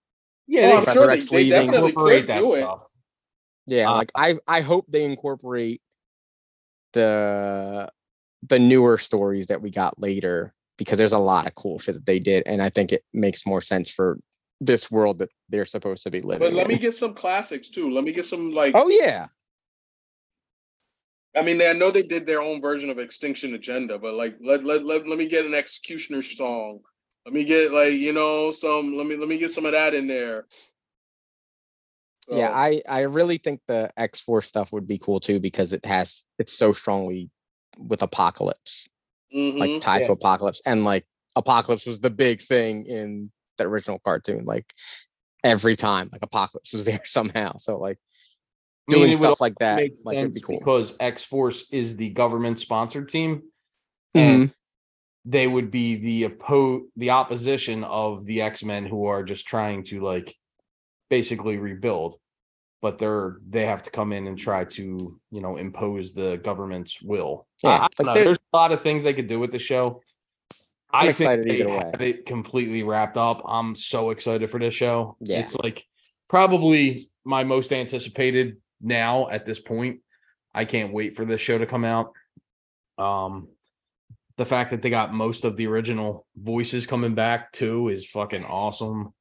yeah, 0.49 0.63
they 0.63 0.73
I'm 0.73 0.77
Professor 0.79 0.99
sure 1.01 1.11
X 1.11 1.31
they 1.31 1.37
leaving. 1.45 1.67
definitely 1.67 1.91
incorporate 1.91 2.27
that 2.27 2.45
do 2.45 2.55
it. 2.55 2.69
yeah, 3.69 3.91
Uh, 3.91 3.95
like 3.95 4.11
I 4.17 4.39
I 4.49 4.61
hope 4.63 4.87
they 4.89 5.05
incorporate 5.05 5.81
the 6.95 7.89
the 8.49 8.59
newer 8.59 8.99
stories 8.99 9.47
that 9.47 9.63
we 9.63 9.71
got 9.71 10.01
later 10.01 10.53
because 10.79 10.99
there's 10.99 11.13
a 11.13 11.19
lot 11.19 11.47
of 11.47 11.55
cool 11.55 11.79
shit 11.79 11.95
that 11.95 12.07
they 12.07 12.19
did 12.19 12.43
and 12.47 12.61
I 12.63 12.71
think 12.71 12.91
it 12.91 13.05
makes 13.13 13.47
more 13.47 13.61
sense 13.61 13.91
for 13.91 14.19
this 14.61 14.91
world 14.91 15.19
that 15.19 15.31
they're 15.49 15.65
supposed 15.65 16.03
to 16.05 16.11
be 16.11 16.21
living 16.23 16.49
But 16.49 16.55
let 16.55 16.67
me 16.69 16.79
get 16.79 16.95
some 16.95 17.15
classics 17.15 17.71
too. 17.71 17.91
Let 17.91 18.05
me 18.05 18.13
get 18.13 18.25
some 18.25 18.53
like 18.53 18.73
Oh 18.75 18.89
yeah. 18.89 19.29
I 21.35 21.43
mean, 21.43 21.63
I 21.63 21.73
know 21.73 21.91
they 21.91 22.03
did 22.03 22.27
their 22.27 22.43
own 22.43 22.61
version 22.61 22.91
of 22.91 22.99
Extinction 22.99 23.55
Agenda, 23.55 23.99
but 23.99 24.15
like 24.15 24.37
let 24.43 24.65
let 24.65 24.85
let, 24.85 25.07
let 25.07 25.19
me 25.19 25.27
get 25.27 25.47
an 25.47 25.55
Executioner 25.55 26.23
song. 26.23 26.81
Let 27.25 27.35
me 27.35 27.45
get 27.45 27.73
like 27.73 27.95
you 27.95 28.13
know 28.13 28.51
some. 28.51 28.95
Let 28.95 29.07
me 29.07 29.17
let 29.17 29.29
me 29.29 29.39
get 29.39 29.51
some 29.51 29.65
of 29.65 29.73
that 29.73 29.95
in 29.95 30.07
there. 30.07 30.47
Yeah, 32.29 32.51
I 32.53 32.83
I 32.89 33.01
really 33.03 33.39
think 33.39 33.61
the 33.67 33.91
X 33.97 34.21
Force 34.21 34.47
stuff 34.47 34.73
would 34.73 34.87
be 34.87 34.99
cool 34.99 35.21
too 35.21 35.41
because 35.41 35.73
it 35.73 35.85
has 35.87 36.25
it's 36.39 36.53
so 36.53 36.73
strongly 36.73 37.31
with 37.79 38.03
Apocalypse, 38.03 38.91
mhm. 39.35 39.59
like 39.59 39.81
tied 39.81 40.05
to 40.05 40.13
Apocalypse, 40.13 40.61
and 40.67 40.85
like 40.85 41.07
Apocalypse 41.37 41.87
was 41.87 42.01
the 42.01 42.11
big 42.11 42.43
thing 42.43 42.87
in 42.87 43.31
the 43.59 43.65
original 43.65 43.99
cartoon. 43.99 44.45
Like 44.45 44.67
every 45.43 45.77
time, 45.77 46.09
like 46.13 46.23
Apocalypse 46.23 46.73
was 46.73 46.85
there 46.87 47.05
somehow. 47.05 47.57
So 47.59 47.79
like 47.79 47.99
I 48.91 48.95
mean, 48.95 49.05
doing 49.05 49.17
stuff 49.17 49.41
like 49.41 49.55
that, 49.61 49.83
like 50.05 50.19
it'd 50.19 50.33
be 50.33 50.41
cool. 50.41 50.59
because 50.59 50.97
X 50.99 51.25
Force 51.25 51.67
is 51.71 51.97
the 51.97 52.11
government 52.11 52.59
sponsored 52.59 53.09
team, 53.09 53.43
and 54.15 54.45
mm-hmm. 54.45 54.53
they 55.25 55.47
would 55.47 55.71
be 55.71 55.97
the 55.97 56.31
oppo 56.31 56.83
the 56.97 57.11
opposition 57.11 57.85
of 57.85 58.25
the 58.27 58.43
X 58.43 58.65
Men 58.65 58.85
who 58.85 59.07
are 59.07 59.23
just 59.23 59.47
trying 59.47 59.85
to 59.85 60.01
like 60.01 60.35
basically 61.11 61.59
rebuild, 61.59 62.17
but 62.81 62.99
they're 62.99 63.37
they 63.49 63.67
have 63.67 63.85
to 63.85 63.91
come 63.91 64.13
in 64.13 64.27
and 64.27 64.39
try 64.39 64.65
to 64.65 65.19
you 65.31 65.41
know 65.41 65.57
impose 65.57 66.13
the 66.13 66.39
government's 66.39 67.01
will. 67.01 67.47
Yeah, 67.63 67.87
like 68.01 68.15
there's 68.15 68.39
a 68.53 68.57
lot 68.57 68.73
of 68.73 68.81
things 68.81 69.05
they 69.05 69.15
could 69.15 69.29
do 69.29 69.39
with 69.39 69.53
the 69.53 69.59
show. 69.61 70.03
I'm 70.93 71.07
I 71.07 71.11
excited 71.11 71.45
think 71.45 71.59
they 71.59 71.67
way. 71.67 71.83
have 71.93 72.01
it 72.03 72.27
completely 72.27 72.83
wrapped 72.83 73.17
up. 73.17 73.43
I'm 73.47 73.75
so 73.75 74.11
excited 74.11 74.51
for 74.51 74.59
this 74.59 74.75
show. 74.75 75.17
Yeah. 75.21 75.41
It's 75.41 75.55
like 75.57 75.87
probably 76.29 77.11
my 77.25 77.45
most 77.45 77.73
anticipated 77.73 78.57
now 78.83 79.29
at 79.29 79.47
this 79.47 79.61
point. 79.61 80.01
I 80.55 80.65
can't 80.67 80.93
wait 80.93 81.17
for 81.17 81.25
this 81.25 81.41
show 81.41 81.57
to 81.59 81.67
come 81.67 81.85
out. 81.85 82.13
Um 82.99 83.49
the 84.39 84.45
fact 84.47 84.71
that 84.71 84.81
they 84.83 84.91
got 84.91 85.13
most 85.13 85.45
of 85.45 85.57
the 85.57 85.67
original 85.67 86.27
voices 86.37 86.87
coming 86.87 87.15
back 87.15 87.53
too 87.53 87.89
is 87.89 88.07
fucking 88.07 88.45
awesome. 88.45 89.13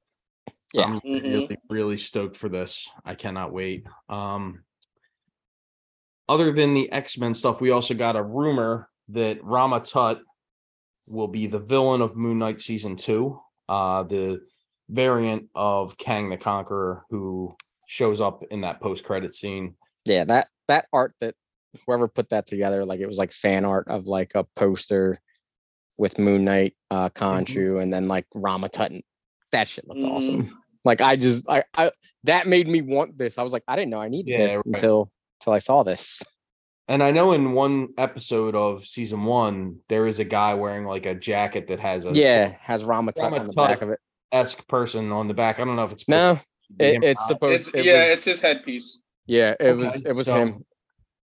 Yeah. 0.73 0.85
I'm 0.85 1.01
Mhm. 1.01 1.23
really, 1.23 1.57
really 1.69 1.97
stoked 1.97 2.37
for 2.37 2.47
this. 2.49 2.89
I 3.05 3.15
cannot 3.15 3.51
wait. 3.53 3.85
Um 4.09 4.63
other 6.29 6.51
than 6.53 6.73
the 6.73 6.89
X-Men 6.91 7.33
stuff, 7.33 7.59
we 7.61 7.71
also 7.71 7.93
got 7.93 8.15
a 8.15 8.23
rumor 8.23 8.89
that 9.09 9.43
Rama 9.43 9.81
Tut 9.81 10.21
will 11.09 11.27
be 11.27 11.47
the 11.47 11.59
villain 11.59 12.01
of 12.01 12.15
Moon 12.15 12.39
Knight 12.39 12.61
season 12.61 12.95
two. 12.95 13.39
Uh 13.67 14.03
the 14.03 14.39
variant 14.89 15.49
of 15.55 15.97
Kang 15.97 16.29
the 16.29 16.37
Conqueror 16.37 17.05
who 17.09 17.55
shows 17.91 18.21
up 18.21 18.41
in 18.51 18.61
that 18.61 18.79
post-credit 18.79 19.35
scene. 19.35 19.75
Yeah, 20.05 20.23
that 20.25 20.47
that 20.69 20.87
art 20.93 21.13
that 21.19 21.35
whoever 21.85 22.07
put 22.07 22.29
that 22.29 22.47
together, 22.47 22.85
like 22.85 23.01
it 23.01 23.05
was 23.05 23.17
like 23.17 23.33
fan 23.33 23.65
art 23.65 23.85
of 23.89 24.07
like 24.07 24.31
a 24.33 24.45
poster 24.55 25.19
with 25.99 26.17
Moon 26.17 26.45
Knight, 26.45 26.73
uh 26.89 27.09
Khonshu, 27.09 27.81
and 27.83 27.91
then 27.91 28.07
like 28.07 28.25
Rama 28.33 28.69
Tutton. 28.69 29.01
That 29.51 29.67
shit 29.67 29.85
looked 29.89 30.03
Mhm. 30.03 30.11
awesome. 30.11 30.57
Like 30.85 31.01
I 31.01 31.17
just 31.17 31.49
I, 31.49 31.65
I 31.75 31.91
that 32.23 32.47
made 32.47 32.69
me 32.69 32.81
want 32.81 33.17
this. 33.17 33.37
I 33.37 33.43
was 33.43 33.51
like, 33.51 33.63
I 33.67 33.75
didn't 33.75 33.91
know 33.91 34.01
I 34.01 34.07
needed 34.07 34.31
Yeah, 34.31 34.45
this 34.45 34.55
right. 34.55 34.65
until 34.67 35.11
until 35.41 35.51
I 35.53 35.59
saw 35.59 35.83
this. 35.83 36.23
And 36.87 37.03
I 37.03 37.11
know 37.11 37.33
in 37.33 37.51
one 37.51 37.89
episode 37.97 38.55
of 38.55 38.85
season 38.85 39.25
one, 39.25 39.79
there 39.89 40.07
is 40.07 40.19
a 40.19 40.25
guy 40.25 40.53
wearing 40.53 40.85
like 40.85 41.05
a 41.05 41.13
jacket 41.13 41.67
that 41.67 41.81
has 41.81 42.05
a 42.05 42.13
Yeah, 42.13 42.47
has 42.61 42.85
Rama 42.85 43.11
Tut 43.11 43.33
on 43.33 43.47
the 43.47 43.53
back 43.53 43.81
of 43.81 43.89
it. 43.89 43.99
esque 44.31 44.65
person 44.69 45.11
on 45.11 45.27
the 45.27 45.33
back. 45.33 45.59
I 45.59 45.65
don't 45.65 45.75
know 45.75 45.83
if 45.83 45.91
it's 45.91 46.07
No, 46.07 46.15
supposed 46.35 46.45
to 46.45 46.45
be 46.45 46.47
it, 46.79 47.03
it's 47.03 47.27
supposed 47.27 47.67
It's 47.69 47.75
it 47.75 47.85
yeah, 47.85 47.99
was- 48.03 48.09
it's 48.13 48.23
his 48.25 48.41
headpiece. 48.41 49.01
yeah, 49.25 49.51
it 49.59 49.67
Okay, 49.67 49.73
was 49.77 50.01
it 50.03 50.13
was 50.13 50.25
so 50.27 50.35
him 50.35 50.65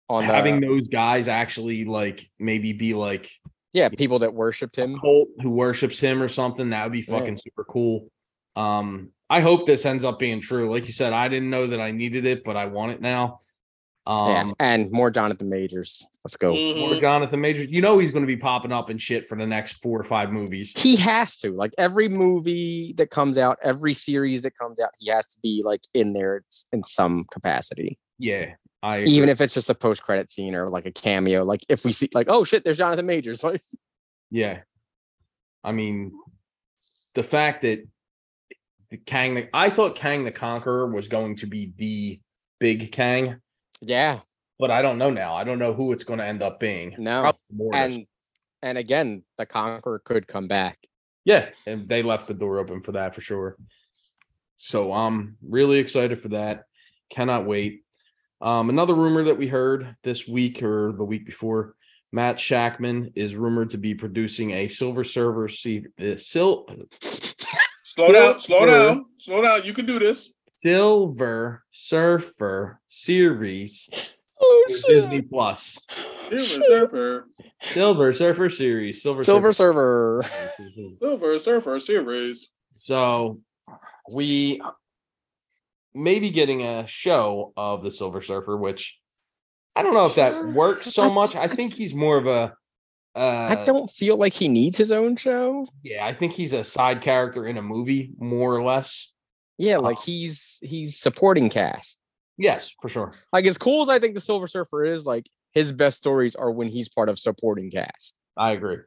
on 0.09 0.27
the 0.27 0.33
having 0.33 0.61
those 0.61 0.89
guys 0.89 1.29
actually 1.29 1.85
like 1.85 2.29
maybe 2.39 2.73
be 2.73 2.95
like 2.95 3.31
yeah, 3.73 3.89
people 3.91 4.21
that 4.21 4.33
worshipped 4.33 4.77
him. 4.77 4.99
cult 4.99 5.29
who 5.43 5.51
worships 5.51 5.99
him 5.99 6.23
or 6.23 6.29
something. 6.29 6.71
That 6.71 6.85
would 6.85 6.93
be 6.93 7.01
Yeah. 7.01 7.19
fucking 7.19 7.37
super 7.37 7.65
cool. 7.65 8.11
Um, 8.55 9.11
I 9.29 9.41
hope 9.41 9.67
this 9.67 9.85
ends 9.85 10.05
up 10.05 10.19
being 10.19 10.41
true. 10.41 10.71
Like 10.73 10.87
you 10.87 10.93
said, 10.93 11.13
I 11.13 11.29
didn't 11.29 11.51
know 11.51 11.67
that 11.67 11.81
I 11.81 11.91
needed 11.91 12.25
it, 12.25 12.43
but 12.45 12.57
I 12.57 12.67
want 12.67 12.93
it 12.93 13.01
now. 13.03 13.41
Yeah, 14.07 14.41
Um, 14.43 14.55
and 14.61 14.91
more 14.93 15.11
Jonathan 15.11 15.49
Majors. 15.49 16.07
Let's 16.25 16.37
go. 16.37 16.53
more 16.55 16.91
Mhm. 16.91 17.01
Jonathan 17.01 17.41
Majors. 17.41 17.71
You 17.71 17.83
know 17.83 17.99
he's 17.99 18.13
going 18.13 18.23
to 18.23 18.27
be 18.27 18.37
popping 18.37 18.73
up 18.73 18.89
and 18.89 19.01
shit 19.03 19.27
for 19.27 19.37
the 19.37 19.47
next 19.47 19.83
four 19.83 20.01
or 20.01 20.05
five 20.05 20.31
movies. 20.33 20.73
He 20.77 20.97
has 20.97 21.39
to. 21.39 21.51
Like 21.53 21.73
every 21.79 22.09
movie 22.09 22.95
that 22.99 23.11
comes 23.11 23.37
out, 23.39 23.59
every 23.63 23.95
series 23.95 24.43
that 24.43 24.57
comes 24.57 24.79
out, 24.81 24.91
he 24.99 25.09
has 25.11 25.27
to 25.29 25.39
be 25.43 25.63
like 25.65 25.81
in 25.95 26.13
there 26.13 26.37
it's- 26.37 26.67
in 26.73 26.83
some 26.85 27.25
capacity. 27.31 27.99
Yeah, 28.19 28.55
I 28.83 29.01
Even 29.03 29.29
if 29.29 29.41
it's 29.41 29.55
just 29.55 29.71
a 29.71 29.75
post 29.75 30.03
credit 30.05 30.31
scene 30.31 30.55
or 30.55 30.67
like 30.69 30.87
a 30.87 30.93
cameo. 30.93 31.43
Like 31.45 31.65
if 31.69 31.85
we 31.85 31.91
see 31.93 32.09
like, 32.15 32.27
oh 32.31 32.45
shit, 32.45 32.63
there's 32.65 32.79
Jonathan 32.79 33.07
Majors. 33.07 33.43
Like 33.45 33.61
Yeah. 34.31 34.63
I 35.65 35.73
mean, 35.73 36.13
the 37.15 37.23
fact 37.25 37.63
that 37.63 37.85
the 38.91 38.99
Kang, 38.99 39.35
the, 39.35 39.49
I 39.53 39.69
thought 39.71 39.97
Kang 39.97 40.23
the 40.25 40.31
Conqueror 40.31 40.87
was 40.87 41.09
going 41.09 41.35
to 41.37 41.47
be 41.47 41.73
the 41.77 42.21
big 42.61 42.93
Kang, 42.93 43.41
yeah, 43.81 44.21
but 44.59 44.71
I 44.71 44.83
don't 44.83 44.99
know 44.99 45.11
now. 45.11 45.35
I 45.35 45.45
don't 45.45 45.59
know 45.59 45.75
who 45.75 45.93
it's 45.93 46.05
going 46.05 46.19
to 46.19 46.27
end 46.27 46.43
up 46.43 46.61
being. 46.61 46.95
no. 46.99 47.33
And 47.75 48.07
and 48.63 48.79
again, 48.79 49.23
the 49.39 49.47
Conqueror 49.47 50.01
could 50.01 50.27
come 50.27 50.49
back. 50.49 50.79
yeah, 51.25 51.51
and 51.67 51.87
they 51.89 52.03
left 52.03 52.27
the 52.29 52.35
door 52.35 52.59
open 52.59 52.81
for 52.83 52.93
that 52.93 53.15
for 53.15 53.21
sure. 53.21 53.57
So 54.57 54.93
I'm 54.93 55.37
really 55.47 55.79
excited 55.79 56.19
for 56.19 56.29
that. 56.29 56.65
Cannot 57.11 57.47
wait. 57.47 57.83
Um, 58.41 58.69
another 58.71 58.95
rumor 58.95 59.25
that 59.25 59.39
we 59.39 59.47
heard 59.47 59.97
this 60.03 60.27
week 60.27 60.63
or 60.63 60.93
the 60.93 61.05
week 61.05 61.25
before, 61.27 61.75
Matt 62.13 62.37
Shakman 62.37 63.13
is 63.15 63.35
rumored 63.35 63.71
to 63.71 63.79
be 63.79 63.95
producing 63.95 64.51
a 64.53 64.69
Silver 64.69 65.05
Server 65.05 65.49
C- 65.49 65.85
uh, 66.01 66.17
Sil- 66.17 66.65
Slow 67.01 68.13
down, 68.13 68.39
slow 68.39 68.67
down, 68.67 69.07
slow 69.19 69.41
down. 69.43 69.65
You 69.65 69.73
can 69.73 69.87
do 69.87 69.99
this. 69.99 70.31
Silver 70.57 71.63
Surfer 71.71 72.81
series 72.89 73.89
Oh 74.41 74.65
for 74.69 74.89
Disney 74.89 75.23
Plus. 75.23 75.79
Silver 76.29 76.45
Surfer, 76.67 77.29
Silver 77.63 78.15
Surfer 78.15 78.49
series. 78.51 79.03
Silver 79.03 79.23
Silver 79.25 79.53
Surfer. 79.53 80.23
Server. 80.23 80.97
Silver 81.01 81.39
Surfer 81.39 81.81
series. 81.81 82.49
So 82.73 83.41
we 84.13 84.61
may 85.95 86.19
be 86.19 86.31
getting 86.31 86.63
a 86.63 86.87
show 86.87 87.53
of 87.57 87.83
the 87.83 87.91
Silver 87.91 88.21
Surfer, 88.21 88.57
which 88.57 88.99
I 89.75 89.83
don't 89.83 89.95
know 89.95 90.07
if 90.07 90.15
that 90.17 90.53
works 90.55 90.93
so 90.93 91.11
much. 91.11 91.37
I 91.37 91.49
think 91.49 91.73
he's 91.75 91.95
more 91.95 92.17
of 92.19 92.27
a 92.27 92.55
uh 93.15 93.57
I 93.59 93.65
don't 93.65 93.89
feel 93.91 94.17
like 94.19 94.33
he 94.35 94.49
needs 94.49 94.77
his 94.77 94.91
own 94.91 95.17
show. 95.17 95.67
yeah, 95.83 96.05
I 96.05 96.13
think 96.13 96.33
he's 96.33 96.53
a 96.53 96.65
side 96.65 97.01
character 97.01 97.47
in 97.47 97.57
a 97.57 97.63
movie, 97.63 98.11
more 98.19 98.55
or 98.55 98.63
less. 98.63 99.13
Yeah, 99.59 99.79
like 99.79 99.99
Oh. 99.99 100.03
he's 100.05 100.59
he's 100.63 100.99
supporting 100.99 101.49
cast. 101.49 102.01
Yes, 102.39 102.75
for 102.83 102.89
sure. 102.89 103.13
Like 103.33 103.47
as 103.47 103.57
cool 103.57 103.83
as 103.83 103.89
I 103.89 103.99
think 103.99 104.15
the 104.15 104.21
Silver 104.21 104.47
Surfer 104.47 104.85
is, 104.85 105.07
like 105.07 105.29
his 105.53 105.73
best 105.73 105.97
stories 105.97 106.37
are 106.37 106.51
when 106.51 106.69
he's 106.69 106.89
part 106.89 107.09
of 107.09 107.19
supporting 107.19 107.71
cast. 107.71 108.17
I 108.37 108.53
agree. 108.53 108.79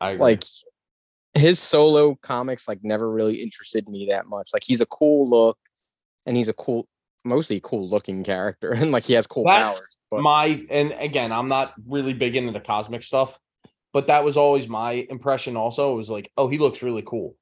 I 0.00 0.10
agree. 0.10 0.22
Like 0.24 0.44
his 1.34 1.58
solo 1.58 2.14
comics 2.22 2.66
like 2.66 2.82
never 2.82 3.10
really 3.10 3.42
interested 3.42 3.88
me 3.88 4.06
that 4.10 4.26
much. 4.26 4.50
Like 4.54 4.64
he's 4.64 4.80
a 4.80 4.86
cool 4.86 5.28
look 5.28 5.58
and 6.24 6.36
he's 6.36 6.48
a 6.48 6.54
cool 6.54 6.88
mostly 7.24 7.60
cool 7.62 7.88
looking 7.88 8.22
character 8.24 8.70
and 8.76 8.92
like 8.92 9.02
he 9.04 9.12
has 9.12 9.26
cool 9.26 9.44
That's 9.44 9.74
powers. 9.74 9.98
But 10.10 10.20
my 10.20 10.64
and 10.70 10.92
again 10.92 11.32
i'm 11.32 11.48
not 11.48 11.74
really 11.84 12.12
big 12.12 12.36
into 12.36 12.52
the 12.52 12.60
cosmic 12.60 13.02
stuff 13.02 13.40
but 13.92 14.06
that 14.06 14.22
was 14.22 14.36
always 14.36 14.68
my 14.68 15.04
impression 15.10 15.56
also 15.56 15.92
it 15.92 15.96
was 15.96 16.08
like 16.08 16.30
oh 16.36 16.46
he 16.46 16.58
looks 16.58 16.82
really 16.82 17.02
cool 17.02 17.34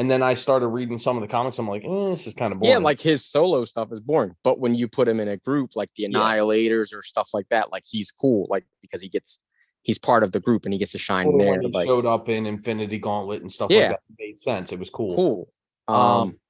and 0.00 0.10
then 0.10 0.22
i 0.22 0.32
started 0.34 0.68
reading 0.68 0.98
some 0.98 1.16
of 1.16 1.20
the 1.22 1.28
comics 1.28 1.58
i'm 1.58 1.68
like 1.68 1.84
eh, 1.84 2.10
this 2.10 2.26
is 2.26 2.34
kind 2.34 2.52
of 2.52 2.58
boring 2.58 2.72
yeah, 2.72 2.78
like 2.78 3.00
his 3.00 3.24
solo 3.24 3.64
stuff 3.64 3.88
is 3.92 4.00
boring. 4.00 4.34
But 4.42 4.58
when 4.58 4.74
you 4.74 4.88
put 4.88 5.06
him 5.08 5.20
in 5.20 5.28
a 5.28 5.36
group 5.36 5.76
like 5.76 5.90
the 5.96 6.04
Yeah. 6.04 6.18
Annihilators 6.18 6.94
or 6.94 7.02
stuff 7.02 7.28
like 7.34 7.48
that, 7.50 7.70
like 7.70 7.84
he's 7.86 8.10
cool, 8.10 8.46
like 8.50 8.64
because 8.82 9.00
he 9.02 9.08
gets 9.08 9.40
he's 9.82 9.98
part 9.98 10.22
of 10.22 10.32
the 10.32 10.40
group 10.40 10.64
and 10.64 10.72
he 10.74 10.78
gets 10.78 10.92
to 10.92 10.98
shine 10.98 11.26
there. 11.38 11.50
when 11.52 11.62
he 11.62 11.70
Like 11.72 11.86
showed 11.86 12.06
up 12.06 12.28
in 12.28 12.46
infinity 12.46 12.98
gauntlet 12.98 13.40
and 13.42 13.50
stuff 13.52 13.70
Yeah. 13.70 13.80
like 13.80 13.90
that 13.90 14.00
it 14.10 14.16
made 14.18 14.38
sense 14.38 14.72
it 14.72 14.78
was 14.78 14.90
cool 14.90 15.16
cool. 15.16 15.48
Um, 15.88 15.96
Um, 16.00 16.40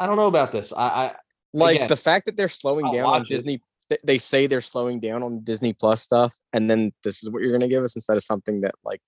i 0.00 0.06
don't 0.06 0.16
know 0.16 0.28
about 0.28 0.50
this 0.52 0.72
i 0.72 0.86
i 1.04 1.16
Like 1.52 1.76
Again, 1.76 1.88
the 1.88 1.96
fact 1.96 2.26
that 2.26 2.36
they're 2.36 2.48
slowing 2.62 2.86
I'll 2.86 2.92
down 2.92 3.04
on 3.06 3.10
watch 3.20 3.30
it. 3.30 3.34
Disney. 3.36 3.62
They 4.04 4.18
say 4.18 4.46
they're 4.46 4.60
slowing 4.60 5.00
down 5.00 5.22
on 5.22 5.40
Disney 5.44 5.72
Plus 5.72 6.02
stuff, 6.02 6.32
and 6.52 6.68
then 6.70 6.92
this 7.04 7.22
is 7.22 7.30
what 7.30 7.40
you're 7.42 7.52
gonna 7.52 7.68
give 7.68 7.82
us 7.82 7.96
instead 7.96 8.16
of 8.18 8.22
something 8.22 8.60
that 8.60 8.74
like 8.84 9.00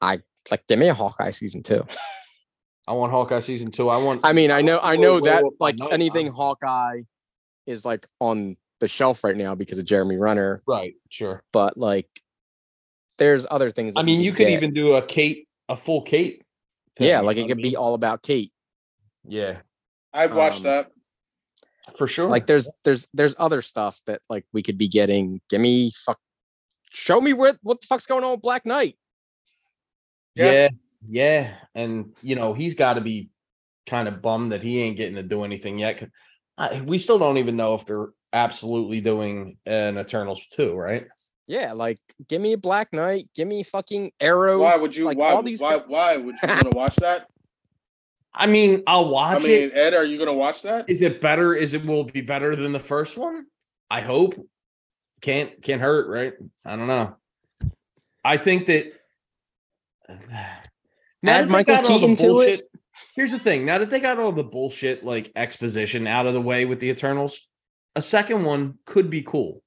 I 0.00 0.20
like. 0.50 0.66
Give 0.66 0.78
me 0.78 0.88
a 0.88 0.94
Hawkeye 0.94 1.30
season 1.32 1.62
two. 1.62 1.84
I 2.90 2.92
want 2.92 3.12
Hawkeye 3.12 3.38
season 3.38 3.70
two. 3.70 3.88
I 3.88 4.02
want. 4.02 4.20
I 4.24 4.32
mean, 4.32 4.50
I 4.50 4.62
know, 4.62 4.80
I 4.82 4.96
know 4.96 5.20
that 5.20 5.44
like 5.60 5.76
anything. 5.92 6.26
Hawkeye 6.26 7.02
is 7.64 7.84
like 7.84 8.04
on 8.18 8.56
the 8.80 8.88
shelf 8.88 9.22
right 9.22 9.36
now 9.36 9.54
because 9.54 9.78
of 9.78 9.84
Jeremy 9.84 10.16
Renner, 10.16 10.60
right, 10.66 10.94
sure. 11.08 11.44
but 11.52 11.78
like 11.78 12.08
there's 13.16 13.46
other 13.48 13.70
things. 13.70 13.94
I 13.96 14.02
mean, 14.02 14.20
you 14.20 14.32
could 14.32 14.48
get. 14.48 14.54
even 14.54 14.74
do 14.74 14.96
a 14.96 15.02
Kate, 15.02 15.46
a 15.68 15.76
full 15.76 16.02
Kate. 16.02 16.42
thing, 16.96 17.06
yeah, 17.06 17.20
like 17.20 17.36
it 17.36 17.42
what 17.42 17.50
I 17.52 17.54
could 17.54 17.62
be 17.62 17.76
all 17.76 17.94
about 17.94 18.24
Kate. 18.24 18.52
Yeah, 19.24 19.58
I'd 20.12 20.34
watch 20.34 20.56
Um, 20.56 20.62
that. 20.64 20.90
for 21.96 22.08
sure. 22.08 22.28
Like 22.28 22.48
there's 22.48 22.68
there's 22.82 23.06
there's 23.14 23.36
other 23.38 23.62
stuff 23.62 24.00
that 24.06 24.20
like 24.28 24.44
we 24.52 24.64
could 24.64 24.78
be 24.78 24.88
getting. 24.88 25.40
Give 25.48 25.60
me 25.60 25.92
fuck. 26.04 26.18
Show 26.90 27.20
me 27.20 27.34
where 27.34 27.54
what 27.62 27.80
the 27.82 27.86
fuck's 27.86 28.06
going 28.06 28.24
on 28.24 28.32
with 28.32 28.42
Black 28.42 28.66
Knight. 28.66 28.96
Yeah. 30.34 30.50
yeah, 30.50 30.68
yeah, 31.06 31.52
and 31.74 32.14
you 32.22 32.36
know 32.36 32.54
he's 32.54 32.74
got 32.74 32.94
to 32.94 33.00
be 33.00 33.30
kind 33.86 34.08
of 34.08 34.22
bummed 34.22 34.52
that 34.52 34.62
he 34.62 34.80
ain't 34.80 34.96
getting 34.96 35.16
to 35.16 35.22
do 35.22 35.44
anything 35.44 35.78
yet. 35.78 36.08
I, 36.58 36.80
we 36.82 36.98
still 36.98 37.18
don't 37.18 37.38
even 37.38 37.56
know 37.56 37.74
if 37.74 37.86
they're 37.86 38.08
absolutely 38.32 39.00
doing 39.00 39.56
an 39.66 39.98
Eternals 39.98 40.46
two, 40.50 40.74
right? 40.74 41.06
Yeah, 41.46 41.72
like 41.72 41.98
give 42.28 42.40
me 42.40 42.52
a 42.52 42.58
Black 42.58 42.92
Knight, 42.92 43.28
give 43.34 43.48
me 43.48 43.62
fucking 43.62 44.12
Arrow. 44.20 44.60
Why 44.60 44.76
would 44.76 44.96
you? 44.96 45.04
Like 45.04 45.18
why? 45.18 45.32
all 45.32 45.42
these. 45.42 45.60
why? 45.60 45.78
Why 45.78 46.16
would 46.16 46.36
you 46.42 46.48
want 46.48 46.70
to 46.70 46.76
watch 46.76 46.96
that? 46.96 47.26
I 48.32 48.46
mean, 48.46 48.84
I'll 48.86 49.06
I 49.06 49.10
watch 49.10 49.42
mean, 49.42 49.50
it. 49.50 49.72
Ed, 49.74 49.94
are 49.94 50.04
you 50.04 50.18
gonna 50.18 50.34
watch 50.34 50.62
that? 50.62 50.88
Is 50.88 51.02
it 51.02 51.20
better? 51.20 51.54
Is 51.54 51.74
it 51.74 51.84
will 51.84 52.06
it 52.06 52.12
be 52.12 52.20
better 52.20 52.54
than 52.54 52.72
the 52.72 52.78
first 52.78 53.16
one? 53.16 53.46
I 53.90 54.02
hope. 54.02 54.34
Can't 55.20 55.60
can't 55.62 55.80
hurt, 55.80 56.08
right? 56.08 56.34
I 56.64 56.76
don't 56.76 56.86
know. 56.86 57.16
I 58.22 58.36
think 58.36 58.66
that 58.66 58.92
now 61.22 61.32
Add 61.32 61.42
that 61.42 61.46
they 61.46 61.52
Michael 61.52 61.74
got 61.76 61.86
all 61.86 61.98
the 61.98 62.06
Keaton 62.06 62.16
to 62.16 62.24
it. 62.24 62.26
bullshit- 62.26 62.66
Here's 63.14 63.30
the 63.30 63.38
thing: 63.38 63.64
now 63.64 63.78
that 63.78 63.88
they 63.90 64.00
got 64.00 64.18
all 64.18 64.32
the 64.32 64.42
bullshit 64.42 65.04
like 65.04 65.30
exposition 65.36 66.06
out 66.06 66.26
of 66.26 66.34
the 66.34 66.40
way 66.40 66.64
with 66.64 66.80
the 66.80 66.88
Eternals, 66.90 67.46
a 67.94 68.02
second 68.02 68.44
one 68.44 68.78
could 68.84 69.08
be 69.10 69.22
cool. 69.22 69.62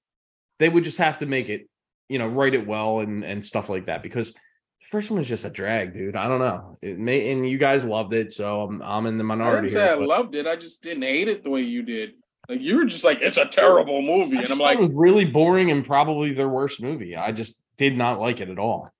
They 0.59 0.69
would 0.69 0.83
just 0.83 0.97
have 0.97 1.19
to 1.19 1.25
make 1.25 1.49
it, 1.49 1.67
you 2.09 2.19
know, 2.19 2.27
write 2.27 2.53
it 2.53 2.67
well 2.67 2.99
and 2.99 3.23
and 3.23 3.45
stuff 3.45 3.69
like 3.69 3.85
that 3.85 4.03
because 4.03 4.33
the 4.33 4.87
first 4.89 5.09
one 5.09 5.17
was 5.19 5.27
just 5.27 5.45
a 5.45 5.49
drag, 5.49 5.93
dude. 5.93 6.15
I 6.17 6.27
don't 6.27 6.39
know. 6.39 6.77
It 6.81 6.99
may 6.99 7.31
and 7.31 7.47
you 7.47 7.57
guys 7.57 7.83
loved 7.85 8.13
it, 8.13 8.33
so 8.33 8.61
I'm 8.61 8.81
I'm 8.81 9.05
in 9.05 9.17
the 9.17 9.23
I 9.23 9.27
minority. 9.27 9.67
didn't 9.67 9.73
say 9.73 9.83
here, 9.85 9.93
I 9.93 9.99
but- 9.99 10.07
loved 10.07 10.35
it. 10.35 10.45
I 10.45 10.55
just 10.57 10.83
didn't 10.83 11.03
hate 11.03 11.27
it 11.29 11.43
the 11.43 11.49
way 11.49 11.61
you 11.61 11.81
did. 11.81 12.15
Like 12.49 12.61
you 12.61 12.75
were 12.75 12.85
just 12.85 13.05
like, 13.05 13.19
it's 13.21 13.37
a 13.37 13.45
terrible 13.45 14.01
movie, 14.01 14.35
and 14.35 14.51
I'm 14.51 14.59
like, 14.59 14.77
it 14.77 14.81
was 14.81 14.93
really 14.93 15.23
boring 15.25 15.71
and 15.71 15.85
probably 15.85 16.33
their 16.33 16.49
worst 16.49 16.81
movie. 16.83 17.15
I 17.15 17.31
just 17.31 17.61
did 17.77 17.97
not 17.97 18.19
like 18.19 18.41
it 18.41 18.49
at 18.49 18.59
all. 18.59 18.91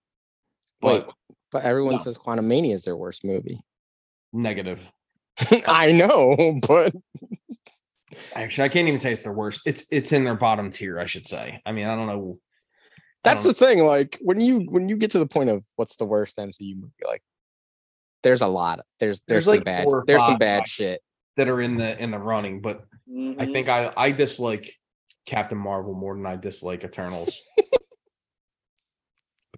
Wait, 0.81 1.03
But 1.05 1.13
but 1.53 1.63
everyone 1.63 1.93
No. 1.93 1.99
says 1.99 2.17
Quantumania 2.17 2.73
is 2.73 2.83
their 2.83 2.97
worst 2.97 3.23
movie. 3.23 3.61
negative. 4.33 4.91
I 5.67 5.91
know, 5.93 6.59
but 6.67 6.93
Actually, 8.35 8.65
I 8.65 8.69
can't 8.69 8.87
even 8.87 8.99
say 8.99 9.13
it's 9.13 9.23
their 9.23 9.33
worst. 9.33 9.63
It's 9.65 9.85
it's 9.91 10.11
in 10.11 10.23
their 10.23 10.35
bottom 10.35 10.69
tier, 10.69 10.99
I 10.99 11.05
should 11.05 11.27
say. 11.27 11.59
I 11.65 11.71
mean, 11.71 11.87
I 11.87 11.95
don't 11.95 12.07
know. 12.07 12.39
I 13.25 13.29
that's 13.29 13.43
don't 13.43 13.57
the 13.57 13.65
thing. 13.65 13.79
Like 13.85 14.19
when 14.21 14.39
you 14.39 14.61
when 14.69 14.87
you 14.89 14.97
get 14.97 15.11
to 15.11 15.19
the 15.19 15.27
point 15.27 15.49
of 15.49 15.65
what's 15.77 15.95
the 15.95 16.05
worst 16.05 16.37
MCU 16.37 16.75
movie, 16.75 16.91
like 17.07 17.23
there's 18.21 18.41
a 18.41 18.47
lot. 18.47 18.81
There's 18.99 19.21
There's 19.27 19.27
there's, 19.27 19.45
some 19.45 19.55
like 19.55 19.65
bad 19.65 19.87
there's 20.05 20.25
some 20.25 20.37
bad 20.37 20.67
shit. 20.67 21.01
that 21.37 21.49
are 21.49 21.61
in 21.61 21.77
the 21.77 22.01
in 22.01 22.11
the 22.11 22.19
running, 22.19 22.61
but 22.61 22.83
I 23.07 23.11
mhm. 23.11 23.53
think 23.53 23.69
I 23.69 23.91
I 23.97 24.11
dislike 24.11 24.71
Captain 25.25 25.57
Marvel 25.57 25.93
more 25.95 26.15
than 26.15 26.25
I 26.25 26.35
dislike 26.35 26.83
Eternals. 26.83 27.41
but 27.57 27.67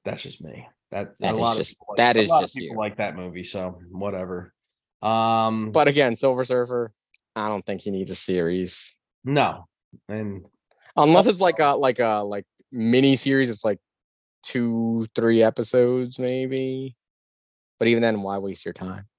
that's 0.06 0.24
just 0.24 0.42
me. 0.42 0.68
That's 0.96 1.20
That 1.20 1.34
a 1.34 1.38
lot 1.38 1.58
just- 1.58 1.74
of 1.82 1.88
like- 1.90 1.98
that 1.98 2.16
is 2.16 2.30
just 2.30 2.56
people 2.56 2.76
you. 2.76 2.80
like 2.80 2.96
that 2.98 3.18
movie, 3.18 3.44
so 3.44 3.78
whatever. 3.92 4.54
Um, 5.02 5.72
But 5.74 5.90
again, 5.90 6.16
Silver 6.16 6.46
Surfer, 6.46 6.94
I 7.36 7.50
don't 7.50 7.66
think 7.66 7.82
he 7.82 7.92
needs 7.92 8.12
a 8.12 8.16
series 8.16 8.98
no, 9.26 9.66
and 10.08 10.48
unless 10.96 11.28
it's 11.28 11.42
like 11.42 11.60
a 11.60 11.76
like 11.76 12.00
a 12.00 12.20
like 12.24 12.46
mini 12.72 13.18
series. 13.18 13.50
It's 13.50 13.66
like 13.66 13.80
two 14.42 15.06
three 15.16 15.44
episodes 15.44 16.18
maybe. 16.18 16.96
But 17.78 17.90
even 17.90 18.02
then, 18.02 18.22
why 18.22 18.38
waste 18.38 18.64
your 18.64 18.74
time? 18.74 19.10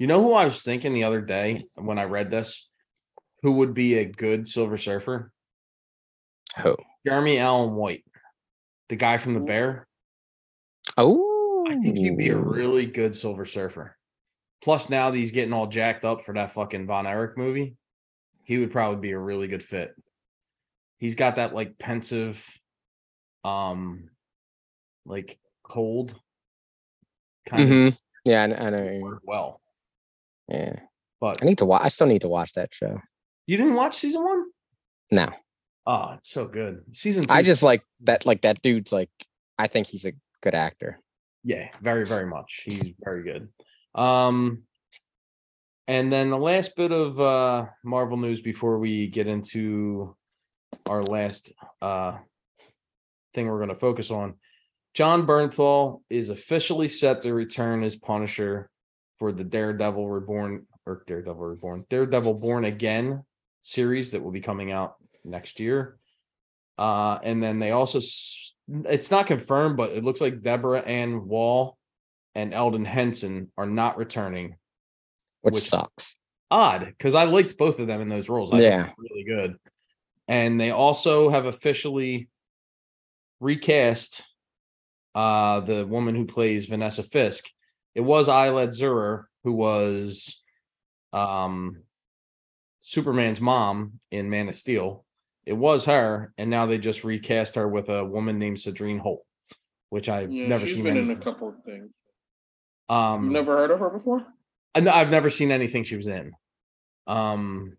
You 0.00 0.08
know 0.08 0.20
who 0.20 0.32
I 0.32 0.44
was 0.44 0.62
thinking 0.64 0.92
the 0.92 1.04
other 1.04 1.20
day 1.20 1.66
when 1.76 1.98
I 2.00 2.04
read 2.04 2.32
this? 2.32 2.68
Who 3.42 3.52
would 3.52 3.74
be 3.74 3.94
a 3.98 4.04
good 4.06 4.48
Silver 4.48 4.76
Surfer? 4.76 5.30
Who? 6.64 6.76
Jeremy 7.06 7.38
Allen 7.38 7.74
White, 7.76 8.04
the 8.88 8.96
guy 8.96 9.18
from 9.18 9.34
the 9.34 9.40
Bear. 9.40 9.85
Oh, 10.96 11.64
I 11.68 11.76
think 11.76 11.98
he'd 11.98 12.16
be 12.16 12.28
a 12.30 12.36
really 12.36 12.86
good 12.86 13.14
Silver 13.16 13.44
Surfer. 13.44 13.96
Plus, 14.62 14.88
now 14.88 15.10
that 15.10 15.16
he's 15.16 15.32
getting 15.32 15.52
all 15.52 15.66
jacked 15.66 16.04
up 16.04 16.24
for 16.24 16.34
that 16.34 16.50
fucking 16.52 16.86
Von 16.86 17.06
Erich 17.06 17.36
movie, 17.36 17.76
he 18.44 18.58
would 18.58 18.70
probably 18.72 19.00
be 19.00 19.12
a 19.12 19.18
really 19.18 19.48
good 19.48 19.62
fit. 19.62 19.94
He's 20.98 21.14
got 21.14 21.36
that 21.36 21.54
like 21.54 21.78
pensive, 21.78 22.58
um, 23.44 24.08
like 25.04 25.38
cold 25.62 26.14
kind 27.46 27.62
of 27.62 27.68
Mhm. 27.68 27.98
Yeah, 28.24 28.42
I, 28.42 28.44
I 28.44 28.70
know. 28.70 28.76
what 28.78 28.84
you 28.84 28.90
mean. 28.90 29.02
work 29.02 29.22
well. 29.24 29.60
Yeah, 30.48 30.78
But 31.20 31.42
I 31.42 31.46
need 31.46 31.58
to 31.58 31.64
watch. 31.66 31.82
I 31.84 31.88
still 31.88 32.06
need 32.06 32.22
to 32.22 32.28
watch 32.28 32.52
that 32.54 32.72
show. 32.74 32.98
you 33.46 33.56
didn't 33.56 33.74
watch 33.74 33.96
season 33.96 34.22
one? 34.24 34.44
No, 35.12 35.28
Oh, 35.88 36.14
it's 36.18 36.30
so 36.30 36.46
good. 36.46 36.82
Season 36.92 37.22
two. 37.22 37.32
I 37.32 37.42
just 37.42 37.62
like 37.62 37.82
that. 38.00 38.26
Like 38.26 38.42
that 38.42 38.60
dude's 38.62 38.90
like. 38.90 39.10
I 39.58 39.68
think 39.68 39.86
he's 39.86 40.04
a 40.04 40.12
good 40.42 40.54
actor. 40.54 40.98
Yeah, 41.44 41.68
very, 41.80 42.04
very 42.04 42.26
much. 42.26 42.62
He's 42.64 42.82
very 43.02 43.22
good. 43.22 43.48
Um, 43.94 44.62
and 45.88 46.12
then 46.12 46.30
the 46.30 46.38
last 46.38 46.74
bit 46.76 46.90
of 46.92 47.20
uh 47.20 47.66
Marvel 47.84 48.16
news 48.16 48.40
before 48.40 48.78
we 48.78 49.06
get 49.06 49.26
into 49.26 50.16
our 50.86 51.02
last 51.02 51.52
uh 51.80 52.16
thing 53.34 53.46
we're 53.46 53.58
going 53.58 53.68
to 53.68 53.74
focus 53.74 54.10
on. 54.10 54.34
Jon 54.94 55.26
Bernthal 55.26 56.00
is 56.10 56.30
officially 56.30 56.88
set 56.88 57.22
to 57.22 57.34
return 57.34 57.84
as 57.84 57.94
Punisher 57.96 58.70
for 59.18 59.30
the 59.30 59.44
Daredevil 59.44 60.08
Reborn 60.08 60.66
or 60.86 61.04
Daredevil 61.06 61.44
Reborn, 61.44 61.84
Daredevil 61.90 62.40
Born 62.40 62.64
Again 62.64 63.22
series 63.60 64.10
that 64.12 64.22
will 64.22 64.30
be 64.32 64.40
coming 64.40 64.72
out 64.72 64.94
next 65.24 65.60
year. 65.60 65.98
Uh, 66.78 67.18
and 67.22 67.42
then 67.42 67.58
they 67.58 67.72
also, 67.72 67.98
s- 67.98 68.54
it's 68.68 69.10
not 69.10 69.26
confirmed, 69.26 69.76
but 69.76 69.90
it 69.92 70.04
looks 70.04 70.20
like 70.20 70.42
Deborah 70.42 70.80
Ann 70.80 71.26
Woll 71.28 71.76
and 72.34 72.52
Elden 72.52 72.84
Henson 72.84 73.50
are 73.56 73.66
not 73.66 73.96
returning. 73.96 74.56
which, 75.42 75.54
Which- 75.54 75.62
sucks. 75.62 76.16
Odd, 76.50 76.86
because 76.86 77.14
I 77.14 77.24
liked 77.24 77.56
both 77.56 77.78
of 77.80 77.86
them 77.86 78.00
in 78.00 78.08
those 78.08 78.28
roles. 78.28 78.52
I 78.52 78.60
Yeah. 78.60 78.92
really 78.98 79.22
good. 79.24 79.56
And 80.28 80.60
they 80.60 80.70
also 80.72 81.28
have 81.28 81.46
officially 81.46 82.28
recast 83.40 84.22
uh 85.14 85.60
the 85.60 85.86
woman 85.86 86.14
who 86.14 86.24
plays 86.26 86.66
Vanessa 86.66 87.02
Fisk. 87.02 87.44
It 87.94 88.00
was 88.02 88.28
Ayelet 88.28 88.68
Zurer 88.78 89.24
who 89.44 89.52
was 89.52 90.42
um 91.12 91.82
Superman's 92.80 93.40
mom 93.40 94.00
in 94.10 94.28
Man 94.30 94.48
of 94.48 94.56
Steel. 94.56 95.05
It 95.46 95.52
was 95.52 95.84
her, 95.84 96.32
and 96.36 96.50
now 96.50 96.66
they 96.66 96.76
just 96.76 97.04
recast 97.04 97.54
her 97.54 97.68
with 97.68 97.88
a 97.88 98.04
woman 98.04 98.38
named 98.38 98.56
Sandrine 98.56 98.98
Holt, 98.98 99.24
which 99.90 100.08
I've 100.08 100.30
yeah, 100.32 100.48
never 100.48 100.66
she's 100.66 100.74
seen. 100.74 100.84
been 100.84 100.96
in 100.96 101.04
a 101.04 101.06
anything- 101.12 101.22
couple 101.22 101.48
of 101.50 101.62
things. 101.64 101.90
Um, 102.88 103.24
You've 103.24 103.32
never 103.32 103.56
heard 103.56 103.70
of 103.70 103.78
her 103.80 103.90
before? 103.90 104.26
I 104.74 104.80
know 104.80 104.92
I've 104.92 105.10
never 105.10 105.30
seen 105.30 105.50
anything 105.52 105.84
she 105.84 105.96
was 105.96 106.06
in. 106.08 106.32
Um, 107.06 107.76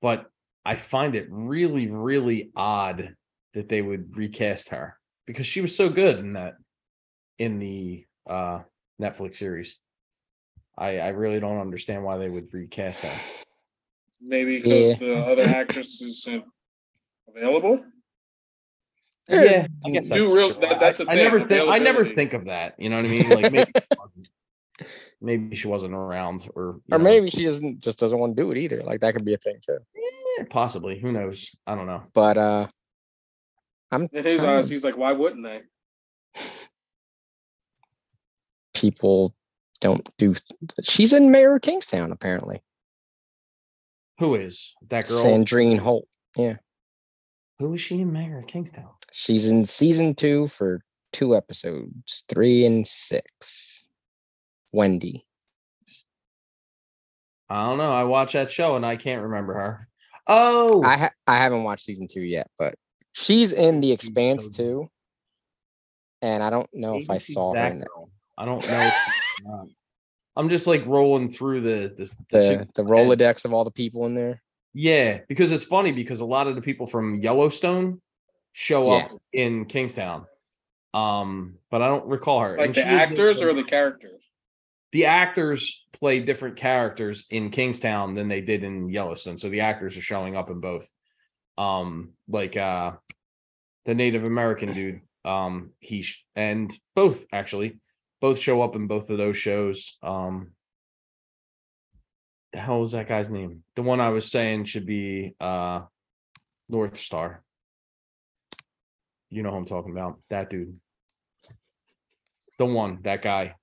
but 0.00 0.30
I 0.64 0.76
find 0.76 1.14
it 1.14 1.26
really, 1.30 1.88
really 1.88 2.50
odd 2.56 3.14
that 3.54 3.68
they 3.68 3.82
would 3.82 4.16
recast 4.16 4.70
her 4.70 4.96
because 5.26 5.46
she 5.46 5.60
was 5.60 5.76
so 5.76 5.88
good 5.88 6.18
in 6.18 6.32
that 6.34 6.54
in 7.38 7.58
the 7.58 8.06
uh 8.28 8.60
Netflix 9.00 9.36
series. 9.36 9.78
I 10.78 10.98
I 10.98 11.08
really 11.08 11.40
don't 11.40 11.58
understand 11.60 12.04
why 12.04 12.16
they 12.18 12.28
would 12.28 12.52
recast 12.54 13.02
her. 13.04 13.44
Maybe 14.20 14.58
because 14.58 14.86
Yeah. 14.88 14.94
the 14.98 15.16
other 15.26 15.42
actress 15.44 16.00
isn't 16.00 16.44
available. 17.34 17.80
Yeah, 19.28 19.66
I 19.84 19.90
guess 19.90 20.08
Do 20.08 20.18
that's 20.24 20.32
real- 20.32 20.58
that- 20.60 20.80
that's 20.80 21.00
a 21.00 21.04
I, 21.08 21.14
thing, 21.14 21.24
never 21.24 21.40
think 21.40 21.68
I 21.68 21.78
never 21.78 22.04
think 22.04 22.32
of 22.34 22.46
that. 22.46 22.74
You 22.78 22.88
know 22.90 22.96
what 23.00 23.06
I 23.06 23.12
mean? 23.12 23.28
Like 23.30 23.52
maybe, 23.52 23.70
she 23.74 23.96
wasn't- 23.98 24.28
maybe 25.20 25.56
she 25.56 25.68
wasn't 25.68 25.94
around, 25.94 26.48
or 26.56 26.80
Or 26.90 26.98
know, 26.98 26.98
maybe 26.98 27.30
she 27.30 27.44
doesn't 27.44 27.80
just 27.80 27.98
doesn't 28.00 28.18
want 28.18 28.36
to 28.36 28.42
do 28.42 28.50
it 28.50 28.58
either. 28.58 28.76
Like 28.78 29.00
that 29.00 29.12
could 29.14 29.24
be 29.24 29.34
a 29.34 29.38
thing 29.38 29.58
too. 29.64 29.78
eh, 30.40 30.44
possibly. 30.50 30.98
Who 30.98 31.12
knows? 31.12 31.50
I 31.66 31.74
don't 31.76 31.86
know. 31.86 32.02
But 32.12 32.38
uh 32.38 32.66
I'm 33.92 34.08
In 34.12 34.24
his 34.24 34.42
eyes, 34.42 34.66
to- 34.68 34.72
he's 34.74 34.84
like, 34.84 34.96
why 34.96 35.12
wouldn't 35.12 35.44
they? 35.44 35.62
people 38.74 39.34
don't 39.80 40.08
do 40.18 40.34
she's 40.82 41.12
in 41.12 41.30
Mayor 41.30 41.56
of 41.56 41.62
Kingstown 41.62 42.12
apparently. 42.12 42.62
Who 44.18 44.34
is 44.34 44.74
that 44.88 45.06
girl? 45.08 45.24
Sandrine 45.24 45.78
Holt. 45.78 46.06
Who 47.60 47.74
is 47.74 47.80
she 47.82 48.00
in 48.00 48.10
Mayor 48.10 48.38
of 48.38 48.46
Kingstown? 48.46 48.88
She's 49.12 49.50
in 49.50 49.66
season 49.66 50.14
two 50.14 50.48
for 50.48 50.82
two 51.12 51.36
episodes, 51.36 52.24
three 52.26 52.64
and 52.64 52.86
six. 52.86 53.86
Wendy. 54.72 55.26
I 57.50 57.66
don't 57.66 57.76
know. 57.76 57.92
I 57.92 58.04
watch 58.04 58.32
that 58.32 58.50
show 58.50 58.76
and 58.76 58.86
I 58.86 58.96
can't 58.96 59.20
remember 59.24 59.52
her. 59.52 59.88
Oh, 60.26 60.82
I 60.82 60.96
ha- 60.96 61.12
I 61.26 61.36
haven't 61.36 61.64
watched 61.64 61.84
season 61.84 62.06
two 62.10 62.22
yet, 62.22 62.48
but 62.58 62.76
she's 63.12 63.52
in 63.52 63.82
the 63.82 63.92
Expanse 63.92 64.48
too. 64.48 64.88
And 66.22 66.42
I 66.42 66.48
don't 66.48 66.70
know 66.72 66.96
if 66.96 67.10
I 67.10 67.18
saw 67.18 67.54
her 67.54 67.66
in 67.66 67.80
that. 67.80 67.88
I 68.38 68.46
don't 68.46 68.66
know. 68.66 68.90
if. 68.90 69.68
I'm 70.34 70.48
just 70.48 70.66
like 70.66 70.86
rolling 70.86 71.28
through 71.28 71.60
the 71.60 71.88
the, 71.94 72.14
the 72.30 72.38
the 72.38 72.68
the 72.76 72.82
Rolodex 72.84 73.44
of 73.44 73.52
all 73.52 73.64
the 73.64 73.70
people 73.70 74.06
in 74.06 74.14
there. 74.14 74.40
Yeah, 74.72 75.20
because 75.28 75.50
it's 75.50 75.64
funny 75.64 75.92
because 75.92 76.20
a 76.20 76.24
lot 76.24 76.46
of 76.46 76.54
the 76.54 76.62
people 76.62 76.86
from 76.86 77.20
Yellowstone 77.20 78.00
show 78.52 78.86
Yeah. 78.86 79.04
up 79.04 79.10
in 79.32 79.64
Kingstown. 79.66 80.26
Um, 80.94 81.58
but 81.70 81.82
I 81.82 81.88
don't 81.88 82.06
recall 82.06 82.40
her. 82.40 82.56
Like 82.56 82.66
And 82.66 82.74
the 82.74 82.80
she 82.82 82.88
is 82.88 83.00
actors 83.00 83.42
or 83.42 83.52
the 83.52 83.62
characters? 83.64 84.28
the 84.92 85.06
actors 85.06 85.86
play 85.92 86.18
different 86.20 86.56
characters 86.56 87.26
in 87.30 87.50
Kingstown 87.50 88.14
than 88.14 88.26
they 88.28 88.40
did 88.40 88.64
in 88.64 88.88
Yellowstone. 88.88 89.38
So 89.38 89.48
the 89.48 89.60
actors 89.60 89.96
are 89.96 90.00
showing 90.02 90.36
up 90.36 90.50
in 90.50 90.58
both. 90.60 90.88
Um, 91.58 92.14
like 92.28 92.56
uh 92.56 92.92
the 93.84 93.94
Native 93.94 94.24
American 94.24 94.72
dude, 94.72 95.00
um, 95.24 95.72
he 95.80 96.02
sh- 96.02 96.24
and 96.34 96.72
both 96.96 97.24
actually 97.32 97.78
both 98.20 98.38
show 98.38 98.62
up 98.62 98.74
in 98.76 98.86
both 98.88 99.10
of 99.10 99.18
those 99.18 99.36
shows. 99.36 99.96
Um 100.02 100.52
the 102.52 102.60
hell 102.60 102.80
was 102.80 102.92
that 102.92 103.08
guy's 103.08 103.30
name? 103.30 103.62
The 103.76 103.82
one 103.82 104.00
I 104.00 104.08
was 104.10 104.30
saying 104.30 104.64
should 104.64 104.86
be 104.86 105.34
uh 105.40 105.82
North 106.68 106.98
Star. 106.98 107.42
You 109.30 109.42
know 109.42 109.50
who 109.50 109.56
I'm 109.56 109.64
talking 109.64 109.92
about. 109.92 110.18
That 110.30 110.50
dude. 110.50 110.78
The 112.58 112.64
one, 112.66 112.98
that 113.02 113.22
guy. 113.22 113.54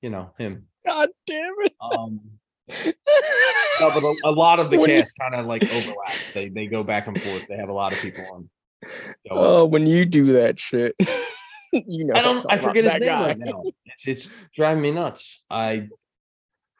You 0.00 0.10
know, 0.10 0.32
him. 0.38 0.66
God 0.86 1.08
damn 1.26 1.54
it. 1.60 1.74
Um, 1.80 2.20
no, 2.86 3.90
but 3.94 4.02
a, 4.02 4.14
a 4.24 4.30
lot 4.30 4.60
of 4.60 4.70
the 4.70 4.78
When 4.78 4.90
cast 4.90 5.18
kind 5.18 5.34
of 5.34 5.46
like 5.46 5.64
overlaps. 5.64 6.32
They 6.32 6.48
they 6.48 6.66
go 6.66 6.82
back 6.82 7.06
and 7.06 7.20
forth. 7.20 7.46
They 7.48 7.56
have 7.56 7.68
a 7.68 7.72
lot 7.72 7.92
of 7.92 7.98
people 8.00 8.24
on. 8.32 8.48
up. 8.84 9.16
Oh, 9.30 9.64
when 9.66 9.86
you 9.86 10.04
do 10.04 10.24
that 10.34 10.58
shit. 10.60 10.94
you 11.72 12.04
know 12.06 12.14
I 12.14 12.22
don't. 12.22 12.46
I 12.48 12.58
forget 12.58 12.84
his 12.84 12.92
name 12.94 13.08
guy. 13.08 13.26
right 13.28 13.38
now. 13.38 13.62
It's, 13.86 14.06
it's 14.06 14.28
driving 14.54 14.82
me 14.82 14.90
nuts. 14.92 15.42
I 15.50 15.88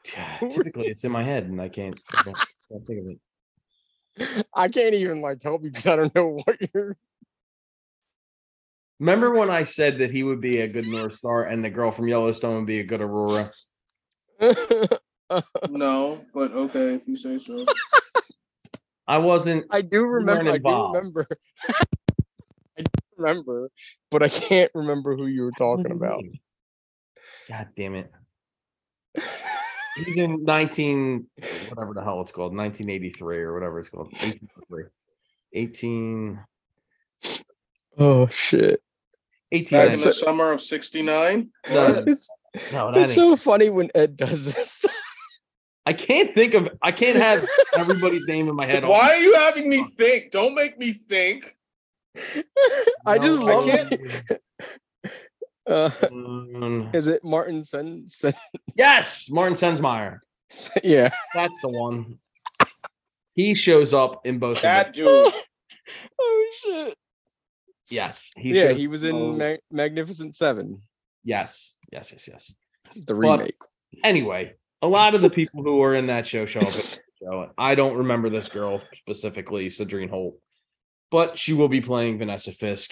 typically 0.05 0.87
it's 0.87 1.03
in 1.03 1.11
my 1.11 1.23
head 1.23 1.45
and 1.45 1.61
I 1.61 1.69
can't, 1.69 1.99
I 2.13 2.23
don't- 2.23 2.37
can't 2.71 2.87
think 2.87 2.99
of 3.01 3.07
it. 3.09 4.45
I 4.55 4.67
can't 4.69 4.93
even 4.93 5.21
like 5.21 5.41
help 5.43 5.63
you 5.63 5.71
because 5.71 5.87
I 5.87 5.95
don't 5.97 6.15
know 6.15 6.39
what 6.45 6.57
you're 6.73 6.95
Remember 8.99 9.31
when 9.31 9.49
I 9.49 9.63
said 9.63 9.97
that 9.99 10.09
he 10.11 10.23
would 10.23 10.39
be 10.39 10.61
a 10.61 10.67
good 10.69 10.87
North 10.87 11.13
Star 11.13 11.43
and 11.43 11.63
the 11.63 11.69
girl 11.69 11.91
from 11.91 12.07
Yellowstone 12.07 12.55
would 12.55 12.65
be 12.65 12.79
a 12.79 12.83
good 12.83 13.01
Aurora? 13.01 13.45
No, 15.69 16.23
but 16.35 16.51
okay, 16.51 16.93
if 16.93 17.07
you 17.07 17.17
say 17.17 17.39
so. 17.39 17.65
I 19.07 19.17
wasn't. 19.17 19.65
I 19.71 19.81
do 19.81 20.05
remember. 20.05 20.51
I 20.51 20.57
do 20.59 20.87
remember. 20.93 21.27
I 22.77 22.81
do 22.83 22.91
remember, 23.17 23.71
but 24.11 24.21
I 24.21 24.29
can't 24.29 24.69
remember 24.75 25.15
who 25.15 25.25
you 25.25 25.41
were 25.43 25.51
talking 25.57 25.91
about. 25.91 26.23
God 27.49 27.69
damn 27.75 27.95
it! 27.95 28.11
He's 29.95 30.17
in 30.17 30.43
19 30.43 31.25
whatever 31.69 31.93
the 31.93 32.03
hell 32.03 32.21
it's 32.21 32.31
called, 32.31 32.55
1983 32.55 33.37
or 33.39 33.53
whatever 33.53 33.79
it's 33.79 33.89
called. 33.89 34.07
1883. 34.13 34.83
18 35.53 36.39
oh 37.97 38.27
shit! 38.27 38.81
18 39.53 39.79
Back 39.79 39.93
in 39.95 40.01
the 40.01 40.11
summer 40.11 40.51
of 40.51 40.61
'69. 40.61 41.49
No, 41.71 42.03
It's, 42.07 42.29
no, 42.73 42.89
it's 42.95 43.15
so 43.15 43.35
funny 43.37 43.69
when 43.69 43.89
Ed 43.95 44.17
does 44.17 44.45
this. 44.53 44.85
I 45.85 45.93
can't 45.93 46.31
think 46.31 46.55
of 46.55 46.67
I 46.81 46.91
can't 46.91 47.15
have 47.17 47.47
everybody's 47.77 48.27
name 48.27 48.49
in 48.49 48.55
my 48.55 48.65
head. 48.65 48.83
Why 48.83 49.11
are 49.11 49.17
you 49.17 49.35
having 49.35 49.69
me 49.69 49.85
think? 49.97 50.31
Don't 50.31 50.55
make 50.55 50.77
me 50.77 50.93
think. 50.93 51.55
I 53.05 53.17
No, 53.17 53.21
just 53.21 53.41
I 53.41 53.45
love 53.45 53.65
can't- 53.69 53.91
it. 53.91 54.41
Uh, 55.67 55.89
Mm, 56.11 56.93
is 56.95 57.07
it 57.07 57.23
Martin 57.23 57.63
Sen? 57.63 58.03
Sen- 58.07 58.33
yes, 58.75 59.29
Martin 59.31 59.55
Sensmeier. 59.55 60.19
yeah. 60.83 61.09
That's 61.33 61.59
the 61.61 61.69
one. 61.69 62.19
He 63.31 63.53
shows 63.53 63.93
up 63.93 64.25
in 64.25 64.39
both. 64.39 64.61
That 64.61 64.93
dude. 64.93 65.07
oh 66.19 66.51
shit! 66.61 66.95
Yes, 67.89 68.31
he 68.37 68.53
yeah, 68.53 68.71
he 68.71 68.87
was 68.87 69.03
in. 69.03 69.37
Mag- 69.37 69.59
Magnificent 69.71 70.35
Seven, 70.35 70.81
Yes, 71.23 71.77
yes, 71.91 72.11
yes, 72.11 72.27
yes. 72.27 72.55
the 72.95 73.13
But- 73.13 73.15
remake. 73.39 73.55
Anyway, 74.03 74.55
a 74.81 74.87
lot 74.87 75.15
of 75.15 75.21
the 75.21 75.29
people 75.29 75.63
who 75.63 75.77
were 75.77 75.95
in 75.95 76.07
that 76.07 76.27
show 76.27 76.45
show 76.45 76.59
up. 76.59 76.65
In 76.67 76.71
the 76.71 76.99
show. 77.23 77.51
I 77.57 77.75
don't 77.75 77.97
remember 77.97 78.29
this 78.29 78.49
girl 78.49 78.81
specifically, 78.95 79.67
Sandrine 79.67 80.09
Holt, 80.09 80.35
but 81.11 81.37
she 81.37 81.53
will 81.53 81.69
be 81.69 81.81
playing 81.81 82.17
Vanessa 82.17 82.51
Fisk. 82.51 82.91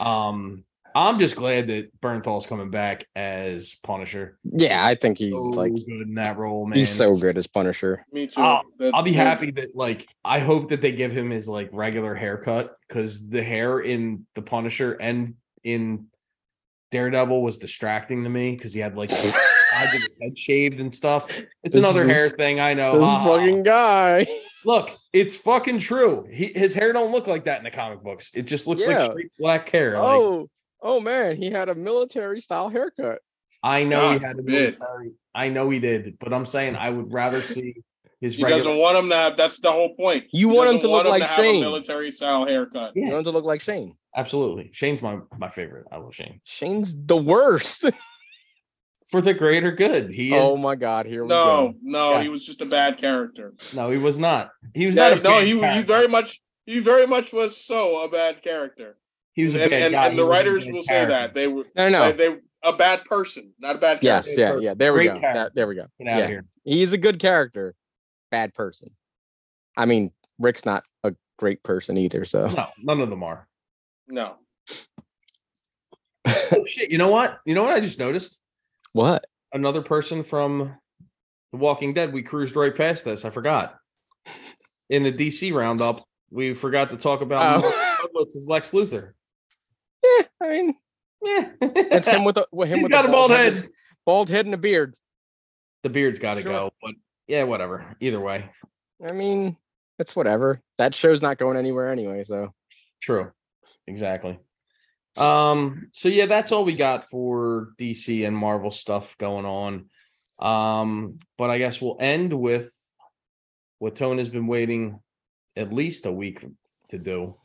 Um, 0.00 0.64
I'm 0.98 1.18
just 1.18 1.36
glad 1.36 1.66
that 1.66 1.90
Bernthal's 2.00 2.46
coming 2.46 2.70
back 2.70 3.04
as 3.14 3.74
Punisher. 3.82 4.38
Yeah, 4.44 4.84
I 4.86 4.94
think 4.94 5.18
he's 5.18 5.34
So 5.34 5.40
like 5.42 5.74
good 5.74 6.00
in 6.08 6.14
that 6.14 6.38
role, 6.38 6.64
man. 6.66 6.78
he's 6.78 6.88
so 6.88 7.14
good 7.16 7.36
as 7.36 7.46
Punisher. 7.46 8.06
Me 8.12 8.26
too. 8.26 8.40
I'll- 8.40 8.62
I'll 8.94 9.02
be 9.02 9.10
the- 9.10 9.16
happy 9.18 9.50
that 9.52 9.76
like 9.76 10.08
I 10.24 10.38
hope 10.38 10.70
that 10.70 10.80
they 10.80 10.92
give 10.92 11.12
him 11.12 11.30
his 11.30 11.46
like 11.48 11.68
regular 11.72 12.14
haircut 12.14 12.76
because 12.88 13.28
the 13.28 13.42
hair 13.42 13.80
in 13.80 14.26
the 14.34 14.40
Punisher 14.42 14.92
and 14.94 15.34
in 15.64 16.06
Daredevil 16.92 17.42
was 17.42 17.58
distracting 17.58 18.22
to 18.24 18.30
me 18.30 18.52
because 18.52 18.72
he 18.72 18.80
had 18.80 18.96
like 18.96 19.10
sides 19.12 19.34
of 19.94 20.00
his 20.02 20.16
head 20.22 20.38
shaved 20.38 20.80
and 20.80 20.94
stuff. 20.94 21.28
It's 21.62 21.74
This 21.74 21.84
another 21.84 22.02
is- 22.04 22.10
hair 22.10 22.28
thing, 22.30 22.62
I 22.62 22.74
know. 22.74 22.98
this 22.98 23.08
Ha, 23.08 23.18
ha, 23.18 23.22
ha. 23.22 23.36
fucking 23.38 23.62
guy. 23.64 24.26
Look, 24.64 24.90
it's 25.12 25.36
fucking 25.36 25.78
true. 25.80 26.26
He, 26.30 26.46
his 26.46 26.74
hair 26.74 26.92
don't 26.92 27.12
look 27.12 27.26
like 27.26 27.44
that 27.44 27.58
in 27.58 27.64
the 27.64 27.70
comic 27.70 28.02
books. 28.02 28.30
It 28.34 28.42
just 28.42 28.66
looks 28.66 28.86
Yeah. 28.86 28.98
like 29.02 29.10
straight 29.10 29.30
black 29.38 29.68
hair. 29.68 29.92
Like, 29.94 30.02
oh, 30.04 30.48
Oh, 30.82 31.00
man, 31.00 31.36
he 31.36 31.50
had 31.50 31.68
a 31.68 31.74
military 31.74 32.40
style 32.40 32.68
haircut. 32.68 33.20
I 33.62 33.84
know 33.84 34.10
he 34.10 34.18
had 34.18 34.32
a 34.32 34.36
forbid. 34.36 34.74
military. 34.78 35.12
I 35.34 35.48
know 35.48 35.70
he 35.70 35.78
did, 35.78 36.18
but 36.18 36.32
I'm 36.32 36.46
saying 36.46 36.76
I 36.76 36.90
would 36.90 37.12
rather 37.12 37.40
see 37.42 37.76
his 38.20 38.36
He 38.36 38.42
regular. 38.44 38.58
doesn't 38.58 38.78
want 38.78 38.96
him 38.98 39.08
to 39.08 39.16
have. 39.16 39.36
That's 39.36 39.58
the 39.58 39.72
whole 39.72 39.94
point. 39.96 40.24
You 40.32 40.50
He 40.50 40.56
want 40.56 40.68
him 40.70 40.76
doesn't 40.76 40.90
to 40.90 40.96
look 40.96 41.06
like 41.06 41.22
have 41.24 41.38
a 41.38 41.42
Shane. 41.42 41.60
military 41.60 42.10
style 42.10 42.46
haircut. 42.46 42.92
You 42.94 43.02
Yeah, 43.02 43.08
want 43.08 43.18
him 43.18 43.24
to 43.24 43.30
look 43.32 43.44
like 43.44 43.60
Shane. 43.60 43.94
absolutely. 44.14 44.70
Shane's 44.72 45.02
my 45.02 45.18
my 45.38 45.48
favorite. 45.48 45.86
I 45.90 45.96
love 45.96 46.14
Shane 46.14 46.40
Shane's 46.44 46.94
the 47.06 47.16
worst. 47.16 47.90
for 49.10 49.20
the 49.20 49.34
greater 49.34 49.72
good. 49.72 50.10
He 50.10 50.28
is. 50.28 50.42
oh 50.42 50.56
my 50.56 50.74
god, 50.74 51.06
here 51.06 51.24
we 51.24 51.28
No, 51.30 51.44
go. 51.44 51.74
no, 51.82 52.12
no, 52.14 52.20
he 52.20 52.28
was 52.28 52.44
just 52.44 52.60
a 52.60 52.66
bad 52.66 52.98
character. 52.98 53.54
No, 53.74 53.90
he 53.90 53.98
was 53.98 54.18
not. 54.18 54.50
He 54.74 54.86
was 54.86 54.96
Yeah, 54.96 55.10
not 55.10 55.18
a 55.18 55.22
no, 55.22 55.40
he 55.40 55.74
he 55.74 55.82
very 55.82 56.08
much 56.08 56.40
he 56.66 56.80
very 56.80 57.06
much 57.06 57.32
was 57.32 57.56
so 57.56 58.02
a 58.04 58.08
bad 58.08 58.42
character. 58.42 58.96
He 59.36 59.44
was 59.44 59.54
a 59.54 59.60
and 59.62 59.70
bad 59.70 59.82
and, 59.82 59.92
guy. 59.92 60.04
and 60.06 60.12
He 60.14 60.16
the 60.20 60.26
wasn't 60.26 60.46
writers 60.46 60.64
bad 60.64 60.74
will 60.74 60.82
say 60.82 61.04
that 61.06 61.34
they 61.34 61.46
were 61.46 61.64
No, 61.76 61.88
no. 61.88 62.10
they, 62.12 62.28
they 62.28 62.36
a 62.64 62.72
bad 62.72 63.04
person, 63.04 63.52
not 63.60 63.76
a 63.76 63.78
bad 63.78 64.00
Yes, 64.02 64.26
character. 64.26 64.40
yeah, 64.40 64.48
person. 64.48 64.62
yeah. 64.64 64.74
There 64.74 64.92
we 64.94 65.04
go. 65.04 65.20
character. 65.20 65.32
That, 65.38 65.54
there 65.54 65.68
we 65.68 65.74
go. 65.76 65.86
Get 66.00 66.08
out 66.08 66.18
yeah. 66.18 66.24
of 66.24 66.30
here. 66.30 66.44
He's 66.64 66.92
a 66.92 66.98
good 66.98 67.20
character. 67.20 67.74
Bad 68.32 68.52
person. 68.54 68.88
I 69.76 69.86
mean, 69.86 70.10
Rick's 70.40 70.64
not 70.66 70.82
a 71.04 71.14
great 71.38 71.62
person 71.62 71.96
either. 71.96 72.24
So 72.24 72.46
No, 72.48 72.66
none 72.82 73.00
of 73.00 73.08
them 73.10 73.22
are. 73.22 73.46
No. 74.08 74.34
Oh 76.52 76.64
shit! 76.66 76.90
You 76.90 76.98
know 76.98 77.08
what? 77.10 77.38
You 77.44 77.54
know 77.54 77.62
what 77.62 77.72
I 77.72 77.78
just 77.80 77.98
noticed? 78.00 78.40
what? 78.94 79.26
Another 79.52 79.80
person 79.82 80.22
from 80.24 80.76
The 81.52 81.58
Walking 81.58 81.92
Dead. 81.94 82.12
We 82.12 82.22
cruised 82.22 82.56
right 82.56 82.74
past 82.74 83.04
this. 83.04 83.24
I 83.24 83.30
forgot. 83.30 83.76
In 84.90 85.04
the 85.04 85.12
DC 85.12 85.52
roundup, 85.54 86.04
we 86.30 86.54
forgot 86.54 86.90
to 86.90 86.96
talk 86.96 87.20
about 87.20 87.62
Oh. 87.64 87.98
Douglas 88.02 88.34
as 88.34 88.48
Lex 88.48 88.70
Luthor. 88.70 89.12
Yeah, 90.02 90.22
I 90.42 90.48
mean, 90.50 90.74
Yeah, 91.22 91.52
it's 91.60 92.06
him 92.08 92.24
with 92.24 92.36
a 92.36 92.46
with 92.52 92.68
him 92.68 92.76
He's 92.76 92.84
with 92.84 92.92
got 92.92 93.06
a 93.06 93.08
bald 93.08 93.30
and- 93.32 93.56
head. 93.56 93.68
bald 94.04 94.30
head 94.30 94.44
and 94.46 94.54
a 94.54 94.58
beard. 94.58 94.94
The 95.82 95.88
beard's 95.90 96.18
got 96.18 96.34
to 96.34 96.42
Sure. 96.42 96.52
go, 96.52 96.70
but 96.82 96.94
yeah, 97.26 97.44
whatever. 97.44 97.96
Either 98.00 98.20
way, 98.20 98.44
I 99.06 99.12
mean, 99.12 99.56
it's 99.98 100.14
whatever. 100.16 100.60
That 100.78 100.94
show's 100.94 101.22
not 101.22 101.38
going 101.38 101.56
anywhere 101.56 101.90
anyway. 101.90 102.22
So 102.22 102.52
True. 103.02 103.32
Exactly. 103.86 104.38
Um, 105.16 105.88
so 105.92 106.08
yeah, 106.08 106.26
that's 106.26 106.52
all 106.52 106.64
we 106.64 106.74
got 106.74 107.04
for 107.04 107.70
DC 107.78 108.26
and 108.26 108.36
Marvel 108.36 108.70
stuff 108.70 109.16
going 109.18 109.46
on. 109.46 109.88
Um, 110.38 111.18
but 111.38 111.48
I 111.50 111.58
guess 111.58 111.80
we'll 111.80 111.96
end 112.00 112.32
with 112.32 112.70
what 113.78 113.96
Tone 113.96 114.18
has 114.18 114.28
been 114.28 114.46
waiting 114.46 115.00
at 115.56 115.72
least 115.72 116.04
a 116.06 116.12
week 116.12 116.44
to 116.90 116.98
do. 116.98 117.36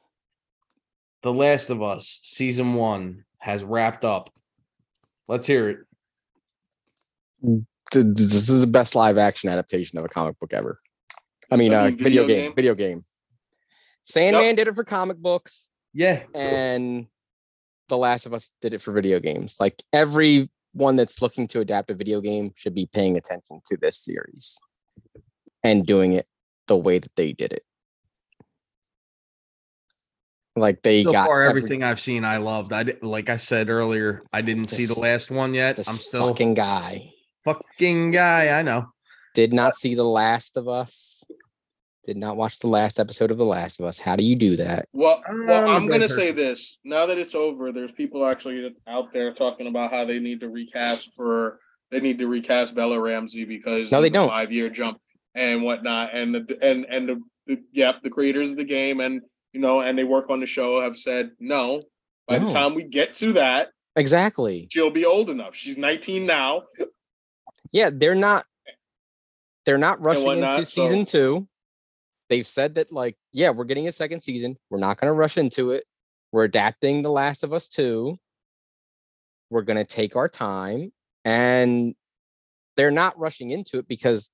The 1.24 1.34
Last 1.34 1.70
of 1.70 1.82
Us 1.84 2.20
season 2.24 2.74
one 2.74 3.26
has 3.40 3.64
wrapped 3.64 4.06
up. 4.06 4.30
Let's 5.28 5.46
hear 5.48 5.70
it. 5.70 5.78
th- 7.44 7.64
th- 7.92 8.06
this 8.18 8.50
is 8.50 8.62
the 8.62 8.68
best 8.68 8.96
live 8.96 9.18
action 9.18 9.50
adaptation 9.50 10.00
of 10.00 10.06
a 10.06 10.10
comic 10.10 10.40
book 10.40 10.54
ever. 10.54 10.78
I 11.52 11.58
mean, 11.58 11.74
I 11.74 11.88
uh, 11.88 11.92
video, 11.92 12.04
video 12.04 12.28
game, 12.28 12.42
game? 12.46 12.56
video 12.56 12.76
game. 12.76 13.06
Sandman 14.04 14.56
did 14.56 14.68
it 14.68 14.76
for 14.76 14.84
comic 14.84 15.18
books, 15.18 15.70
Yeah. 15.94 16.24
and 16.34 17.08
The 17.90 17.98
Last 17.98 18.26
of 18.26 18.34
Us 18.34 18.52
did 18.62 18.74
it 18.74 18.82
for 18.82 18.92
video 18.92 19.20
games. 19.20 19.58
Like 19.60 19.82
everyone 19.94 20.96
that's 20.96 21.22
looking 21.22 21.46
to 21.48 21.60
adapt 21.60 21.92
a 21.92 21.94
video 21.94 22.20
game 22.20 22.52
should 22.56 22.74
be 22.74 22.88
paying 22.92 23.16
attention 23.16 23.62
to 23.66 23.78
this 23.78 24.04
series 24.04 24.58
and 25.64 25.86
doing 25.86 26.14
it 26.14 26.28
the 26.68 26.78
way 26.78 26.98
that 26.98 27.16
they 27.16 27.32
did 27.34 27.54
it. 27.54 27.64
Like 30.62 30.82
they 30.84 31.04
So 31.04 31.12
got 31.12 31.28
far, 31.28 31.42
every- 31.44 31.60
everything 31.62 31.84
I've 31.84 32.00
seen, 32.00 32.24
I 32.24 32.38
loved. 32.38 32.72
I 32.72 32.84
did, 32.84 33.04
like 33.04 33.30
I 33.30 33.38
said 33.38 33.70
earlier, 33.70 34.22
I 34.32 34.42
didn't 34.42 34.70
see 34.70 34.86
the 34.86 35.00
last 35.00 35.30
one 35.32 35.54
yet. 35.54 35.76
this 35.76 35.88
I'm 35.90 35.96
still 35.96 36.28
fucking 36.30 36.54
guy 36.54 37.12
fucking 37.44 38.12
guy. 38.12 38.50
I 38.58 38.62
know. 38.62 38.86
did 39.34 39.52
not 39.54 39.76
see 39.76 39.96
The 39.96 40.04
Last 40.04 40.58
of 40.58 40.68
Us. 40.68 41.24
Did 42.04 42.18
not 42.18 42.36
watch 42.38 42.60
the 42.60 42.68
last 42.68 43.00
episode 43.00 43.32
of 43.32 43.38
The 43.38 43.46
Last 43.46 43.80
of 43.80 43.86
Us. 43.88 43.98
How 44.00 44.16
do 44.16 44.24
you 44.24 44.36
do 44.36 44.56
that? 44.58 44.86
Well, 44.94 45.22
well, 45.46 45.70
I'm 45.70 45.88
gonna 45.88 46.10
say 46.10 46.32
this. 46.32 46.78
Now 46.84 47.06
that 47.08 47.18
it's 47.18 47.34
over, 47.36 47.72
there's 47.72 47.92
people 47.92 48.26
actually 48.26 48.76
out 48.88 49.12
there 49.14 49.34
talking 49.34 49.68
about 49.68 49.92
how 49.92 50.06
they 50.06 50.20
need 50.20 50.40
to 50.42 50.50
recast 50.50 51.12
for 51.16 51.60
they 51.92 52.00
need 52.00 52.20
to 52.20 52.28
recast 52.28 52.74
Bella 52.76 53.00
Ramsey 53.00 53.46
because 53.46 53.92
No, 53.92 54.02
they 54.02 54.10
the 54.10 54.14
don't. 54.14 54.30
five 54.30 54.52
year 54.52 54.70
jump 54.70 55.00
and 55.36 55.62
whatnot. 55.64 56.12
And 56.14 56.34
the 56.36 56.58
and 56.62 56.86
and 56.90 57.10
the, 57.10 57.22
the 57.48 57.62
yep, 57.72 58.02
the 58.04 58.10
creators 58.10 58.52
of 58.52 58.58
the 58.58 58.64
game 58.64 59.00
and 59.00 59.22
you 59.54 59.60
know, 59.60 59.82
and 59.82 59.98
they 59.98 60.04
work 60.04 60.30
on 60.30 60.40
the 60.40 60.46
show 60.46 60.82
have 60.82 60.98
said 60.98 61.32
no. 61.40 61.82
By 62.28 62.38
No. 62.38 62.48
the 62.48 62.54
time 62.54 62.76
we 62.76 62.84
get 62.84 63.14
to 63.16 63.34
that, 63.34 63.72
Exactly. 63.96 64.68
she'll 64.72 64.90
be 64.90 65.06
old 65.06 65.30
enough. 65.30 65.56
She's 65.56 65.78
19 65.78 66.26
now. 66.26 66.64
Yeah, 67.72 67.90
they're 67.94 68.16
not 68.16 68.46
they're 69.66 69.78
not 69.78 70.02
rushing 70.02 70.24
whatnot, 70.26 70.60
into 70.60 70.66
season 70.66 71.06
so- 71.06 71.12
two. 71.40 71.48
They've 72.30 72.48
said 72.48 72.76
that 72.76 72.92
like, 72.92 73.16
yeah, 73.34 73.50
we're 73.52 73.66
getting 73.66 73.88
a 73.88 73.92
second 73.92 74.22
season. 74.22 74.58
We're 74.70 74.80
not 74.80 74.98
gonna 74.98 75.14
rush 75.14 75.38
into 75.38 75.72
it. 75.72 75.84
We're 76.32 76.46
adapting 76.46 77.02
The 77.02 77.12
Last 77.12 77.44
of 77.44 77.52
Us 77.54 77.68
2. 77.68 78.18
We're 79.50 79.64
gonna 79.64 79.86
take 79.86 80.16
our 80.16 80.30
time. 80.30 80.92
And 81.26 81.94
they're 82.78 82.90
not 82.92 83.20
rushing 83.20 83.52
into 83.52 83.78
it 83.80 83.88
because 83.88 84.32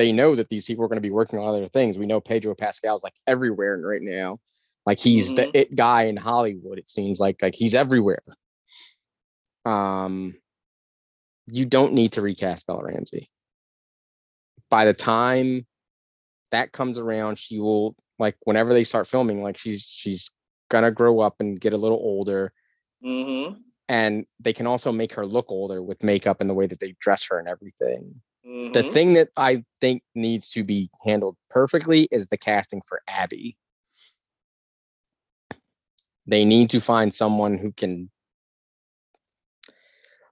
they 0.00 0.12
know 0.12 0.34
that 0.34 0.48
these 0.48 0.64
people 0.64 0.82
are 0.82 0.88
gonna 0.88 1.02
be 1.02 1.10
working 1.10 1.38
on 1.38 1.46
other 1.46 1.68
things. 1.68 1.98
We 1.98 2.06
know 2.06 2.22
Pedro 2.22 2.54
Pascal's 2.54 3.04
like 3.04 3.12
everywhere 3.26 3.78
right 3.84 4.00
now. 4.00 4.38
Like 4.86 4.98
he's 4.98 5.34
the 5.34 5.50
it 5.52 5.76
guy 5.76 6.04
in 6.04 6.16
Hollywood, 6.16 6.78
it 6.78 6.88
seems 6.88 7.20
like. 7.20 7.42
Like 7.42 7.54
he's 7.54 7.74
everywhere. 7.74 8.22
Um 9.66 10.34
you 11.46 11.66
don't 11.66 11.92
need 11.92 12.12
to 12.12 12.22
recast 12.22 12.66
Bella 12.66 12.84
Ramsey. 12.84 13.28
By 14.70 14.86
the 14.86 14.94
time 14.94 15.66
that 16.50 16.72
comes 16.72 16.96
around, 16.96 17.36
she 17.36 17.60
will 17.60 17.94
like 18.18 18.36
whenever 18.44 18.72
they 18.72 18.84
start 18.84 19.06
filming, 19.06 19.42
like 19.42 19.58
she's 19.58 19.82
she's 19.82 20.30
gonna 20.70 20.90
grow 20.90 21.20
up 21.20 21.36
and 21.40 21.60
get 21.60 21.74
a 21.74 21.78
little 21.78 21.98
older. 21.98 22.54
Mm-hmm. 23.04 23.60
And 23.90 24.24
they 24.38 24.54
can 24.54 24.66
also 24.66 24.92
make 24.92 25.12
her 25.12 25.26
look 25.26 25.50
older 25.50 25.82
with 25.82 26.02
makeup 26.02 26.40
and 26.40 26.48
the 26.48 26.54
way 26.54 26.66
that 26.66 26.80
they 26.80 26.94
dress 27.00 27.26
her 27.28 27.38
and 27.38 27.48
everything. 27.48 28.22
The 28.42 28.48
mm-hmm. 28.50 28.90
thing 28.90 29.12
that 29.14 29.28
I 29.36 29.64
think 29.80 30.02
needs 30.14 30.48
to 30.50 30.64
be 30.64 30.90
handled 31.04 31.36
perfectly 31.50 32.08
is 32.10 32.28
the 32.28 32.38
casting 32.38 32.80
for 32.86 33.02
Abby. 33.06 33.56
They 36.26 36.44
need 36.44 36.70
to 36.70 36.80
find 36.80 37.12
someone 37.12 37.58
who 37.58 37.72
can 37.72 38.10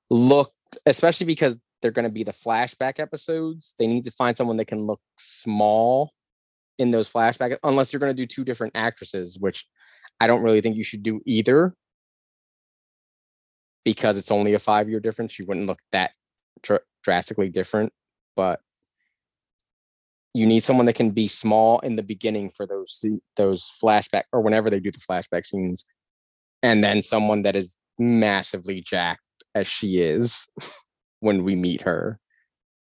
look, 0.08 0.52
especially 0.86 1.26
because 1.26 1.58
they're 1.82 1.90
going 1.90 2.06
to 2.06 2.12
be 2.12 2.24
the 2.24 2.32
flashback 2.32 2.98
episodes. 2.98 3.74
They 3.78 3.86
need 3.86 4.04
to 4.04 4.10
find 4.10 4.36
someone 4.36 4.56
that 4.56 4.66
can 4.66 4.80
look 4.80 5.00
small 5.18 6.12
in 6.78 6.90
those 6.90 7.10
flashback, 7.10 7.58
unless 7.62 7.92
you're 7.92 8.00
going 8.00 8.14
to 8.14 8.22
do 8.22 8.26
two 8.26 8.44
different 8.44 8.76
actresses, 8.76 9.38
which 9.38 9.66
I 10.20 10.26
don't 10.26 10.42
really 10.42 10.60
think 10.60 10.76
you 10.76 10.84
should 10.84 11.02
do 11.02 11.20
either 11.26 11.74
because 13.84 14.18
it's 14.18 14.30
only 14.30 14.54
a 14.54 14.58
five 14.58 14.88
year 14.88 15.00
difference. 15.00 15.38
You 15.38 15.44
wouldn't 15.48 15.66
look 15.66 15.80
that 15.92 16.12
drastically 17.08 17.48
different, 17.48 17.90
but 18.36 18.60
you 20.34 20.44
need 20.44 20.62
someone 20.62 20.84
that 20.84 20.94
can 20.94 21.10
be 21.10 21.26
small 21.26 21.78
in 21.78 21.96
the 21.96 22.02
beginning 22.02 22.50
for 22.50 22.66
those 22.66 23.02
those 23.36 23.72
flashback 23.82 24.24
or 24.30 24.42
whenever 24.42 24.68
they 24.68 24.78
do 24.78 24.90
the 24.90 24.98
flashback 24.98 25.46
scenes, 25.46 25.86
and 26.62 26.84
then 26.84 27.00
someone 27.00 27.42
that 27.42 27.56
is 27.56 27.78
massively 27.98 28.82
jacked 28.82 29.22
as 29.54 29.66
she 29.66 30.00
is 30.00 30.50
when 31.20 31.44
we 31.44 31.56
meet 31.56 31.80
her. 31.80 32.20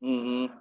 Mm-hmm. 0.02 0.52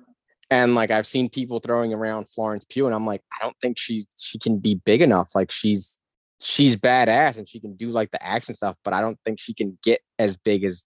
And 0.52 0.76
like 0.76 0.92
I've 0.92 1.08
seen 1.08 1.28
people 1.28 1.60
throwing 1.60 1.96
around 1.96 2.30
Florence 2.30 2.64
Pugh, 2.70 2.86
and 2.86 2.94
I'm 2.94 3.08
like, 3.08 3.24
I 3.34 3.44
don't 3.44 3.58
think 3.60 3.80
she's 3.80 4.06
she 4.20 4.38
can 4.38 4.60
be 4.60 4.76
big 4.86 5.02
enough. 5.02 5.30
Like 5.34 5.52
she's 5.52 5.98
she's 6.42 6.76
badass 6.76 7.40
and 7.40 7.50
she 7.50 7.60
can 7.60 7.76
do 7.76 7.88
like 7.88 8.12
the 8.12 8.24
action 8.24 8.54
stuff, 8.54 8.78
but 8.84 8.94
I 8.94 9.02
don't 9.02 9.18
think 9.26 9.40
she 9.40 9.56
can 9.56 9.80
get 9.84 10.00
as 10.20 10.38
big 10.38 10.64
as 10.64 10.86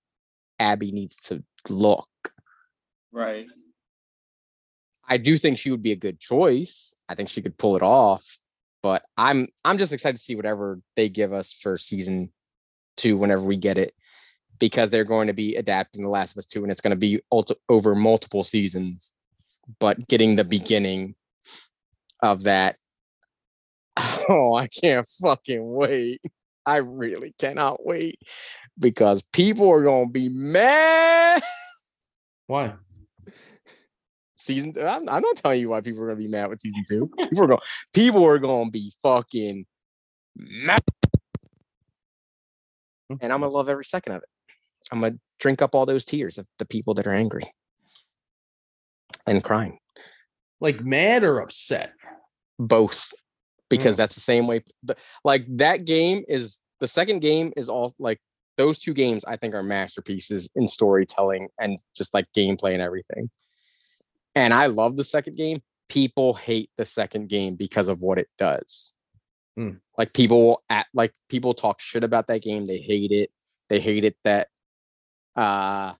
Abby 0.57 0.93
needs 0.93 1.17
to 1.23 1.43
look. 1.67 2.07
Right. 3.11 3.47
I 5.07 5.17
do 5.17 5.35
think 5.37 5.57
she 5.57 5.71
would 5.71 5.81
be 5.81 5.91
a 5.91 5.97
good 5.97 6.19
choice. 6.19 6.95
I 7.09 7.15
think 7.15 7.29
she 7.29 7.41
could 7.41 7.57
pull 7.57 7.75
it 7.75 7.83
off, 7.83 8.37
but 8.81 9.03
I'm 9.17 9.47
I'm 9.65 9.77
just 9.77 9.91
excited 9.91 10.15
to 10.17 10.23
see 10.23 10.35
whatever 10.35 10.79
they 10.95 11.09
give 11.09 11.33
us 11.33 11.51
for 11.51 11.77
season 11.77 12.31
two 12.95 13.17
whenever 13.17 13.43
we 13.43 13.57
get 13.57 13.77
it, 13.77 13.93
because 14.59 14.89
they're 14.89 15.03
going 15.03 15.27
to 15.27 15.33
be 15.33 15.55
adapting 15.55 16.03
The 16.03 16.09
Last 16.09 16.31
of 16.31 16.39
Us 16.39 16.45
two, 16.45 16.63
and 16.63 16.71
it's 16.71 16.81
going 16.81 16.91
to 16.91 16.97
be 16.97 17.19
ulti- 17.33 17.55
over 17.67 17.93
multiple 17.93 18.43
seasons. 18.43 19.11
But 19.79 20.07
getting 20.07 20.35
the 20.35 20.45
beginning 20.45 21.15
of 22.21 22.43
that, 22.43 22.77
oh, 24.29 24.55
I 24.55 24.67
can't 24.67 25.07
fucking 25.21 25.73
wait. 25.73 26.21
I 26.65 26.77
really 26.77 27.33
cannot 27.37 27.85
wait 27.85 28.19
because 28.79 29.23
people 29.33 29.69
are 29.69 29.83
going 29.83 30.07
to 30.07 30.11
be 30.11 30.29
mad. 30.29 31.41
Why? 32.47 32.73
Season. 34.41 34.73
I'm, 34.79 35.07
I'm 35.07 35.21
not 35.21 35.35
telling 35.35 35.59
you 35.59 35.69
why 35.69 35.81
people 35.81 36.03
are 36.03 36.07
gonna 36.07 36.17
be 36.17 36.27
mad 36.27 36.49
with 36.49 36.59
season 36.59 36.83
two. 36.87 37.09
People 37.17 37.43
are 37.43 37.47
going. 37.47 37.59
People 37.93 38.25
are 38.25 38.39
gonna 38.39 38.69
be 38.69 38.91
fucking 39.01 39.65
mad, 40.35 40.81
mm-hmm. 43.11 43.15
and 43.21 43.33
I'm 43.33 43.41
gonna 43.41 43.51
love 43.51 43.69
every 43.69 43.85
second 43.85 44.13
of 44.13 44.23
it. 44.23 44.29
I'm 44.91 45.01
gonna 45.01 45.17
drink 45.39 45.61
up 45.61 45.75
all 45.75 45.85
those 45.85 46.05
tears 46.05 46.37
of 46.37 46.45
the 46.59 46.65
people 46.65 46.93
that 46.95 47.07
are 47.07 47.13
angry 47.13 47.43
and 49.27 49.43
crying. 49.43 49.79
Like 50.59 50.81
mad 50.81 51.23
or 51.23 51.39
upset? 51.39 51.93
Both, 52.59 53.13
because 53.69 53.95
mm. 53.95 53.97
that's 53.97 54.15
the 54.15 54.21
same 54.21 54.47
way. 54.47 54.63
Like 55.23 55.45
that 55.57 55.85
game 55.85 56.23
is 56.27 56.61
the 56.79 56.87
second 56.87 57.19
game 57.19 57.51
is 57.57 57.69
all 57.69 57.93
like 57.97 58.19
those 58.57 58.77
two 58.77 58.93
games. 58.93 59.23
I 59.25 59.37
think 59.37 59.55
are 59.55 59.63
masterpieces 59.63 60.49
in 60.55 60.67
storytelling 60.67 61.47
and 61.59 61.79
just 61.95 62.13
like 62.13 62.25
gameplay 62.35 62.73
and 62.73 62.81
everything. 62.81 63.29
And 64.35 64.53
I 64.53 64.67
love 64.67 64.97
the 64.97 65.03
second 65.03 65.37
game. 65.37 65.61
People 65.89 66.33
hate 66.33 66.69
the 66.77 66.85
second 66.85 67.29
game 67.29 67.55
because 67.55 67.89
of 67.89 68.01
what 68.01 68.17
it 68.17 68.29
does. 68.37 68.95
Hmm. 69.57 69.71
Like 69.97 70.13
people 70.13 70.63
at 70.69 70.87
like 70.93 71.13
people 71.29 71.53
talk 71.53 71.79
shit 71.81 72.03
about 72.03 72.27
that 72.27 72.41
game. 72.41 72.65
They 72.65 72.79
hate 72.79 73.11
it. 73.11 73.31
They 73.69 73.79
hate 73.79 74.05
it 74.05 74.15
that 74.23 74.47
uh 75.35 75.93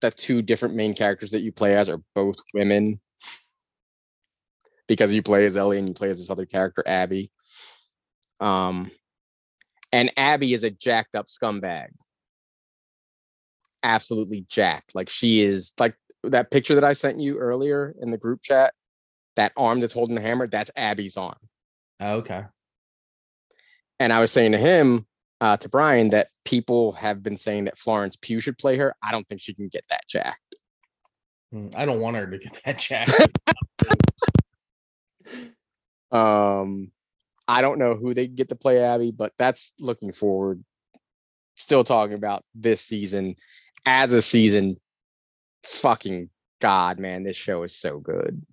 the 0.00 0.10
two 0.10 0.42
different 0.42 0.74
main 0.74 0.94
characters 0.94 1.30
that 1.32 1.42
you 1.42 1.52
play 1.52 1.76
as 1.76 1.88
are 1.88 2.00
both 2.14 2.36
women. 2.54 3.00
Because 4.88 5.12
you 5.12 5.22
play 5.22 5.44
as 5.44 5.56
Ellie 5.56 5.78
and 5.78 5.88
you 5.88 5.94
play 5.94 6.10
as 6.10 6.18
this 6.18 6.30
other 6.30 6.46
character, 6.46 6.84
Abby. 6.86 7.30
Um 8.40 8.90
and 9.92 10.12
Abby 10.16 10.54
is 10.54 10.64
a 10.64 10.70
jacked 10.70 11.14
up 11.14 11.26
scumbag. 11.26 11.88
Absolutely 13.82 14.46
jacked. 14.48 14.94
Like 14.94 15.08
she 15.08 15.42
is 15.42 15.72
like 15.78 15.96
that 16.24 16.50
picture 16.50 16.74
that 16.74 16.84
I 16.84 16.92
sent 16.92 17.20
you 17.20 17.38
earlier 17.38 17.94
in 18.00 18.10
the 18.10 18.18
group 18.18 18.42
chat, 18.42 18.74
that 19.36 19.52
arm 19.56 19.80
that's 19.80 19.94
holding 19.94 20.14
the 20.14 20.20
hammer, 20.20 20.46
that's 20.46 20.70
Abby's 20.76 21.16
arm. 21.16 21.34
Oh, 22.00 22.16
okay. 22.18 22.44
And 24.00 24.12
I 24.12 24.20
was 24.20 24.32
saying 24.32 24.52
to 24.52 24.58
him, 24.58 25.06
uh, 25.40 25.56
to 25.56 25.68
Brian, 25.68 26.10
that 26.10 26.28
people 26.44 26.92
have 26.92 27.22
been 27.22 27.36
saying 27.36 27.64
that 27.64 27.78
Florence 27.78 28.16
Pugh 28.16 28.40
should 28.40 28.58
play 28.58 28.76
her. 28.76 28.94
I 29.02 29.10
don't 29.10 29.26
think 29.28 29.40
she 29.40 29.54
can 29.54 29.68
get 29.68 29.84
that 29.90 30.06
jacked. 30.08 30.56
Mm, 31.52 31.74
I 31.76 31.84
don't 31.84 32.00
want 32.00 32.16
her 32.16 32.26
to 32.26 32.38
get 32.38 32.60
that 32.64 32.78
jack. 32.78 33.08
Um, 36.12 36.92
I 37.48 37.62
don't 37.62 37.78
know 37.78 37.94
who 37.94 38.14
they 38.14 38.26
get 38.26 38.50
to 38.50 38.54
play 38.54 38.84
Abby, 38.84 39.10
but 39.10 39.32
that's 39.38 39.72
looking 39.80 40.12
forward. 40.12 40.62
Still 41.56 41.84
talking 41.84 42.14
about 42.14 42.44
this 42.54 42.80
season 42.80 43.36
as 43.86 44.12
a 44.12 44.22
season. 44.22 44.76
Fucking 45.64 46.30
God, 46.60 46.98
man, 46.98 47.24
this 47.24 47.36
show 47.36 47.62
is 47.62 47.74
so 47.76 47.98
good. 47.98 48.44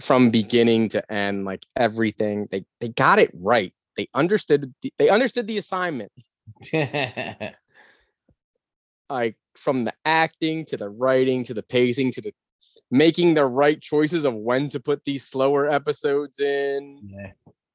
From 0.00 0.30
beginning 0.30 0.88
to 0.90 1.12
end, 1.12 1.44
like 1.44 1.66
everything, 1.76 2.46
they 2.50 2.64
they 2.80 2.88
got 2.88 3.18
it 3.18 3.30
right. 3.34 3.74
They 3.96 4.08
understood 4.14 4.72
the, 4.82 4.92
they 4.96 5.08
understood 5.08 5.46
the 5.46 5.58
assignment. 5.58 6.12
Like 9.10 9.36
from 9.56 9.84
the 9.84 9.94
acting 10.04 10.64
to 10.66 10.76
the 10.76 10.90
writing 10.90 11.42
to 11.44 11.54
the 11.54 11.62
pacing 11.62 12.12
to 12.12 12.20
the 12.20 12.32
making 12.90 13.34
the 13.34 13.46
right 13.46 13.80
choices 13.80 14.24
of 14.24 14.34
when 14.34 14.68
to 14.70 14.80
put 14.80 15.04
these 15.04 15.24
slower 15.26 15.70
episodes 15.70 16.40
in, 16.40 17.00
Yeah. 17.08 17.32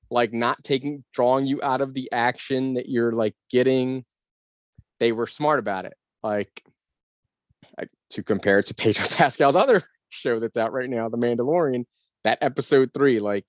like 0.09 0.33
not 0.33 0.63
taking 0.63 1.03
drawing 1.13 1.45
you 1.45 1.61
out 1.63 1.81
of 1.81 1.93
the 1.93 2.11
action 2.11 2.75
that 2.75 2.89
you're 2.89 3.11
like 3.11 3.35
getting. 3.49 4.05
They 4.99 5.11
were 5.11 5.27
smart 5.27 5.59
about 5.59 5.85
it. 5.85 5.95
Like, 6.21 6.62
like 7.77 7.89
to 8.11 8.23
compare 8.23 8.59
it 8.59 8.65
to 8.67 8.73
Pedro 8.77 9.05
Pascal's 9.07 9.55
other 9.55 9.81
show 10.09 10.39
that's 10.39 10.57
out 10.57 10.73
right 10.73 10.89
now, 10.89 11.09
The 11.09 11.17
Mandalorian, 11.17 11.85
that 12.23 12.37
episode 12.41 12.91
three, 12.93 13.19
like 13.19 13.45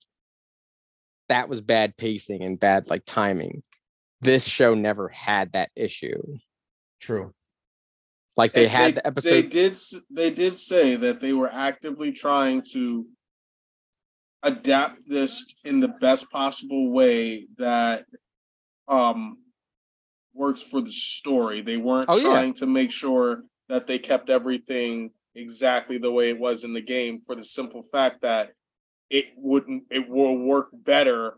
that 1.29 1.49
was 1.49 1.61
bad 1.61 1.97
pacing 1.97 2.43
and 2.43 2.59
bad 2.59 2.87
like 2.87 3.03
timing. 3.05 3.63
This 4.21 4.47
show 4.47 4.73
never 4.75 5.09
had 5.09 5.51
that 5.53 5.69
issue. 5.75 6.21
True. 6.99 7.33
Like 8.37 8.53
they 8.53 8.63
And 8.63 8.71
had 8.71 8.95
the 8.95 9.07
episode. 9.07 9.29
They 9.29 9.41
did. 9.43 9.77
They 10.09 10.29
did 10.29 10.57
say 10.57 10.95
that 10.97 11.21
they 11.21 11.33
were 11.33 11.49
actively 11.51 12.11
trying 12.11 12.63
to 12.73 13.05
adapt 14.43 14.99
this 15.07 15.45
in 15.63 15.79
the 15.79 15.87
best 15.87 16.29
possible 16.29 16.91
way 16.91 17.47
that 17.57 18.05
um 18.87 19.37
works 20.33 20.61
for 20.61 20.81
the 20.81 20.91
story. 20.91 21.61
They 21.61 21.77
weren't 21.77 22.05
Oh, 22.09 22.17
yeah. 22.17 22.31
trying 22.31 22.53
to 22.55 22.65
make 22.65 22.91
sure 22.91 23.43
that 23.69 23.87
they 23.87 23.99
kept 23.99 24.29
everything 24.29 25.11
exactly 25.35 25.97
the 25.97 26.11
way 26.11 26.29
it 26.29 26.39
was 26.39 26.63
in 26.63 26.73
the 26.73 26.81
game 26.81 27.21
for 27.25 27.35
the 27.35 27.43
simple 27.43 27.83
fact 27.83 28.21
that 28.21 28.53
it 29.09 29.25
wouldn't 29.37 29.83
it 29.91 30.07
will 30.09 30.37
work 30.37 30.69
better 30.73 31.37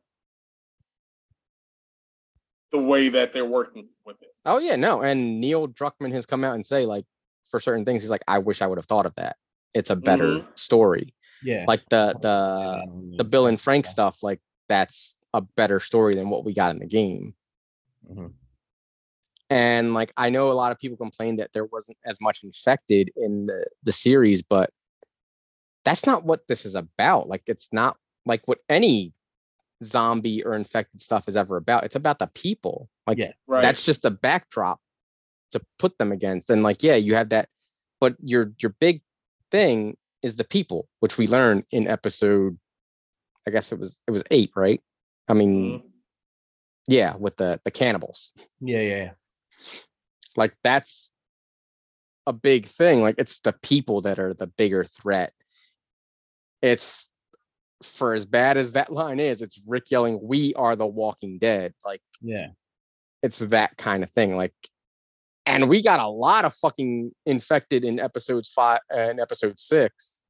the 2.71 2.77
way 2.77 3.09
that 3.09 3.33
they're 3.33 3.45
working 3.45 3.87
with 4.05 4.21
it. 4.21 4.33
Oh 4.45 4.59
yeah, 4.59 4.75
no. 4.75 5.01
And 5.01 5.39
Neil 5.39 5.67
Druckmann 5.67 6.11
has 6.11 6.25
come 6.25 6.43
out 6.43 6.55
and 6.55 6.65
say 6.65 6.85
like 6.85 7.05
for 7.49 7.59
certain 7.59 7.85
things, 7.85 8.03
he's 8.03 8.09
like, 8.09 8.23
I 8.27 8.39
wish 8.39 8.61
I 8.61 8.67
would 8.67 8.77
have 8.77 8.85
thought 8.85 9.05
of 9.05 9.15
that. 9.15 9.37
It's 9.73 9.89
a 9.89 9.95
better 9.95 10.25
Mhm. 10.39 10.57
story. 10.57 11.13
Yeah. 11.43 11.65
Like 11.67 11.87
the 11.89 12.17
the 12.21 13.15
the 13.17 13.23
Bill 13.23 13.47
and 13.47 13.59
Frank 13.59 13.85
stuff, 13.85 14.21
like 14.21 14.41
that's 14.67 15.17
a 15.33 15.41
better 15.41 15.79
story 15.79 16.15
than 16.15 16.29
what 16.29 16.43
we 16.45 16.53
got 16.53 16.71
in 16.71 16.79
the 16.79 16.85
game. 16.87 17.35
Mhm. 18.09 18.33
And 19.49 19.93
like 19.93 20.11
I 20.17 20.29
know 20.29 20.51
a 20.51 20.53
lot 20.53 20.71
of 20.71 20.79
people 20.79 20.97
complained 20.97 21.39
that 21.39 21.53
there 21.53 21.65
wasn't 21.65 21.97
as 22.05 22.19
much 22.19 22.43
infected 22.43 23.11
in 23.15 23.45
the 23.45 23.65
the 23.83 23.91
series, 23.91 24.43
but 24.43 24.71
that's 25.85 26.05
not 26.05 26.25
what 26.25 26.47
this 26.47 26.65
is 26.65 26.75
about. 26.75 27.27
Like 27.29 27.43
it's 27.47 27.71
not 27.71 27.97
like 28.25 28.41
what 28.45 28.59
any 28.67 29.13
zombie 29.83 30.43
or 30.43 30.53
infected 30.55 31.01
stuff 31.01 31.27
is 31.29 31.37
ever 31.37 31.55
about. 31.55 31.85
It's 31.85 31.95
about 31.95 32.19
the 32.19 32.27
people. 32.33 32.89
Like 33.05 33.17
Yeah. 33.19 33.31
Right. 33.47 33.61
that's 33.61 33.85
just 33.85 34.03
a 34.03 34.09
backdrop 34.11 34.81
to 35.51 35.61
put 35.79 35.97
them 35.97 36.11
against. 36.11 36.49
And 36.49 36.61
like, 36.61 36.83
yeah, 36.83 36.95
you 36.95 37.15
have 37.15 37.29
that, 37.29 37.47
but 38.01 38.15
your 38.21 38.51
your 38.59 38.75
big 38.81 39.01
thing 39.49 39.95
is 40.23 40.35
the 40.35 40.43
people, 40.43 40.89
which 40.99 41.17
we 41.17 41.25
learned 41.27 41.65
in 41.71 41.87
episode. 41.87 42.57
I 43.47 43.51
guess 43.51 43.71
it 43.71 43.79
was 43.79 44.01
it 44.07 44.11
was 44.11 44.23
eight, 44.29 44.51
right? 44.57 44.81
I 45.29 45.33
mean, 45.33 45.79
Mhm. 45.79 45.83
yeah, 46.89 47.15
with 47.15 47.37
the 47.37 47.61
the 47.63 47.71
cannibals. 47.71 48.33
Yeah, 48.59 48.81
yeah, 48.81 48.95
yeah. 48.97 49.11
Like 50.35 50.55
that's 50.63 51.11
a 52.25 52.33
big 52.33 52.65
thing. 52.65 53.01
Like 53.01 53.15
it's 53.17 53.39
the 53.39 53.53
people 53.63 54.01
that 54.01 54.19
are 54.19 54.33
the 54.33 54.47
bigger 54.47 54.83
threat. 54.83 55.31
It's 56.61 57.09
for 57.83 58.13
as 58.13 58.25
bad 58.25 58.57
as 58.57 58.73
that 58.73 58.91
line 59.01 59.19
is, 59.19 59.41
it's 59.41 59.61
Rick 59.67 59.91
yelling, 59.91 60.19
"We 60.21 60.53
are 60.55 60.75
the 60.75 60.87
Walking 60.87 61.37
Dead." 61.39 61.73
Like 61.85 62.01
Yeah. 62.21 62.47
it's 63.23 63.39
that 63.39 63.77
kind 63.77 64.03
of 64.03 64.11
thing. 64.11 64.35
Like, 64.35 64.53
and 65.45 65.69
we 65.69 65.81
got 65.81 65.99
a 65.99 66.07
lot 66.07 66.45
of 66.45 66.53
fucking 66.53 67.11
infected 67.25 67.83
in 67.85 67.99
episodes 67.99 68.49
five 68.49 68.79
and 68.89 69.19
uh, 69.19 69.23
episode 69.23 69.59
six 69.59 70.21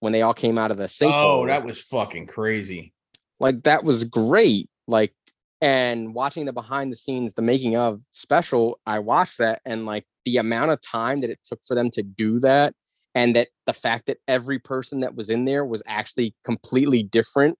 when 0.00 0.12
they 0.12 0.22
all 0.22 0.34
came 0.34 0.58
out 0.58 0.70
of 0.70 0.76
the 0.76 0.84
sinkhole. 0.84 1.12
Oh, 1.42 1.46
that 1.46 1.64
was 1.64 1.80
fucking 1.80 2.26
crazy. 2.26 2.92
like 3.40 3.62
that 3.62 3.84
was 3.84 4.04
great. 4.04 4.68
Like, 4.88 5.12
and 5.60 6.14
watching 6.14 6.44
the 6.44 6.52
behind 6.52 6.92
the 6.92 6.96
scenes, 6.96 7.34
the 7.34 7.42
making 7.42 7.76
of 7.76 8.02
special, 8.10 8.78
I 8.86 8.98
watched 8.98 9.38
that 9.38 9.62
and 9.64 9.86
like 9.86 10.04
the 10.24 10.36
amount 10.36 10.70
of 10.72 10.80
time 10.82 11.20
that 11.20 11.30
it 11.30 11.38
took 11.44 11.60
for 11.66 11.74
them 11.74 11.90
to 11.90 12.02
do 12.02 12.38
that, 12.40 12.74
and 13.14 13.34
that 13.36 13.48
the 13.66 13.72
fact 13.72 14.06
that 14.06 14.18
every 14.28 14.58
person 14.58 15.00
that 15.00 15.14
was 15.14 15.30
in 15.30 15.44
there 15.44 15.64
was 15.64 15.82
actually 15.86 16.34
completely 16.44 17.02
different. 17.02 17.56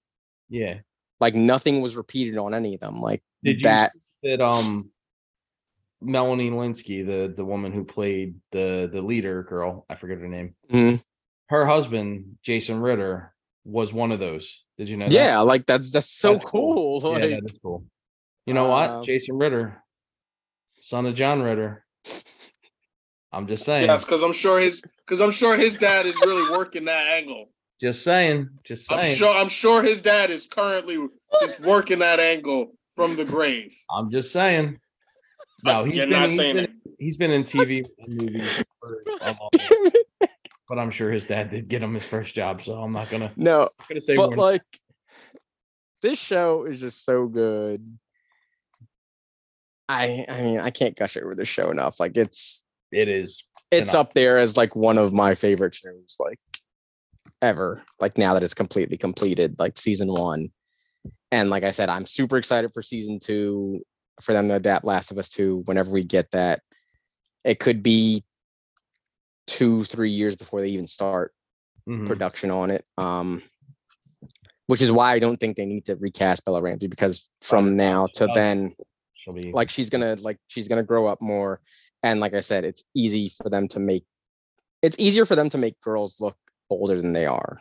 Yeah. 0.49 0.79
Like 1.21 1.35
nothing 1.35 1.81
was 1.81 1.97
repeated 1.97 2.37
on 2.37 2.55
any 2.55 2.75
of 2.75 2.81
them. 2.81 3.01
Like 3.01 3.23
Did 3.43 3.61
you 3.61 3.69
that. 3.69 3.93
that 4.23 4.41
um 4.41 4.91
Melanie 6.03 6.51
Lynskey, 6.51 7.07
the 7.07 7.33
the 7.35 7.45
woman 7.45 7.73
who 7.73 7.85
played 7.85 8.35
the 8.53 8.89
the 8.93 9.01
leader 9.01 9.43
girl, 9.43 9.87
I 9.89 9.95
forget 9.95 10.19
her 10.19 10.29
name. 10.29 10.55
Mhm. 10.71 11.03
Her 11.49 11.65
husband, 11.65 12.37
Jason 12.43 12.81
Ritter, 12.81 13.33
was 13.65 13.93
one 13.93 14.13
of 14.13 14.21
those. 14.21 14.65
Did 14.79 14.89
you 14.89 14.97
know 14.97 15.07
that? 15.07 15.13
Yeah, 15.13 15.41
like 15.41 15.67
that's 15.67 15.91
that's 15.91 16.11
so 16.11 16.35
That's 16.35 16.45
cool. 16.51 17.01
cool. 17.01 17.13
Yeah, 17.19 17.27
that 17.29 17.43
is 17.47 17.59
cool. 17.63 17.85
You 18.45 18.55
know 18.55 18.71
Um, 18.73 18.97
what? 18.99 19.05
Jason 19.07 19.39
Ritter, 19.39 19.83
son 20.81 21.07
of 21.07 21.15
John 21.15 21.43
Ritter. 21.43 21.85
I'm 23.33 23.47
just 23.47 23.65
saying. 23.65 23.87
Yes, 23.87 24.05
because 24.05 24.23
I'm 24.23 24.33
sure 24.33 24.61
his 24.61 24.83
because 25.07 25.21
I'm 25.21 25.31
sure 25.31 25.57
his 25.57 25.77
dad 25.79 26.07
is 26.07 26.15
really 26.25 26.57
working 26.57 26.85
that 26.87 27.07
angle. 27.07 27.47
Just 27.81 28.05
saying. 28.05 28.49
Just 28.65 28.91
I'm 28.93 29.01
saying. 29.03 29.17
sure 29.17 29.35
I'm 29.35 29.49
sure 29.49 29.83
his 29.83 30.01
dad 30.01 30.31
is 30.31 30.47
currently 30.47 30.99
just 31.43 31.67
working 31.67 31.99
that 31.99 32.21
angle 32.21 32.73
from 32.95 33.17
the 33.17 33.25
grave. 33.25 33.75
I'm 33.91 34.11
just 34.11 34.33
saying. 34.33 34.79
No, 35.65 35.85
he's 35.85 35.97
You're 35.97 36.07
been, 36.07 36.11
not 36.21 36.29
he's 36.31 36.37
saying 36.39 36.57
been, 36.57 36.81
he's 36.99 37.17
been 37.17 37.31
in 37.31 37.43
TV 37.43 37.85
and 37.99 38.23
movies, 38.23 38.65
but 40.69 40.79
I'm 40.79 40.91
sure 40.91 41.11
his 41.11 41.27
dad 41.27 41.51
did 41.51 41.69
get 41.69 41.83
him 41.83 41.95
his 41.95 42.07
first 42.07 42.35
job, 42.35 42.63
so 42.63 42.75
I'm 42.75 42.93
not 42.93 43.11
gonna 43.11 43.31
no, 43.37 43.63
I'm 43.79 43.87
gonna 43.89 44.01
say 44.01 44.15
but 44.15 44.31
more. 44.31 44.37
like 44.37 44.81
this 46.03 46.19
show 46.19 46.65
is 46.65 46.81
just 46.81 47.05
so 47.05 47.27
good. 47.27 47.87
I 49.89 50.25
I 50.29 50.43
mean 50.43 50.61
I 50.61 50.71
can't 50.71 50.97
gush 50.97 51.17
over 51.17 51.35
this 51.35 51.49
show 51.49 51.71
enough. 51.71 52.01
Like 52.01 52.17
it's 52.17 52.65
it 52.93 53.09
is. 53.09 53.45
it's 53.71 53.91
Enough. 53.91 54.07
up 54.09 54.15
there 54.15 54.39
as 54.39 54.57
like 54.57 54.77
one 54.77 54.99
of 54.99 55.13
my 55.13 55.35
favorite 55.35 55.75
shows 55.75 56.17
like 56.19 56.41
ever. 57.43 57.83
Like 58.01 58.19
now 58.19 58.35
that 58.35 58.43
it's 58.43 58.55
completely 58.55 58.97
completed, 58.97 59.57
like 59.59 59.79
season 59.79 60.09
one. 60.09 60.49
And 61.33 61.51
like 61.51 61.65
I 61.65 61.71
said, 61.73 61.89
I'm 61.89 62.07
super 62.07 62.37
excited 62.37 62.73
for 62.73 62.83
season 62.83 63.19
two 63.19 63.81
for 64.23 64.33
them 64.33 64.49
to 64.49 64.55
adapt 64.55 64.85
Last 64.85 65.11
of 65.11 65.19
Us 65.19 65.29
2 65.29 65.63
whenever 65.67 65.91
we 65.91 66.03
get 66.03 66.31
that. 66.31 66.61
It 67.45 67.61
could 67.61 67.83
be 67.83 68.25
two, 69.47 69.85
three 69.85 70.11
years 70.11 70.35
before 70.37 70.61
they 70.61 70.69
even 70.69 70.87
start 70.87 71.33
Mhm. 71.89 72.07
production 72.07 72.51
on 72.51 72.71
it. 72.71 72.85
Um, 72.99 73.43
which 74.67 74.83
is 74.83 74.91
why 74.91 75.13
I 75.13 75.19
don't 75.21 75.39
think 75.39 75.57
they 75.57 75.67
need 75.67 75.85
to 75.87 75.97
recast 75.97 76.45
Bella 76.45 76.61
Ramsey 76.61 76.89
because 76.89 77.31
from 77.41 77.77
now 77.77 78.07
to 78.15 78.25
Oh. 78.29 78.35
then, 78.35 78.75
She'll 79.15 79.33
be 79.35 79.53
like 79.53 79.71
she's 79.71 79.89
gonna 79.91 80.17
like 80.21 80.39
she's 80.49 80.69
gonna 80.69 80.83
grow 80.83 81.07
up 81.07 81.23
more, 81.23 81.61
and 82.03 82.21
like 82.21 82.35
I 82.35 82.41
said, 82.41 82.65
it's 82.65 82.85
easy 82.95 83.29
for 83.29 83.49
them 83.49 83.67
to 83.69 83.79
make. 83.81 84.05
It's 84.83 84.97
easier 84.99 85.25
for 85.25 85.37
them 85.37 85.49
to 85.51 85.59
make 85.59 85.81
girls 85.81 86.21
look 86.21 86.37
older 86.71 86.97
than 87.01 87.13
they 87.13 87.27
are 87.27 87.61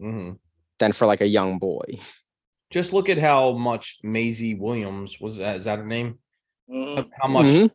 Mhm. 0.00 0.38
than 0.78 0.92
for 0.92 1.06
like 1.06 1.20
a 1.22 1.26
young 1.26 1.58
boy. 1.58 1.98
Just 2.70 2.92
look 2.92 3.08
at 3.08 3.18
how 3.18 3.52
much 3.52 3.98
Maisie 4.02 4.54
Williams 4.54 5.20
was. 5.20 5.38
That, 5.38 5.56
is 5.56 5.64
that 5.64 5.78
her 5.78 5.86
name? 5.86 6.18
Mhm. 6.70 7.10
How 7.20 7.28
much 7.28 7.70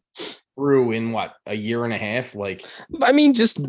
Grew 0.59 0.91
in 0.91 1.13
what 1.13 1.35
a 1.45 1.55
year 1.55 1.85
and 1.85 1.93
a 1.93 1.97
half? 1.97 2.35
Like 2.35 2.65
I 3.01 3.13
mean, 3.13 3.33
just 3.33 3.59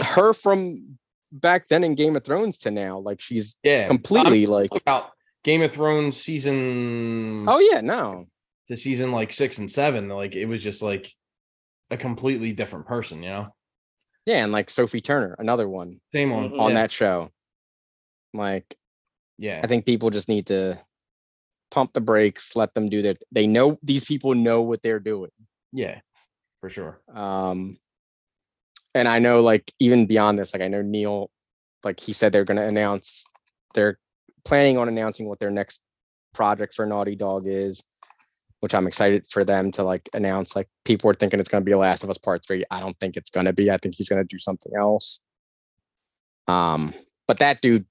her 0.00 0.32
from 0.34 0.98
back 1.30 1.68
then 1.68 1.84
in 1.84 1.94
Game 1.94 2.16
of 2.16 2.24
Thrones 2.24 2.58
to 2.60 2.72
now, 2.72 2.98
like 2.98 3.20
she's 3.20 3.56
yeah, 3.62 3.86
completely 3.86 4.46
like. 4.46 4.70
About 4.74 5.10
Game 5.44 5.62
of 5.62 5.72
Thrones 5.72 6.16
season. 6.16 7.44
Oh 7.46 7.60
yeah, 7.60 7.80
no, 7.80 8.24
to 8.66 8.76
season 8.76 9.12
like 9.12 9.30
six 9.32 9.58
and 9.58 9.70
seven. 9.70 10.08
Like 10.08 10.34
it 10.34 10.46
was 10.46 10.60
just 10.60 10.82
like 10.82 11.14
a 11.90 11.96
completely 11.96 12.52
different 12.52 12.86
person. 12.86 13.22
You 13.22 13.28
know, 13.30 13.46
yeah, 14.26 14.42
and 14.42 14.50
like 14.50 14.68
Sophie 14.70 15.00
Turner, 15.00 15.36
another 15.38 15.68
one 15.68 16.00
same 16.12 16.32
on 16.32 16.50
Mhm. 16.50 16.60
on 16.60 16.70
yeah, 16.72 16.74
that 16.74 16.90
show. 16.90 17.30
Like 18.34 18.74
Yeah, 19.38 19.60
I 19.62 19.68
think 19.68 19.86
people 19.86 20.10
just 20.10 20.28
need 20.28 20.46
to 20.46 20.78
pump 21.70 21.92
the 21.92 22.00
brakes, 22.00 22.56
let 22.56 22.74
them 22.74 22.88
do 22.88 23.02
their 23.02 23.14
they 23.30 23.46
know 23.46 23.78
these 23.84 24.04
people 24.04 24.34
know 24.34 24.62
what 24.62 24.82
they're 24.82 24.98
doing. 24.98 25.30
yeah, 25.72 26.00
for 26.60 26.68
sure. 26.68 27.00
Um 27.12 27.78
and 28.94 29.08
I 29.08 29.18
know 29.18 29.40
like 29.40 29.72
even 29.78 30.06
beyond 30.06 30.38
this, 30.38 30.52
like 30.52 30.62
I 30.62 30.68
know 30.68 30.82
Neil, 30.82 31.30
like 31.84 32.00
he 32.00 32.12
said 32.12 32.32
they're 32.32 32.44
gonna 32.44 32.66
announce 32.66 33.24
they're 33.74 33.98
planning 34.44 34.78
on 34.78 34.88
announcing 34.88 35.28
what 35.28 35.38
their 35.38 35.50
next 35.50 35.80
project 36.34 36.74
for 36.74 36.86
Naughty 36.86 37.16
Dog 37.16 37.44
is, 37.46 37.84
which 38.60 38.74
I'm 38.74 38.86
excited 38.86 39.26
for 39.30 39.44
them 39.44 39.70
to 39.72 39.82
like 39.82 40.08
announce. 40.14 40.54
Like 40.56 40.68
people 40.84 41.10
are 41.10 41.14
thinking 41.14 41.40
it's 41.40 41.48
gonna 41.48 41.64
be 41.64 41.72
a 41.72 41.78
Last 41.78 42.04
of 42.04 42.10
Us 42.10 42.18
Part 42.18 42.44
Three. 42.46 42.64
I 42.70 42.80
don't 42.80 42.98
think 43.00 43.16
it's 43.16 43.30
gonna 43.30 43.52
be. 43.52 43.70
I 43.70 43.78
think 43.78 43.94
he's 43.96 44.08
gonna 44.08 44.24
do 44.24 44.38
something 44.38 44.72
else. 44.78 45.20
Um, 46.48 46.92
but 47.28 47.38
that 47.38 47.60
dude, 47.60 47.86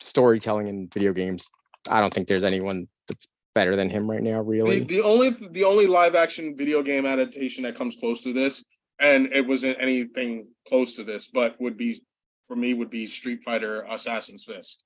storytelling 0.00 0.68
in 0.68 0.88
video 0.92 1.12
games, 1.12 1.50
I 1.90 2.00
don't 2.00 2.12
think 2.12 2.28
there's 2.28 2.44
anyone 2.44 2.86
that's 3.08 3.26
better 3.54 3.76
than 3.76 3.90
him 3.90 4.10
right 4.10 4.22
now, 4.22 4.42
The, 4.42 4.48
really. 4.48 4.80
the 4.80 5.02
only 5.02 5.30
the 5.30 5.64
only 5.64 5.86
live 5.86 6.14
action 6.14 6.56
video 6.56 6.82
game 6.82 7.06
adaptation 7.06 7.64
that 7.64 7.74
comes 7.74 7.96
close 7.96 8.22
to 8.24 8.32
this, 8.32 8.64
and 9.00 9.32
it 9.32 9.46
wasn't 9.46 9.78
anything 9.80 10.48
close 10.68 10.94
to 10.94 11.04
this, 11.04 11.28
but 11.28 11.60
would 11.60 11.76
be 11.76 12.02
for 12.48 12.56
me 12.56 12.74
would 12.74 12.90
be 12.90 13.06
Street 13.06 13.40
Fighter 13.44 13.82
Assassin's 13.90 14.44
Fist. 14.44 14.84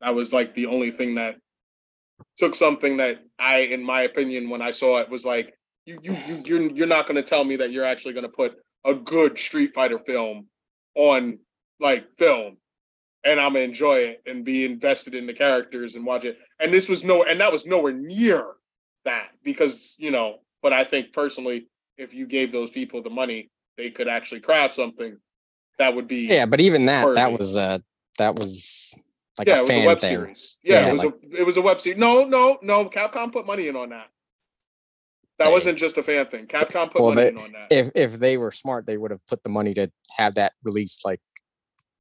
That 0.00 0.14
was 0.14 0.32
like 0.32 0.54
the 0.54 0.66
only 0.66 0.90
thing 0.90 1.14
that 1.16 1.36
took 2.36 2.54
something 2.54 2.98
that 2.98 3.18
I, 3.38 3.58
in 3.58 3.82
my 3.82 4.02
opinion, 4.02 4.50
when 4.50 4.62
I 4.62 4.70
saw 4.70 4.98
it, 4.98 5.10
was 5.10 5.24
like, 5.24 5.54
you 5.84 5.98
you 6.02 6.16
you 6.26 6.42
you're 6.44 6.62
you're 6.72 6.86
not 6.86 7.06
gonna 7.06 7.22
tell 7.22 7.44
me 7.44 7.56
that 7.56 7.70
you're 7.70 7.84
actually 7.84 8.14
gonna 8.14 8.28
put 8.28 8.56
a 8.84 8.94
good 8.94 9.38
Street 9.38 9.74
Fighter 9.74 9.98
film 9.98 10.48
on 10.94 11.38
like 11.80 12.06
film 12.18 12.56
and 13.26 13.40
I'm 13.40 13.52
gonna 13.52 13.64
enjoy 13.64 13.96
it 13.98 14.22
and 14.26 14.44
be 14.44 14.64
invested 14.64 15.14
in 15.14 15.26
the 15.26 15.34
characters 15.34 15.96
and 15.96 16.06
watch 16.06 16.24
it. 16.24 16.38
And 16.60 16.72
this 16.72 16.88
was 16.88 17.04
no, 17.04 17.24
and 17.24 17.40
that 17.40 17.52
was 17.52 17.66
nowhere 17.66 17.92
near 17.92 18.46
that 19.04 19.28
because 19.44 19.94
you 19.98 20.10
know. 20.10 20.38
But 20.62 20.72
I 20.72 20.84
think 20.84 21.12
personally, 21.12 21.68
if 21.98 22.14
you 22.14 22.26
gave 22.26 22.50
those 22.52 22.70
people 22.70 23.02
the 23.02 23.10
money, 23.10 23.50
they 23.76 23.90
could 23.90 24.08
actually 24.08 24.40
craft 24.40 24.74
something 24.74 25.18
that 25.78 25.94
would 25.94 26.08
be 26.08 26.26
Yeah, 26.28 26.46
but 26.46 26.60
even 26.60 26.86
that 26.86 27.14
that 27.16 27.32
was 27.32 27.56
uh 27.56 27.78
that 28.18 28.34
was 28.36 28.94
like 29.38 29.48
yeah, 29.48 29.56
a 29.56 29.58
it 29.58 29.60
was 29.62 29.70
fan 29.70 29.82
a 29.82 29.86
web 29.86 30.00
thing. 30.00 30.08
series. 30.08 30.56
Yeah, 30.62 30.80
Yeah, 30.80 30.88
it 30.88 30.92
was 30.92 31.04
a 31.04 31.12
it 31.40 31.44
was 31.46 31.56
a 31.56 31.62
web 31.62 31.80
series. 31.80 31.98
No, 31.98 32.24
no, 32.24 32.58
no. 32.62 32.86
Capcom 32.88 33.30
put 33.32 33.46
money 33.46 33.68
in 33.68 33.76
on 33.76 33.90
that. 33.90 34.06
That 35.38 35.52
wasn't 35.52 35.78
just 35.78 35.98
a 35.98 36.02
fan 36.02 36.26
thing. 36.26 36.46
Capcom 36.46 36.90
put 36.90 37.02
Well, 37.02 37.10
money 37.14 37.22
they- 37.22 37.28
in 37.28 37.36
on 37.38 37.52
that. 37.52 37.66
If 37.70 37.90
if 37.94 38.18
they 38.18 38.36
were 38.38 38.50
smart, 38.52 38.86
they 38.86 38.96
would 38.96 39.10
have 39.10 39.24
put 39.26 39.42
the 39.42 39.50
money 39.50 39.74
to 39.74 39.90
have 40.16 40.36
that 40.36 40.52
released 40.64 41.04
like 41.04 41.20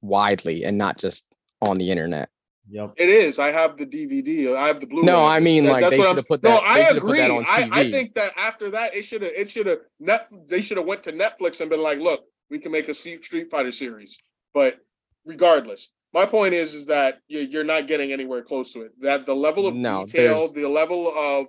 widely 0.05 0.63
and 0.65 0.77
not 0.77 0.97
just 0.97 1.33
on 1.61 1.77
the 1.77 1.89
internet. 1.91 2.29
Yep. 2.69 2.93
It 2.97 3.09
is. 3.09 3.37
I 3.37 3.51
have 3.51 3.77
the 3.77 3.85
DVD. 3.85 4.55
I 4.55 4.67
have 4.67 4.79
the 4.79 4.87
Blu-ray. 4.87 5.05
No, 5.05 5.23
I 5.23 5.39
mean, 5.39 5.65
That- 5.65 5.71
like, 5.73 5.81
that's 5.81 5.91
they 5.91 5.97
should 5.97 6.05
I'm- 6.07 6.15
have 6.15 6.27
put 6.27 6.41
No, 6.43 6.57
I 6.59 6.79
they 6.79 6.85
should 6.85 6.93
have 6.95 7.01
put 7.03 7.09
agree. 7.09 7.19
that 7.19 7.31
on 7.31 7.45
I, 7.47 7.69
I 7.71 7.91
think 7.91 8.15
that 8.15 8.31
after 8.37 8.71
that, 8.71 8.95
it 8.95 9.05
should 9.05 9.21
have. 9.21 9.31
It 9.35 9.51
should 9.51 9.67
have. 9.67 9.79
Net. 9.99 10.27
They 10.47 10.61
should 10.63 10.77
have 10.77 10.87
went 10.87 11.03
to 11.03 11.11
Netflix 11.13 11.61
and 11.61 11.69
been 11.69 11.81
like, 11.81 11.99
"Look, 11.99 12.21
we 12.49 12.57
can 12.57 12.71
make 12.71 12.87
a 12.89 12.93
Street 12.93 13.51
Fighter 13.51 13.71
series." 13.71 14.17
But 14.53 14.79
regardless, 15.25 15.93
my 16.13 16.25
point 16.25 16.53
is, 16.55 16.73
is 16.73 16.87
that 16.87 17.19
you- 17.27 17.41
you're 17.41 17.63
not 17.63 17.87
getting 17.87 18.11
anywhere 18.11 18.41
close 18.41 18.73
to 18.73 18.81
it. 18.81 18.99
That 18.99 19.27
the 19.27 19.35
level 19.35 19.67
of 19.67 19.75
No, 19.75 20.05
detail, 20.07 20.35
there's- 20.37 20.53
the 20.53 20.67
level 20.67 21.13
of 21.15 21.47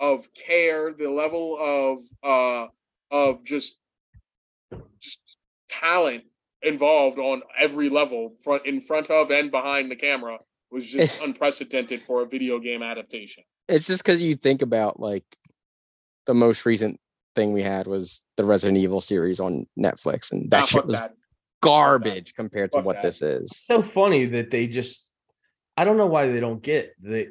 of 0.00 0.28
care, 0.34 0.92
the 0.92 1.10
level 1.10 1.56
of 1.58 2.04
uh 2.22 2.66
of 3.10 3.42
just 3.42 3.78
just 5.00 5.38
talent 5.70 6.24
involved 6.62 7.18
on 7.18 7.42
every 7.58 7.88
level, 7.88 8.34
front 8.42 8.66
in 8.66 8.80
front 8.80 9.10
of 9.10 9.30
and 9.30 9.50
behind 9.50 9.90
the 9.90 9.96
camera, 9.96 10.38
was 10.70 10.84
just 10.86 11.22
unprecedented 11.22 12.02
for 12.02 12.22
a 12.22 12.26
video 12.26 12.58
game 12.58 12.82
adaptation. 12.82 13.44
It's 13.68 13.86
just 13.86 14.02
because 14.02 14.22
you 14.22 14.34
think 14.34 14.62
about 14.62 14.98
like 15.00 15.24
the 16.26 16.34
most 16.34 16.66
recent 16.66 16.98
thing 17.34 17.52
we 17.52 17.62
had 17.62 17.86
was 17.86 18.22
the 18.36 18.44
Resident 18.44 18.78
Evil 18.78 19.00
series 19.00 19.40
on 19.40 19.66
Netflix, 19.78 20.32
and 20.32 20.50
that 20.50 20.60
Nah, 20.60 20.66
shit 20.66 20.86
was 20.86 21.00
that. 21.00 21.14
garbage 21.62 22.34
compared 22.34 22.72
to 22.72 22.78
Fuck 22.78 22.86
what 22.86 22.96
that. 22.96 23.02
this 23.02 23.22
is. 23.22 23.50
so 23.56 23.82
funny 23.82 24.24
that 24.26 24.50
they 24.50 24.66
just 24.66 25.10
I 25.76 25.84
don't 25.84 25.96
know 25.96 26.06
why 26.06 26.28
they 26.28 26.40
don't 26.40 26.62
get 26.62 26.92
that 27.02 27.28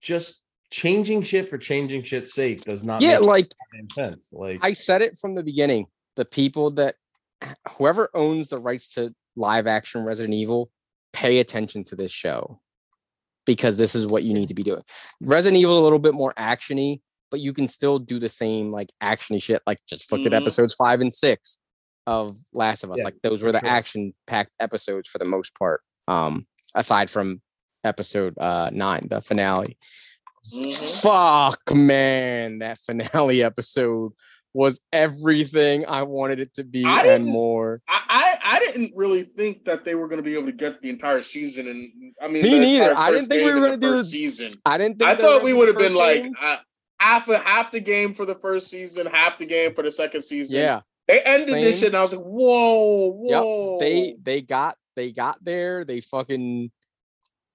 just 0.00 0.42
changing 0.70 1.22
shit 1.22 1.48
for 1.48 1.58
changing 1.58 2.02
shit's 2.02 2.32
sake 2.32 2.60
does 2.62 2.84
not 2.84 3.00
Yeah, 3.02 3.18
make 3.18 3.28
like 3.28 3.48
sense. 3.92 4.28
Like 4.32 4.58
I 4.62 4.72
said 4.72 5.02
it 5.02 5.18
from 5.18 5.34
the 5.34 5.42
beginning. 5.42 5.86
The 6.16 6.24
people 6.24 6.70
that 6.72 6.94
whoever 7.76 8.08
owns 8.14 8.48
the 8.48 8.58
rights 8.58 8.94
to 8.94 9.14
live 9.36 9.66
action 9.66 10.04
Resident 10.04 10.34
Evil, 10.34 10.70
pay 11.12 11.38
attention 11.38 11.84
to 11.84 11.96
this 11.96 12.10
show 12.12 12.60
because 13.46 13.76
this 13.76 13.94
is 13.94 14.06
what 14.06 14.22
you 14.22 14.32
need 14.34 14.48
to 14.48 14.54
be 14.54 14.62
doing. 14.62 14.82
Resident 15.22 15.60
Evil 15.60 15.78
a 15.78 15.82
little 15.84 15.98
bit 15.98 16.14
more 16.14 16.32
actiony, 16.38 17.00
but 17.30 17.40
you 17.40 17.52
can 17.52 17.68
still 17.68 17.98
do 17.98 18.18
the 18.18 18.28
same 18.28 18.70
like 18.70 18.90
actiony 19.02 19.42
shit. 19.42 19.62
Like 19.66 19.78
just 19.86 20.10
look 20.12 20.20
Mhm. 20.22 20.26
at 20.26 20.34
episodes 20.34 20.74
five 20.74 21.00
and 21.00 21.12
six 21.12 21.58
of 22.06 22.36
Last 22.52 22.84
of 22.84 22.90
Us. 22.90 22.98
Yeah, 22.98 23.04
like 23.04 23.16
those 23.22 23.42
were 23.42 23.52
the 23.52 23.60
sure. 23.60 23.68
action 23.68 24.14
packed 24.26 24.52
episodes 24.60 25.08
for 25.08 25.18
the 25.18 25.24
most 25.24 25.54
part. 25.58 25.82
Um, 26.08 26.46
aside 26.74 27.10
from 27.10 27.40
episode 27.84 28.34
uh 28.38 28.70
nine, 28.72 29.06
the 29.10 29.20
finale. 29.20 29.76
Mhm. 30.54 31.02
Fuck 31.02 31.74
man, 31.74 32.58
that 32.58 32.78
finale 32.78 33.42
episode 33.50 34.12
was 34.54 34.80
everything 34.92 35.84
I 35.86 36.04
wanted 36.04 36.38
it 36.40 36.54
to 36.54 36.64
be 36.64 36.84
and 36.86 37.26
more. 37.26 37.82
I, 37.88 38.00
I 38.08 38.38
I 38.56 38.58
didn't 38.60 38.92
really 38.94 39.24
think 39.24 39.64
that 39.64 39.84
they 39.84 39.94
were 39.96 40.06
going 40.06 40.18
to 40.18 40.22
be 40.22 40.34
able 40.34 40.46
to 40.46 40.52
get 40.52 40.80
the 40.80 40.88
entire 40.90 41.22
season, 41.22 41.66
and 41.68 42.14
I 42.22 42.28
mean, 42.28 42.42
Me 42.44 42.58
neither. 42.60 42.94
I 42.96 43.10
didn't 43.10 43.28
think 43.28 43.44
we 43.44 43.52
were 43.52 43.60
gonna 43.60 43.76
do 43.76 43.88
first 43.88 44.04
this- 44.04 44.10
season. 44.12 44.52
I 44.64 44.78
didn't 44.78 44.98
think 45.00 45.10
I 45.10 45.16
thought 45.16 45.42
we 45.42 45.52
would 45.52 45.68
have 45.68 45.76
been 45.76 45.86
first 45.92 45.96
like 45.96 46.26
uh, 46.40 46.58
half 47.00 47.28
a, 47.28 47.38
half 47.38 47.72
the 47.72 47.80
game 47.80 48.14
for 48.14 48.24
the 48.24 48.34
first 48.36 48.68
season, 48.68 49.06
half 49.06 49.38
the 49.38 49.46
game 49.46 49.74
for 49.74 49.82
the 49.82 49.90
second 49.90 50.22
season. 50.22 50.56
yeah. 50.56 50.80
they 51.08 51.20
ended 51.20 51.48
this 51.48 51.80
shit, 51.80 51.88
and 51.88 51.96
I 51.96 52.02
was 52.02 52.14
like, 52.14 52.24
whoa, 52.24 53.24
Yep, 53.26 53.42
whoa. 53.42 53.78
they 53.80 54.16
they 54.22 54.40
got 54.40 54.76
they 54.94 55.10
got 55.10 55.42
there. 55.44 55.84
They 55.84 56.00
fucking 56.00 56.70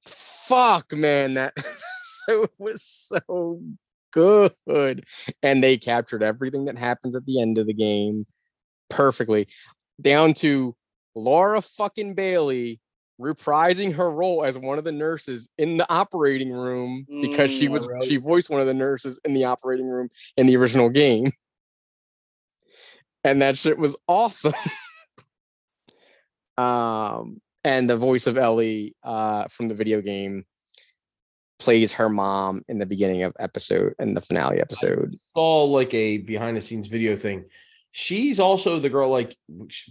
fuck 0.06 0.92
man. 0.94 1.36
That 1.36 1.54
it 2.28 2.50
was 2.58 2.84
so 2.84 3.62
good, 4.12 4.54
and 5.44 5.64
they 5.64 5.78
captured 5.78 6.24
everything 6.24 6.66
that 6.66 6.78
happens 6.78 7.16
at 7.16 7.26
the 7.26 7.42
end 7.42 7.58
of 7.58 7.68
the 7.68 7.74
game 7.74 8.26
perfectly, 8.90 9.48
down 10.02 10.34
to 10.34 10.76
Laura 11.16 11.62
fucking 11.62 12.16
Bailey 12.16 12.80
reprising 13.20 13.94
her 13.94 14.10
role 14.10 14.46
as 14.46 14.58
one 14.58 14.78
of 14.78 14.84
the 14.84 14.92
nurses 14.92 15.50
in 15.58 15.78
the 15.78 15.92
operating 15.92 16.52
room 16.52 17.06
because 17.22 17.52
she 17.52 17.68
Mm, 17.68 17.72
was 17.72 17.90
she 18.06 18.18
voiced 18.18 18.50
one 18.50 18.62
of 18.62 18.68
the 18.68 18.74
nurses 18.74 19.20
in 19.26 19.34
the 19.34 19.44
operating 19.44 19.88
room 19.88 20.08
in 20.38 20.48
the 20.48 20.56
original 20.56 20.90
game. 20.90 21.32
And 23.24 23.42
that 23.42 23.58
shit 23.58 23.78
was 23.78 23.98
awesome. 24.08 24.54
um 26.58 27.40
and 27.64 27.90
the 27.90 27.98
voice 27.98 28.28
of 28.28 28.38
Ellie 28.38 28.96
uh 29.04 29.48
from 29.50 29.68
the 29.68 29.76
video 29.76 30.02
game 30.02 30.46
plays 31.60 31.94
her 31.94 32.10
mom 32.10 32.64
in 32.70 32.78
the 32.80 32.86
beginning 32.86 33.24
of 33.24 33.34
episode 33.40 33.94
in 34.00 34.14
the 34.14 34.22
finale 34.22 34.60
episode. 34.62 35.10
I 35.12 35.18
saw 35.36 35.64
like 35.66 35.94
a 35.94 36.18
behind 36.20 36.58
the 36.58 36.62
scenes 36.62 36.88
video 36.88 37.16
thing. 37.16 37.46
She's 37.92 38.40
also 38.40 38.80
the 38.80 38.90
girl 38.90 39.10
like 39.10 39.36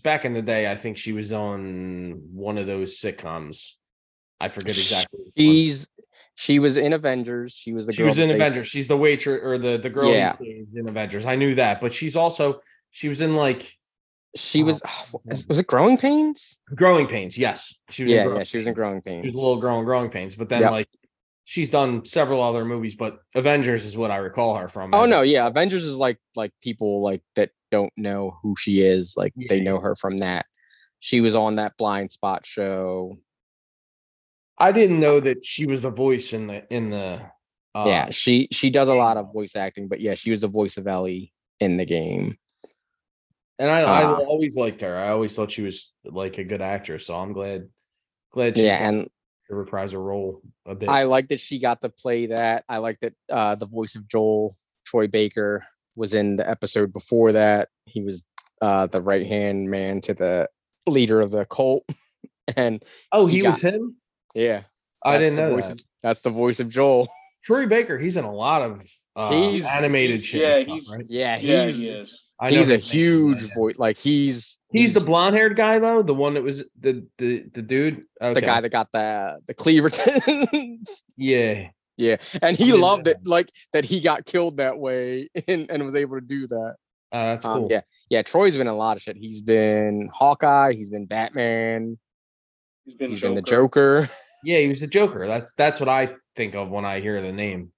back 0.02 0.24
in 0.24 0.32
the 0.32 0.42
day. 0.42 0.70
I 0.70 0.76
think 0.76 0.96
she 0.96 1.12
was 1.12 1.32
on 1.32 2.20
one 2.32 2.58
of 2.58 2.66
those 2.66 2.98
sitcoms. 2.98 3.72
I 4.40 4.48
forget 4.48 4.76
exactly. 4.76 5.20
She's 5.36 5.90
she 6.36 6.58
was 6.58 6.76
in 6.76 6.92
Avengers. 6.92 7.52
She 7.54 7.72
was 7.72 7.86
the 7.86 7.92
she 7.92 8.02
was 8.02 8.18
in 8.18 8.28
they- 8.28 8.36
Avengers. 8.36 8.68
She's 8.68 8.86
the 8.86 8.96
waitress 8.96 9.40
or 9.44 9.58
the 9.58 9.76
the 9.78 9.90
girl 9.90 10.10
Yeah. 10.10 10.32
in 10.40 10.88
Avengers. 10.88 11.26
I 11.26 11.36
knew 11.36 11.54
that, 11.56 11.80
but 11.80 11.92
she's 11.92 12.16
also 12.16 12.60
she 12.90 13.08
was 13.08 13.20
in 13.20 13.34
like 13.36 13.76
She 14.36 14.62
Oh, 14.62 14.78
ah, 14.86 15.06
was 15.24 15.46
was 15.48 15.58
it 15.58 15.66
Growing 15.66 15.96
Pains? 15.96 16.58
Growing 16.74 17.08
Pains. 17.08 17.36
Yes, 17.36 17.74
she 17.90 18.04
was. 18.04 18.12
in 18.12 18.16
Yeah, 18.18 18.24
Growing 18.24 18.38
yeah, 18.38 18.44
she 18.44 18.56
was 18.58 18.66
in 18.68 18.74
Pains. 18.74 19.02
Growing 19.02 19.02
She 19.04 19.28
was 19.30 19.34
a 19.34 19.38
little 19.38 19.78
in 19.78 19.84
Growing 19.84 20.10
Pains, 20.10 20.36
but 20.36 20.48
then 20.48 20.60
Yep. 20.60 20.70
like 20.70 20.88
she's 21.48 21.70
done 21.70 22.04
several 22.04 22.42
other 22.42 22.62
movies, 22.62 22.94
but 22.94 23.20
Avengers 23.34 23.86
is 23.86 23.96
what 23.96 24.10
I 24.10 24.16
recall 24.16 24.54
her 24.56 24.68
from. 24.68 24.94
Oh 24.94 25.06
no, 25.06 25.22
yeah, 25.22 25.46
Avengers 25.46 25.84
is 25.84 25.96
like 25.96 26.18
like 26.36 26.52
people 26.62 27.00
like 27.00 27.22
that 27.36 27.50
don't 27.70 27.92
know 27.96 28.36
who 28.42 28.54
she 28.58 28.82
is, 28.82 29.14
like 29.16 29.32
they 29.48 29.60
know 29.60 29.80
her 29.80 29.96
from 29.96 30.18
that. 30.18 30.44
She 31.00 31.22
was 31.22 31.34
on 31.34 31.56
that 31.56 31.72
blind 31.78 32.10
spot 32.10 32.44
show. 32.44 33.18
I 34.58 34.72
didn't 34.72 35.00
know 35.00 35.20
that 35.20 35.46
she 35.46 35.64
was 35.64 35.82
the 35.82 35.90
voice 35.90 36.34
in 36.34 36.48
the 36.48 36.70
in 36.72 36.90
the. 36.90 37.30
Uh, 37.74 37.84
yeah, 37.86 38.10
she 38.10 38.48
she 38.52 38.68
does 38.68 38.88
a 38.88 38.94
lot 38.94 39.16
of 39.16 39.32
voice 39.32 39.56
acting, 39.56 39.88
but 39.88 40.00
yeah, 40.00 40.14
she 40.14 40.30
was 40.30 40.42
the 40.42 40.48
voice 40.48 40.76
of 40.76 40.86
Ellie 40.86 41.32
in 41.60 41.78
the 41.78 41.86
game. 41.86 42.36
and 43.58 43.70
I, 43.70 43.80
I 43.80 44.02
uh, 44.04 44.18
always 44.18 44.54
liked 44.54 44.82
her. 44.82 44.96
I 44.96 45.08
always 45.08 45.34
thought 45.34 45.52
she 45.52 45.62
was 45.62 45.92
like 46.04 46.36
a 46.36 46.44
good 46.44 46.60
actress, 46.60 47.06
so 47.06 47.14
I'm 47.14 47.32
glad 47.32 47.68
glad 48.32 48.56
she 48.56 48.66
Yeah, 48.66 48.86
and 48.86 49.08
to 49.48 49.54
reprise 49.54 49.92
her 49.92 50.00
role 50.02 50.40
a 50.66 50.74
bit. 50.74 50.88
I 50.88 51.04
like 51.04 51.28
that 51.28 51.40
she 51.40 51.58
got 51.58 51.80
to 51.82 51.88
play 51.88 52.26
that. 52.26 52.64
I 52.68 52.78
like 52.78 52.98
that 53.00 53.14
uh 53.30 53.54
the 53.54 53.66
voice 53.66 53.94
of 53.96 54.06
Joel, 54.08 54.54
Troy 54.84 55.06
Baker, 55.06 55.64
was 55.96 56.14
in 56.14 56.36
the 56.36 56.48
episode 56.48 56.92
before 56.92 57.32
that. 57.32 57.68
He 57.86 58.02
was 58.02 58.26
uh 58.62 58.86
the 58.86 59.00
right 59.02 59.26
hand 59.26 59.70
man 59.70 60.00
to 60.02 60.14
the 60.14 60.48
leader 60.86 61.20
of 61.20 61.30
the 61.30 61.44
cult. 61.46 61.84
And 62.56 62.82
oh, 63.12 63.26
he 63.26 63.36
he, 63.36 63.42
got- 63.42 63.50
was 63.50 63.60
him. 63.60 63.96
yeah, 64.34 64.62
I 65.04 65.18
didn't 65.18 65.36
know 65.36 65.54
that. 65.60 65.72
Of, 65.72 65.80
that's 66.02 66.20
the 66.20 66.30
voice 66.30 66.60
of 66.60 66.70
Joel. 66.70 67.06
Troy 67.44 67.66
Baker, 67.66 67.98
he's 67.98 68.16
in 68.16 68.24
a 68.24 68.32
lot 68.34 68.62
of 68.62 68.82
uh, 69.14 69.30
He's- 69.32 69.66
animated 69.66 70.16
he's- 70.16 70.24
shit. 70.24 70.40
yeah, 70.40 70.54
stuff, 70.60 70.66
he's- 70.68 70.96
right? 70.96 71.06
Yeah, 71.10 71.36
yeah, 71.36 71.66
he 71.66 71.88
is. 71.90 72.27
I 72.40 72.50
he's 72.50 72.70
a 72.70 72.76
huge 72.76 73.42
yeah, 73.42 73.48
yeah. 73.48 73.54
voice. 73.56 73.78
Like 73.78 73.98
he's 73.98 74.60
He's 74.70 74.92
the 74.92 75.00
blonde 75.00 75.34
haired 75.34 75.56
guy 75.56 75.78
though, 75.78 76.02
the 76.02 76.14
one 76.14 76.34
that 76.34 76.42
was 76.42 76.62
the 76.78 77.06
the 77.18 77.44
the 77.52 77.62
dude. 77.62 78.04
Okay. 78.20 78.34
the 78.34 78.40
guy 78.42 78.60
that 78.60 78.68
got 78.68 78.92
the 78.92 79.40
the 79.46 79.54
cleaver. 79.54 79.90
yeah. 81.16 81.70
yeah, 81.96 82.16
and 82.42 82.56
he 82.56 82.66
didn't 82.66 82.80
loved 82.80 83.06
it, 83.06 83.16
like 83.24 83.50
that 83.72 83.84
he 83.84 84.00
got 84.00 84.26
killed 84.26 84.58
that 84.58 84.78
way 84.78 85.30
and, 85.48 85.70
and 85.70 85.82
was 85.84 85.94
able 85.94 86.16
to 86.16 86.20
do 86.20 86.46
that. 86.46 86.74
Uh, 87.10 87.24
that's 87.24 87.44
Um, 87.44 87.60
cool. 87.60 87.68
yeah, 87.70 87.80
yeah. 88.10 88.22
Troy's 88.22 88.56
been 88.56 88.66
a 88.66 88.74
lot 88.76 88.96
of 88.96 89.02
shit. 89.02 89.16
He's 89.16 89.40
been 89.40 90.10
Hawkeye. 90.12 90.74
He's 90.74 90.90
been 90.90 91.06
Batman. 91.06 91.98
He's 92.84 92.94
been, 92.94 93.10
He's 93.10 93.20
been 93.22 93.34
the 93.34 93.42
Joker. 93.42 94.02
Joker. 94.02 94.12
Yeah, 94.44 94.58
he 94.58 94.68
was 94.68 94.78
the 94.78 94.86
Joker. 94.86 95.26
That's 95.26 95.52
that's 95.54 95.80
what 95.80 95.88
I 95.88 96.14
think 96.36 96.54
of 96.54 96.70
when 96.70 96.84
I 96.84 97.00
hear 97.00 97.20
the 97.20 97.32
name. 97.32 97.72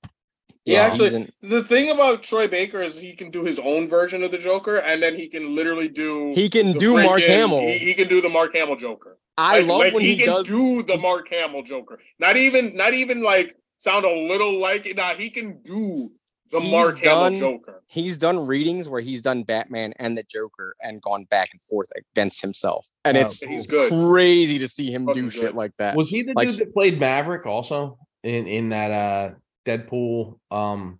He 0.70 0.76
Yeah, 0.76 0.82
actually 0.84 1.07
he's 1.07 1.15
in- 1.15 1.32
the 1.50 1.65
thing 1.65 1.90
about 1.90 2.23
Troy 2.23 2.47
Baker 2.47 2.81
is 2.81 2.97
he 2.97 3.12
can 3.12 3.31
do 3.32 3.42
his 3.44 3.58
own 3.58 3.89
version 3.89 4.23
of 4.23 4.31
the 4.31 4.39
Joker, 4.39 4.76
and 4.78 5.02
then 5.02 5.16
he 5.16 5.26
can 5.26 5.57
literally 5.57 5.89
do 5.89 6.31
he 6.32 6.49
can 6.49 6.73
the 6.73 6.78
do 6.78 6.94
Mark 7.02 7.20
Hamill. 7.23 7.60
He, 7.62 7.78
he 7.78 7.94
can 7.94 8.07
do 8.07 8.20
the 8.20 8.28
Mark 8.28 8.55
Hamill 8.55 8.76
Joker. 8.76 9.18
I 9.36 9.58
Like- 9.58 9.66
love 9.66 9.78
like 9.81 9.94
when 9.94 10.02
he, 10.05 10.16
can 10.16 10.26
does. 10.26 10.47
do 10.47 10.82
the 10.84 10.97
Mark 10.99 11.28
Hamill 11.28 11.65
Joker. 11.65 11.99
Not 12.20 12.36
even 12.36 12.76
not 12.76 12.94
even 12.94 13.20
like 13.23 13.57
sound 13.78 14.05
a 14.05 14.15
little 14.15 14.60
like 14.60 14.86
it. 14.86 14.97
Nah, 14.97 15.15
he 15.15 15.28
can 15.31 15.60
do 15.62 16.12
the 16.52 16.60
He's 16.60 16.70
Mark 16.70 17.00
done- 17.02 17.32
Hamill 17.34 17.52
Joker. 17.58 17.82
He's 17.89 18.16
done 18.18 18.47
readings 18.47 18.89
where 18.89 19.00
he's 19.00 19.20
done 19.23 19.42
Batman 19.42 19.92
and 19.99 20.16
the 20.16 20.23
Joker 20.23 20.76
and 20.81 21.02
gone 21.02 21.24
back 21.24 21.49
and 21.52 21.60
forth 21.62 21.89
against 21.97 22.40
himself, 22.40 22.86
and 23.05 23.16
Oh, 23.16 23.23
it's 23.23 23.40
He's 23.42 23.66
good. 23.66 23.90
crazy 23.90 24.60
to 24.60 24.68
see 24.68 24.92
him 24.92 25.07
Fucking 25.07 25.24
do 25.24 25.31
shit 25.31 25.57
like 25.57 25.73
that. 25.78 25.97
Was 25.97 26.10
he 26.10 26.23
the 26.23 26.32
Like- 26.36 26.49
dude 26.49 26.58
that 26.58 26.73
played 26.74 27.00
Maverick 27.00 27.47
also 27.47 27.99
in 28.23 28.47
in 28.47 28.68
that 28.68 28.90
uh 28.92 29.31
Deadpool 29.66 30.39
um 30.50 30.98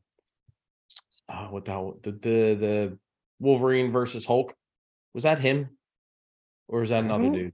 uh, 1.29 1.47
what 1.47 1.65
the 1.65 1.71
hell 1.71 1.99
the 2.03 2.11
the 2.13 2.19
the 2.55 2.99
Wolverine 3.39 3.91
versus 3.91 4.27
Hulk? 4.27 4.53
Was 5.15 5.25
that 5.25 5.39
him? 5.39 5.71
Or 6.69 6.83
is 6.83 6.91
that 6.91 7.05
another 7.05 7.31
dude? 7.31 7.53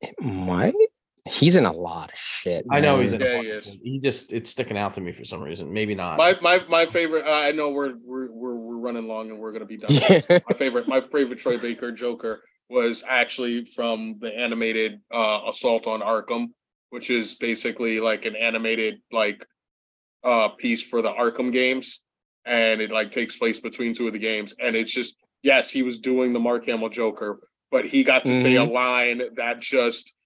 It 0.00 0.14
might. 0.22 0.74
He's 1.26 1.56
in 1.56 1.64
a 1.64 1.72
lot 1.72 2.12
of 2.12 2.18
shit. 2.18 2.66
I 2.70 2.80
know 2.80 2.98
he's 3.00 3.12
man. 3.12 3.22
in 3.22 3.26
a 3.26 3.30
Yeah, 3.30 3.40
he 3.42 3.50
of 3.50 3.56
is. 3.56 3.78
he 3.82 3.98
just 3.98 4.32
it's 4.32 4.50
sticking 4.50 4.76
out 4.76 4.94
to 4.94 5.00
me 5.00 5.12
for 5.12 5.24
some 5.24 5.40
reason. 5.40 5.72
Maybe 5.72 5.94
not. 5.94 6.18
My 6.18 6.36
my 6.42 6.62
my 6.68 6.84
favorite. 6.86 7.26
Uh, 7.26 7.30
I 7.32 7.52
know 7.52 7.70
we're 7.70 7.94
we're 8.04 8.30
we're 8.30 8.54
we're 8.56 8.76
running 8.78 9.06
long 9.08 9.30
and 9.30 9.38
we're 9.38 9.52
gonna 9.52 9.64
be 9.66 9.76
done. 9.78 9.90
My 10.28 10.56
favorite 10.56 10.86
my 10.86 11.00
favorite 11.00 11.38
Troy 11.38 11.58
Baker 11.58 11.90
Joker 11.92 12.42
was 12.68 13.04
actually 13.08 13.64
from 13.64 14.18
the 14.20 14.36
animated 14.36 15.00
uh 15.12 15.40
Assault 15.48 15.86
on 15.86 16.00
Arkham, 16.00 16.48
which 16.90 17.08
is 17.10 17.34
basically 17.34 18.00
like 18.00 18.24
an 18.26 18.36
animated 18.36 19.00
like 19.10 19.46
uh 20.24 20.48
piece 20.48 20.82
for 20.82 21.02
the 21.02 21.10
Arkham 21.12 21.52
games. 21.52 22.00
And 22.46 22.80
it 22.80 22.90
like 22.90 23.10
takes 23.10 23.36
place 23.36 23.60
between 23.60 23.94
two 23.94 24.06
of 24.06 24.12
the 24.12 24.18
games. 24.18 24.54
And 24.60 24.76
it's 24.76 24.92
just 24.92 25.16
yes, 25.42 25.70
he 25.70 25.82
was 25.82 25.98
doing 25.98 26.32
the 26.32 26.40
Mark 26.40 26.66
Hamill 26.66 26.88
Joker, 26.88 27.40
but 27.70 27.86
he 27.86 28.04
got 28.04 28.24
to 28.24 28.34
say 28.34 28.56
a 28.56 28.64
line 28.64 29.22
that 29.36 29.60
just 29.60 30.16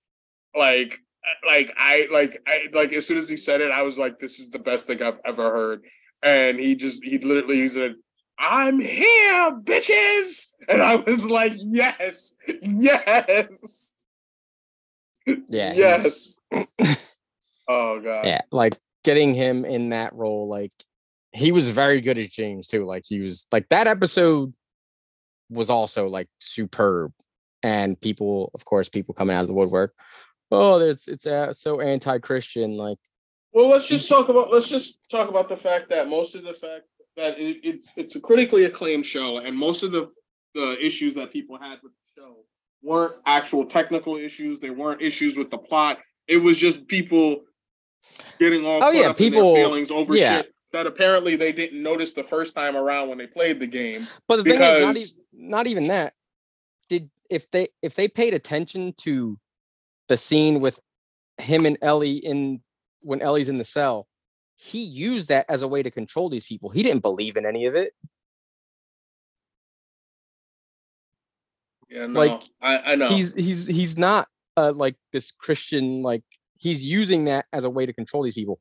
like 0.56 0.98
like 1.46 1.72
I 1.76 2.08
like 2.10 2.40
I 2.46 2.68
like 2.72 2.92
as 2.92 3.06
soon 3.06 3.18
as 3.18 3.28
he 3.28 3.36
said 3.36 3.60
it, 3.60 3.70
I 3.70 3.82
was 3.82 3.98
like, 3.98 4.18
this 4.18 4.38
is 4.38 4.50
the 4.50 4.58
best 4.58 4.86
thing 4.86 5.02
I've 5.02 5.20
ever 5.24 5.50
heard. 5.50 5.84
And 6.22 6.58
he 6.58 6.74
just 6.74 7.04
he 7.04 7.18
literally 7.18 7.56
he 7.56 7.68
said, 7.68 7.94
I'm 8.38 8.78
here, 8.78 9.52
bitches. 9.62 10.48
And 10.68 10.82
I 10.82 10.96
was 10.96 11.26
like, 11.26 11.54
yes, 11.56 12.34
yes, 12.62 13.94
Yeah, 15.26 15.72
yes. 15.74 16.40
oh 17.68 18.00
god. 18.00 18.24
yeah, 18.26 18.40
like 18.50 18.74
getting 19.08 19.32
him 19.32 19.64
in 19.64 19.88
that 19.88 20.12
role, 20.12 20.48
like 20.48 20.70
he 21.32 21.50
was 21.50 21.70
very 21.70 22.02
good 22.02 22.18
as 22.18 22.28
James 22.28 22.66
too. 22.66 22.84
Like 22.84 23.04
he 23.06 23.20
was 23.20 23.46
like 23.50 23.66
that 23.70 23.86
episode 23.86 24.52
was 25.48 25.70
also 25.70 26.08
like 26.08 26.28
superb, 26.40 27.10
and 27.62 27.98
people, 27.98 28.50
of 28.52 28.66
course, 28.66 28.90
people 28.90 29.14
coming 29.14 29.34
out 29.34 29.40
of 29.40 29.46
the 29.46 29.54
woodwork. 29.54 29.94
Oh, 30.50 30.78
there's 30.78 31.08
it's 31.08 31.26
uh, 31.26 31.54
so 31.54 31.80
anti-Christian. 31.80 32.76
Like 32.76 32.98
Well, 33.52 33.68
let's 33.68 33.88
just 33.88 34.10
talk 34.10 34.28
about 34.28 34.52
let's 34.52 34.68
just 34.68 35.00
talk 35.10 35.30
about 35.30 35.48
the 35.48 35.56
fact 35.56 35.88
that 35.88 36.10
most 36.10 36.34
of 36.34 36.44
the 36.44 36.52
fact 36.52 36.82
that 37.16 37.38
it, 37.38 37.60
it's 37.64 37.90
it's 37.96 38.14
a 38.14 38.20
critically 38.20 38.66
acclaimed 38.66 39.06
show, 39.06 39.38
and 39.38 39.56
most 39.56 39.82
of 39.82 39.90
the 39.90 40.10
the 40.54 40.76
issues 40.84 41.14
that 41.14 41.32
people 41.32 41.58
had 41.58 41.78
with 41.82 41.92
the 41.92 42.20
show 42.20 42.44
weren't 42.82 43.14
actual 43.24 43.64
technical 43.64 44.16
issues. 44.16 44.60
They 44.60 44.68
weren't 44.68 45.00
issues 45.00 45.34
with 45.34 45.50
the 45.50 45.56
plot. 45.56 45.98
It 46.26 46.36
was 46.36 46.58
just 46.58 46.86
people 46.88 47.44
getting 48.38 48.64
all 48.66 48.82
Oh, 48.84 48.90
yeah, 48.90 49.08
up 49.10 49.20
in 49.20 49.26
people- 49.30 49.54
feelings 49.54 49.90
over 49.90 50.16
yeah. 50.16 50.38
shit 50.42 50.54
that 50.72 50.86
apparently 50.86 51.34
they 51.34 51.50
didn't 51.52 51.82
notice 51.82 52.12
the 52.12 52.22
first 52.22 52.54
time 52.54 52.76
around 52.76 53.08
when 53.08 53.16
they 53.18 53.26
played 53.26 53.58
the 53.58 53.66
game. 53.66 54.06
But 54.26 54.36
the 54.36 54.44
thing 54.44 54.54
is, 54.54 54.60
not, 54.60 54.88
Because- 54.94 55.18
e- 55.18 55.22
not 55.32 55.66
even 55.66 55.86
that. 55.88 56.12
Did 56.88 57.10
if 57.30 57.50
they 57.50 57.68
if 57.82 57.94
they 57.94 58.08
paid 58.08 58.34
attention 58.34 58.92
to 58.98 59.38
the 60.08 60.16
scene 60.16 60.60
with 60.60 60.80
him 61.38 61.64
and 61.66 61.76
Ellie 61.82 62.16
in 62.16 62.62
when 63.00 63.20
Ellie's 63.22 63.48
in 63.48 63.58
the 63.58 63.64
cell, 63.64 64.08
he 64.56 64.82
used 64.82 65.28
that 65.28 65.46
as 65.48 65.62
a 65.62 65.68
way 65.68 65.82
to 65.82 65.90
control 65.90 66.28
these 66.28 66.46
people. 66.46 66.70
He 66.70 66.82
didn't 66.82 67.02
believe 67.02 67.36
in 67.36 67.44
any 67.46 67.66
of 67.66 67.74
it. 67.74 67.92
Yeah, 71.88 72.06
no, 72.06 72.20
Like, 72.20 72.42
I, 72.60 72.92
I 72.92 72.94
know. 72.96 73.08
He's 73.08 73.34
he's 73.34 73.66
he's 73.66 73.96
not 73.96 74.28
uh, 74.56 74.72
like 74.74 74.96
this 75.12 75.30
Christian. 75.30 76.02
Like 76.02 76.24
he's 76.58 76.84
using 76.84 77.24
that 77.24 77.46
as 77.52 77.64
a 77.64 77.70
way 77.70 77.86
to 77.86 77.92
control 77.92 78.22
these 78.22 78.34
people. 78.34 78.60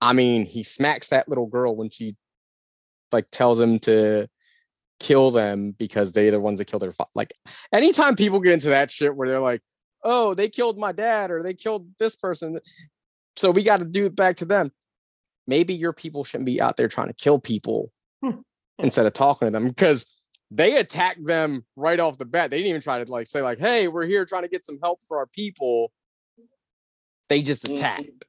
I 0.00 0.12
mean, 0.12 0.44
he 0.44 0.62
smacks 0.62 1.08
that 1.08 1.28
little 1.28 1.46
girl 1.46 1.74
when 1.74 1.88
she 1.88 2.16
like 3.12 3.30
tells 3.30 3.60
him 3.60 3.78
to 3.80 4.28
kill 5.00 5.30
them 5.30 5.72
because 5.78 6.12
they're 6.12 6.30
the 6.30 6.40
ones 6.40 6.58
that 6.58 6.66
killed 6.66 6.82
their 6.82 6.92
father. 6.92 7.10
Like 7.14 7.32
anytime 7.72 8.16
people 8.16 8.40
get 8.40 8.52
into 8.52 8.68
that 8.68 8.90
shit 8.90 9.14
where 9.14 9.28
they're 9.28 9.40
like, 9.40 9.62
"Oh, 10.02 10.34
they 10.34 10.48
killed 10.48 10.78
my 10.78 10.92
dad," 10.92 11.30
or 11.30 11.42
"They 11.42 11.54
killed 11.54 11.88
this 11.98 12.14
person," 12.16 12.58
so 13.36 13.50
we 13.50 13.62
got 13.62 13.78
to 13.78 13.86
do 13.86 14.06
it 14.06 14.16
back 14.16 14.36
to 14.36 14.44
them. 14.44 14.70
Maybe 15.46 15.74
your 15.74 15.92
people 15.92 16.24
shouldn't 16.24 16.46
be 16.46 16.60
out 16.60 16.76
there 16.76 16.88
trying 16.88 17.08
to 17.08 17.14
kill 17.14 17.38
people 17.40 17.92
instead 18.78 19.06
of 19.06 19.12
talking 19.12 19.46
to 19.46 19.52
them 19.52 19.68
because 19.68 20.06
they 20.50 20.76
attacked 20.76 21.24
them 21.24 21.64
right 21.76 22.00
off 22.00 22.18
the 22.18 22.24
bat. 22.24 22.50
They 22.50 22.58
didn't 22.58 22.70
even 22.70 22.80
try 22.80 23.02
to 23.02 23.10
like 23.10 23.26
say 23.26 23.42
like, 23.42 23.58
"Hey, 23.58 23.88
we're 23.88 24.06
here 24.06 24.24
trying 24.24 24.42
to 24.42 24.48
get 24.48 24.64
some 24.64 24.78
help 24.82 25.00
for 25.06 25.18
our 25.18 25.26
people." 25.28 25.92
They 27.28 27.42
just 27.42 27.68
attacked. 27.68 28.26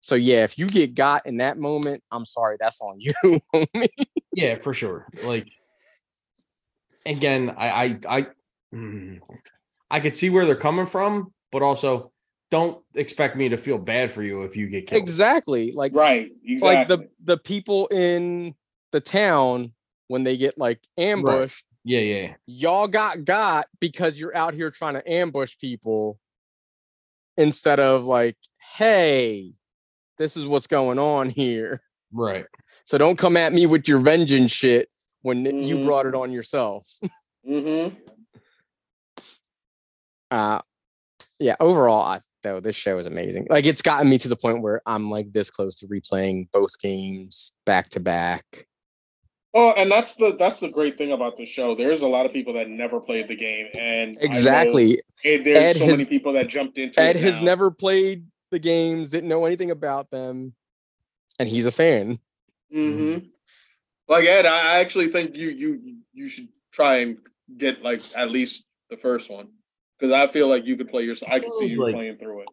So 0.00 0.14
yeah, 0.14 0.44
if 0.44 0.58
you 0.58 0.66
get 0.66 0.94
got 0.94 1.26
in 1.26 1.36
that 1.38 1.58
moment, 1.58 2.02
I'm 2.10 2.24
sorry, 2.24 2.56
that's 2.58 2.80
on 2.80 3.00
you. 3.00 3.12
homie. 3.54 3.88
Yeah, 4.32 4.56
for 4.56 4.72
sure. 4.72 5.06
Like 5.24 5.48
again, 7.04 7.54
I 7.56 7.68
I 7.68 7.98
I 8.08 8.26
mm, 8.74 9.20
I 9.90 10.00
could 10.00 10.16
see 10.16 10.30
where 10.30 10.46
they're 10.46 10.56
coming 10.56 10.86
from, 10.86 11.32
but 11.52 11.62
also 11.62 12.12
don't 12.50 12.82
expect 12.94 13.36
me 13.36 13.48
to 13.48 13.56
feel 13.56 13.78
bad 13.78 14.10
for 14.10 14.22
you 14.22 14.42
if 14.42 14.56
you 14.56 14.68
get 14.68 14.86
killed. 14.86 15.02
exactly. 15.02 15.72
Like 15.72 15.94
right. 15.94 16.30
Exactly. 16.44 16.76
like 16.76 16.88
the 16.88 17.08
the 17.24 17.38
people 17.38 17.86
in 17.88 18.54
the 18.92 19.00
town 19.00 19.72
when 20.08 20.24
they 20.24 20.36
get 20.36 20.58
like 20.58 20.80
ambushed, 20.98 21.64
Yeah, 21.84 22.00
yeah. 22.00 22.34
y'all 22.46 22.88
got 22.88 23.24
got 23.24 23.66
because 23.78 24.18
you're 24.18 24.36
out 24.36 24.54
here 24.54 24.70
trying 24.70 24.94
to 24.94 25.10
ambush 25.12 25.56
people 25.58 26.18
instead 27.40 27.80
of 27.80 28.04
like, 28.04 28.36
hey, 28.76 29.52
this 30.18 30.36
is 30.36 30.46
what's 30.46 30.66
going 30.66 30.98
on 30.98 31.30
here. 31.30 31.80
Right. 32.12 32.44
So 32.84 32.98
don't 32.98 33.18
come 33.18 33.36
at 33.36 33.52
me 33.52 33.66
with 33.66 33.88
your 33.88 33.98
vengeance 33.98 34.52
shit 34.52 34.88
when 35.22 35.44
you 35.46 35.78
Mhm. 35.78 35.84
brought 35.84 36.06
it 36.06 36.14
on 36.14 36.30
yourself. 36.30 36.86
mm-hmm. 37.48 37.96
uh 40.30 40.60
yeah, 41.38 41.56
overall, 41.58 42.02
I 42.02 42.20
though 42.42 42.60
this 42.60 42.76
show 42.76 42.98
is 42.98 43.06
amazing. 43.06 43.46
Like 43.48 43.64
it's 43.64 43.82
gotten 43.82 44.08
me 44.10 44.18
to 44.18 44.28
the 44.28 44.36
point 44.36 44.62
where 44.62 44.82
I'm 44.86 45.10
like 45.10 45.32
this 45.32 45.50
close 45.50 45.76
to 45.80 45.86
replaying 45.86 46.50
both 46.52 46.78
games 46.80 47.52
back 47.64 47.88
to 47.90 48.00
back. 48.00 48.66
Oh, 49.52 49.72
and 49.76 49.90
that's 49.90 50.14
the 50.14 50.36
that's 50.38 50.60
the 50.60 50.68
great 50.68 50.96
thing 50.96 51.12
about 51.12 51.36
the 51.36 51.44
show. 51.44 51.74
There's 51.74 52.02
a 52.02 52.06
lot 52.08 52.24
of 52.24 52.32
people 52.32 52.52
that 52.54 52.68
never 52.68 53.00
played 53.00 53.26
the 53.28 53.34
game, 53.36 53.66
and 53.78 54.16
Exactly. 54.20 55.00
it- 55.24 55.42
there's 55.44 55.58
Ed 55.58 55.76
so 55.76 55.86
has- 55.86 55.96
many 55.98 56.04
people 56.08 56.32
that 56.34 56.46
jumped 56.48 56.78
into 56.78 57.00
Ed 57.00 57.16
it 57.16 57.22
has 57.22 57.40
never 57.40 57.70
played 57.70 58.26
the 58.50 58.58
games, 58.60 59.10
didn't 59.10 59.28
know 59.28 59.44
anything 59.44 59.70
about 59.72 60.10
them, 60.10 60.54
and 61.40 61.48
he's 61.48 61.66
a 61.66 61.72
fan. 61.72 62.18
Mm-hmm. 62.72 63.26
Like 64.08 64.24
Ed, 64.26 64.46
I 64.46 64.76
I 64.76 64.80
actually 64.80 65.08
think 65.08 65.36
you 65.36 65.48
you 65.50 65.96
you 66.12 66.28
should 66.28 66.48
try 66.70 66.96
and 66.98 67.18
get 67.56 67.82
like 67.82 68.00
at 68.16 68.30
least 68.30 68.68
the 68.88 68.96
first 68.96 69.30
one 69.30 69.48
because 69.98 70.12
I 70.12 70.28
feel 70.28 70.48
like 70.48 70.64
you 70.64 70.76
could 70.76 70.88
play 70.90 71.02
yourself. 71.02 71.32
I 71.32 71.40
can 71.40 71.52
see 71.52 71.66
you 71.66 71.82
like- 71.82 71.94
playing 71.94 72.18
through 72.18 72.42
it. 72.42 72.48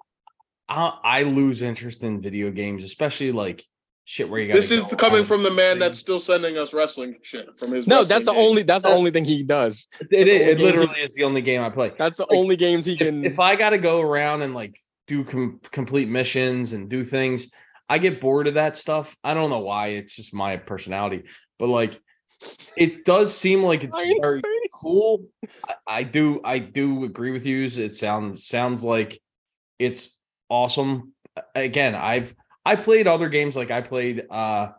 I 0.67 0.97
I 1.03 1.23
lose 1.23 1.61
interest 1.61 2.03
in 2.03 2.21
video 2.21 2.49
games, 2.51 2.83
especially 2.83 3.31
like 3.31 3.63
shit 4.09 4.29
where 4.29 4.39
you 4.39 4.47
got. 4.47 4.53
This 4.55 4.71
is 4.71 4.83
coming 4.97 5.25
from 5.25 5.43
the 5.43 5.51
man 5.51 5.79
that's 5.79 5.99
still 5.99 6.17
sending 6.19 6.57
us 6.57 6.73
wrestling 6.73 7.17
shit 7.23 7.47
from 7.59 7.73
his. 7.73 7.87
No, 7.87 8.05
that's 8.05 8.23
the 8.25 8.31
game. 8.31 8.39
only 8.41 8.63
that's 8.63 8.83
the 8.83 8.89
only 8.89 9.11
thing 9.11 9.25
he 9.25 9.43
does. 9.43 9.87
It, 10.09 10.27
is, 10.29 10.33
it 10.33 10.41
only 10.41 10.47
games 10.47 10.59
he- 10.59 10.65
literally 10.65 10.99
is 11.01 11.13
the 11.13 11.23
only 11.25 11.41
game 11.41 11.61
I 11.61 11.69
play. 11.69 11.91
That's 11.97 12.15
the 12.17 12.23
Like, 12.23 12.37
only 12.37 12.55
games 12.55 12.85
he 12.85 12.95
can. 12.95 13.25
if 13.25 13.39
I 13.39 13.55
got 13.57 13.71
to 13.71 13.77
go 13.77 13.99
around 14.01 14.43
and 14.43 14.55
like 14.55 14.79
do 15.07 15.23
com- 15.25 15.59
complete 15.71 16.07
missions 16.07 16.71
and 16.73 16.89
do 16.89 17.03
things, 17.03 17.49
I 17.89 17.97
get 17.97 18.21
bored 18.21 18.47
of 18.47 18.53
that 18.53 18.77
stuff. 18.77 19.15
I 19.25 19.33
don't 19.33 19.49
know 19.49 19.59
why. 19.59 19.87
It's 19.89 20.15
just 20.15 20.33
my 20.33 20.55
personality, 20.57 21.23
but 21.59 21.67
like, 21.67 21.99
it 22.77 23.03
does 23.03 23.35
seem 23.35 23.61
like 23.63 23.83
it's 23.83 23.97
Iron 23.97 24.15
very 24.21 24.39
Space. 24.39 24.71
cool. 24.81 25.25
I, 25.67 25.73
I 25.87 26.03
do. 26.03 26.39
I 26.45 26.59
do 26.59 27.03
agree 27.03 27.31
with 27.31 27.45
you. 27.45 27.65
It 27.65 27.95
sounds 27.95 28.45
sounds 28.47 28.83
like 28.83 29.19
it's 29.79 30.17
awesome. 30.49 31.13
Again, 31.55 31.93
I've 31.93 32.33
I 32.67 32.75
played 32.75 33.07
other 33.07 33.29
games 33.29 33.55
like 33.55 33.71
I 33.71 33.81
played 33.81 34.25
uh 34.29 34.69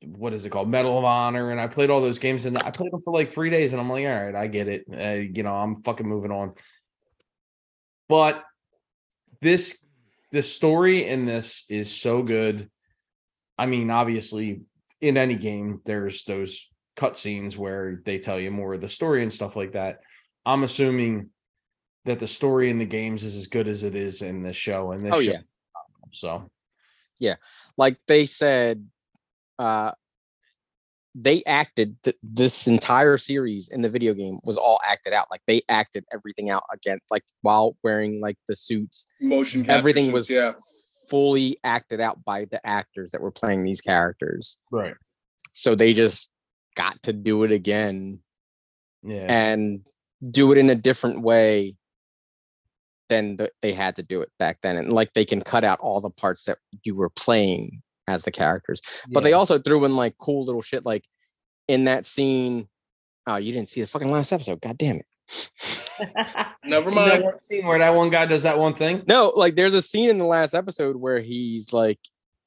what 0.00 0.32
is 0.32 0.44
it 0.44 0.50
called 0.50 0.68
medal 0.68 0.96
of 0.96 1.04
honor 1.04 1.50
and 1.50 1.60
i 1.60 1.66
played 1.66 1.90
all 1.90 2.00
those 2.00 2.20
games 2.20 2.46
and 2.46 2.56
i 2.62 2.70
played 2.70 2.92
them 2.92 3.02
for 3.02 3.12
like 3.12 3.32
three 3.32 3.50
days 3.50 3.72
and 3.72 3.80
i'm 3.80 3.90
like 3.90 4.06
all 4.06 4.24
right 4.24 4.34
i 4.36 4.46
get 4.46 4.68
it 4.68 4.84
uh, 4.96 5.20
you 5.36 5.42
know 5.42 5.52
i'm 5.52 5.82
fucking 5.82 6.06
moving 6.06 6.30
on 6.30 6.54
but 8.08 8.44
this 9.40 9.84
the 10.30 10.40
story 10.40 11.04
in 11.04 11.26
this 11.26 11.64
is 11.68 11.92
so 11.92 12.22
good 12.22 12.70
I 13.58 13.66
mean, 13.66 13.90
obviously, 13.90 14.62
in 15.00 15.16
any 15.16 15.34
game, 15.34 15.80
there's 15.84 16.22
those 16.24 16.70
cutscenes 16.96 17.56
where 17.56 18.00
they 18.04 18.20
tell 18.20 18.38
you 18.38 18.52
more 18.52 18.74
of 18.74 18.80
the 18.80 18.88
story 18.88 19.22
and 19.22 19.32
stuff 19.32 19.56
like 19.56 19.72
that. 19.72 19.98
I'm 20.46 20.62
assuming 20.62 21.30
that 22.04 22.20
the 22.20 22.28
story 22.28 22.70
in 22.70 22.78
the 22.78 22.86
games 22.86 23.24
is 23.24 23.36
as 23.36 23.48
good 23.48 23.66
as 23.66 23.82
it 23.82 23.96
is 23.96 24.22
in 24.22 24.42
the 24.44 24.52
show, 24.52 24.92
and 24.92 25.02
this 25.02 25.12
Oh 25.12 25.20
show- 25.20 25.32
yeah. 25.32 25.40
So 26.12 26.48
like 27.76 27.96
they 28.06 28.26
said 28.26 28.86
uh 29.58 29.92
they 31.14 31.42
acted 31.44 32.00
th- 32.02 32.16
this 32.22 32.68
entire 32.68 33.18
series 33.18 33.68
in 33.68 33.80
the 33.80 33.88
video 33.88 34.14
game 34.14 34.38
was 34.44 34.56
all 34.56 34.78
acted 34.88 35.12
out 35.12 35.26
like 35.30 35.40
they 35.46 35.62
acted 35.68 36.04
everything 36.12 36.50
out 36.50 36.62
again 36.72 36.98
like 37.10 37.24
while 37.42 37.76
wearing 37.82 38.20
like 38.20 38.36
the 38.46 38.54
suits 38.54 39.06
Motion 39.20 39.68
everything 39.68 40.06
suits, 40.06 40.14
was 40.14 40.30
yeah. 40.30 40.52
fully 41.10 41.56
acted 41.64 42.00
out 42.00 42.24
by 42.24 42.44
the 42.50 42.64
actors 42.64 43.10
that 43.10 43.20
were 43.20 43.30
playing 43.30 43.64
these 43.64 43.80
characters. 43.80 44.58
Right, 44.70 44.94
so 45.52 45.74
they 45.74 45.92
just 45.92 46.32
got 46.76 47.02
to 47.02 47.12
do 47.12 47.42
it 47.42 47.50
again 47.50 48.20
yeah, 49.02 49.26
and 49.28 49.84
do 50.30 50.52
it 50.52 50.58
in 50.58 50.70
a 50.70 50.74
different 50.74 51.22
way 51.22 51.74
than 53.08 53.36
th- 53.36 53.50
they 53.62 53.72
had 53.72 53.96
to 53.96 54.02
do 54.02 54.20
it 54.20 54.30
back 54.38 54.58
then 54.62 54.76
and 54.76 54.92
like 54.92 55.12
they 55.14 55.24
can 55.24 55.40
cut 55.40 55.64
out 55.64 55.78
all 55.80 56.00
the 56.00 56.10
parts 56.10 56.44
that 56.44 56.58
you 56.84 56.94
were 56.96 57.10
playing 57.10 57.80
as 58.06 58.22
the 58.22 58.30
characters 58.30 58.80
but 59.12 59.22
they 59.22 59.32
also 59.32 59.58
threw 59.58 59.84
in 59.84 59.96
like 59.96 60.16
cool 60.18 60.44
little 60.44 60.62
shit 60.62 60.84
like 60.86 61.04
in 61.68 61.84
that 61.84 62.06
scene 62.06 62.68
oh 63.26 63.36
you 63.36 63.52
didn't 63.52 63.68
see 63.68 63.80
the 63.80 63.86
fucking 63.86 64.10
last 64.10 64.32
episode 64.32 64.60
god 64.60 64.76
damn 64.78 64.96
it 64.96 65.06
Never 66.64 66.90
You 66.90 66.96
know 66.96 67.06
mind. 67.06 67.24
that 67.24 67.42
scene 67.42 67.66
where 67.66 67.78
that 67.78 67.94
one 67.94 68.08
guy 68.10 68.24
does 68.26 68.42
that 68.44 68.58
one 68.58 68.74
thing. 68.74 69.02
no 69.08 69.32
like 69.36 69.56
there's 69.56 69.74
a 69.74 69.82
scene 69.82 70.08
in 70.10 70.18
the 70.18 70.24
last 70.24 70.54
episode 70.54 70.96
where 70.96 71.20
he's 71.20 71.72
like 71.72 71.98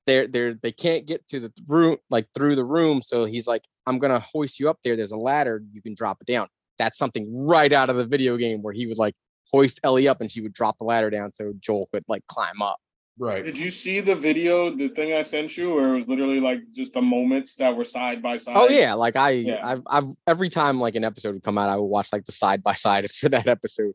they're 0.07 0.27
they're 0.27 0.53
they 0.53 0.72
can't 0.72 1.06
get 1.06 1.27
to 1.27 1.40
the 1.40 1.51
room 1.67 1.98
like 2.09 2.25
through 2.35 2.56
the 2.56 2.64
room 2.64 3.01
so 3.03 3.25
he's 3.25 3.45
like 3.48 3.64
i'm 3.85 3.99
gonna 3.99 4.19
hoist 4.19 4.59
you 4.59 4.67
up 4.69 4.80
there 4.83 4.95
there's 4.95 5.11
a 5.11 5.17
ladder 5.17 5.61
you 5.73 5.81
can 5.81 5.93
drop 5.93 6.17
it 6.22 6.27
down 6.27 6.48
that's 6.80 6.98
something 6.98 7.31
right 7.48 7.72
out 7.72 7.90
of 7.91 7.98
the 7.98 8.06
video 8.06 8.35
game 8.38 8.64
where 8.64 8.73
he 8.73 8.88
would 8.88 8.98
like 8.98 9.14
hoist 9.51 9.80
ellie 9.83 10.07
up 10.07 10.21
and 10.21 10.31
she 10.31 10.41
would 10.41 10.53
drop 10.53 10.77
the 10.77 10.83
ladder 10.83 11.09
down 11.09 11.31
so 11.31 11.53
joel 11.59 11.88
could 11.91 12.03
like 12.07 12.25
climb 12.27 12.61
up 12.61 12.80
Right. 13.19 13.43
Did 13.43 13.57
you 13.57 13.69
see 13.69 13.99
the 13.99 14.15
video, 14.15 14.75
the 14.75 14.88
thing 14.88 15.13
I 15.13 15.21
sent 15.21 15.55
you, 15.55 15.75
where 15.75 15.89
it 15.89 15.95
was 15.95 16.07
literally 16.07 16.39
like 16.39 16.61
just 16.71 16.93
the 16.93 17.03
moments 17.03 17.53
that 17.55 17.75
were 17.75 17.83
side 17.83 18.19
by 18.19 18.38
side? 18.38 18.55
oh 18.57 18.67
yeah 18.67 18.93
like 18.93 19.15
i 19.15 19.31
Yeah. 19.31 19.59
I've, 19.61 19.83
I've 19.85 20.05
every 20.25 20.49
time 20.49 20.80
like 20.80 20.95
an 20.95 21.03
episode 21.03 21.33
would 21.33 21.43
come 21.43 21.57
out 21.57 21.69
i 21.69 21.75
would 21.75 21.83
watch 21.83 22.11
like 22.11 22.25
the 22.25 22.31
side 22.31 22.63
by 22.63 22.73
side 22.73 23.11
for 23.11 23.30
that 23.30 23.47
episode 23.47 23.93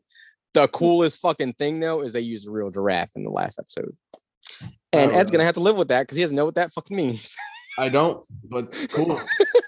the 0.53 0.67
hmm. 0.67 0.71
coolest 0.71 1.19
fucking 1.19 1.53
thing 1.53 1.81
though 1.81 2.03
is 2.03 2.13
they 2.13 2.21
used 2.21 2.47
a 2.47 2.51
real 2.51 2.69
giraffe 2.69 3.09
in 3.17 3.23
the 3.23 3.31
last 3.31 3.59
episode 3.59 3.97
and 4.93 5.11
ed's 5.11 5.29
gonna 5.29 5.43
have 5.43 5.55
to 5.55 5.59
live 5.59 5.75
with 5.75 5.89
that 5.89 6.03
because 6.03 6.15
he 6.15 6.23
doesn't 6.23 6.37
know 6.37 6.45
what 6.45 6.55
that 6.55 6.71
fucking 6.71 6.95
means 6.95 7.35
I 7.77 7.89
don't, 7.89 8.25
but 8.43 8.71
cool. 8.91 9.21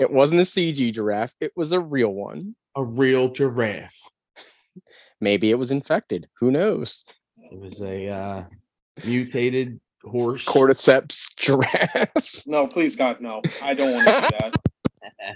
it 0.00 0.10
wasn't 0.10 0.40
a 0.40 0.44
cg 0.44 0.92
giraffe 0.92 1.34
it 1.40 1.52
was 1.56 1.72
a 1.72 1.80
real 1.80 2.10
one 2.12 2.54
a 2.76 2.82
real 2.84 3.28
giraffe. 3.28 4.00
maybe 5.20 5.50
it 5.50 5.58
was 5.58 5.70
infected 5.70 6.26
who 6.38 6.50
knows 6.50 7.04
It 7.38 7.58
was 7.60 7.80
a 7.82 8.08
uh, 8.08 8.44
mutated 9.06 9.78
horse. 10.04 10.44
cordyceps 10.46 11.34
giraffe 11.36 12.46
No, 12.46 12.66
please 12.66 12.96
God, 12.96 13.20
no. 13.20 13.42
I 13.62 13.74
don't 13.74 13.92
want 13.92 14.06
to 14.08 14.14
see 14.14 14.28
that. 14.40 14.56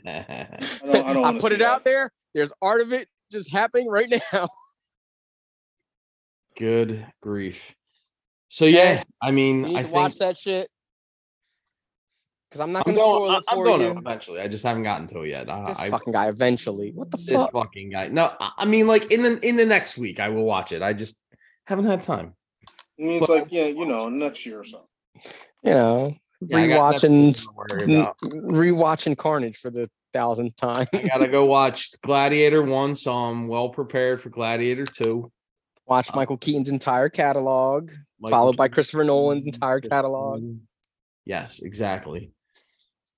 I 0.85 0.87
don't. 0.93 1.07
I 1.07 1.13
don't. 1.13 1.25
I 1.25 1.33
put 1.39 1.51
see 1.51 1.57
it 1.57 1.63
out 1.63 1.85
there 1.85 2.11
there's 2.33 2.53
art 2.63 2.81
of 2.81 2.93
it 2.93 3.09
just 3.31 3.51
happening 3.53 3.89
right 3.89 4.13
now 4.33 4.47
Good 6.57 7.05
grief. 7.21 7.75
So 8.49 8.65
yeah, 8.67 9.03
I 9.21 9.29
you 9.31 9.33
mean, 9.35 9.63
need 9.63 9.77
I 9.77 9.83
to 9.83 9.89
think 9.89 9.95
watch 9.97 10.15
that 10.19 10.39
shit 10.39 10.69
because 12.55 12.61
i'm 12.65 12.73
not 12.73 12.87
I'm 12.87 12.95
gonna 12.95 13.05
going. 13.05 13.19
spoil 13.19 13.31
I- 13.33 13.39
it 13.39 13.45
I'm 13.49 13.65
going 13.65 13.81
you 13.81 13.93
to 13.95 13.99
eventually. 13.99 14.41
I 14.41 14.47
just 14.49 14.63
haven't 14.65 14.85
gotten 14.85 15.07
to 15.09 15.23
it 15.23 15.31
yet. 15.31 15.51
I, 15.51 15.65
this 15.65 15.79
I, 15.81 15.91
fucking 15.91 16.13
guy 16.13 16.29
eventually 16.29 16.93
what 16.95 17.11
the 17.11 17.17
this 17.17 17.31
fuck 17.33 17.53
fucking 17.53 17.91
guy. 17.91 18.09
No, 18.09 18.33
I 18.41 18.51
I 18.59 18.65
mean, 18.65 18.87
like 18.87 19.11
in 19.11 19.23
the 19.23 19.45
in 19.47 19.57
the 19.57 19.67
next 19.67 19.99
week, 19.99 20.21
I 20.21 20.29
will 20.29 20.45
watch 20.45 20.71
it. 20.71 20.81
I 20.81 20.93
just 20.93 21.21
haven't 21.67 21.87
had 21.87 22.03
time. 22.03 22.35
It 22.97 23.05
means 23.05 23.27
Well- 23.29 23.39
like 23.41 23.49
yeah, 23.51 23.67
you 23.67 23.87
know, 23.87 24.09
next 24.09 24.47
year 24.47 24.61
or 24.61 24.65
so. 24.65 24.87
you 25.65 25.71
know 25.75 26.15
Yeah, 26.43 26.59
rewatching 26.59 27.31
Netflix 27.33 27.45
to 27.45 27.49
worry 27.57 27.95
about. 27.97 28.19
rewatching 28.21 29.19
Carnage 29.19 29.57
for 29.59 29.71
the 29.71 29.91
thousandth 30.13 30.55
time. 30.57 30.87
I 30.95 31.03
gotta 31.09 31.27
go 31.29 31.45
watch 31.59 31.91
Gladiator 32.03 32.63
one, 32.63 32.95
so 32.95 33.13
I'm 33.13 33.49
well 33.49 33.71
prepared 33.71 34.21
for 34.21 34.31
Gladiator 34.31 34.87
two. 34.87 35.33
Watch 35.87 36.11
uh, 36.11 36.17
Michael 36.17 36.37
Keaton's 36.39 36.69
entire 36.69 37.09
catalog, 37.09 37.91
Michael 38.21 38.31
followed 38.39 38.57
by 38.57 38.69
Christopher 38.69 39.03
Nolan's 39.05 39.45
entire 39.45 39.81
catalog. 39.81 40.43
Yes, 41.27 41.61
exactly. 41.61 42.31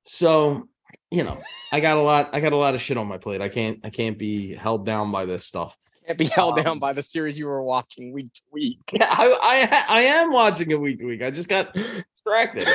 So, 0.06 0.68
you 1.10 1.24
know, 1.24 1.36
I 1.72 1.80
got 1.80 1.96
a 1.96 2.00
lot. 2.00 2.30
I 2.32 2.40
got 2.40 2.52
a 2.52 2.56
lot 2.56 2.74
of 2.74 2.80
shit 2.80 2.96
on 2.96 3.06
my 3.08 3.18
plate. 3.18 3.40
I 3.40 3.48
can't. 3.48 3.80
I 3.84 3.90
can't 3.90 4.16
be 4.16 4.54
held 4.54 4.86
down 4.86 5.10
by 5.12 5.26
this 5.26 5.44
stuff. 5.44 5.76
Can't 6.06 6.18
be 6.18 6.26
held 6.26 6.56
down 6.56 6.68
Um, 6.68 6.78
by 6.78 6.92
the 6.92 7.02
series 7.02 7.36
you 7.36 7.46
were 7.46 7.62
watching 7.62 8.12
week 8.12 8.32
to 8.32 8.42
week. 8.52 8.80
Yeah, 8.92 9.08
I, 9.10 9.84
I 9.88 9.98
I 9.98 10.00
am 10.02 10.32
watching 10.32 10.70
it 10.70 10.80
week 10.80 11.00
to 11.00 11.06
week. 11.06 11.22
I 11.22 11.30
just 11.30 11.48
got 11.48 11.74
distracted. 11.74 12.68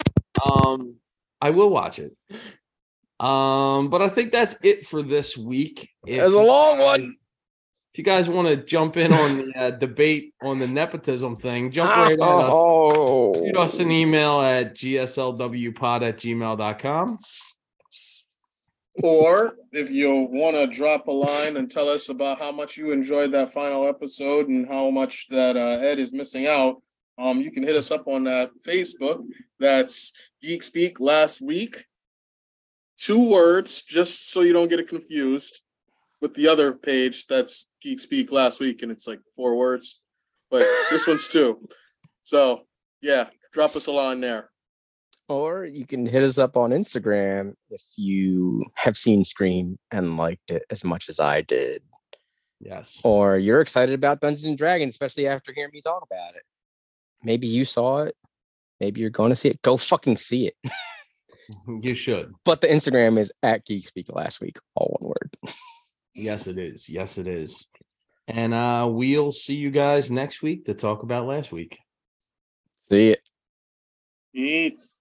um, 0.64 0.94
I 1.40 1.50
will 1.50 1.68
watch 1.70 1.98
it. 1.98 2.16
Um, 3.20 3.90
but 3.90 4.00
I 4.00 4.08
think 4.08 4.32
that's 4.32 4.56
it 4.62 4.86
for 4.86 5.02
this 5.02 5.36
week. 5.36 5.90
If 6.06 6.22
It's 6.22 6.34
a 6.34 6.38
long 6.38 6.78
one. 6.80 7.14
If 7.98 8.06
you 8.06 8.12
guys 8.12 8.28
want 8.28 8.46
to 8.46 8.56
jump 8.56 8.96
in 8.96 9.12
on 9.12 9.36
the 9.38 9.52
uh, 9.56 9.70
debate 9.80 10.32
on 10.40 10.60
the 10.60 10.68
nepotism 10.68 11.34
thing, 11.34 11.72
jump 11.72 11.90
right 11.90 12.12
at 12.12 12.20
us. 12.20 12.44
Oh, 12.46 13.34
Shoot 13.34 13.56
us 13.56 13.80
an 13.80 13.90
email 13.90 14.40
at 14.40 14.76
gslwpod 14.76 16.08
at 16.08 16.16
gmail.com. 16.18 17.18
Or 19.02 19.56
if 19.72 19.90
you 19.90 20.14
want 20.14 20.56
to 20.56 20.68
drop 20.68 21.08
a 21.08 21.10
line 21.10 21.56
and 21.56 21.68
tell 21.68 21.88
us 21.88 22.08
about 22.08 22.38
how 22.38 22.52
much 22.52 22.76
you 22.76 22.92
enjoyed 22.92 23.32
that 23.32 23.52
final 23.52 23.88
episode 23.88 24.46
and 24.46 24.68
how 24.68 24.90
much 24.90 25.26
that 25.30 25.56
uh, 25.56 25.80
Ed 25.80 25.98
is 25.98 26.12
missing 26.12 26.46
out, 26.46 26.80
um, 27.18 27.40
you 27.40 27.50
can 27.50 27.64
hit 27.64 27.74
us 27.74 27.90
up 27.90 28.06
on 28.06 28.22
that 28.24 28.52
Facebook. 28.64 29.24
That's 29.58 30.12
Geek 30.40 30.62
Speak 30.62 31.00
last 31.00 31.40
week. 31.40 31.84
Two 32.96 33.28
words, 33.28 33.82
just 33.82 34.30
so 34.30 34.42
you 34.42 34.52
don't 34.52 34.68
get 34.68 34.78
it 34.78 34.86
confused 34.86 35.62
with 36.20 36.34
the 36.34 36.48
other 36.48 36.72
page. 36.72 37.26
That's 37.26 37.70
Geek 37.82 38.00
Speak 38.00 38.32
last 38.32 38.60
week, 38.60 38.82
and 38.82 38.90
it's 38.92 39.06
like 39.06 39.20
four 39.36 39.56
words, 39.56 40.00
but 40.50 40.64
this 40.90 41.06
one's 41.06 41.28
two. 41.28 41.68
So 42.24 42.62
yeah, 43.00 43.28
drop 43.52 43.74
us 43.76 43.86
a 43.86 43.92
line 43.92 44.20
there. 44.20 44.50
or 45.28 45.64
you 45.64 45.86
can 45.86 46.06
hit 46.06 46.22
us 46.22 46.38
up 46.38 46.56
on 46.56 46.70
Instagram 46.70 47.52
if 47.70 47.82
you 47.96 48.62
have 48.74 48.96
seen 48.96 49.24
Scream 49.24 49.78
and 49.92 50.16
liked 50.16 50.50
it 50.50 50.62
as 50.70 50.84
much 50.84 51.08
as 51.08 51.20
I 51.20 51.42
did, 51.42 51.82
Yes. 52.60 52.98
or 53.04 53.36
you're 53.38 53.60
excited 53.60 53.94
about 53.94 54.20
Dungeons 54.20 54.44
and 54.44 54.58
Dragons, 54.58 54.94
especially 54.94 55.26
after 55.28 55.52
hearing 55.52 55.70
me 55.72 55.80
talk 55.80 56.04
about 56.10 56.34
it. 56.34 56.42
Maybe 57.22 57.46
you 57.46 57.64
saw 57.64 58.02
it. 58.04 58.14
Maybe 58.80 59.00
you're 59.00 59.10
going 59.10 59.30
to 59.30 59.36
see 59.36 59.48
it. 59.48 59.60
Go 59.62 59.76
fucking 59.76 60.16
see 60.16 60.46
it. 60.48 60.54
You 61.82 61.94
should. 61.94 62.34
But 62.44 62.60
the 62.60 62.66
Instagram 62.66 63.18
is 63.18 63.32
at 63.42 63.64
Geek 63.64 63.88
Speak 63.88 64.14
last 64.14 64.38
week, 64.42 64.58
all 64.74 64.94
one 65.00 65.08
word. 65.08 65.52
Yes, 66.18 66.48
it 66.48 66.58
is. 66.58 66.88
Yes, 66.88 67.16
it 67.18 67.28
is. 67.28 67.68
And 68.26 68.52
uh 68.52 68.88
we'll 68.90 69.32
see 69.32 69.54
you 69.54 69.70
guys 69.70 70.10
next 70.10 70.42
week 70.42 70.64
to 70.64 70.74
talk 70.74 71.02
about 71.02 71.26
last 71.26 71.52
week. 71.52 71.78
See 72.90 73.10
it. 73.10 73.20
Peace. 74.34 74.97